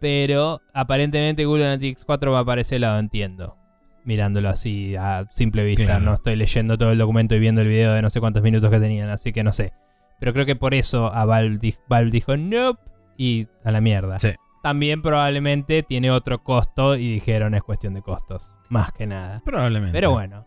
Pero 0.00 0.60
aparentemente 0.74 1.46
Google 1.46 1.64
Analytics 1.64 2.04
4 2.04 2.30
va 2.30 2.44
para 2.44 2.60
ese 2.60 2.78
lado, 2.78 2.98
entiendo. 2.98 3.56
Mirándolo 4.04 4.50
así 4.50 4.94
a 4.94 5.26
simple 5.32 5.64
vista. 5.64 5.98
No 5.98 6.14
estoy 6.14 6.36
leyendo 6.36 6.76
todo 6.78 6.92
el 6.92 6.98
documento 6.98 7.34
y 7.34 7.38
viendo 7.38 7.62
el 7.62 7.68
video 7.68 7.94
de 7.94 8.02
no 8.02 8.10
sé 8.10 8.20
cuántos 8.20 8.42
minutos 8.42 8.70
que 8.70 8.78
tenían, 8.78 9.08
así 9.08 9.32
que 9.32 9.42
no 9.42 9.52
sé. 9.52 9.72
Pero 10.20 10.32
creo 10.32 10.46
que 10.46 10.56
por 10.56 10.74
eso 10.74 11.12
a 11.12 11.24
Valve, 11.24 11.74
dijo 12.10 12.36
nope 12.36 12.80
y 13.16 13.48
a 13.64 13.70
la 13.70 13.80
mierda. 13.80 14.18
También 14.62 15.02
probablemente 15.02 15.82
tiene 15.82 16.10
otro 16.10 16.42
costo 16.42 16.96
y 16.96 17.10
dijeron 17.12 17.54
es 17.54 17.62
cuestión 17.62 17.94
de 17.94 18.02
costos. 18.02 18.56
Más 18.68 18.92
que 18.92 19.06
nada. 19.06 19.42
Probablemente. 19.44 19.92
Pero 19.92 20.12
bueno. 20.12 20.45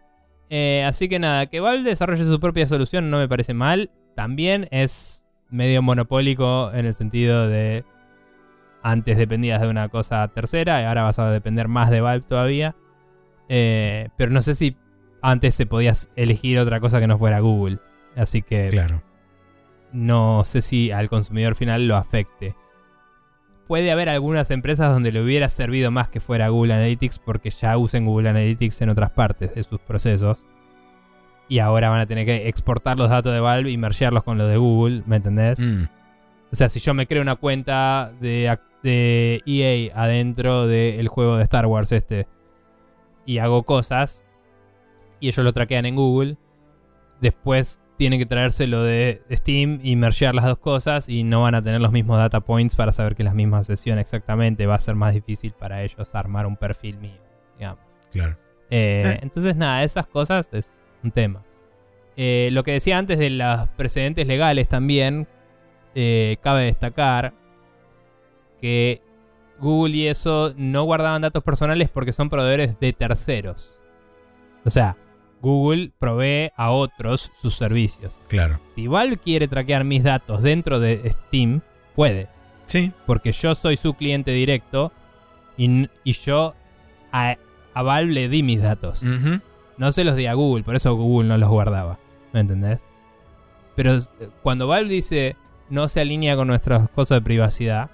Eh, 0.49 0.83
así 0.85 1.07
que 1.09 1.19
nada, 1.19 1.45
que 1.45 1.59
Valve 1.59 1.83
desarrolle 1.83 2.25
su 2.25 2.39
propia 2.39 2.67
solución 2.67 3.09
no 3.09 3.19
me 3.19 3.27
parece 3.27 3.53
mal. 3.53 3.91
También 4.15 4.67
es 4.71 5.27
medio 5.49 5.81
monopólico 5.81 6.71
en 6.73 6.85
el 6.85 6.93
sentido 6.93 7.47
de 7.47 7.85
antes 8.81 9.17
dependías 9.17 9.61
de 9.61 9.67
una 9.67 9.89
cosa 9.89 10.27
tercera 10.29 10.81
y 10.81 10.85
ahora 10.85 11.03
vas 11.03 11.19
a 11.19 11.29
depender 11.31 11.67
más 11.67 11.89
de 11.89 12.01
Valve 12.01 12.25
todavía. 12.27 12.75
Eh, 13.49 14.09
pero 14.17 14.31
no 14.31 14.41
sé 14.41 14.53
si 14.53 14.77
antes 15.21 15.55
se 15.55 15.65
podías 15.65 16.09
elegir 16.15 16.59
otra 16.59 16.79
cosa 16.79 16.99
que 16.99 17.07
no 17.07 17.17
fuera 17.17 17.39
Google. 17.39 17.79
Así 18.15 18.41
que 18.41 18.69
claro. 18.69 19.03
no 19.91 20.43
sé 20.45 20.61
si 20.61 20.91
al 20.91 21.09
consumidor 21.09 21.55
final 21.55 21.87
lo 21.87 21.95
afecte 21.95 22.55
puede 23.69 23.91
haber 23.91 24.09
algunas 24.09 24.49
empresas 24.49 24.91
donde 24.91 25.11
le 25.11 25.21
hubiera 25.21 25.47
servido 25.47 25.91
más 25.91 26.09
que 26.09 26.19
fuera 26.19 26.49
Google 26.49 26.73
Analytics 26.73 27.19
porque 27.19 27.51
ya 27.51 27.77
usen 27.77 28.03
Google 28.03 28.29
Analytics 28.29 28.81
en 28.81 28.89
otras 28.89 29.11
partes 29.11 29.53
de 29.53 29.61
sus 29.61 29.79
procesos. 29.79 30.43
Y 31.47 31.59
ahora 31.59 31.89
van 31.89 31.99
a 31.99 32.07
tener 32.07 32.25
que 32.25 32.49
exportar 32.49 32.97
los 32.97 33.11
datos 33.11 33.31
de 33.31 33.39
Valve 33.39 33.69
y 33.69 33.77
mergearlos 33.77 34.23
con 34.23 34.39
los 34.39 34.49
de 34.49 34.57
Google, 34.57 35.03
¿me 35.05 35.17
entendés? 35.17 35.59
Mm. 35.59 35.83
O 36.51 36.55
sea, 36.55 36.67
si 36.67 36.79
yo 36.79 36.95
me 36.95 37.05
creo 37.05 37.21
una 37.21 37.35
cuenta 37.35 38.11
de, 38.19 38.57
de 38.81 39.43
EA 39.45 39.95
adentro 39.95 40.65
del 40.65 41.07
juego 41.07 41.37
de 41.37 41.43
Star 41.43 41.67
Wars 41.67 41.91
este 41.91 42.25
y 43.27 43.37
hago 43.37 43.61
cosas 43.61 44.25
y 45.19 45.27
ellos 45.27 45.45
lo 45.45 45.53
traquean 45.53 45.85
en 45.85 45.95
Google, 45.95 46.37
después 47.21 47.81
tienen 47.99 48.17
que 48.17 48.25
traerse 48.25 48.65
lo 48.65 48.81
de 48.81 49.21
Steam 49.29 49.81
y 49.83 49.97
mergear 49.97 50.33
las 50.33 50.45
dos 50.45 50.57
cosas 50.57 51.09
y 51.09 51.25
no 51.25 51.41
van 51.41 51.53
a 51.53 51.61
tener 51.61 51.81
los 51.81 51.91
mismos 51.91 52.17
data 52.17 52.39
points 52.39 52.73
para 52.73 52.93
saber 52.93 53.13
que 53.13 53.23
es 53.23 53.25
la 53.25 53.33
misma 53.33 53.61
sesión 53.61 53.99
exactamente. 53.99 54.65
Va 54.65 54.75
a 54.75 54.79
ser 54.79 54.95
más 54.95 55.13
difícil 55.13 55.51
para 55.51 55.83
ellos 55.83 56.15
armar 56.15 56.45
un 56.45 56.55
perfil 56.55 56.97
mío, 56.97 57.19
digamos. 57.57 57.83
Claro. 58.13 58.37
Eh, 58.69 59.03
eh. 59.05 59.19
Entonces, 59.21 59.57
nada, 59.57 59.83
esas 59.83 60.07
cosas 60.07 60.49
es 60.53 60.73
un 61.03 61.11
tema. 61.11 61.43
Eh, 62.15 62.47
lo 62.53 62.63
que 62.63 62.71
decía 62.71 62.97
antes 62.97 63.19
de 63.19 63.31
los 63.31 63.67
precedentes 63.75 64.25
legales 64.27 64.69
también, 64.69 65.27
cabe 66.41 66.63
destacar 66.63 67.33
que 68.61 69.01
Google 69.59 69.97
y 69.97 70.07
eso 70.07 70.53
no 70.55 70.83
guardaban 70.83 71.21
datos 71.21 71.43
personales 71.43 71.89
porque 71.89 72.13
son 72.13 72.29
proveedores 72.29 72.79
de 72.79 72.93
terceros. 72.93 73.77
O 74.63 74.69
sea, 74.69 74.95
Google 75.41 75.91
provee 75.97 76.51
a 76.55 76.71
otros 76.71 77.31
sus 77.41 77.55
servicios. 77.55 78.17
Claro. 78.27 78.59
Si 78.75 78.87
Valve 78.87 79.17
quiere 79.17 79.47
traquear 79.47 79.83
mis 79.83 80.03
datos 80.03 80.41
dentro 80.41 80.79
de 80.79 81.09
Steam, 81.09 81.61
puede. 81.95 82.27
Sí. 82.65 82.91
Porque 83.05 83.31
yo 83.31 83.55
soy 83.55 83.77
su 83.77 83.93
cliente 83.93 84.31
directo 84.31 84.91
y, 85.57 85.89
y 86.03 86.13
yo 86.13 86.55
a, 87.11 87.37
a 87.73 87.81
Valve 87.81 88.13
le 88.13 88.29
di 88.29 88.43
mis 88.43 88.61
datos. 88.61 89.03
No 89.77 89.91
se 89.91 90.03
los 90.03 90.15
di 90.15 90.25
a 90.25 90.33
Google, 90.33 90.63
por 90.63 90.75
eso 90.75 90.95
Google 90.95 91.29
no 91.29 91.37
los 91.37 91.49
guardaba. 91.49 91.99
¿Me 92.33 92.41
entendés? 92.41 92.79
Pero 93.75 93.95
eh, 93.95 94.01
cuando 94.43 94.67
Valve 94.67 94.89
dice 94.89 95.35
no 95.69 95.87
se 95.87 96.01
alinea 96.01 96.35
con 96.35 96.47
nuestras 96.47 96.89
cosas 96.89 97.17
de 97.17 97.21
privacidad, 97.21 97.89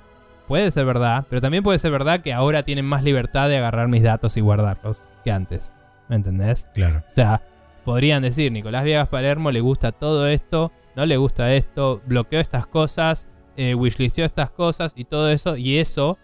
puede 0.48 0.72
ser 0.72 0.86
verdad, 0.86 1.26
pero 1.30 1.42
también 1.42 1.64
puede 1.64 1.80
ser 1.80 1.92
verdad 1.92 2.22
que 2.22 2.34
ahora 2.34 2.64
tienen 2.64 2.86
más 2.86 3.04
libertad 3.04 3.50
de 3.50 3.58
agarrar 3.58 3.88
mis 3.88 4.04
datos 4.04 4.38
y 4.38 4.42
guardarlos 4.42 5.02
que 5.24 5.32
antes. 5.32 5.74
¿Me 6.10 6.16
entendés? 6.18 6.68
Claro. 6.74 7.04
O 7.10 7.14
sea, 7.14 7.42
podrían 7.84 8.22
decir, 8.24 8.52
Nicolás 8.52 8.84
Viegas 8.84 9.08
Palermo 9.10 9.52
le 9.52 9.62
gusta 9.62 9.92
todo 9.92 10.28
esto, 10.28 10.72
no 10.96 11.06
le 11.06 11.18
gusta 11.18 11.54
esto, 11.54 12.02
bloqueó 12.06 12.40
estas 12.40 12.68
cosas, 12.68 13.28
eh, 13.58 13.74
wishlisteó 13.76 14.26
estas 14.26 14.52
cosas 14.52 14.94
y 14.96 15.06
todo 15.06 15.30
eso, 15.30 15.56
y 15.58 15.78
eso, 15.78 16.18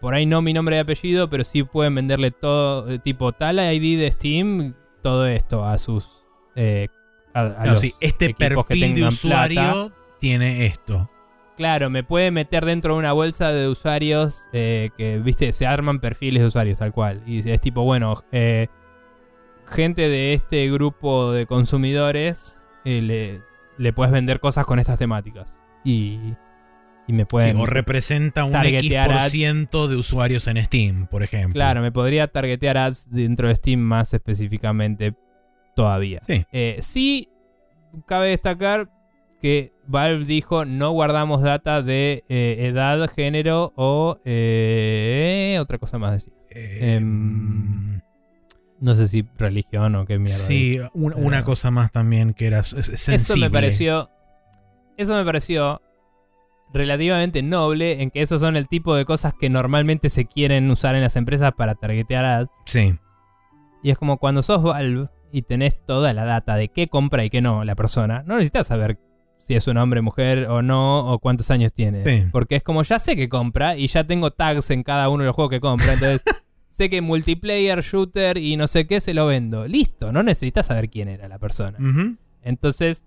por 0.00 0.14
ahí 0.14 0.26
no 0.26 0.42
mi 0.42 0.52
nombre 0.52 0.76
y 0.76 0.78
apellido, 0.78 1.28
pero 1.28 1.42
sí 1.44 1.62
pueden 1.64 1.94
venderle 1.94 2.30
todo, 2.30 2.88
eh, 2.90 2.98
tipo 2.98 3.32
tal 3.32 3.58
ID 3.58 3.98
de 3.98 4.12
Steam, 4.12 4.74
todo 5.02 5.26
esto 5.26 5.64
a 5.64 5.76
sus... 5.78 6.06
eh, 6.54 6.88
a, 7.34 7.40
a 7.42 7.64
No, 7.64 7.70
los 7.72 7.80
sí, 7.80 7.92
este 8.00 8.28
que 8.28 8.34
perfil 8.34 8.94
de 8.94 9.04
usuario 9.04 9.60
plata. 9.60 9.94
tiene 10.20 10.66
esto. 10.66 11.10
Claro, 11.58 11.90
me 11.90 12.04
puede 12.04 12.30
meter 12.30 12.64
dentro 12.64 12.94
de 12.94 13.00
una 13.00 13.12
bolsa 13.12 13.52
de 13.52 13.66
usuarios 13.68 14.48
eh, 14.52 14.90
que, 14.96 15.18
viste, 15.18 15.50
se 15.52 15.66
arman 15.66 15.98
perfiles 15.98 16.40
de 16.40 16.46
usuarios, 16.46 16.78
tal 16.78 16.92
cual. 16.92 17.20
Y 17.26 17.50
es 17.50 17.60
tipo, 17.60 17.82
bueno, 17.82 18.22
eh, 18.30 18.68
gente 19.66 20.08
de 20.08 20.34
este 20.34 20.70
grupo 20.70 21.32
de 21.32 21.46
consumidores 21.46 22.56
eh, 22.84 23.02
le, 23.02 23.40
le 23.76 23.92
puedes 23.92 24.12
vender 24.12 24.38
cosas 24.38 24.66
con 24.66 24.78
estas 24.78 25.00
temáticas. 25.00 25.58
Y, 25.84 26.20
y 27.08 27.12
me 27.12 27.22
Sí, 27.22 27.26
pueden... 27.28 27.56
o 27.56 27.66
representa 27.66 28.44
un 28.44 28.52
targetear 28.52 29.10
ads. 29.10 29.34
X% 29.34 29.88
de 29.88 29.96
usuarios 29.96 30.46
en 30.46 30.64
Steam, 30.64 31.08
por 31.08 31.24
ejemplo. 31.24 31.54
claro, 31.54 31.82
me 31.82 31.90
podría 31.90 32.28
targetear 32.28 32.78
ads 32.78 33.10
dentro 33.10 33.48
de 33.48 33.56
Steam 33.56 33.80
más 33.80 34.14
específicamente 34.14 35.14
todavía. 35.74 36.20
Sí. 36.24 36.46
Sí, 36.78 37.28
cabe 38.06 38.28
destacar 38.28 38.88
que 39.42 39.72
Valve 39.88 40.24
dijo 40.26 40.64
no 40.64 40.90
guardamos 40.92 41.42
data 41.42 41.82
de 41.82 42.24
eh, 42.28 42.66
edad, 42.70 43.08
género 43.10 43.72
o 43.76 44.18
eh, 44.24 45.58
otra 45.60 45.78
cosa 45.78 45.98
más 45.98 46.12
decía. 46.12 46.32
Eh, 46.50 46.96
Em, 46.96 48.00
No 48.80 48.94
sé 48.94 49.08
si 49.08 49.26
religión 49.36 49.96
o 49.96 50.06
qué 50.06 50.18
mierda. 50.18 50.38
sí, 50.38 50.78
un- 50.94 51.14
una 51.14 51.42
cosa 51.42 51.70
más 51.72 51.90
también 51.90 52.32
que 52.34 52.46
era 52.46 52.62
sensible. 52.62 53.16
Eso 53.16 53.36
me 53.36 53.50
pareció. 53.50 54.08
Eso 54.96 55.14
me 55.14 55.24
pareció 55.24 55.80
relativamente 56.72 57.42
noble 57.42 58.02
en 58.02 58.10
que 58.10 58.20
esos 58.22 58.40
son 58.40 58.56
el 58.56 58.68
tipo 58.68 58.94
de 58.94 59.04
cosas 59.04 59.32
que 59.38 59.48
normalmente 59.48 60.08
se 60.10 60.26
quieren 60.26 60.70
usar 60.70 60.94
en 60.94 61.00
las 61.02 61.16
empresas 61.16 61.52
para 61.56 61.74
targetear 61.74 62.24
ads. 62.24 62.50
Sí, 62.66 62.94
Y 63.82 63.90
es 63.90 63.98
como 63.98 64.18
cuando 64.18 64.42
sos 64.42 64.62
Valve 64.62 65.08
y 65.32 65.42
tenés 65.42 65.84
toda 65.86 66.12
la 66.12 66.24
data 66.24 66.56
de 66.56 66.68
qué 66.68 66.88
compra 66.88 67.24
y 67.24 67.30
qué 67.30 67.40
no 67.40 67.64
la 67.64 67.74
persona. 67.74 68.22
No 68.26 68.34
necesitas 68.34 68.66
saber 68.66 68.98
si 69.48 69.54
es 69.54 69.66
un 69.66 69.78
hombre, 69.78 70.02
mujer 70.02 70.44
o 70.50 70.60
no, 70.60 71.10
o 71.10 71.18
cuántos 71.20 71.50
años 71.50 71.72
tiene. 71.72 72.04
Sí. 72.04 72.28
Porque 72.30 72.56
es 72.56 72.62
como 72.62 72.82
ya 72.82 72.98
sé 72.98 73.16
que 73.16 73.30
compra 73.30 73.78
y 73.78 73.86
ya 73.86 74.04
tengo 74.04 74.30
tags 74.30 74.70
en 74.70 74.82
cada 74.82 75.08
uno 75.08 75.22
de 75.22 75.28
los 75.28 75.34
juegos 75.34 75.50
que 75.50 75.60
compra. 75.60 75.94
Entonces 75.94 76.22
sé 76.68 76.90
que 76.90 77.00
multiplayer, 77.00 77.80
shooter 77.80 78.36
y 78.36 78.58
no 78.58 78.66
sé 78.66 78.86
qué 78.86 79.00
se 79.00 79.14
lo 79.14 79.26
vendo. 79.26 79.66
Listo, 79.66 80.12
no 80.12 80.22
necesitas 80.22 80.66
saber 80.66 80.90
quién 80.90 81.08
era 81.08 81.28
la 81.28 81.38
persona. 81.38 81.78
Entonces, 82.42 83.06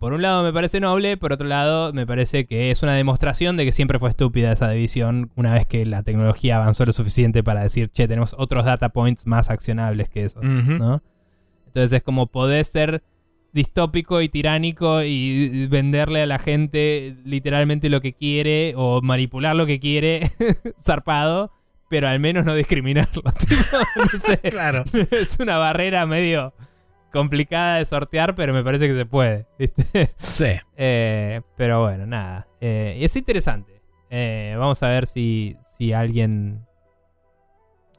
por 0.00 0.12
un 0.12 0.22
lado 0.22 0.42
me 0.42 0.52
parece 0.52 0.80
noble, 0.80 1.16
por 1.16 1.32
otro 1.32 1.46
lado 1.46 1.92
me 1.92 2.04
parece 2.04 2.46
que 2.46 2.72
es 2.72 2.82
una 2.82 2.96
demostración 2.96 3.56
de 3.56 3.64
que 3.64 3.70
siempre 3.70 4.00
fue 4.00 4.10
estúpida 4.10 4.50
esa 4.50 4.68
división 4.68 5.30
una 5.36 5.54
vez 5.54 5.66
que 5.66 5.86
la 5.86 6.02
tecnología 6.02 6.56
avanzó 6.56 6.84
lo 6.84 6.90
suficiente 6.90 7.44
para 7.44 7.62
decir, 7.62 7.90
che, 7.92 8.08
tenemos 8.08 8.34
otros 8.36 8.64
data 8.64 8.88
points 8.88 9.24
más 9.24 9.50
accionables 9.50 10.08
que 10.08 10.24
esos. 10.24 10.42
¿no? 10.42 11.00
Entonces 11.68 11.92
es 11.92 12.02
como 12.02 12.26
podés 12.26 12.66
ser 12.66 13.04
distópico 13.56 14.20
y 14.20 14.28
tiránico 14.28 15.02
y 15.02 15.66
venderle 15.66 16.20
a 16.20 16.26
la 16.26 16.38
gente 16.38 17.16
literalmente 17.24 17.88
lo 17.88 18.02
que 18.02 18.12
quiere 18.12 18.74
o 18.76 19.00
manipular 19.00 19.56
lo 19.56 19.64
que 19.64 19.80
quiere, 19.80 20.30
zarpado, 20.78 21.50
pero 21.88 22.06
al 22.06 22.20
menos 22.20 22.44
no 22.44 22.54
discriminarlo. 22.54 23.22
tipo, 23.48 23.78
no 24.12 24.18
sé. 24.18 24.38
Claro. 24.50 24.84
es 25.10 25.38
una 25.40 25.56
barrera 25.56 26.04
medio 26.04 26.52
complicada 27.10 27.78
de 27.78 27.86
sortear, 27.86 28.34
pero 28.34 28.52
me 28.52 28.62
parece 28.62 28.88
que 28.88 28.94
se 28.94 29.06
puede. 29.06 29.46
¿viste? 29.58 30.10
Sí. 30.18 30.52
Eh, 30.76 31.40
pero 31.56 31.80
bueno, 31.80 32.04
nada. 32.06 32.46
Eh, 32.60 32.98
y 33.00 33.04
es 33.06 33.16
interesante. 33.16 33.80
Eh, 34.10 34.54
vamos 34.58 34.82
a 34.82 34.88
ver 34.88 35.06
si, 35.06 35.56
si 35.62 35.94
alguien 35.94 36.66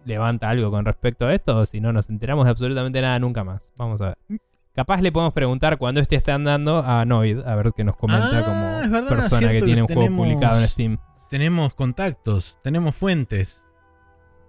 levanta 0.05 0.49
algo 0.49 0.69
con 0.69 0.85
respecto 0.85 1.25
a 1.25 1.33
esto 1.33 1.57
o 1.57 1.65
si 1.65 1.81
no 1.81 1.91
nos 1.91 2.11
enteramos 2.11 2.45
de 2.45 2.51
absolutamente 2.51 3.01
nada 3.01 3.17
nunca 3.17 3.43
más. 3.43 3.73
Vamos 3.75 4.01
a 4.01 4.09
ver. 4.09 4.39
Capaz 4.77 5.01
le 5.01 5.11
podemos 5.11 5.33
preguntar 5.33 5.77
cuando 5.79 5.99
este 5.99 6.15
esté 6.15 6.31
andando 6.31 6.83
a 6.85 7.03
Noid, 7.03 7.39
a 7.39 7.55
ver 7.55 7.71
qué 7.75 7.83
nos 7.83 7.97
comenta 7.97 8.29
Ah, 8.39 8.43
como 8.45 8.91
verdad, 8.93 9.09
persona 9.09 9.51
que 9.51 9.61
tiene 9.63 9.81
un 9.81 9.87
juego 9.87 10.03
tenemos- 10.03 10.25
publicado 10.25 10.61
en 10.61 10.67
Steam. 10.67 10.97
Tenemos 11.31 11.73
contactos, 11.73 12.59
tenemos 12.63 12.95
fuentes. 12.95 13.63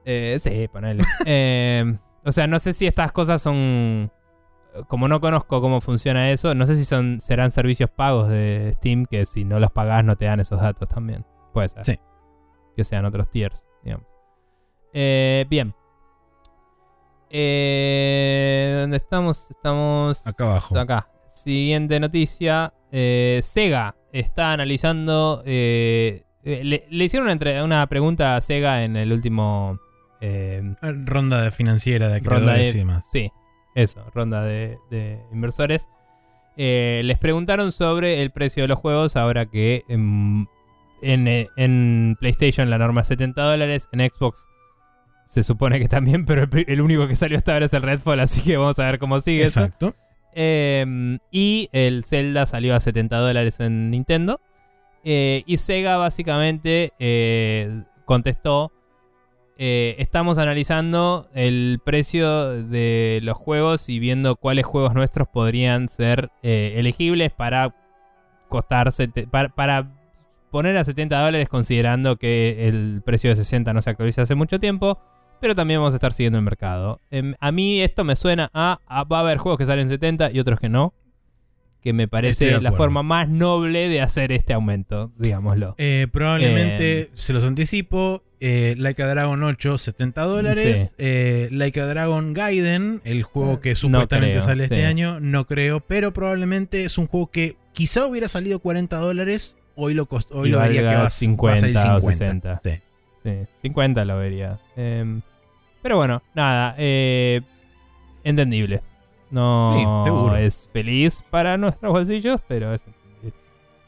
Eh, 0.04 0.36
sí, 0.38 0.68
ponele. 0.70 1.02
Eh, 1.26 1.96
o 2.26 2.30
sea, 2.30 2.46
no 2.46 2.58
sé 2.58 2.74
si 2.74 2.86
estas 2.86 3.10
cosas 3.10 3.40
son. 3.40 4.12
Como 4.86 5.08
no 5.08 5.18
conozco 5.20 5.62
cómo 5.62 5.80
funciona 5.80 6.30
eso, 6.30 6.54
no 6.54 6.66
sé 6.66 6.74
si 6.74 6.84
son 6.84 7.20
serán 7.22 7.50
servicios 7.50 7.88
pagos 7.88 8.28
de 8.28 8.70
Steam 8.74 9.06
que 9.06 9.24
si 9.24 9.46
no 9.46 9.58
los 9.58 9.72
pagás 9.72 10.04
no 10.04 10.14
te 10.16 10.26
dan 10.26 10.40
esos 10.40 10.60
datos 10.60 10.90
también. 10.90 11.24
Puede 11.54 11.70
ser. 11.70 11.86
Sí. 11.86 11.98
Que 12.76 12.84
sean 12.84 13.06
otros 13.06 13.30
tiers, 13.30 13.66
digamos. 13.82 14.06
Eh, 14.92 15.46
bien. 15.48 15.74
Eh, 17.30 18.78
¿Dónde 18.80 18.96
estamos? 18.96 19.50
Estamos 19.50 20.26
Acá 20.26 20.44
abajo. 20.44 20.78
acá. 20.78 21.08
Siguiente 21.26 22.00
noticia. 22.00 22.72
Eh, 22.90 23.40
Sega 23.42 23.94
está 24.12 24.52
analizando. 24.52 25.42
eh, 25.46 26.24
le, 26.42 26.86
le 26.88 27.04
hicieron 27.04 27.24
una, 27.26 27.32
entre- 27.32 27.62
una 27.62 27.86
pregunta 27.86 28.36
a 28.36 28.40
Sega 28.40 28.82
en 28.84 28.96
el 28.96 29.12
último. 29.12 29.78
eh, 30.20 30.74
Ronda 30.82 31.42
de 31.42 31.50
financiera 31.50 32.08
de 32.08 32.20
creadores 32.22 32.72
de- 32.72 32.78
y 32.78 32.82
demás. 32.82 33.04
sí, 33.12 33.30
eso, 33.74 34.04
ronda 34.14 34.42
de, 34.42 34.78
de 34.90 35.20
inversores. 35.32 35.88
Les 36.56 37.18
preguntaron 37.18 37.70
sobre 37.70 38.20
el 38.22 38.32
precio 38.32 38.64
de 38.64 38.68
los 38.68 38.78
juegos 38.78 39.14
ahora 39.14 39.46
que 39.46 39.84
en, 39.88 40.48
en, 41.02 41.28
en 41.56 42.16
PlayStation 42.18 42.68
la 42.68 42.78
norma 42.78 43.02
es 43.02 43.06
70 43.06 43.40
dólares, 43.42 43.88
en 43.92 44.00
Xbox 44.10 44.44
se 45.28 45.44
supone 45.44 45.78
que 45.78 45.88
también, 45.88 46.26
pero 46.26 46.48
el, 46.66 46.80
único 46.80 47.06
que 47.06 47.14
salió 47.14 47.38
hasta 47.38 47.52
ahora 47.52 47.66
es 47.66 47.74
el 47.74 47.82
Redfall, 47.82 48.20
así 48.20 48.40
que 48.40 48.56
vamos 48.56 48.78
a 48.80 48.84
ver 48.86 48.98
cómo 48.98 49.20
sigue 49.20 49.44
eso. 49.44 49.60
Exacto. 49.60 49.94
Eh, 50.34 51.18
y 51.30 51.68
el 51.72 52.04
Zelda 52.04 52.46
salió 52.46 52.74
a 52.74 52.80
70 52.80 53.16
dólares 53.16 53.60
en 53.60 53.90
Nintendo. 53.90 54.40
Eh, 55.04 55.42
y 55.46 55.56
Sega 55.58 55.96
básicamente 55.96 56.92
eh, 56.98 57.82
contestó, 58.04 58.72
eh, 59.56 59.96
estamos 59.98 60.38
analizando 60.38 61.28
el 61.34 61.80
precio 61.84 62.62
de 62.64 63.20
los 63.22 63.36
juegos 63.36 63.88
y 63.88 63.98
viendo 63.98 64.36
cuáles 64.36 64.66
juegos 64.66 64.94
nuestros 64.94 65.28
podrían 65.28 65.88
ser 65.88 66.30
elegibles 66.42 67.32
para 67.32 67.74
costar, 68.48 68.90
para, 69.30 69.48
para 69.48 69.90
poner 70.50 70.76
a 70.76 70.84
70 70.84 71.20
dólares 71.20 71.48
considerando 71.48 72.16
que 72.16 72.68
el 72.68 73.02
precio 73.04 73.30
de 73.30 73.36
60 73.36 73.72
no 73.72 73.82
se 73.82 73.90
actualiza 73.90 74.22
hace 74.22 74.34
mucho 74.34 74.58
tiempo. 74.58 74.98
Pero 75.40 75.54
también 75.54 75.80
vamos 75.80 75.94
a 75.94 75.96
estar 75.96 76.12
siguiendo 76.12 76.38
el 76.38 76.44
mercado. 76.44 77.00
Em, 77.10 77.34
a 77.38 77.52
mí 77.52 77.80
esto 77.80 78.04
me 78.04 78.16
suena 78.16 78.50
a, 78.52 78.80
a- 78.86 79.04
Va 79.04 79.18
a 79.18 79.20
haber 79.20 79.38
juegos 79.38 79.58
que 79.58 79.66
salen 79.66 79.88
70 79.88 80.30
y 80.32 80.40
otros 80.40 80.58
que 80.60 80.68
no. 80.68 80.94
Que 81.80 81.92
me 81.92 82.08
parece 82.08 82.60
la 82.60 82.72
forma 82.72 83.04
más 83.04 83.28
noble 83.28 83.88
de 83.88 84.00
hacer 84.00 84.32
este 84.32 84.52
aumento, 84.52 85.12
digámoslo. 85.16 85.76
Eh, 85.78 86.08
probablemente, 86.10 87.00
Eh, 87.02 87.10
se 87.14 87.32
los 87.32 87.44
anticipo, 87.44 88.24
eh, 88.40 88.74
Like 88.76 89.00
a 89.00 89.06
Dragon 89.06 89.40
8, 89.44 89.78
70 89.78 90.22
dólares. 90.24 90.88
Sí. 90.90 90.94
Eh, 90.98 91.48
like 91.52 91.80
a 91.80 91.86
Dragon 91.86 92.32
Gaiden, 92.34 93.00
el 93.04 93.22
juego 93.22 93.60
que 93.60 93.70
No 93.70 93.76
supuestamente 93.76 94.30
creo, 94.32 94.40
sale 94.44 94.64
este 94.64 94.86
año, 94.86 95.20
no 95.20 95.46
creo, 95.46 95.78
pero 95.80 96.12
probablemente 96.12 96.84
es 96.84 96.98
un 96.98 97.06
juego 97.06 97.30
que 97.30 97.56
quizá 97.72 98.06
hubiera 98.06 98.26
salido 98.26 98.58
40 98.58 98.96
dólares, 98.96 99.56
hoy 99.76 99.94
lo, 99.94 100.08
hoy 100.32 100.48
Y 100.48 100.52
lo 100.52 100.58
valga 100.58 100.80
que 100.80 100.82
va, 100.84 100.94
va 100.94 101.04
a 101.04 101.08
50 101.08 101.60
salir 101.60 101.76
o 101.76 102.00
50. 102.00 102.60
60. 102.60 102.60
Sí. 102.64 102.82
Sí, 103.22 103.30
50 103.62 104.04
lo 104.04 104.18
vería. 104.18 104.58
Em, 104.76 105.22
pero 105.82 105.96
bueno, 105.96 106.22
nada. 106.34 106.74
eh, 106.78 107.40
entendible. 108.24 108.82
No 109.30 110.34
Sí, 110.36 110.42
es 110.42 110.68
feliz 110.72 111.22
para 111.30 111.58
nuestros 111.58 111.92
bolsillos, 111.92 112.40
pero 112.48 112.72
es 112.72 112.84
entendible. 112.86 113.38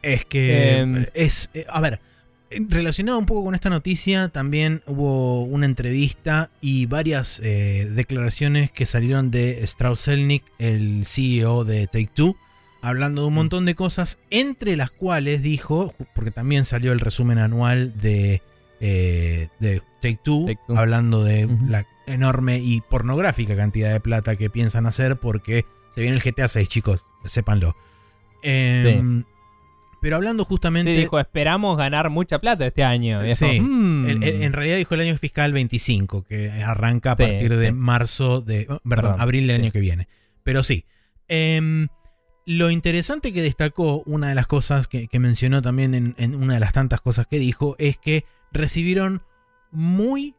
Es 0.02 0.24
que 0.24 0.78
Em, 0.78 1.06
es, 1.14 1.50
eh, 1.54 1.64
a 1.68 1.80
ver, 1.80 2.00
Relacionado 2.52 3.16
un 3.16 3.26
poco 3.26 3.44
con 3.44 3.54
esta 3.54 3.70
noticia, 3.70 4.28
también 4.28 4.82
hubo 4.86 5.42
una 5.44 5.66
entrevista 5.66 6.50
y 6.60 6.86
varias 6.86 7.40
eh, 7.44 7.88
declaraciones 7.94 8.72
que 8.72 8.86
salieron 8.86 9.30
de 9.30 9.62
Strauss 9.62 10.06
Zelnick, 10.06 10.42
el 10.58 11.06
CEO 11.06 11.62
de 11.62 11.86
Take 11.86 12.10
Two, 12.12 12.36
hablando 12.82 13.20
de 13.22 13.28
un 13.28 13.34
montón 13.34 13.66
de 13.66 13.76
cosas, 13.76 14.18
entre 14.30 14.76
las 14.76 14.90
cuales 14.90 15.42
dijo, 15.42 15.94
porque 16.12 16.32
también 16.32 16.64
salió 16.64 16.90
el 16.90 16.98
resumen 16.98 17.38
anual 17.38 17.92
de, 18.00 18.42
eh, 18.80 19.48
de 19.60 19.82
Take 20.00 20.18
Two, 20.22 20.46
Take 20.46 20.60
Two. 20.66 20.76
hablando 20.78 21.22
de 21.24 21.48
la 21.68 21.86
enorme 22.06 22.58
y 22.58 22.80
pornográfica 22.80 23.54
cantidad 23.56 23.92
de 23.92 24.00
plata 24.00 24.36
que 24.36 24.50
piensan 24.50 24.86
hacer, 24.86 25.16
porque 25.16 25.64
se 25.94 26.00
viene 26.00 26.16
el 26.16 26.22
GTA 26.22 26.48
6, 26.48 26.68
chicos, 26.68 27.04
sépanlo. 27.24 27.76
Em, 28.42 29.24
Pero 30.00 30.16
hablando 30.16 30.46
justamente... 30.46 30.92
Sí, 30.94 31.00
dijo, 31.02 31.20
esperamos 31.20 31.76
ganar 31.76 32.08
mucha 32.08 32.38
plata 32.38 32.66
este 32.66 32.82
año. 32.82 33.20
Sí. 33.34 33.60
"Mm". 33.60 34.06
El- 34.08 34.22
el- 34.24 34.42
en 34.42 34.52
realidad 34.54 34.78
dijo 34.78 34.94
el 34.94 35.02
año 35.02 35.16
fiscal 35.18 35.52
25, 35.52 36.22
que 36.24 36.50
arranca 36.50 37.12
a 37.12 37.16
Sí, 37.16 37.22
partir 37.24 37.56
de 37.56 37.70
marzo 37.72 38.40
de. 38.40 38.62
oh, 38.70 38.80
perdón, 38.80 38.80
Perdón, 38.88 39.20
abril 39.20 39.46
del 39.46 39.60
año 39.60 39.70
que 39.70 39.80
viene. 39.80 40.08
Pero 40.42 40.62
sí. 40.62 40.86
Em, 41.28 41.88
lo 42.46 42.70
interesante 42.70 43.32
que 43.34 43.42
destacó, 43.42 44.02
una 44.06 44.30
de 44.30 44.34
las 44.34 44.46
cosas 44.46 44.88
que, 44.88 45.06
que 45.06 45.18
mencionó 45.18 45.60
también 45.60 45.94
en, 45.94 46.14
en 46.16 46.34
una 46.34 46.54
de 46.54 46.60
las 46.60 46.72
tantas 46.72 47.02
cosas 47.02 47.26
que 47.26 47.38
dijo, 47.38 47.76
es 47.78 47.98
que 47.98 48.24
recibieron 48.52 49.22
muy 49.70 50.34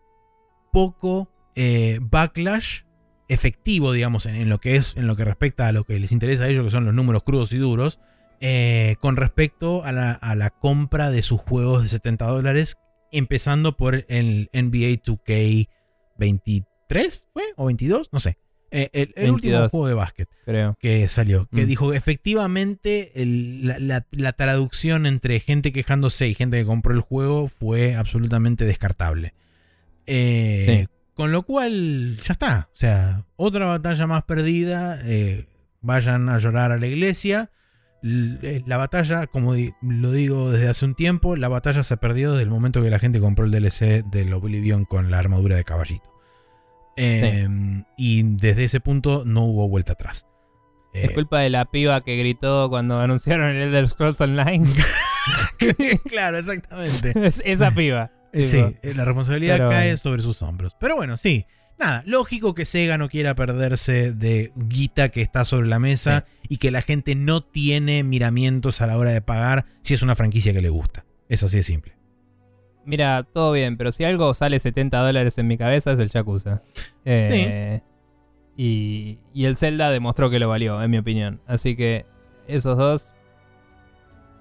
poco 0.72 1.30
eh, 1.56 2.00
backlash 2.02 2.82
efectivo, 3.28 3.94
digamos, 3.94 4.26
en, 4.26 4.50
lo 4.50 4.60
que 4.60 4.76
es, 4.76 4.96
en 4.98 5.08
lo 5.08 5.16
que 5.16 5.24
respecta 5.24 5.68
a 5.68 5.72
lo 5.72 5.86
que 5.86 6.00
les 6.00 6.12
interesa 6.12 6.44
a 6.44 6.48
ellos, 6.50 6.66
que 6.66 6.72
son 6.72 6.86
los 6.86 6.94
números 6.94 7.24
crudos 7.24 7.54
y 7.54 7.58
duros, 7.58 8.00
eh, 8.42 8.98
con 9.00 9.16
respecto 9.16 9.84
a 9.86 9.92
la, 9.92 10.12
a 10.12 10.36
la 10.36 10.50
compra 10.50 11.12
de 11.12 11.22
sus 11.22 11.40
juegos 11.40 11.84
de 11.84 11.90
70 11.90 12.26
dólares, 12.26 12.78
empezando 13.12 13.78
por 13.78 14.06
el 14.10 14.50
NBA 14.54 15.02
2K 15.02 15.70
23, 16.18 17.26
¿fue? 17.32 17.44
¿O 17.56 17.66
22? 17.66 18.10
No 18.12 18.20
sé. 18.20 18.38
Eh, 18.72 18.90
el 18.94 19.14
el 19.18 19.32
último 19.32 19.52
22. 19.54 19.72
juego 19.72 19.88
de 19.88 19.94
básquet 19.94 20.30
creo. 20.46 20.78
que 20.80 21.08
salió, 21.10 21.48
que 21.54 21.64
Mm. 21.66 21.68
dijo 21.68 21.94
efectivamente 21.94 23.12
el- 23.22 23.68
la, 23.68 23.80
la- 23.80 24.06
la 24.12 24.32
traducción 24.34 25.06
entre 25.06 25.40
gente 25.42 25.72
quejándose 25.74 26.28
y 26.30 26.34
gente 26.36 26.58
que 26.58 26.66
compró 26.66 26.94
el 26.94 27.02
juego 27.02 27.48
fue 27.50 27.96
absolutamente 27.96 28.64
descartable. 28.66 29.34
Eh, 30.08 30.88
Con 31.14 31.32
lo 31.32 31.44
cual, 31.44 32.18
ya 32.24 32.32
está. 32.34 32.70
O 32.72 32.76
sea, 32.76 33.26
otra 33.36 33.66
batalla 33.66 34.08
más 34.08 34.24
perdida. 34.24 35.00
eh, 35.04 35.46
vayan 35.82 36.30
a 36.30 36.38
llorar 36.38 36.72
a 36.72 36.78
la 36.78 36.88
iglesia. 36.88 37.50
La 38.02 38.78
batalla, 38.78 39.28
como 39.28 39.54
di- 39.54 39.74
lo 39.82 40.12
digo 40.12 40.50
desde 40.52 40.70
hace 40.70 40.86
un 40.86 40.96
tiempo, 40.96 41.36
la 41.36 41.50
batalla 41.50 41.84
se 41.84 41.98
perdió 41.98 42.32
desde 42.32 42.44
el 42.44 42.50
momento 42.50 42.82
que 42.82 42.90
la 42.90 42.98
gente 43.00 43.20
compró 43.20 43.46
el 43.46 43.52
DLC 43.52 44.02
del 44.10 44.34
Oblivion 44.34 44.86
con 44.86 45.12
la 45.12 45.20
armadura 45.20 45.56
de 45.56 45.64
caballito. 45.64 46.11
Eh, 46.98 47.48
Y 47.98 48.24
desde 48.24 48.64
ese 48.66 48.80
punto 48.80 49.24
no 49.26 49.46
hubo 49.46 49.68
vuelta 49.70 49.94
atrás. 49.94 50.26
Es 50.94 51.10
Eh, 51.10 51.14
culpa 51.14 51.40
de 51.40 51.50
la 51.50 51.66
piba 51.66 52.02
que 52.02 52.18
gritó 52.18 52.70
cuando 52.70 53.00
anunciaron 53.00 53.50
el 53.50 53.62
Elder 53.70 53.88
Scrolls 53.88 54.20
Online. 54.20 54.68
claro, 56.10 56.38
exactamente. 56.38 57.14
Es 57.28 57.42
esa 57.46 57.72
piba. 57.72 58.12
Eh, 58.34 58.46
Sí, 58.46 58.58
Tipo, 58.58 58.78
eh, 58.84 58.94
la 58.96 59.06
responsabilidad 59.06 59.58
Pero 59.58 59.70
cae 59.70 59.98
sobre 59.98 60.22
sus 60.22 60.42
hombros. 60.42 60.76
Pero 60.80 60.96
bueno, 60.96 61.18
sí. 61.18 61.46
Nada, 61.80 62.04
lógico 62.06 62.54
que 62.54 62.66
Sega 62.66 62.98
no 63.00 63.10
quiera 63.10 63.34
perderse 63.34 64.12
de 64.12 64.52
guita 64.56 65.10
que 65.10 65.22
está 65.24 65.46
sobre 65.46 65.68
la 65.68 65.80
mesa 65.80 66.26
y 66.48 66.58
que 66.58 66.70
la 66.70 66.84
gente 66.84 67.16
no 67.16 67.42
tiene 67.44 68.04
miramientos 68.04 68.82
a 68.82 68.88
la 68.88 68.98
hora 68.98 69.10
de 69.10 69.22
pagar 69.22 69.66
si 69.82 69.96
es 69.96 70.04
una 70.04 70.16
franquicia 70.16 70.54
que 70.54 70.62
le 70.62 70.70
gusta. 70.70 71.06
Es 71.28 71.42
así 71.42 71.58
de 71.58 71.64
simple. 71.64 71.94
Mira, 72.86 73.24
todo 73.32 73.52
bien, 73.52 73.78
pero 73.78 73.92
si 73.92 74.04
algo 74.04 74.34
sale 74.34 74.58
70 74.60 75.00
dólares 75.00 75.38
en 75.38 75.48
mi 75.48 75.58
cabeza 75.58 75.92
es 75.92 76.00
el 76.00 76.10
Yakuza. 76.10 76.62
Eh, 77.06 77.82
y, 78.58 79.20
y 79.34 79.46
el 79.46 79.56
Zelda 79.58 79.92
demostró 79.92 80.30
que 80.30 80.40
lo 80.40 80.50
valió, 80.50 80.82
en 80.82 80.92
mi 80.92 80.98
opinión. 80.98 81.42
Así 81.48 81.76
que 81.76 82.06
esos 82.48 82.78
dos, 82.78 83.12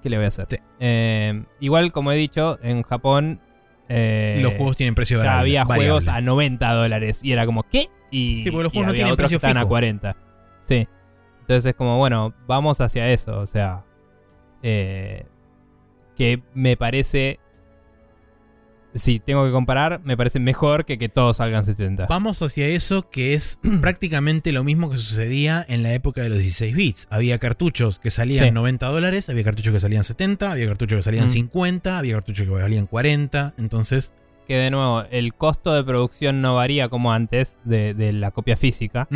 ¿qué 0.03 0.11
le 0.11 0.17
voy 0.17 0.25
a 0.25 0.29
hacer? 0.29 0.47
Sí. 0.51 0.57
Eh, 0.81 1.45
igual, 1.61 1.93
como 1.93 2.13
he 2.13 2.17
dicho, 2.17 2.59
en 2.63 2.83
Japón 2.83 3.41
eh, 3.89 4.39
Los 4.43 4.55
juegos 4.55 4.77
tienen 4.77 4.95
precio 4.95 5.19
ya 5.19 5.25
variable- 5.25 5.41
había 5.41 5.65
variable. 5.65 5.89
juegos 5.91 6.09
a 6.09 6.21
90 6.21 6.73
dólares 6.73 7.21
y 7.23 7.33
era 7.33 7.45
como, 7.47 7.63
¿qué? 7.65 7.89
Y, 8.11 8.43
Sí, 8.45 8.51
porque 8.51 8.63
los 8.65 8.73
juegos 8.73 8.87
no 8.89 8.95
tienen 8.95 9.13
otros 9.13 9.25
precio 9.29 9.39
que 9.39 9.47
estaban 9.47 9.57
a 9.59 9.61
fijo. 9.61 9.69
40. 9.69 10.17
Sí. 10.61 10.89
Entonces 11.41 11.67
es 11.67 11.75
como, 11.75 11.99
bueno, 11.99 12.33
vamos 12.47 12.81
hacia 12.81 13.09
eso. 13.11 13.39
O 13.39 13.47
sea, 13.47 13.85
eh, 14.63 15.25
que 16.17 16.43
me 16.55 16.77
parece, 16.77 17.41
si 18.95 19.21
tengo 19.21 19.45
que 19.45 19.53
comparar, 19.53 20.01
me 20.05 20.17
parece 20.17 20.41
mejor 20.41 20.85
que 20.85 20.99
que 20.99 21.09
todos 21.09 21.37
salgan 21.37 21.65
70. 21.65 22.07
Vamos 22.07 22.43
hacia 22.43 22.67
eso 22.67 23.09
que 23.09 23.35
es 23.35 23.59
prácticamente 23.81 24.53
lo 24.53 24.65
mismo 24.65 24.91
que 24.91 24.99
sucedía 24.99 25.65
en 25.69 25.83
la 25.83 25.93
época 25.95 26.23
de 26.23 26.29
los 26.29 26.39
16 26.39 26.75
bits. 26.75 27.07
Había 27.11 27.39
cartuchos 27.39 27.99
que 27.99 28.11
salían 28.11 28.47
Sí. 28.47 28.51
90 28.51 28.87
dólares, 28.89 29.29
había 29.29 29.45
cartuchos 29.45 29.73
que 29.73 29.81
salían 29.81 30.03
70, 30.05 30.51
había 30.53 30.67
cartuchos 30.67 30.97
que 30.99 31.03
salían 31.03 31.27
Mm. 31.27 31.31
50, 31.31 31.99
había 31.99 32.15
cartuchos 32.15 32.47
que 32.47 32.53
valían 32.53 32.87
40. 32.87 33.55
Entonces, 33.59 34.13
Que 34.49 34.57
de 34.57 34.73
nuevo, 34.73 35.05
el 35.13 35.33
costo 35.35 35.73
de 35.75 35.85
producción 35.85 36.43
no 36.43 36.57
varía 36.57 36.89
como 36.89 37.13
antes 37.13 37.57
de, 37.63 37.95
de 37.95 38.13
la 38.13 38.33
copia 38.33 38.57
física. 38.57 39.07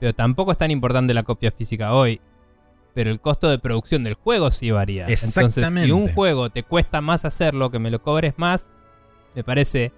Pero 0.00 0.12
tampoco 0.12 0.50
es 0.50 0.58
tan 0.58 0.72
importante 0.72 1.14
la 1.14 1.22
copia 1.22 1.52
física 1.52 1.92
hoy. 1.94 2.20
Pero 2.92 3.10
el 3.12 3.20
costo 3.20 3.48
de 3.48 3.60
producción 3.60 4.02
del 4.02 4.14
juego 4.14 4.50
sí 4.50 4.72
varía. 4.72 5.02
Entonces, 5.02 5.36
Exactamente. 5.36 5.86
si 5.86 5.92
un 5.92 6.08
juego 6.12 6.50
te 6.50 6.64
cuesta 6.64 7.00
más 7.00 7.24
hacerlo, 7.24 7.70
que 7.70 7.78
me 7.78 7.90
lo 7.92 8.02
cobres 8.02 8.34
más, 8.38 8.72
me 9.36 9.44
parece 9.44 9.92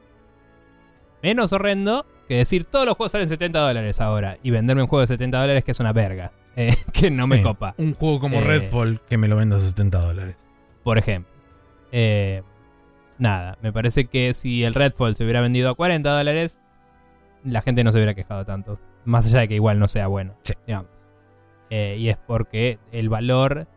menos 1.23 1.53
horrendo 1.53 2.05
que 2.29 2.37
decir 2.37 2.67
todos 2.67 2.85
los 2.85 2.97
juegos 2.97 3.13
salen 3.13 3.29
70 3.29 3.59
dólares 3.59 4.01
ahora 4.01 4.37
y 4.43 4.51
venderme 4.51 4.83
un 4.83 4.89
juego 4.89 5.01
de 5.01 5.07
70 5.07 5.41
dólares 5.41 5.65
que 5.65 5.71
es 5.71 5.81
una 5.81 5.93
verga. 5.95 6.33
eh, 6.57 6.75
que 6.93 7.11
no 7.11 7.27
me 7.29 7.41
copa, 7.41 7.75
Un 7.79 7.95
juego 7.95 8.19
como 8.19 8.39
Eh, 8.39 8.45
Redfall 8.45 9.01
que 9.09 9.17
me 9.17 9.29
lo 9.29 9.37
venda 9.37 9.57
a 9.57 9.61
70 9.61 9.99
dólares. 10.01 10.37
por 10.83 10.99
ejemplo. 10.99 11.33
Eh, 11.93 12.43
nada, 13.19 13.57
me 13.63 13.73
parece 13.73 14.07
que 14.07 14.35
si 14.35 14.65
el 14.65 14.75
Redfall 14.75 15.15
se 15.15 15.23
hubiera 15.23 15.41
vendido 15.41 15.71
a 15.71 15.75
40 15.75 16.11
dólares, 16.11 16.61
la 17.45 17.63
gente 17.63 17.85
no 17.85 17.93
se 17.93 17.99
hubiera 17.99 18.15
quejado 18.15 18.45
tanto. 18.45 18.79
Más 19.05 19.27
allá 19.27 19.41
de 19.41 19.49
que 19.49 19.55
igual 19.55 19.79
no 19.79 19.89
sea 19.89 20.09
bueno. 20.09 20.35
Sí. 20.43 20.55
digamos. 20.67 20.91
Y 21.71 22.09
es 22.09 22.17
porque 22.17 22.79
el 22.93 23.09
valor 23.09 23.69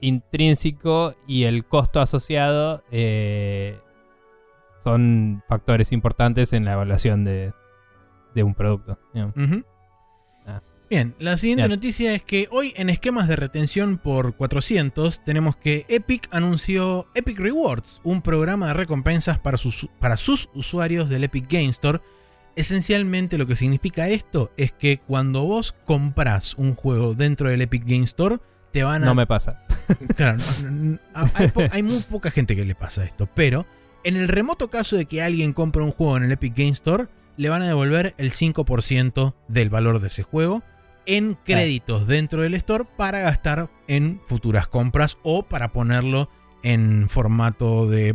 intrínseco 0.00 1.14
y 1.26 1.44
el 1.44 1.64
costo 1.64 2.00
asociado 2.00 2.84
eh, 2.90 3.80
son 4.88 5.42
factores 5.46 5.92
importantes 5.92 6.54
en 6.54 6.64
la 6.64 6.72
evaluación 6.72 7.22
de, 7.22 7.52
de 8.34 8.42
un 8.42 8.54
producto. 8.54 8.98
Ah. 10.46 10.62
Bien, 10.88 11.14
la 11.18 11.36
siguiente 11.36 11.64
Bien. 11.64 11.70
noticia 11.70 12.14
es 12.14 12.22
que 12.22 12.48
hoy 12.50 12.72
en 12.74 12.88
esquemas 12.88 13.28
de 13.28 13.36
retención 13.36 13.98
por 13.98 14.34
400 14.34 15.22
tenemos 15.24 15.56
que 15.56 15.84
Epic 15.90 16.26
anunció 16.30 17.06
Epic 17.14 17.38
Rewards, 17.38 18.00
un 18.02 18.22
programa 18.22 18.68
de 18.68 18.74
recompensas 18.74 19.38
para 19.38 19.58
sus, 19.58 19.90
para 20.00 20.16
sus 20.16 20.48
usuarios 20.54 21.10
del 21.10 21.24
Epic 21.24 21.52
Game 21.52 21.68
Store. 21.68 22.00
Esencialmente 22.56 23.36
lo 23.36 23.46
que 23.46 23.56
significa 23.56 24.08
esto 24.08 24.52
es 24.56 24.72
que 24.72 25.00
cuando 25.06 25.44
vos 25.44 25.74
compras 25.84 26.54
un 26.54 26.74
juego 26.74 27.14
dentro 27.14 27.50
del 27.50 27.60
Epic 27.60 27.84
Game 27.84 28.04
Store, 28.04 28.38
te 28.72 28.84
van 28.84 29.02
a... 29.02 29.06
No 29.06 29.14
me 29.14 29.26
pasa. 29.26 29.64
Claro, 30.16 30.38
no, 30.70 30.98
hay 31.70 31.82
muy 31.82 32.00
poca 32.00 32.30
gente 32.30 32.56
que 32.56 32.64
le 32.64 32.74
pasa 32.74 33.04
esto, 33.04 33.28
pero 33.34 33.66
en 34.04 34.16
el 34.16 34.28
remoto 34.28 34.68
caso 34.68 34.96
de 34.96 35.06
que 35.06 35.22
alguien 35.22 35.52
compre 35.52 35.82
un 35.82 35.92
juego 35.92 36.16
en 36.16 36.24
el 36.24 36.32
Epic 36.32 36.56
Game 36.56 36.70
Store, 36.70 37.06
le 37.36 37.48
van 37.48 37.62
a 37.62 37.66
devolver 37.66 38.14
el 38.18 38.32
5% 38.32 39.34
del 39.48 39.70
valor 39.70 40.00
de 40.00 40.08
ese 40.08 40.22
juego 40.22 40.62
en 41.06 41.38
créditos 41.44 42.06
dentro 42.06 42.42
del 42.42 42.54
store 42.54 42.84
para 42.96 43.20
gastar 43.20 43.70
en 43.86 44.20
futuras 44.26 44.66
compras 44.68 45.16
o 45.22 45.44
para 45.44 45.72
ponerlo 45.72 46.28
en 46.62 47.08
formato 47.08 47.88
de 47.88 48.14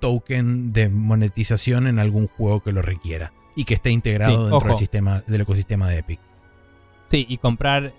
token 0.00 0.72
de 0.72 0.90
monetización 0.90 1.86
en 1.86 1.98
algún 1.98 2.26
juego 2.26 2.62
que 2.62 2.72
lo 2.72 2.82
requiera 2.82 3.32
y 3.56 3.64
que 3.64 3.74
esté 3.74 3.90
integrado 3.90 4.46
Sí, 4.46 4.50
dentro 4.50 4.68
del 4.68 4.76
sistema 4.76 5.22
del 5.26 5.40
ecosistema 5.40 5.88
de 5.88 5.98
Epic. 5.98 6.20
Sí, 7.06 7.24
y 7.28 7.38
comprar 7.38 7.94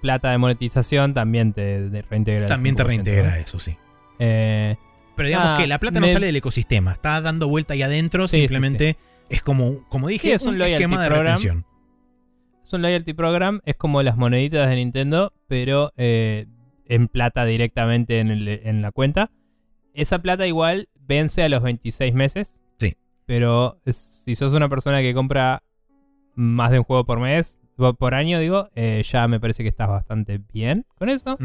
plata 0.00 0.30
de 0.30 0.38
monetización 0.38 1.12
también 1.12 1.52
te 1.52 2.04
reintegra. 2.08 2.46
También 2.46 2.76
te 2.76 2.84
5%, 2.84 2.86
reintegra 2.86 3.30
¿no? 3.30 3.36
eso, 3.36 3.58
sí. 3.58 3.76
Eh, 4.18 4.76
Pero 5.20 5.28
digamos 5.28 5.48
Ah, 5.50 5.56
que 5.60 5.66
la 5.66 5.78
plata 5.78 6.00
no 6.00 6.06
me- 6.06 6.12
sale 6.14 6.26
del 6.26 6.36
ecosistema, 6.36 6.92
está 6.94 7.20
dando 7.20 7.46
vuelta 7.46 7.74
ahí 7.74 7.82
adentro, 7.82 8.26
Sí, 8.26 8.36
sí, 8.36 8.40
simplemente 8.42 8.96
es 9.28 9.42
como, 9.42 9.86
como 9.90 10.08
dije, 10.08 10.32
es 10.32 10.42
un 10.42 10.58
esquema 10.62 11.02
de 11.02 11.08
program. 11.08 11.26
retención. 11.36 11.66
es 12.64 12.72
un 12.72 12.80
loyalty 12.82 13.12
program, 13.12 13.60
es 13.66 13.76
como 13.76 14.02
las 14.02 14.16
moneditas 14.16 14.68
de 14.70 14.76
Nintendo, 14.76 15.32
pero 15.48 15.92
eh, 15.98 16.46
en 16.86 17.08
plata 17.08 17.44
directamente 17.44 18.20
en, 18.20 18.30
el- 18.30 18.48
en 18.48 18.80
la 18.80 18.92
cuenta. 18.92 19.30
Esa 19.92 20.20
plata 20.20 20.46
igual 20.46 20.88
vence 21.06 21.42
a 21.42 21.48
los 21.48 21.62
26 21.62 22.14
meses. 22.14 22.60
Sí. 22.78 22.96
Pero 23.26 23.78
es- 23.84 24.22
si 24.24 24.34
sos 24.36 24.54
una 24.54 24.68
persona 24.70 25.00
que 25.02 25.12
compra 25.12 25.62
más 26.34 26.70
de 26.70 26.78
un 26.78 26.84
juego 26.84 27.04
por 27.04 27.18
mes, 27.20 27.60
por 27.98 28.14
año 28.14 28.38
digo, 28.38 28.68
eh, 28.74 29.02
ya 29.04 29.26
me 29.28 29.38
parece 29.40 29.62
que 29.64 29.68
estás 29.68 29.88
bastante 29.88 30.40
bien 30.52 30.86
con 30.96 31.08
eso. 31.10 31.36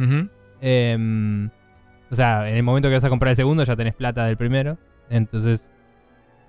Em, 0.62 1.50
O 2.12 2.16
sea, 2.16 2.50
en 2.50 2.56
el 2.56 2.64
momento 2.64 2.88
que 2.88 2.96
vas 2.96 3.04
a 3.04 3.10
comprar 3.10 3.32
el 3.32 3.36
segundo 3.36 3.64
ya 3.64 3.76
tenés 3.76 3.96
plata 3.96 4.26
del 4.26 4.38
primero. 4.38 4.78
Entonces, 5.10 5.72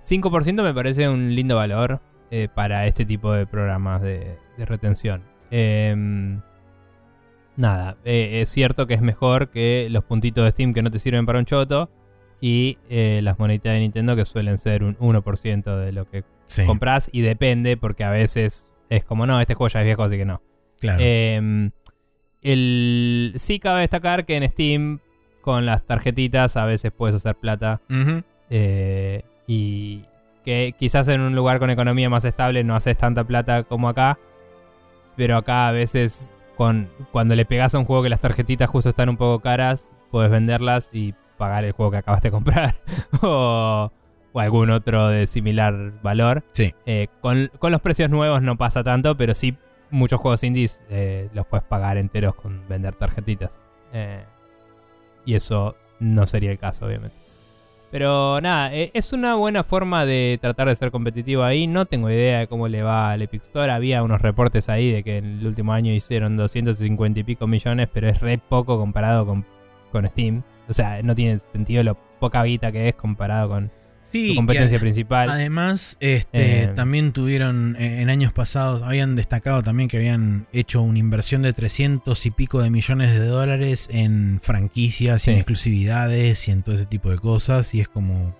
5% 0.01 0.63
me 0.63 0.73
parece 0.73 1.09
un 1.09 1.35
lindo 1.35 1.55
valor 1.55 2.01
eh, 2.31 2.47
para 2.53 2.85
este 2.87 3.05
tipo 3.05 3.33
de 3.33 3.45
programas 3.47 4.01
de, 4.01 4.37
de 4.57 4.65
retención. 4.65 5.23
Em, 5.49 6.41
nada, 7.55 7.97
eh, 8.05 8.41
es 8.41 8.49
cierto 8.49 8.87
que 8.87 8.93
es 8.93 9.01
mejor 9.01 9.49
que 9.49 9.87
los 9.89 10.03
puntitos 10.03 10.43
de 10.43 10.51
Steam 10.51 10.73
que 10.73 10.81
no 10.81 10.91
te 10.91 10.99
sirven 10.99 11.25
para 11.25 11.39
un 11.39 11.45
choto 11.45 11.89
y 12.39 12.77
eh, 12.89 13.21
las 13.23 13.39
moneditas 13.39 13.73
de 13.73 13.79
Nintendo 13.79 14.15
que 14.15 14.25
suelen 14.25 14.57
ser 14.57 14.83
un 14.83 14.95
1% 14.97 15.75
de 15.77 15.91
lo 15.91 16.09
que 16.09 16.23
Sí, 16.45 16.65
compras 16.65 17.09
y 17.11 17.21
depende 17.21 17.75
porque 17.75 18.03
a 18.05 18.09
veces 18.11 18.69
es 18.89 19.03
como 19.03 19.25
no, 19.25 19.39
este 19.41 19.53
juego 19.53 19.69
ya 19.69 19.81
es 19.81 19.85
viejo 19.85 20.03
así 20.03 20.17
que 20.17 20.25
no. 20.25 20.41
claro. 20.79 20.99
Eh, 21.01 21.71
el, 22.41 23.33
sí 23.35 23.59
cabe 23.59 23.81
destacar 23.81 24.25
que 24.25 24.37
en 24.37 24.47
Steam 24.47 24.99
con 25.47 25.65
las 25.65 25.83
tarjetitas 25.83 26.57
a 26.57 26.65
veces 26.65 26.91
puedes 26.91 27.15
hacer 27.15 27.33
plata 27.37 27.79
eh, 28.49 29.23
y 29.47 30.03
que 30.43 30.75
quizás 30.77 31.07
en 31.07 31.21
un 31.21 31.35
lugar 31.35 31.59
con 31.59 31.69
economía 31.69 32.09
más 32.09 32.25
estable 32.25 32.65
no 32.65 32.75
haces 32.75 32.97
tanta 32.97 33.23
plata 33.23 33.63
como 33.63 33.87
acá, 33.87 34.19
pero 35.15 35.37
acá 35.37 35.69
a 35.69 35.71
veces 35.71 36.33
con, 36.57 36.89
cuando 37.13 37.33
le 37.33 37.45
pegas 37.45 37.73
a 37.73 37.79
un 37.79 37.85
juego 37.85 38.03
que 38.03 38.09
las 38.09 38.19
tarjetitas 38.19 38.69
justo 38.69 38.89
están 38.89 39.07
un 39.07 39.15
poco 39.15 39.39
caras, 39.39 39.89
puedes 40.11 40.29
venderlas 40.29 40.89
y 40.91 41.13
pagar 41.37 41.63
el 41.63 41.71
juego 41.71 41.93
que 41.93 41.99
acabaste 41.99 42.27
de 42.27 42.31
comprar 42.33 42.75
o, 43.21 43.89
o 44.33 44.39
algún 44.41 44.69
otro 44.69 45.07
de 45.07 45.27
similar 45.27 45.93
valor. 46.03 46.43
Sí. 46.51 46.75
Eh, 46.85 47.07
con, 47.21 47.51
con 47.57 47.71
los 47.71 47.79
precios 47.79 48.09
nuevos 48.09 48.41
no 48.41 48.57
pasa 48.57 48.83
tanto, 48.83 49.15
pero 49.15 49.33
sí 49.33 49.55
muchos 49.91 50.19
juegos 50.19 50.43
indies 50.43 50.81
eh, 50.89 51.29
los 51.33 51.47
puedes 51.47 51.63
pagar 51.63 51.95
enteros 51.95 52.35
con 52.35 52.67
vender 52.67 52.95
tarjetitas. 52.95 53.61
Eh, 53.93 54.25
y 55.27 55.35
eso 55.35 55.75
no 55.99 56.25
sería 56.25 56.51
el 56.51 56.57
caso, 56.57 56.85
obviamente. 56.85 57.15
Pero 57.91 58.39
nada, 58.41 58.73
eh, 58.73 58.91
es 58.93 59.11
una 59.11 59.35
buena 59.35 59.63
forma 59.63 60.05
de 60.05 60.39
tratar 60.41 60.69
de 60.69 60.75
ser 60.75 60.89
competitivo 60.89 61.43
ahí. 61.43 61.67
No 61.67 61.85
tengo 61.85 62.09
idea 62.09 62.39
de 62.39 62.47
cómo 62.47 62.67
le 62.69 62.81
va 62.81 63.11
al 63.11 63.21
Epic 63.21 63.43
Store. 63.43 63.71
Había 63.71 64.03
unos 64.03 64.21
reportes 64.21 64.69
ahí 64.69 64.91
de 64.91 65.03
que 65.03 65.17
en 65.17 65.39
el 65.39 65.47
último 65.47 65.73
año 65.73 65.91
hicieron 65.93 66.37
250 66.37 67.19
y 67.19 67.23
pico 67.23 67.45
millones, 67.45 67.89
pero 67.93 68.07
es 68.07 68.21
re 68.21 68.37
poco 68.37 68.77
comparado 68.77 69.25
con, 69.25 69.45
con 69.91 70.07
Steam. 70.07 70.43
O 70.69 70.73
sea, 70.73 71.01
no 71.03 71.13
tiene 71.13 71.37
sentido 71.37 71.83
lo 71.83 71.95
poca 72.19 72.43
guita 72.43 72.71
que 72.71 72.87
es 72.87 72.95
comparado 72.95 73.49
con 73.49 73.71
Sí, 74.11 74.29
su 74.29 74.35
competencia 74.37 74.79
principal. 74.79 75.29
Además, 75.29 75.97
este, 75.99 76.63
Eh, 76.63 76.67
también 76.75 77.11
tuvieron 77.11 77.75
eh, 77.77 78.01
en 78.01 78.09
años 78.09 78.31
pasados, 78.33 78.81
habían 78.81 79.15
destacado 79.15 79.61
también 79.63 79.89
que 79.89 79.97
habían 79.97 80.47
hecho 80.53 80.81
una 80.81 80.99
inversión 80.99 81.41
de 81.41 81.53
300 81.53 82.25
y 82.25 82.31
pico 82.31 82.61
de 82.61 82.69
millones 82.69 83.11
de 83.13 83.25
dólares 83.25 83.89
en 83.91 84.39
franquicias 84.41 85.27
y 85.27 85.31
en 85.31 85.35
Sí. 85.35 85.39
exclusividades 85.41 86.47
y 86.47 86.51
en 86.51 86.63
todo 86.63 86.75
ese 86.75 86.85
tipo 86.85 87.09
de 87.09 87.17
cosas. 87.17 87.73
Y 87.75 87.81
es 87.81 87.87
como. 87.89 88.35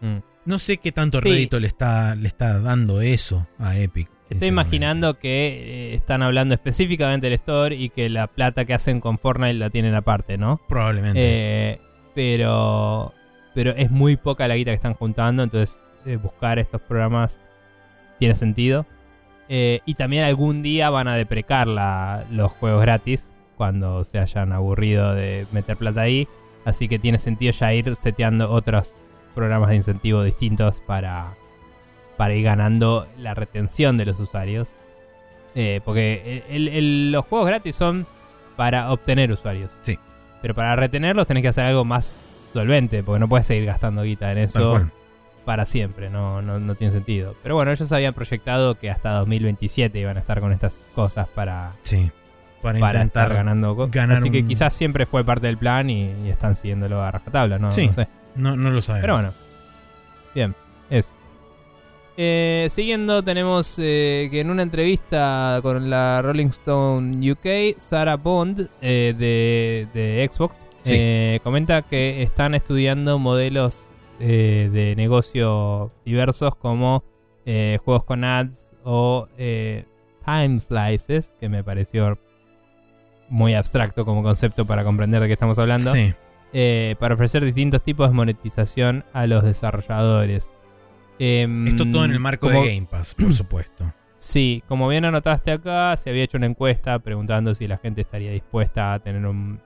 Mm. 0.00 0.18
No 0.46 0.58
sé 0.58 0.78
qué 0.78 0.92
tanto 0.92 1.20
Sí. 1.20 1.28
rédito 1.28 1.60
le 1.60 1.66
está, 1.66 2.14
le 2.14 2.26
está 2.28 2.58
dando 2.60 3.02
eso 3.02 3.46
a 3.58 3.76
Epic. 3.78 4.08
Estoy 4.30 4.48
imaginando 4.48 5.18
que 5.18 5.90
eh, 5.92 5.94
están 5.94 6.22
hablando 6.22 6.54
específicamente 6.54 7.26
del 7.26 7.34
store 7.34 7.76
y 7.76 7.88
que 7.90 8.08
la 8.10 8.26
plata 8.26 8.64
que 8.64 8.74
hacen 8.74 9.00
con 9.00 9.18
Fortnite 9.18 9.54
la 9.54 9.70
tienen 9.70 9.94
aparte, 9.94 10.36
¿no? 10.38 10.60
Probablemente. 10.68 11.20
Eh, 11.22 11.80
pero, 12.14 13.12
pero 13.54 13.70
es 13.72 13.90
muy 13.90 14.16
poca 14.16 14.46
la 14.48 14.56
guita 14.56 14.70
que 14.70 14.76
están 14.76 14.94
juntando, 14.94 15.42
entonces 15.42 15.80
eh, 16.06 16.16
buscar 16.16 16.58
estos 16.58 16.80
programas 16.80 17.40
tiene 18.18 18.34
sentido. 18.34 18.86
Eh, 19.48 19.80
y 19.86 19.94
también 19.94 20.24
algún 20.24 20.62
día 20.62 20.90
van 20.90 21.08
a 21.08 21.14
deprecar 21.14 21.66
la- 21.66 22.24
los 22.30 22.52
juegos 22.52 22.82
gratis 22.82 23.30
cuando 23.56 24.04
se 24.04 24.18
hayan 24.18 24.52
aburrido 24.52 25.14
de 25.14 25.46
meter 25.52 25.76
plata 25.76 26.02
ahí. 26.02 26.28
Así 26.64 26.86
que 26.88 26.98
tiene 26.98 27.18
sentido 27.18 27.52
ya 27.52 27.72
ir 27.72 27.96
seteando 27.96 28.50
otros 28.50 28.94
programas 29.34 29.70
de 29.70 29.76
incentivo 29.76 30.22
distintos 30.22 30.80
para, 30.80 31.34
para 32.16 32.34
ir 32.34 32.44
ganando 32.44 33.06
la 33.18 33.34
retención 33.34 33.96
de 33.96 34.04
los 34.06 34.20
usuarios. 34.20 34.74
Eh, 35.54 35.80
porque 35.84 36.44
el- 36.50 36.68
el- 36.68 37.12
los 37.12 37.24
juegos 37.24 37.48
gratis 37.48 37.74
son 37.74 38.06
para 38.56 38.92
obtener 38.92 39.32
usuarios. 39.32 39.70
Sí. 39.82 39.98
Pero 40.42 40.54
para 40.54 40.76
retenerlos 40.76 41.26
tenés 41.26 41.42
que 41.42 41.48
hacer 41.48 41.64
algo 41.64 41.84
más 41.84 42.22
solvente, 42.52 43.02
porque 43.02 43.20
no 43.20 43.28
puedes 43.28 43.46
seguir 43.46 43.64
gastando 43.66 44.02
guita 44.02 44.30
en 44.32 44.38
eso 44.38 44.88
para 45.44 45.64
siempre, 45.64 46.10
no, 46.10 46.42
no, 46.42 46.58
no 46.60 46.74
tiene 46.74 46.92
sentido. 46.92 47.34
Pero 47.42 47.54
bueno, 47.54 47.70
ellos 47.70 47.90
habían 47.92 48.12
proyectado 48.12 48.74
que 48.74 48.90
hasta 48.90 49.12
2027 49.12 49.98
iban 49.98 50.16
a 50.18 50.20
estar 50.20 50.40
con 50.40 50.52
estas 50.52 50.78
cosas 50.94 51.26
para, 51.28 51.72
Sí. 51.82 52.10
Para, 52.60 52.78
para 52.80 52.98
intentar. 53.00 53.24
estar 53.28 53.36
ganando 53.38 53.74
cosas. 53.76 54.10
Así 54.10 54.30
que 54.30 54.40
un- 54.42 54.48
quizás 54.48 54.74
siempre 54.74 55.06
fue 55.06 55.24
parte 55.24 55.46
del 55.46 55.56
plan 55.56 55.88
y, 55.88 56.10
y 56.26 56.28
están 56.28 56.54
siguiéndolo 56.54 57.02
a 57.02 57.10
rajatabla, 57.10 57.58
¿no? 57.58 57.70
Sí. 57.70 57.86
no 57.86 57.92
sé. 57.94 58.08
No, 58.34 58.56
no 58.56 58.70
lo 58.70 58.82
sabemos. 58.82 59.02
Pero 59.02 59.14
bueno. 59.14 59.32
Bien, 60.34 60.54
eso. 60.90 61.12
Eh, 62.20 62.66
siguiendo, 62.70 63.22
tenemos 63.22 63.76
eh, 63.78 64.28
que 64.30 64.40
en 64.40 64.50
una 64.50 64.62
entrevista 64.64 65.60
con 65.62 65.88
la 65.88 66.20
Rolling 66.20 66.48
Stone 66.48 67.30
UK, 67.32 67.78
Sarah 67.78 68.16
Bond 68.16 68.68
eh, 68.82 69.14
de, 69.16 69.86
de 69.94 70.28
Xbox 70.30 70.60
Sí. 70.88 70.96
eh, 70.98 71.40
comenta 71.42 71.82
que 71.82 72.22
están 72.22 72.54
estudiando 72.54 73.18
modelos 73.18 73.90
eh, 74.20 74.68
de 74.72 74.96
negocio 74.96 75.92
diversos 76.04 76.54
como 76.56 77.04
eh, 77.46 77.78
juegos 77.84 78.04
con 78.04 78.24
ads 78.24 78.74
o 78.84 79.28
eh, 79.38 79.84
time 80.24 80.60
slices, 80.60 81.32
que 81.40 81.48
me 81.48 81.62
pareció 81.64 82.18
muy 83.28 83.54
abstracto 83.54 84.04
como 84.04 84.22
concepto 84.22 84.64
para 84.64 84.84
comprender 84.84 85.20
de 85.20 85.26
qué 85.28 85.32
estamos 85.34 85.58
hablando 85.58 85.92
Sí. 85.92 86.14
eh, 86.52 86.96
para 86.98 87.14
ofrecer 87.14 87.44
distintos 87.44 87.82
tipos 87.82 88.08
de 88.08 88.14
monetización 88.14 89.04
a 89.12 89.26
los 89.26 89.44
desarrolladores. 89.44 90.54
Em, 91.18 91.66
Esto 91.66 91.84
todo 91.90 92.04
en 92.04 92.12
el 92.12 92.20
marco 92.20 92.46
como- 92.48 92.62
de 92.62 92.74
Game 92.74 92.86
Pass, 92.90 93.14
por 93.14 93.32
supuesto. 93.34 93.92
Sí, 94.14 94.62
como 94.66 94.88
bien 94.88 95.04
anotaste 95.04 95.52
acá, 95.52 95.96
se 95.96 96.10
había 96.10 96.24
hecho 96.24 96.38
una 96.38 96.46
encuesta 96.46 96.98
preguntando 96.98 97.54
si 97.54 97.68
la 97.68 97.78
gente 97.78 98.00
estaría 98.00 98.32
dispuesta 98.32 98.94
a 98.94 98.98
tener 98.98 99.24
un, 99.26 99.60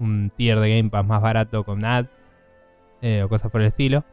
un 0.00 0.32
tier 0.36 0.58
de 0.58 0.76
Game 0.76 0.90
Pass 0.90 1.06
más 1.06 1.22
barato 1.22 1.64
con 1.64 1.84
ads 1.84 2.20
eh, 3.02 3.22
o 3.22 3.28
cosas 3.28 3.50
por 3.50 3.60
el 3.60 3.68
estilo. 3.68 4.04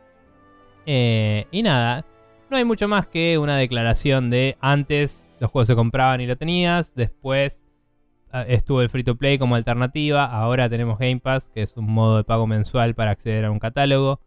Eh, 0.85 1.45
y 1.51 1.63
nada, 1.63 2.05
no 2.49 2.57
hay 2.57 2.65
mucho 2.65 2.87
más 2.87 3.07
que 3.07 3.37
una 3.37 3.57
declaración 3.57 4.29
de 4.29 4.57
antes 4.61 5.29
los 5.39 5.51
juegos 5.51 5.67
se 5.67 5.75
compraban 5.75 6.21
y 6.21 6.27
lo 6.27 6.37
tenías, 6.37 6.95
después 6.95 7.65
ah, 8.31 8.43
estuvo 8.47 8.81
el 8.81 8.89
free 8.89 9.03
to 9.03 9.15
play 9.15 9.37
como 9.37 9.55
alternativa, 9.55 10.25
ahora 10.25 10.69
tenemos 10.69 10.97
Game 10.97 11.19
Pass, 11.19 11.49
que 11.53 11.61
es 11.61 11.75
un 11.75 11.91
modo 11.91 12.17
de 12.17 12.23
pago 12.23 12.47
mensual 12.47 12.95
para 12.95 13.11
acceder 13.11 13.45
a 13.45 13.51
un 13.51 13.59
catálogo. 13.59 14.21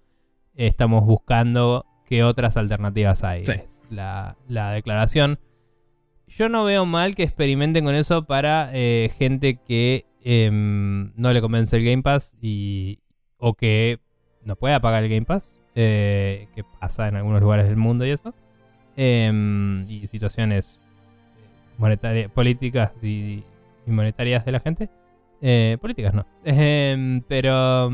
Estamos 0.54 1.04
buscando 1.06 1.86
qué 2.06 2.24
otras 2.24 2.56
alternativas 2.56 3.24
hay. 3.24 3.46
Sí. 3.46 3.52
Es 3.52 3.84
la, 3.88 4.36
la 4.48 4.72
declaración. 4.72 5.38
Yo 6.26 6.48
no 6.48 6.64
veo 6.64 6.86
mal 6.86 7.14
que 7.14 7.22
experimenten 7.22 7.84
con 7.84 7.94
eso 7.94 8.24
para 8.24 8.70
eh, 8.72 9.10
gente 9.18 9.56
que 9.56 10.06
em, 10.24 11.12
no 11.16 11.32
le 11.32 11.40
convence 11.40 11.76
el 11.76 11.84
Game 11.84 12.02
Pass 12.02 12.36
y, 12.40 13.00
o 13.38 13.54
que 13.54 14.00
no 14.44 14.56
pueda 14.56 14.80
pagar 14.80 15.04
el 15.04 15.10
Game 15.10 15.26
Pass, 15.26 15.58
eh, 15.74 16.48
que 16.54 16.64
pasa 16.80 17.08
en 17.08 17.16
algunos 17.16 17.40
lugares 17.40 17.66
del 17.66 17.76
mundo 17.76 18.06
y 18.06 18.10
eso, 18.10 18.34
Em, 19.02 19.88
y 19.88 20.06
situaciones 20.08 20.78
monetarias, 21.78 22.30
políticas 22.30 22.92
y, 23.02 23.44
y 23.86 23.90
monetarias 23.90 24.44
de 24.44 24.52
la 24.52 24.60
gente. 24.60 24.90
Eh, 25.40 25.78
políticas 25.80 26.12
no. 26.12 26.26
Em, 26.44 27.22
pero, 27.22 27.90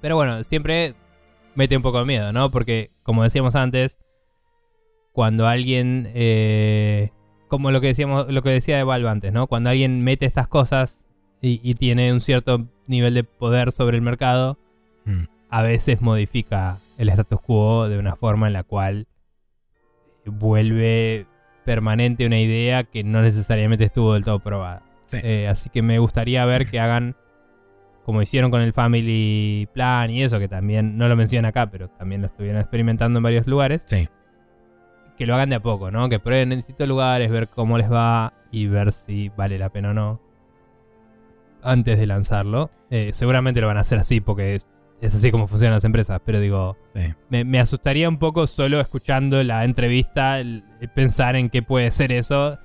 pero 0.00 0.16
bueno, 0.16 0.42
siempre 0.44 0.94
mete 1.54 1.76
un 1.76 1.82
poco 1.82 1.98
de 1.98 2.06
miedo, 2.06 2.32
¿no? 2.32 2.50
Porque, 2.50 2.90
como 3.02 3.22
decíamos 3.22 3.54
antes, 3.54 4.00
cuando 5.12 5.46
alguien, 5.46 6.10
eh, 6.14 7.10
como 7.52 7.70
lo 7.70 7.82
que 7.82 7.88
decíamos, 7.88 8.32
lo 8.32 8.42
que 8.42 8.48
decía 8.48 8.78
de 8.78 8.82
Valve 8.82 9.10
antes, 9.10 9.30
¿no? 9.30 9.46
Cuando 9.46 9.68
alguien 9.68 10.02
mete 10.02 10.24
estas 10.24 10.48
cosas 10.48 11.04
y, 11.42 11.60
y 11.62 11.74
tiene 11.74 12.10
un 12.10 12.22
cierto 12.22 12.66
nivel 12.86 13.12
de 13.12 13.24
poder 13.24 13.72
sobre 13.72 13.98
el 13.98 14.02
mercado, 14.02 14.56
Mm. 15.04 15.24
a 15.50 15.60
veces 15.60 16.00
modifica 16.00 16.78
el 16.96 17.10
status 17.10 17.40
quo 17.42 17.88
de 17.90 17.98
una 17.98 18.16
forma 18.16 18.46
en 18.46 18.54
la 18.54 18.62
cual 18.62 19.06
vuelve 20.24 21.26
permanente 21.66 22.24
una 22.24 22.40
idea 22.40 22.84
que 22.84 23.04
no 23.04 23.20
necesariamente 23.20 23.84
estuvo 23.84 24.14
del 24.14 24.24
todo 24.24 24.38
probada. 24.38 24.82
Sí. 25.06 25.18
Eh, 25.22 25.48
así 25.48 25.68
que 25.68 25.82
me 25.82 25.98
gustaría 25.98 26.44
ver 26.46 26.66
que 26.70 26.80
hagan 26.80 27.16
como 28.04 28.22
hicieron 28.22 28.50
con 28.50 28.62
el 28.62 28.72
Family 28.72 29.68
Plan 29.74 30.10
y 30.10 30.22
eso, 30.22 30.38
que 30.38 30.48
también 30.48 30.96
no 30.96 31.06
lo 31.06 31.16
menciona 31.16 31.48
acá, 31.48 31.70
pero 31.70 31.88
también 31.88 32.22
lo 32.22 32.28
estuvieron 32.28 32.60
experimentando 32.60 33.18
en 33.18 33.22
varios 33.22 33.46
lugares. 33.46 33.84
Sí. 33.86 34.08
Que 35.22 35.26
lo 35.28 35.34
hagan 35.36 35.50
de 35.50 35.54
a 35.54 35.60
poco, 35.62 35.92
¿no? 35.92 36.08
Que 36.08 36.18
prueben 36.18 36.50
en 36.50 36.58
distintos 36.58 36.88
lugares, 36.88 37.30
ver 37.30 37.46
cómo 37.48 37.78
les 37.78 37.88
va 37.88 38.32
y 38.50 38.66
ver 38.66 38.90
si 38.90 39.28
vale 39.28 39.56
la 39.56 39.68
pena 39.68 39.90
o 39.90 39.94
no 39.94 40.20
antes 41.62 41.96
de 41.96 42.06
lanzarlo. 42.08 42.72
Eh, 42.90 43.10
seguramente 43.12 43.60
lo 43.60 43.68
van 43.68 43.76
a 43.76 43.82
hacer 43.82 44.00
así 44.00 44.20
porque 44.20 44.56
es, 44.56 44.66
es 45.00 45.14
así 45.14 45.30
como 45.30 45.46
funcionan 45.46 45.74
las 45.74 45.84
empresas, 45.84 46.20
pero 46.24 46.40
digo, 46.40 46.76
Sí. 46.96 47.14
me, 47.30 47.44
me 47.44 47.60
asustaría 47.60 48.08
un 48.08 48.18
poco 48.18 48.48
solo 48.48 48.80
escuchando 48.80 49.40
la 49.44 49.64
entrevista 49.64 50.40
el- 50.40 50.64
el 50.80 50.88
pensar 50.88 51.36
en 51.36 51.50
qué 51.50 51.62
puede 51.62 51.92
ser 51.92 52.10
eso 52.10 52.58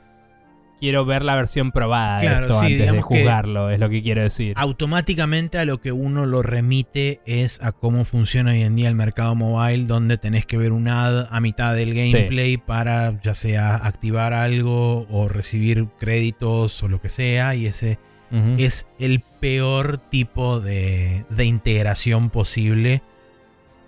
quiero 0.79 1.05
ver 1.05 1.23
la 1.23 1.35
versión 1.35 1.71
probada 1.71 2.19
de 2.19 2.27
esto 2.27 2.59
sí, 2.59 2.73
antes 2.73 2.91
de 2.91 3.01
juzgarlo, 3.01 3.69
es 3.69 3.79
lo 3.79 3.89
que 3.89 4.01
quiero 4.01 4.21
decir. 4.21 4.53
Automáticamente 4.57 5.57
a 5.57 5.65
lo 5.65 5.81
que 5.81 5.91
uno 5.91 6.25
lo 6.25 6.41
remite 6.41 7.21
es 7.25 7.61
a 7.61 7.71
cómo 7.71 8.05
funciona 8.05 8.51
hoy 8.51 8.61
en 8.61 8.75
día 8.75 8.87
el 8.87 8.95
mercado 8.95 9.35
mobile, 9.35 9.85
donde 9.85 10.17
tenés 10.17 10.45
que 10.45 10.57
ver 10.57 10.71
un 10.71 10.87
ad 10.87 11.27
a 11.29 11.39
mitad 11.39 11.75
del 11.75 11.93
gameplay 11.93 12.57
para 12.57 13.19
ya 13.21 13.33
sea 13.33 13.75
activar 13.75 14.33
algo 14.33 15.07
o 15.09 15.27
recibir 15.27 15.87
créditos 15.99 16.81
o 16.83 16.87
lo 16.87 17.01
que 17.01 17.09
sea, 17.09 17.55
y 17.55 17.65
ese 17.65 17.99
es 18.57 18.87
el 18.99 19.21
peor 19.21 19.97
tipo 19.97 20.59
de, 20.59 21.25
de 21.29 21.45
integración 21.45 22.29
posible. 22.29 23.01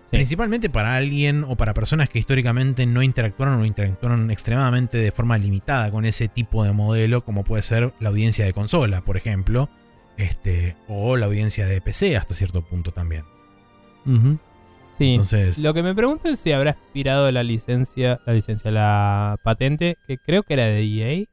Sí. 0.09 0.17
Principalmente 0.17 0.71
para 0.71 0.95
alguien 0.95 1.43
o 1.43 1.55
para 1.55 1.75
personas 1.75 2.09
que 2.09 2.17
históricamente 2.17 2.87
no 2.87 3.03
interactuaron 3.03 3.61
o 3.61 3.65
interactuaron 3.65 4.31
extremadamente 4.31 4.97
de 4.97 5.11
forma 5.11 5.37
limitada 5.37 5.91
con 5.91 6.03
ese 6.03 6.27
tipo 6.27 6.63
de 6.63 6.71
modelo, 6.71 7.23
como 7.23 7.43
puede 7.43 7.61
ser 7.61 7.93
la 7.99 8.09
audiencia 8.09 8.43
de 8.43 8.53
consola, 8.53 9.01
por 9.01 9.17
ejemplo, 9.17 9.69
este, 10.17 10.75
o 10.87 11.15
la 11.15 11.27
audiencia 11.27 11.67
de 11.67 11.79
PC 11.79 12.17
hasta 12.17 12.33
cierto 12.33 12.63
punto 12.63 12.91
también. 12.91 13.23
Sí. 14.97 15.11
Entonces, 15.13 15.59
Lo 15.59 15.75
que 15.75 15.83
me 15.83 15.93
pregunto 15.93 16.27
es 16.27 16.39
si 16.39 16.51
habrá 16.53 16.71
expirado 16.71 17.31
la 17.31 17.43
licencia, 17.43 18.19
la 18.25 18.33
licencia, 18.33 18.71
la 18.71 19.37
patente, 19.43 19.95
que 20.07 20.17
creo 20.17 20.41
que 20.41 20.53
era 20.55 20.65
de 20.65 20.81
EA, 20.83 21.25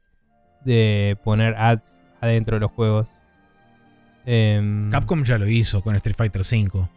de 0.63 1.17
poner 1.23 1.55
ads 1.55 2.03
adentro 2.21 2.57
de 2.57 2.59
los 2.61 2.71
juegos. 2.71 3.07
Em, 4.27 4.91
Capcom 4.91 5.23
ya 5.23 5.39
lo 5.39 5.47
hizo 5.47 5.81
con 5.81 5.95
Street 5.95 6.15
Fighter 6.15 6.41
V. 6.41 6.87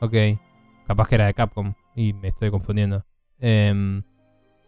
Ok. 0.00 0.14
Capaz 0.86 1.08
que 1.08 1.14
era 1.14 1.26
de 1.26 1.34
Capcom 1.34 1.74
y 1.94 2.12
me 2.12 2.28
estoy 2.28 2.50
confundiendo. 2.50 3.04
Em, 3.40 4.02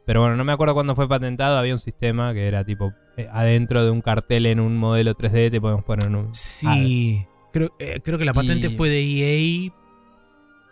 pero 0.06 0.20
bueno, 0.20 0.36
no 0.36 0.44
me 0.44 0.52
acuerdo 0.52 0.74
cuándo 0.74 0.94
fue 0.94 1.08
patentado. 1.08 1.58
Había 1.58 1.74
un 1.74 1.80
sistema 1.80 2.32
que 2.34 2.46
era 2.48 2.64
tipo 2.64 2.92
eh, 3.16 3.28
adentro 3.32 3.84
de 3.84 3.90
un 3.90 4.00
cartel 4.00 4.46
en 4.46 4.60
un 4.60 4.76
modelo 4.76 5.14
3D 5.14 5.50
te 5.50 5.60
podemos 5.60 5.84
poner 5.84 6.08
un. 6.08 6.34
Sí, 6.34 7.26
creo, 7.52 7.74
eh, 7.78 8.00
creo 8.02 8.18
que 8.18 8.24
la 8.24 8.34
patente 8.34 8.68
Y- 8.68 8.76
fue 8.76 8.88
de 8.88 9.00
EA, 9.02 9.72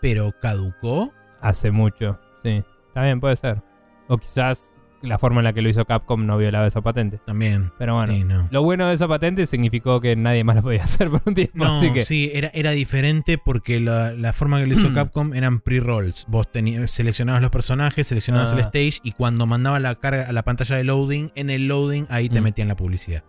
pero 0.01 0.33
caducó. 0.41 1.13
Hace 1.41 1.71
mucho. 1.71 2.19
Sí. 2.43 2.63
Está 2.89 3.05
bien, 3.05 3.21
puede 3.21 3.37
ser. 3.37 3.63
O 4.09 4.19
quizás 4.19 4.71
la 5.03 5.19
forma 5.19 5.41
en 5.41 5.45
la 5.45 5.53
que 5.53 5.63
lo 5.63 5.69
hizo 5.69 5.85
Capcom 5.85 6.25
no 6.27 6.39
violaba 6.39 6.67
esa 6.67 6.81
patente. 6.81 7.19
También. 7.27 7.73
Pero 7.79 7.97
bueno. 7.97 8.13
sí, 8.13 8.25
no. 8.25 8.49
Lo 8.51 8.63
bueno 8.63 8.87
de 8.89 8.95
esa 8.95 9.09
patente 9.09 9.47
significó 9.47 10.01
que 10.01 10.15
nadie 10.17 10.45
más 10.45 10.57
lo 10.57 10.63
podía 10.63 10.83
hacer 10.85 11.11
por 11.11 11.21
un 11.25 11.35
tiempo. 11.35 11.53
No, 11.65 11.77
así 11.77 11.93
que. 11.93 12.05
sí, 12.05 12.31
era, 12.33 12.51
era 12.55 12.71
diferente 12.71 13.39
porque 13.39 13.81
la, 13.81 14.13
la 14.13 14.33
forma 14.33 14.61
que 14.61 14.67
lo 14.67 14.73
hizo 14.75 14.93
Capcom 14.95 15.35
eran 15.35 15.61
pre-rolls. 15.61 16.27
Vos 16.29 16.51
tenías, 16.51 16.91
seleccionabas 16.91 17.43
los 17.43 17.51
personajes, 17.51 18.07
seleccionabas 18.07 18.53
el 18.53 18.59
Ah. 18.61 18.63
stage 18.73 19.01
y 19.03 19.13
cuando 19.13 19.47
mandaba 19.47 19.81
la 19.81 19.95
carga 19.97 20.25
a 20.29 20.33
la 20.33 20.43
pantalla 20.45 20.77
de 20.77 20.85
loading, 20.85 21.31
en 21.35 21.51
el 21.51 21.67
loading 21.69 22.07
ahí 22.09 22.29
te 22.29 22.41
Mm. 22.41 22.45
metían 22.45 22.69
la 22.69 22.77
publicidad. 22.77 23.25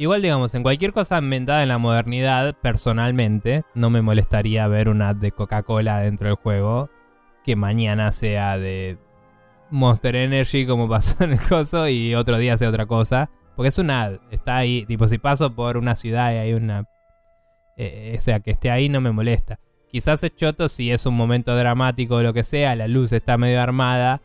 Igual, 0.00 0.22
digamos, 0.22 0.54
en 0.54 0.62
cualquier 0.62 0.92
cosa 0.92 1.18
inventada 1.18 1.60
en 1.64 1.68
la 1.70 1.78
modernidad, 1.78 2.54
personalmente, 2.62 3.64
no 3.74 3.90
me 3.90 4.00
molestaría 4.00 4.66
ver 4.68 4.88
un 4.88 5.02
ad 5.02 5.16
de 5.16 5.32
Coca-Cola 5.32 5.98
dentro 6.02 6.28
del 6.28 6.36
juego 6.36 6.88
que 7.44 7.56
mañana 7.56 8.12
sea 8.12 8.58
de 8.58 8.96
Monster 9.70 10.16
Energy, 10.16 10.66
como 10.66 10.88
pasó 10.88 11.22
en 11.24 11.32
el 11.32 11.40
coso, 11.40 11.88
y 11.88 12.14
otro 12.14 12.38
día 12.38 12.56
sea 12.56 12.68
otra 12.68 12.86
cosa. 12.86 13.30
Porque 13.56 13.68
es 13.68 13.78
un 13.78 13.90
ad, 13.90 14.18
está 14.30 14.56
ahí. 14.56 14.84
Tipo, 14.86 15.08
si 15.08 15.18
paso 15.18 15.54
por 15.54 15.76
una 15.76 15.96
ciudad 15.96 16.32
y 16.32 16.36
hay 16.36 16.52
una. 16.54 16.84
eh, 17.76 18.14
o 18.16 18.20
sea, 18.20 18.40
que 18.40 18.50
esté 18.52 18.70
ahí 18.70 18.88
no 18.88 19.00
me 19.00 19.10
molesta. 19.12 19.58
Quizás 19.90 20.22
es 20.22 20.36
choto 20.36 20.68
si 20.68 20.90
es 20.90 21.06
un 21.06 21.14
momento 21.16 21.56
dramático 21.56 22.16
o 22.16 22.22
lo 22.22 22.32
que 22.34 22.44
sea, 22.44 22.76
la 22.76 22.88
luz 22.88 23.10
está 23.12 23.38
medio 23.38 23.60
armada 23.60 24.20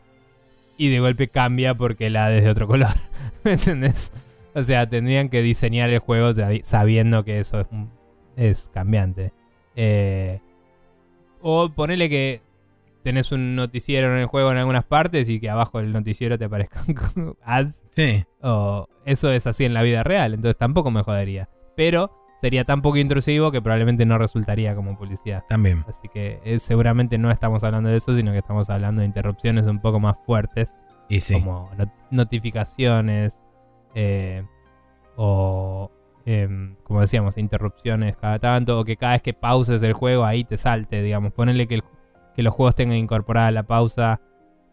y 0.76 0.88
de 0.90 1.00
golpe 1.00 1.28
cambia 1.28 1.74
porque 1.74 2.10
la 2.10 2.32
es 2.34 2.44
de 2.44 2.50
otro 2.50 2.66
color. 2.66 2.90
¿Me 3.44 3.52
entendés? 3.54 4.12
O 4.54 4.62
sea, 4.62 4.88
tendrían 4.88 5.30
que 5.30 5.40
diseñar 5.42 5.90
el 5.90 5.98
juego 6.00 6.32
sabi- 6.32 6.62
sabiendo 6.62 7.24
que 7.24 7.40
eso 7.40 7.60
es, 7.60 7.66
es 8.36 8.70
cambiante. 8.74 9.32
Eh, 9.74 10.38
o 11.40 11.68
ponerle 11.70 12.08
que 12.08 12.40
tenés 13.04 13.30
un 13.30 13.54
noticiero 13.54 14.10
en 14.12 14.18
el 14.18 14.26
juego 14.26 14.50
en 14.50 14.56
algunas 14.56 14.82
partes 14.84 15.28
y 15.28 15.38
que 15.38 15.48
abajo 15.48 15.78
del 15.78 15.92
noticiero 15.92 16.36
te 16.38 16.46
aparezcan 16.46 16.82
ads. 17.44 17.82
Sí, 17.90 18.24
O 18.42 18.88
eso 19.04 19.30
es 19.30 19.46
así 19.46 19.64
en 19.64 19.74
la 19.74 19.82
vida 19.82 20.02
real, 20.02 20.34
entonces 20.34 20.56
tampoco 20.58 20.90
me 20.90 21.02
jodería. 21.02 21.48
Pero 21.76 22.10
sería 22.40 22.64
tan 22.64 22.82
poco 22.82 22.96
intrusivo 22.96 23.52
que 23.52 23.62
probablemente 23.62 24.04
no 24.04 24.18
resultaría 24.18 24.74
como 24.74 24.98
publicidad. 24.98 25.44
también. 25.48 25.84
Así 25.88 26.08
que 26.08 26.40
eh, 26.44 26.58
seguramente 26.58 27.16
no 27.18 27.30
estamos 27.30 27.62
hablando 27.62 27.88
de 27.90 27.96
eso, 27.96 28.14
sino 28.14 28.32
que 28.32 28.38
estamos 28.38 28.68
hablando 28.70 29.00
de 29.02 29.06
interrupciones 29.06 29.66
un 29.66 29.80
poco 29.80 30.00
más 30.00 30.16
fuertes 30.26 30.74
Y 31.08 31.20
sí. 31.20 31.34
como 31.34 31.70
not- 31.78 31.92
notificaciones 32.10 33.40
eh, 33.94 34.44
o, 35.16 35.90
em, 36.26 36.74
como 36.84 37.00
decíamos, 37.00 37.36
interrupciones 37.38 38.16
cada 38.16 38.38
tanto, 38.38 38.80
o 38.80 38.84
que 38.84 38.96
cada 38.96 39.12
vez 39.12 39.22
que 39.22 39.34
pauses 39.34 39.82
el 39.82 39.92
juego 39.92 40.24
ahí 40.24 40.44
te 40.44 40.56
salte, 40.56 41.02
digamos. 41.02 41.32
Ponerle 41.32 41.66
que, 41.68 41.76
el- 41.76 41.84
que 42.34 42.42
los 42.42 42.52
juegos 42.54 42.74
tengan 42.74 42.96
incorporada 42.96 43.50
la 43.50 43.62
pausa 43.64 44.20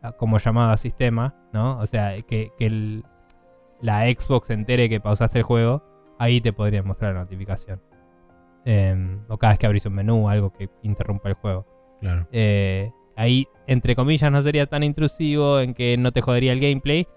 ah, 0.03 0.11
como 0.13 0.37
llamado 0.39 0.71
a 0.71 0.77
sistema, 0.77 1.35
¿no? 1.53 1.77
O 1.79 1.85
sea, 1.87 2.19
que, 2.21 2.51
que 2.57 2.65
el- 2.65 3.03
la 3.81 4.01
Xbox 4.05 4.49
entere 4.51 4.89
que 4.89 4.99
pausaste 4.99 5.39
el 5.39 5.43
juego, 5.43 5.83
ahí 6.19 6.39
te 6.41 6.53
podría 6.53 6.83
mostrar 6.83 7.13
la 7.13 7.21
notificación. 7.21 7.81
Em, 8.63 9.21
o 9.27 9.37
cada 9.37 9.53
vez 9.53 9.59
que 9.59 9.65
abrís 9.65 9.85
un 9.87 9.93
menú, 9.93 10.29
algo 10.29 10.51
que 10.53 10.69
interrumpa 10.83 11.29
el 11.29 11.35
juego. 11.35 11.65
Claro. 11.99 12.27
Eh, 12.31 12.91
ahí, 13.15 13.47
entre 13.65 13.95
comillas, 13.95 14.31
no 14.31 14.39
sería 14.43 14.67
tan 14.67 14.83
intrusivo 14.83 15.59
en 15.59 15.73
que 15.73 15.97
no 15.97 16.11
te 16.11 16.21
jodería 16.21 16.53
el 16.53 16.59
gameplay, 16.59 17.07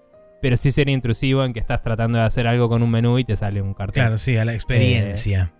pero 0.41 0.57
sí 0.57 0.71
sería 0.71 0.93
intrusivo 0.93 1.43
en 1.43 1.53
que 1.53 1.59
estás 1.59 1.81
tratando 1.83 2.17
de 2.17 2.23
hacer 2.23 2.47
algo 2.47 2.67
con 2.67 2.81
un 2.81 2.89
menú 2.89 3.19
y 3.19 3.23
te 3.23 3.35
sale 3.35 3.61
un 3.61 3.73
cartel. 3.75 4.01
Claro, 4.03 4.17
sí, 4.17 4.37
a 4.37 4.45
la 4.45 4.53
experiencia. 4.53 5.53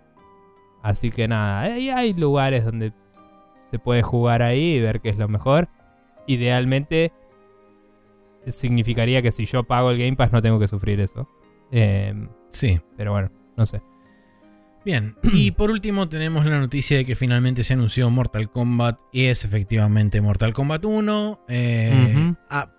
Así 0.82 1.10
que 1.10 1.26
nada, 1.28 1.60
hay, 1.62 1.90
hay 1.90 2.14
lugares 2.14 2.64
donde 2.64 2.92
se 3.70 3.78
puede 3.78 4.02
jugar 4.02 4.42
ahí 4.42 4.74
y 4.74 4.80
ver 4.80 5.00
qué 5.00 5.10
es 5.10 5.18
lo 5.18 5.28
mejor. 5.28 5.68
Idealmente, 6.26 7.12
significaría 8.46 9.22
que 9.22 9.32
si 9.32 9.44
yo 9.46 9.64
pago 9.64 9.90
el 9.90 9.98
Game 9.98 10.16
Pass 10.16 10.32
no 10.32 10.40
tengo 10.40 10.58
que 10.58 10.68
sufrir 10.68 11.00
eso. 11.00 11.28
Eh, 11.70 12.14
sí. 12.50 12.80
pero 12.96 13.12
bueno, 13.12 13.30
no 13.56 13.66
sé. 13.66 13.82
Bien, 14.86 15.16
y 15.34 15.50
por 15.50 15.70
último 15.72 16.08
tenemos 16.08 16.46
la 16.46 16.60
noticia 16.60 16.96
de 16.96 17.04
que 17.04 17.16
finalmente 17.16 17.64
se 17.64 17.74
anunció 17.74 18.08
Mortal 18.08 18.50
Kombat 18.52 18.98
y 19.12 19.24
es 19.24 19.44
efectivamente 19.44 20.20
Mortal 20.20 20.52
Kombat 20.52 20.84
1. 20.84 21.44
eh, 21.48 22.34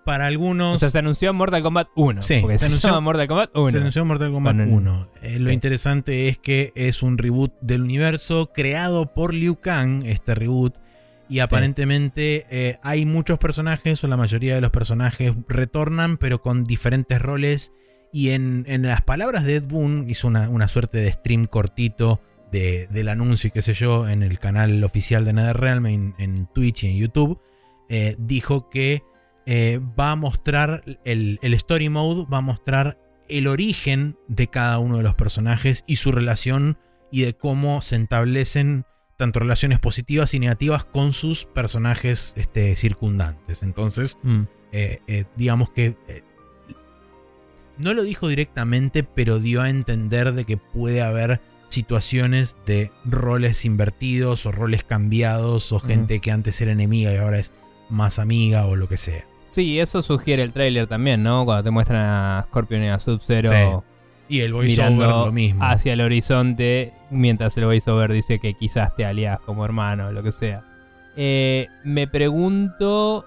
para 0.06 0.26
algunos... 0.28 0.76
O 0.76 0.78
sea, 0.80 0.90
se 0.90 1.00
anunció 1.00 1.34
Mortal 1.34 1.62
Kombat 1.62 1.90
1. 1.98 2.22
Sí, 2.22 2.38
porque 2.42 2.58
se 2.58 2.60
se, 2.60 2.66
anunció- 2.72 2.90
llama 2.92 3.02
Mortal 3.02 3.28
Kombat 3.28 3.50
1. 3.58 3.70
Se 3.72 3.78
anunció 3.78 4.06
Mortal 4.06 4.32
Kombat 4.32 4.54
Con 4.56 4.62
el- 4.62 4.74
1. 4.74 5.12
Eh, 5.22 5.40
lo 5.40 5.50
Sí. 5.50 5.54
interesante 5.54 6.28
es 6.30 6.38
que 6.38 6.72
es 6.76 7.04
un 7.04 7.18
reboot 7.18 7.54
del 7.60 7.82
universo 7.82 8.52
creado 8.56 9.14
por 9.14 9.34
Liu 9.34 9.58
Kang, 9.60 10.06
este 10.06 10.34
reboot. 10.34 10.76
Y 11.30 11.40
aparentemente 11.40 12.46
eh, 12.50 12.80
hay 12.84 13.06
muchos 13.06 13.38
personajes, 13.38 14.02
o 14.02 14.08
la 14.08 14.16
mayoría 14.16 14.56
de 14.56 14.62
los 14.62 14.70
personajes 14.72 15.34
retornan, 15.50 16.16
pero 16.16 16.42
con 16.42 16.64
diferentes 16.64 17.22
roles. 17.22 17.74
Y 18.18 18.30
en, 18.32 18.64
en 18.68 18.82
las 18.82 19.02
palabras 19.02 19.44
de 19.44 19.58
Ed 19.58 19.66
Boon, 19.68 20.06
hizo 20.10 20.28
una, 20.28 20.50
una 20.50 20.68
suerte 20.68 20.98
de 20.98 21.12
stream 21.12 21.46
cortito 21.46 22.20
de- 22.52 22.88
del 22.90 23.10
anuncio 23.10 23.50
y 23.50 23.52
qué 23.52 23.62
sé 23.62 23.74
yo, 23.74 24.08
en 24.10 24.24
el 24.24 24.40
canal 24.40 24.84
oficial 24.84 25.24
de 25.26 25.34
NetherRealm, 25.34 25.86
en, 25.86 26.16
en 26.18 26.48
Twitch 26.48 26.84
y 26.84 26.88
en 26.90 26.98
YouTube. 26.98 27.40
eh, 27.90 28.16
dijo 28.18 28.70
que 28.70 29.04
eh, 29.46 29.80
va 30.00 30.12
a 30.12 30.16
mostrar 30.16 30.84
el, 31.06 31.40
el 31.42 31.54
story 31.54 31.90
mode, 31.90 32.26
va 32.32 32.40
a 32.40 32.42
mostrar 32.42 32.98
el 33.30 33.46
origen 33.48 34.18
de 34.28 34.48
cada 34.48 34.80
uno 34.80 34.98
de 34.98 35.04
los 35.04 35.16
personajes 35.16 35.84
y 35.88 35.98
su 35.98 36.12
relación 36.12 36.78
y 37.12 37.22
de 37.22 37.34
cómo 37.36 37.82
se 37.82 37.96
establecen 37.98 38.84
tanto 39.16 39.40
relaciones 39.40 39.80
positivas 39.80 40.34
y 40.34 40.40
negativas 40.40 40.86
con 40.86 41.14
sus 41.14 41.46
personajes 41.46 42.34
este, 42.36 42.76
circundantes. 42.76 43.64
Entonces, 43.64 44.18
Mm. 44.24 44.42
eh, 44.72 45.00
eh, 45.08 45.26
digamos 45.38 45.70
que 45.70 45.96
no 47.78 47.94
lo 47.94 48.04
dijo 48.04 48.28
directamente, 48.28 49.04
pero 49.04 49.40
dio 49.40 49.62
a 49.62 49.70
entender 49.70 50.34
de 50.34 50.46
que 50.46 50.58
puede 50.58 51.02
haber 51.02 51.40
situaciones 51.70 52.58
de 52.66 52.92
roles 53.06 53.66
invertidos 53.66 54.46
o 54.46 54.52
roles 54.52 54.84
cambiados 54.84 55.72
o 55.72 55.80
gente 55.80 56.20
que 56.20 56.32
antes 56.32 56.60
era 56.62 56.72
enemiga 56.72 57.14
y 57.14 57.18
ahora 57.18 57.40
es 57.40 57.52
más 57.90 58.20
amiga 58.20 58.66
o 58.66 58.76
lo 58.76 58.88
que 58.88 58.98
sea. 58.98 59.26
Sí, 59.46 59.80
eso 59.80 60.02
sugiere 60.02 60.44
el 60.44 60.54
tráiler 60.54 60.88
también, 60.88 61.24
¿no? 61.24 61.46
Cuando 61.46 61.64
te 61.64 61.72
muestran 61.72 62.02
a 62.02 62.46
Scorpion 62.50 62.84
y 62.84 62.90
a 62.90 63.00
Sub-Zero 63.00 63.50
Sí. 63.50 64.36
Y 64.36 64.42
el 64.42 64.54
voiceover 64.54 65.08
lo 65.08 65.32
mismo. 65.32 65.64
hacia 65.64 65.94
el 65.94 66.02
horizonte, 66.02 66.92
mientras 67.10 67.56
el 67.58 67.64
voiceover 67.64 68.12
dice 68.12 68.40
que 68.40 68.56
quizás 68.56 68.94
te 68.96 69.06
alías 69.06 69.40
como 69.40 69.64
hermano 69.64 70.08
o 70.08 70.12
lo 70.12 70.22
que 70.22 70.34
sea. 70.34 70.64
Eh, 71.16 71.68
me 71.86 72.08
pregunto 72.08 73.26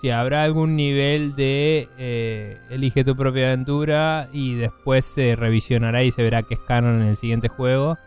si 0.00 0.08
habrá 0.08 0.44
algún 0.44 0.76
nivel 0.76 1.34
de 1.34 1.88
eh, 1.98 2.58
elige 2.70 3.04
tu 3.04 3.14
propia 3.14 3.48
aventura 3.48 4.30
y 4.32 4.54
después 4.54 5.04
se 5.04 5.36
revisionará 5.36 6.02
y 6.02 6.10
se 6.10 6.22
verá 6.22 6.42
que 6.42 6.54
es 6.54 6.60
canon 6.60 7.02
en 7.02 7.08
el 7.08 7.16
siguiente 7.16 7.48
juego. 7.48 7.98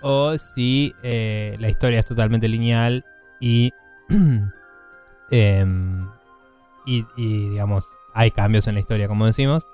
O 0.00 0.38
si 0.38 0.94
eh, 1.02 1.56
la 1.60 1.68
historia 1.68 1.98
es 1.98 2.06
totalmente 2.06 2.48
lineal 2.48 3.04
y, 3.40 3.72
em, 5.30 6.08
y, 6.86 7.04
y, 7.16 7.50
digamos, 7.50 7.86
hay 8.14 8.30
cambios 8.30 8.66
en 8.66 8.74
la 8.74 8.80
historia, 8.80 9.06
como 9.06 9.26
decimos. 9.26 9.68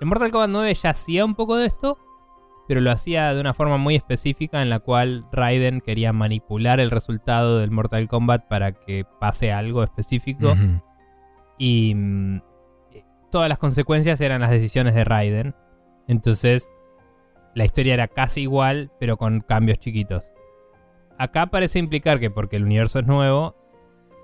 En 0.00 0.08
Mortal 0.08 0.30
Kombat 0.30 0.50
9 0.50 0.74
ya 0.74 0.90
hacía 0.90 1.24
un 1.24 1.34
poco 1.34 1.56
de 1.56 1.66
esto, 1.66 1.98
pero 2.70 2.80
lo 2.80 2.92
hacía 2.92 3.34
de 3.34 3.40
una 3.40 3.52
forma 3.52 3.78
muy 3.78 3.96
específica 3.96 4.62
en 4.62 4.70
la 4.70 4.78
cual 4.78 5.26
Raiden 5.32 5.80
quería 5.80 6.12
manipular 6.12 6.78
el 6.78 6.92
resultado 6.92 7.58
del 7.58 7.72
Mortal 7.72 8.06
Kombat 8.06 8.46
para 8.46 8.70
que 8.70 9.04
pase 9.18 9.50
algo 9.50 9.82
específico. 9.82 10.54
Y 11.58 11.94
mm, 11.96 12.40
todas 13.32 13.48
las 13.48 13.58
consecuencias 13.58 14.20
eran 14.20 14.40
las 14.40 14.50
decisiones 14.50 14.94
de 14.94 15.02
Raiden. 15.02 15.56
Entonces, 16.06 16.70
la 17.56 17.64
historia 17.64 17.94
era 17.94 18.06
casi 18.06 18.42
igual, 18.42 18.92
pero 19.00 19.16
con 19.16 19.40
cambios 19.40 19.80
chiquitos. 19.80 20.30
Acá 21.18 21.46
parece 21.46 21.80
implicar 21.80 22.20
que 22.20 22.30
porque 22.30 22.54
el 22.54 22.62
universo 22.62 23.00
es 23.00 23.06
nuevo, 23.08 23.56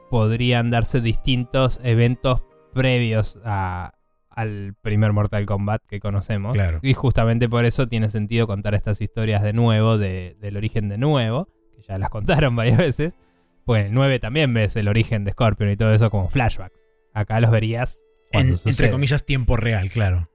podrían 0.09 0.71
darse 0.71 1.01
distintos 1.01 1.81
eventos 1.83 2.45
previos 2.73 3.41
a- 3.45 3.93
al 4.37 4.75
primer 4.83 5.13
Mortal 5.13 5.45
Kombat 5.47 5.83
que 5.89 5.99
conocemos. 5.99 6.53
Claro. 6.55 6.79
Y 6.83 6.95
justamente 6.95 7.49
por 7.49 7.65
eso 7.65 7.89
tiene 7.89 8.09
sentido 8.09 8.47
contar 8.47 8.75
estas 8.75 9.01
historias 9.01 9.43
de 9.43 9.53
nuevo, 9.53 9.99
de- 9.99 10.37
del 10.41 10.57
origen 10.57 10.89
de 10.89 10.99
nuevo, 10.99 11.49
que 11.75 11.83
ya 11.83 11.99
las 11.99 12.11
contaron 12.11 12.55
varias 12.55 12.79
veces. 12.79 13.17
Pues 13.65 13.81
en 13.81 13.87
el 13.89 13.95
9 13.95 14.21
también 14.21 14.55
ves 14.55 14.77
el 14.77 14.87
origen 14.87 15.25
de 15.25 15.33
Scorpion 15.33 15.71
y 15.71 15.77
todo 15.77 15.93
eso 15.93 16.11
como 16.11 16.29
flashbacks. 16.29 16.85
Acá 17.13 17.41
los 17.41 17.51
verías 17.51 18.01
En- 18.31 18.55
entre 18.65 18.91
comillas, 18.93 19.25
tiempo 19.25 19.57
real, 19.57 19.91
claro. 19.91 20.29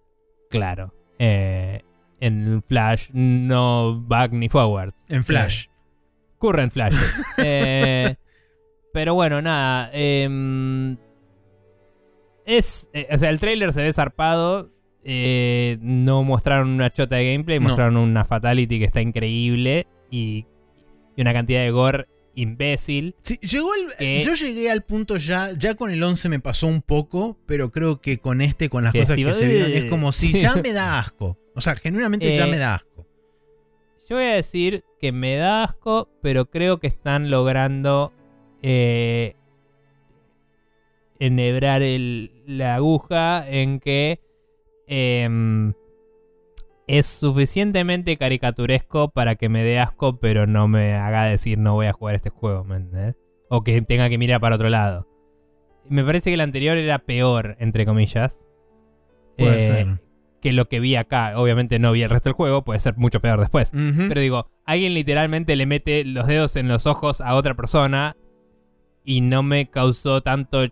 Claro. 0.49 0.93
Eh, 1.19 1.81
en 2.19 2.61
Flash 2.67 3.09
no 3.13 4.01
back 4.01 4.31
ni 4.33 4.49
forward. 4.49 4.93
En 5.07 5.23
Flash. 5.23 5.67
Ocurre 6.37 6.63
en 6.63 6.71
Flash. 6.71 6.95
Eh, 7.37 8.15
pero 8.93 9.13
bueno, 9.13 9.41
nada. 9.41 9.89
Es. 12.45 12.89
eh, 12.93 13.07
o 13.11 13.17
sea, 13.17 13.29
el 13.29 13.39
trailer 13.39 13.73
se 13.73 13.81
ve 13.81 13.93
zarpado. 13.93 14.69
eh, 15.03 15.79
no 15.81 16.23
mostraron 16.23 16.69
una 16.69 16.91
chota 16.91 17.15
de 17.15 17.31
gameplay, 17.31 17.59
No. 17.59 17.69
mostraron 17.69 17.97
una 17.97 18.23
fatality 18.23 18.77
que 18.77 18.85
está 18.85 19.01
increíble. 19.01 19.87
Y, 20.11 20.45
y 21.15 21.21
una 21.21 21.33
cantidad 21.33 21.61
de 21.63 21.71
gore 21.71 22.07
imbécil. 22.35 23.15
Sí, 23.23 23.37
llegó 23.41 23.73
el- 23.73 23.95
Que- 23.97 24.21
yo 24.21 24.35
llegué 24.35 24.69
al 24.69 24.83
punto 24.83 25.17
ya, 25.17 25.51
ya 25.57 25.73
con 25.75 25.89
el 25.91 26.01
11 26.03 26.29
me 26.29 26.39
pasó 26.39 26.67
un 26.67 26.81
poco, 26.83 27.37
pero 27.47 27.71
creo 27.71 27.99
que 27.99 28.19
con 28.19 28.41
este, 28.41 28.69
con 28.69 28.83
las 28.83 28.93
Que 28.93 28.99
cosas 28.99 29.15
que 29.17 29.33
se 29.33 29.47
vieron, 29.47 29.71
es 29.71 29.85
como 29.85 30.11
si 30.11 30.31
ya 30.39 30.55
me 30.55 30.71
da 30.71 30.99
asco. 30.99 31.37
O 31.55 31.61
sea, 31.61 31.75
genuinamente 31.75 32.33
ya 32.35 32.45
Eh, 32.47 32.51
me 32.51 32.57
da 32.57 32.75
asco. 32.75 33.07
Yo 34.09 34.17
voy 34.17 34.25
a 34.25 34.33
decir 34.35 34.83
que 34.99 35.11
me 35.11 35.35
da 35.35 35.63
asco, 35.63 36.09
pero 36.21 36.45
creo 36.49 36.79
que 36.79 36.87
están 36.87 37.29
logrando 37.31 38.13
eh, 38.61 39.33
enhebrar 41.21 41.83
el- 41.83 42.31
la 42.47 42.75
aguja 42.75 43.45
en 43.47 43.79
que 43.79 44.19
em, 44.87 45.73
es 46.87 47.05
suficientemente 47.05 48.17
caricaturesco 48.17 49.09
para 49.11 49.35
que 49.35 49.47
me 49.47 49.63
dé 49.63 49.79
asco, 49.79 50.19
pero 50.19 50.47
no 50.47 50.67
me 50.67 50.95
haga 50.95 51.25
decir 51.25 51.57
no 51.57 51.75
voy 51.75 51.85
a 51.85 51.93
jugar 51.93 52.15
este 52.15 52.29
juego, 52.31 52.65
¿me 52.65 52.75
entendés? 52.77 53.15
O 53.49 53.63
que 53.63 53.81
tenga 53.83 54.09
que 54.09 54.17
mirar 54.17 54.41
para 54.41 54.55
otro 54.55 54.69
lado. 54.69 55.07
Me 55.87 56.03
parece 56.03 56.31
que 56.31 56.33
el 56.33 56.41
anterior 56.41 56.77
era 56.77 56.99
peor, 56.99 57.55
entre 57.59 57.85
comillas. 57.85 58.41
Puede 59.37 59.57
eh, 59.57 59.61
ser. 59.61 59.87
que 60.41 60.51
lo 60.53 60.67
que 60.67 60.79
vi 60.79 60.95
acá. 60.95 61.39
Obviamente 61.39 61.77
no 61.79 61.91
vi 61.91 62.01
el 62.01 62.09
resto 62.09 62.29
del 62.29 62.35
juego, 62.35 62.63
puede 62.63 62.79
ser 62.79 62.97
mucho 62.97 63.19
peor 63.21 63.39
después. 63.39 63.71
Pero 63.71 64.19
digo, 64.19 64.49
alguien 64.65 64.93
literalmente 64.93 65.55
le 65.55 65.65
mete 65.67 66.03
los 66.03 66.27
dedos 66.27 66.55
en 66.55 66.67
los 66.67 66.85
ojos 66.87 67.21
a 67.21 67.35
otra 67.35 67.53
persona 67.53 68.17
y 69.05 69.21
no 69.21 69.43
me 69.43 69.69
causó 69.69 70.21
tanto 70.21 70.65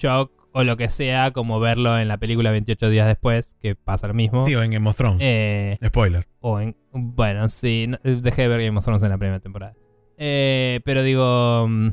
shock 0.00 0.30
o 0.52 0.62
lo 0.62 0.76
que 0.76 0.88
sea 0.88 1.32
como 1.32 1.58
verlo 1.58 1.98
en 1.98 2.06
la 2.08 2.18
película 2.18 2.50
28 2.52 2.88
días 2.90 3.06
después, 3.08 3.56
que 3.60 3.74
pasa 3.74 4.06
lo 4.06 4.14
mismo. 4.14 4.44
Digo, 4.44 4.62
en 4.62 4.70
Game 4.70 4.88
of 4.88 4.96
Thrones. 4.96 5.18
Eh, 5.20 5.78
Spoiler. 5.84 6.26
o 6.40 6.60
en, 6.60 6.76
bueno, 6.92 7.48
sí, 7.48 7.86
no- 7.88 7.98
dejé 8.02 8.42
de 8.42 8.48
ver 8.48 8.62
Game 8.62 8.78
of 8.78 8.84
Thrones 8.84 9.02
en 9.02 9.10
la 9.10 9.18
primera 9.18 9.40
temporada. 9.40 9.74
Eh, 10.16 10.80
pero 10.84 11.02
digo, 11.02 11.66
mm, 11.68 11.88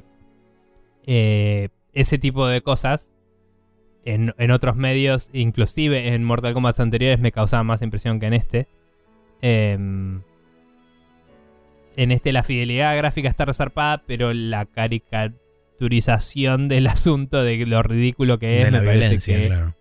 eh, 1.07 1.69
ese 1.93 2.17
tipo 2.19 2.45
de 2.47 2.61
cosas 2.61 3.13
en, 4.05 4.33
en 4.37 4.51
otros 4.51 4.75
medios, 4.75 5.29
inclusive 5.33 6.13
en 6.13 6.23
Mortal 6.23 6.53
Kombat 6.53 6.79
anteriores, 6.79 7.19
me 7.19 7.31
causaban 7.31 7.65
más 7.65 7.81
impresión 7.81 8.19
que 8.19 8.27
en 8.27 8.33
este. 8.33 8.67
Em, 9.41 10.21
en 11.97 12.11
este 12.11 12.31
la 12.31 12.43
fidelidad 12.43 12.95
gráfica 12.95 13.27
está 13.27 13.45
resarpada, 13.45 14.03
pero 14.05 14.33
la 14.33 14.65
caricaturización 15.81 16.67
del 16.67 16.87
asunto 16.87 17.43
de 17.43 17.65
lo 17.65 17.81
ridículo 17.83 18.39
que 18.39 18.59
es 18.59 18.65
de 18.65 18.71
la 18.71 18.79
violencia, 18.81 19.37
que 19.37 19.47
claro. 19.47 19.75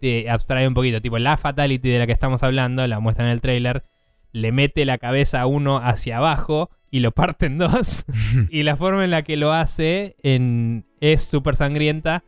te 0.00 0.28
abstrae 0.28 0.66
un 0.66 0.74
poquito. 0.74 1.00
Tipo, 1.00 1.18
la 1.18 1.36
fatality 1.36 1.88
de 1.88 1.98
la 1.98 2.06
que 2.06 2.12
estamos 2.12 2.42
hablando, 2.42 2.86
la 2.86 3.00
muestra 3.00 3.24
en 3.24 3.30
el 3.30 3.40
trailer, 3.40 3.84
le 4.32 4.52
mete 4.52 4.84
la 4.84 4.98
cabeza 4.98 5.40
a 5.40 5.46
uno 5.46 5.78
hacia 5.78 6.18
abajo 6.18 6.70
y 6.90 7.00
lo 7.00 7.12
parte 7.12 7.46
en 7.46 7.58
dos. 7.58 8.04
y 8.50 8.62
la 8.64 8.76
forma 8.76 9.04
en 9.04 9.10
la 9.10 9.22
que 9.22 9.36
lo 9.36 9.52
hace 9.52 10.16
en, 10.22 10.84
es 11.00 11.22
súper 11.22 11.56
sangrienta, 11.56 12.24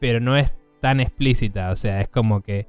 pero 0.00 0.20
no 0.20 0.36
es 0.36 0.54
tan 0.80 1.00
explícita. 1.00 1.70
O 1.70 1.76
sea, 1.76 2.00
es 2.00 2.08
como 2.08 2.40
que 2.40 2.66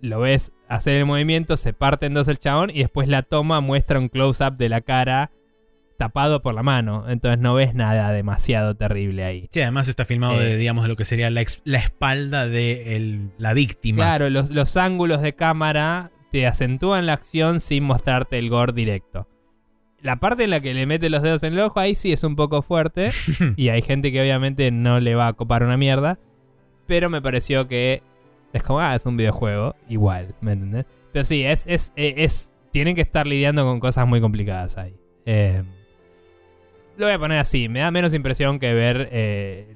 lo 0.00 0.20
ves 0.20 0.52
hacer 0.68 0.96
el 0.96 1.06
movimiento, 1.06 1.56
se 1.56 1.72
parte 1.72 2.06
en 2.06 2.14
dos 2.14 2.28
el 2.28 2.38
chabón 2.38 2.70
y 2.70 2.80
después 2.80 3.08
la 3.08 3.22
toma 3.22 3.60
muestra 3.60 3.98
un 3.98 4.08
close-up 4.08 4.58
de 4.58 4.68
la 4.68 4.82
cara 4.82 5.30
tapado 5.96 6.42
por 6.42 6.54
la 6.54 6.62
mano. 6.62 7.04
Entonces 7.08 7.38
no 7.40 7.54
ves 7.54 7.74
nada 7.74 8.10
demasiado 8.12 8.74
terrible 8.76 9.24
ahí. 9.24 9.48
Sí, 9.52 9.60
además 9.60 9.88
está 9.88 10.04
filmado 10.04 10.38
de, 10.38 10.54
Eh, 10.54 10.56
digamos, 10.56 10.84
de 10.84 10.88
lo 10.88 10.96
que 10.96 11.04
sería 11.04 11.30
la, 11.30 11.42
la 11.64 11.78
espalda 11.78 12.46
de 12.46 12.96
el- 12.96 13.30
la 13.38 13.54
víctima. 13.54 14.04
Claro, 14.04 14.30
los, 14.30 14.50
los 14.50 14.76
ángulos 14.76 15.22
de 15.22 15.34
cámara 15.34 16.10
te 16.30 16.46
acentúan 16.46 17.06
la 17.06 17.14
acción 17.14 17.60
sin 17.60 17.84
mostrarte 17.84 18.38
el 18.38 18.50
gore 18.50 18.72
directo. 18.72 19.28
La 20.02 20.16
parte 20.16 20.44
en 20.44 20.50
la 20.50 20.60
que 20.60 20.74
le 20.74 20.86
mete 20.86 21.08
los 21.10 21.22
dedos 21.22 21.42
en 21.42 21.54
el 21.54 21.60
ojo, 21.60 21.80
ahí 21.80 21.94
sí 21.94 22.12
es 22.12 22.22
un 22.22 22.36
poco 22.36 22.62
fuerte. 22.62 23.10
y 23.56 23.70
hay 23.70 23.82
gente 23.82 24.12
que 24.12 24.20
obviamente 24.20 24.70
no 24.70 25.00
le 25.00 25.14
va 25.14 25.28
a 25.28 25.32
copar 25.32 25.62
una 25.62 25.76
mierda. 25.76 26.18
Pero 26.86 27.10
me 27.10 27.20
pareció 27.22 27.66
que 27.66 28.02
es 28.52 28.62
como, 28.62 28.78
ah, 28.80 28.94
es 28.94 29.06
un 29.06 29.16
videojuego. 29.16 29.74
Igual, 29.88 30.34
¿me 30.40 30.52
entendés? 30.52 30.84
Pero 31.12 31.24
sí, 31.24 31.42
es, 31.42 31.66
es, 31.66 31.92
eh, 31.96 32.14
es, 32.18 32.52
tienen 32.70 32.94
que 32.94 33.00
estar 33.00 33.26
lidiando 33.26 33.64
con 33.64 33.80
cosas 33.80 34.06
muy 34.06 34.20
complicadas 34.20 34.76
ahí. 34.78 34.94
Eh, 35.24 35.64
lo 36.96 37.06
voy 37.06 37.14
a 37.14 37.18
poner 37.18 37.38
así, 37.38 37.68
me 37.68 37.80
da 37.80 37.90
menos 37.90 38.14
impresión 38.14 38.58
que 38.58 38.74
ver 38.74 39.08
eh, 39.12 39.74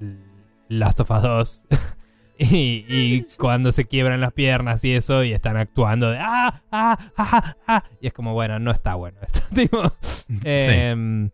Last 0.69 1.01
of 1.01 1.11
Us 1.11 1.23
2. 1.23 1.67
y, 2.39 2.87
y 2.89 3.23
cuando 3.39 3.71
se 3.73 3.85
quiebran 3.85 4.21
las 4.21 4.33
piernas 4.33 4.83
y 4.85 4.95
eso 4.95 5.23
y 5.25 5.33
están 5.33 5.57
actuando 5.57 6.11
de 6.11 6.19
ah, 6.19 6.63
ah, 6.73 6.99
ah, 7.17 7.57
ah. 7.67 7.85
Y 8.01 8.07
es 8.07 8.13
como, 8.13 8.33
bueno, 8.33 8.59
no 8.59 8.71
está 8.71 8.95
bueno 8.95 9.19
esto. 9.23 9.41
tipo, 9.55 9.83
Em, 10.45 11.31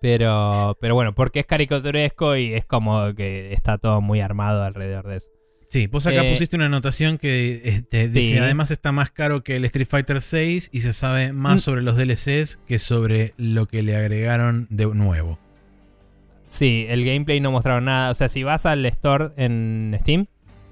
pero, 0.00 0.76
pero 0.80 0.94
bueno, 0.94 1.14
porque 1.14 1.40
es 1.40 1.46
caricaturesco 1.46 2.36
y 2.36 2.54
es 2.54 2.64
como 2.64 3.14
que 3.14 3.52
está 3.52 3.78
todo 3.78 4.00
muy 4.00 4.20
armado 4.20 4.64
alrededor 4.64 5.06
de 5.06 5.16
eso. 5.16 5.30
Sí, 5.74 5.88
vos 5.88 6.06
acá 6.06 6.24
Eh, 6.24 6.30
pusiste 6.30 6.54
una 6.54 6.66
anotación 6.66 7.18
que 7.18 7.60
este, 7.64 8.06
dice, 8.08 8.28
sí. 8.34 8.38
además 8.38 8.70
está 8.70 8.92
más 8.92 9.10
caro 9.10 9.42
que 9.42 9.56
el 9.56 9.64
Street 9.64 9.88
Fighter 9.90 10.20
6 10.20 10.70
y 10.72 10.82
se 10.82 10.92
sabe 10.92 11.32
más 11.32 11.56
Mm. 11.56 11.58
sobre 11.58 11.82
los 11.82 11.96
DLCs 11.96 12.58
que 12.64 12.78
sobre 12.78 13.34
lo 13.38 13.66
que 13.66 13.82
le 13.82 13.96
agregaron 13.96 14.68
de 14.70 14.86
nuevo. 14.86 15.40
Sí, 16.46 16.86
el 16.88 17.04
gameplay 17.04 17.40
no 17.40 17.50
mostraron 17.50 17.86
nada. 17.86 18.10
O 18.10 18.14
sea, 18.14 18.28
si 18.28 18.44
vas 18.44 18.66
al 18.66 18.86
store 18.86 19.30
en 19.36 19.96
Steam, 20.00 20.26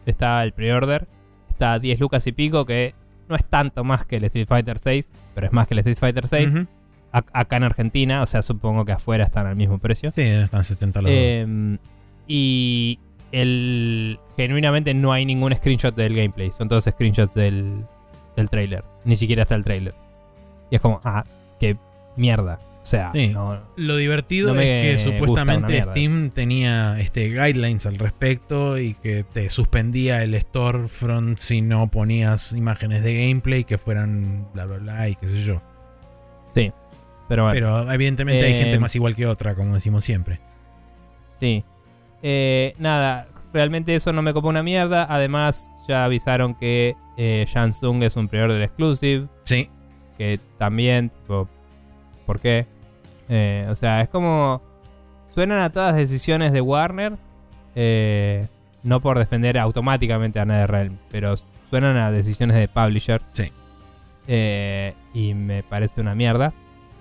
está 0.07 0.41
el 0.45 0.53
pre-order, 0.53 1.09
está 1.49 1.73
a 1.73 1.79
10 1.81 1.99
lucas 1.99 2.25
y 2.29 2.33
pico, 2.33 2.65
que 2.65 2.95
no 3.29 3.35
es 3.35 3.45
tanto 3.45 3.83
más 3.83 4.05
que 4.05 4.19
el 4.19 4.25
Street 4.27 4.47
Fighter 4.47 4.79
6, 4.79 5.11
pero 5.35 5.49
es 5.49 5.53
más 5.53 5.67
que 5.67 5.75
el 5.75 5.79
Street 5.81 5.99
Fighter 5.99 6.29
6. 6.29 6.49
Ujú. 6.49 6.67
Ac- 7.13 7.27
acá 7.33 7.57
en 7.57 7.65
Argentina, 7.65 8.23
o 8.23 8.27
sea, 8.27 8.43
supongo 8.43 8.85
que 8.85 8.93
afuera 8.93 9.25
están 9.25 9.47
al 9.47 9.57
mismo 9.57 9.79
precio. 9.81 10.13
Sí, 10.15 10.23
están 10.23 10.63
70 10.63 11.03
los. 11.03 11.11
Eh, 11.13 11.79
y 12.29 13.01
el 13.33 14.19
genuinamente 14.37 14.95
no 14.95 15.13
hay 15.13 15.25
ningún 15.25 15.55
screenshot 15.55 15.95
del 15.95 16.15
gameplay. 16.15 16.53
Son 16.53 16.69
todos 16.69 16.85
screenshots 16.85 17.35
del, 17.35 17.85
del 18.37 18.51
trailer. 18.51 18.85
Ni 19.05 19.17
siquiera 19.17 19.43
está 19.43 19.55
el 19.55 19.65
trailer. 19.65 19.95
Y 20.71 20.77
es 20.77 20.81
como, 20.81 21.01
ah, 21.05 21.25
qué 21.59 21.77
mierda. 22.17 22.61
O 22.81 22.85
sea, 22.85 23.13
Sí. 23.13 23.29
no, 23.29 23.61
Lo 23.77 23.97
divertido 23.97 24.53
no 24.55 24.61
es 24.61 24.97
que 24.97 24.99
supuestamente. 24.99 25.83
Steam 25.83 26.31
tenía 26.31 26.99
este, 26.99 27.29
guidelines 27.29 27.87
al 27.87 27.97
respecto 27.97 28.77
y 28.79 28.95
que 28.95 29.23
te 29.25 29.49
suspendía 29.51 30.25
el 30.25 30.39
storefront 30.41 31.39
si 31.39 31.63
no 31.63 31.89
ponías 31.93 32.53
imágenes 32.53 33.05
de 33.05 33.15
gameplay 33.29 33.63
que 33.65 33.79
fueran 33.79 34.49
bla 34.53 34.67
bla 34.67 34.79
bla 34.79 35.09
y 35.09 35.15
qué 35.15 35.29
sé 35.29 35.43
yo. 35.45 35.63
sí. 36.55 36.73
Pero 37.29 37.45
bueno, 37.45 37.55
Pero 37.55 37.93
evidentemente 37.93 38.45
hay 38.45 38.53
Eh, 38.53 38.59
gente 38.59 38.79
más 38.81 38.95
igual 38.97 39.15
que 39.17 39.27
otra, 39.27 39.55
como 39.55 39.75
decimos 39.75 40.05
siempre. 40.05 40.41
sí. 41.41 41.65
Eh, 42.23 42.75
nada, 42.79 43.29
realmente 43.53 43.95
eso 43.95 44.13
no 44.13 44.23
me 44.23 44.33
copa 44.33 44.49
una 44.49 44.63
mierda. 44.63 45.07
Además, 45.09 45.73
ya 45.89 46.05
avisaron 46.05 46.55
que 46.55 46.97
eh, 47.17 47.47
es 47.47 48.17
un 48.17 48.29
pre-order 48.29 48.63
exclusive. 48.63 49.29
Sí, 49.45 49.69
que 50.19 50.39
también, 50.59 51.11
tipo, 51.11 51.49
¿por 52.27 52.41
qué? 52.41 52.67
Eh, 53.29 53.67
o 53.69 53.75
sea, 53.77 54.01
es 54.01 54.09
como. 54.09 54.63
Suenan 55.35 55.61
a 55.61 55.71
todas 55.71 55.97
decisiones 55.97 56.53
de 56.53 56.61
Warner. 56.61 57.17
eh, 57.75 58.47
no 58.83 59.01
por 59.01 59.19
defender 59.19 59.59
automáticamente 59.59 60.41
a 60.41 60.45
NetherRealm, 60.45 60.99
pero 61.11 61.35
suenan 61.71 61.97
a 61.97 62.11
decisiones 62.11 62.57
de 62.57 62.69
publisher. 62.69 63.23
Sí. 63.33 63.51
Eh, 64.27 64.95
y 65.15 65.35
me 65.35 65.63
parece 65.63 66.01
una 66.01 66.15
mierda. 66.15 66.53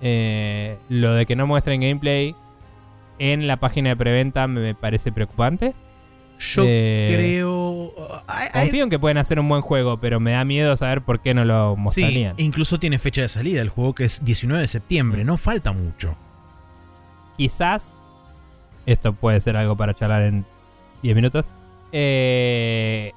Eh, 0.01 0.77
lo 0.89 1.13
de 1.13 1.25
que 1.25 1.35
no 1.35 1.45
muestren 1.47 1.81
gameplay 1.81 2.35
en 3.23 3.45
la 3.47 3.57
página 3.57 3.89
de 3.89 3.95
preventa 3.95 4.47
me 4.47 4.73
parece 4.73 5.11
preocupante. 5.11 5.75
Yo 6.39 6.63
Eh, 6.65 7.13
creo. 7.15 7.93
Confío 8.51 8.83
en 8.85 8.89
que 8.89 8.97
pueden 8.97 9.19
hacer 9.19 9.39
un 9.39 9.47
buen 9.47 9.61
juego, 9.61 9.99
pero 9.99 10.19
me 10.19 10.31
da 10.31 10.43
miedo 10.43 10.75
saber 10.75 11.01
por 11.01 11.19
qué 11.21 11.35
no 11.35 11.45
lo 11.45 11.75
Sí, 11.75 11.81
mostrarían. 11.81 12.33
incluso 12.37 12.79
tiene 12.79 12.97
fecha 12.97 13.21
de 13.21 13.29
salida 13.29 13.61
el 13.61 13.69
juego 13.69 13.93
que 13.93 14.05
es 14.05 14.25
19 14.25 14.61
de 14.63 14.67
septiembre, 14.67 15.23
Mm. 15.23 15.27
no 15.27 15.37
falta 15.37 15.71
mucho. 15.71 16.17
Quizás 17.37 17.99
esto 18.87 19.13
puede 19.13 19.39
ser 19.39 19.55
algo 19.55 19.75
para 19.77 19.93
charlar 19.93 20.23
en 20.23 20.45
10 21.03 21.15
minutos. 21.15 21.45
eh, 21.93 23.11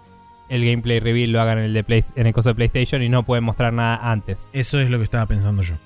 el 0.49 0.65
gameplay 0.65 0.99
reveal 1.01 1.31
lo 1.31 1.41
hagan 1.41 1.59
en 1.59 1.65
el, 1.67 1.73
de 1.75 1.85
Play- 1.85 2.05
en 2.17 2.27
el 2.27 2.33
coso 2.35 2.49
de 2.51 2.55
PlayStation 2.57 3.03
y 3.03 3.09
no 3.09 3.23
pueden 3.23 3.45
mostrar 3.45 3.73
nada 3.73 4.11
antes. 4.11 4.49
Eso 4.53 4.81
es 4.81 4.91
lo 4.91 4.99
que 4.99 5.05
estaba 5.05 5.25
pensando 5.27 5.63
yo. 5.63 5.77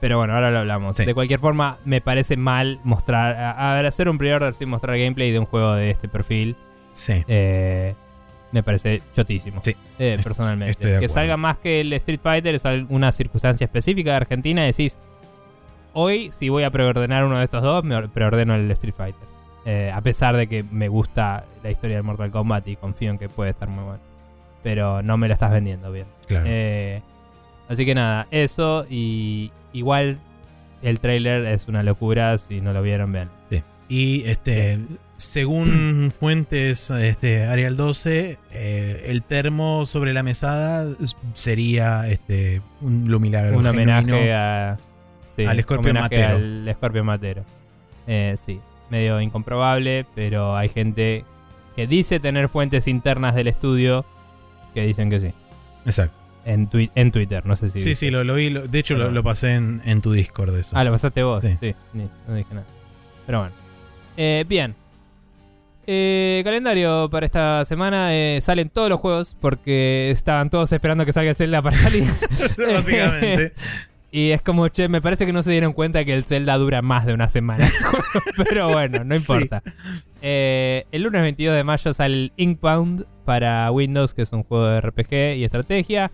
Pero 0.00 0.16
bueno, 0.18 0.34
ahora 0.34 0.50
lo 0.50 0.58
hablamos. 0.60 0.96
Sí. 0.96 1.04
De 1.04 1.12
cualquier 1.14 1.40
forma, 1.40 1.78
me 1.84 2.00
parece 2.00 2.36
mal 2.36 2.80
mostrar. 2.84 3.36
A, 3.36 3.72
a 3.72 3.74
ver, 3.74 3.86
hacer 3.86 4.08
un 4.08 4.16
pre-order 4.18 4.52
sin 4.54 4.68
mostrar 4.70 4.96
gameplay 4.98 5.30
de 5.30 5.38
un 5.38 5.44
juego 5.46 5.74
de 5.74 5.90
este 5.90 6.08
perfil. 6.08 6.56
Sí. 6.92 7.22
eh, 7.28 7.94
me 8.52 8.62
parece 8.64 9.00
chotísimo. 9.14 9.60
Sí. 9.62 9.76
Eh, 9.98 10.18
personalmente. 10.24 10.98
que 10.98 11.08
salga 11.08 11.36
más 11.36 11.58
que 11.58 11.82
el 11.82 11.92
Street 11.92 12.18
Fighter 12.22 12.54
es 12.54 12.64
alguna 12.66 13.12
circunstancia 13.12 13.64
específica 13.66 14.10
de 14.10 14.16
Argentina. 14.16 14.64
Decís, 14.64 14.98
hoy, 15.92 16.30
si 16.32 16.48
voy 16.48 16.64
a 16.64 16.70
preordenar 16.70 17.24
uno 17.24 17.38
de 17.38 17.44
estos 17.44 17.62
dos, 17.62 17.84
me 17.84 17.94
or- 17.94 18.10
preordeno 18.10 18.54
el 18.54 18.70
Street 18.72 18.94
Fighter. 18.96 19.28
Eh, 19.66 19.92
a 19.94 20.00
pesar 20.00 20.36
de 20.36 20.46
que 20.46 20.64
me 20.70 20.88
gusta 20.88 21.44
la 21.62 21.70
historia 21.70 21.96
de 21.96 22.02
Mortal 22.02 22.30
Kombat 22.30 22.66
y 22.68 22.76
confío 22.76 23.10
en 23.10 23.18
que 23.18 23.28
puede 23.28 23.50
estar 23.50 23.68
muy 23.68 23.84
bueno. 23.84 24.00
Pero 24.62 25.02
no 25.02 25.16
me 25.16 25.28
lo 25.28 25.34
estás 25.34 25.52
vendiendo 25.52 25.92
bien. 25.92 26.06
Claro. 26.26 26.44
Eh, 26.48 27.02
así 27.70 27.86
que 27.86 27.94
nada, 27.94 28.26
eso 28.30 28.84
y 28.90 29.50
igual 29.72 30.18
el 30.82 31.00
trailer 31.00 31.46
es 31.46 31.68
una 31.68 31.82
locura, 31.82 32.36
si 32.36 32.60
no 32.60 32.72
lo 32.72 32.82
vieron, 32.82 33.12
vean. 33.12 33.30
Y 33.88 34.22
este, 34.26 34.78
según 35.16 36.12
fuentes 36.16 36.90
este, 36.90 37.44
Arial 37.44 37.76
12, 37.76 38.38
eh, 38.52 39.04
el 39.06 39.22
termo 39.24 39.84
sobre 39.84 40.12
la 40.12 40.22
mesada 40.22 40.86
sería 41.34 42.08
este, 42.08 42.62
un 42.80 43.06
lumilagro. 43.08 43.58
Un 43.58 43.64
genuino. 43.64 43.92
homenaje 43.92 44.32
a, 44.32 44.78
sí, 45.34 45.44
al 45.44 45.60
Scorpio 45.60 45.90
homenaje 45.90 46.18
Matero. 46.18 46.36
al 46.36 46.74
Scorpio 46.74 47.04
Matero. 47.04 47.44
Eh, 48.06 48.36
sí, 48.38 48.60
medio 48.90 49.20
incomprobable, 49.20 50.06
pero 50.14 50.56
hay 50.56 50.68
gente 50.68 51.24
que 51.74 51.88
dice 51.88 52.20
tener 52.20 52.48
fuentes 52.48 52.86
internas 52.86 53.34
del 53.34 53.48
estudio 53.48 54.04
que 54.72 54.86
dicen 54.86 55.10
que 55.10 55.18
sí. 55.18 55.32
Exacto. 55.84 56.19
En, 56.44 56.68
twi- 56.70 56.90
en 56.94 57.12
Twitter, 57.12 57.44
no 57.44 57.54
sé 57.56 57.68
si. 57.68 57.80
Sí, 57.80 57.94
sí, 57.94 58.10
lo, 58.10 58.24
lo 58.24 58.34
vi. 58.34 58.50
lo- 58.50 58.66
de 58.66 58.78
hecho, 58.78 58.96
lo, 58.96 59.22
pasé 59.22 59.54
en, 59.54 59.82
en 59.84 60.00
tu 60.00 60.12
Discord. 60.12 60.56
Eso. 60.56 60.70
Ah, 60.74 60.84
lo 60.84 60.90
pasaste 60.90 61.22
vos. 61.22 61.42
Sí. 61.60 61.74
No 61.92 62.34
dije 62.34 62.54
nada. 62.54 62.66
Pero 63.26 63.40
bueno. 63.40 63.54
Eh, 64.16 64.44
bien. 64.48 64.74
Eh, 65.86 66.42
calendario 66.44 67.08
para 67.10 67.26
esta 67.26 67.64
semana. 67.64 68.14
eh, 68.14 68.38
salen 68.40 68.68
todos 68.68 68.88
los 68.88 69.00
juegos 69.00 69.36
porque 69.40 70.10
estaban 70.10 70.50
todos 70.50 70.72
esperando 70.72 71.04
que 71.04 71.12
salga 71.12 71.30
el 71.30 71.36
Zelda 71.36 71.62
para 71.62 71.76
salir. 71.76 72.04
Básicamente. 72.74 73.52
y 74.12 74.30
es 74.30 74.42
como, 74.42 74.68
che, 74.68 74.88
me 74.88 75.00
parece 75.00 75.26
que 75.26 75.32
no 75.32 75.42
se 75.42 75.50
dieron 75.52 75.72
cuenta 75.72 76.04
que 76.04 76.14
el 76.14 76.24
Zelda 76.24 76.56
dura 76.58 76.80
más 76.82 77.06
de 77.06 77.14
una 77.14 77.28
semana. 77.28 77.68
Pero 78.48 78.68
bueno, 78.70 79.04
no 79.04 79.14
importa. 79.16 79.62
Eh, 80.22 80.84
el 80.92 81.02
lunes 81.02 81.22
22 81.22 81.54
de 81.56 81.64
mayo 81.64 81.92
sale 81.94 82.14
el 82.14 82.32
Inkbound 82.36 83.04
para 83.24 83.70
Windows, 83.70 84.14
que 84.14 84.22
es 84.22 84.32
un 84.32 84.42
juego 84.42 84.66
de 84.66 84.80
RPG 84.80 85.36
y 85.38 85.44
estrategia. 85.44 86.10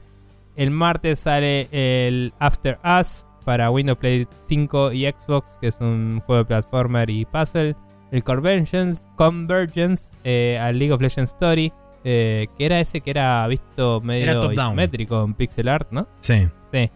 El 0.56 0.70
martes 0.70 1.18
sale 1.20 1.68
el 1.70 2.32
After 2.38 2.78
Us 2.98 3.26
para 3.44 3.70
Windows 3.70 3.98
Play 3.98 4.26
5 4.48 4.92
y 4.92 5.04
Xbox, 5.06 5.58
que 5.60 5.68
es 5.68 5.78
un 5.80 6.20
juego 6.26 6.42
de 6.42 6.46
platformer 6.46 7.10
y 7.10 7.24
puzzle. 7.26 7.76
El 8.10 8.24
Convergence, 8.24 9.02
Convergence 9.16 10.12
eh, 10.24 10.58
al 10.60 10.78
League 10.78 10.92
of 10.92 11.00
Legends 11.00 11.32
Story, 11.32 11.72
eh, 12.04 12.46
que 12.56 12.66
era 12.66 12.80
ese 12.80 13.00
que 13.00 13.10
era 13.10 13.46
visto 13.48 13.96
Era 13.98 14.04
medio 14.06 14.32
top-down. 14.40 14.52
isométrico 14.72 15.24
en 15.24 15.34
pixel 15.34 15.68
art, 15.68 15.88
¿no? 15.90 16.06
Sí. 16.20 16.46
Sí, 16.72 16.90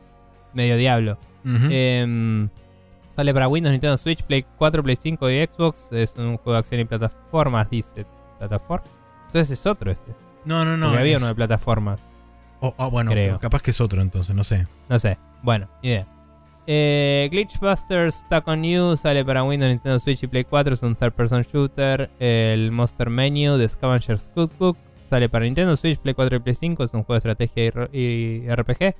medio 0.55 0.77
diablo. 0.77 1.19
Em, 1.45 2.49
sale 3.15 3.33
para 3.35 3.49
Windows, 3.49 3.73
Nintendo 3.73 3.97
Switch, 3.99 4.23
Play 4.23 4.45
4, 4.57 4.83
Play 4.83 4.97
5 4.97 5.31
y 5.31 5.45
Xbox. 5.47 5.93
Es 5.93 6.17
un 6.17 6.37
juego 6.37 6.53
de 6.53 6.59
acción 6.59 6.81
y 6.81 6.85
plataformas, 6.85 7.69
dice. 7.71 8.07
¿Plataforma? 8.39 8.87
Entonces 9.27 9.59
es 9.59 9.67
otro 9.67 9.91
este. 9.91 10.13
no, 10.45 10.65
no, 10.65 10.77
no. 10.77 10.87
Porque 10.87 11.01
había 11.01 11.15
es- 11.17 11.21
uno 11.21 11.29
de 11.29 11.35
plataformas. 11.35 12.01
Oh, 12.61 12.75
oh, 12.77 12.91
bueno, 12.91 13.11
creo. 13.11 13.39
capaz 13.39 13.63
que 13.63 13.71
es 13.71 13.81
otro 13.81 14.03
entonces, 14.03 14.35
no 14.35 14.45
sé. 14.45 14.67
No 14.89 14.99
sé. 14.99 15.19
Bueno, 15.43 15.69
idea. 15.83 16.07
Eh, 16.67 17.29
Glitchbusters 17.33 18.17
Stuck 18.27 18.47
on 18.47 18.63
You 18.63 18.97
sale 18.97 19.25
para 19.25 19.43
Windows, 19.43 19.71
Nintendo 19.71 19.99
Switch 19.99 20.23
y 20.23 20.27
Play 20.27 20.45
4. 20.45 20.75
Es 20.75 20.83
un 20.83 20.95
third 20.95 21.13
person 21.13 21.43
shooter. 21.43 22.11
El 22.21 22.71
Monster 22.71 23.11
Menu 23.11 23.57
de 23.57 23.69
Scavenger's 23.69 24.31
Cookbook 24.35 24.77
sale 25.09 25.29
para 25.29 25.45
Nintendo 25.45 25.75
Switch, 25.77 25.99
Play 25.99 26.15
4 26.15 26.37
y 26.37 26.41
Play 26.41 26.55
5. 26.55 26.85
Es 26.85 26.95
un 26.95 27.03
juego 27.03 27.15
de 27.21 27.31
estrategia 27.31 27.89
y, 27.93 28.49
RPG. 28.49 28.95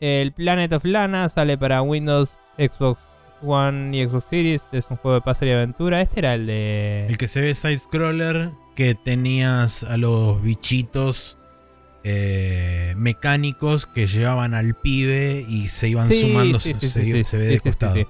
El 0.00 0.32
Planet 0.32 0.72
of 0.72 0.84
Lana 0.84 1.28
sale 1.28 1.58
para 1.58 1.82
Windows, 1.82 2.36
Xbox 2.56 3.02
One 3.42 3.96
y 3.96 4.08
Xbox 4.08 4.24
Series. 4.26 4.64
Es 4.72 4.90
un 4.90 4.96
juego 4.96 5.16
de 5.16 5.20
puzzle 5.22 5.48
y 5.48 5.52
aventura. 5.52 6.00
Este 6.00 6.20
era 6.20 6.34
el 6.34 6.46
de. 6.46 7.06
El 7.08 7.18
que 7.18 7.26
se 7.26 7.40
ve 7.40 7.54
side-scroller, 7.54 8.52
que 8.76 8.94
tenías 8.94 9.82
a 9.82 9.96
los 9.96 10.40
bichitos 10.40 11.36
eh, 12.04 12.94
mecánicos 12.96 13.86
que 13.86 14.06
llevaban 14.06 14.54
al 14.54 14.74
pibe 14.74 15.44
y 15.48 15.68
se 15.68 15.88
iban 15.88 16.06
Sí, 16.06 16.20
sumando, 16.22 16.58
sí, 16.58 16.74
sí, 16.74 16.88
se, 16.88 17.04
sí, 17.04 17.12
sí, 17.12 17.24
se 17.24 17.36
ve 17.36 17.46
de 17.46 17.60
costado. 17.60 17.94
sí. 17.94 18.06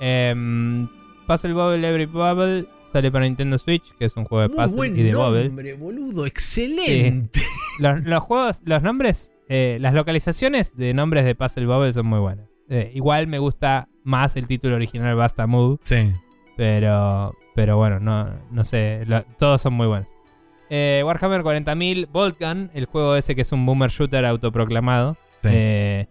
Em, 0.00 0.88
Puzzle 1.26 1.52
Bubble 1.52 1.86
Every 1.88 2.06
Bubble 2.06 2.66
sale 2.92 3.10
para 3.12 3.24
Nintendo 3.26 3.58
Switch, 3.58 3.94
que 3.98 4.06
es 4.06 4.16
un 4.16 4.24
juego 4.24 4.42
de 4.42 4.48
Muy 4.48 4.56
puzzle 4.56 4.76
buen 4.76 4.98
y 4.98 5.02
de 5.02 5.14
bubble. 5.14 5.44
nombre, 5.48 5.74
boludo, 5.74 6.26
excelente. 6.26 7.40
Los, 7.78 8.02
los 8.04 8.22
juegos, 8.22 8.62
los 8.64 8.82
nombres, 8.82 9.30
eh, 9.48 9.78
las 9.80 9.94
localizaciones 9.94 10.76
de 10.76 10.92
nombres 10.94 11.24
de 11.24 11.34
Puzzle 11.34 11.66
Bubble 11.66 11.92
son 11.92 12.06
muy 12.06 12.18
buenas. 12.18 12.46
Eh, 12.68 12.90
igual 12.94 13.26
me 13.26 13.38
gusta 13.38 13.88
más 14.04 14.36
el 14.36 14.46
título 14.46 14.76
original 14.76 15.14
Basta 15.16 15.46
Move, 15.46 15.78
Sí. 15.82 16.12
pero, 16.56 17.34
pero 17.54 17.76
bueno, 17.76 18.00
no, 18.00 18.28
no 18.50 18.64
sé, 18.64 19.04
lo- 19.06 19.24
todos 19.38 19.60
son 19.62 19.74
muy 19.74 19.86
buenos. 19.86 20.08
Eh, 20.72 21.02
Warhammer 21.04 21.42
40.000, 21.42 22.08
Voltgun, 22.12 22.70
el 22.74 22.86
juego 22.86 23.16
ese 23.16 23.34
que 23.34 23.40
es 23.42 23.50
un 23.50 23.66
boomer 23.66 23.90
shooter 23.90 24.24
autoproclamado. 24.24 25.16
sí. 25.42 25.50
Eh, 25.52 26.06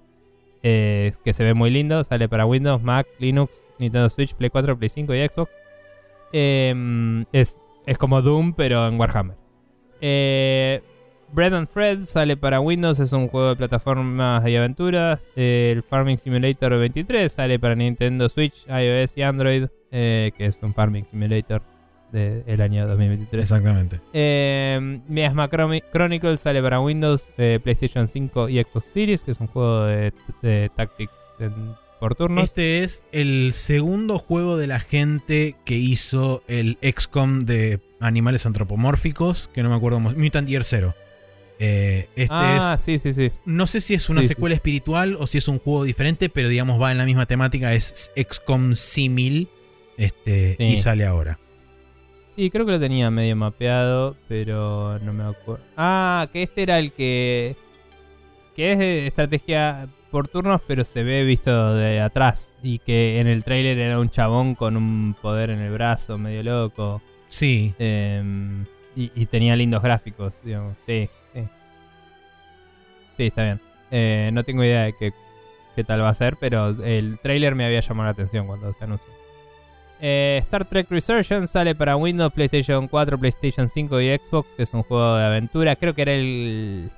eh, 0.61 1.13
que 1.23 1.31
se 1.31 1.45
ve 1.45 1.53
muy 1.53 1.69
lindo. 1.69 2.03
Sale 2.03 2.27
para 2.27 2.45
Windows, 2.45 2.83
Mac, 2.83 3.07
Linux, 3.17 3.63
Nintendo 3.79 4.09
Switch, 4.09 4.33
Play 4.33 4.49
4, 4.49 4.77
Play 4.77 4.89
5 4.89 5.15
y 5.15 5.25
Xbox. 5.25 5.53
Eh, 6.33 7.25
es, 7.31 7.57
es 7.85 7.97
como 7.97 8.21
Doom, 8.21 8.53
pero 8.53 8.85
en 8.85 8.99
Warhammer. 8.99 9.37
Bread 11.31 11.53
and 11.53 11.69
Fred 11.69 12.05
sale 12.05 12.35
para 12.35 12.59
Windows, 12.59 12.99
es 12.99 13.13
un 13.13 13.29
juego 13.29 13.49
de 13.49 13.55
plataformas 13.55 14.45
y 14.45 14.55
aventuras. 14.57 15.25
El 15.37 15.83
Farming 15.83 16.17
Simulator 16.17 16.77
23 16.77 17.31
sale 17.31 17.57
para 17.57 17.75
Nintendo 17.75 18.27
Switch, 18.27 18.65
iOS 18.67 19.15
y 19.15 19.21
Android, 19.21 19.67
que 19.89 20.33
es 20.37 20.59
un 20.61 20.73
Farming 20.73 21.05
Simulator 21.09 21.61
del 22.11 22.61
año 22.61 22.87
2023. 22.87 23.41
Exactamente. 23.43 23.99
Eh, 24.13 24.99
Miasma 25.07 25.49
Chromi- 25.49 25.83
Chronicles 25.91 26.39
sale 26.39 26.61
para 26.61 26.79
Windows, 26.79 27.29
eh, 27.37 27.59
PlayStation 27.63 28.07
5 28.07 28.49
y 28.49 28.61
Xbox 28.63 28.85
Series, 28.87 29.23
que 29.23 29.31
es 29.31 29.39
un 29.39 29.47
juego 29.47 29.83
de, 29.85 30.13
de 30.41 30.69
tactics 30.75 31.13
en- 31.39 31.75
por 31.99 32.15
turnos. 32.15 32.45
Este 32.45 32.83
es 32.83 33.03
el 33.11 33.51
segundo 33.53 34.17
juego 34.19 34.55
de 34.57 34.67
la 34.67 34.79
gente 34.79 35.55
que 35.65 35.75
hizo 35.75 36.43
el 36.47 36.77
XCOM 36.81 37.41
de 37.41 37.81
animales 37.99 38.45
antropomórficos, 38.45 39.49
que 39.49 39.63
no 39.63 39.69
me 39.69 39.75
acuerdo. 39.75 39.99
Mutant 39.99 40.47
Year 40.47 40.63
Zero. 40.63 40.95
Eh, 41.61 42.07
este 42.15 42.33
ah, 42.33 42.73
es. 42.75 42.81
sí, 42.81 42.99
sí, 42.99 43.11
sí. 43.11 43.31
No 43.43 43.67
sé 43.67 43.81
si 43.81 43.93
es 43.93 44.07
una 44.09 44.21
Sí, 44.21 44.29
sí. 44.29 44.33
secuela 44.33 44.55
espiritual 44.55 45.17
o 45.19 45.27
si 45.27 45.39
es 45.39 45.47
un 45.49 45.59
juego 45.59 45.83
diferente, 45.83 46.29
pero 46.29 46.47
digamos 46.47 46.81
va 46.81 46.93
en 46.93 46.97
la 46.97 47.05
misma 47.05 47.25
temática. 47.25 47.73
Es 47.73 48.11
XCOM 48.15 48.75
Simil. 48.75 49.49
Este, 49.97 50.55
Sí. 50.57 50.63
Y 50.63 50.77
sale 50.77 51.05
ahora. 51.05 51.37
Sí, 52.39 52.49
creo 52.51 52.65
que 52.65 52.71
lo 52.71 52.79
tenía 52.79 53.11
medio 53.11 53.35
mapeado, 53.35 54.15
pero 54.29 54.97
no 54.99 55.11
me 55.11 55.25
acuerdo. 55.25 55.61
Ah, 55.75 56.25
que 56.31 56.41
este 56.41 56.63
era 56.63 56.79
el 56.79 56.93
que. 56.93 57.57
que 58.55 58.71
es 58.71 58.79
de 58.79 59.07
estrategia 59.07 59.89
por 60.09 60.29
turnos, 60.29 60.61
pero 60.65 60.85
se 60.85 61.03
ve 61.03 61.25
visto 61.25 61.75
de 61.75 61.99
atrás. 61.99 62.57
Y 62.63 62.79
que 62.79 63.19
en 63.19 63.27
el 63.27 63.43
trailer 63.43 63.77
era 63.77 63.99
un 63.99 64.09
chabón 64.09 64.55
con 64.55 64.77
un 64.77 65.17
poder 65.21 65.49
en 65.49 65.59
el 65.59 65.73
brazo, 65.73 66.17
medio 66.17 66.41
loco. 66.43 67.01
Sí. 67.27 67.73
Em, 67.77 68.63
y, 68.95 69.11
y 69.13 69.25
tenía 69.25 69.53
lindos 69.57 69.83
gráficos, 69.83 70.33
digamos. 70.41 70.77
Sí, 70.85 71.09
sí. 71.33 71.41
Sí, 73.17 73.23
está 73.25 73.43
bien. 73.43 73.59
Eh, 73.91 74.29
no 74.31 74.45
tengo 74.45 74.63
idea 74.63 74.83
de 74.83 74.93
qué, 74.97 75.11
qué 75.75 75.83
tal 75.83 76.01
va 76.01 76.07
a 76.07 76.13
ser, 76.13 76.37
pero 76.39 76.69
el 76.69 77.19
trailer 77.19 77.53
me 77.55 77.65
había 77.65 77.81
llamado 77.81 78.05
la 78.05 78.11
atención 78.11 78.47
cuando 78.47 78.71
se 78.71 78.81
anunció. 78.81 79.18
Eh, 80.01 80.39
Star 80.43 80.65
Trek 80.65 80.87
Resurgence 80.89 81.47
sale 81.47 81.75
para 81.75 81.95
Windows, 81.97 82.31
PlayStation 82.33 82.87
4, 82.87 83.17
PlayStation 83.17 83.67
5 83.69 83.99
y 84.01 84.17
Xbox, 84.17 84.49
que 84.55 84.63
es 84.63 84.73
un 84.73 84.83
juego 84.83 85.15
de 85.17 85.25
aventura. 85.25 85.75
Creo 85.75 85.93
que 85.93 86.01
era 86.03 86.13
el. 86.13 86.89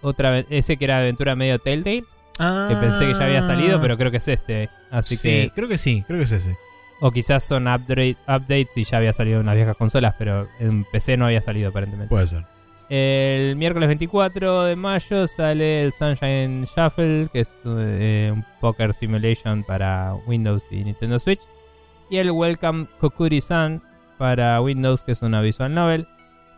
Otra, 0.00 0.40
ese 0.50 0.76
que 0.76 0.84
era 0.84 0.98
aventura 0.98 1.36
medio 1.36 1.58
Telltale. 1.58 2.04
Que 2.38 2.74
pensé 2.80 3.06
que 3.06 3.12
ya 3.14 3.24
había 3.24 3.42
salido, 3.42 3.80
pero 3.80 3.96
creo 3.96 4.10
que 4.10 4.16
es 4.16 4.26
este. 4.26 4.68
Así 4.90 5.14
Ah. 5.14 5.18
sí, 5.18 5.28
que. 5.28 5.50
creo 5.54 5.68
que 5.68 5.78
sí, 5.78 6.02
creo 6.06 6.18
que 6.18 6.24
es 6.24 6.32
ese. 6.32 6.56
O 7.00 7.10
quizás 7.12 7.44
son 7.44 7.66
upgrade- 7.66 8.16
updates 8.26 8.76
y 8.76 8.84
ya 8.84 8.96
había 8.98 9.12
salido 9.12 9.40
en 9.40 9.46
las 9.46 9.54
viejas 9.54 9.76
consolas, 9.76 10.14
pero 10.18 10.48
en 10.60 10.84
PC 10.84 11.16
no 11.16 11.26
había 11.26 11.40
salido 11.40 11.70
aparentemente. 11.70 12.08
Puede 12.08 12.26
ser. 12.26 12.44
El 12.88 13.56
miércoles 13.56 13.86
24 13.88 14.64
de 14.64 14.76
mayo 14.76 15.26
sale 15.26 15.82
el 15.82 15.92
Sunshine 15.92 16.64
Shuffle, 16.64 17.28
que 17.32 17.40
es 17.40 17.52
eh, 17.64 18.30
un 18.32 18.44
poker 18.60 18.92
simulation 18.92 19.62
para 19.64 20.14
Windows 20.26 20.64
y 20.70 20.84
Nintendo 20.84 21.18
Switch. 21.18 21.40
Y 22.12 22.18
el 22.18 22.30
Welcome 22.30 22.88
Kokuri-san 23.00 23.80
para 24.18 24.60
Windows, 24.60 25.02
que 25.02 25.12
es 25.12 25.22
una 25.22 25.40
visual 25.40 25.72
novel. 25.72 26.06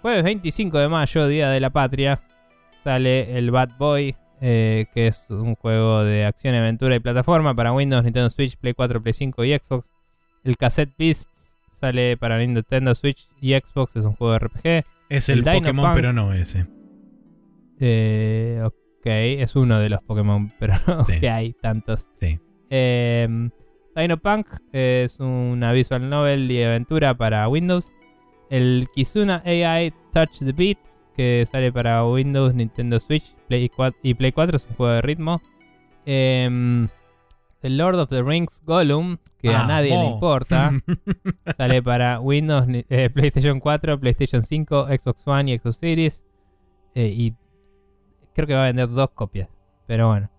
Jueves 0.03 0.25
25 0.25 0.81
de 0.81 0.89
mayo, 0.89 1.29
Día 1.29 1.49
de 1.49 1.61
la 1.61 1.71
Patria, 1.71 2.21
sale 2.83 3.39
el 3.39 3.53
Bad 3.53 3.71
Boy, 3.79 4.17
eh, 4.41 4.87
que 4.93 5.07
es 5.07 5.27
un 5.31 5.55
juego 5.55 6.03
de 6.03 6.25
acción, 6.25 6.57
aventura 6.57 6.97
y 6.97 6.99
plataforma 6.99 7.55
para 7.55 7.73
Windows, 7.73 8.03
Nintendo 8.03 8.31
Switch, 8.31 8.57
Play 8.57 8.75
4, 8.75 9.01
Play 9.01 9.13
5 9.13 9.45
y 9.45 9.57
Xbox. 9.57 9.93
El 10.43 10.57
Cassette 10.57 10.93
Beasts 10.99 11.55
sale 11.71 12.17
para 12.17 12.37
Nintendo 12.39 12.93
Switch 12.97 13.29
y 13.41 13.53
Xbox, 13.53 13.95
es 13.95 14.07
un 14.07 14.17
juego 14.17 14.33
de 14.33 14.39
RPG. 14.41 14.85
Es 15.09 15.29
el, 15.29 15.45
Pokémon, 15.45 15.87
Punk. 15.87 15.95
pero 15.95 16.13
no 16.13 16.33
ese. 16.33 16.67
Eh, 17.79 18.61
ok, 18.65 19.07
es 19.07 19.55
uno 19.55 19.79
de 19.79 19.89
los 19.89 20.03
Pokémon, 20.03 20.53
pero 20.59 20.75
no 20.89 21.05
Sí. 21.05 21.13
que 21.21 21.31
hay 21.31 21.53
tantos. 21.53 22.09
Sí. 22.19 22.41
Eh, 22.71 23.51
Dino 23.97 24.17
Punk 24.17 24.47
es 24.73 25.21
una 25.21 25.73
visual 25.73 26.09
novel 26.09 26.51
y 26.51 26.63
aventura 26.63 27.15
para 27.15 27.49
Windows. 27.49 27.93
El 28.51 28.89
Kizuna 28.95 29.43
AI 29.45 29.93
Touch 30.13 30.39
the 30.41 30.53
Beat, 30.53 30.79
que 31.17 31.47
sale 31.51 31.73
para 31.73 32.05
Windows, 32.07 32.55
Nintendo 32.55 32.99
Switch 33.01 33.35
Play 33.49 33.69
4 33.69 33.99
y 34.03 34.15
Play 34.15 34.33
4, 34.33 34.57
es 34.57 34.67
un 34.69 34.77
juego 34.77 34.93
de 34.95 35.03
ritmo. 35.03 35.41
Eh, 36.07 36.87
The 37.61 37.71
Lord 37.71 37.99
of 37.99 38.11
the 38.11 38.23
Rings 38.23 38.63
Gollum, 38.67 39.17
que 39.39 39.49
a 39.49 39.63
Ah, 39.63 39.67
nadie 39.67 39.97
le 39.97 40.07
importa. 40.07 40.71
Sale 41.57 41.83
para 41.83 42.21
Windows, 42.21 42.67
eh, 42.69 43.09
PlayStation 43.09 43.59
4, 43.59 43.99
PlayStation 43.99 44.43
5, 44.43 44.89
Xbox 44.89 45.27
One 45.27 45.51
y 45.51 45.59
Xbox 45.59 45.77
Series. 45.79 46.25
Eh, 46.95 47.07
y 47.07 47.35
creo 48.35 48.47
que 48.47 48.53
va 48.55 48.65
a 48.65 48.67
vender 48.67 48.91
dos 48.91 49.09
copias. 49.15 49.49
Pero 49.87 50.09
bueno. 50.09 50.31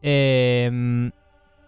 Eh, 0.00 1.10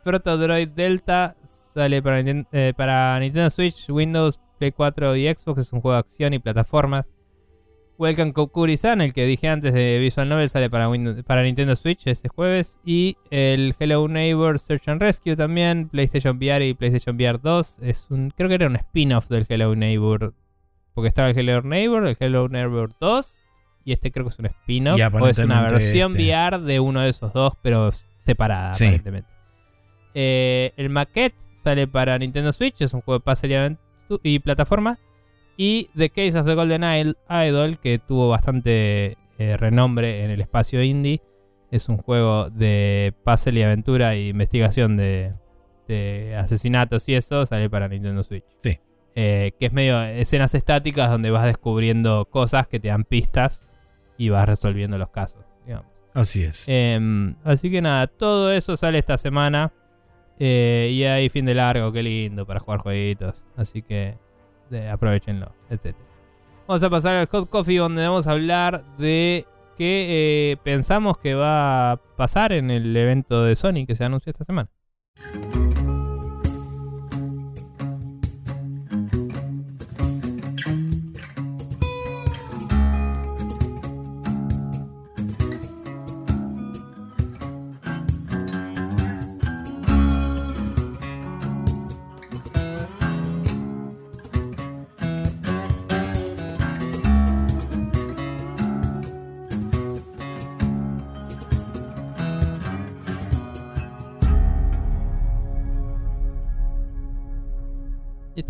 Proto 0.05 0.36
Droid 0.36 0.68
Delta 0.68 1.36
sale 1.44 2.02
para, 2.02 2.20
eh, 2.20 2.72
para 2.76 3.18
Nintendo 3.20 3.50
Switch, 3.50 3.89
Windows, 3.89 4.39
Play 4.58 4.72
4 4.72 5.16
y 5.16 5.26
Xbox. 5.32 5.60
Es 5.60 5.72
un 5.72 5.81
juego 5.81 5.94
de 5.94 6.00
acción 6.00 6.32
y 6.34 6.39
plataformas. 6.39 7.08
Welcome 7.98 8.32
Kokuri-san, 8.32 9.00
el 9.00 9.12
que 9.12 9.26
dije 9.26 9.48
antes 9.48 9.72
de 9.74 9.98
Visual 10.00 10.28
Novel, 10.28 10.48
sale 10.48 10.68
para, 10.70 10.89
Windows, 10.89 11.22
para 11.24 11.42
Nintendo 11.44 11.76
Switch 11.76 12.06
este 12.06 12.28
jueves. 12.28 12.81
Y 12.84 13.16
el 13.31 13.74
Hello 13.78 14.08
Neighbor 14.08 14.58
Search 14.58 14.89
and 14.89 15.00
Rescue 15.00 15.36
también, 15.36 15.89
PlayStation 15.89 16.36
VR 16.36 16.66
y 16.66 16.74
PlayStation 16.74 17.14
VR 17.16 17.39
2. 17.40 17.78
Es 17.82 18.06
un, 18.10 18.31
creo 18.36 18.48
que 18.48 18.56
era 18.56 18.66
un 18.66 18.76
spin-off 18.76 19.28
del 19.28 19.47
Hello 19.48 19.76
Neighbor. 19.76 20.34
Porque 20.94 21.08
estaba 21.08 21.31
el 21.31 21.39
Hello 21.39 21.62
Neighbor, 21.62 22.06
el 22.06 22.16
Hello 22.18 22.48
Neighbor 22.48 22.92
2. 23.00 23.39
Y 23.84 23.92
este 23.92 24.10
creo 24.10 24.24
que 24.26 24.31
es 24.31 24.39
un 24.39 24.47
spin-off. 24.47 25.00
O 25.20 25.28
es 25.28 25.39
una 25.39 25.62
versión 25.62 26.12
este. 26.12 26.24
VR 26.24 26.58
de 26.60 26.81
uno 26.81 27.00
de 27.02 27.10
esos 27.10 27.32
dos, 27.32 27.52
pero 27.62 27.92
separada 28.18 28.74
Sí. 28.74 28.84
aparentemente. 28.86 29.32
Eh, 30.15 30.73
el 30.76 30.91
Maquette 30.91 31.34
sale 31.52 31.86
para 31.86 32.18
Nintendo 32.18 32.52
Switch, 32.52 32.81
es 32.81 32.92
un 32.92 33.00
juego 33.00 33.18
de 33.18 33.24
puzzle 33.24 33.76
y, 34.23 34.34
y 34.34 34.39
plataforma. 34.39 34.99
Y 35.57 35.91
The 35.97 36.10
Case 36.10 36.39
of 36.39 36.47
the 36.47 36.55
Golden 36.55 36.82
Idol, 37.28 37.78
que 37.78 37.99
tuvo 37.99 38.28
bastante 38.28 39.16
eh, 39.39 39.57
renombre 39.57 40.24
en 40.24 40.31
el 40.31 40.41
espacio 40.41 40.82
indie, 40.82 41.20
es 41.70 41.89
un 41.89 41.99
juego 41.99 42.50
de 42.50 43.15
puzzle 43.24 43.60
y 43.60 43.62
aventura 43.62 44.15
e 44.15 44.28
investigación 44.28 44.97
de, 44.97 45.32
de 45.89 46.36
asesinatos 46.36 47.08
y 47.08 47.15
eso, 47.15 47.47
sale 47.47 47.68
para 47.70 47.89
Nintendo 47.89 48.23
Switch. 48.23 48.44
Sí. 48.62 48.78
Eh, 49.15 49.52
que 49.58 49.66
es 49.66 49.73
medio 49.73 50.02
escenas 50.02 50.55
estáticas 50.55 51.10
donde 51.10 51.31
vas 51.31 51.44
descubriendo 51.44 52.24
cosas 52.26 52.66
que 52.66 52.81
te 52.81 52.89
dan 52.89 53.05
pistas 53.05 53.66
y 54.16 54.31
vas 54.31 54.47
resolviendo 54.47 54.97
los 54.97 55.10
casos. 55.10 55.44
digamos. 55.66 55.86
Así 56.15 56.42
es. 56.44 56.65
Em, 56.66 57.34
así 57.44 57.70
que 57.70 57.82
nada, 57.82 58.07
todo 58.07 58.52
eso 58.52 58.76
sale 58.76 58.99
esta 58.99 59.18
semana. 59.18 59.73
Eh, 60.44 60.90
y 60.92 61.04
hay 61.04 61.28
fin 61.28 61.44
de 61.44 61.54
largo, 61.54 61.92
qué 61.92 62.02
lindo 62.02 62.44
para 62.44 62.58
jugar 62.58 62.80
jueguitos. 62.80 63.44
Así 63.56 63.80
que 63.80 64.16
aprovechenlo, 64.90 65.52
etc. 65.70 65.94
Vamos 66.66 66.82
a 66.82 66.90
pasar 66.90 67.14
al 67.14 67.28
Hot 67.28 67.48
Coffee 67.48 67.76
donde 67.76 68.04
vamos 68.04 68.26
a 68.26 68.32
hablar 68.32 68.84
de 68.98 69.46
qué 69.78 70.06
eh, 70.50 70.56
pensamos 70.64 71.16
que 71.18 71.34
va 71.34 71.92
a 71.92 71.96
pasar 71.96 72.52
en 72.52 72.72
el 72.72 72.96
evento 72.96 73.44
de 73.44 73.54
Sony 73.54 73.86
que 73.86 73.94
se 73.94 74.02
anunció 74.02 74.30
esta 74.30 74.42
semana. 74.42 74.68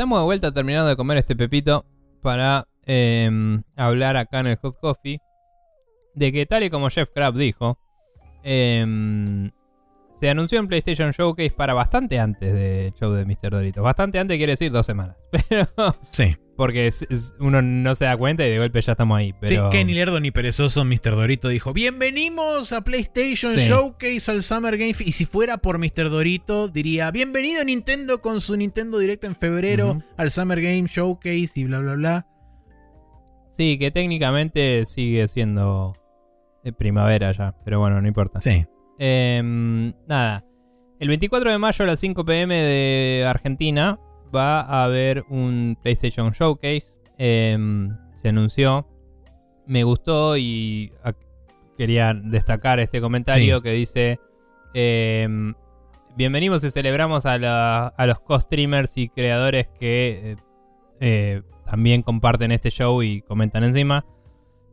Estamos 0.02 0.18
de 0.18 0.24
vuelta 0.24 0.50
terminando 0.52 0.89
de 0.89 0.97
comer 0.97 1.18
este 1.18 1.36
pepito 1.36 1.86
para 2.22 2.66
em, 2.86 3.62
hablar 3.76 4.16
acá 4.16 4.40
en 4.40 4.48
el 4.48 4.56
Hot 4.56 4.76
Coffee 4.81 5.20
de 6.16 6.32
que 6.32 6.44
tal 6.44 6.64
y 6.64 6.70
como 6.70 6.90
Jeff 6.90 7.12
Crab 7.14 7.34
dijo, 7.36 7.78
em, 8.42 9.52
se 10.23 10.31
anunció 10.31 10.60
en 10.60 10.68
PlayStation 10.68 11.10
Showcase 11.10 11.51
para 11.51 11.75
bastante 11.75 12.20
antes 12.20 12.55
del 12.55 12.92
show 12.94 13.10
de 13.12 13.25
Mr. 13.25 13.51
Doritos. 13.51 13.83
Bastante 13.83 14.20
antes 14.20 14.36
quiere 14.36 14.52
decir 14.52 14.70
dos 14.70 14.86
semanas. 14.86 15.17
Pero 15.49 15.67
Sí. 16.12 16.36
porque 16.57 16.86
es- 16.86 17.02
es- 17.10 17.34
uno 17.41 17.60
no 17.60 17.92
se 17.97 18.05
da 18.05 18.17
cuenta 18.17 18.47
y 18.47 18.51
de 18.51 18.59
golpe 18.60 18.81
ya 18.81 18.92
estamos 18.92 19.18
ahí. 19.18 19.34
Pero... 19.41 19.65
Sí, 19.73 19.76
que 19.76 19.84
ni 19.84 19.94
lerdo 19.94 20.20
ni 20.20 20.31
perezoso, 20.31 20.84
Mr. 20.84 21.17
Dorito 21.17 21.49
dijo: 21.49 21.73
Bienvenidos 21.73 22.73
a 22.73 22.83
PlayStation 22.83 23.52
Sí. 23.52 23.62
Showcase 23.62 24.31
al 24.31 24.44
Summer 24.44 24.78
Game 24.78 24.94
Fest. 24.94 25.09
Y 25.09 25.12
si 25.12 25.26
fuera 25.26 25.59
por 25.59 25.78
Mr. 25.78 26.09
Dorito, 26.09 26.68
diría: 26.68 27.10
Bienvenido 27.10 27.65
Nintendo 27.65 28.23
con 28.23 28.41
su 28.41 28.57
Nintendo 28.57 28.99
Direct 29.01 29.25
en 29.25 29.34
febrero 29.34 30.05
al 30.17 30.31
Summer 30.31 30.60
Game 30.62 30.86
Showcase 30.86 31.51
y 31.57 31.65
bla, 31.65 31.81
bla, 31.81 31.94
bla. 31.94 32.26
Sí, 33.49 33.76
que 33.76 33.91
técnicamente 33.91 34.84
sigue 34.84 35.26
siendo 35.26 35.94
de 36.62 36.73
primavera 36.73 37.33
ya. 37.33 37.57
Pero 37.65 37.81
bueno, 37.81 38.01
no 38.01 38.07
importa. 38.07 38.41
Sí. 38.41 38.67
Em, 39.05 39.92
nada. 40.06 40.44
El 41.00 41.08
24 41.08 41.50
de 41.50 41.58
mayo 41.58 41.84
a 41.84 41.89
las 41.89 41.98
5 41.98 42.24
pm 42.24 42.55
de 42.55 43.24
Argentina 43.26 43.98
va 44.32 44.60
a 44.60 44.84
haber 44.84 45.24
un 45.28 45.76
PlayStation 45.82 46.31
Showcase. 46.31 47.00
Em, 47.18 47.90
se 48.14 48.28
anunció. 48.28 48.86
Me 49.66 49.82
gustó 49.82 50.36
y 50.36 50.92
quería 51.76 52.14
destacar 52.14 52.78
este 52.78 53.00
comentario 53.00 53.56
Sí. 53.56 53.62
que 53.62 53.70
dice... 53.72 54.20
em, 54.72 55.55
Bienvenidos 56.14 56.62
y 56.62 56.70
celebramos 56.70 57.24
a, 57.26 57.39
la- 57.39 57.86
a 57.89 58.06
los 58.06 58.20
co-streamers 58.20 58.98
y 58.98 59.08
creadores 59.08 59.66
que 59.81 60.32
eh, 60.32 60.36
eh, 61.00 61.42
también 61.64 62.02
comparten 62.02 62.52
este 62.52 62.70
show 62.70 63.02
y 63.02 63.22
comentan 63.22 63.64
encima. 63.64 64.05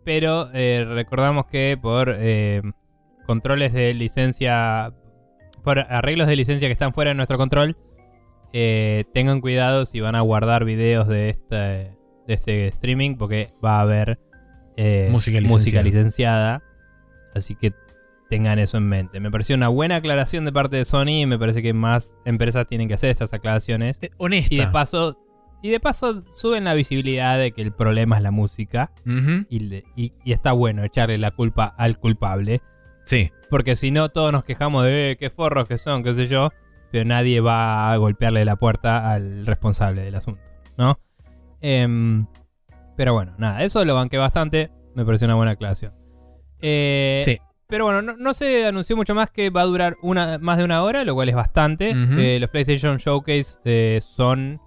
Pero 0.04 0.50
eh, 0.54 0.86
recordamos 0.88 1.46
que 1.48 1.80
por 1.82 2.14
eh, 2.16 2.62
controles 3.30 3.74
de 3.74 3.94
licencia, 3.94 4.92
por 5.64 5.78
arreglos 5.78 6.28
de 6.28 6.36
licencia 6.36 6.68
que 6.68 6.72
están 6.74 6.94
fuera 6.94 7.10
de 7.12 7.16
nuestro 7.16 7.38
control, 7.38 7.78
eh, 8.54 9.04
tengan 9.14 9.40
cuidado 9.40 9.86
si 9.86 10.00
van 10.02 10.16
a 10.16 10.22
guardar 10.22 10.66
videos 10.66 11.08
de 11.08 11.30
este, 11.30 11.56
de 11.56 11.94
este 12.34 12.68
streaming 12.70 13.18
porque 13.18 13.54
va 13.64 13.78
a 13.78 13.82
haber 13.82 14.20
eh, 14.78 15.10
Música 15.12 15.40
música 15.42 15.84
licenciada. 15.84 16.64
Así 17.36 17.54
que 17.56 17.72
tengan 18.32 18.58
eso 18.58 18.78
en 18.78 18.88
mente. 18.88 19.20
Me 19.20 19.30
pareció 19.30 19.56
una 19.56 19.68
buena 19.68 19.98
aclaración 19.98 20.44
de 20.46 20.52
parte 20.52 20.78
de 20.78 20.86
Sony 20.86 21.22
y 21.22 21.26
me 21.28 21.38
parece 21.38 21.62
que 21.62 21.74
más 21.74 22.16
empresas 22.26 22.66
tienen 22.66 22.88
que 22.88 22.96
hacer 22.96 23.12
estas 23.12 23.32
aclaraciones. 23.34 24.00
Eh, 24.02 24.10
honesta. 24.18 24.56
Y 24.56 24.58
de 24.58 24.68
paso, 24.68 25.20
y 25.62 25.70
de 25.70 25.80
paso 25.80 26.24
suben 26.32 26.64
la 26.64 26.74
visibilidad 26.74 27.38
de 27.38 27.52
que 27.52 27.62
el 27.62 27.72
problema 27.74 28.18
es 28.18 28.24
la 28.24 28.32
música. 28.32 28.92
Ujú. 29.06 29.46
Y, 29.50 29.60
le- 29.60 29.84
y- 29.96 30.14
y 30.26 30.32
está 30.32 30.52
bueno 30.54 30.84
echarle 30.84 31.20
la 31.20 31.30
culpa 31.30 31.66
al 31.78 32.00
culpable. 32.00 32.62
Sí. 33.10 33.32
Porque 33.50 33.76
si 33.76 33.90
no, 33.92 34.10
todos 34.10 34.32
nos 34.32 34.44
quejamos 34.44 34.84
de 34.86 35.12
"Eh, 35.12 35.18
qué 35.18 35.30
forros 35.30 35.68
que 35.68 35.78
son, 35.80 36.04
qué 36.04 36.14
sé 36.14 36.28
yo. 36.28 36.50
pero 36.92 37.06
nadie 37.06 37.40
va 37.40 37.92
a 37.94 37.98
golpearle 37.98 38.44
la 38.46 38.56
puerta 38.56 39.12
al 39.12 39.46
responsable 39.46 40.02
del 40.02 40.16
asunto, 40.16 40.42
¿no? 40.76 40.98
Em, 41.62 42.26
pero 42.98 43.14
bueno, 43.14 43.36
nada, 43.38 43.64
eso 43.64 43.84
lo 43.86 43.94
banqué 43.96 44.18
bastante, 44.18 44.72
me 44.96 45.06
pareció 45.06 45.26
una 45.26 45.36
buena 45.36 45.52
aclaración. 45.52 45.94
Eh, 46.62 47.22
Sí. 47.24 47.38
Pero 47.68 47.86
bueno, 47.86 48.02
no, 48.02 48.18
no 48.18 48.34
se 48.34 48.66
anunció 48.66 48.96
mucho 48.98 49.14
más 49.14 49.30
que 49.30 49.52
va 49.52 49.62
a 49.62 49.66
durar 49.66 49.96
una, 50.02 50.40
más 50.40 50.58
de 50.58 50.64
una 50.64 50.82
hora, 50.82 51.04
lo 51.06 51.14
cual 51.14 51.30
es 51.30 51.36
bastante. 51.36 51.92
Eh, 52.18 52.40
los 52.40 52.50
PlayStation 52.50 52.98
Showcase 52.98 53.60
eh, 53.66 54.00
son 54.02 54.60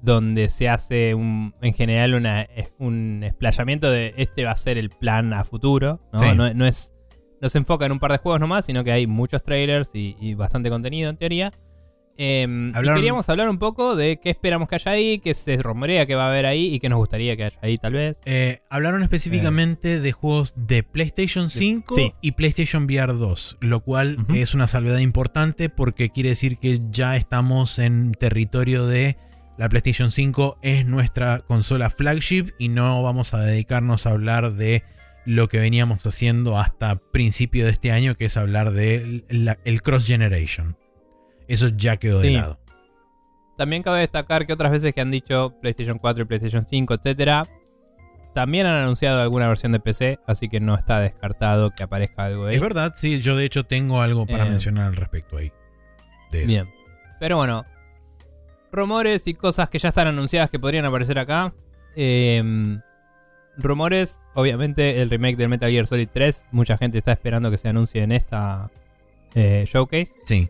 donde 0.00 0.48
se 0.48 0.70
hace 0.70 1.14
un, 1.14 1.54
en 1.60 1.74
general 1.74 2.14
una, 2.14 2.46
un 2.78 3.22
explayamiento 3.22 3.90
de 3.90 4.14
este 4.16 4.44
va 4.46 4.52
a 4.52 4.56
ser 4.56 4.78
el 4.78 4.88
plan 4.88 5.34
a 5.34 5.44
futuro. 5.44 6.00
¿no? 6.14 6.18
Sí. 6.18 6.26
No, 6.34 6.54
no 6.54 6.64
es, 6.66 6.94
no 7.40 7.48
se 7.48 7.58
enfoca 7.58 7.86
en 7.86 7.92
un 7.92 7.98
par 7.98 8.12
de 8.12 8.18
juegos 8.18 8.40
nomás, 8.40 8.66
sino 8.66 8.84
que 8.84 8.92
hay 8.92 9.06
muchos 9.06 9.42
trailers 9.42 9.90
y, 9.94 10.16
y 10.20 10.34
bastante 10.34 10.70
contenido 10.70 11.10
en 11.10 11.16
teoría. 11.16 11.52
Em, 12.20 12.70
y 12.70 12.72
queríamos 12.72 13.28
hablar 13.28 13.48
un 13.48 13.58
poco 13.58 13.94
de 13.94 14.18
qué 14.18 14.30
esperamos 14.30 14.68
que 14.68 14.74
haya 14.74 14.90
ahí, 14.90 15.20
qué 15.20 15.34
se 15.34 15.56
rumorea 15.58 16.04
que 16.04 16.16
va 16.16 16.24
a 16.24 16.28
haber 16.30 16.46
ahí 16.46 16.74
y 16.74 16.80
qué 16.80 16.88
nos 16.88 16.98
gustaría 16.98 17.36
que 17.36 17.44
haya 17.44 17.58
ahí 17.62 17.78
tal 17.78 17.92
vez. 17.92 18.20
Eh, 18.24 18.60
hablaron 18.68 19.04
específicamente 19.04 20.00
de 20.00 20.12
juegos 20.12 20.52
de 20.56 20.82
PlayStation 20.82 21.48
5 21.48 21.94
sí. 21.94 22.14
y 22.20 22.32
PlayStation 22.32 22.86
VR 22.86 23.12
2, 23.12 23.58
lo 23.60 23.80
cual 23.84 24.16
es 24.34 24.52
una 24.52 24.66
salvedad 24.66 24.98
importante 24.98 25.68
porque 25.68 26.10
quiere 26.10 26.30
decir 26.30 26.58
que 26.58 26.80
ya 26.90 27.14
estamos 27.14 27.78
en 27.78 28.10
territorio 28.10 28.84
de 28.86 29.16
la 29.56 29.68
PlayStation 29.68 30.10
5 30.10 30.58
es 30.62 30.86
nuestra 30.86 31.38
consola 31.38 31.88
flagship 31.88 32.50
y 32.58 32.68
no 32.68 33.00
vamos 33.00 33.32
a 33.32 33.38
dedicarnos 33.38 34.06
a 34.06 34.10
hablar 34.10 34.54
de 34.54 34.82
lo 35.30 35.48
que 35.50 35.58
veníamos 35.58 36.06
haciendo 36.06 36.58
hasta 36.58 36.96
principio 36.96 37.66
de 37.66 37.72
este 37.72 37.92
año, 37.92 38.14
que 38.16 38.24
es 38.24 38.36
hablar 38.38 38.70
de 38.72 39.24
la- 39.28 39.58
el 39.64 39.82
cross 39.82 40.06
generation. 40.06 40.78
Eso 41.48 41.68
ya 41.68 41.98
quedó 41.98 42.20
de 42.20 42.30
lado. 42.30 42.58
También 43.58 43.82
cabe 43.82 44.00
destacar 44.00 44.46
que 44.46 44.54
otras 44.54 44.72
veces 44.72 44.94
que 44.94 45.02
han 45.02 45.10
dicho 45.10 45.54
PlayStation 45.60 45.98
4 45.98 46.22
y 46.22 46.26
PlayStation 46.26 46.64
5, 46.66 46.94
etcétera, 46.94 47.46
también 48.34 48.64
han 48.66 48.76
anunciado 48.76 49.20
alguna 49.20 49.48
versión 49.48 49.72
de 49.72 49.80
PC, 49.80 50.18
así 50.26 50.48
que 50.48 50.60
no 50.60 50.74
está 50.76 51.00
descartado 51.00 51.72
que 51.72 51.82
aparezca 51.82 52.24
algo 52.24 52.46
ahí. 52.46 52.54
Es 52.54 52.60
verdad, 52.62 52.94
sí, 52.96 53.20
yo 53.20 53.36
de 53.36 53.44
hecho 53.44 53.64
tengo 53.64 54.00
algo 54.00 54.26
para 54.26 54.46
Eh, 54.46 54.50
mencionar 54.50 54.86
al 54.86 54.96
respecto 54.96 55.36
ahí. 55.36 55.52
De 56.30 56.38
eso. 56.38 56.46
Bien. 56.46 56.70
Pero 57.20 57.36
bueno, 57.36 57.66
rumores 58.72 59.26
y 59.26 59.34
cosas 59.34 59.68
que 59.68 59.78
ya 59.78 59.88
están 59.88 60.06
anunciadas 60.06 60.48
que 60.48 60.58
podrían 60.58 60.84
aparecer 60.86 61.18
acá. 61.18 61.52
Em, 61.96 62.80
rumores, 63.58 64.20
obviamente 64.34 65.02
el 65.02 65.10
remake 65.10 65.36
del 65.36 65.48
Metal 65.48 65.70
Gear 65.70 65.86
Solid 65.86 66.08
3, 66.12 66.46
mucha 66.52 66.78
gente 66.78 66.98
está 66.98 67.12
esperando 67.12 67.50
que 67.50 67.56
se 67.56 67.68
anuncie 67.68 68.02
en 68.02 68.12
esta 68.12 68.70
eh, 69.34 69.66
showcase. 69.70 70.14
Sí. 70.24 70.48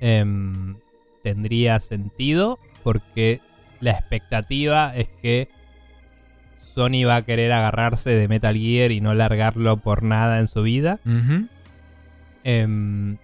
Em, 0.00 0.76
tendría 1.22 1.80
sentido 1.80 2.58
porque 2.82 3.40
la 3.80 3.92
expectativa 3.92 4.94
es 4.94 5.08
que 5.22 5.48
Sony 6.74 7.04
va 7.06 7.16
a 7.16 7.22
querer 7.22 7.52
agarrarse 7.52 8.10
de 8.10 8.28
Metal 8.28 8.56
Gear 8.56 8.92
y 8.92 9.00
no 9.00 9.14
largarlo 9.14 9.78
por 9.78 10.02
nada 10.02 10.38
en 10.38 10.46
su 10.46 10.62
vida. 10.62 11.00
Em, 12.44 13.16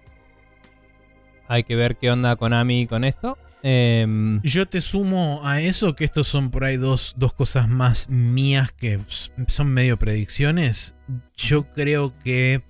hay 1.47 1.63
que 1.63 1.75
ver 1.75 1.95
qué 1.95 2.11
onda 2.11 2.35
Konami 2.35 2.87
con 2.87 3.03
esto. 3.03 3.37
Em, 3.67 4.41
Yo 4.43 4.67
te 4.67 4.79
sumo 4.79 5.41
a 5.43 5.59
eso 5.59 5.95
que 5.95 6.05
estos 6.05 6.27
son 6.27 6.51
por 6.51 6.63
ahí 6.65 6.77
dos, 6.77 7.15
dos 7.17 7.33
cosas 7.33 7.67
más 7.67 8.07
mías 8.09 8.71
que 8.71 8.99
son 9.47 9.69
medio 9.73 9.97
predicciones. 9.97 10.93
Yo 11.35 11.73
creo 11.73 12.13
que 12.19 12.61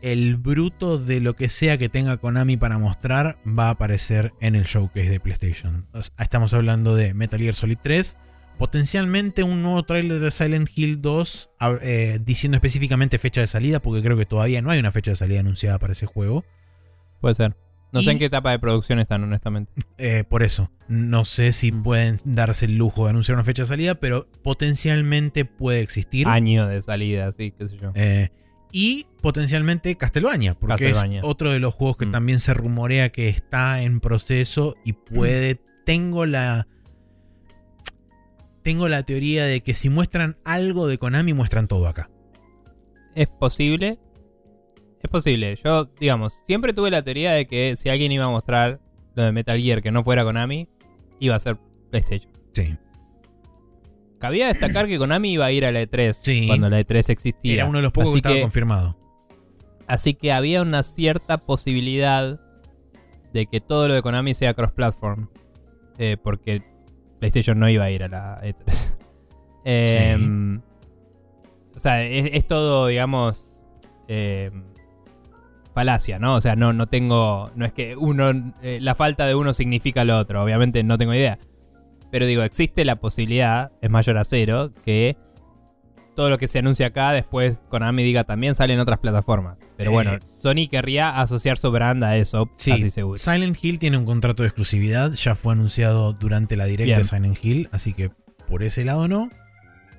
el 0.00 0.36
bruto 0.36 0.96
de 0.98 1.18
lo 1.20 1.34
que 1.34 1.48
sea 1.48 1.76
que 1.76 1.88
tenga 1.88 2.18
Konami 2.18 2.56
para 2.56 2.78
mostrar 2.78 3.36
va 3.46 3.66
a 3.66 3.70
aparecer 3.70 4.32
en 4.40 4.54
el 4.54 4.64
showcase 4.64 5.10
de 5.10 5.18
PlayStation. 5.18 5.86
Sea, 5.92 6.02
Estamos 6.20 6.54
hablando 6.54 6.94
de 6.94 7.12
Metal 7.12 7.40
Gear 7.40 7.54
Solid 7.56 7.78
3. 7.82 8.16
Potencialmente 8.58 9.42
un 9.42 9.62
nuevo 9.62 9.82
trailer 9.82 10.20
de 10.20 10.30
Silent 10.30 10.68
Hill 10.72 11.00
2 11.02 11.50
a- 11.58 11.78
eh, 11.82 12.20
diciendo 12.22 12.56
específicamente 12.56 13.18
fecha 13.18 13.40
de 13.40 13.46
salida, 13.48 13.80
porque 13.80 14.02
creo 14.02 14.16
que 14.16 14.26
todavía 14.26 14.62
no 14.62 14.70
hay 14.70 14.78
una 14.78 14.92
fecha 14.92 15.10
de 15.10 15.16
salida 15.16 15.40
anunciada 15.40 15.78
para 15.80 15.94
ese 15.94 16.06
juego. 16.06 16.44
puede 17.20 17.34
ser. 17.34 17.56
No 17.92 18.02
sé 18.02 18.10
en 18.12 18.18
qué 18.18 18.26
etapa 18.26 18.50
de 18.52 18.58
producción 18.58 19.00
están, 19.00 19.24
honestamente. 19.24 19.72
Eh, 19.98 20.24
por 20.28 20.42
eso, 20.42 20.70
no 20.88 21.24
sé 21.24 21.52
si 21.52 21.72
pueden 21.72 22.18
darse 22.24 22.66
el 22.66 22.76
lujo 22.76 23.04
de 23.04 23.10
anunciar 23.10 23.34
una 23.36 23.44
fecha 23.44 23.62
de 23.62 23.68
salida, 23.68 23.96
pero 23.96 24.28
potencialmente 24.42 25.44
puede 25.44 25.80
existir. 25.80 26.28
Año 26.28 26.66
de 26.68 26.80
salida, 26.82 27.32
sí, 27.32 27.52
qué 27.56 27.68
sé 27.68 27.76
yo. 27.78 27.90
Eh, 27.94 28.28
y 28.72 29.06
potencialmente 29.20 29.96
Castlevania, 29.96 30.54
porque 30.54 30.90
es 30.90 31.04
otro 31.22 31.50
de 31.50 31.58
los 31.58 31.74
juegos 31.74 31.96
que 31.96 32.06
Mm. 32.06 32.12
también 32.12 32.38
se 32.38 32.54
rumorea 32.54 33.10
que 33.10 33.28
está 33.28 33.82
en 33.82 33.98
proceso 34.00 34.76
y 34.84 34.92
puede. 34.92 35.60
Tengo 35.84 36.26
la. 36.26 36.68
Tengo 38.62 38.88
la 38.88 39.02
teoría 39.04 39.44
de 39.46 39.62
que 39.62 39.74
si 39.74 39.88
muestran 39.88 40.36
algo 40.44 40.86
de 40.86 40.98
Konami, 40.98 41.32
muestran 41.32 41.66
todo 41.66 41.88
acá. 41.88 42.10
¿Es 43.14 43.26
posible? 43.26 43.98
Es 45.02 45.10
posible. 45.10 45.56
Yo, 45.64 45.86
digamos, 45.98 46.42
siempre 46.44 46.72
tuve 46.72 46.90
la 46.90 47.02
teoría 47.02 47.32
de 47.32 47.46
que 47.46 47.74
si 47.76 47.88
alguien 47.88 48.12
iba 48.12 48.24
a 48.26 48.28
mostrar 48.30 48.80
lo 49.14 49.22
de 49.24 49.32
Metal 49.32 49.58
Gear 49.58 49.82
que 49.82 49.90
no 49.90 50.04
fuera 50.04 50.24
Konami, 50.24 50.68
iba 51.18 51.34
a 51.34 51.38
ser 51.38 51.56
PlayStation. 51.90 52.30
Sí. 52.52 52.76
Cabía 54.18 54.48
destacar 54.48 54.86
que 54.86 54.98
Konami 54.98 55.32
iba 55.32 55.46
a 55.46 55.52
ir 55.52 55.64
a 55.64 55.72
la 55.72 55.80
E3 55.82 56.12
Sí. 56.22 56.46
cuando 56.46 56.68
la 56.68 56.78
E3 56.80 57.08
existía. 57.10 57.54
Era 57.54 57.66
uno 57.66 57.78
de 57.78 57.82
los 57.82 57.92
pocos 57.92 58.10
Así 58.10 58.14
que 58.14 58.18
estaba 58.18 58.34
que- 58.36 58.42
confirmado. 58.42 58.96
Así 59.86 60.14
que 60.14 60.32
había 60.32 60.62
una 60.62 60.82
cierta 60.82 61.38
posibilidad 61.38 62.38
de 63.32 63.46
que 63.46 63.60
todo 63.60 63.88
lo 63.88 63.94
de 63.94 64.02
Konami 64.02 64.34
sea 64.34 64.54
cross-platform. 64.54 65.28
Eh, 65.98 66.16
porque 66.22 66.62
PlayStation 67.18 67.58
no 67.58 67.68
iba 67.68 67.84
a 67.84 67.90
ir 67.90 68.02
a 68.04 68.08
la 68.08 68.40
E3. 68.42 68.96
Em, 69.64 70.60
O 71.76 71.80
sea, 71.80 72.04
es, 72.04 72.30
es 72.32 72.46
todo, 72.46 72.86
digamos, 72.86 73.56
em, 74.08 74.64
falacia, 75.74 76.18
¿no? 76.18 76.34
O 76.34 76.40
sea, 76.40 76.56
no, 76.56 76.72
no 76.72 76.86
tengo. 76.86 77.50
No 77.54 77.64
es 77.64 77.72
que 77.72 77.96
uno. 77.96 78.52
eh, 78.62 78.78
la 78.80 78.94
falta 78.94 79.26
de 79.26 79.34
uno 79.34 79.52
significa 79.52 80.04
lo 80.04 80.18
otro. 80.18 80.42
Obviamente 80.42 80.82
no 80.82 80.98
tengo 80.98 81.14
idea. 81.14 81.38
Pero 82.10 82.26
digo, 82.26 82.42
existe 82.42 82.84
la 82.84 82.96
posibilidad, 82.96 83.70
es 83.80 83.88
mayor 83.90 84.18
a 84.18 84.24
cero, 84.24 84.72
que 84.84 85.16
todo 86.16 86.28
lo 86.28 86.38
que 86.38 86.48
se 86.48 86.58
anuncia 86.58 86.88
acá 86.88 87.12
después 87.12 87.62
Konami 87.68 88.02
diga 88.02 88.24
también 88.24 88.54
sale 88.56 88.74
en 88.74 88.80
otras 88.80 88.98
plataformas. 88.98 89.56
Pero 89.76 89.90
Eh. 89.90 89.94
bueno, 89.94 90.18
Sony 90.38 90.68
querría 90.68 91.20
asociar 91.20 91.56
su 91.56 91.70
brand 91.70 92.02
a 92.02 92.16
eso, 92.16 92.50
Sí, 92.56 92.72
casi 92.72 92.90
seguro. 92.90 93.16
Silent 93.16 93.56
Hill 93.62 93.78
tiene 93.78 93.96
un 93.96 94.04
contrato 94.04 94.42
de 94.42 94.48
exclusividad, 94.48 95.12
ya 95.12 95.34
fue 95.36 95.52
anunciado 95.54 96.12
durante 96.12 96.56
la 96.56 96.64
directa 96.66 96.84
Bien. 96.84 96.98
de 96.98 97.04
Silent 97.04 97.38
Hill, 97.44 97.68
así 97.72 97.94
que 97.94 98.10
por 98.48 98.64
ese 98.64 98.84
lado 98.84 99.06
no. 99.06 99.30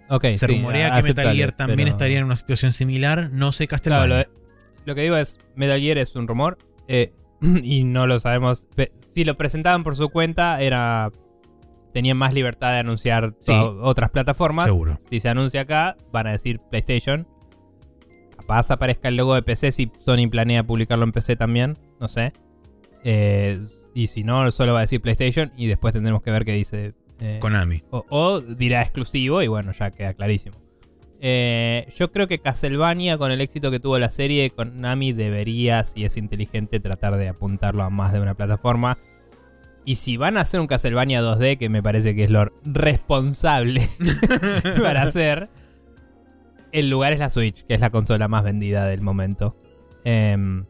Ok, 0.10 0.24
Se 0.36 0.40
sí, 0.40 0.48
rumorea 0.48 1.00
que 1.02 1.08
Metal 1.08 1.34
Gear 1.34 1.52
también 1.54 1.78
pero- 1.78 1.90
estaría 1.92 2.20
en 2.20 2.26
una 2.26 2.36
situación 2.36 2.74
similar, 2.74 3.30
no 3.32 3.54
sé 3.54 3.68
Castlevania. 3.68 4.28
Lo 4.86 4.96
que 4.96 5.02
digo 5.02 5.16
es, 5.18 5.40
Metal 5.56 5.80
Gear 5.80 5.98
es 5.98 6.16
un 6.16 6.28
rumor 6.28 6.58
eh, 6.88 7.14
y 7.64 7.84
no 7.84 8.08
lo 8.08 8.20
sabemos. 8.20 8.68
Si 9.10 9.24
lo 9.24 9.36
presentaban 9.38 9.84
por 9.84 9.96
su 9.96 10.10
cuenta, 10.10 10.62
era 10.62 11.12
tenían 11.94 12.16
más 12.18 12.34
libertad 12.34 12.72
de 12.72 12.80
anunciar 12.80 13.34
Sí. 13.42 13.52
otras 13.54 14.10
plataformas. 14.12 14.66
Seguro. 14.66 14.98
Si 15.10 15.20
se 15.20 15.28
anuncia 15.30 15.62
acá, 15.62 15.98
van 16.12 16.28
a 16.28 16.32
decir 16.32 16.60
PlayStation. 16.70 17.28
Capaz 18.38 18.72
aparezca 18.72 19.08
el 19.10 19.18
logo 19.18 19.36
de 19.36 19.44
PC 19.44 19.72
si 19.72 19.92
Sony 20.00 20.30
planea 20.30 20.64
publicarlo 20.66 21.04
en 21.06 21.12
PC 21.12 21.36
también, 21.36 21.78
no 22.00 22.08
sé. 22.08 22.34
Eh, 23.04 23.60
y 23.94 24.08
si 24.08 24.24
no, 24.24 24.50
solo 24.52 24.72
va 24.74 24.80
a 24.80 24.82
decir 24.82 25.02
PlayStation 25.02 25.52
y 25.58 25.68
después 25.68 25.94
tendremos 25.94 26.22
que 26.24 26.32
ver 26.32 26.46
qué 26.46 26.54
dice. 26.54 26.94
eh, 27.20 27.38
Konami. 27.40 27.84
o, 27.92 28.06
o 28.10 28.40
dirá 28.42 28.82
exclusivo 28.82 29.42
y 29.44 29.48
bueno, 29.48 29.74
ya 29.74 29.92
queda 29.92 30.14
clarísimo. 30.14 30.58
Eh, 31.24 31.94
yo 31.96 32.12
creo 32.12 32.28
que 32.28 32.40
Castlevania, 32.40 33.16
con 33.20 33.32
el 33.32 33.42
éxito 33.42 33.70
que 33.70 33.80
tuvo 33.80 34.00
la 34.00 34.10
serie, 34.10 34.50
Konami 34.50 35.14
debería, 35.14 35.84
si 35.84 36.04
es 36.04 36.18
inteligente, 36.18 36.80
tratar 36.80 37.16
de 37.18 37.30
apuntarlo 37.30 37.84
a 37.84 37.92
más 37.92 38.12
de 38.12 38.20
una 38.20 38.34
plataforma. 38.34 38.98
Y 39.86 39.96
si 39.96 40.18
van 40.18 40.38
a 40.38 40.42
hacer 40.42 40.60
un 40.60 40.66
Castlevania 40.66 41.22
2D, 41.22 41.60
que 41.60 41.70
me 41.70 41.84
parece 41.84 42.16
que 42.16 42.24
es 42.24 42.32
lo 42.32 42.52
responsable 42.64 43.82
para 44.82 45.04
hacer, 45.04 45.50
el 46.72 46.90
lugar 46.90 47.14
es 47.14 47.20
la 47.20 47.30
Switch, 47.30 47.66
que 47.66 47.76
es 47.76 47.82
la 47.82 47.92
consola 47.92 48.28
más 48.28 48.44
vendida 48.44 48.86
del 48.86 49.02
momento. 49.02 49.56
Em, 50.04 50.66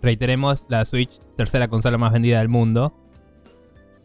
reiteremos, 0.00 0.64
la 0.70 0.86
Switch, 0.86 1.18
tercera 1.36 1.68
consola 1.68 1.98
más 1.98 2.12
vendida 2.12 2.38
del 2.38 2.48
mundo. 2.48 2.94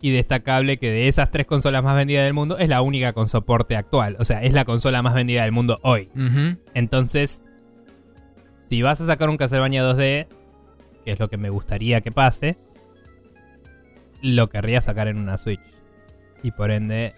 Y 0.05 0.11
destacable 0.11 0.77
que 0.77 0.91
de 0.91 1.07
esas 1.07 1.31
tres 1.31 1.47
consolas 1.47 1.83
más 1.83 1.95
vendidas 1.95 2.25
del 2.25 2.35
mundo 2.35 2.59
es 2.59 2.69
la 2.69 2.83
única 2.83 3.13
con 3.13 3.27
soporte 3.27 3.75
actual. 3.75 4.17
O 4.19 4.23
sea, 4.23 4.43
es 4.43 4.53
la 4.53 4.63
consola 4.63 5.01
más 5.01 5.15
vendida 5.15 5.41
del 5.41 5.51
mundo 5.51 5.79
hoy. 5.81 6.11
Entonces, 6.75 7.41
si 8.59 8.83
vas 8.83 9.01
a 9.01 9.07
sacar 9.07 9.29
un 9.29 9.37
Castlevania 9.37 9.83
2D, 9.83 10.27
que 11.05 11.11
es 11.11 11.19
lo 11.19 11.27
que 11.27 11.37
me 11.37 11.49
gustaría 11.49 12.01
que 12.01 12.11
pase, 12.11 12.55
lo 14.21 14.47
querría 14.47 14.79
sacar 14.79 15.07
en 15.07 15.17
una 15.17 15.37
Switch. 15.37 15.59
Y 16.43 16.51
por 16.51 16.69
ende, 16.69 17.15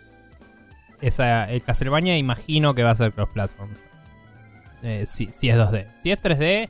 esa, 1.01 1.43
el 1.51 1.63
Castlevania 1.63 2.17
imagino 2.17 2.73
que 2.73 2.83
va 2.83 2.91
a 2.91 2.95
ser 2.95 3.11
cross-platform. 3.11 3.71
Eh, 4.83 5.03
si, 5.05 5.25
si 5.33 5.49
es 5.49 5.57
2D. 5.57 5.87
Si 6.01 6.09
es 6.09 6.21
3D, 6.21 6.69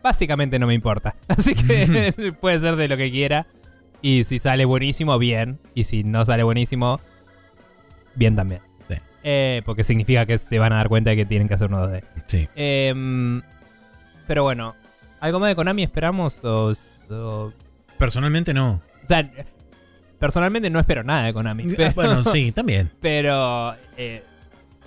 básicamente 0.00 0.60
no 0.60 0.68
me 0.68 0.74
importa. 0.74 1.16
Así 1.26 1.56
que 1.56 2.32
puede 2.40 2.60
ser 2.60 2.76
de 2.76 2.86
lo 2.86 2.96
que 2.96 3.10
quiera. 3.10 3.48
Y 4.02 4.24
si 4.24 4.38
sale 4.38 4.64
buenísimo, 4.64 5.18
bien. 5.18 5.58
Y 5.74 5.84
si 5.84 6.04
no 6.04 6.24
sale 6.24 6.42
buenísimo, 6.42 7.00
bien 8.14 8.34
también. 8.36 8.62
Sí. 8.88 8.94
Eh, 9.22 9.62
porque 9.66 9.84
significa 9.84 10.26
que 10.26 10.38
se 10.38 10.58
van 10.58 10.72
a 10.72 10.76
dar 10.76 10.88
cuenta 10.88 11.10
de 11.10 11.16
que 11.16 11.26
tienen 11.26 11.48
que 11.48 11.54
hacer 11.54 11.68
uno 11.68 11.86
2D. 11.86 12.02
Sí. 12.26 12.48
Em, 12.56 13.42
pero 14.26 14.42
bueno, 14.42 14.74
¿algo 15.20 15.38
más 15.40 15.48
de 15.50 15.56
Konami 15.56 15.82
esperamos? 15.82 16.42
O, 16.44 16.72
o- 17.10 17.52
Personalmente 17.98 18.54
no. 18.54 18.80
o 19.02 19.06
sea, 19.06 19.30
personalmente 20.18 20.70
no 20.70 20.80
espero 20.80 21.02
nada 21.04 21.24
de 21.24 21.32
Konami. 21.34 21.64
Pero, 21.76 21.92
Bueno, 21.94 22.24
sí, 22.24 22.52
también. 22.52 22.90
pero, 23.00 23.74
eh, 23.98 24.22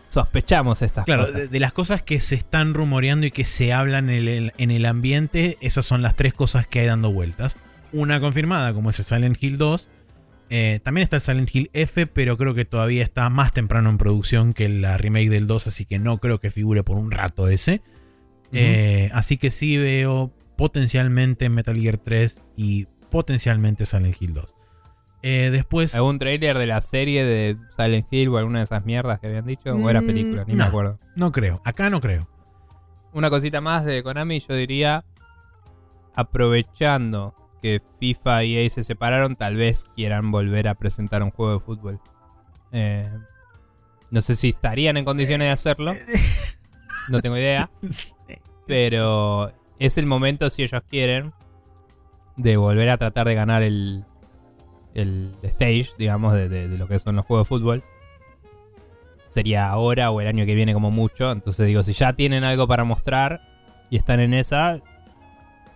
sospechamos 0.06 0.82
estas 0.82 1.06
Claro, 1.06 1.24
cosas. 1.26 1.38
de, 1.38 1.48
de 1.48 1.60
las 1.60 1.74
cosas 1.74 2.02
que 2.02 2.20
se 2.20 2.36
están 2.36 2.74
rumoreando 2.74 3.28
y 3.28 3.32
que 3.32 3.46
se 3.46 3.74
hablan 3.74 4.10
en 4.10 4.28
el, 4.28 4.54
en 4.58 4.72
el 4.72 4.86
ambiente, 4.88 5.58
esas 5.62 5.86
son 5.86 6.02
las 6.02 6.16
tres 6.16 6.34
cosas 6.34 6.66
que 6.68 6.80
hay 6.80 6.88
dando 6.88 7.12
vueltas. 7.12 7.56
Una 7.94 8.20
confirmada, 8.20 8.74
como 8.74 8.90
es 8.90 9.00
el 9.00 9.06
Silent 9.06 9.42
Hill 9.42 9.58
2. 9.58 9.90
Eh, 10.50 10.80
también 10.84 11.04
está 11.04 11.16
el 11.18 11.22
Silent 11.22 11.56
Hill 11.56 11.70
F, 11.74 12.06
pero 12.08 12.38
creo 12.38 12.54
que 12.54 12.66
todavía 12.66 13.04
está 13.04 13.30
más 13.30 13.54
temprano 13.54 13.90
en 13.90 13.98
producción 13.98 14.54
que 14.54 14.68
la 14.70 14.98
remake 14.98 15.30
del 15.30 15.48
2, 15.48 15.68
así 15.68 15.86
que 15.86 16.00
no 16.00 16.18
creo 16.18 16.40
que 16.40 16.52
figure 16.52 16.84
por 16.84 16.98
un 16.98 17.12
rato 17.12 17.48
ese. 17.48 17.82
Eh, 18.52 19.10
así 19.14 19.38
que 19.38 19.50
sí 19.50 19.78
veo 19.78 20.32
potencialmente 20.58 21.50
Metal 21.50 21.76
Gear 21.76 21.98
3 21.98 22.40
y 22.56 22.86
potencialmente 23.10 23.86
Silent 23.88 24.22
Hill 24.22 24.34
2. 24.36 24.54
Eh, 25.24 25.50
después... 25.52 25.96
¿Algún 25.96 26.20
trailer 26.20 26.58
de 26.58 26.68
la 26.68 26.82
serie 26.82 27.24
de 27.24 27.58
Silent 27.78 28.08
Hill 28.12 28.30
o 28.30 28.38
alguna 28.38 28.60
de 28.60 28.66
esas 28.66 28.86
mierdas 28.86 29.20
que 29.20 29.28
habían 29.28 29.46
dicho? 29.48 29.74
¿O 29.74 29.90
era 29.90 30.02
Mm, 30.02 30.06
película? 30.06 30.44
Ni 30.46 30.54
no. 30.54 30.64
me 30.64 30.68
acuerdo. 30.68 31.00
No 31.16 31.32
creo, 31.32 31.62
acá 31.64 31.90
no 31.90 32.02
creo. 32.02 32.28
Una 33.14 33.30
cosita 33.30 33.62
más 33.62 33.86
de 33.86 34.04
Konami, 34.04 34.40
yo 34.40 34.54
diría, 34.56 35.04
aprovechando 36.16 37.34
que 37.64 37.82
FIFA 38.00 38.44
y 38.44 38.58
EA 38.58 38.70
se 38.70 38.84
separaron, 38.84 39.36
tal 39.36 39.56
vez 39.56 39.86
quieran 39.96 40.30
volver 40.30 40.68
a 40.68 40.76
presentar 40.76 41.24
un 41.24 41.32
juego 41.32 41.54
de 41.54 41.60
fútbol. 41.62 42.00
Eh, 42.72 43.10
no 44.12 44.22
sé 44.22 44.36
si 44.36 44.50
estarían 44.50 44.98
en 44.98 45.06
condiciones 45.06 45.48
de 45.48 45.52
hacerlo, 45.52 45.96
no 47.10 47.22
tengo 47.22 47.38
idea, 47.38 47.72
pero 48.68 49.52
es 49.80 49.98
el 49.98 50.06
momento, 50.06 50.50
si 50.52 50.62
ellos 50.64 50.82
quieren, 50.90 51.34
de 52.36 52.58
volver 52.58 52.90
a 52.90 52.98
tratar 52.98 53.28
de 53.28 53.36
ganar 53.36 53.64
el, 53.64 54.04
el 54.94 55.36
stage, 55.44 55.90
digamos, 55.98 56.34
de, 56.34 56.50
de- 56.50 56.68
de 56.68 56.78
lo 56.78 56.88
que 56.88 57.00
son 57.00 57.16
los 57.16 57.26
juegos 57.26 57.48
de 57.48 57.50
fútbol. 57.50 57.84
Sería 59.26 59.68
ahora 59.70 60.12
o 60.12 60.22
el 60.22 60.28
año 60.28 60.46
que 60.46 60.54
viene 60.54 60.74
como 60.74 60.92
mucho. 60.92 61.32
Entonces 61.32 61.66
digo, 61.66 61.82
si 61.82 61.94
ya 61.94 62.14
tienen 62.14 62.44
algo 62.44 62.68
para 62.68 62.84
mostrar 62.84 63.42
y 63.90 63.98
están 63.98 64.20
en 64.20 64.34
esa, 64.36 64.80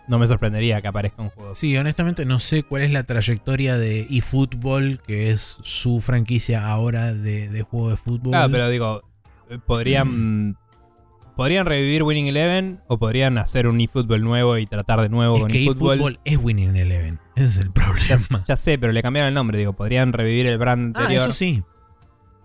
no 0.07 0.19
me 0.19 0.27
sorprendería 0.27 0.81
que 0.81 0.87
aparezca 0.87 1.21
un 1.21 1.29
juego. 1.29 1.53
Sí, 1.55 1.75
honestamente 1.77 2.25
no 2.25 2.39
sé 2.39 2.63
cuál 2.63 2.83
es 2.83 2.91
la 2.91 3.03
trayectoria 3.03 3.77
de 3.77 4.07
eFootball, 4.09 5.01
que 5.05 5.31
es 5.31 5.57
su 5.61 5.99
franquicia 6.01 6.69
ahora 6.69 7.13
de, 7.13 7.49
de 7.49 7.61
juego 7.63 7.89
de 7.89 7.97
fútbol. 7.97 8.31
Claro, 8.31 8.51
pero 8.51 8.69
digo, 8.69 9.01
eh, 9.49 9.57
podrían 9.65 10.57
podrían 11.35 11.65
revivir 11.65 12.03
Winning 12.03 12.27
Eleven 12.27 12.81
o 12.87 12.97
podrían 12.97 13.37
hacer 13.37 13.67
un 13.67 13.79
eFootball 13.81 14.23
nuevo 14.23 14.57
y 14.57 14.65
tratar 14.65 15.01
de 15.01 15.09
nuevo 15.09 15.35
es 15.35 15.41
con 15.41 15.51
que 15.51 15.61
eFootball. 15.63 15.93
eFootball 15.97 16.19
es 16.25 16.37
Winning 16.37 16.75
Eleven. 16.75 17.19
Ese 17.35 17.45
es 17.45 17.57
el 17.59 17.67
Ya, 17.67 17.73
problema. 17.73 18.43
ya 18.47 18.55
sé, 18.55 18.79
pero 18.79 18.91
le 18.93 19.01
cambiaron 19.03 19.27
el 19.27 19.33
nombre. 19.35 19.57
Digo, 19.57 19.73
podrían 19.73 20.13
revivir 20.13 20.47
el 20.47 20.57
brand 20.57 20.95
Ah, 20.95 21.01
anterior. 21.01 21.23
eso 21.23 21.31
sí. 21.33 21.63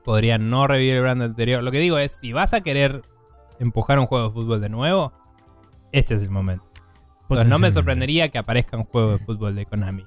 podrían 0.05 0.51
no 0.51 0.67
revivir 0.67 0.97
el 0.97 1.03
brand 1.03 1.23
anterior. 1.23 1.63
Lo 1.63 1.71
que 1.71 1.79
digo 1.79 1.97
es, 1.97 2.13
si 2.13 2.33
vas 2.33 2.53
a 2.55 2.61
querer 2.61 3.03
empujar 3.61 3.99
un 4.01 4.07
juego 4.07 4.27
de 4.29 4.35
fútbol 4.35 4.61
de 4.61 4.69
nuevo, 4.69 5.13
este 5.93 6.15
es 6.15 6.23
el 6.23 6.31
momento. 6.31 6.65
Entonces, 7.35 7.51
no 7.51 7.59
me 7.59 7.71
sorprendería 7.71 8.29
que 8.29 8.39
aparezca 8.39 8.77
un 8.77 8.85
juego 8.85 9.13
de 9.13 9.19
fútbol 9.19 9.55
de 9.55 9.67
Konami. 9.67 10.05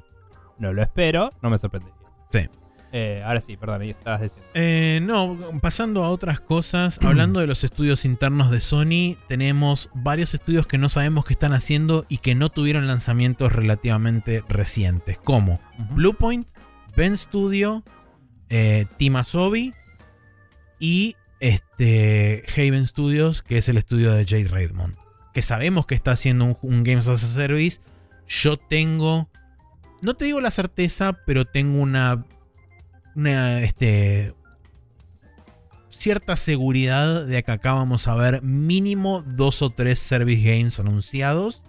No 0.57 0.73
lo 0.73 0.81
espero, 0.81 1.31
no 1.41 1.49
me 1.49 1.57
sorprendería. 1.57 1.95
Sí. 2.31 2.49
Eh, 2.97 3.21
ahora 3.25 3.41
sí, 3.41 3.57
perdón, 3.57 3.81
ahí 3.81 3.89
estabas 3.89 4.21
diciendo. 4.21 4.47
Eh, 4.53 5.01
no, 5.03 5.37
pasando 5.61 6.05
a 6.05 6.09
otras 6.09 6.39
cosas, 6.39 6.97
hablando 7.03 7.41
de 7.41 7.47
los 7.47 7.65
estudios 7.65 8.05
internos 8.05 8.51
de 8.51 8.61
Sony, 8.61 9.17
tenemos 9.27 9.89
varios 9.93 10.33
estudios 10.33 10.65
que 10.65 10.77
no 10.77 10.87
sabemos 10.87 11.25
qué 11.25 11.33
están 11.33 11.51
haciendo 11.51 12.05
y 12.07 12.19
que 12.19 12.35
no 12.35 12.49
tuvieron 12.49 12.87
lanzamientos 12.87 13.51
relativamente 13.51 14.43
recientes, 14.47 15.17
como. 15.17 15.59
Bluepoint, 15.91 16.47
Ben 16.95 17.17
Studio, 17.17 17.83
eh, 18.47 18.85
Team 18.97 19.17
Asobi 19.17 19.73
y 20.79 21.17
este 21.41 22.45
Haven 22.55 22.87
Studios, 22.87 23.41
que 23.41 23.57
es 23.57 23.67
el 23.67 23.77
estudio 23.77 24.13
de 24.13 24.25
Jade 24.25 24.47
Raymond. 24.47 25.05
Que 25.35 25.43
sabemos 25.43 25.85
que 25.85 25.93
está 25.93 26.11
haciendo 26.11 26.45
un, 26.45 26.57
un 26.64 26.83
Games 26.83 27.07
as 27.07 27.23
a 27.23 27.27
Service. 27.27 27.80
Yo 28.27 28.57
tengo. 28.57 29.30
No 30.01 30.15
te 30.15 30.25
digo 30.25 30.41
la 30.41 30.49
certeza, 30.49 31.14
pero 31.27 31.45
tengo 31.45 31.80
una. 31.80 32.25
Una. 33.15 33.61
Este. 33.61 34.33
Cierta 35.89 36.35
seguridad 36.35 37.25
de 37.25 37.43
que 37.43 37.51
acá 37.51 37.73
vamos 37.73 38.07
a 38.07 38.15
ver 38.15 38.41
mínimo 38.41 39.23
dos 39.25 39.61
o 39.61 39.69
tres 39.72 39.99
service 39.99 40.41
games 40.41 40.80
anunciados. 40.80 41.64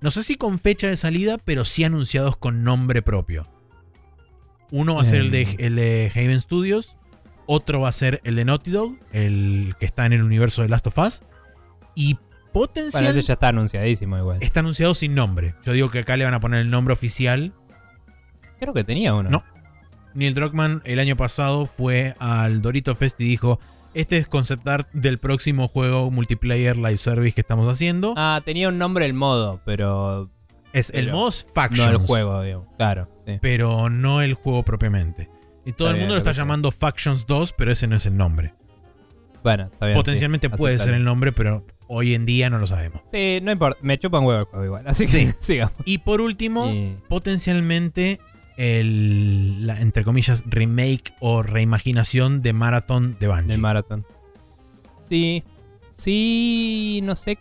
No 0.00 0.10
sé 0.10 0.24
si 0.24 0.34
con 0.34 0.58
fecha 0.58 0.88
de 0.88 0.96
salida, 0.96 1.38
pero 1.38 1.64
sí 1.64 1.84
anunciados 1.84 2.36
con 2.36 2.64
nombre 2.64 3.02
propio. 3.02 3.46
Uno 4.72 4.96
va 4.96 5.02
a 5.02 5.04
ser 5.04 5.20
el 5.20 5.30
de, 5.30 5.42
Em. 5.42 5.56
el 5.58 5.76
de 5.76 6.12
Haven 6.12 6.40
Studios. 6.40 6.96
Otro 7.46 7.80
va 7.80 7.88
a 7.88 7.92
ser 7.92 8.20
el 8.24 8.34
de 8.34 8.44
Naughty 8.44 8.70
Dog, 8.72 8.96
el 9.12 9.74
que 9.78 9.86
está 9.86 10.06
en 10.06 10.12
el 10.12 10.22
universo 10.22 10.62
de 10.62 10.68
Last 10.68 10.88
of 10.88 10.98
Us. 10.98 11.22
Y 11.94 12.18
Bueno, 12.52 12.66
potencialmente 12.66 13.20
ese 13.20 13.28
ya 13.28 13.34
está 13.34 13.48
anunciadísimo 13.48 14.18
igual. 14.18 14.38
está 14.40 14.60
anunciado 14.60 14.94
sin 14.94 15.14
nombre. 15.14 15.54
Yo 15.64 15.72
digo 15.72 15.90
que 15.90 16.00
acá 16.00 16.16
le 16.16 16.24
van 16.24 16.34
a 16.34 16.40
poner 16.40 16.60
el 16.60 16.70
nombre 16.70 16.92
oficial. 16.92 17.52
Creo 18.58 18.74
que 18.74 18.84
tenía 18.84 19.14
uno. 19.14 19.30
No. 19.30 19.44
Neil 20.14 20.34
Druckmann 20.34 20.82
el 20.84 20.98
año 21.00 21.16
pasado 21.16 21.66
fue 21.66 22.14
al 22.18 22.62
Dorito 22.62 22.94
Fest 22.94 23.20
y 23.20 23.24
dijo: 23.24 23.58
Este 23.94 24.18
es 24.18 24.28
concept 24.28 24.66
art 24.68 24.88
del 24.92 25.18
próximo 25.18 25.68
juego 25.68 26.10
multiplayer 26.10 26.76
live 26.76 26.98
service 26.98 27.34
que 27.34 27.40
estamos 27.40 27.72
haciendo. 27.72 28.14
Ah, 28.16 28.40
tenía 28.44 28.68
un 28.68 28.78
nombre 28.78 29.06
el 29.06 29.14
modo, 29.14 29.60
pero 29.64 30.30
es 30.72 30.90
el 30.90 31.10
Moss 31.10 31.46
Factions. 31.54 31.90
no 31.92 32.00
el 32.00 32.06
juego, 32.06 32.42
digo. 32.42 32.66
Claro, 32.76 33.08
sí. 33.26 33.38
Pero 33.40 33.88
no 33.90 34.20
el 34.22 34.34
juego 34.34 34.62
propiamente. 34.64 35.28
Y 35.64 35.72
todo 35.72 35.88
Está 35.88 35.94
el 35.94 36.00
mundo 36.00 36.14
lo 36.14 36.20
lo 36.20 36.28
está 36.28 36.32
llamando 36.32 36.72
Factions 36.72 37.26
2, 37.26 37.54
pero 37.56 37.72
ese 37.72 37.86
no 37.86 37.96
es 37.96 38.06
el 38.06 38.16
nombre. 38.16 38.54
Bueno, 39.42 39.64
está 39.72 39.86
bien. 39.86 39.96
Potencialmente 39.96 40.48
sí, 40.48 40.56
puede 40.56 40.78
ser 40.78 40.94
el 40.94 41.04
nombre, 41.04 41.32
pero 41.32 41.64
hoy 41.94 42.14
en 42.14 42.24
día 42.24 42.48
no 42.48 42.58
lo 42.58 42.66
sabemos. 42.66 43.02
Sí, 43.10 43.38
no 43.42 43.52
importa. 43.52 43.78
Me 43.82 43.98
chupa 43.98 44.18
un 44.18 44.24
huevo 44.26 44.40
el 44.40 44.46
juego 44.46 44.64
igual. 44.64 44.84
Así 44.86 45.06
que 45.06 45.12
Sí. 45.26 45.30
sigamos. 45.40 45.74
Y 45.84 45.98
por 45.98 46.20
último, 46.22 46.72
potencialmente 47.08 48.18
el, 48.56 49.66
la, 49.66 49.80
entre 49.80 50.02
comillas, 50.04 50.44
remake 50.46 51.12
o 51.20 51.42
reimaginación 51.42 52.40
de 52.42 52.52
Marathon 52.52 53.16
de 53.20 53.28
Bungie. 53.28 53.46
del 53.48 53.58
maratón. 53.60 54.06
Sí, 55.00 55.44
sí, 55.90 57.00
no 57.02 57.14
sé. 57.16 57.38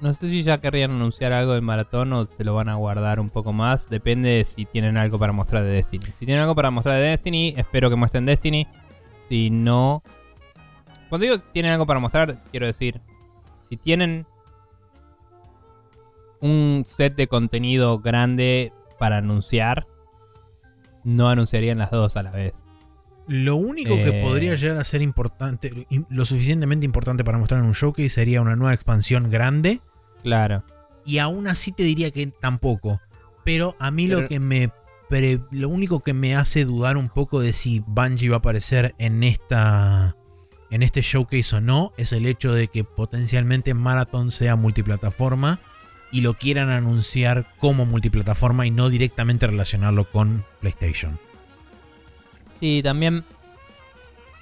No 0.00 0.12
sé 0.14 0.28
si 0.28 0.42
ya 0.42 0.60
querrían 0.60 0.92
anunciar 0.92 1.32
algo 1.32 1.54
del 1.54 1.62
maratón 1.62 2.12
o 2.12 2.26
se 2.26 2.44
lo 2.44 2.54
van 2.54 2.68
a 2.68 2.74
guardar 2.76 3.18
un 3.18 3.30
poco 3.30 3.52
más. 3.52 3.88
Depende 3.90 4.28
de 4.28 4.44
si 4.44 4.64
tienen 4.64 4.96
algo 4.96 5.18
para 5.18 5.32
mostrar 5.32 5.64
de 5.64 5.70
Destiny. 5.70 6.04
Si 6.18 6.24
tienen 6.26 6.42
algo 6.42 6.54
para 6.54 6.70
mostrar 6.70 6.96
de 6.96 7.08
Destiny, 7.08 7.54
espero 7.56 7.90
que 7.90 7.96
muestren 7.96 8.24
Destiny. 8.26 8.66
Si 9.28 9.50
no. 9.50 10.02
Cuando 11.08 11.24
digo 11.24 11.38
que 11.38 11.50
tienen 11.52 11.72
algo 11.72 11.86
para 11.86 12.00
mostrar, 12.00 12.42
quiero 12.50 12.66
decir. 12.66 13.00
Si 13.68 13.76
tienen 13.76 14.26
un 16.40 16.84
set 16.86 17.16
de 17.16 17.26
contenido 17.26 17.98
grande 17.98 18.72
para 18.98 19.18
anunciar, 19.18 19.86
no 21.04 21.28
anunciarían 21.28 21.78
las 21.78 21.90
dos 21.90 22.16
a 22.16 22.22
la 22.22 22.30
vez. 22.30 22.54
Lo 23.26 23.56
único 23.56 23.94
que 23.94 24.20
Eh. 24.20 24.22
podría 24.22 24.54
llegar 24.54 24.78
a 24.78 24.84
ser 24.84 25.02
importante, 25.02 25.86
im- 25.90 26.06
lo 26.08 26.24
suficientemente 26.24 26.86
importante 26.86 27.24
para 27.24 27.36
mostrar 27.38 27.60
en 27.60 27.66
un 27.66 27.72
showcase 27.72 28.08
sería 28.08 28.40
una 28.40 28.56
nueva 28.56 28.72
expansión 28.72 29.30
grande. 29.30 29.80
Claro. 30.22 30.64
Y 31.04 31.18
aún 31.18 31.46
así 31.46 31.72
te 31.72 31.82
diría 31.82 32.10
que 32.10 32.26
tampoco. 32.40 33.00
Pero 33.44 33.76
a 33.78 33.90
mí 33.90 34.06
lo 34.06 34.28
que 34.28 34.40
me. 34.40 34.70
pre- 35.08 35.40
lo 35.52 35.70
único 35.70 36.00
que 36.00 36.12
me 36.12 36.36
hace 36.36 36.66
dudar 36.66 36.98
un 36.98 37.08
poco 37.08 37.40
de 37.40 37.54
si 37.54 37.82
Bungie 37.86 38.28
va 38.28 38.36
a 38.36 38.38
aparecer 38.40 38.94
en 38.98 39.22
esta. 39.22 40.16
En 40.70 40.82
este 40.82 41.02
showcase 41.02 41.56
o 41.56 41.60
no. 41.60 41.92
Es 41.96 42.12
el 42.12 42.26
hecho 42.26 42.52
de 42.52 42.68
que 42.68 42.84
potencialmente 42.84 43.74
Marathon 43.74 44.30
sea 44.30 44.56
multiplataforma. 44.56 45.60
Y 46.10 46.22
lo 46.22 46.34
quieran 46.34 46.70
anunciar 46.70 47.46
como 47.58 47.84
multiplataforma 47.84 48.66
y 48.66 48.70
no 48.70 48.88
directamente 48.88 49.46
relacionarlo 49.46 50.10
con 50.10 50.44
PlayStation. 50.60 51.18
Sí, 52.60 52.80
también. 52.82 53.24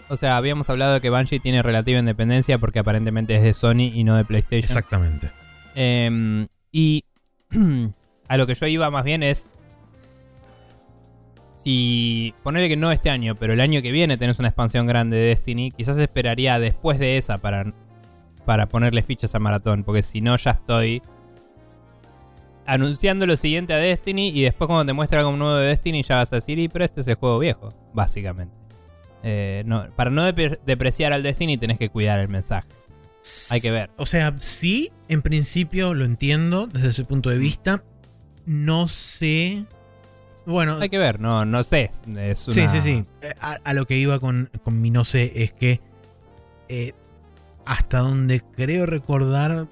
O 0.09 0.17
sea, 0.17 0.37
habíamos 0.37 0.71
hablado 0.71 0.95
de 0.95 1.01
que 1.01 1.11
Bungie 1.11 1.41
tiene 1.41 1.63
relativa 1.63 1.99
independencia 1.99 2.59
porque 2.59 2.79
aparentemente 2.79 3.35
es 3.35 3.43
de 3.43 3.55
Sony 3.55 3.91
y 3.93 4.05
no 4.05 4.17
de 4.17 4.25
PlayStation. 4.25 4.65
Exactamente. 4.65 5.31
Em, 5.75 6.47
y 6.71 7.05
a 8.29 8.37
lo 8.37 8.47
que 8.47 8.55
yo 8.55 8.67
iba 8.67 8.91
más 8.91 9.05
bien 9.05 9.23
es. 9.23 9.49
Si. 11.67 12.33
Ponerle 12.45 12.69
que 12.69 12.77
no 12.77 12.93
este 12.93 13.11
año, 13.11 13.35
pero 13.35 13.53
el 13.53 13.61
año 13.61 13.83
que 13.83 13.91
viene 13.91 14.17
tenés 14.17 14.39
una 14.39 14.47
expansión 14.47 14.87
grande 14.87 15.17
de 15.17 15.25
Destiny, 15.27 15.73
quizás 15.73 15.99
esperaría 15.99 16.61
después 16.61 17.01
de 17.01 17.17
esa 17.17 17.39
para, 17.39 17.73
para 18.45 18.69
ponerle 18.69 19.03
fichas 19.03 19.35
a 19.35 19.41
Maratón. 19.41 19.83
Porque 19.83 20.03
si 20.03 20.21
no, 20.21 20.37
ya 20.37 20.53
estoy 20.53 21.03
anunciando 22.67 23.27
lo 23.27 23.37
siguiente 23.37 23.73
a 23.75 23.79
Destiny 23.79 24.29
y 24.29 24.43
después 24.43 24.69
cuando 24.69 24.87
te 24.87 24.93
muestra 24.93 25.19
algo 25.19 25.37
nuevo 25.37 25.57
de 25.57 25.67
Destiny 25.67 26.03
ya 26.05 26.17
vas 26.17 26.33
a 26.33 26.37
decir, 26.37 26.57
y 26.61 26.69
pero 26.69 26.85
este 26.85 27.01
es 27.01 27.09
el 27.09 27.17
juego 27.17 27.41
viejo, 27.41 27.75
básicamente. 27.93 28.55
Eh, 29.25 29.65
para 29.97 30.11
no 30.11 30.23
depre- 30.25 30.61
depreciar 30.65 31.13
al 31.13 31.25
Destiny 31.25 31.59
tenés 31.59 31.79
que 31.79 31.89
cuidar 31.89 32.21
el 32.21 32.29
mensaje. 32.29 32.69
Hay 33.51 33.61
que 33.61 33.73
ver. 33.73 33.91
O 33.97 34.07
sea, 34.07 34.37
sí, 34.39 34.93
en 35.09 35.21
principio 35.21 35.95
lo 35.95 36.05
entiendo 36.05 36.69
desde 36.69 36.91
ese 36.91 37.05
punto 37.05 37.29
de 37.31 37.39
vista. 37.39 37.83
No 38.45 38.87
sé. 38.87 39.65
Bueno, 40.47 40.79
Hay 40.81 40.89
que 40.89 40.99
ver, 40.99 41.19
no, 41.21 41.45
no 41.45 41.63
sé. 41.63 41.91
Es 42.17 42.39
sí, 42.39 42.61
una- 42.61 42.71
sí, 42.71 42.81
sí. 42.81 43.05
Eh, 43.23 43.31
A, 43.41 43.59
a 43.65 43.75
lo 43.75 43.87
que 43.87 43.97
iba 43.97 44.19
con, 44.21 44.49
con 44.63 44.81
mi 44.81 44.91
no 44.91 45.05
sé 45.05 45.33
es 45.43 45.53
que 45.53 45.81
eh, 46.69 46.93
hasta 47.65 47.99
donde 47.99 48.41
creo 48.41 48.87
recordar. 48.87 49.67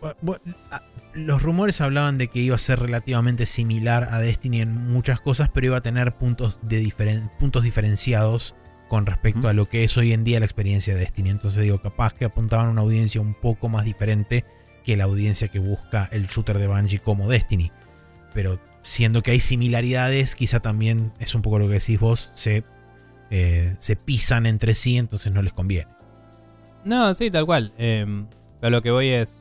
Los 1.15 1.43
rumores 1.43 1.81
hablaban 1.81 2.19
de 2.19 2.27
que 2.27 2.41
iba 2.41 2.57
a 2.57 2.59
ser 2.59 2.81
relativamente 2.81 3.47
similar 3.47 4.09
a 4.11 4.19
Destiny 4.19 4.63
en 4.63 4.91
muchas 4.93 5.21
cosas, 5.21 5.49
pero 5.49 5.67
iba 5.67 5.77
a 5.77 5.81
tener 5.81 6.17
puntos, 6.17 6.59
de 6.63 6.81
diferen- 6.85 7.31
puntos 7.39 7.63
diferenciados 7.63 8.57
con 8.89 9.07
respecto 9.07 9.47
a 9.49 9.53
lo 9.53 9.67
que 9.69 9.85
es 9.85 9.97
hoy 9.97 10.13
en 10.13 10.25
día 10.25 10.41
la 10.41 10.47
experiencia 10.47 10.93
de 10.95 11.01
Destiny. 11.01 11.31
Entonces 11.31 11.63
digo, 11.63 11.81
capaz 11.81 12.15
que 12.15 12.25
apuntaban 12.25 12.67
a 12.67 12.71
una 12.71 12.81
audiencia 12.81 13.21
un 13.21 13.35
poco 13.35 13.69
más 13.69 13.85
diferente 13.85 14.45
que 14.85 14.97
la 14.97 15.05
audiencia 15.05 15.47
que 15.49 15.61
busca 15.61 16.09
el 16.11 16.27
shooter 16.27 16.59
de 16.59 16.67
Bungie 16.67 16.99
como 16.99 17.29
Destiny. 17.29 17.71
Pero 18.35 18.59
siendo 18.85 19.23
que 19.23 19.31
hay 19.31 19.41
similaridades, 19.41 20.35
quizá 20.35 20.61
también 20.61 21.13
es 21.19 21.35
un 21.35 21.41
poco 21.41 21.59
lo 21.59 21.67
que 21.69 21.75
decís 21.75 21.99
vos, 21.99 22.31
se, 22.35 22.65
eh, 23.31 23.75
se 23.79 23.97
pisan 23.97 24.45
entre 24.45 24.75
sí, 24.75 24.99
entonces 24.99 25.33
no 25.33 25.41
les 25.41 25.55
conviene. 25.55 25.89
No, 26.85 27.15
sí, 27.15 27.31
tal 27.31 27.47
cual. 27.47 27.73
Eh, 27.79 28.07
pero 28.61 28.71
lo 28.71 28.83
que 28.83 28.91
voy 28.91 29.09
es. 29.09 29.41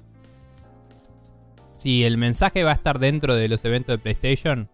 Si 1.76 2.06
el 2.06 2.18
mensaje 2.18 2.64
va 2.64 2.72
a 2.72 2.76
estar 2.76 3.00
dentro 3.00 3.36
de 3.36 3.50
los 3.50 3.66
eventos 3.66 3.94
de 3.94 3.98
PlayStation, 3.98 4.70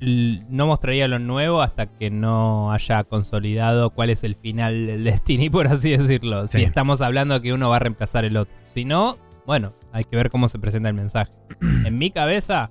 no 0.00 0.66
mostraría 0.66 1.08
lo 1.08 1.18
nuevo 1.18 1.60
hasta 1.60 1.86
que 1.86 2.08
no 2.08 2.70
haya 2.70 3.02
consolidado 3.02 3.90
cuál 3.90 4.10
es 4.10 4.22
el 4.22 4.36
final 4.36 4.86
del 4.86 5.02
Destiny, 5.10 5.50
por 5.50 5.66
así 5.66 5.90
decirlo. 5.90 6.46
Si 6.46 6.62
estamos 6.62 7.00
hablando 7.00 7.34
de 7.34 7.42
que 7.42 7.52
uno 7.52 7.68
va 7.68 7.76
a 7.76 7.80
reemplazar 7.80 8.24
el 8.24 8.36
otro. 8.36 8.54
Si 8.72 8.84
no, 8.84 9.18
bueno, 9.44 9.74
hay 9.90 10.04
que 10.04 10.14
ver 10.14 10.30
cómo 10.30 10.48
se 10.48 10.60
presenta 10.60 10.88
el 10.88 10.94
mensaje. 10.94 11.32
en 11.84 11.98
mi 11.98 12.12
cabeza, 12.12 12.70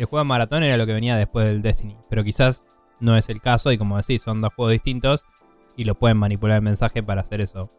el 0.00 0.06
juego 0.06 0.24
de 0.24 0.28
maratón 0.28 0.62
era 0.62 0.76
lo 0.76 0.86
que 0.86 0.92
venía 0.94 1.16
después 1.16 1.46
del 1.46 1.62
Destiny. 1.62 1.96
Pero 2.08 2.24
quizás 2.24 2.64
no 3.00 3.16
es 3.16 3.28
el 3.28 3.40
caso 3.40 3.70
y 3.72 3.78
como 3.78 3.96
decís, 3.96 4.22
son 4.22 4.40
dos 4.40 4.52
juegos 4.54 4.72
distintos 4.72 5.24
y 5.76 5.84
lo 5.84 5.94
pueden 5.94 6.16
manipular 6.16 6.56
el 6.56 6.62
mensaje 6.62 7.02
para 7.02 7.20
hacer 7.20 7.40
eso. 7.40 7.70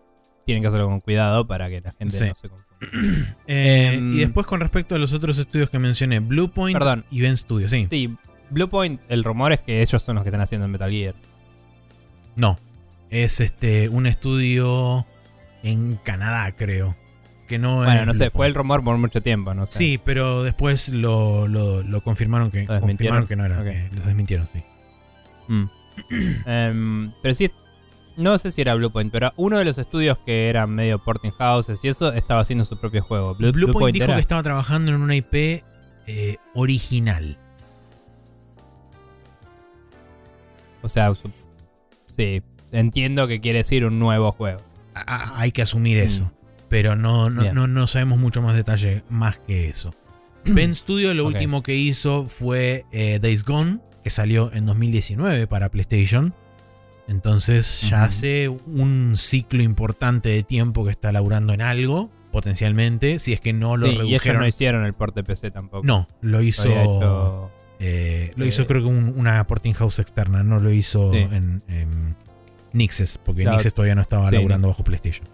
Tienen 0.45 0.61
que 0.63 0.67
hacerlo 0.67 0.87
con 0.87 0.99
cuidado 1.01 1.45
para 1.47 1.69
que 1.69 1.81
la 1.81 1.91
gente 1.93 2.17
Sí. 2.17 2.25
no 2.29 2.35
se 2.35 2.49
confunda. 2.49 2.67
Eh, 3.47 3.93
Em, 3.95 4.13
y 4.13 4.19
después 4.19 4.47
con 4.47 4.59
respecto 4.59 4.95
a 4.95 4.97
los 4.97 5.13
otros 5.13 5.37
estudios 5.37 5.69
que 5.69 5.77
mencioné, 5.79 6.19
Bluepoint 6.19 6.77
Perdón. 6.77 7.05
y 7.11 7.21
Ben 7.21 7.37
Studio, 7.37 7.67
sí. 7.69 7.85
Sí, 7.89 8.15
Bluepoint, 8.49 9.01
el 9.09 9.23
rumor 9.23 9.51
es 9.53 9.59
que 9.59 9.81
ellos 9.81 10.01
son 10.01 10.15
los 10.15 10.23
que 10.23 10.29
están 10.29 10.41
haciendo 10.41 10.67
Metal 10.67 10.89
Gear. 10.91 11.15
No. 12.35 12.57
Es 13.09 13.39
este 13.39 13.89
un 13.89 14.07
estudio 14.07 15.05
en 15.63 15.95
Canadá, 15.97 16.51
creo. 16.55 16.95
Que 17.51 17.59
no 17.59 17.77
Bueno, 17.83 18.01
es 18.01 18.07
no 18.07 18.13
sé, 18.13 18.29
fue 18.31 18.47
el 18.47 18.53
rumor 18.55 18.81
por 18.81 18.95
mucho 18.97 19.21
tiempo, 19.21 19.53
no 19.53 19.65
sé. 19.65 19.77
Sí, 19.77 19.99
pero 20.03 20.41
después 20.43 20.87
lo, 20.87 21.47
lo- 21.49 21.83
lo 21.83 22.01
confirmaron 22.01 22.49
que 22.49 22.65
confirmaron 22.65 23.27
que 23.27 23.35
no 23.35 23.43
era. 23.45 23.57
Ok. 23.59 23.65
que 23.65 23.89
los 23.93 24.05
desmintieron, 24.05 24.47
sí. 24.53 24.63
Mm. 25.49 25.63
Em, 26.45 27.11
pero 27.21 27.33
sí, 27.33 27.51
no 28.15 28.37
sé 28.37 28.51
si 28.51 28.61
era 28.61 28.73
Bluepoint, 28.75 29.11
pero 29.11 29.33
uno 29.35 29.57
de 29.57 29.65
los 29.65 29.77
estudios 29.77 30.17
que 30.25 30.47
eran 30.49 30.69
medio 30.73 30.97
porting 30.99 31.31
houses 31.31 31.83
y 31.83 31.89
eso 31.89 32.13
estaba 32.13 32.39
haciendo 32.39 32.63
su 32.63 32.79
propio 32.79 33.03
juego. 33.03 33.35
Blue- 33.35 33.51
Bluepoint 33.51 33.93
dijo 33.93 34.05
era. 34.05 34.15
que 34.15 34.21
estaba 34.21 34.43
trabajando 34.43 34.91
en 34.93 35.01
una 35.01 35.15
IP 35.15 35.61
eh, 36.07 36.37
original. 36.53 37.37
O 40.81 40.89
sea, 40.89 41.13
su- 41.15 41.31
sí, 42.15 42.41
entiendo 42.71 43.27
que 43.27 43.41
quiere 43.41 43.59
decir 43.59 43.85
un 43.85 43.99
nuevo 43.99 44.31
juego. 44.31 44.61
A- 44.95 45.39
hay 45.39 45.51
que 45.51 45.61
asumir 45.61 45.97
eso. 45.97 46.31
Pero 46.71 46.95
no, 46.95 47.29
no, 47.29 47.53
no, 47.53 47.67
no 47.67 47.85
sabemos 47.85 48.17
mucho 48.17 48.41
más 48.41 48.55
detalle 48.55 49.03
más 49.09 49.37
que 49.37 49.69
eso. 49.69 49.93
Ben 50.45 50.73
Studio 50.75 51.13
lo 51.13 51.27
último 51.27 51.61
que 51.61 51.75
hizo 51.75 52.25
fue 52.25 52.85
eh, 52.91 53.19
Days 53.21 53.43
Gone, 53.43 53.77
que 54.03 54.09
salió 54.09 54.51
en 54.53 54.65
2019 54.65 55.45
para 55.45 55.69
PlayStation. 55.69 56.33
Entonces 57.07 57.81
ya 57.89 58.03
hace 58.05 58.47
un 58.47 59.13
ciclo 59.17 59.61
importante 59.61 60.29
de 60.29 60.43
tiempo 60.43 60.85
que 60.85 60.91
está 60.91 61.11
laburando 61.11 61.51
en 61.53 61.61
algo, 61.61 62.09
potencialmente, 62.31 63.19
si 63.19 63.33
es 63.33 63.41
que 63.41 63.51
no 63.51 63.75
lo 63.75 63.87
Sí, 63.87 63.91
y 63.91 63.95
ellos 63.95 64.07
redujeron. 64.09 64.41
no 64.41 64.47
hicieron 64.47 64.85
el 64.85 64.93
port 64.93 65.13
de 65.13 65.23
PC 65.23 65.51
tampoco. 65.51 65.85
No, 65.85 66.07
lo 66.21 66.41
hizo. 66.41 66.69
hecho- 66.69 67.51
eh, 67.79 68.31
lo 68.37 68.45
eh, 68.45 68.47
hizo 68.47 68.65
creo 68.65 68.81
que 68.81 68.87
un- 68.87 69.13
una 69.17 69.45
porting 69.45 69.73
house 69.73 69.99
externa, 69.99 70.41
no 70.43 70.59
lo 70.59 70.71
hizo 70.71 71.11
Sí. 71.11 71.19
en, 71.19 71.63
en 71.67 72.15
Nixes, 72.71 73.17
porque 73.17 73.41
Claro. 73.41 73.57
Nixes 73.57 73.73
todavía 73.73 73.95
no 73.95 74.01
estaba 74.01 74.29
Sí, 74.29 74.35
laburando 74.35 74.69
bajo 74.69 74.83
PlayStation. 74.85 75.27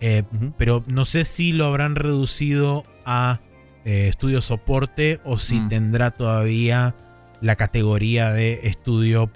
Eh, 0.00 0.22
pero 0.56 0.82
no 0.86 1.04
sé 1.04 1.24
si 1.24 1.52
lo 1.52 1.66
habrán 1.66 1.94
reducido 1.94 2.84
a 3.04 3.40
eh, 3.84 4.08
estudio 4.08 4.40
soporte 4.42 5.20
o 5.24 5.38
si 5.38 5.58
Mm. 5.60 5.68
tendrá 5.68 6.10
todavía 6.10 6.94
la 7.40 7.56
categoría 7.56 8.30
de 8.32 8.60
estudio 8.64 9.30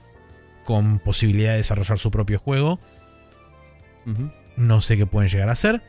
con 0.64 0.98
posibilidad 0.98 1.52
de 1.52 1.58
desarrollar 1.58 1.98
su 1.98 2.10
propio 2.10 2.38
juego. 2.38 2.78
No 4.56 4.80
sé 4.80 4.96
qué 4.96 5.06
pueden 5.06 5.30
llegar 5.30 5.48
a 5.48 5.52
hacer. 5.52 5.82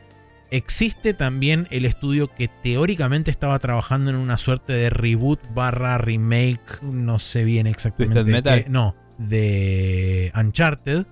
Existe 0.50 1.12
también 1.12 1.66
el 1.70 1.84
estudio 1.84 2.28
que 2.28 2.48
teóricamente 2.48 3.30
estaba 3.30 3.58
trabajando 3.58 4.10
en 4.10 4.16
una 4.16 4.38
suerte 4.38 4.72
de 4.72 4.90
reboot 4.90 5.40
barra 5.54 5.98
remake, 5.98 6.82
no 6.82 7.18
sé 7.18 7.44
bien 7.44 7.66
exactamente. 7.66 8.24
Metal. 8.24 8.64
qué- 8.64 8.70
no, 8.70 8.94
de 9.18 10.32
Uncharted. 10.34 11.04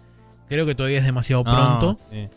Creo 0.49 0.67
que 0.67 0.75
todavía 0.75 0.99
es 0.99 1.05
demasiado 1.05 1.43
Ah, 1.47 1.79
pronto, 1.81 2.01
sí. 2.11 2.29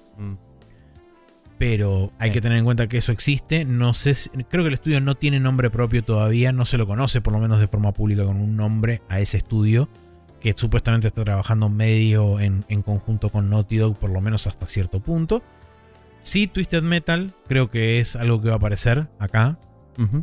Pero 1.58 2.12
hay 2.20 2.32
que 2.32 2.40
tener 2.40 2.60
en 2.60 2.66
cuenta 2.66 2.88
que 2.88 2.98
eso 2.98 3.12
existe. 3.12 3.66
No 3.66 3.94
sé, 3.96 4.14
si- 4.14 4.30
creo 4.30 4.64
que 4.64 4.68
el 4.68 4.76
estudio 4.76 5.02
no 5.02 5.16
tiene 5.16 5.40
nombre 5.40 5.70
propio 5.72 6.04
todavía, 6.04 6.52
no 6.52 6.66
se 6.66 6.78
lo 6.78 6.86
conoce 6.86 7.20
por 7.22 7.34
lo 7.34 7.40
menos 7.40 7.60
de 7.60 7.68
forma 7.68 7.92
pública 7.94 8.24
con 8.26 8.38
un 8.40 8.56
nombre 8.56 9.02
a 9.10 9.20
ese 9.20 9.38
estudio 9.38 9.90
que 10.40 10.54
supuestamente 10.56 11.08
está 11.08 11.24
trabajando 11.24 11.68
medio 11.68 12.40
en, 12.40 12.64
en 12.70 12.84
conjunto 12.84 13.30
con 13.30 13.50
Naughty 13.50 13.78
Dog 13.78 13.98
por 13.98 14.12
lo 14.12 14.22
menos 14.22 14.46
hasta 14.46 14.68
cierto 14.68 15.00
punto. 15.00 15.42
Sí, 16.22 16.46
Twisted 16.46 16.84
Metal 16.84 17.34
creo 17.48 17.72
que 17.72 18.00
es 18.00 18.16
algo 18.16 18.40
que 18.42 18.50
va 18.50 18.54
a 18.56 18.58
aparecer 18.58 19.08
acá 19.18 19.58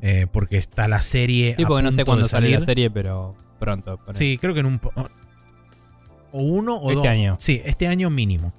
eh, 0.03 0.29
porque 0.31 0.57
está 0.57 0.87
la 0.87 1.03
serie. 1.03 1.57
Sí, 1.59 1.65
porque 1.67 1.83
no 1.83 1.91
sé 1.91 2.05
cuándo 2.05 2.27
sale 2.27 2.49
la 2.51 2.61
serie, 2.61 2.91
pero 2.93 3.35
pronto. 3.59 3.99
Sí, 4.13 4.39
creo 4.41 4.55
que 4.55 4.61
en 4.61 4.67
un. 4.67 4.81
O 6.31 6.43
uno 6.43 6.77
o 6.77 6.91
Este 6.91 6.95
dos. 6.99 7.07
año. 7.09 7.33
Sí, 7.41 7.61
este 7.65 7.89
año 7.89 8.09
mínimo. 8.11 8.53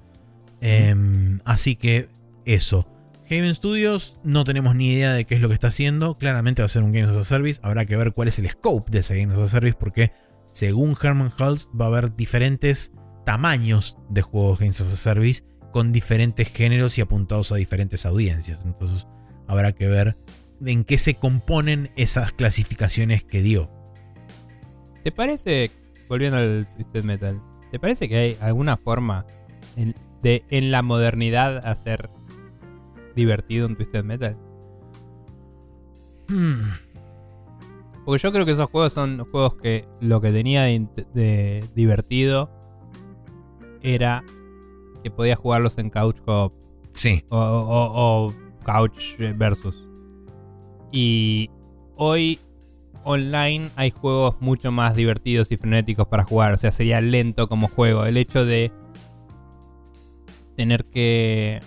Em, 0.60 1.40
así 1.44 1.76
que 1.76 2.08
eso. 2.46 2.88
Haven 3.26 3.54
Studios, 3.54 4.18
no 4.22 4.44
tenemos 4.44 4.76
ni 4.76 4.92
idea 4.92 5.12
de 5.12 5.24
qué 5.24 5.34
es 5.34 5.40
lo 5.40 5.48
que 5.48 5.54
está 5.54 5.68
haciendo. 5.68 6.16
Claramente 6.16 6.62
va 6.62 6.66
a 6.66 6.68
ser 6.68 6.84
un 6.84 6.92
Games 6.92 7.10
as 7.10 7.16
a 7.16 7.24
Service. 7.24 7.60
Habrá 7.62 7.84
que 7.84 7.96
ver 7.96 8.12
cuál 8.12 8.28
es 8.28 8.38
el 8.38 8.48
scope 8.48 8.90
de 8.90 9.00
ese 9.00 9.18
Games 9.20 9.36
as 9.36 9.42
a 9.42 9.48
Service. 9.48 9.76
Porque 9.78 10.12
según 10.46 10.96
Herman 11.00 11.32
Hulst 11.38 11.68
va 11.78 11.86
a 11.86 11.88
haber 11.88 12.14
diferentes 12.14 12.92
tamaños 13.24 13.98
de 14.08 14.22
juegos 14.22 14.60
Games 14.60 14.80
as 14.80 14.92
a 14.92 14.96
Service. 14.96 15.42
Con 15.72 15.92
diferentes 15.92 16.48
géneros 16.50 16.96
y 16.96 17.00
apuntados 17.02 17.50
a 17.50 17.56
diferentes 17.56 18.06
audiencias. 18.06 18.64
Entonces 18.64 19.08
habrá 19.48 19.72
que 19.72 19.88
ver 19.88 20.16
en 20.64 20.84
qué 20.84 20.96
se 20.96 21.14
componen 21.14 21.90
esas 21.96 22.32
clasificaciones 22.32 23.24
que 23.24 23.42
dio. 23.42 23.70
¿Te 25.02 25.12
parece, 25.12 25.70
volviendo 26.08 26.38
al 26.38 26.66
Twisted 26.76 27.04
Metal, 27.04 27.42
¿te 27.70 27.78
parece 27.78 28.08
que 28.08 28.16
hay 28.16 28.36
alguna 28.40 28.76
forma 28.76 29.26
de 30.22 30.44
en 30.50 30.70
la 30.70 30.82
modernidad 30.82 31.58
hacer 31.66 32.08
divertido 33.16 33.66
un 33.66 33.74
Twisted 33.74 34.04
Metal? 34.04 34.36
Hmm. 36.28 36.70
Porque 38.04 38.22
yo 38.22 38.30
creo 38.32 38.44
que 38.44 38.52
esos 38.52 38.70
juegos 38.70 38.92
son 38.92 39.24
juegos 39.30 39.56
que 39.56 39.88
lo 40.00 40.20
que 40.20 40.30
tenía 40.30 40.62
de, 40.62 41.64
divertido 41.74 42.50
era 43.82 44.22
que 45.02 45.10
podías 45.10 45.38
jugarlos 45.38 45.78
en 45.78 45.90
couch 45.90 46.18
co-op 46.20 46.52
Sí. 46.94 47.24
o, 47.30 47.36
o- 47.38 48.26
o 48.26 48.34
couch 48.64 49.16
versus. 49.36 49.76
Y 50.92 51.50
hoy 51.96 52.38
online 53.04 53.70
hay 53.76 53.90
juegos 53.90 54.36
mucho 54.40 54.70
más 54.72 54.94
divertidos 54.96 55.50
y 55.52 55.56
frenéticos 55.56 56.06
para 56.08 56.24
jugar. 56.24 56.52
O 56.52 56.56
sea, 56.56 56.72
sería 56.72 57.00
lento 57.00 57.48
como 57.48 57.68
juego. 57.68 58.04
El 58.06 58.16
hecho 58.16 58.44
de 58.44 58.72
tener 60.56 60.84
que, 60.86 61.60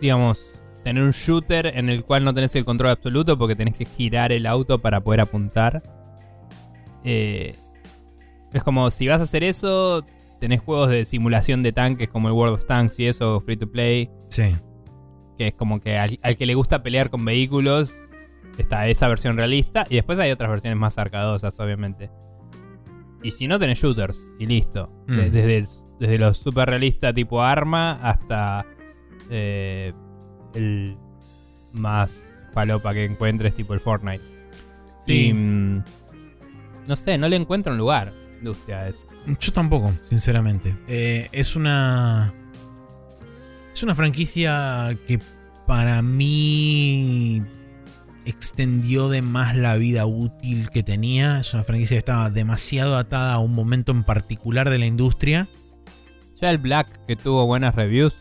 digamos, 0.00 0.40
tener 0.84 1.02
un 1.02 1.10
shooter 1.10 1.66
en 1.66 1.88
el 1.88 2.04
cual 2.04 2.24
no 2.24 2.32
tenés 2.32 2.54
el 2.56 2.64
control 2.64 2.90
absoluto 2.90 3.36
porque 3.38 3.56
tenés 3.56 3.76
que 3.76 3.84
girar 3.84 4.32
el 4.32 4.46
auto 4.46 4.78
para 4.80 5.00
poder 5.00 5.20
apuntar. 5.20 5.82
Eh, 7.04 7.54
es 8.52 8.62
como 8.64 8.90
si 8.90 9.06
vas 9.08 9.20
a 9.20 9.24
hacer 9.24 9.44
eso, 9.44 10.04
tenés 10.40 10.60
juegos 10.60 10.90
de 10.90 11.04
simulación 11.04 11.62
de 11.62 11.72
tanques 11.72 12.08
como 12.08 12.28
el 12.28 12.34
World 12.34 12.54
of 12.54 12.64
Tanks 12.66 12.98
y 12.98 13.06
eso, 13.06 13.40
free 13.40 13.56
to 13.56 13.70
play 13.70 14.10
Sí. 14.28 14.54
que 15.36 15.48
es 15.48 15.54
como 15.54 15.80
que 15.80 15.98
al, 15.98 16.18
al 16.22 16.36
que 16.36 16.46
le 16.46 16.54
gusta 16.54 16.82
pelear 16.82 17.10
con 17.10 17.24
vehículos 17.24 17.94
está 18.56 18.88
esa 18.88 19.06
versión 19.08 19.36
realista 19.36 19.86
y 19.88 19.96
después 19.96 20.18
hay 20.18 20.30
otras 20.30 20.50
versiones 20.50 20.78
más 20.78 20.98
arcadosas, 20.98 21.58
obviamente. 21.60 22.10
Y 23.22 23.30
si 23.32 23.46
no, 23.48 23.58
tenés 23.58 23.80
shooters 23.80 24.26
y 24.38 24.46
listo. 24.46 24.90
Mm. 25.06 25.16
De- 25.16 25.30
Desde, 25.30 25.68
desde 26.00 26.18
los 26.18 26.38
super 26.38 26.68
realistas 26.68 27.14
tipo 27.14 27.42
arma 27.42 27.98
hasta 28.02 28.64
eh, 29.30 29.92
el 30.54 30.96
más 31.72 32.12
falopa 32.52 32.94
que 32.94 33.04
encuentres, 33.04 33.54
tipo 33.54 33.74
el 33.74 33.80
Fortnite. 33.80 34.24
Sí. 35.04 35.28
Y, 35.28 35.32
mm, 35.32 35.84
no 36.86 36.96
sé, 36.96 37.18
no 37.18 37.28
le 37.28 37.36
encuentro 37.36 37.72
un 37.72 37.78
lugar, 37.78 38.12
industria 38.38 38.80
a 38.80 38.88
eso. 38.88 39.02
Yo 39.40 39.52
tampoco, 39.52 39.92
sinceramente. 40.08 40.76
Eh, 40.86 41.28
es 41.32 41.56
una. 41.56 42.32
Es 43.74 43.82
una 43.82 43.94
franquicia 43.94 44.96
que 45.06 45.20
para 45.66 46.02
mí 46.02 47.42
extendió 48.24 49.08
de 49.08 49.22
más 49.22 49.56
la 49.56 49.76
vida 49.76 50.06
útil 50.06 50.70
que 50.70 50.82
tenía. 50.82 51.40
Es 51.40 51.54
una 51.54 51.64
franquicia 51.64 51.94
que 51.94 52.00
estaba 52.00 52.30
demasiado 52.30 52.96
atada 52.96 53.34
a 53.34 53.38
un 53.38 53.52
momento 53.52 53.92
en 53.92 54.02
particular 54.02 54.70
de 54.70 54.78
la 54.78 54.86
industria. 54.86 55.48
Ya 56.40 56.50
el 56.50 56.58
Black, 56.58 57.04
que 57.06 57.16
tuvo 57.16 57.46
buenas 57.46 57.74
reviews, 57.74 58.16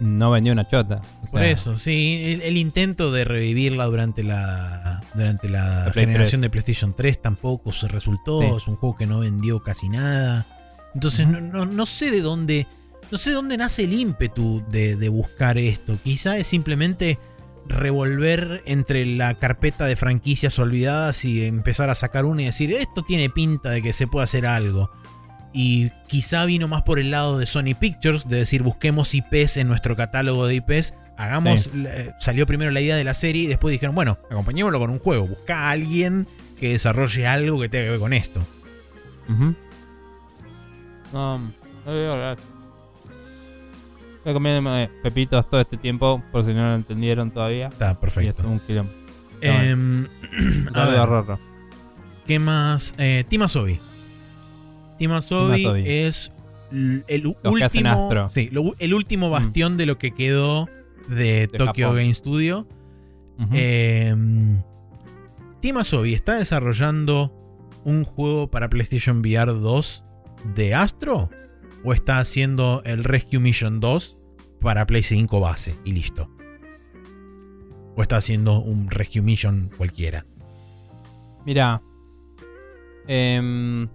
no 0.00 0.30
vendió 0.30 0.52
una 0.52 0.66
chota. 0.68 1.00
O 1.26 1.30
Por 1.30 1.42
eso, 1.44 1.76
sí. 1.78 2.20
El, 2.24 2.42
el 2.42 2.56
intento 2.58 3.10
de 3.12 3.24
revivirla 3.24 3.84
durante 3.86 4.22
la, 4.22 5.02
durante 5.14 5.48
la 5.48 5.90
generación 5.94 6.40
de 6.42 6.50
PlayStation 6.50 6.94
3 6.94 7.22
tampoco 7.22 7.72
se 7.72 7.88
resultó. 7.88 8.40
Sí. 8.42 8.48
Es 8.56 8.66
un 8.68 8.76
juego 8.76 8.96
que 8.96 9.06
no 9.06 9.20
vendió 9.20 9.60
casi 9.62 9.88
nada. 9.88 10.46
Entonces 10.94 11.26
no, 11.28 11.40
no- 11.40 11.66
no 11.66 11.86
sé 11.86 12.10
de 12.10 12.20
dónde. 12.20 12.66
No 13.10 13.18
sé 13.18 13.30
de 13.30 13.36
dónde 13.36 13.56
nace 13.56 13.84
el 13.84 13.92
ímpetu 13.94 14.64
de, 14.68 14.96
de 14.96 15.08
buscar 15.08 15.58
esto. 15.58 15.96
Quizá 16.02 16.36
es 16.38 16.46
simplemente 16.48 17.18
revolver 17.68 18.62
entre 18.66 19.04
la 19.06 19.34
carpeta 19.34 19.86
de 19.86 19.96
franquicias 19.96 20.58
olvidadas 20.58 21.24
y 21.24 21.44
empezar 21.44 21.90
a 21.90 21.94
sacar 21.94 22.24
una 22.24 22.42
y 22.42 22.44
decir, 22.46 22.72
esto 22.72 23.02
tiene 23.02 23.28
pinta 23.30 23.70
de 23.70 23.82
que 23.82 23.92
se 23.92 24.06
puede 24.06 24.24
hacer 24.24 24.46
algo. 24.46 24.90
Y 25.58 25.90
quizá 26.06 26.44
vino 26.44 26.68
más 26.68 26.82
por 26.82 26.98
el 26.98 27.10
lado 27.10 27.38
de 27.38 27.46
Sony 27.46 27.74
Pictures, 27.80 28.28
de 28.28 28.36
decir, 28.36 28.62
busquemos 28.62 29.14
IPs 29.14 29.56
en 29.56 29.68
nuestro 29.68 29.96
catálogo 29.96 30.46
de 30.46 30.56
IPs. 30.56 30.92
Hagamos, 31.16 31.70
eh, 31.74 32.12
salió 32.20 32.46
primero 32.46 32.70
la 32.72 32.82
idea 32.82 32.94
de 32.94 33.04
la 33.04 33.14
serie 33.14 33.44
y 33.44 33.46
después 33.46 33.72
dijeron, 33.72 33.94
bueno, 33.94 34.18
acompañémoslo 34.30 34.78
con 34.78 34.90
un 34.90 34.98
juego. 34.98 35.26
Busca 35.26 35.60
a 35.60 35.70
alguien 35.70 36.26
que 36.60 36.68
desarrolle 36.72 37.26
algo 37.26 37.58
que 37.58 37.70
tenga 37.70 37.84
que 37.86 37.90
ver 37.92 38.00
con 38.00 38.12
esto. 38.12 38.46
Ujú. 39.30 39.54
No, 41.14 41.38
no 41.38 41.52
veo 41.86 42.12
hablar. 42.12 42.36
Estoy 44.18 44.34
comiendo 44.34 44.76
eh, 44.78 44.90
pepitos 45.02 45.48
todo 45.48 45.62
este 45.62 45.78
tiempo, 45.78 46.22
por 46.32 46.44
si 46.44 46.52
no 46.52 46.68
lo 46.68 46.74
entendieron 46.74 47.30
todavía. 47.30 47.68
Está 47.68 47.86
Y 47.86 47.88
esto 47.92 48.00
perfecto. 48.00 48.42
es 48.42 48.48
un 48.48 48.60
quilombo. 48.60 48.92
Em, 49.40 50.06
a 50.74 50.84
ver. 50.84 51.38
¿Qué 52.26 52.38
más? 52.38 52.92
Eh, 52.98 53.24
Timasobi. 53.26 53.80
Timasobi. 54.98 55.64
es 55.86 56.32
el 56.70 57.04
Los 57.42 57.52
último, 57.52 58.30
sí, 58.32 58.48
lo 58.50 58.74
el 58.78 58.94
último 58.94 59.30
bastión 59.30 59.76
de 59.76 59.86
lo 59.86 59.98
que 59.98 60.12
quedó 60.12 60.68
de, 61.08 61.48
Tokyo 61.48 61.86
Japón. 61.88 61.96
Game 61.96 62.14
Studio. 62.14 62.66
Eh, 63.52 64.14
Team 65.60 65.76
Asobi 65.78 66.14
está 66.14 66.36
desarrollando 66.36 67.32
un 67.84 68.04
juego 68.04 68.50
para 68.50 68.68
PlayStation 68.68 69.18
VR 69.18 69.52
2 69.52 70.04
de 70.54 70.74
Astro 70.74 71.30
o 71.84 71.92
está 71.92 72.18
haciendo 72.18 72.82
el 72.84 73.04
Rescue 73.04 73.38
Mission 73.38 73.80
2 73.80 74.18
para 74.60 74.86
Play 74.86 75.02
5 75.02 75.40
base 75.40 75.74
y 75.84 75.92
listo. 75.92 76.30
O 77.96 78.02
está 78.02 78.16
haciendo 78.16 78.60
un 78.60 78.90
Rescue 78.90 79.22
Mission 79.22 79.70
cualquiera. 79.76 80.26
Mira. 81.44 81.80
em, 83.06 83.88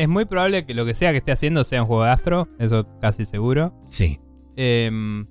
es 0.00 0.08
muy 0.08 0.24
probable 0.24 0.64
que 0.64 0.72
lo 0.72 0.86
que 0.86 0.94
sea 0.94 1.10
que 1.10 1.18
esté 1.18 1.30
haciendo 1.32 1.62
sea 1.62 1.82
un 1.82 1.86
juego 1.86 2.04
de 2.04 2.10
Astro. 2.10 2.48
Eso 2.58 2.86
casi 3.00 3.26
seguro. 3.26 3.74
Sí. 3.90 4.18
Em, 4.56 5.26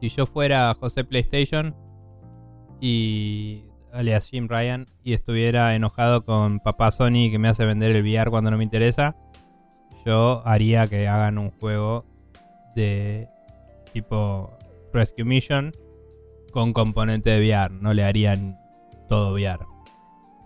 si 0.00 0.08
yo 0.08 0.26
fuera 0.26 0.74
José 0.74 1.04
PlayStation 1.04 1.76
y 2.80 3.64
alias 3.92 4.28
Jim 4.28 4.48
Ryan 4.48 4.86
y 5.04 5.12
estuviera 5.12 5.74
enojado 5.76 6.24
con 6.24 6.58
papá 6.58 6.90
Sony 6.90 7.30
que 7.30 7.38
me 7.38 7.48
hace 7.48 7.64
vender 7.64 7.94
el 7.94 8.02
VR 8.02 8.28
cuando 8.30 8.50
no 8.50 8.58
me 8.58 8.64
interesa, 8.64 9.16
yo 10.04 10.42
haría 10.44 10.88
que 10.88 11.06
hagan 11.06 11.38
un 11.38 11.50
juego 11.52 12.04
de 12.74 13.28
tipo 13.92 14.50
Rescue 14.92 15.24
Mission 15.24 15.72
con 16.52 16.72
componente 16.72 17.30
de 17.30 17.38
VR. 17.38 17.72
No 17.72 17.94
le 17.94 18.02
harían 18.02 18.58
todo 19.08 19.32
VR. 19.34 19.64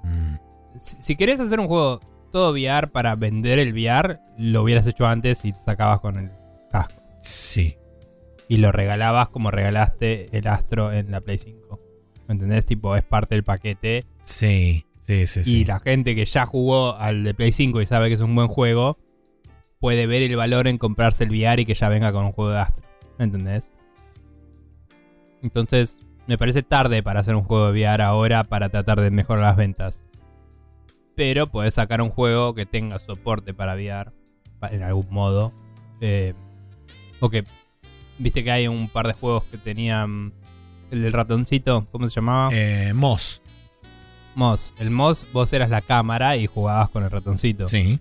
Mm, 0.04 0.36
Si, 0.76 0.96
si 1.00 1.16
querés 1.16 1.40
hacer 1.40 1.58
un 1.58 1.68
juego 1.68 2.00
todo 2.30 2.52
VR 2.52 2.88
para 2.88 3.14
vender 3.14 3.58
el 3.58 3.72
VR, 3.72 4.18
lo 4.38 4.62
hubieras 4.62 4.86
hecho 4.86 5.06
antes 5.06 5.44
y 5.44 5.52
sacabas 5.52 6.00
con 6.00 6.16
el 6.16 6.30
casco 6.70 7.02
sí. 7.20 7.76
y 8.48 8.58
lo 8.58 8.72
regalabas 8.72 9.28
como 9.28 9.50
regalaste 9.50 10.36
el 10.36 10.46
Astro 10.46 10.92
en 10.92 11.10
la 11.10 11.20
Play 11.20 11.38
5. 11.38 11.80
¿Me 12.26 12.34
entendés? 12.34 12.66
Tipo, 12.66 12.96
es 12.96 13.04
parte 13.04 13.34
del 13.34 13.44
paquete. 13.44 14.04
Sí. 14.24 14.84
Sí, 15.00 15.26
sí, 15.26 15.42
sí. 15.42 15.56
Y 15.56 15.64
la 15.64 15.80
gente 15.80 16.14
que 16.14 16.26
ya 16.26 16.44
jugó 16.44 16.94
al 16.96 17.24
de 17.24 17.32
Play 17.32 17.52
5 17.52 17.80
y 17.80 17.86
sabe 17.86 18.08
que 18.08 18.14
es 18.14 18.20
un 18.20 18.34
buen 18.34 18.48
juego, 18.48 18.98
puede 19.80 20.06
ver 20.06 20.22
el 20.22 20.36
valor 20.36 20.68
en 20.68 20.76
comprarse 20.76 21.24
el 21.24 21.30
VR 21.30 21.62
y 21.62 21.64
que 21.64 21.72
ya 21.72 21.88
venga 21.88 22.12
con 22.12 22.26
un 22.26 22.32
juego 22.32 22.50
de 22.50 22.58
Astro. 22.58 22.86
¿Me 23.18 23.24
entendés? 23.24 23.70
Entonces, 25.42 25.98
me 26.26 26.36
parece 26.36 26.62
tarde 26.62 27.02
para 27.02 27.20
hacer 27.20 27.34
un 27.34 27.44
juego 27.44 27.72
de 27.72 27.80
VR 27.80 28.02
ahora 28.02 28.44
para 28.44 28.68
tratar 28.68 29.00
de 29.00 29.10
mejorar 29.10 29.44
las 29.44 29.56
ventas. 29.56 30.04
Pero 31.18 31.48
puedes 31.48 31.74
sacar 31.74 32.00
un 32.00 32.10
juego 32.10 32.54
que 32.54 32.64
tenga 32.64 32.96
soporte 33.00 33.52
para 33.52 33.74
VR 33.74 34.12
en 34.70 34.84
algún 34.84 35.08
modo. 35.10 35.52
Eh, 36.00 36.32
o 37.18 37.28
que, 37.28 37.44
viste 38.20 38.44
que 38.44 38.52
hay 38.52 38.68
un 38.68 38.88
par 38.88 39.08
de 39.08 39.14
juegos 39.14 39.42
que 39.46 39.58
tenían 39.58 40.32
el 40.92 41.02
del 41.02 41.12
ratoncito, 41.12 41.88
¿cómo 41.90 42.06
se 42.06 42.14
llamaba? 42.14 42.50
Eh, 42.52 42.92
Moss. 42.94 43.42
Moss. 44.36 44.72
El 44.78 44.90
Moss, 44.90 45.26
vos 45.32 45.52
eras 45.52 45.70
la 45.70 45.80
cámara 45.80 46.36
y 46.36 46.46
jugabas 46.46 46.88
con 46.88 47.02
el 47.02 47.10
ratoncito. 47.10 47.66
Sí. 47.66 47.98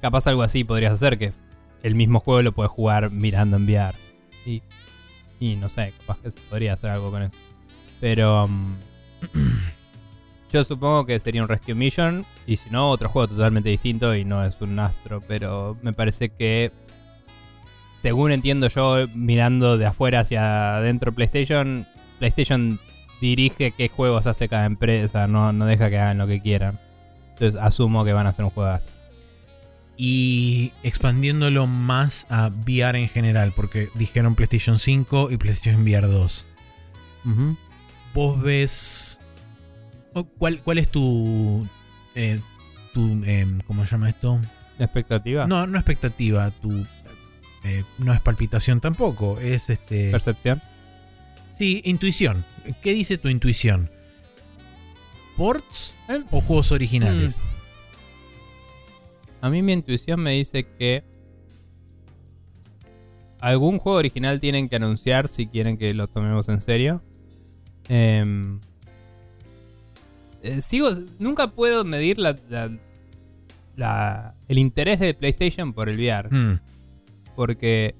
Capaz 0.00 0.26
algo 0.26 0.42
así 0.42 0.64
podrías 0.64 0.92
hacer, 0.92 1.18
que 1.18 1.32
el 1.84 1.94
mismo 1.94 2.18
juego 2.18 2.42
lo 2.42 2.50
puedes 2.50 2.72
jugar 2.72 3.12
mirando 3.12 3.58
en 3.58 3.64
VR. 3.66 3.96
Y, 4.44 4.60
y 5.38 5.54
no 5.54 5.68
sé, 5.68 5.94
capaz 6.00 6.18
que 6.18 6.32
se 6.32 6.40
podría 6.40 6.72
hacer 6.72 6.90
algo 6.90 7.12
con 7.12 7.22
eso. 7.22 7.32
Pero 8.00 8.48
mm, 8.48 8.74
yo 10.52 10.64
supongo 10.64 11.06
que 11.06 11.18
sería 11.18 11.42
un 11.42 11.48
Rescue 11.48 11.74
Mission. 11.74 12.24
Y 12.46 12.56
si 12.56 12.70
no, 12.70 12.90
otro 12.90 13.08
juego 13.08 13.28
totalmente 13.28 13.68
distinto 13.68 14.14
y 14.14 14.24
no 14.24 14.44
es 14.44 14.60
un 14.60 14.78
Astro. 14.78 15.22
Pero 15.26 15.76
me 15.82 15.92
parece 15.92 16.28
que, 16.28 16.72
según 17.98 18.32
entiendo 18.32 18.68
yo, 18.68 19.06
mirando 19.14 19.78
de 19.78 19.86
afuera 19.86 20.20
hacia 20.20 20.76
adentro 20.76 21.12
PlayStation, 21.12 21.86
PlayStation 22.18 22.78
dirige 23.20 23.72
qué 23.72 23.88
juegos 23.88 24.26
hace 24.26 24.48
cada 24.48 24.66
empresa, 24.66 25.26
no, 25.26 25.52
no 25.52 25.66
deja 25.66 25.88
que 25.88 25.98
hagan 25.98 26.18
lo 26.18 26.26
que 26.26 26.40
quieran. 26.40 26.78
Entonces 27.30 27.60
asumo 27.60 28.04
que 28.04 28.12
van 28.12 28.26
a 28.26 28.30
hacer 28.30 28.44
un 28.44 28.64
Astro. 28.64 28.94
Y 29.98 30.72
expandiéndolo 30.82 31.66
más 31.66 32.26
a 32.28 32.48
VR 32.48 32.98
en 32.98 33.08
general, 33.08 33.52
porque 33.56 33.88
dijeron 33.94 34.34
PlayStation 34.34 34.78
5 34.78 35.30
y 35.30 35.38
PlayStation 35.38 35.82
VR 35.82 36.06
2. 36.06 36.46
Ujú. 37.24 37.56
vos 38.14 38.40
ves. 38.40 39.20
¿Cuál, 40.24 40.60
cuál 40.62 40.78
es 40.78 40.88
tu. 40.88 41.66
eh, 42.14 42.40
tu 42.92 43.22
em, 43.24 43.60
¿Cómo 43.66 43.84
se 43.84 43.90
llama 43.92 44.08
esto? 44.08 44.40
¿La 44.78 44.84
expectativa? 44.86 45.46
No, 45.46 45.66
no 45.66 45.78
expectativa, 45.78 46.50
tu. 46.50 46.84
eh, 47.64 47.84
no 47.98 48.12
es 48.12 48.20
palpitación 48.20 48.80
tampoco, 48.80 49.38
es 49.40 49.70
este. 49.70 50.10
¿Percepción? 50.10 50.62
Sí, 51.56 51.80
intuición. 51.84 52.44
¿Qué 52.82 52.92
dice 52.92 53.16
tu 53.18 53.28
intuición? 53.28 53.90
¿Ports 55.36 55.94
Eh, 56.08 56.22
o 56.30 56.40
juegos 56.40 56.72
originales? 56.72 57.36
A 59.40 59.50
mí 59.50 59.62
mi 59.62 59.72
intuición 59.72 60.20
me 60.20 60.32
dice 60.32 60.66
que 60.78 61.04
algún 63.40 63.78
juego 63.78 63.98
original 63.98 64.40
tienen 64.40 64.68
que 64.68 64.76
anunciar 64.76 65.28
si 65.28 65.46
quieren 65.46 65.76
que 65.78 65.92
lo 65.94 66.08
tomemos 66.08 66.48
en 66.48 66.60
serio. 66.60 67.02
Em, 67.88 68.60
eh, 70.46 70.62
sigo, 70.62 70.90
nunca 71.18 71.48
puedo 71.52 71.84
medir 71.84 72.18
la, 72.18 72.36
la- 72.48 72.70
la- 73.76 74.34
el 74.48 74.58
interés 74.58 75.00
de 75.00 75.14
PlayStation 75.14 75.72
por 75.72 75.88
el 75.88 75.96
VR. 75.98 76.28
Mm, 76.30 76.60
Porque 77.34 77.94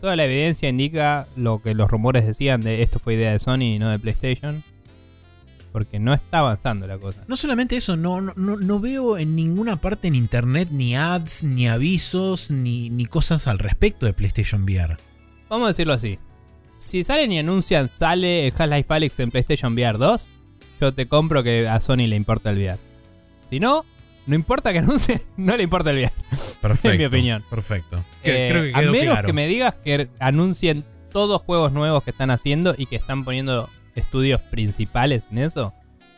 toda 0.00 0.16
la 0.16 0.24
evidencia 0.24 0.68
indica 0.68 1.26
lo 1.36 1.62
que 1.62 1.74
los 1.74 1.90
rumores 1.90 2.26
decían 2.26 2.60
de 2.60 2.82
esto 2.82 2.98
fue 2.98 3.14
idea 3.14 3.32
de 3.32 3.38
Sony 3.38 3.74
y 3.74 3.78
no 3.78 3.88
de 3.90 3.98
PlayStation. 3.98 4.62
Porque 5.72 6.00
no 6.00 6.12
está 6.12 6.38
avanzando 6.38 6.86
la 6.88 6.98
cosa. 6.98 7.24
No 7.28 7.36
solamente 7.36 7.76
eso, 7.76 7.96
no, 7.96 8.20
no, 8.20 8.34
no- 8.34 8.80
veo 8.80 9.16
en 9.18 9.36
ninguna 9.36 9.76
parte 9.80 10.08
en 10.08 10.16
internet 10.16 10.68
ni 10.72 10.96
ads, 10.96 11.44
ni 11.44 11.68
avisos, 11.68 12.50
ni, 12.50 12.90
ni 12.90 13.06
cosas 13.06 13.46
al 13.46 13.58
respecto 13.60 14.04
de 14.04 14.12
PlayStation 14.12 14.64
VR. 14.64 14.96
Vamos 15.48 15.66
a 15.66 15.68
decirlo 15.68 15.92
así. 15.94 16.18
si 16.76 17.04
salen 17.04 17.30
y 17.30 17.38
anuncian 17.38 17.88
sale 17.88 18.46
el 18.48 18.52
Half-Life 18.56 18.86
Alyx 18.92 19.20
en 19.20 19.30
PlayStation 19.30 19.74
VR 19.74 19.96
2, 19.98 20.30
yo 20.80 20.94
te 20.94 21.06
compro 21.06 21.42
que 21.42 21.68
a 21.68 21.78
Sony 21.80 22.06
le 22.06 22.16
importa 22.16 22.50
el 22.50 22.58
VR. 22.58 22.78
Si 23.50 23.60
no, 23.60 23.84
no 24.26 24.34
importa 24.34 24.72
que 24.72 24.78
anuncie, 24.80 25.22
no 25.36 25.56
le 25.56 25.62
importa 25.62 25.90
el 25.90 25.98
VR. 25.98 26.12
Perfecto. 26.60 26.88
En 26.92 26.98
mi 26.98 27.04
opinión. 27.04 27.44
Perfecto. 27.48 28.04
Eh, 28.22 28.48
Creo 28.50 28.62
que 28.64 28.74
a 28.74 28.90
menos 28.90 29.12
claro. 29.14 29.26
que 29.26 29.32
me 29.32 29.46
digas 29.46 29.74
que 29.84 30.08
anuncien 30.18 30.84
todos 31.12 31.42
juegos 31.42 31.72
nuevos 31.72 32.02
que 32.02 32.10
están 32.10 32.30
haciendo 32.30 32.74
y 32.76 32.86
que 32.86 32.96
están 32.96 33.24
poniendo 33.24 33.68
estudios 33.94 34.40
principales 34.40 35.26
en 35.30 35.38
eso. 35.38 35.74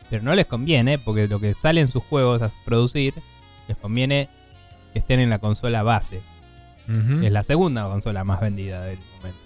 Pero 0.09 0.23
no 0.23 0.35
les 0.35 0.45
conviene, 0.45 0.99
porque 0.99 1.27
lo 1.27 1.39
que 1.39 1.53
salen 1.53 1.89
sus 1.89 2.03
juegos 2.03 2.41
a 2.41 2.51
producir, 2.65 3.15
les 3.67 3.77
conviene 3.79 4.29
que 4.91 4.99
estén 4.99 5.19
en 5.19 5.29
la 5.29 5.39
consola 5.39 5.81
base. 5.81 6.21
Que 6.85 7.27
es 7.27 7.31
la 7.31 7.43
segunda 7.43 7.85
consola 7.85 8.25
más 8.25 8.41
vendida 8.41 8.83
del 8.83 8.99
momento. 9.17 9.39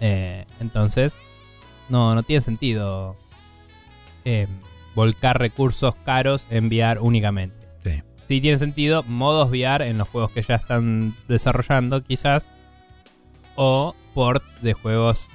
Eh, 0.00 0.44
entonces, 0.60 1.16
no, 1.88 2.14
no 2.14 2.22
tiene 2.22 2.42
sentido 2.42 3.16
eh, 4.24 4.46
volcar 4.94 5.38
recursos 5.38 5.94
caros 6.04 6.46
en 6.50 6.66
VR 6.68 7.00
únicamente. 7.00 7.56
Sí. 7.82 8.02
Sí 8.26 8.40
tiene 8.40 8.58
sentido 8.58 9.02
modos 9.02 9.48
VR 9.50 9.86
en 9.88 9.98
los 9.98 10.08
juegos 10.08 10.30
que 10.30 10.42
ya 10.42 10.54
están 10.54 11.14
desarrollando, 11.28 12.02
quizás. 12.02 12.48
O 13.56 13.94
ports 14.14 14.62
de 14.62 14.72
juegos 14.72 15.28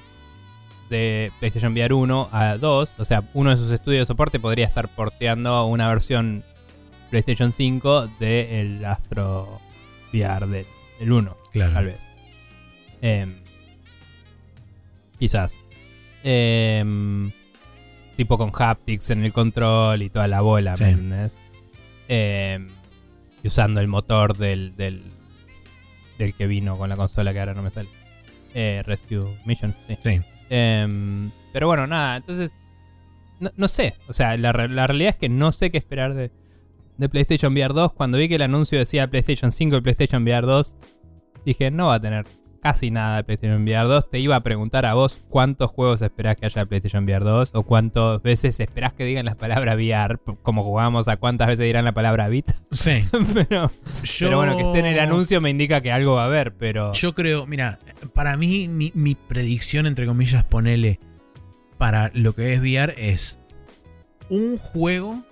de 0.89 1.31
PlayStation 1.39 1.71
VR 1.73 1.93
1 1.93 2.29
a 2.31 2.57
2. 2.57 2.95
O 2.97 3.05
sea, 3.05 3.23
uno 3.33 3.51
de 3.51 3.57
sus 3.57 3.71
estudios 3.71 4.01
de 4.01 4.05
soporte 4.07 4.39
podría 4.39 4.65
estar 4.65 4.87
porteando 4.89 5.65
una 5.65 5.87
versión 5.87 6.43
PlayStation 7.11 7.51
5 7.51 8.07
del 8.19 8.83
Astro 8.85 9.59
VR 10.13 10.47
del, 10.47 10.65
del 10.99 11.11
1, 11.11 11.37
Claro. 11.51 11.73
tal 11.73 11.85
vez. 11.85 11.99
Em, 13.01 13.35
quizás. 15.19 15.57
Em, 16.23 17.31
tipo 18.19 18.37
con 18.37 18.51
haptics 18.53 19.11
en 19.11 19.23
el 19.23 19.31
control 19.31 20.01
y 20.01 20.09
toda 20.09 20.27
la 20.27 20.41
bola, 20.41 20.75
Sí. 20.75 20.83
Em, 22.09 22.67
y 23.41 23.47
usando 23.47 23.79
el 23.79 23.87
motor 23.87 24.35
del, 24.35 24.75
del, 24.75 25.03
del 26.17 26.33
que 26.33 26.45
vino 26.45 26.77
con 26.77 26.89
la 26.89 26.97
consola 26.97 27.31
que 27.31 27.39
ahora 27.39 27.53
no 27.53 27.61
me 27.61 27.69
sale. 27.69 27.87
Eh, 28.53 28.81
Rescue 28.85 29.25
Mission, 29.45 29.73
sí. 29.87 29.97
Sí. 30.03 30.19
Em, 30.49 31.31
pero 31.53 31.67
bueno, 31.67 31.87
nada, 31.87 32.17
entonces. 32.17 32.57
No, 33.39 33.51
no 33.55 33.69
sé. 33.69 33.95
O 34.09 34.13
sea, 34.13 34.35
la, 34.35 34.51
la 34.51 34.85
realidad 34.85 35.11
es 35.11 35.15
que 35.15 35.29
no 35.29 35.53
sé 35.53 35.71
qué 35.71 35.77
esperar 35.77 36.13
de, 36.13 36.29
de 36.97 37.07
PlayStation 37.07 37.53
VR 37.53 37.73
2. 37.73 37.93
Cuando 37.93 38.17
vi 38.17 38.27
que 38.27 38.35
el 38.35 38.41
anuncio 38.41 38.77
decía 38.77 39.09
PlayStation 39.09 39.53
5 39.53 39.77
y 39.77 39.81
PlayStation 39.81 40.23
VR 40.23 40.45
2, 40.45 40.75
dije, 41.45 41.71
no 41.71 41.87
va 41.87 41.95
a 41.95 42.01
tener 42.01 42.25
casi 42.61 42.91
nada 42.91 43.17
de 43.17 43.23
PlayStation 43.23 43.61
VR 43.63 43.87
2. 43.87 44.09
Te 44.09 44.19
iba 44.19 44.35
a 44.35 44.39
preguntar 44.41 44.85
a 44.85 44.93
vos 44.93 45.19
cuántos 45.29 45.69
juegos 45.71 46.01
esperás 46.01 46.35
que 46.35 46.45
haya 46.45 46.61
de 46.61 46.65
PlayStation 46.67 47.03
VR 47.05 47.23
2 47.23 47.51
o 47.53 47.63
cuántas 47.63 48.21
veces 48.21 48.59
esperás 48.59 48.93
que 48.93 49.05
digan 49.05 49.25
la 49.25 49.35
palabra 49.35 49.75
VR, 49.75 50.19
como 50.41 50.63
jugamos 50.63 51.07
a 51.07 51.17
cuántas 51.17 51.47
veces 51.47 51.65
dirán 51.65 51.85
la 51.85 51.93
palabra 51.93 52.27
Vita. 52.29 52.55
Sí. 52.71 53.03
pero, 53.33 53.71
Yo- 54.03 54.27
pero 54.27 54.37
bueno, 54.37 54.57
que 54.57 54.63
esté 54.63 54.79
en 54.79 54.85
el 54.87 54.99
anuncio 54.99 55.41
me 55.41 55.49
indica 55.49 55.81
que 55.81 55.91
algo 55.91 56.15
va 56.15 56.23
a 56.23 56.27
haber, 56.27 56.53
pero... 56.53 56.93
Yo 56.93 57.13
creo, 57.15 57.45
mira, 57.45 57.79
para 58.13 58.37
mí, 58.37 58.67
mi, 58.67 58.91
mi 58.95 59.15
predicción, 59.15 59.85
entre 59.85 60.05
comillas, 60.05 60.43
ponele 60.43 60.99
para 61.77 62.11
lo 62.13 62.33
que 62.33 62.53
es 62.53 62.59
VR 62.61 62.93
es 62.97 63.39
un 64.29 64.57
juego 64.57 65.23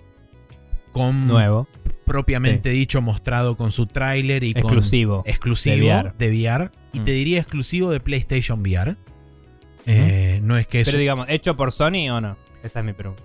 con 0.91 1.27
Nuevo, 1.27 1.67
propiamente 2.06 2.69
dicho 2.69 3.01
mostrado 3.01 3.56
con 3.57 3.72
su 3.72 3.85
tráiler 3.85 4.43
y 4.43 4.53
con 4.53 4.64
exclusivo. 4.64 5.23
exclusivo 5.27 5.75
de 5.75 5.81
VR. 5.93 6.14
de 6.17 6.30
VR 6.30 6.72
y 6.98 7.00
Mm. 7.00 7.06
te 7.06 7.11
diría 7.11 7.40
exclusivo 7.40 7.92
de 7.92 8.00
PlayStation 8.00 8.59
VR. 8.61 8.95
Eh, 9.85 10.40
no 10.43 10.58
es 10.58 10.67
que 10.67 10.82
es 10.82 10.88
Pero 10.88 10.98
digamos, 11.00 11.27
¿hecho 11.30 11.56
por 11.56 11.72
Sony 11.72 12.09
o 12.11 12.19
no? 12.19 12.35
Esa 12.64 12.80
es 12.80 12.85
mi 12.85 12.93
pregunta. 12.93 13.24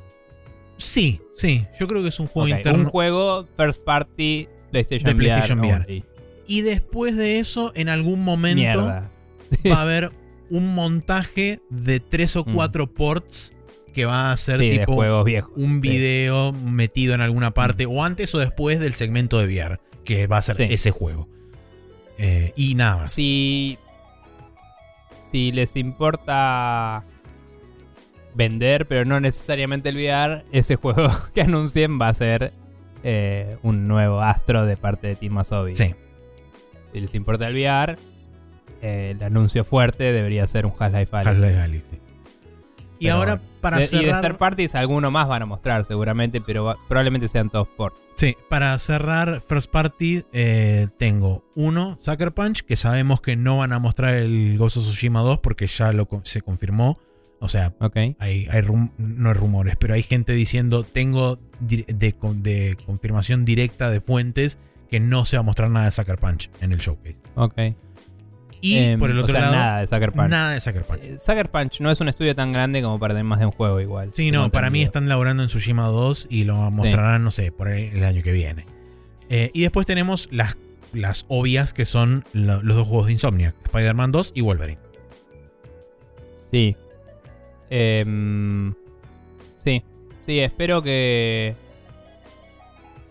sí, 0.77 1.21
sí, 1.37 1.67
yo 1.79 1.87
creo 1.87 2.03
que 2.03 2.09
es 2.09 2.21
un 2.21 2.27
juego 2.27 2.49
Ok, 2.53 2.59
interno 2.59 2.79
Un 2.81 2.85
juego 2.91 3.47
first 3.57 3.83
party 3.85 4.49
PlayStation, 4.71 5.09
De 5.11 5.15
PlayStation 5.15 5.59
VR. 5.61 5.73
VR. 5.75 5.85
only. 5.87 6.05
y 6.47 6.61
después 6.63 7.17
de 7.17 7.39
eso 7.39 7.73
en 7.75 7.89
algún 7.89 8.23
momento 8.25 8.57
Mierda. 8.57 9.11
va 9.71 9.77
a 9.77 9.81
haber 9.83 10.11
un 10.51 10.75
montaje 10.75 11.61
de 11.71 12.01
tres 12.01 12.37
o 12.37 12.45
Mm. 12.45 12.55
cuatro 12.55 12.93
ports 12.93 13.53
que 13.95 14.05
va 14.07 14.33
a 14.33 14.37
ser 14.37 14.61
Sí, 14.61 14.71
tipo 14.79 14.95
juegos 14.95 15.25
viejos. 15.25 15.53
un 15.57 15.81
Sí. 15.83 15.89
video 15.89 16.53
metido 16.53 17.15
en 17.15 17.21
alguna 17.21 17.53
parte, 17.55 17.87
o 17.87 18.03
antes 18.05 18.35
o 18.35 18.39
después 18.39 18.81
del 18.81 18.93
segmento 18.95 19.39
de 19.39 19.47
VR, 19.47 19.81
que 20.05 20.27
va 20.27 20.39
a 20.39 20.43
ser 20.43 20.57
Sí. 20.57 20.65
ese 20.71 20.91
juego. 20.91 21.29
Eh, 22.23 22.53
y 22.55 22.77
nada 22.77 22.99
más. 22.99 23.13
Si, 23.13 23.79
si 25.31 25.51
les 25.51 25.75
importa 25.75 27.03
vender, 28.35 28.87
pero 28.87 29.05
no 29.05 29.19
necesariamente 29.19 29.89
el 29.89 29.97
VR, 29.97 30.45
ese 30.53 30.77
juego 30.77 31.11
que 31.35 31.43
anuncien 31.43 32.01
va 32.01 32.09
a 32.09 32.15
ser 32.15 32.53
eh, 33.03 33.57
un 33.63 33.89
nuevo 33.89 34.21
Astro 34.21 34.65
de 34.67 34.77
parte 34.77 35.09
de 35.09 35.17
Team 35.17 35.37
Asobi. 35.39 35.75
Sí, 35.75 35.95
Si 36.93 37.01
les 37.01 37.13
importa 37.15 37.49
el 37.49 37.55
VR, 37.55 37.99
eh, 38.83 39.15
el 39.17 39.23
anuncio 39.25 39.65
fuerte 39.65 40.13
debería 40.13 40.47
ser 40.47 40.65
un 40.65 40.73
Half-Life 40.79 41.17
Alyx. 41.17 41.29
Half-Life 41.29 41.59
Alyx, 41.61 41.85
sí. 41.91 41.99
Y 43.03 43.07
Pero 43.07 43.17
ahora, 43.17 43.41
para 43.61 43.79
De- 43.79 43.83
Y 43.85 43.87
de 43.87 44.05
cerrar. 44.05 44.23
third 44.23 44.37
parties, 44.37 44.75
alguno 44.77 45.11
más 45.11 45.27
van 45.27 45.43
a 45.43 45.47
mostrar 45.47 45.85
seguramente, 45.85 46.41
pero 46.41 46.63
va- 46.65 46.77
probablemente 46.89 47.27
sean 47.27 47.51
todos 47.51 47.67
ports. 47.67 47.99
Sí, 48.15 48.37
para 48.49 48.79
cerrar 48.79 49.41
First 49.41 49.71
Party, 49.73 50.23
eh, 50.33 50.87
tengo 50.99 51.45
uno, 51.57 51.99
Sucker 52.01 52.33
Punch, 52.33 52.63
que 52.63 52.77
sabemos 52.77 53.21
que 53.21 53.35
no 53.35 53.59
van 53.59 53.73
a 53.73 53.81
mostrar 53.81 54.15
el 54.15 54.57
Ghost 54.57 54.77
of 54.77 54.85
Tsushima 54.85 55.21
2 55.23 55.39
porque 55.41 55.67
ya 55.67 55.93
lo 55.93 56.09
se 56.23 56.43
confirmó. 56.43 56.99
O 57.41 57.49
sea, 57.49 57.75
hay, 58.21 58.47
hay 58.53 58.61
rum- 58.61 58.93
no 58.99 59.31
hay 59.31 59.35
rumores, 59.35 59.75
pero 59.77 59.95
hay 59.95 60.05
gente 60.05 60.33
diciendo, 60.33 60.85
tengo 60.85 61.41
de, 61.59 62.13
con- 62.13 62.45
de 62.45 62.77
confirmación 62.87 63.45
directa 63.45 63.91
de 63.91 64.01
fuentes 64.01 64.59
que 64.89 65.01
no 65.01 65.25
se 65.25 65.37
va 65.37 65.41
a 65.41 65.45
mostrar 65.45 65.71
nada 65.71 65.87
de 65.87 65.91
Sucker 65.91 66.19
Punch 66.19 66.51
en 66.61 66.71
el 66.71 66.79
showcase. 66.79 67.17
Ok. 67.35 67.55
Y 68.65 68.79
Em, 68.79 68.99
por 69.01 69.11
el 69.11 69.19
o 69.19 69.23
otro 69.25 69.33
sea, 69.35 69.41
lado, 69.43 69.53
nada 69.57 69.81
de 69.81 69.87
Sucker 69.89 70.13
Punch. 70.13 70.29
nada 70.31 70.53
de 70.53 70.61
Sucker 70.61 70.85
Punch. 70.85 71.01
Eh, 71.03 71.19
Sucker 71.19 71.51
Punch 71.51 71.81
no 71.81 71.91
es 71.91 72.01
un 72.01 72.09
estudio 72.09 72.35
tan 72.35 72.53
grande 72.53 72.81
como 72.81 72.99
para 72.99 73.13
tener 73.13 73.25
más 73.25 73.41
de 73.41 73.47
un 73.47 73.53
juego 73.53 73.81
igual. 73.81 74.11
Sí, 74.15 74.31
no, 74.31 74.51
para 74.51 74.71
mí 74.71 74.83
están 74.83 75.09
laborando 75.09 75.43
en 75.43 75.49
Tsushima 75.49 75.87
2 75.89 76.29
y 76.31 76.45
lo 76.45 76.71
mostrarán, 76.71 77.25
no 77.25 77.31
sé, 77.33 77.51
por 77.53 77.69
el 77.69 78.03
año 78.05 78.23
que 78.23 78.33
viene. 78.33 78.65
Eh, 79.29 79.51
y 79.53 79.63
después 79.63 79.85
tenemos 79.87 80.29
las, 80.31 80.57
las 80.93 81.25
obvias 81.29 81.73
que 81.75 81.85
son 81.87 82.25
lo- 82.33 82.63
los 82.63 82.77
dos 82.77 82.87
juegos 82.87 83.07
de 83.07 83.13
Insomnia, 83.13 83.55
Spider-Man 83.65 84.13
2 84.13 84.33
y 84.35 84.41
Wolverine. 84.43 84.79
Sí. 86.51 86.77
Em, 87.71 88.75
sí. 89.65 89.83
Sí, 90.27 90.39
espero 90.39 90.83
que... 90.83 91.57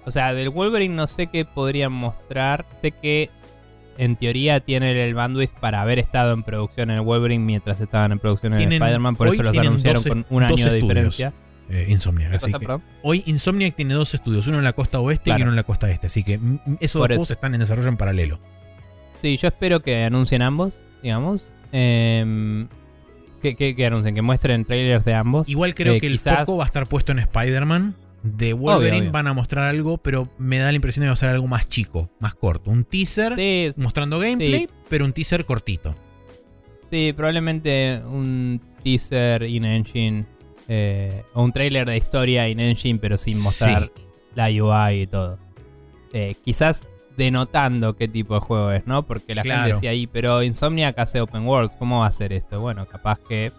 O 0.06 0.12
sea, 0.12 0.34
del 0.34 0.50
Wolverine 0.50 0.96
no 0.96 1.08
sé 1.08 1.28
qué 1.28 1.46
podrían 1.46 1.92
mostrar. 1.92 2.66
Sé 2.82 2.92
que 2.92 3.30
en 3.98 4.16
teoría 4.16 4.60
tienen 4.60 4.98
el 4.98 5.14
bandwidth 5.14 5.52
para 5.60 5.82
haber 5.82 6.00
estado 6.00 6.34
en 6.34 6.44
producción 6.44 6.90
en 6.92 6.98
el 6.98 7.02
Wolverine 7.04 7.44
mientras 7.46 7.80
estaban 7.82 8.12
en 8.12 8.20
producción 8.20 8.54
en 8.54 8.72
Spider-Man. 8.72 9.16
Por 9.16 9.28
hoy 9.28 9.34
eso 9.36 9.44
los 9.44 9.58
anunciaron 9.58 10.04
dos 10.04 10.08
con 10.12 10.26
un 10.30 10.44
año 10.44 10.66
de 10.70 10.76
diferencia. 10.80 11.34
eh, 11.70 11.86
Insomniac. 11.90 12.32
¿Qué 12.32 12.36
Así 12.38 12.52
que 12.52 12.60
perdón? 12.60 12.82
hoy 13.04 13.24
Insomniac 13.28 13.76
tiene 13.76 13.94
dos 13.94 14.14
estudios, 14.14 14.48
uno 14.48 14.58
en 14.58 14.64
la 14.64 14.74
costa 14.74 15.00
oeste 15.00 15.30
y 15.30 15.42
uno 15.42 15.52
en 15.52 15.56
la 15.56 15.64
costa 15.64 15.90
este. 15.92 16.08
Así 16.08 16.24
que 16.24 16.38
mm, 16.38 16.60
esos 16.80 17.00
dos 17.00 17.08
Por 17.08 17.10
juegos 17.10 17.32
están 17.32 17.54
en 17.54 17.60
desarrollo 17.62 17.88
en 17.90 17.98
paralelo. 17.98 18.40
Sí, 19.22 19.38
yo 19.38 19.48
espero 19.48 19.82
que 19.82 20.04
anuncien 20.04 20.42
ambos, 20.42 20.80
digamos. 21.04 21.54
Em, 21.72 22.68
que, 23.42 23.56
que- 23.56 23.76
que 23.76 23.86
anuncien, 23.86 24.14
que 24.16 24.22
muestren 24.22 24.66
trailers 24.66 25.06
de 25.06 25.14
ambos. 25.14 25.48
Igual 25.50 25.74
creo 25.76 25.94
Eh, 25.94 26.02
que 26.02 26.08
el 26.08 26.14
quizás- 26.14 26.40
foco 26.46 26.58
va 26.58 26.64
a 26.64 26.68
estar 26.68 26.88
puesto 26.88 27.12
en 27.12 27.20
Spider-Man. 27.20 27.96
De 28.24 28.54
Wolverine 28.54 29.00
obvio. 29.02 29.12
van 29.12 29.28
a 29.28 29.34
mostrar 29.34 29.68
algo, 29.70 29.98
pero 29.98 30.30
me 30.38 30.60
da 30.60 30.70
la 30.72 30.76
impresión 30.76 31.02
de 31.02 31.06
que 31.06 31.10
va 31.10 31.14
a 31.14 31.18
ser 31.18 31.30
algo 31.30 31.48
más 31.48 31.68
chico, 31.68 32.10
más 32.20 32.36
corto. 32.36 32.70
Un 32.70 32.84
teaser 32.84 33.36
Sí, 33.36 33.70
mostrando 33.82 34.20
gameplay, 34.20 34.62
Sí. 34.62 34.70
pero 34.90 35.06
un 35.06 35.14
teaser 35.14 35.46
cortito. 35.46 35.96
Sí, 36.90 37.14
probablemente 37.16 38.02
un 38.06 38.62
teaser 38.84 39.44
in-engine 39.44 40.26
eh, 40.68 41.24
o 41.34 41.44
un 41.44 41.52
trailer 41.52 41.88
de 41.88 41.98
historia 41.98 42.48
in-engine, 42.48 43.00
pero 43.00 43.18
sin 43.18 43.42
mostrar 43.42 43.92
la 44.36 44.48
UI 44.48 45.02
y 45.02 45.08
todo. 45.08 45.38
Eh, 46.14 46.36
quizás 46.46 46.86
denotando 47.18 47.96
qué 47.96 48.08
tipo 48.08 48.36
de 48.36 48.40
juego 48.42 48.72
es, 48.72 48.86
¿no? 48.88 49.06
Porque 49.06 49.36
la 49.36 49.42
Claro. 49.42 49.62
gente 49.64 49.74
decía 49.76 49.90
ahí, 49.92 50.08
pero 50.08 50.44
Insomniac 50.44 50.98
hace 51.00 51.20
open 51.22 51.46
worlds, 51.46 51.76
¿cómo 51.76 52.00
va 52.00 52.06
a 52.06 52.10
hacer 52.10 52.32
esto? 52.34 52.60
Bueno, 52.62 52.86
capaz 52.88 53.20
que 53.28 53.52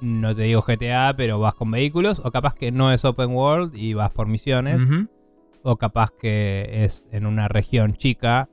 no 0.00 0.34
te 0.34 0.42
digo 0.42 0.62
GTA, 0.62 1.14
pero 1.16 1.38
vas 1.38 1.54
con 1.54 1.70
vehículos, 1.70 2.20
o 2.24 2.30
capaz 2.30 2.54
que 2.54 2.72
no 2.72 2.92
es 2.92 3.04
open 3.04 3.30
world 3.30 3.74
y 3.74 3.94
vas 3.94 4.12
por 4.12 4.26
misiones, 4.26 4.80
o 5.62 5.76
capaz 5.76 6.10
que 6.10 6.84
es 6.84 7.08
en 7.12 7.26
una 7.26 7.48
región 7.48 7.94
chica 7.94 8.48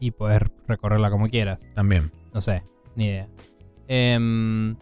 y 0.00 0.10
puedes 0.12 0.42
recorrerla 0.66 1.10
como 1.10 1.28
quieras. 1.28 1.60
También. 1.74 2.12
No 2.32 2.40
sé, 2.40 2.62
ni 2.94 3.06
idea. 3.06 3.28
Em, 3.88 4.76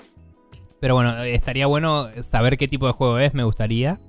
pero 0.81 0.94
bueno, 0.94 1.23
estaría 1.23 1.66
bueno 1.66 2.08
saber 2.23 2.58
qué 2.58 2.68
tipo 2.68 2.86
de 2.86 2.92
juego 2.92 3.18
es, 3.18 3.34
me 3.34 3.44
gustaría. 3.44 4.00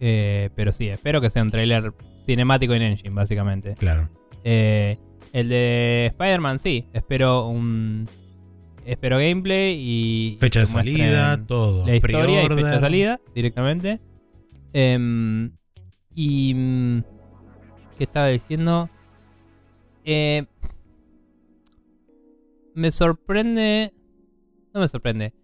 Eh, 0.00 0.50
pero 0.54 0.70
sí, 0.72 0.88
espero 0.88 1.20
que 1.20 1.30
sea 1.30 1.42
un 1.42 1.50
trailer 1.50 1.92
cinemático 2.24 2.74
en 2.74 2.82
engine, 2.82 3.14
básicamente. 3.14 3.74
Claro. 3.74 4.08
Eh, 4.44 4.98
el 5.32 5.48
de 5.48 6.06
Spider-Man, 6.06 6.58
sí, 6.58 6.86
espero 6.92 7.48
un 7.48 8.08
espero 8.88 9.18
gameplay 9.18 9.76
y. 9.78 10.36
Fecha 10.40 10.60
y 10.60 10.62
de 10.62 10.66
salida, 10.66 11.46
todo. 11.46 11.86
La 11.86 11.96
historia 11.96 12.44
y 12.44 12.48
fecha 12.48 12.70
de 12.70 12.80
salida 12.80 13.20
directamente. 13.34 14.00
Em, 14.72 15.52
y. 16.14 16.54
mm, 16.54 17.02
¿Qué 17.96 18.04
estaba 18.04 18.28
diciendo? 18.28 18.88
Eh, 20.04 20.46
me 22.74 22.90
sorprende. 22.90 23.92
No 24.72 24.80
me 24.80 24.88
sorprende. 24.88 25.34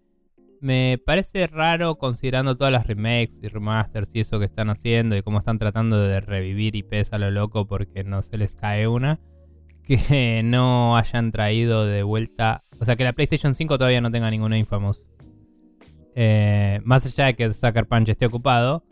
Me 0.61 0.99
parece 1.05 1.45
raro 1.47 1.95
considerando 1.95 2.55
todas 2.55 2.71
las 2.71 2.87
remakes 2.87 3.39
y 3.43 3.47
remasters 3.49 4.09
y 4.15 4.21
eso 4.21 4.39
que 4.39 4.45
están 4.45 4.69
haciendo 4.69 5.15
y 5.15 5.21
cómo 5.21 5.37
están 5.37 5.59
tratando 5.59 5.99
de 5.99 6.21
revivir 6.21 6.75
IPs 6.75 7.13
a 7.13 7.19
lo 7.19 7.29
loco 7.29 7.67
porque 7.67 8.03
no 8.03 8.21
se 8.21 8.37
les 8.37 8.55
cae 8.55 8.87
una. 8.87 9.19
Que 9.83 10.41
no 10.43 10.97
hayan 10.97 11.31
traído 11.31 11.85
de 11.85 12.03
vuelta. 12.03 12.63
O 12.79 12.85
sea, 12.85 12.95
que 12.95 13.03
la 13.03 13.13
PlayStation 13.13 13.55
5 13.55 13.77
todavía 13.77 14.01
no 14.01 14.11
tenga 14.11 14.29
ninguna 14.29 14.57
Infamous. 14.57 15.01
Eh, 16.15 16.79
más 16.83 17.05
allá 17.05 17.25
de 17.25 17.35
que 17.35 17.53
Sucker 17.53 17.87
Punch 17.87 18.09
esté 18.09 18.25
ocupado, 18.25 18.85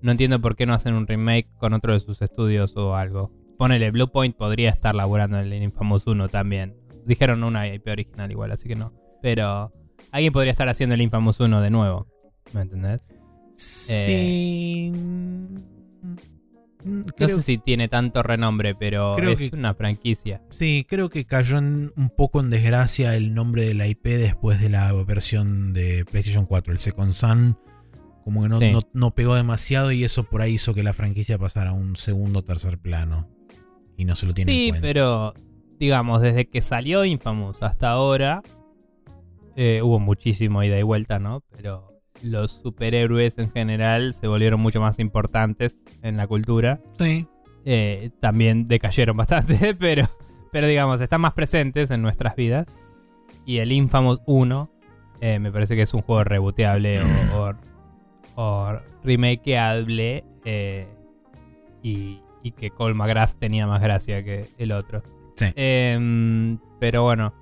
no 0.00 0.10
entiendo 0.10 0.40
por 0.40 0.56
qué 0.56 0.66
no 0.66 0.74
hacen 0.74 0.94
un 0.94 1.06
remake 1.06 1.48
con 1.58 1.72
otro 1.74 1.92
de 1.92 2.00
sus 2.00 2.22
estudios 2.22 2.76
o 2.76 2.96
algo. 2.96 3.30
Ponele, 3.58 3.90
Bluepoint 3.90 4.36
podría 4.36 4.70
estar 4.70 4.94
laburando 4.94 5.38
en 5.38 5.52
el 5.52 5.62
Infamous 5.62 6.06
1 6.06 6.28
también. 6.28 6.76
Dijeron 7.06 7.44
una 7.44 7.68
IP 7.68 7.88
original 7.88 8.30
igual, 8.30 8.52
así 8.52 8.68
que 8.68 8.74
no. 8.74 8.92
Pero 9.20 9.72
alguien 10.10 10.32
podría 10.32 10.52
estar 10.52 10.68
haciendo 10.68 10.94
el 10.94 11.02
Infamous 11.02 11.40
1 11.40 11.60
de 11.60 11.70
nuevo. 11.70 12.08
¿Me 12.52 12.62
entendés? 12.62 13.00
Sí. 13.56 14.92
Mm, 16.84 17.02
No 17.18 17.28
sé 17.28 17.42
si 17.42 17.58
tiene 17.58 17.88
tanto 17.88 18.22
renombre, 18.22 18.74
pero 18.74 19.14
creo 19.16 19.30
es 19.30 19.40
que- 19.40 19.50
una 19.56 19.74
franquicia. 19.74 20.42
Sí, 20.50 20.84
creo 20.88 21.08
que 21.10 21.24
cayó 21.24 21.58
en- 21.58 21.92
un 21.96 22.08
poco 22.10 22.40
en 22.40 22.50
desgracia 22.50 23.16
el 23.16 23.34
nombre 23.34 23.64
de 23.64 23.74
la 23.74 23.86
IP 23.86 24.18
después 24.18 24.60
de 24.60 24.68
la 24.68 24.92
versión 25.04 25.72
de 25.72 26.04
PlayStation 26.10 26.46
4, 26.46 26.72
el 26.72 26.78
Second 26.78 27.12
Sun. 27.12 27.56
Como 28.24 28.42
que 28.42 28.48
no, 28.48 28.60
Sí. 28.60 28.70
no- 28.70 28.82
no 28.92 29.10
pegó 29.14 29.34
demasiado 29.34 29.90
y 29.92 30.04
eso 30.04 30.24
por 30.24 30.42
ahí 30.42 30.54
hizo 30.54 30.74
que 30.74 30.82
la 30.82 30.92
franquicia 30.92 31.38
pasara 31.38 31.70
a 31.70 31.74
un 31.74 31.96
segundo 31.96 32.38
o 32.40 32.42
tercer 32.44 32.78
plano. 32.78 33.28
Y 33.96 34.04
no 34.04 34.14
se 34.14 34.26
lo 34.26 34.34
tiene 34.34 34.52
en 34.52 34.58
Sí, 34.58 34.68
cuenta. 34.70 34.86
pero 34.86 35.34
digamos, 35.78 36.22
desde 36.22 36.48
que 36.48 36.62
salió 36.62 37.04
Infamous 37.04 37.62
hasta 37.62 37.90
ahora, 37.90 38.42
eh, 39.56 39.80
hubo 39.82 39.98
muchísimo 39.98 40.62
ida 40.62 40.78
y 40.78 40.82
vuelta, 40.82 41.18
¿no? 41.18 41.42
Pero 41.56 41.91
los 42.22 42.50
superhéroes 42.62 43.38
en 43.38 43.50
general 43.50 44.14
se 44.14 44.26
volvieron 44.26 44.60
mucho 44.60 44.80
más 44.80 44.98
importantes 44.98 45.82
en 46.02 46.16
la 46.16 46.26
cultura. 46.26 46.80
Sí. 46.98 47.26
Eh, 47.64 48.10
también 48.20 48.68
decayeron 48.68 49.16
bastante, 49.16 49.74
pero, 49.78 50.08
pero 50.50 50.66
digamos, 50.66 51.00
están 51.00 51.20
más 51.20 51.32
presentes 51.32 51.90
en 51.90 52.02
nuestras 52.02 52.36
vidas. 52.36 52.66
Y 53.44 53.58
el 53.58 53.72
Infamous 53.72 54.20
1 54.26 54.70
eh, 55.20 55.38
me 55.38 55.50
parece 55.52 55.76
que 55.76 55.82
es 55.82 55.94
un 55.94 56.02
juego 56.02 56.24
reboteable 56.24 57.00
o, 57.00 57.04
o, 57.36 57.54
o 58.42 58.78
remakeable. 59.04 60.24
eh, 60.44 60.86
y, 61.82 62.20
y 62.44 62.52
que 62.52 62.70
Cole 62.70 62.94
McGrath 62.94 63.38
tenía 63.38 63.66
más 63.66 63.80
gracia 63.80 64.22
que 64.24 64.46
el 64.58 64.72
otro. 64.72 65.02
Sí. 65.36 65.46
Em, 65.56 66.58
pero 66.78 67.02
bueno. 67.04 67.34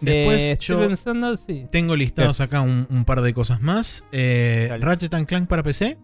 Después 0.00 0.44
eh, 0.44 0.58
yo 0.60 0.78
pensando, 0.80 1.36
sí. 1.36 1.66
tengo 1.70 1.96
listados 1.96 2.40
acá 2.40 2.60
un, 2.60 2.86
un 2.90 3.04
par 3.04 3.22
de 3.22 3.32
cosas 3.32 3.60
más. 3.62 4.04
Eh. 4.12 4.76
Ratchet 4.80 5.14
and 5.14 5.26
Clank 5.26 5.48
para 5.48 5.62
PC. 5.62 5.96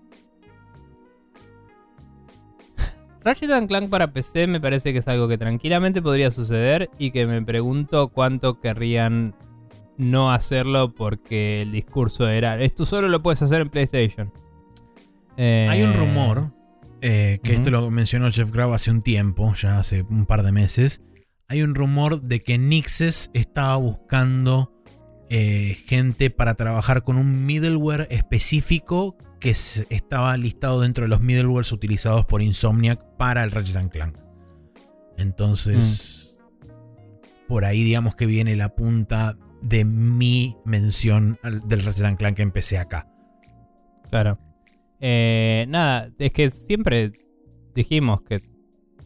Ratchet 3.24 3.50
and 3.50 3.68
Clank 3.68 3.90
para 3.90 4.12
PC 4.12 4.46
me 4.46 4.60
parece 4.60 4.92
que 4.92 5.00
es 5.00 5.08
algo 5.08 5.28
que 5.28 5.38
tranquilamente 5.38 6.00
podría 6.00 6.30
suceder 6.30 6.90
y 6.98 7.10
que 7.10 7.26
me 7.26 7.42
pregunto 7.42 8.08
cuánto 8.08 8.60
querrían 8.60 9.34
no 9.98 10.32
hacerlo 10.32 10.92
porque 10.94 11.62
el 11.62 11.72
discurso 11.72 12.28
era 12.28 12.60
esto 12.60 12.86
solo 12.86 13.08
lo 13.08 13.22
puedes 13.22 13.42
hacer 13.42 13.60
en 13.60 13.68
PlayStation. 13.68 14.32
Eh, 15.36 15.66
Hay 15.70 15.82
un 15.82 15.94
rumor, 15.94 16.52
eh, 17.00 17.40
que 17.42 17.54
esto 17.54 17.70
lo 17.70 17.90
mencionó 17.90 18.30
Jeff 18.30 18.50
Grau 18.50 18.74
hace 18.74 18.90
un 18.90 19.02
tiempo, 19.02 19.54
ya 19.54 19.78
hace 19.78 20.02
un 20.02 20.26
par 20.26 20.42
de 20.42 20.52
meses. 20.52 21.02
Hay 21.52 21.60
un 21.60 21.74
rumor 21.74 22.22
de 22.22 22.40
que 22.40 22.56
Nixes 22.56 23.31
estaba 23.34 23.76
buscando 23.76 24.72
eh, 25.28 25.76
gente 25.84 26.31
para 26.31 26.55
trabajar 26.55 27.02
con 27.02 27.18
un 27.18 27.44
middleware 27.44 28.06
específico 28.10 29.18
que 29.39 29.50
estaba 29.50 30.34
listado 30.39 30.81
dentro 30.81 31.05
de 31.05 31.08
los 31.08 31.20
middlewares 31.20 31.70
utilizados 31.70 32.24
por 32.24 32.40
Insomniac 32.40 33.05
para 33.18 33.44
el 33.44 33.50
Ratchet 33.50 33.76
and 33.76 33.90
Clank. 33.90 34.16
Entonces, 35.18 36.39
por 37.48 37.66
ahí 37.66 37.84
digamos 37.84 38.16
que 38.16 38.24
viene 38.24 38.56
la 38.56 38.74
punta 38.74 39.36
de 39.60 39.84
mi 39.84 40.56
mención 40.64 41.39
del 41.66 41.84
Ratchet 41.84 42.05
and 42.05 42.16
Clank 42.16 42.36
que 42.36 42.42
empecé 42.44 42.78
acá. 42.78 43.12
Claro. 44.08 44.39
Eh, 45.00 45.66
nada, 45.68 46.08
es 46.18 46.32
que 46.32 46.48
siempre 46.48 47.12
dijimos 47.74 48.22
que 48.22 48.40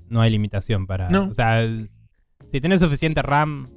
no 0.08 0.20
hay 0.20 0.31
limitación 0.31 0.86
para. 0.86 1.08
No. 1.08 1.28
O 1.28 1.34
sea, 1.34 1.66
si 2.57 2.60
tenés 2.62 2.81
suficiente 2.81 3.20
RAM, 3.20 3.68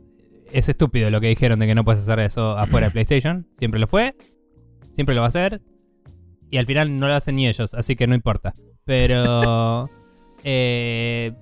es 0.54 0.70
estúpido 0.70 1.10
lo 1.10 1.20
que 1.20 1.28
dijeron 1.28 1.60
de 1.60 1.68
que 1.68 1.76
no 1.76 1.84
puedes 1.84 2.00
hacer 2.00 2.18
eso 2.20 2.58
afuera 2.58 2.88
de 2.88 2.92
PlayStation. 2.94 3.46
Siempre 3.58 3.78
lo 3.78 3.88
fue, 3.88 4.16
siempre 4.94 5.16
lo 5.16 5.20
va 5.20 5.28
a 5.28 5.28
hacer. 5.28 5.62
Y 6.50 6.56
al 6.60 6.66
final 6.66 6.96
no 6.96 7.10
lo 7.10 7.14
hacen 7.14 7.36
ni 7.36 7.46
ellos, 7.46 7.74
así 7.74 7.98
que 7.98 8.08
no 8.08 8.16
importa. 8.16 8.54
Pero. 8.86 9.90
eh, 10.46 11.34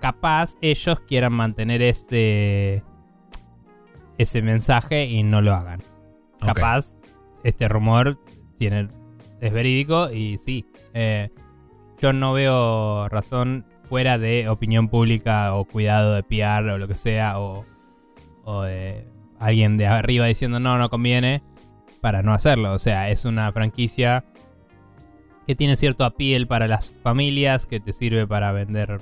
capaz 0.00 0.54
ellos 0.60 1.00
quieran 1.00 1.32
mantener 1.32 1.82
ese. 1.82 2.84
Ese 4.18 4.40
mensaje 4.40 5.06
y 5.06 5.24
no 5.24 5.42
lo 5.42 5.54
hagan 5.54 5.80
capaz 6.40 6.96
este 7.44 7.68
rumor 7.68 8.18
tiene 8.56 8.88
es 9.40 9.52
verídico 9.52 10.10
y 10.10 10.38
sí 10.38 10.66
eh, 10.94 11.30
yo 12.00 12.12
no 12.12 12.32
veo 12.32 13.08
razón 13.08 13.64
fuera 13.88 14.18
de 14.18 14.48
opinión 14.48 14.88
pública 14.88 15.54
o 15.54 15.64
cuidado 15.64 16.14
de 16.14 16.22
PR 16.22 16.70
o 16.70 16.78
lo 16.78 16.86
que 16.88 16.94
sea 16.94 17.40
o, 17.40 17.64
o 18.44 18.62
de 18.62 19.06
alguien 19.38 19.76
de 19.76 19.86
arriba 19.86 20.26
diciendo 20.26 20.60
no 20.60 20.78
no 20.78 20.90
conviene 20.90 21.42
para 22.00 22.22
no 22.22 22.34
hacerlo. 22.34 22.72
O 22.72 22.78
sea 22.78 23.10
es 23.10 23.24
una 23.24 23.50
franquicia 23.52 24.24
que 25.46 25.54
tiene 25.54 25.76
cierto 25.76 26.04
appeal 26.04 26.46
para 26.46 26.68
las 26.68 26.90
familias 27.02 27.66
que 27.66 27.80
te 27.80 27.92
sirve 27.92 28.26
para 28.26 28.52
vender 28.52 28.98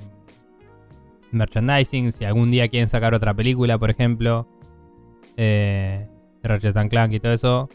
merchandising. 1.33 2.13
Si 2.13 2.25
algún 2.25 2.51
día 2.51 2.69
quieren 2.69 2.89
sacar 2.89 3.15
otra 3.15 3.35
película 3.35 3.79
por 3.79 3.91
ejemplo 3.91 4.49
eh, 5.37 6.09
Ratchet 6.43 6.77
and 6.77 6.91
Clank 6.91 7.13
y 7.13 7.21
todo 7.21 7.33
eso, 7.33 7.69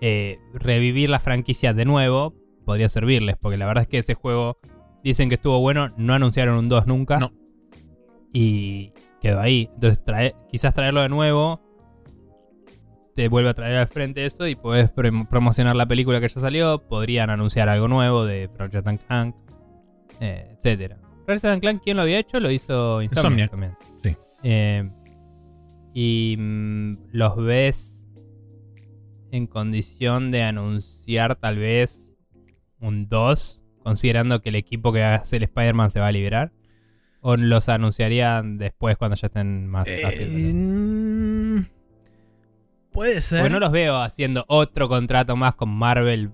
eh, 0.00 0.38
revivir 0.54 1.10
la 1.10 1.20
franquicia 1.20 1.72
de 1.74 1.84
nuevo 1.84 2.34
podría 2.64 2.88
servirles, 2.88 3.36
porque 3.36 3.56
la 3.56 3.66
verdad 3.66 3.82
es 3.82 3.88
que 3.88 3.98
ese 3.98 4.14
juego 4.14 4.58
dicen 5.04 5.28
que 5.28 5.36
estuvo 5.36 5.58
bueno, 5.60 5.88
no 5.96 6.14
anunciaron 6.14 6.56
un 6.58 6.68
2 6.68 6.86
nunca. 6.86 7.18
No. 7.18 7.32
Y 8.32 8.92
quedó 9.20 9.40
ahí. 9.40 9.68
Entonces, 9.74 10.02
trae- 10.04 10.34
quizás 10.50 10.74
traerlo 10.74 11.02
de 11.02 11.08
nuevo 11.08 11.60
te 13.14 13.28
vuelve 13.28 13.50
a 13.50 13.54
traer 13.54 13.76
al 13.76 13.88
frente 13.88 14.24
eso 14.24 14.46
y 14.46 14.54
puedes 14.56 14.90
promocionar 14.90 15.76
la 15.76 15.84
película 15.84 16.18
que 16.20 16.28
ya 16.28 16.40
salió. 16.40 16.78
Podrían 16.78 17.28
anunciar 17.28 17.68
algo 17.68 17.86
nuevo 17.86 18.24
de 18.24 18.48
Ratchet 18.56 18.86
Clank, 19.06 19.36
eh, 20.20 20.54
etcétera. 20.56 20.98
Ratchet 21.26 21.44
and 21.50 21.60
Clank, 21.60 21.82
¿quién 21.84 21.96
lo 21.98 22.02
había 22.04 22.18
hecho? 22.18 22.40
Lo 22.40 22.50
hizo 22.50 23.02
Insomniac, 23.02 23.50
Insomniac. 23.50 23.50
también. 23.50 23.76
Sí. 24.02 24.16
Eh, 24.44 24.90
y 25.92 26.36
mm, 26.38 26.92
los 27.12 27.36
ves 27.36 28.08
en 29.30 29.46
condición 29.46 30.30
de 30.30 30.42
anunciar 30.44 31.36
tal 31.36 31.58
vez 31.58 32.16
un 32.80 33.08
2, 33.10 33.61
considerando 33.82 34.40
que 34.42 34.50
el 34.50 34.56
equipo 34.56 34.92
que 34.92 35.02
hace 35.02 35.36
el 35.36 35.44
Spider-Man 35.44 35.90
se 35.90 36.00
va 36.00 36.08
a 36.08 36.12
liberar. 36.12 36.52
¿O 37.20 37.36
los 37.36 37.68
anunciarían 37.68 38.58
después 38.58 38.96
cuando 38.96 39.16
ya 39.16 39.26
estén 39.26 39.68
más 39.68 39.86
Eh, 39.86 40.52
mm, 40.52 41.62
puede 42.90 43.22
ser. 43.22 43.40
Porque 43.40 43.52
no 43.52 43.60
los 43.60 43.70
veo 43.70 44.00
haciendo 44.02 44.44
otro 44.48 44.88
contrato 44.88 45.36
más 45.36 45.54
con 45.54 45.68
Marvel 45.68 46.32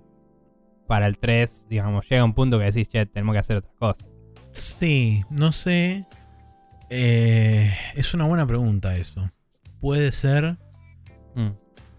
para 0.86 1.06
el 1.06 1.18
3. 1.18 1.66
Digamos, 1.68 2.08
llega 2.08 2.24
un 2.24 2.32
punto 2.34 2.58
que 2.58 2.64
decís, 2.64 2.88
che, 2.88 3.04
tenemos 3.06 3.34
que 3.34 3.38
hacer 3.40 3.58
otra 3.58 3.72
cosa. 3.78 4.06
Sí, 4.52 5.24
no 5.30 5.52
sé. 5.52 6.06
Eh, 6.90 7.72
es 7.94 8.14
una 8.14 8.24
buena 8.24 8.46
pregunta 8.46 8.96
eso. 8.96 9.30
Puede 9.80 10.10
ser. 10.10 10.56
Mm. 11.34 11.50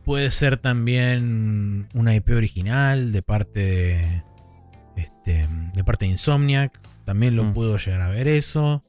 Puede 0.03 0.31
ser 0.31 0.57
también 0.57 1.87
una 1.93 2.15
IP 2.15 2.29
original 2.29 3.11
de 3.11 3.21
parte 3.21 3.59
de. 3.59 4.23
Este, 5.01 5.47
de 5.73 5.83
parte 5.83 6.05
de 6.05 6.11
Insomniac. 6.11 6.79
También 7.05 7.35
lo 7.35 7.43
Mm. 7.45 7.53
puedo 7.53 7.77
llegar 7.77 8.01
a 8.01 8.07
ver 8.09 8.27
eso. 8.27 8.83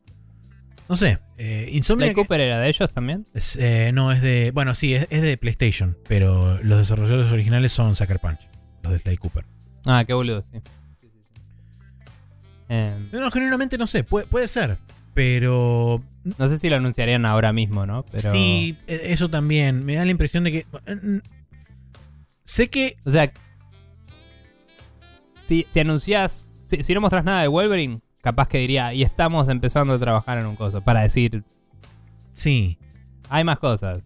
No 0.88 0.96
sé. 0.96 1.18
eh, 1.38 1.66
¿Sly 1.68 1.76
Insomniac. 1.78 2.14
Cooper 2.14 2.40
era 2.40 2.58
de 2.58 2.68
ellos 2.68 2.90
también? 2.92 3.26
es, 3.32 3.56
eh, 3.56 3.92
no, 3.94 4.12
es 4.12 4.20
de. 4.20 4.50
Bueno, 4.52 4.74
sí, 4.74 4.94
es, 4.94 5.06
es 5.10 5.22
de 5.22 5.36
PlayStation. 5.36 5.96
Pero 6.08 6.58
los 6.62 6.78
desarrolladores 6.78 7.32
originales 7.32 7.72
son 7.72 7.96
Sucker 7.96 8.18
Punch. 8.18 8.40
Los 8.82 8.92
de 8.92 8.98
Sly 8.98 9.16
Cooper. 9.16 9.44
Ah, 9.86 10.04
qué 10.06 10.12
boludo, 10.12 10.42
sí. 10.42 10.60
Em, 12.68 13.08
No, 13.12 13.30
genuinamente 13.30 13.78
no 13.78 13.86
sé, 13.86 14.04
puede, 14.04 14.26
puede 14.26 14.48
ser. 14.48 14.78
Pero 15.14 16.02
No 16.38 16.48
sé 16.48 16.58
si 16.58 16.68
lo 16.70 16.76
anunciarían 16.76 17.24
ahora 17.26 17.52
mismo, 17.52 17.84
¿no? 17.86 18.04
Pero... 18.04 18.30
Sí, 18.32 18.76
e- 18.86 19.12
eso 19.12 19.28
también. 19.30 19.84
Me 19.84 19.94
da 19.96 20.04
la 20.04 20.10
impresión 20.10 20.44
de 20.44 20.52
que. 20.52 20.66
mm, 20.94 21.18
Sé 22.44 22.68
que. 22.68 22.96
O 23.04 23.10
sea, 23.10 23.32
si, 25.50 25.66
si 25.68 25.80
anuncias, 25.80 26.52
si, 26.60 26.84
si 26.84 26.94
no 26.94 27.00
mostras 27.00 27.24
nada 27.24 27.42
de 27.42 27.48
Wolverine, 27.48 27.98
capaz 28.22 28.46
que 28.46 28.58
diría, 28.58 28.94
y 28.94 29.02
estamos 29.02 29.48
empezando 29.48 29.94
a 29.94 29.98
trabajar 29.98 30.38
en 30.38 30.46
un 30.46 30.54
coso, 30.54 30.80
para 30.80 31.00
decir, 31.02 31.42
Sí. 32.34 32.78
hay 33.28 33.42
más 33.42 33.58
cosas. 33.58 34.00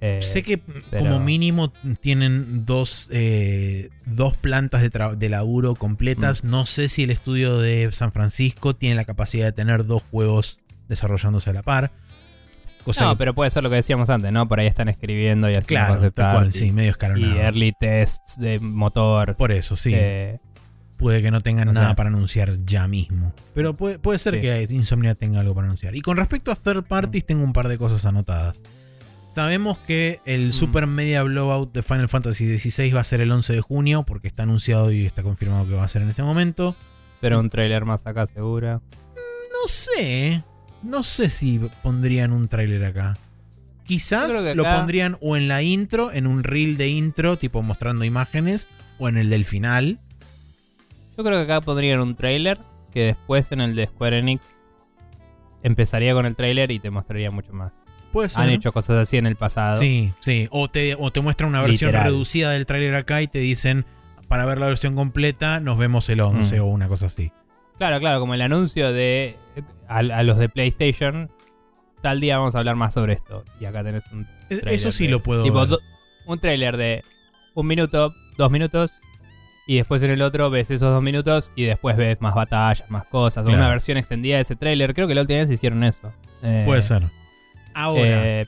Eh, 0.00 0.20
sé 0.22 0.44
que 0.44 0.58
pero- 0.58 1.00
como 1.06 1.18
mínimo 1.18 1.72
tienen 2.00 2.64
dos, 2.64 3.08
eh, 3.12 3.90
dos 4.06 4.36
plantas 4.36 4.82
de, 4.82 4.90
de 5.16 5.28
laburo 5.28 5.74
completas. 5.74 6.44
Mm. 6.44 6.50
No 6.50 6.64
sé 6.66 6.88
si 6.88 7.02
el 7.02 7.10
estudio 7.10 7.58
de 7.58 7.90
San 7.90 8.12
Francisco 8.12 8.76
tiene 8.76 8.94
la 8.94 9.04
capacidad 9.04 9.46
de 9.46 9.52
tener 9.52 9.86
dos 9.86 10.04
juegos 10.12 10.60
desarrollándose 10.88 11.50
a 11.50 11.54
la 11.54 11.62
par. 11.62 11.90
Cosa 12.84 13.06
no, 13.06 13.10
que- 13.12 13.16
pero 13.18 13.34
puede 13.34 13.50
ser 13.50 13.62
lo 13.64 13.70
que 13.70 13.76
decíamos 13.76 14.10
antes, 14.10 14.30
¿no? 14.30 14.46
Por 14.46 14.60
ahí 14.60 14.66
están 14.68 14.88
escribiendo 14.88 15.48
y 15.48 15.52
haciendo 15.52 15.66
claro, 15.66 15.94
concept 15.94 16.16
tal 16.16 16.34
cual, 16.36 16.52
sí, 16.52 16.66
y, 16.66 16.72
medio 16.72 16.88
y 16.88 16.90
escalonado. 16.90 17.40
early 17.40 17.72
tests 17.80 18.38
de 18.38 18.60
motor. 18.60 19.34
Por 19.36 19.50
eso, 19.52 19.74
sí. 19.74 19.90
eh, 19.94 20.38
Puede 20.96 21.22
que 21.22 21.30
no 21.30 21.40
tengan 21.40 21.68
o 21.68 21.72
nada 21.72 21.88
sea- 21.88 21.96
para 21.96 22.08
anunciar 22.10 22.56
ya 22.64 22.86
mismo. 22.88 23.32
Pero 23.54 23.76
puede, 23.76 23.98
puede 23.98 24.18
ser 24.18 24.34
Sí. 24.36 24.40
que 24.40 24.66
Insomnia 24.70 25.14
tenga 25.14 25.40
algo 25.40 25.54
para 25.54 25.66
anunciar. 25.66 25.94
Y 25.96 26.00
con 26.02 26.16
respecto 26.16 26.50
a 26.52 26.54
third 26.54 26.84
parties, 26.84 27.26
tengo 27.26 27.42
un 27.44 27.52
par 27.52 27.68
de 27.68 27.76
cosas 27.78 28.04
anotadas. 28.06 28.56
Sabemos 29.34 29.78
que 29.78 30.20
el 30.24 30.48
Mm. 30.48 30.52
Super 30.52 30.86
Media 30.86 31.22
Blowout 31.24 31.72
de 31.72 31.82
Final 31.82 32.08
Fantasy 32.08 32.56
XVI 32.58 32.92
va 32.92 33.00
a 33.00 33.04
ser 33.04 33.20
el 33.20 33.32
11 33.32 33.52
de 33.52 33.60
junio, 33.60 34.04
porque 34.04 34.28
está 34.28 34.44
anunciado 34.44 34.92
y 34.92 35.04
está 35.04 35.24
confirmado 35.24 35.66
que 35.66 35.74
va 35.74 35.82
a 35.84 35.88
ser 35.88 36.02
en 36.02 36.08
ese 36.10 36.22
momento. 36.22 36.76
pero 37.20 37.40
un 37.40 37.48
trailer 37.48 37.86
más 37.86 38.06
acá 38.06 38.26
segura. 38.26 38.82
No 39.16 39.66
sé. 39.66 40.44
No 40.82 41.02
sé 41.02 41.30
si 41.30 41.58
pondrían 41.82 42.32
un 42.32 42.48
tráiler 42.48 42.84
acá. 42.84 43.16
Quizás 43.86 44.30
lo 44.54 44.62
pondrían 44.62 45.16
o 45.22 45.34
en 45.36 45.48
la 45.48 45.62
intro, 45.62 46.12
en 46.12 46.26
un 46.26 46.44
reel 46.44 46.76
de 46.76 46.88
intro, 46.88 47.38
tipo 47.38 47.62
mostrando 47.62 48.04
imágenes, 48.04 48.68
o 48.98 49.08
en 49.08 49.16
el 49.16 49.30
del 49.30 49.46
final. 49.46 50.00
Yo 51.16 51.24
creo 51.24 51.38
que 51.38 51.44
acá 51.52 51.60
pondrían 51.60 52.00
un 52.00 52.14
trailer 52.16 52.58
que 52.92 53.04
después 53.06 53.50
en 53.52 53.60
el 53.60 53.74
de 53.74 53.86
Square 53.86 54.18
Enix 54.18 54.42
empezaría 55.62 56.12
con 56.14 56.26
el 56.26 56.36
trailer 56.36 56.70
y 56.70 56.78
te 56.78 56.90
mostraría 56.90 57.30
mucho 57.30 57.52
más. 57.52 57.72
Puede 58.12 58.28
ser. 58.28 58.42
Han 58.42 58.50
hecho 58.50 58.70
cosas 58.72 58.96
así 58.98 59.16
en 59.16 59.26
el 59.26 59.36
pasado. 59.36 59.76
Sí, 59.78 60.12
sí. 60.20 60.46
O 60.50 60.68
te, 60.68 60.94
o 60.98 61.10
te 61.10 61.20
muestran 61.20 61.48
una 61.50 61.62
versión 61.62 61.88
Literal. 61.88 62.06
reducida 62.12 62.50
del 62.50 62.66
tráiler 62.66 62.94
acá 62.94 63.22
y 63.22 63.26
te 63.26 63.38
dicen, 63.40 63.84
para 64.28 64.44
ver 64.44 64.58
la 64.58 64.66
versión 64.66 64.94
completa, 64.94 65.58
nos 65.60 65.78
vemos 65.78 66.08
el 66.08 66.20
11 66.20 66.60
Mm. 66.60 66.62
o 66.62 66.66
una 66.66 66.88
cosa 66.88 67.06
así. 67.06 67.32
Claro, 67.78 67.98
claro, 67.98 68.20
como 68.20 68.34
el 68.34 68.42
anuncio 68.42 68.92
de 68.92 69.36
a, 69.88 69.98
a 69.98 70.22
los 70.22 70.38
de 70.38 70.48
PlayStation, 70.48 71.28
tal 72.02 72.20
día 72.20 72.38
vamos 72.38 72.54
a 72.54 72.58
hablar 72.58 72.76
más 72.76 72.94
sobre 72.94 73.14
esto. 73.14 73.42
Y 73.60 73.64
acá 73.64 73.82
tenés 73.82 74.04
un 74.12 74.28
E- 74.48 74.60
Eso 74.66 74.92
sí 74.92 75.06
de- 75.06 75.10
lo 75.10 75.22
puedo 75.22 75.42
tipo, 75.42 75.58
ver. 75.60 75.68
do- 75.70 75.80
un 76.26 76.38
trailer 76.38 76.76
de 76.76 77.02
un 77.54 77.66
minuto, 77.66 78.14
dos 78.38 78.50
minutos, 78.52 78.92
y 79.66 79.76
después 79.76 80.02
en 80.02 80.10
el 80.10 80.22
otro 80.22 80.50
ves 80.50 80.70
esos 80.70 80.90
dos 80.90 81.02
minutos 81.02 81.52
y 81.56 81.64
después 81.64 81.96
ves 81.96 82.20
más 82.20 82.34
batallas, 82.34 82.84
más 82.90 83.04
cosas, 83.06 83.44
Claro. 83.44 83.58
una 83.58 83.68
versión 83.68 83.96
extendida 83.96 84.36
de 84.36 84.42
ese 84.42 84.56
trailer. 84.56 84.94
Creo 84.94 85.08
que 85.08 85.14
la 85.14 85.22
última 85.22 85.38
vez 85.40 85.50
hicieron 85.50 85.82
eso. 85.84 86.12
Eh, 86.42 86.62
Puede 86.66 86.82
ser. 86.82 87.04
Ahora, 87.72 88.02
eh, 88.40 88.46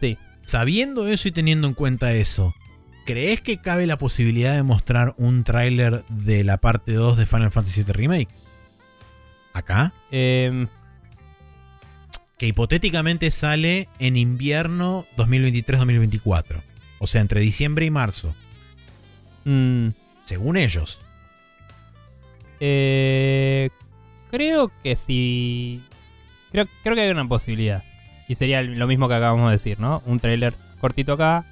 sí. 0.00 0.18
sabiendo 0.40 1.06
eso 1.08 1.28
y 1.28 1.32
teniendo 1.32 1.66
en 1.68 1.74
cuenta 1.74 2.12
eso, 2.12 2.54
¿crees 3.06 3.40
que 3.40 3.58
cabe 3.58 3.86
la 3.86 3.96
posibilidad 3.98 4.54
de 4.54 4.62
mostrar 4.62 5.14
un 5.16 5.44
tráiler 5.44 6.04
de 6.08 6.42
la 6.44 6.56
parte 6.58 6.92
2 6.92 7.16
de 7.16 7.26
Final 7.26 7.50
Fantasy 7.50 7.82
VII 7.84 7.92
Remake? 7.92 8.28
Acá. 9.52 9.92
Eh, 10.10 10.66
Que 12.38 12.48
hipotéticamente 12.48 13.30
sale 13.30 13.86
en 14.00 14.16
invierno 14.16 15.06
2023-2024. 15.16 16.60
O 16.98 17.06
sea, 17.06 17.20
entre 17.20 17.40
diciembre 17.40 17.86
y 17.86 17.90
marzo. 17.90 18.34
mm, 19.44 19.88
Según 20.32 20.56
ellos. 20.56 20.98
Eh, 22.60 23.68
creo 24.30 24.70
que 24.82 24.96
sí. 24.96 25.82
Creo, 26.50 26.66
creo 26.82 26.94
que 26.94 27.02
hay 27.02 27.10
una 27.10 27.28
posibilidad. 27.28 27.84
Y 28.28 28.34
sería 28.34 28.62
lo 28.62 28.86
mismo 28.86 29.08
que 29.08 29.14
acabamos 29.14 29.48
de 29.48 29.52
decir, 29.52 29.78
¿no? 29.78 30.02
Un 30.06 30.20
trailer 30.20 30.54
cortito 30.80 31.12
acá. 31.12 31.44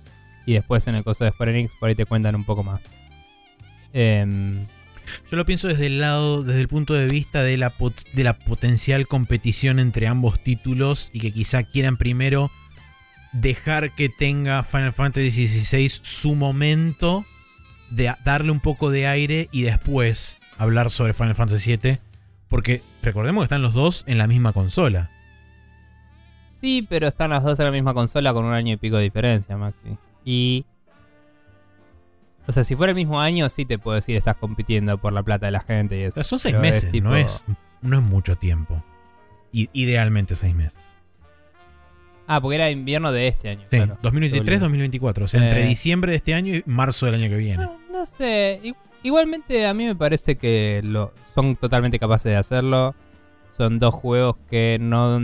Y 0.46 0.54
después 0.54 0.86
en 0.86 0.94
el 0.94 1.04
coso 1.04 1.24
de 1.24 1.30
Square 1.32 1.52
Enix 1.52 1.72
por 1.78 1.90
ahí 1.90 1.94
te 1.94 2.06
cuentan 2.06 2.34
un 2.34 2.44
poco 2.44 2.62
más. 2.62 2.80
Em, 3.92 4.66
Yo 5.30 5.36
lo 5.36 5.44
pienso 5.44 5.68
desde 5.68 5.86
el 5.86 6.00
lado, 6.00 6.42
desde 6.42 6.60
el 6.62 6.68
punto 6.68 6.94
de 6.94 7.06
vista 7.06 7.42
de 7.42 7.56
la, 7.58 7.70
pot- 7.76 8.08
de 8.12 8.24
la 8.24 8.32
potencial 8.38 9.06
competición 9.08 9.78
entre 9.78 10.06
ambos 10.06 10.42
títulos 10.42 11.10
y 11.12 11.20
que 11.20 11.32
quizá 11.32 11.64
quieran 11.64 11.96
primero 11.98 12.50
dejar 13.32 13.94
que 13.94 14.08
tenga 14.08 14.62
Final 14.64 14.92
Fantasy 14.94 15.48
XVI 15.48 15.88
su 16.02 16.34
momento 16.34 17.26
de 17.90 18.14
darle 18.24 18.50
un 18.52 18.60
poco 18.60 18.90
de 18.90 19.06
aire 19.06 19.48
y 19.52 19.62
después 19.62 20.38
hablar 20.58 20.90
sobre 20.90 21.12
Final 21.12 21.34
Fantasy 21.34 21.76
VII. 21.76 21.98
Porque 22.48 22.82
recordemos 23.02 23.42
que 23.42 23.44
están 23.44 23.62
los 23.62 23.74
dos 23.74 24.04
en 24.06 24.18
la 24.18 24.26
misma 24.26 24.52
consola. 24.52 25.08
sí, 26.48 26.86
pero 26.88 27.06
están 27.08 27.30
las 27.30 27.42
dos 27.44 27.58
en 27.60 27.66
la 27.66 27.70
misma 27.70 27.94
consola 27.94 28.32
con 28.34 28.44
un 28.44 28.52
año 28.52 28.74
y 28.74 28.76
pico 28.76 28.96
de 28.96 29.04
diferencia, 29.04 29.56
Maxi. 29.56 29.96
Y. 30.24 30.64
O 32.46 32.52
sea, 32.52 32.64
si 32.64 32.74
fuera 32.74 32.90
el 32.90 32.96
mismo 32.96 33.20
año, 33.20 33.48
sí 33.48 33.64
te 33.64 33.78
puedo 33.78 33.94
decir 33.94 34.16
estás 34.16 34.36
compitiendo 34.36 34.98
por 34.98 35.12
la 35.12 35.22
plata 35.22 35.46
de 35.46 35.52
la 35.52 35.60
gente 35.60 36.00
y 36.00 36.04
O 36.04 36.08
eso. 36.08 36.14
sea, 36.14 36.24
son 36.24 36.38
seis 36.40 36.54
Pero 36.56 36.64
es 36.66 36.74
meses, 36.74 36.90
tipo- 36.90 37.08
no, 37.08 37.16
es, 37.16 37.44
no 37.82 37.98
es 37.98 38.02
mucho 38.02 38.36
tiempo. 38.36 38.82
Idealmente 39.52 40.34
seis 40.34 40.54
meses. 40.54 40.74
Ah, 42.32 42.40
porque 42.40 42.54
era 42.54 42.70
invierno 42.70 43.10
de 43.10 43.26
este 43.26 43.48
año. 43.48 43.62
Sí, 43.68 43.76
claro. 43.76 43.98
2023-2024. 44.02 45.22
O 45.24 45.28
sea, 45.28 45.42
entre 45.42 45.64
Eh. 45.64 45.66
diciembre 45.66 46.12
de 46.12 46.16
este 46.18 46.32
año 46.34 46.54
y 46.54 46.62
marzo 46.64 47.06
del 47.06 47.16
año 47.16 47.28
que 47.28 47.36
viene. 47.36 47.64
No, 47.64 47.76
no 47.90 48.06
sé. 48.06 48.60
Igualmente 49.02 49.66
a 49.66 49.74
mí 49.74 49.84
me 49.84 49.96
parece 49.96 50.36
que 50.36 50.80
lo, 50.84 51.12
son 51.34 51.56
totalmente 51.56 51.98
capaces 51.98 52.30
de 52.30 52.36
hacerlo. 52.36 52.94
Son 53.56 53.80
dos 53.80 53.92
juegos 53.94 54.36
que 54.48 54.78
no... 54.80 55.18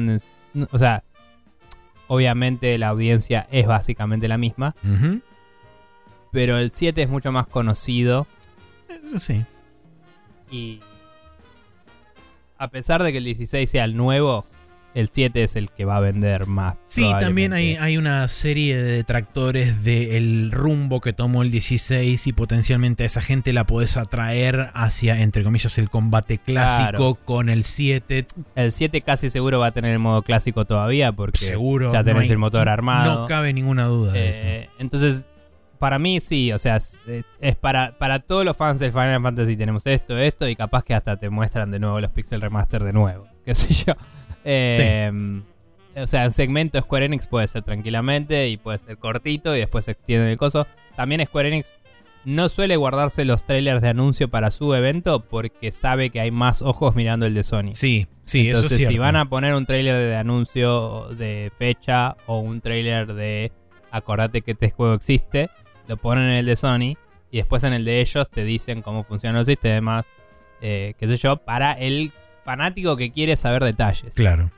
O 0.73 0.79
sea, 0.81 1.05
obviamente 2.09 2.77
la 2.77 2.89
audiencia 2.89 3.47
es 3.53 3.67
básicamente 3.69 4.27
la 4.27 4.37
misma. 4.37 4.75
Pero 6.33 6.59
el 6.59 6.73
7 6.73 7.03
es 7.03 7.09
mucho 7.09 7.31
más 7.31 7.47
conocido. 7.47 8.27
Eso 9.05 9.21
sí. 9.21 9.45
Y... 10.51 10.81
A 12.59 12.69
pesar 12.69 13.03
de 13.05 13.13
que 13.13 13.19
el 13.19 13.25
16 13.25 13.71
sea 13.71 13.85
el 13.85 13.97
nuevo, 13.97 14.45
el 14.97 15.11
7 15.13 15.45
es 15.45 15.57
el 15.57 15.71
que 15.71 15.85
va 15.85 15.99
a 15.99 16.01
vender 16.01 16.47
más. 16.47 16.77
Sí, 16.87 17.03
también 17.21 17.53
hay, 17.53 17.77
hay 17.77 17.99
una 17.99 18.27
serie 18.29 18.77
de 18.77 18.93
detractores 18.93 19.85
del 19.85 20.51
rumbo 20.53 21.01
que 21.01 21.13
tomó 21.13 21.43
el 21.43 21.51
16 21.51 22.27
y 22.27 22.33
potencialmente 22.33 23.03
a 23.03 23.07
esa 23.07 23.21
gente 23.21 23.53
la 23.53 23.65
podés 23.65 23.97
atraer 23.97 24.71
hacia, 24.75 25.21
entre 25.21 25.45
comillas, 25.45 25.77
el 25.79 25.91
combate 25.91 26.39
clásico 26.39 26.89
Claro. 26.91 27.15
con 27.25 27.49
el 27.49 27.63
7. 27.63 28.27
El 28.55 28.73
7 28.73 29.03
casi 29.03 29.29
seguro 29.31 29.61
va 29.61 29.67
a 29.67 29.73
tener 29.73 29.93
el 29.93 29.99
modo 29.99 30.23
clásico 30.23 30.65
todavía 30.65 31.13
porque 31.13 31.45
Seguro. 31.45 31.93
ya 31.93 31.99
no 31.99 32.05
tenés 32.05 32.23
hay- 32.25 32.31
el 32.31 32.39
motor 32.39 32.69
armado. 32.69 33.21
No 33.21 33.27
cabe 33.27 33.53
ninguna 33.53 33.85
duda 33.85 34.13
de 34.13 34.29
eso. 34.31 34.39
Eh, 34.43 34.71
entonces, 34.79 35.27
para 35.79 35.99
mí 35.99 36.21
sí, 36.21 36.53
o 36.53 36.59
sea, 36.59 36.77
es, 36.77 36.99
es 37.39 37.55
para, 37.57 37.99
para 37.99 38.21
todos 38.21 38.47
los 38.47 38.57
fans 38.57 38.79
de 38.81 38.91
Final 38.91 39.21
Fantasy 39.23 39.57
tenemos 39.59 39.87
esto, 39.87 40.17
esto, 40.17 40.49
y 40.49 40.57
capaz 40.57 40.83
que 40.85 40.95
hasta 40.95 41.19
te 41.19 41.29
muestran 41.29 41.71
de 41.71 41.79
nuevo 41.81 42.01
los 42.01 42.11
Pixel 42.13 42.41
Remaster 42.41 42.83
de 42.83 42.95
nuevo, 42.95 43.27
qué 43.45 43.55
sé 43.55 43.75
yo. 43.75 43.93
Eh, 44.47 45.43
O 45.99 46.07
sea, 46.07 46.27
un 46.27 46.33
segmento 46.33 46.79
Square 46.81 47.07
Enix 47.07 47.27
puede 47.27 47.47
ser 47.47 47.63
tranquilamente 47.63 48.49
y 48.49 48.59
puede 48.59 48.79
ser 48.79 48.99
cortito 48.99 49.57
y 49.57 49.61
después 49.61 49.87
se 49.87 49.93
extiende 49.93 50.31
el 50.31 50.39
coso. 50.39 50.67
También 50.95 51.25
Square 51.25 51.49
Enix 51.49 51.75
no 52.27 52.49
suele 52.49 52.77
guardarse 52.77 53.25
los 53.25 53.45
trailers 53.45 53.81
de 53.81 53.89
anuncio 53.89 54.29
para 54.29 54.51
su 54.51 54.75
evento 54.75 55.21
porque 55.21 55.71
sabe 55.71 56.11
que 56.11 56.21
hay 56.21 56.31
más 56.31 56.61
ojos 56.61 56.95
mirando 56.97 57.25
el 57.25 57.35
de 57.35 57.43
Sony. 57.45 57.71
Sí, 57.75 58.09
sí, 58.25 58.49
Entonces, 58.49 58.67
eso 58.67 58.75
es 58.75 58.79
cierto. 58.79 58.93
si 58.93 58.99
van 58.99 59.17
a 59.17 59.29
poner 59.29 59.55
un 59.55 59.65
trailer 59.65 59.97
de 59.97 60.17
anuncio 60.17 61.09
de 61.17 61.51
fecha 61.59 62.17
o 62.27 62.41
un 62.41 62.61
trailer 62.61 63.15
de 63.15 63.53
acordate 63.91 64.43
que 64.43 64.51
este 64.53 64.71
juego 64.71 64.95
existe, 64.95 65.49
lo 65.89 65.97
ponen 65.97 66.25
en 66.25 66.33
el 66.35 66.47
de 66.47 66.57
Sony 66.57 66.97
y 67.31 67.39
después 67.39 67.65
en 67.65 67.73
el 67.73 67.85
de 67.85 68.01
ellos 68.01 68.29
te 68.29 68.45
dicen 68.45 68.83
cómo 68.83 69.05
funcionan 69.05 69.37
los 69.39 69.47
sistemas, 69.47 70.05
eh, 70.61 70.93
qué 70.99 71.07
sé 71.07 71.17
yo, 71.17 71.37
para 71.39 71.73
el 71.73 72.13
fanático 72.47 72.97
que 72.97 73.13
quiere 73.13 73.37
saber 73.37 73.63
detalles. 73.63 74.15
Claro. 74.15 74.51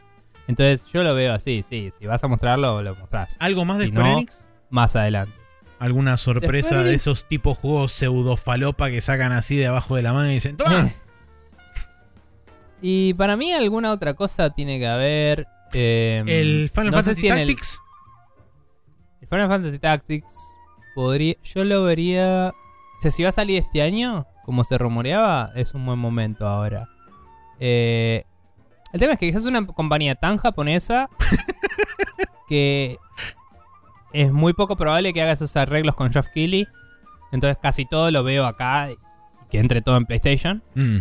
Entonces 0.46 0.86
yo 0.92 1.02
lo 1.02 1.14
veo 1.14 1.34
así, 1.34 1.64
sí, 1.68 1.90
si 1.98 2.06
vas 2.06 2.22
a 2.22 2.28
mostrarlo, 2.28 2.80
lo 2.82 2.94
mostrás 2.94 3.36
¿Algo 3.40 3.64
más 3.64 3.78
de 3.78 3.86
Si 3.86 3.90
Square 3.90 4.08
no- 4.12 4.18
Enix? 4.18 4.46
más 4.70 4.94
adelante. 4.94 5.32
¿Alguna 5.80 6.16
sorpresa 6.16 6.82
de 6.82 6.94
esos 6.94 7.26
tipos 7.26 7.58
juegos 7.58 7.92
pseudofalopa 7.92 8.90
que 8.90 9.00
sacan 9.00 9.32
así 9.32 9.56
de 9.56 9.66
abajo 9.66 9.96
de 9.96 10.02
la 10.02 10.12
mano 10.12 10.30
y 10.30 10.34
dicen 10.34 10.56
¡Toma! 10.56 10.90
y 12.82 13.14
para 13.14 13.36
mí 13.36 13.52
alguna 13.52 13.90
otra 13.92 14.14
cosa 14.14 14.50
tiene 14.50 14.78
que 14.78 14.86
haber... 14.86 15.46
eh, 15.72 16.22
¿El 16.26 16.70
Final 16.72 16.86
no 16.86 16.92
Fantasy 16.92 17.20
si 17.22 17.28
en 17.28 17.38
el- 17.38 17.48
Tactics? 17.48 17.80
El 19.20 19.28
Final 19.28 19.48
Fantasy 19.48 19.78
Tactics 19.78 20.54
podría. 20.94 21.34
Yo 21.42 21.64
lo 21.64 21.82
vería. 21.84 22.52
O 22.98 23.02
sea, 23.02 23.10
si 23.10 23.22
va 23.22 23.28
a 23.28 23.32
salir 23.32 23.58
este 23.58 23.82
año, 23.82 24.26
como 24.44 24.64
se 24.64 24.78
rumoreaba, 24.78 25.50
es 25.54 25.74
un 25.74 25.84
buen 25.84 25.98
momento 25.98 26.46
ahora. 26.46 26.88
Eh, 27.60 28.24
El 28.92 29.00
tema 29.00 29.12
es 29.14 29.18
que 29.18 29.28
es 29.28 29.44
una 29.46 29.66
compañía 29.66 30.14
tan 30.14 30.38
japonesa 30.38 31.08
que 32.48 32.96
es 34.12 34.32
muy 34.32 34.52
poco 34.54 34.76
probable 34.76 35.12
que 35.12 35.20
haga 35.22 35.32
esos 35.32 35.54
arreglos 35.56 35.94
con 35.94 36.12
Geoff 36.12 36.28
Keighley. 36.32 36.66
Entonces 37.32 37.58
casi 37.60 37.84
todo 37.84 38.10
lo 38.10 38.22
veo 38.24 38.46
acá, 38.46 38.88
que 39.50 39.58
entre 39.58 39.82
todo 39.82 39.96
en 39.98 40.06
PlayStation. 40.06 40.62
Mm, 40.74 41.00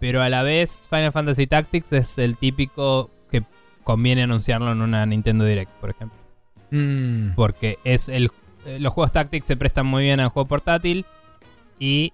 Pero 0.00 0.22
a 0.22 0.28
la 0.28 0.42
vez 0.42 0.86
Final 0.90 1.12
Fantasy 1.12 1.46
Tactics 1.46 1.92
es 1.92 2.18
el 2.18 2.36
típico 2.36 3.10
que 3.30 3.44
conviene 3.84 4.24
anunciarlo 4.24 4.72
en 4.72 4.82
una 4.82 5.06
Nintendo 5.06 5.44
Direct, 5.44 5.70
por 5.80 5.90
ejemplo. 5.90 6.18
mm, 6.72 7.34
Porque 7.36 7.78
es 7.84 8.08
el, 8.08 8.30
eh, 8.66 8.78
los 8.80 8.92
juegos 8.92 9.12
Tactics 9.12 9.46
se 9.46 9.56
prestan 9.56 9.86
muy 9.86 10.02
bien 10.02 10.18
al 10.18 10.28
juego 10.30 10.48
portátil 10.48 11.06
y 11.78 12.12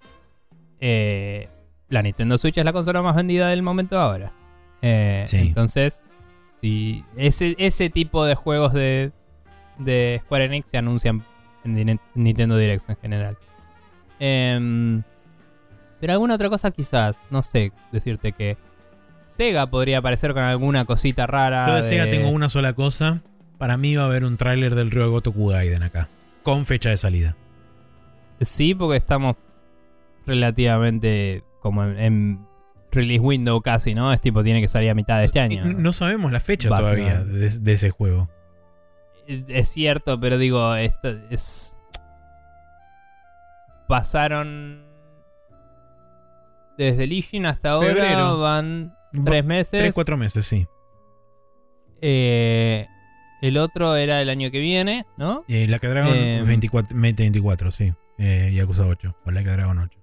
eh, 0.80 1.48
la 1.90 2.02
Nintendo 2.02 2.38
Switch 2.38 2.56
es 2.56 2.64
la 2.64 2.72
consola 2.72 3.02
más 3.02 3.14
vendida 3.14 3.48
del 3.48 3.62
momento 3.62 3.98
ahora. 3.98 4.32
Eh, 4.80 5.24
Sí. 5.28 5.38
Entonces, 5.38 6.02
si 6.60 7.04
ese, 7.16 7.54
ese 7.58 7.90
tipo 7.90 8.24
de 8.24 8.34
juegos 8.34 8.72
de, 8.72 9.12
de 9.78 10.20
Square 10.24 10.44
Enix 10.46 10.68
se 10.68 10.78
anuncian 10.78 11.22
en 11.64 12.00
Nintendo 12.14 12.56
Direct 12.56 12.88
en 12.88 12.96
general. 12.96 13.36
Em, 14.18 15.02
pero 16.00 16.12
alguna 16.14 16.34
otra 16.36 16.48
cosa 16.48 16.70
quizás, 16.70 17.18
no 17.30 17.42
sé 17.42 17.72
decirte 17.92 18.32
que 18.32 18.56
Sega 19.28 19.66
podría 19.68 19.98
aparecer 19.98 20.32
con 20.32 20.42
alguna 20.42 20.84
cosita 20.84 21.26
rara. 21.26 21.66
Yo 21.68 21.74
de 21.76 21.82
Sega 21.82 22.04
tengo 22.08 22.30
una 22.30 22.48
sola 22.48 22.72
cosa. 22.72 23.22
Para 23.58 23.76
mí 23.76 23.94
va 23.94 24.04
a 24.04 24.06
haber 24.06 24.24
un 24.24 24.36
tráiler 24.36 24.74
del 24.74 24.90
Ryo 24.90 25.10
Gotoku 25.10 25.48
Gaiden 25.48 25.82
acá. 25.82 26.08
Con 26.42 26.64
fecha 26.66 26.88
de 26.88 26.96
salida. 26.96 27.36
Sí, 28.40 28.74
porque 28.74 28.96
estamos 28.96 29.36
relativamente 30.26 31.42
como 31.60 31.84
en, 31.84 31.98
en 31.98 32.46
release 32.92 33.20
window 33.20 33.60
casi, 33.62 33.94
¿no? 33.94 34.12
Es 34.12 34.20
tipo, 34.20 34.42
tiene 34.42 34.60
que 34.60 34.68
salir 34.68 34.90
a 34.90 34.94
mitad 34.94 35.18
de 35.18 35.24
este 35.26 35.40
año. 35.40 35.64
Y 35.70 35.74
No 35.74 35.92
sabemos 35.92 36.32
la 36.32 36.40
fecha 36.40 36.68
todavía 36.68 37.22
de, 37.24 37.48
de 37.50 37.72
ese 37.72 37.90
juego. 37.90 38.28
Es 39.26 39.68
cierto, 39.68 40.18
pero 40.18 40.38
digo, 40.38 40.74
esto 40.74 41.08
es. 41.30 41.76
Pasaron. 43.86 44.84
Desde 46.78 47.06
Legion 47.06 47.46
hasta 47.46 47.70
ahora 47.72 47.88
Febrero. 47.94 48.38
van 48.38 48.94
tres 49.24 49.44
meses. 49.44 49.70
Tres, 49.80 49.94
cuatro 49.94 50.16
meses, 50.16 50.46
sí. 50.46 50.66
Eh, 52.00 52.86
el 53.42 53.58
otro 53.58 53.96
era 53.96 54.22
el 54.22 54.30
año 54.30 54.50
que 54.50 54.60
viene, 54.60 55.04
¿no? 55.18 55.44
Eh, 55.48 55.66
la 55.68 55.78
que 55.78 55.88
Dragon 55.88 56.12
Eh, 56.14 56.42
24, 56.44 56.94
2024, 56.94 57.72
sí. 57.72 57.92
Eh, 58.18 58.52
Yakuza 58.54 58.86
8. 58.86 59.16
O 59.26 59.30
la 59.30 59.42
que 59.44 59.50
Dragon 59.50 59.78
8. 59.78 59.99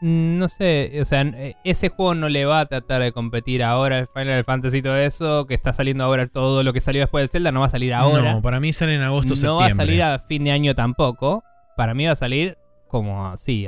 Mm, 0.00 0.38
No 0.38 0.48
sé, 0.48 0.98
o 1.00 1.04
sea, 1.04 1.22
eh, 1.22 1.56
ese 1.64 1.88
juego 1.88 2.14
no 2.14 2.28
le 2.28 2.44
va 2.44 2.60
a 2.60 2.66
tratar 2.66 3.00
de 3.02 3.12
competir 3.12 3.62
ahora 3.62 3.98
el 4.00 4.08
Final 4.14 4.44
Fantasy 4.44 4.78
y 4.78 4.82
todo 4.82 4.96
eso, 4.96 5.46
que 5.46 5.54
está 5.54 5.72
saliendo 5.72 6.04
ahora 6.04 6.26
todo 6.26 6.62
lo 6.62 6.72
que 6.72 6.80
salió 6.80 7.00
después 7.00 7.22
del 7.22 7.30
Zelda, 7.30 7.50
no 7.52 7.60
va 7.60 7.66
a 7.66 7.70
salir 7.70 7.94
ahora. 7.94 8.34
No, 8.34 8.42
para 8.42 8.60
mí 8.60 8.72
sale 8.72 8.94
en 8.94 9.02
agosto, 9.02 9.30
no 9.30 9.36
septiembre. 9.36 9.64
va 9.64 9.66
a 9.66 9.72
salir 9.72 10.02
a 10.02 10.18
fin 10.18 10.44
de 10.44 10.50
año 10.52 10.74
tampoco. 10.74 11.42
Para 11.76 11.94
mí 11.94 12.04
va 12.06 12.12
a 12.12 12.16
salir 12.16 12.56
como 12.88 13.26
así, 13.26 13.66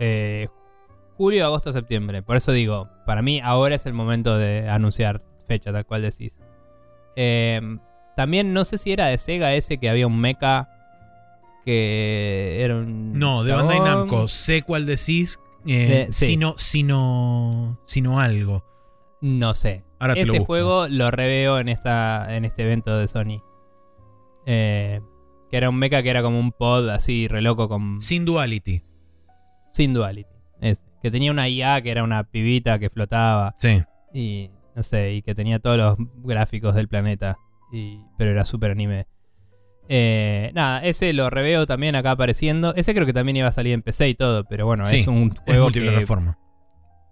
eh, 0.00 0.48
julio, 1.16 1.44
agosto, 1.44 1.72
septiembre. 1.72 2.22
Por 2.22 2.36
eso 2.36 2.52
digo, 2.52 2.88
para 3.06 3.20
mí 3.22 3.40
ahora 3.42 3.74
es 3.74 3.86
el 3.86 3.92
momento 3.92 4.38
de 4.38 4.68
anunciar 4.68 5.22
fecha, 5.46 5.72
tal 5.72 5.84
cual 5.84 6.02
decís. 6.02 6.38
Eh, 7.16 7.60
también 8.16 8.52
no 8.52 8.64
sé 8.64 8.78
si 8.78 8.92
era 8.92 9.06
de 9.06 9.18
Sega 9.18 9.52
ese 9.54 9.78
que 9.78 9.88
había 9.90 10.06
un 10.06 10.18
mecha 10.18 10.68
que 11.64 12.58
era 12.62 12.76
un... 12.76 13.18
No, 13.18 13.44
de 13.44 13.52
Bandai. 13.52 13.80
Namco. 13.80 14.28
Sé 14.28 14.62
cuál 14.62 14.86
decís. 14.86 15.38
eh, 15.66 16.06
De- 16.08 16.12
sí. 16.12 16.26
sino, 16.26 16.54
sino, 16.56 17.78
sino 17.84 18.20
algo. 18.20 18.64
No 19.20 19.54
sé. 19.54 19.84
Ahora 19.98 20.14
te 20.14 20.24
lo 20.26 20.32
Ese 20.34 20.44
juego 20.44 20.88
lo 20.88 21.10
reveo 21.10 21.58
en 21.58 21.68
esta 21.68 22.34
en 22.34 22.44
este 22.46 22.62
evento 22.62 22.96
de 22.96 23.06
Sony. 23.06 23.42
Eh, 24.46 25.00
que 25.50 25.56
era 25.56 25.68
un 25.68 25.76
mecha 25.76 26.02
que 26.02 26.10
era 26.10 26.22
como 26.22 26.38
un 26.40 26.52
pod 26.52 26.88
así, 26.88 27.28
re 27.28 27.42
loco, 27.42 27.68
con, 27.68 28.00
Sin 28.00 28.24
Duality. 28.24 28.82
sin 29.72 29.92
duality. 29.94 30.28
Que 31.02 31.10
tenía 31.10 31.30
una 31.30 31.48
IA 31.48 31.80
que 31.82 31.90
era 31.90 32.02
una 32.04 32.24
pibita 32.24 32.78
que 32.78 32.90
flotaba. 32.90 33.54
Sí. 33.58 33.82
Y 34.12 34.50
no 34.74 34.82
sé, 34.82 35.14
y 35.14 35.22
que 35.22 35.34
tenía 35.34 35.58
todos 35.58 35.76
los 35.78 35.96
gráficos 36.22 36.74
del 36.74 36.88
planeta. 36.88 37.36
Y, 37.72 38.00
pero 38.18 38.30
era 38.30 38.44
súper 38.44 38.70
anime. 38.72 39.06
Eh, 39.92 40.52
nada, 40.54 40.84
ese 40.84 41.12
lo 41.12 41.30
reveo 41.30 41.66
también 41.66 41.96
acá 41.96 42.12
apareciendo. 42.12 42.72
Ese 42.76 42.94
creo 42.94 43.06
que 43.06 43.12
también 43.12 43.36
iba 43.36 43.48
a 43.48 43.52
salir 43.52 43.72
en 43.74 43.82
PC 43.82 44.08
y 44.10 44.14
todo, 44.14 44.44
pero 44.44 44.64
bueno, 44.64 44.84
Sí, 44.84 44.98
es 45.00 45.08
un 45.08 45.32
Es 45.34 45.40
juego 45.40 45.68
que 45.70 45.80
multiplataforma. 45.80 46.38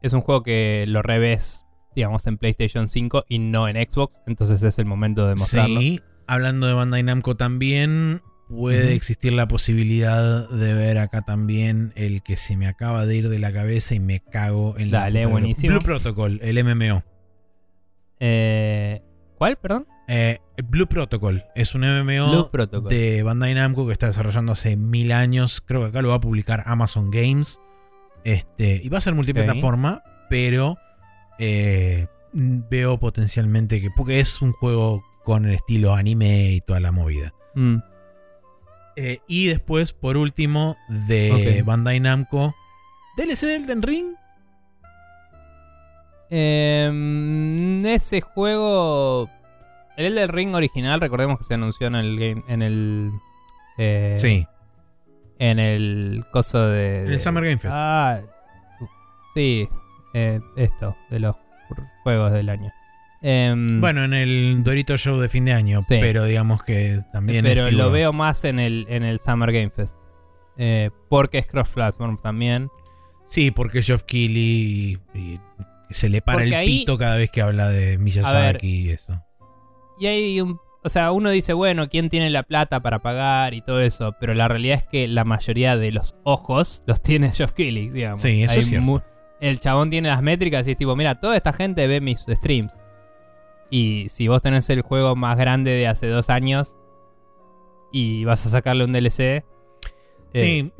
es 0.00 0.12
un 0.12 0.20
juego 0.20 0.44
que 0.44 0.84
lo 0.86 1.02
revés, 1.02 1.64
digamos, 1.96 2.24
en 2.28 2.38
PlayStation 2.38 2.86
5 2.88 3.24
y 3.28 3.40
no 3.40 3.66
en 3.66 3.76
Xbox. 3.76 4.22
Entonces 4.28 4.62
es 4.62 4.78
el 4.78 4.84
momento 4.86 5.26
de 5.26 5.34
mostrarlo. 5.34 5.80
Sí. 5.80 6.00
Hablando 6.28 6.68
de 6.68 6.74
Bandai 6.74 7.02
Namco 7.02 7.36
también. 7.36 8.22
Puede 8.48 8.94
existir 8.94 9.32
la 9.34 9.46
posibilidad 9.46 10.48
de 10.48 10.72
ver 10.72 10.96
acá 10.98 11.20
también 11.20 11.92
el 11.96 12.22
que 12.22 12.36
se 12.38 12.56
me 12.56 12.66
acaba 12.66 13.04
de 13.04 13.14
ir 13.16 13.28
de 13.28 13.38
la 13.38 13.52
cabeza 13.52 13.94
y 13.94 14.00
me 14.00 14.20
cago 14.20 14.78
en 14.78 14.90
la. 14.90 15.00
Dale, 15.00 15.26
buenísimo. 15.26 15.72
Blue 15.74 15.84
Protocol, 15.84 16.38
el 16.42 16.64
MMO. 16.64 17.02
Eh, 18.20 19.02
¿Cuál, 19.36 19.56
perdón? 19.56 19.86
Eh, 20.10 20.40
Blue 20.64 20.86
Protocol 20.86 21.44
es 21.54 21.74
un 21.74 21.82
MMO 21.82 22.50
de 22.88 23.22
Bandai 23.22 23.54
Namco 23.54 23.86
que 23.86 23.92
está 23.92 24.06
desarrollando 24.06 24.52
hace 24.52 24.76
mil 24.76 25.12
años. 25.12 25.60
Creo 25.60 25.82
que 25.82 25.88
acá 25.88 26.02
lo 26.02 26.08
va 26.08 26.14
a 26.14 26.20
publicar 26.20 26.64
Amazon 26.66 27.10
Games. 27.10 27.60
Este, 28.24 28.80
y 28.82 28.88
va 28.88 28.98
a 28.98 29.02
ser 29.02 29.14
multiplataforma, 29.14 30.02
pero 30.28 30.76
eh, 31.38 32.06
veo 32.32 32.98
potencialmente 32.98 33.80
que. 33.80 33.90
Porque 33.90 34.18
es 34.20 34.40
un 34.40 34.52
juego 34.52 35.04
con 35.24 35.44
el 35.44 35.54
estilo 35.54 35.94
anime 35.94 36.52
y 36.52 36.60
toda 36.62 36.80
la 36.80 36.90
movida. 36.90 37.34
Mm. 37.54 37.76
Eh, 38.96 39.20
y 39.28 39.46
después, 39.46 39.92
por 39.92 40.16
último, 40.16 40.76
de. 40.88 41.62
Bandai 41.64 42.00
Namco. 42.00 42.54
DLC 43.16 43.42
de 43.42 43.56
Elden 43.56 43.82
Ring. 43.82 44.06
Em, 46.30 47.84
ese 47.86 48.22
juego. 48.22 49.30
El 49.98 50.06
Elden 50.16 50.28
Ring 50.28 50.54
original, 50.54 51.00
recordemos 51.00 51.38
que 51.38 51.44
se 51.44 51.54
anunció 51.54 51.88
en 51.88 51.96
el 51.96 52.18
game. 52.18 52.44
En 52.48 52.62
el. 52.62 53.10
eh, 53.78 54.16
sí. 54.20 54.46
En 55.38 55.58
el 55.58 56.24
coso 56.32 56.66
de. 56.68 56.98
En 57.00 57.04
el 57.06 57.10
de- 57.12 57.18
Summer 57.18 57.44
Game 57.44 57.58
Fest. 57.58 57.74
Ah. 57.76 58.20
Sí. 59.34 59.68
eh, 60.14 60.40
esto, 60.56 60.96
de 61.10 61.20
los 61.20 61.36
juegos 62.02 62.32
del 62.32 62.48
año. 62.48 62.72
Em, 63.22 63.80
Bueno, 63.80 64.04
en 64.04 64.14
el 64.14 64.62
Dorito 64.62 64.96
Show 64.96 65.18
de 65.18 65.28
fin 65.28 65.44
de 65.44 65.52
año. 65.52 65.80
Sí. 65.88 65.98
Pero 66.00 66.24
digamos 66.24 66.62
que 66.62 67.00
también. 67.12 67.44
es 67.46 67.54
pero 67.54 67.70
lo 67.70 67.90
veo 67.90 68.12
más 68.12 68.44
en 68.44 68.58
el, 68.60 68.86
en 68.88 69.02
el 69.02 69.18
Summer 69.18 69.52
Game 69.52 69.70
Fest. 69.70 69.96
Eh, 70.56 70.90
porque 71.08 71.38
es 71.38 71.46
cross-platform 71.46 72.18
también. 72.18 72.68
Sí, 73.26 73.50
porque 73.50 73.82
Geoff 73.82 74.04
Keighley 74.04 74.98
y- 75.14 75.18
y 75.34 75.40
se 75.90 76.08
le 76.08 76.22
para 76.22 76.38
Porque 76.38 76.48
el 76.48 76.54
ahí- 76.54 76.78
pito 76.80 76.96
cada 76.98 77.16
vez 77.16 77.30
que 77.30 77.42
habla 77.42 77.68
de 77.68 77.98
Miyazaki 77.98 78.66
y 78.86 78.90
eso. 78.90 79.22
Y 79.98 80.06
hay 80.06 80.40
un. 80.40 80.60
O 80.84 80.88
sea, 80.88 81.10
uno 81.12 81.30
dice, 81.30 81.52
bueno, 81.52 81.88
¿quién 81.88 82.08
tiene 82.08 82.30
la 82.30 82.44
plata 82.44 82.80
para 82.80 83.00
pagar 83.00 83.52
y 83.52 83.60
todo 83.62 83.80
eso? 83.80 84.14
Pero 84.20 84.32
la 84.32 84.46
realidad 84.48 84.78
es 84.78 84.84
que 84.84 85.08
la 85.08 85.24
mayoría 85.24 85.76
de 85.76 85.90
los 85.92 86.16
ojos 86.24 86.82
los 86.86 87.02
tiene 87.02 87.30
Geoff 87.32 87.52
Keighley, 87.52 87.88
digamos. 87.90 88.22
Sí, 88.22 88.42
eso 88.44 88.52
Hay 88.52 88.58
es 88.60 88.66
cierto. 88.68 89.02
El 89.40 89.60
chabón 89.60 89.90
tiene 89.90 90.08
las 90.08 90.22
métricas 90.22 90.66
y 90.66 90.72
es 90.72 90.76
tipo, 90.76 90.96
mira, 90.96 91.20
toda 91.20 91.36
esta 91.36 91.52
gente 91.52 91.86
ve 91.86 92.00
mis 92.00 92.24
streams. 92.28 92.72
Y 93.70 94.06
si 94.08 94.28
vos 94.28 94.40
tenés 94.40 94.68
el 94.70 94.82
juego 94.82 95.14
más 95.14 95.36
grande 95.36 95.72
de 95.72 95.86
hace 95.86 96.06
dos 96.08 96.30
años 96.30 96.76
y 97.92 98.24
vas 98.24 98.44
a 98.46 98.48
sacarle 98.48 98.84
un 98.84 98.92
DLC. 98.92 99.20
eh, 99.20 99.44
Sí, 100.32 100.72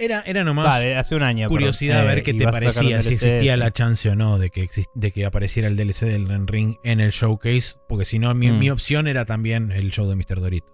era, 0.00 0.22
era 0.26 0.42
nomás 0.44 0.66
va, 0.66 0.78
de 0.80 0.96
hace 0.96 1.14
un 1.14 1.22
año. 1.22 1.48
curiosidad 1.48 2.00
a 2.00 2.04
ver 2.04 2.18
eh, 2.18 2.22
qué 2.22 2.30
y 2.32 2.38
te 2.38 2.44
parecía, 2.48 3.02
si 3.02 3.14
existía 3.14 3.56
la 3.56 3.70
chance 3.70 4.08
o 4.10 4.16
no 4.16 4.38
de 4.38 4.50
que, 4.50 4.68
de 4.94 5.10
que 5.12 5.24
apareciera 5.26 5.68
el 5.68 5.76
DLC 5.76 6.06
del 6.06 6.26
Ren 6.26 6.46
Ring 6.46 6.76
en 6.82 7.00
el 7.00 7.10
showcase, 7.10 7.74
porque 7.88 8.04
si 8.04 8.18
no, 8.18 8.34
mi, 8.34 8.50
Mm. 8.50 8.58
mi 8.58 8.70
opción 8.70 9.06
era 9.06 9.24
también 9.24 9.70
el 9.72 9.90
show 9.92 10.08
de 10.08 10.16
Mr. 10.16 10.40
Dorito. 10.40 10.66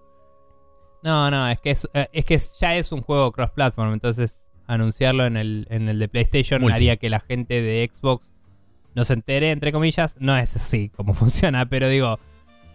No, 1.03 1.29
no, 1.31 1.47
es 1.49 1.59
que, 1.59 1.71
es, 1.71 1.87
eh, 1.93 2.07
es 2.11 2.25
que 2.25 2.37
ya 2.59 2.75
es 2.75 2.91
un 2.91 3.01
juego 3.01 3.31
cross-platform, 3.31 3.93
entonces 3.93 4.47
anunciarlo 4.65 5.25
en 5.25 5.37
el, 5.37 5.67
en 5.69 5.87
el 5.89 5.99
de 5.99 6.07
PlayStation 6.09 6.61
Multi. 6.61 6.75
haría 6.75 6.97
que 6.97 7.09
la 7.09 7.19
gente 7.19 7.61
de 7.61 7.89
Xbox 7.91 8.33
no 8.95 9.05
se 9.05 9.13
entere, 9.13 9.51
entre 9.51 9.71
comillas. 9.71 10.15
No 10.19 10.35
es 10.37 10.55
así 10.55 10.89
como 10.89 11.13
funciona, 11.13 11.67
pero 11.69 11.87
digo, 11.87 12.19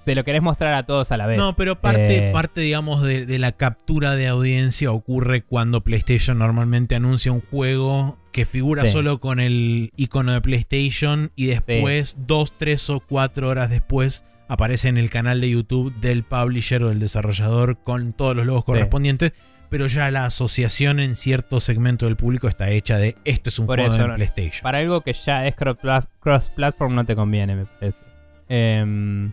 se 0.03 0.15
lo 0.15 0.25
querés 0.25 0.43
mostrar 0.43 0.75
a 0.75 0.85
todos 0.85 1.11
a 1.13 1.17
la 1.17 1.27
vez. 1.27 1.39
No, 1.39 1.55
pero 1.55 1.81
parte, 1.81 2.29
Eh, 2.29 2.33
parte 2.33 2.61
digamos, 2.61 3.03
de, 3.03 3.25
de 3.27 3.39
la 3.39 3.53
captura 3.53 4.15
de 4.15 4.29
audiencia 4.29 4.91
ocurre 4.93 5.43
cuando 5.43 5.83
PlayStation 5.83 6.39
normalmente 6.39 6.95
anuncia 6.95 7.33
un 7.33 7.41
juego 7.41 8.19
que 8.33 8.45
figura 8.45 8.85
Sí. 8.87 8.93
solo 8.93 9.21
con 9.21 9.41
el 9.41 9.93
icono 9.97 10.33
de 10.33 10.41
PlayStation 10.41 11.31
y 11.37 11.47
después, 11.47 12.17
dos, 12.27 12.53
tres 12.59 12.89
o 12.91 13.01
cuatro 13.01 13.49
horas 13.49 13.71
después, 13.71 14.25
aparece 14.49 14.89
en 14.89 14.97
el 14.99 15.09
canal 15.09 15.41
de 15.41 15.51
YouTube 15.51 15.95
del 16.01 16.25
publisher 16.25 16.83
o 16.83 16.89
del 16.89 16.99
desarrollador 17.01 17.79
con 17.83 18.13
todos 18.13 18.35
los 18.37 18.45
logos 18.45 18.65
correspondientes 18.65 19.33
pero 19.71 19.87
ya 19.87 20.11
la 20.11 20.27
asociación 20.27 21.01
en 21.01 21.17
cierto 21.17 21.59
segmento 21.59 22.05
del 22.05 22.17
público 22.17 22.47
está 22.47 22.69
hecha 22.69 22.99
de 22.99 23.17
esto 23.25 23.49
es 23.49 23.59
un 23.59 23.65
Por 23.67 23.79
juego 23.79 23.95
eso, 23.95 24.03
de 24.03 24.09
no. 24.09 24.15
PlayStation. 24.17 24.63
Para 24.63 24.79
algo 24.81 25.01
que 25.01 25.15
ya 25.15 25.47
es 25.47 25.55
cross- 25.57 26.09
cross-platform 26.21 26.95
no 26.95 27.07
te 27.07 27.17
conviene, 27.17 27.57
me 27.57 27.65
parece. 27.65 28.03
Em, 28.51 29.33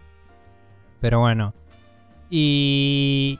pero 1.02 1.20
bueno. 1.20 1.54
Y... 2.30 3.40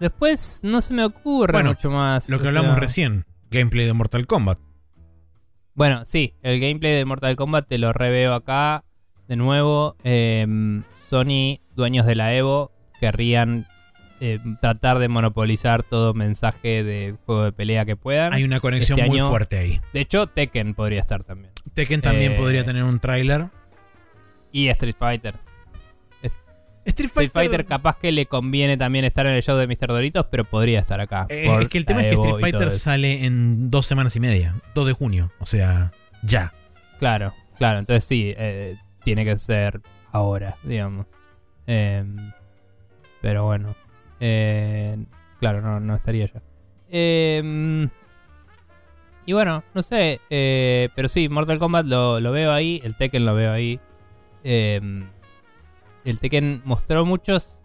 Después 0.00 0.62
no 0.64 0.80
se 0.80 0.94
me 0.94 1.04
ocurre 1.04 1.52
Bueno, 1.52 1.70
mucho 1.70 1.90
más. 1.90 2.28
Lo 2.28 2.40
que 2.40 2.48
hablamos 2.48 2.72
sea- 2.72 2.80
recién, 2.80 3.24
gameplay 3.50 3.86
de 3.86 3.92
Mortal 3.92 4.26
Kombat. 4.26 4.58
Bueno, 5.74 6.04
sí, 6.04 6.34
el 6.42 6.58
gameplay 6.60 6.94
de 6.94 7.04
Mortal 7.04 7.36
Kombat 7.36 7.68
te 7.68 7.78
lo 7.78 7.92
reveo 7.92 8.34
acá. 8.34 8.84
De 9.28 9.36
nuevo, 9.36 9.96
em, 10.02 10.82
Sony, 11.08 11.60
dueños 11.76 12.04
de 12.04 12.16
la 12.16 12.34
Evo, 12.34 12.72
querrían 13.00 13.66
em, 14.20 14.56
tratar 14.60 14.98
de 14.98 15.08
monopolizar 15.08 15.82
todo 15.84 16.14
mensaje 16.14 16.82
de 16.84 17.16
juego 17.24 17.44
de 17.44 17.52
pelea 17.52 17.84
que 17.84 17.96
puedan. 17.96 18.32
Hay 18.32 18.44
una 18.44 18.60
conexión 18.60 18.98
Este 18.98 19.08
muy 19.08 19.18
año- 19.18 19.28
fuerte 19.30 19.58
ahí. 19.58 19.80
De 19.92 20.00
hecho, 20.00 20.26
Tekken 20.26 20.74
podría 20.74 21.00
estar 21.00 21.22
también. 21.24 21.52
Tekken 21.74 22.00
también 22.02 22.32
Eh, 22.32 22.36
podría 22.36 22.64
tener 22.64 22.82
un 22.84 22.98
tráiler. 23.00 23.48
Y 24.52 24.68
Street 24.68 24.96
Fighter. 24.98 25.36
Street 26.84 27.10
Street 27.10 27.30
Fighter 27.32 27.64
capaz 27.64 27.98
que 27.98 28.10
le 28.10 28.26
conviene 28.26 28.76
también 28.76 29.04
estar 29.04 29.26
en 29.26 29.34
el 29.34 29.42
show 29.42 29.56
de 29.56 29.66
Mr. 29.66 29.88
Doritos, 29.88 30.26
pero 30.30 30.44
podría 30.44 30.80
estar 30.80 31.00
acá. 31.00 31.26
Eh, 31.28 31.48
es 31.60 31.68
que 31.68 31.78
el 31.78 31.84
tema 31.84 32.00
es 32.02 32.08
que 32.08 32.14
Street 32.14 32.40
Fighter 32.40 32.70
sale 32.70 33.24
en 33.24 33.70
dos 33.70 33.86
semanas 33.86 34.16
y 34.16 34.20
media, 34.20 34.60
2 34.74 34.86
de 34.86 34.92
junio, 34.92 35.32
o 35.38 35.46
sea, 35.46 35.92
ya. 36.22 36.52
Claro, 36.98 37.32
claro, 37.56 37.78
entonces 37.78 38.04
sí, 38.04 38.34
eh, 38.36 38.76
tiene 39.02 39.24
que 39.24 39.36
ser 39.36 39.80
ahora, 40.10 40.56
digamos. 40.64 41.06
Em, 41.66 42.32
pero 43.20 43.44
bueno, 43.44 43.74
eh, 44.20 44.96
claro, 45.38 45.60
no, 45.60 45.78
no 45.80 45.94
estaría 45.94 46.26
ya. 46.26 46.42
Em, 46.90 47.88
y 49.24 49.32
bueno, 49.32 49.62
no 49.72 49.82
sé, 49.82 50.20
eh, 50.30 50.88
pero 50.96 51.08
sí, 51.08 51.28
Mortal 51.28 51.58
Kombat 51.58 51.86
lo, 51.86 52.18
lo 52.18 52.32
veo 52.32 52.52
ahí, 52.52 52.80
el 52.84 52.96
Tekken 52.96 53.24
lo 53.24 53.34
veo 53.34 53.52
ahí. 53.52 53.78
Em, 54.44 55.06
el 56.04 56.18
Tekken 56.18 56.62
mostró 56.64 57.04
muchos 57.06 57.60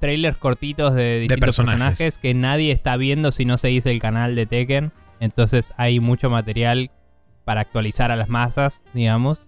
trailers 0.00 0.36
cortitos 0.36 0.94
de 0.94 1.20
distintos 1.20 1.40
personajes. 1.40 1.98
personajes. 1.98 2.18
que 2.18 2.34
nadie 2.34 2.72
está 2.72 2.96
viendo 2.96 3.32
si 3.32 3.44
no 3.44 3.56
se 3.58 3.68
dice 3.68 3.90
el 3.90 4.00
canal 4.00 4.34
de 4.34 4.46
Tekken. 4.46 4.92
Entonces 5.20 5.72
hay 5.76 6.00
mucho 6.00 6.28
material 6.28 6.90
para 7.44 7.60
actualizar 7.60 8.10
a 8.10 8.16
las 8.16 8.28
masas, 8.28 8.82
digamos. 8.92 9.42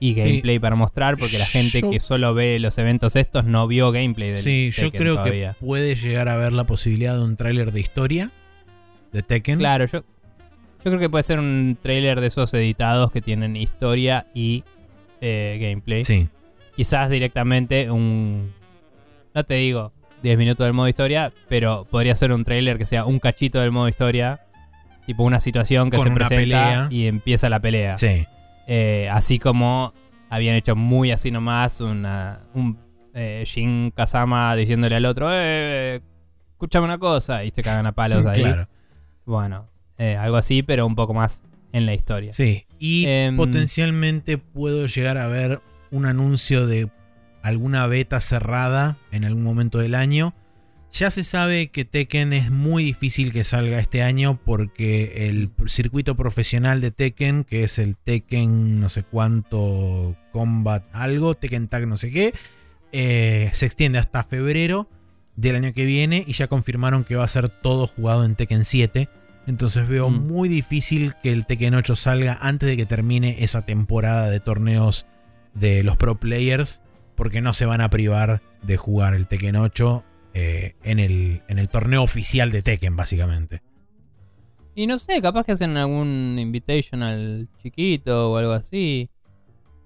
Y 0.00 0.14
gameplay 0.14 0.58
para 0.58 0.74
mostrar, 0.76 1.16
porque 1.16 1.38
la 1.38 1.46
gente 1.46 1.80
yo- 1.80 1.90
que 1.90 2.00
solo 2.00 2.34
ve 2.34 2.58
los 2.58 2.76
eventos 2.78 3.16
estos 3.16 3.44
no 3.44 3.66
vio 3.68 3.92
gameplay 3.92 4.30
del 4.30 4.38
Sí, 4.38 4.70
yo 4.72 4.84
Tekken 4.84 5.00
creo 5.00 5.14
todavía. 5.16 5.52
que 5.58 5.64
puede 5.64 5.94
llegar 5.94 6.28
a 6.28 6.34
haber 6.34 6.52
la 6.52 6.64
posibilidad 6.64 7.14
de 7.16 7.22
un 7.22 7.36
tráiler 7.36 7.70
de 7.72 7.80
historia 7.80 8.30
de 9.12 9.22
Tekken. 9.22 9.58
Claro, 9.60 9.84
yo, 9.86 10.00
yo 10.00 10.04
creo 10.90 10.98
que 10.98 11.08
puede 11.08 11.22
ser 11.22 11.38
un 11.38 11.78
trailer 11.80 12.20
de 12.20 12.26
esos 12.26 12.52
editados 12.54 13.12
que 13.12 13.22
tienen 13.22 13.56
historia 13.56 14.26
y 14.34 14.64
eh, 15.24 15.58
gameplay. 15.60 16.04
Sí. 16.04 16.28
Quizás 16.76 17.08
directamente 17.08 17.90
un... 17.90 18.52
No 19.34 19.42
te 19.44 19.54
digo 19.54 19.92
10 20.22 20.38
minutos 20.38 20.64
del 20.64 20.74
modo 20.74 20.88
historia, 20.88 21.32
pero 21.48 21.86
podría 21.90 22.14
ser 22.14 22.32
un 22.32 22.44
trailer 22.44 22.78
que 22.78 22.86
sea 22.86 23.04
un 23.04 23.18
cachito 23.18 23.60
del 23.60 23.72
modo 23.72 23.88
historia. 23.88 24.40
Tipo 25.06 25.22
una 25.22 25.40
situación 25.40 25.90
que 25.90 25.96
Con 25.96 26.08
se 26.08 26.14
presenta 26.14 26.36
pelea. 26.36 26.88
y 26.90 27.06
empieza 27.06 27.48
la 27.48 27.60
pelea. 27.60 27.96
Sí. 27.98 28.26
Eh, 28.66 29.08
así 29.12 29.38
como 29.38 29.92
habían 30.30 30.56
hecho 30.56 30.74
muy 30.76 31.10
así 31.10 31.30
nomás 31.30 31.80
una, 31.80 32.40
un 32.54 32.78
eh, 33.12 33.44
Shin 33.46 33.92
Kazama 33.92 34.56
diciéndole 34.56 34.96
al 34.96 35.04
otro, 35.06 35.28
eh, 35.30 36.00
escúchame 36.52 36.86
una 36.86 36.98
cosa, 36.98 37.44
y 37.44 37.50
se 37.50 37.62
cagan 37.62 37.86
a 37.86 37.92
palos 37.92 38.24
ahí. 38.26 38.40
Claro. 38.40 38.68
Bueno, 39.24 39.68
eh, 39.98 40.16
algo 40.16 40.36
así, 40.36 40.62
pero 40.62 40.86
un 40.86 40.94
poco 40.94 41.14
más 41.14 41.44
en 41.74 41.86
la 41.86 41.92
historia. 41.92 42.32
Sí. 42.32 42.66
Y 42.78 43.04
Em, 43.06 43.36
potencialmente 43.36 44.38
puedo 44.38 44.86
llegar 44.86 45.18
a 45.18 45.26
ver 45.26 45.60
un 45.90 46.06
anuncio 46.06 46.68
de 46.68 46.88
alguna 47.42 47.86
beta 47.88 48.20
cerrada 48.20 48.96
en 49.10 49.24
algún 49.24 49.42
momento 49.42 49.78
del 49.80 49.96
año. 49.96 50.34
Ya 50.92 51.10
se 51.10 51.24
sabe 51.24 51.72
que 51.72 51.84
Tekken 51.84 52.32
es 52.32 52.52
muy 52.52 52.84
difícil 52.84 53.32
que 53.32 53.42
salga 53.42 53.80
este 53.80 54.02
año 54.02 54.38
porque 54.44 55.28
el 55.28 55.50
circuito 55.66 56.14
profesional 56.14 56.80
de 56.80 56.92
Tekken, 56.92 57.42
que 57.42 57.64
es 57.64 57.80
el 57.80 57.96
Tekken 57.96 58.78
no 58.78 58.88
sé 58.88 59.02
cuánto 59.02 60.16
Combat 60.30 60.84
algo, 60.92 61.34
Tekken 61.34 61.66
Tag 61.66 61.88
no 61.88 61.96
sé 61.96 62.12
qué, 62.12 62.34
eh, 62.92 63.50
se 63.52 63.66
extiende 63.66 63.98
hasta 63.98 64.22
febrero 64.22 64.88
del 65.34 65.56
año 65.56 65.74
que 65.74 65.84
viene 65.84 66.22
y 66.24 66.34
ya 66.34 66.46
confirmaron 66.46 67.02
que 67.02 67.16
va 67.16 67.24
a 67.24 67.28
ser 67.28 67.48
todo 67.48 67.88
jugado 67.88 68.24
en 68.24 68.36
Tekken 68.36 68.64
7. 68.64 69.08
Entonces 69.46 69.86
veo 69.88 70.08
Mm. 70.10 70.26
muy 70.26 70.48
difícil 70.48 71.14
que 71.22 71.30
el 71.32 71.44
Tekken 71.46 71.74
8 71.74 71.96
salga 71.96 72.38
antes 72.40 72.66
de 72.68 72.76
que 72.76 72.86
termine 72.86 73.42
esa 73.44 73.62
temporada 73.62 74.30
de 74.30 74.40
torneos 74.40 75.06
de 75.54 75.82
los 75.82 75.96
pro 75.96 76.18
players, 76.18 76.80
porque 77.14 77.40
no 77.40 77.52
se 77.52 77.66
van 77.66 77.80
a 77.80 77.90
privar 77.90 78.40
de 78.62 78.76
jugar 78.76 79.14
el 79.14 79.26
Tekken 79.28 79.56
8 79.56 80.02
eh, 80.32 80.74
en, 80.82 80.98
el, 80.98 81.42
en 81.48 81.58
el 81.58 81.68
torneo 81.68 82.02
oficial 82.02 82.50
de 82.50 82.62
Tekken, 82.62 82.96
básicamente. 82.96 83.62
Y 84.74 84.86
no 84.88 84.98
sé, 84.98 85.20
capaz 85.22 85.44
que 85.44 85.52
hacen 85.52 85.76
algún 85.76 86.36
invitational 86.40 87.48
chiquito 87.62 88.32
o 88.32 88.36
algo 88.38 88.52
así. 88.52 89.08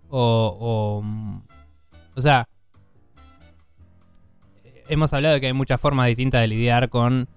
O, 0.09 0.57
o, 0.59 1.03
mm, 1.03 1.43
o 2.15 2.23
sea, 2.23 2.49
hemos 4.89 5.13
hablado 5.13 5.35
de 5.35 5.41
que 5.41 5.49
hay 5.49 5.53
muchas 5.53 5.81
formas 5.81 6.07
distintas 6.07 6.41
de 6.41 6.47
lidiar 6.47 6.89
con 6.89 7.29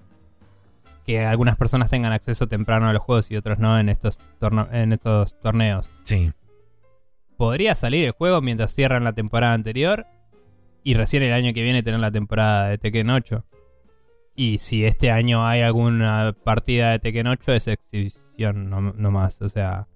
que 1.05 1.25
algunas 1.25 1.57
personas 1.57 1.89
tengan 1.89 2.13
acceso 2.13 2.47
temprano 2.47 2.87
a 2.87 2.93
los 2.93 3.01
juegos 3.01 3.31
y 3.31 3.35
otros 3.35 3.59
no 3.59 3.79
en 3.79 3.89
estos, 3.89 4.19
en 4.71 4.93
estos 4.93 5.39
torneos. 5.39 5.91
Sí. 6.03 6.31
Podría 7.37 7.75
salir 7.75 8.05
el 8.05 8.11
juego 8.11 8.41
mientras 8.41 8.73
cierran 8.73 9.03
la 9.03 9.13
temporada 9.13 9.53
anterior 9.53 10.05
y 10.83 10.93
recién 10.93 11.23
el 11.23 11.33
año 11.33 11.53
que 11.53 11.63
viene 11.63 11.83
tener 11.83 11.99
la 11.99 12.11
temporada 12.11 12.69
de 12.69 12.77
Tekken 12.77 13.09
8. 13.09 13.45
Y 14.35 14.57
si 14.59 14.85
este 14.85 15.11
año 15.11 15.45
hay 15.45 15.61
alguna 15.61 16.35
partida 16.43 16.91
de 16.91 16.99
Tekken 16.99 17.27
8 17.27 17.53
es 17.53 17.67
exhibición 17.67 18.69
no, 18.69 18.81
no 18.81 19.11
más, 19.11 19.41
o 19.41 19.49
sea, 19.49 19.87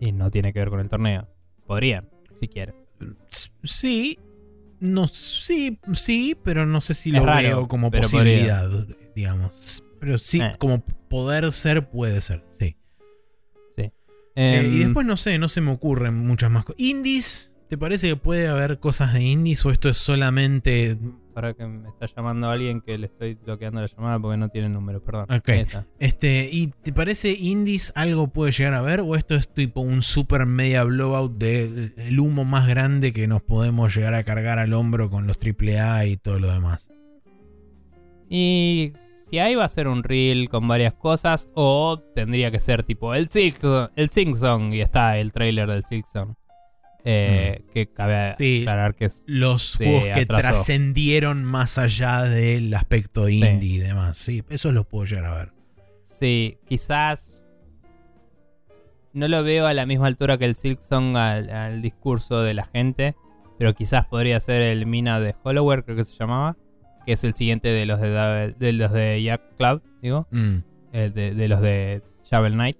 y 0.00 0.12
no 0.12 0.30
tiene 0.30 0.52
que 0.52 0.58
ver 0.58 0.70
con 0.70 0.80
el 0.80 0.88
torneo. 0.88 1.28
Podrían, 1.66 2.08
si 2.38 2.48
quieren. 2.48 2.74
Sí. 3.62 4.18
No, 4.80 5.06
sí, 5.06 5.78
sí, 5.94 6.36
pero 6.42 6.66
no 6.66 6.80
sé 6.80 6.94
si 6.94 7.10
Es 7.10 7.16
lo 7.16 7.24
raro, 7.24 7.42
veo 7.42 7.68
como 7.68 7.90
posibilidad, 7.90 8.68
digamos. 9.14 9.83
Pero 10.04 10.18
sí, 10.18 10.38
Eh. 10.42 10.52
como 10.58 10.84
poder 11.08 11.50
ser, 11.50 11.88
puede 11.88 12.20
ser, 12.20 12.44
sí. 12.58 12.76
Sí. 13.74 13.90
Eh, 14.36 14.68
y 14.70 14.76
Em, 14.76 14.84
después 14.84 15.06
no 15.06 15.16
sé, 15.16 15.38
no 15.38 15.48
se 15.48 15.62
me 15.62 15.70
ocurren 15.70 16.14
muchas 16.14 16.50
más 16.50 16.66
cosas. 16.66 16.78
¿Indies? 16.78 17.56
¿Te 17.70 17.78
parece 17.78 18.08
que 18.08 18.16
puede 18.16 18.46
haber 18.48 18.78
cosas 18.78 19.14
de 19.14 19.22
indies 19.22 19.64
o 19.64 19.70
esto 19.70 19.88
es 19.88 19.96
solamente... 19.96 20.98
Para 21.32 21.54
que 21.54 21.66
me 21.66 21.88
está 21.88 22.04
llamando 22.14 22.48
alguien 22.50 22.82
que 22.82 22.98
le 22.98 23.06
estoy 23.06 23.34
bloqueando 23.34 23.80
la 23.80 23.86
llamada 23.86 24.18
porque 24.20 24.36
no 24.36 24.50
tiene 24.50 24.68
número, 24.68 25.02
perdón. 25.02 25.26
Ok. 25.32 25.48
Este, 25.98 26.50
¿Y 26.52 26.66
te 26.82 26.92
parece 26.92 27.32
indies 27.32 27.90
algo 27.96 28.28
puede 28.28 28.52
llegar 28.52 28.74
a 28.74 28.82
ver 28.82 29.00
o 29.00 29.16
esto 29.16 29.34
es 29.34 29.48
tipo 29.48 29.80
un 29.80 30.02
super 30.02 30.44
media 30.44 30.84
blowout 30.84 31.32
de 31.38 31.94
el 31.96 32.20
humo 32.20 32.44
más 32.44 32.68
grande 32.68 33.14
que 33.14 33.26
nos 33.26 33.40
podemos 33.42 33.96
llegar 33.96 34.12
a 34.12 34.22
cargar 34.24 34.58
al 34.58 34.74
hombro 34.74 35.08
con 35.08 35.26
los 35.26 35.38
AAA 35.38 36.04
y 36.06 36.16
todo 36.18 36.38
lo 36.38 36.52
demás? 36.52 36.88
Y 38.28 38.92
si 39.34 39.38
hay 39.40 39.56
va 39.56 39.64
a 39.64 39.68
ser 39.68 39.88
un 39.88 40.04
reel 40.04 40.48
con 40.48 40.68
varias 40.68 40.92
cosas 40.94 41.48
o 41.54 41.98
tendría 42.14 42.52
que 42.52 42.60
ser 42.60 42.84
tipo 42.84 43.14
el 43.16 43.28
Silksong, 43.28 43.88
el 43.96 44.08
Sing 44.10 44.36
Song 44.36 44.72
y 44.72 44.80
está 44.80 45.18
el 45.18 45.32
trailer 45.32 45.68
del 45.68 45.84
Silksong. 45.84 46.36
Eh, 47.04 47.64
Que 47.74 47.92
cabe 47.92 48.30
Mm. 48.30 48.34
Sí. 48.38 48.60
aclarar 48.62 48.94
que 48.94 49.06
es... 49.06 49.24
Los 49.26 49.74
juegos 49.76 50.04
que 50.14 50.24
trascendieron 50.24 51.42
más 51.42 51.78
allá 51.78 52.22
del 52.22 52.72
aspecto 52.74 53.28
indie 53.28 53.74
y 53.74 53.78
demás. 53.78 54.16
Sí, 54.18 54.44
eso 54.50 54.70
lo 54.70 54.84
puedo 54.84 55.04
llegar 55.04 55.24
a 55.26 55.34
ver. 55.36 55.52
Sí, 56.02 56.58
quizás 56.68 57.32
no 59.12 59.26
lo 59.26 59.42
veo 59.42 59.66
a 59.66 59.74
la 59.74 59.84
misma 59.84 60.06
altura 60.06 60.38
que 60.38 60.44
el 60.44 60.54
Silksong 60.54 61.16
al, 61.16 61.50
al 61.50 61.82
discurso 61.82 62.40
de 62.42 62.54
la 62.54 62.66
gente, 62.66 63.16
pero 63.58 63.74
quizás 63.74 64.06
podría 64.06 64.38
ser 64.38 64.62
el 64.62 64.86
Mina 64.86 65.18
de 65.18 65.34
Hollower, 65.42 65.84
creo 65.84 65.96
que 65.96 66.04
se 66.04 66.14
llamaba, 66.14 66.56
que 67.04 67.12
es 67.12 67.24
el 67.24 67.34
siguiente 67.34 67.68
de 67.68 67.86
los 67.86 68.00
de, 68.00 68.54
de 68.58 68.72
los 68.72 68.92
de 68.92 69.22
Jack 69.22 69.42
Club, 69.56 69.82
digo. 70.02 70.26
Mm. 70.30 70.56
eh, 70.92 71.10
de, 71.14 71.34
de 71.34 71.48
los 71.48 71.60
de 71.60 72.02
Shovel 72.30 72.54
Knight. 72.54 72.76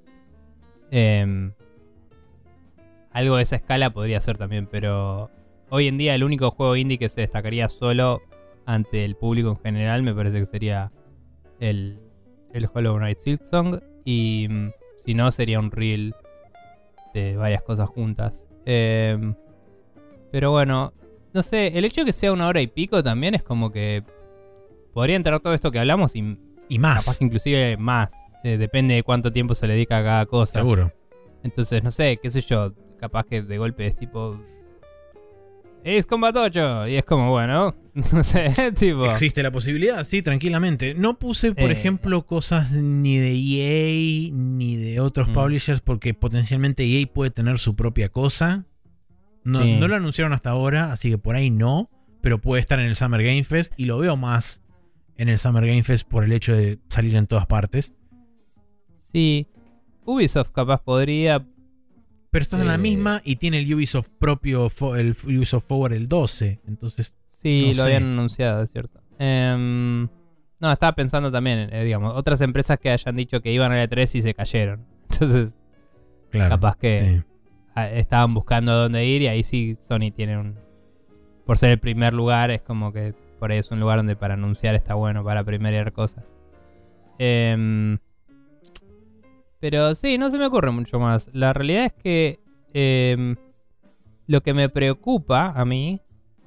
Em, 0.90 1.52
algo 3.10 3.36
de 3.36 3.42
esa 3.42 3.56
escala 3.56 3.90
podría 3.90 4.20
ser 4.20 4.38
también, 4.38 4.66
pero 4.66 5.30
hoy 5.70 5.88
en 5.88 5.98
día 5.98 6.14
el 6.14 6.24
único 6.24 6.50
juego 6.50 6.76
indie 6.76 6.98
que 6.98 7.08
se 7.08 7.20
destacaría 7.20 7.68
solo 7.68 8.22
ante 8.66 9.04
el 9.04 9.16
público 9.16 9.50
en 9.50 9.56
general 9.56 10.02
me 10.02 10.14
parece 10.14 10.40
que 10.40 10.46
sería 10.46 10.90
el, 11.60 11.98
el 12.52 12.68
Hollow 12.72 12.96
Knight 12.96 13.18
Silksong 13.18 13.80
y 14.04 14.46
mm, 14.48 14.70
si 15.04 15.14
no 15.14 15.30
sería 15.30 15.58
un 15.58 15.70
reel 15.70 16.14
de 17.12 17.36
varias 17.36 17.62
cosas 17.62 17.88
juntas. 17.88 18.46
Em, 18.64 19.34
pero 20.30 20.50
bueno, 20.50 20.92
no 21.32 21.42
sé, 21.42 21.78
el 21.78 21.84
hecho 21.84 22.00
de 22.00 22.06
que 22.06 22.12
sea 22.12 22.32
una 22.32 22.48
hora 22.48 22.60
y 22.60 22.66
pico 22.66 23.02
también 23.02 23.34
es 23.34 23.42
como 23.42 23.70
que 23.70 24.02
podría 24.94 25.16
entrar 25.16 25.40
todo 25.40 25.52
esto 25.52 25.70
que 25.70 25.78
hablamos 25.80 26.16
y 26.16 26.38
Y 26.68 26.78
más. 26.78 27.04
capaz 27.04 27.18
que 27.18 27.24
inclusive 27.26 27.76
más. 27.76 28.14
Eh, 28.44 28.56
depende 28.58 28.94
de 28.94 29.02
cuánto 29.02 29.32
tiempo 29.32 29.54
se 29.54 29.66
le 29.66 29.74
dedica 29.74 29.98
a 29.98 30.02
cada 30.04 30.26
cosa. 30.26 30.60
Seguro. 30.60 30.92
Entonces, 31.42 31.82
no 31.82 31.90
sé, 31.90 32.18
qué 32.22 32.30
sé 32.30 32.40
yo, 32.40 32.72
capaz 32.98 33.24
que 33.24 33.42
de 33.42 33.58
golpe 33.58 33.86
es 33.86 33.98
tipo... 33.98 34.40
Es 35.82 36.06
Combat 36.06 36.34
8 36.34 36.88
y 36.88 36.96
es 36.96 37.04
como, 37.04 37.30
bueno, 37.30 37.74
no 37.94 38.22
sé, 38.22 38.50
tipo... 38.78 39.04
Existe 39.06 39.42
la 39.42 39.50
posibilidad, 39.50 40.02
sí, 40.04 40.22
tranquilamente. 40.22 40.94
No 40.94 41.18
puse, 41.18 41.52
por 41.52 41.70
Eh. 41.70 41.72
ejemplo, 41.72 42.24
cosas 42.24 42.72
ni 42.72 43.18
de 43.18 43.32
EA 43.34 44.30
ni 44.32 44.76
de 44.76 45.00
otros 45.00 45.28
Mm. 45.28 45.34
publishers 45.34 45.80
porque 45.82 46.14
potencialmente 46.14 46.84
EA 46.84 47.06
puede 47.12 47.30
tener 47.30 47.58
su 47.58 47.76
propia 47.76 48.08
cosa. 48.08 48.64
No, 49.44 49.60
Sí. 49.62 49.76
no 49.78 49.88
lo 49.88 49.96
anunciaron 49.96 50.32
hasta 50.32 50.50
ahora, 50.50 50.90
así 50.92 51.10
que 51.10 51.18
por 51.18 51.36
ahí 51.36 51.50
no, 51.50 51.90
pero 52.22 52.40
puede 52.40 52.60
estar 52.60 52.80
en 52.80 52.86
el 52.86 52.96
Summer 52.96 53.22
Game 53.22 53.44
Fest 53.44 53.74
y 53.76 53.84
lo 53.84 53.98
veo 53.98 54.16
más 54.16 54.62
en 55.16 55.28
el 55.28 55.38
Summer 55.38 55.66
Game 55.66 55.82
Fest 55.84 56.08
por 56.08 56.24
el 56.24 56.32
hecho 56.32 56.54
de 56.54 56.78
salir 56.88 57.14
en 57.16 57.26
todas 57.26 57.46
partes. 57.46 57.94
Sí, 58.94 59.48
Ubisoft 60.04 60.50
capaz 60.50 60.82
podría... 60.82 61.46
Pero 62.30 62.42
estás 62.42 62.60
en 62.60 62.66
la 62.66 62.74
Eh. 62.74 62.78
misma 62.78 63.22
y 63.24 63.36
tiene 63.36 63.58
el 63.60 63.72
Ubisoft 63.74 64.08
propio, 64.18 64.68
el 64.96 65.16
Ubisoft 65.24 65.66
Forward 65.68 65.92
el 65.92 66.08
12, 66.08 66.60
entonces 66.66 67.14
Sí, 67.26 67.62
No 67.62 67.68
lo 67.68 67.74
sé. 67.74 67.82
habían 67.82 68.02
anunciado, 68.04 68.62
es 68.62 68.72
cierto. 68.72 69.00
Em, 69.18 70.08
no, 70.60 70.72
estaba 70.72 70.94
pensando 70.94 71.30
también, 71.30 71.68
eh, 71.72 71.84
digamos, 71.84 72.12
otras 72.16 72.40
empresas 72.40 72.78
que 72.78 72.90
hayan 72.90 73.14
dicho 73.16 73.40
que 73.42 73.52
iban 73.52 73.70
a 73.70 73.76
la 73.76 73.86
3 73.86 74.14
y 74.16 74.22
se 74.22 74.34
cayeron. 74.34 74.86
Entonces, 75.10 75.56
claro. 76.30 76.48
capaz 76.50 76.76
que 76.76 77.22
sí. 77.76 77.80
estaban 77.92 78.32
buscando 78.34 78.72
dónde 78.74 79.04
ir 79.06 79.22
y 79.22 79.26
ahí 79.28 79.42
sí 79.44 79.76
Sony 79.80 80.10
tiene 80.14 80.38
un... 80.38 80.56
Por 81.44 81.58
ser 81.58 81.70
el 81.70 81.78
primer 81.78 82.14
lugar, 82.14 82.50
es 82.50 82.62
como 82.62 82.92
que 82.92 83.14
por 83.34 83.52
ahí 83.52 83.58
es 83.58 83.70
un 83.70 83.80
lugar 83.80 83.98
donde 83.98 84.16
para 84.16 84.34
anunciar 84.34 84.74
está 84.74 84.94
bueno, 84.94 85.24
para 85.24 85.44
primerear 85.44 85.92
cosas. 85.92 86.24
Em, 87.18 87.98
pero 89.60 89.94
sí, 89.94 90.18
no 90.18 90.30
se 90.30 90.38
me 90.38 90.46
ocurre 90.46 90.70
mucho 90.70 90.98
más. 90.98 91.30
La 91.32 91.52
realidad 91.52 91.86
es 91.86 91.92
que 91.92 92.40
em, 92.72 93.36
lo 94.26 94.42
que 94.42 94.54
me 94.54 94.68
preocupa 94.68 95.50
a 95.50 95.64
mí 95.64 96.00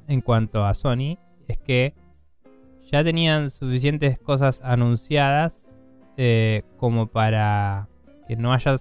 en 0.08 0.22
cuanto 0.22 0.66
a 0.66 0.74
Sony 0.74 1.18
es 1.48 1.58
que 1.58 1.94
ya 2.92 3.04
tenían 3.04 3.50
suficientes 3.50 4.20
cosas 4.20 4.62
anunciadas 4.64 5.64
eh, 6.16 6.64
como 6.78 7.08
para 7.08 7.90
que 8.28 8.36
no 8.36 8.54
haya 8.54 8.76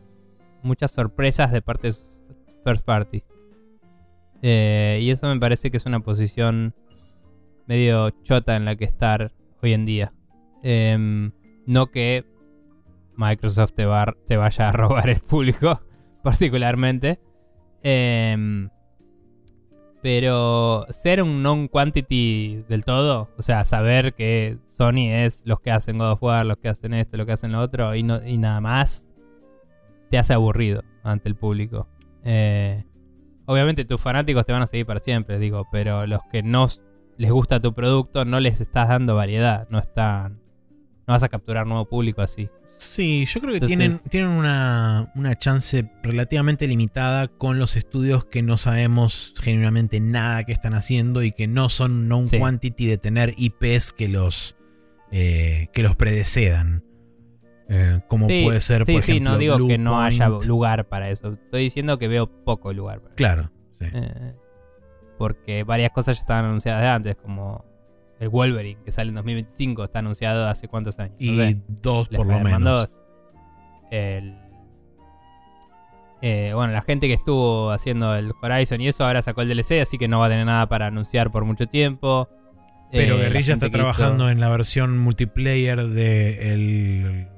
muchas 0.63 0.91
sorpresas 0.91 1.53
de 1.53 1.63
parte 1.63 1.89
de 1.89 1.93
sus 1.93 2.21
first 2.65 2.85
party. 2.85 3.23
Eh, 4.43 5.01
y 5.03 5.11
eso 5.11 5.27
me 5.29 5.39
parece 5.39 5.71
que 5.71 5.77
es 5.77 5.87
una 5.87 6.01
posición 6.01 6.75
medio 7.67 8.11
chota 8.23 8.57
en 8.57 8.65
la 8.65 8.77
que 8.77 8.85
estar 8.85 9.33
hoy 9.63 9.73
en 9.73 9.85
día. 9.85 10.13
Em, 10.63 11.33
no 11.67 11.87
que 11.91 12.25
Microsoft 13.17 13.73
te, 13.75 13.87
va- 13.87 14.15
te 14.27 14.37
vaya 14.37 14.69
a 14.69 14.73
robar 14.73 15.09
el 15.09 15.21
público, 15.21 15.81
particularmente. 16.23 17.21
Em, 17.83 18.69
pero 20.03 20.87
ser 20.91 21.23
un 21.23 21.43
non-quantity 21.43 22.65
del 22.69 22.85
todo, 22.85 23.31
o 23.37 23.43
sea, 23.43 23.65
saber 23.65 24.15
que 24.15 24.59
Sony 24.65 25.11
es 25.11 25.43
los 25.45 25.61
que 25.61 25.71
hacen 25.73 25.99
God 25.99 26.13
of 26.13 26.23
War, 26.23 26.47
los 26.47 26.59
que 26.59 26.69
hacen 26.69 26.95
esto, 26.95 27.17
los 27.17 27.27
que 27.27 27.33
hacen 27.33 27.53
lo 27.53 27.61
otro, 27.61 27.95
y, 27.95 28.03
no, 28.03 28.25
y 28.25 28.39
nada 28.39 28.61
más, 28.61 29.09
te 30.11 30.19
hace 30.19 30.33
aburrido 30.35 30.83
ante 31.03 31.29
el 31.29 31.35
público. 31.35 31.89
Eh, 32.23 32.85
obviamente 33.47 33.85
tus 33.85 34.01
fanáticos 34.01 34.45
te 34.45 34.53
van 34.53 34.63
a 34.63 34.67
seguir 34.69 34.87
para 34.87 35.01
siempre, 35.01 35.39
digo, 35.41 35.67
pero 35.73 36.07
los 36.07 36.21
que 36.31 36.43
no 36.43 36.67
les 37.19 37.31
gusta 37.31 37.61
tu 37.61 37.73
producto 37.75 38.25
no 38.25 38.41
les 38.41 38.61
estás 38.61 38.89
dando 38.89 39.15
variedad, 39.15 39.67
no 39.71 39.79
están... 39.79 40.41
No 41.07 41.13
vas 41.15 41.23
a 41.23 41.29
capturar 41.29 41.67
nuevo 41.67 41.85
público 41.89 42.21
así. 42.21 42.49
Sí, 42.79 43.25
yo 43.27 43.41
creo 43.41 43.53
que 43.53 43.57
Entonces- 43.59 43.79
tienen, 43.79 43.99
tienen 44.11 44.29
una, 44.31 45.13
una 45.15 45.39
chance 45.39 45.91
relativamente 46.03 46.67
limitada 46.67 47.29
con 47.29 47.59
los 47.59 47.77
estudios 47.77 48.25
que 48.27 48.43
no 48.43 48.57
sabemos 48.59 49.33
genuinamente 49.41 49.99
nada 50.01 50.45
que 50.45 50.53
están 50.53 50.75
haciendo 50.75 51.23
y 51.23 51.33
que 51.33 51.47
no 51.47 51.69
son 51.69 52.07
known 52.07 52.27
Sí. 52.27 52.39
quantity 52.39 52.87
de 52.87 52.99
tener 52.99 53.35
IPs 53.39 53.93
que 53.93 54.09
los, 54.09 54.57
eh, 55.13 55.69
que 55.73 55.83
los 55.83 55.97
predecedan. 55.97 56.83
Eh, 57.69 58.01
como 58.09 58.29
Sí, 58.29 58.43
puede 58.45 58.61
ser, 58.61 58.85
sí, 58.85 58.93
por 58.93 59.03
sí, 59.03 59.13
ejemplo, 59.13 59.33
no 59.33 59.39
digo 59.39 59.67
que 59.69 59.79
no 59.79 60.01
haya 60.01 60.29
lugar 60.29 60.87
para 60.89 61.09
eso. 61.11 61.33
Estoy 61.33 61.63
diciendo 61.63 61.99
que 61.99 62.09
veo 62.09 62.27
poco 62.45 62.73
lugar 62.73 62.99
para 63.01 63.09
eso. 63.11 63.17
Claro, 63.17 63.51
sí. 63.79 63.87
Eh, 63.93 64.35
porque 65.19 65.65
varias 65.65 65.91
cosas 65.93 66.17
ya 66.17 66.21
estaban 66.21 66.45
anunciadas 66.47 66.83
de 66.83 66.89
antes, 66.89 67.17
como 67.17 67.65
el 68.21 68.29
Wolverine, 68.31 68.81
que 68.85 68.93
sale 68.93 69.11
en 69.11 69.17
2025, 69.17 69.85
está 69.85 69.99
anunciado 69.99 70.49
hace 70.49 70.69
cuántos 70.69 70.99
años. 70.99 71.17
y 71.19 71.31
no 71.31 71.37
sé. 71.37 71.61
dos 71.69 72.09
por 72.09 72.27
lo 72.27 72.41
menos. 72.41 72.63
2. 72.63 73.03
El, 73.91 74.35
eh, 76.23 76.53
bueno, 76.55 76.73
la 76.73 76.81
gente 76.83 77.07
que 77.09 77.13
estuvo 77.13 77.71
haciendo 77.71 78.15
el 78.17 78.33
Horizon 78.43 78.81
y 78.81 78.89
eso 78.89 79.05
ahora 79.05 79.21
sacó 79.23 79.43
el 79.43 79.49
DLC, 79.49 79.81
así 79.83 79.99
que 79.99 80.09
no 80.09 80.19
va 80.21 80.27
a 80.27 80.29
tener 80.31 80.47
nada 80.47 80.67
para 80.69 80.87
anunciar 80.87 81.31
por 81.31 81.45
mucho 81.45 81.67
tiempo. 81.67 82.29
Pero 82.91 83.15
Eh, 83.15 83.19
la 83.19 83.25
Guerrilla 83.25 83.55
está 83.55 83.67
hizo- 83.67 83.73
trabajando 83.73 84.31
en 84.31 84.41
la 84.41 84.49
versión 84.49 84.97
multiplayer 84.99 85.87
de 85.89 86.53
el, 86.55 87.29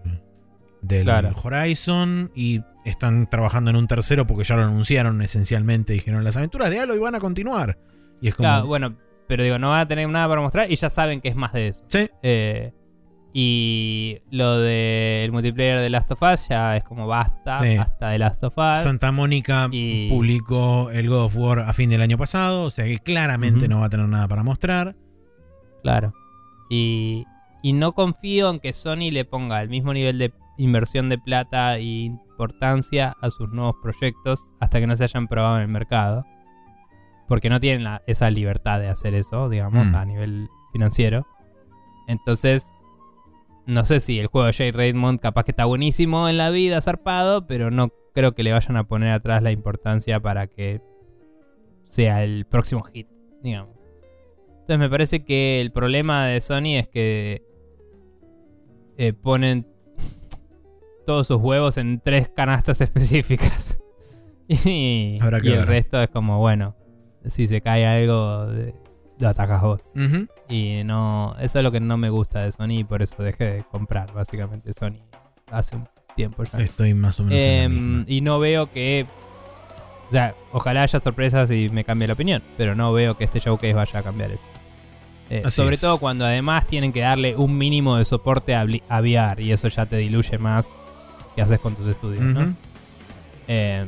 del 0.82 1.04
Claro. 1.04 1.30
Horizon 1.42 2.30
y 2.34 2.60
están 2.84 3.28
trabajando 3.28 3.70
en 3.70 3.76
un 3.76 3.86
tercero 3.86 4.26
porque 4.26 4.44
ya 4.44 4.56
lo 4.56 4.62
anunciaron 4.64 5.20
esencialmente. 5.22 5.92
Dijeron, 5.92 6.24
las 6.24 6.36
aventuras 6.36 6.70
de 6.70 6.80
Aloy 6.80 6.98
van 6.98 7.14
a 7.14 7.20
continuar. 7.20 7.78
Y 8.20 8.28
es 8.28 8.34
como... 8.34 8.48
Claro, 8.48 8.66
bueno, 8.66 8.96
pero 9.26 9.42
digo, 9.44 9.58
no 9.58 9.70
van 9.70 9.80
a 9.80 9.86
tener 9.88 10.08
nada 10.08 10.28
para 10.28 10.40
mostrar 10.40 10.70
y 10.70 10.76
ya 10.76 10.88
saben 10.90 11.20
que 11.20 11.28
es 11.28 11.36
más 11.36 11.52
de 11.52 11.68
eso. 11.68 11.84
Sí, 11.88 12.08
Eh, 12.22 12.72
y 13.32 14.18
lo 14.30 14.58
del 14.58 15.30
multiplayer 15.32 15.80
de 15.80 15.90
Last 15.90 16.10
of 16.12 16.22
Us 16.22 16.48
ya 16.48 16.76
es 16.76 16.82
como 16.84 17.06
basta, 17.06 17.58
Sí. 17.60 17.76
hasta 17.76 18.08
de 18.10 18.18
Last 18.18 18.42
of 18.42 18.54
Us. 18.56 18.78
Santa 18.78 19.12
Mónica 19.12 19.68
y- 19.70 20.08
publicó 20.08 20.90
el 20.90 21.08
God 21.10 21.24
of 21.24 21.36
War 21.36 21.58
a 21.60 21.72
fin 21.74 21.90
del 21.90 22.00
año 22.00 22.16
pasado, 22.16 22.64
o 22.64 22.70
sea 22.70 22.86
que 22.86 22.98
claramente 22.98 23.68
no 23.68 23.80
va 23.80 23.86
a 23.86 23.90
tener 23.90 24.08
nada 24.08 24.26
para 24.28 24.42
mostrar. 24.42 24.96
Claro. 25.82 26.14
Y, 26.70 27.26
y 27.62 27.74
no 27.74 27.92
confío 27.92 28.50
en 28.50 28.60
que 28.60 28.72
Sony 28.72 29.10
le 29.12 29.24
ponga 29.26 29.60
el 29.60 29.68
mismo 29.68 29.92
nivel 29.92 30.18
de 30.18 30.32
inversión 30.58 31.08
de 31.08 31.18
plata 31.18 31.76
e 31.78 31.82
importancia 32.04 33.14
a 33.22 33.30
sus 33.30 33.48
nuevos 33.50 33.76
proyectos 33.82 34.40
hasta 34.60 34.80
que 34.80 34.86
no 34.86 34.94
se 34.96 35.04
hayan 35.04 35.26
probado 35.28 35.56
en 35.56 35.62
el 35.62 35.68
mercado. 35.68 36.24
Porque 37.26 37.48
no 37.50 37.60
tienen 37.60 37.84
la- 37.84 38.02
esa 38.06 38.30
libertad 38.30 38.80
de 38.80 38.88
hacer 38.88 39.14
eso, 39.14 39.48
digamos, 39.48 39.86
Mm. 39.86 39.94
a 39.94 40.04
nivel 40.04 40.48
financiero. 40.72 41.26
Entonces, 42.06 42.66
no 43.66 43.84
sé 43.84 44.00
si 44.00 44.18
el 44.18 44.26
juego 44.28 44.46
de 44.46 44.52
Jay 44.52 44.70
Raymond 44.70 45.20
capaz 45.20 45.44
que 45.44 45.52
está 45.52 45.64
buenísimo 45.66 46.28
en 46.28 46.38
la 46.38 46.50
vida, 46.50 46.80
zarpado, 46.80 47.46
pero 47.46 47.70
no 47.70 47.90
creo 48.14 48.32
que 48.34 48.42
le 48.42 48.52
vayan 48.52 48.76
a 48.76 48.84
poner 48.84 49.10
atrás 49.12 49.42
la 49.42 49.50
importancia 49.52 50.20
para 50.20 50.46
que 50.46 50.80
sea 51.84 52.24
el 52.24 52.46
próximo 52.46 52.82
hit, 52.82 53.08
digamos. 53.42 53.76
Entonces 54.60 54.78
me 54.78 54.90
parece 54.90 55.24
que 55.24 55.60
el 55.60 55.70
problema 55.72 56.26
de 56.26 56.40
Sony 56.40 56.76
es 56.78 56.88
que 56.88 57.42
eh, 58.96 59.12
ponen 59.12 59.66
todos 61.08 61.26
sus 61.26 61.38
huevos 61.40 61.78
en 61.78 62.00
tres 62.00 62.28
canastas 62.28 62.80
específicas. 62.82 63.80
y 64.46 65.18
Habrá 65.22 65.40
que 65.40 65.48
y 65.48 65.52
el 65.52 65.60
ver. 65.60 65.68
resto 65.68 66.02
es 66.02 66.10
como, 66.10 66.38
bueno, 66.38 66.76
si 67.24 67.46
se 67.46 67.62
cae 67.62 67.86
algo, 67.86 68.46
lo 69.18 69.28
atacas 69.28 69.62
vos. 69.62 69.80
Y 70.50 70.82
no, 70.84 71.34
eso 71.40 71.58
es 71.60 71.62
lo 71.64 71.72
que 71.72 71.80
no 71.80 71.96
me 71.96 72.10
gusta 72.10 72.42
de 72.42 72.52
Sony 72.52 72.80
y 72.80 72.84
por 72.84 73.00
eso 73.00 73.22
dejé 73.22 73.44
de 73.44 73.62
comprar 73.64 74.12
básicamente 74.12 74.70
Sony 74.74 75.00
hace 75.50 75.76
un 75.76 75.88
tiempo 76.14 76.44
ya. 76.44 76.58
Estoy 76.60 76.92
más 76.92 77.18
o 77.20 77.24
menos 77.24 77.38
en 77.42 77.62
la 77.62 77.68
misma. 77.70 78.04
y 78.06 78.20
no 78.20 78.38
veo 78.38 78.70
que. 78.70 79.06
O 80.08 80.12
sea, 80.12 80.34
ojalá 80.52 80.82
haya 80.82 80.98
sorpresas 80.98 81.50
y 81.50 81.70
me 81.70 81.84
cambie 81.84 82.06
la 82.06 82.12
opinión. 82.12 82.42
Pero 82.58 82.74
no 82.74 82.92
veo 82.92 83.14
que 83.14 83.24
este 83.24 83.40
showcase 83.40 83.72
vaya 83.72 84.00
a 84.00 84.02
cambiar 84.02 84.32
eso. 84.32 84.42
Eh, 85.30 85.50
sobre 85.50 85.76
es. 85.76 85.80
todo 85.80 85.96
cuando 85.98 86.26
además 86.26 86.66
tienen 86.66 86.92
que 86.92 87.00
darle 87.00 87.34
un 87.34 87.56
mínimo 87.56 87.96
de 87.96 88.04
soporte 88.04 88.54
a, 88.54 88.66
a 88.90 89.00
VR. 89.00 89.42
Y 89.42 89.52
eso 89.52 89.68
ya 89.68 89.86
te 89.86 89.96
diluye 89.96 90.36
más 90.36 90.70
que 91.38 91.42
haces 91.42 91.60
con 91.60 91.76
tus 91.76 91.86
estudios, 91.86 92.24
¿no? 92.24 92.52
Eh, 93.46 93.86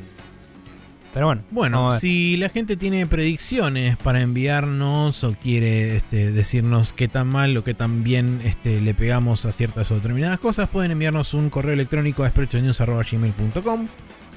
pero 1.13 1.27
bueno. 1.27 1.43
Bueno, 1.51 1.91
si 1.91 2.37
la 2.37 2.49
gente 2.49 2.77
tiene 2.77 3.09
predicciones 3.09 3.97
para 3.97 4.21
enviarnos 4.21 5.25
o 5.25 5.35
quiere 5.35 5.97
este, 5.97 6.31
decirnos 6.31 6.93
qué 6.93 7.09
tan 7.09 7.27
mal 7.27 7.57
o 7.57 7.65
qué 7.65 7.75
tan 7.75 8.05
bien 8.05 8.41
este, 8.45 8.81
le 8.81 8.95
pegamos 8.95 9.47
a 9.47 9.51
ciertas 9.51 9.91
o 9.91 9.97
determinadas 9.97 10.39
cosas, 10.39 10.69
pueden 10.69 10.93
enviarnos 10.93 11.35
un 11.35 11.51
correo 11.51 11.73
electrónico 11.73 12.23
a 12.23 12.29
sprechonews.gmail.com 12.29 13.89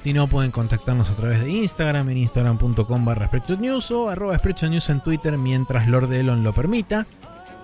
Si 0.04 0.12
no, 0.12 0.26
pueden 0.26 0.50
contactarnos 0.50 1.12
a 1.12 1.16
través 1.16 1.42
de 1.42 1.52
Instagram 1.52 2.10
en 2.10 2.18
instagram.com 2.18 3.06
barra 3.06 3.30
News 3.60 3.92
o 3.92 4.10
arroba 4.10 4.42
News 4.68 4.90
en 4.90 5.04
Twitter 5.04 5.38
mientras 5.38 5.88
Lord 5.88 6.12
Elon 6.12 6.42
lo 6.42 6.52
permita. 6.52 7.06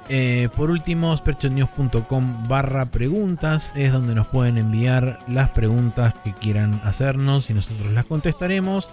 Eh, 0.10 0.50
por 0.56 0.72
último, 0.72 1.16
sprechonews.com 1.16 2.48
barra 2.48 2.88
preguntas 2.88 3.72
es 3.76 3.92
donde 3.92 4.16
nos 4.16 4.28
pueden 4.28 4.58
enviar 4.58 5.20
las 5.28 5.50
preguntas 5.50 6.16
que 6.24 6.34
quieran 6.34 6.82
hacernos 6.84 7.50
y 7.50 7.54
nosotros 7.54 7.92
las 7.92 8.06
contestaremos. 8.06 8.90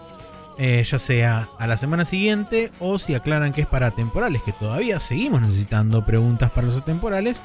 eh, 0.59 0.85
ya 0.85 0.99
sea 0.99 1.49
a 1.59 1.67
la 1.67 1.77
semana 1.77 2.05
siguiente 2.05 2.73
o 2.81 2.99
si 2.99 3.15
aclaran 3.15 3.53
que 3.53 3.61
es 3.63 3.67
para 3.67 3.91
temporales, 3.91 4.43
que 4.43 4.53
todavía 4.53 5.01
seguimos 5.01 5.43
necesitando 5.43 6.05
preguntas 6.05 6.51
para 6.51 6.67
los 6.67 6.77
atemporales. 6.77 7.43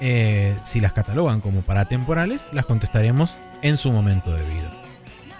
Eh, 0.00 0.56
si 0.64 0.80
las 0.80 0.92
catalogan 0.92 1.40
como 1.40 1.62
para 1.62 1.86
temporales, 1.86 2.48
las 2.52 2.66
contestaremos 2.66 3.34
en 3.62 3.76
su 3.76 3.92
momento 3.92 4.32
debido. 4.32 4.87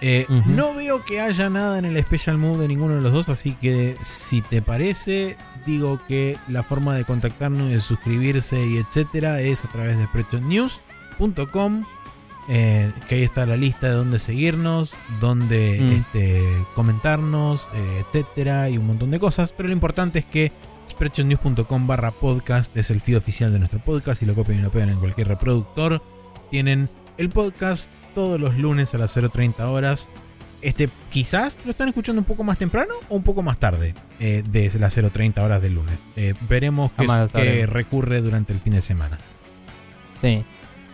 Eh. 0.01 0.25
No 0.45 0.73
veo 0.73 1.03
que 1.03 1.19
haya 1.19 1.49
nada 1.49 1.77
en 1.77 1.85
el 1.85 2.01
Special 2.01 2.37
Move 2.37 2.59
de 2.61 2.67
ninguno 2.69 2.95
de 2.95 3.01
los 3.01 3.11
dos, 3.11 3.27
así 3.29 3.53
que 3.53 3.97
si 4.01 4.41
te 4.41 4.61
parece, 4.61 5.35
digo 5.65 5.99
que 6.07 6.37
la 6.47 6.63
forma 6.63 6.95
de 6.95 7.03
contactarnos 7.03 7.69
y 7.69 7.73
de 7.73 7.81
suscribirse 7.81 8.65
y 8.65 8.77
etcétera 8.77 9.41
es 9.41 9.65
a 9.65 9.67
través 9.67 9.97
de 9.97 10.05
spreadshotnews.com. 10.05 11.83
eh, 12.51 12.91
que 13.07 13.15
ahí 13.15 13.23
está 13.23 13.45
la 13.45 13.57
lista 13.57 13.87
de 13.87 13.93
dónde 13.93 14.17
seguirnos, 14.17 14.97
dónde 15.19 15.77
Mm. 15.79 15.91
este, 16.01 16.43
comentarnos, 16.73 17.69
eh, 17.75 18.03
etcétera, 18.07 18.69
y 18.71 18.77
un 18.79 18.87
montón 18.87 19.11
de 19.11 19.19
cosas. 19.19 19.51
Pero 19.51 19.67
lo 19.67 19.73
importante 19.73 20.17
es 20.19 20.25
que 20.25 20.51
spreadshotnews.com 20.89 21.85
barra 21.85 22.09
podcast 22.09 22.75
es 22.75 22.89
el 22.89 23.01
feed 23.01 23.17
oficial 23.17 23.51
de 23.53 23.59
nuestro 23.59 23.77
podcast 23.79 24.23
y 24.23 24.25
lo 24.25 24.33
copian 24.33 24.59
y 24.59 24.61
lo 24.63 24.71
pegan 24.71 24.89
en 24.89 24.99
cualquier 24.99 25.27
reproductor. 25.27 26.01
Tienen 26.49 26.89
el 27.17 27.29
podcast 27.29 27.91
todos 28.13 28.39
los 28.39 28.57
lunes 28.57 28.93
a 28.93 28.97
las 28.97 29.15
0.30 29.15 29.61
horas. 29.65 30.09
Este, 30.61 30.89
quizás 31.09 31.55
lo 31.63 31.71
están 31.71 31.87
escuchando 31.87 32.19
un 32.19 32.25
poco 32.25 32.43
más 32.43 32.57
temprano 32.57 32.93
o 33.07 33.15
un 33.15 33.23
poco 33.23 33.41
más 33.41 33.57
tarde 33.57 33.93
eh, 34.19 34.43
de 34.45 34.69
las 34.77 34.97
0.30 34.97 35.41
horas 35.41 35.61
del 35.61 35.75
lunes. 35.75 35.99
Eh, 36.15 36.33
veremos 36.49 36.91
qué, 37.33 37.65
recurre 37.65 38.21
durante 38.21 38.51
el 38.51 38.59
fin 38.59 38.73
de 38.73 38.81
semana. 38.81 39.17
Sí. 40.21 40.43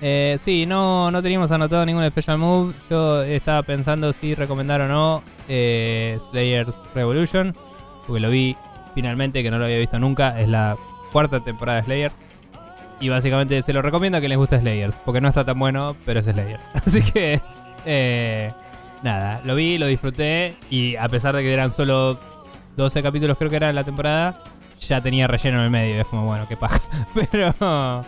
Eh, 0.02 0.36
sí, 0.38 0.66
no, 0.66 1.10
no 1.10 1.24
teníamos 1.24 1.52
anotado 1.52 1.86
ningún 1.86 2.06
special 2.08 2.38
move. 2.38 2.74
Yo 2.90 3.24
estaba 3.24 3.64
pensando 3.64 4.14
si 4.14 4.36
recomendar 4.36 4.82
o 4.82 4.88
no 4.88 5.24
eh, 5.50 6.20
Slayers 6.30 6.78
Revolution. 6.94 7.56
Porque 8.06 8.20
lo 8.20 8.30
vi 8.30 8.56
finalmente, 8.94 9.42
que 9.42 9.50
no 9.50 9.58
lo 9.58 9.66
había 9.66 9.80
visto 9.80 9.98
nunca. 9.98 10.40
Es 10.40 10.48
la 10.48 10.78
cuarta 11.12 11.44
temporada 11.44 11.80
de 11.80 11.86
Slayers. 11.86 12.16
Y 13.00 13.10
básicamente 13.10 13.62
se 13.62 13.74
lo 13.74 13.82
recomiendo 13.82 14.18
a 14.18 14.22
que 14.22 14.30
les 14.30 14.38
guste 14.38 14.60
Slayers. 14.60 14.96
Porque 15.04 15.22
no 15.22 15.28
está 15.28 15.44
tan 15.46 15.60
bueno, 15.60 15.96
pero 16.06 16.20
es 16.20 16.26
Slayers. 16.26 16.62
Así 16.86 17.02
que, 17.02 17.42
eh, 17.86 18.52
nada, 19.04 19.42
lo 19.44 19.56
vi, 19.56 19.78
lo 19.78 19.88
disfruté. 19.88 20.56
Y 20.70 20.96
a 20.96 21.08
pesar 21.10 21.36
de 21.36 21.44
que 21.44 21.54
eran 21.54 21.74
solo 21.74 22.20
12 22.78 23.04
capítulos, 23.04 23.38
creo 23.38 23.50
que 23.50 23.58
era 23.58 23.74
la 23.74 23.84
temporada, 23.84 24.42
ya 24.80 25.02
tenía 25.02 25.28
relleno 25.28 25.60
en 25.60 25.66
el 25.66 25.70
medio. 25.72 26.02
Es 26.02 26.08
como, 26.08 26.26
bueno, 26.26 26.48
qué 26.48 26.58
paja. 26.58 26.82
Pero. 27.32 28.06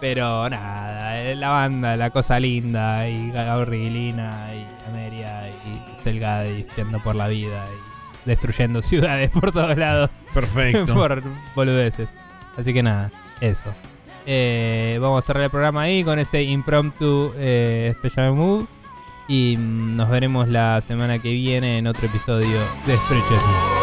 Pero 0.00 0.50
nada, 0.50 1.34
la 1.34 1.48
banda, 1.48 1.96
la 1.96 2.10
cosa 2.10 2.38
linda, 2.38 3.08
y 3.08 3.30
Gabrielina, 3.30 4.48
y 4.54 4.90
Ameria, 4.90 5.48
y 5.48 6.02
Selgadi 6.02 6.66
yendo 6.76 6.98
por 6.98 7.14
la 7.14 7.26
vida, 7.28 7.64
y 7.72 8.28
destruyendo 8.28 8.82
ciudades 8.82 9.30
por 9.30 9.50
todos 9.52 9.78
lados, 9.78 10.10
Perfecto. 10.34 10.92
por 10.92 11.22
boludeces. 11.54 12.10
Así 12.58 12.74
que 12.74 12.82
nada, 12.82 13.10
eso. 13.40 13.72
Eh, 14.26 14.98
vamos 15.00 15.24
a 15.24 15.26
cerrar 15.26 15.44
el 15.44 15.50
programa 15.50 15.82
ahí 15.82 16.04
con 16.04 16.18
ese 16.18 16.42
impromptu 16.42 17.32
eh, 17.36 17.94
Special 17.98 18.32
Move. 18.34 18.66
Y 19.28 19.56
mm, 19.56 19.96
nos 19.96 20.10
veremos 20.10 20.48
la 20.48 20.80
semana 20.80 21.18
que 21.18 21.30
viene 21.30 21.78
en 21.78 21.86
otro 21.86 22.06
episodio 22.06 22.58
de 22.86 22.92
News. 22.94 23.73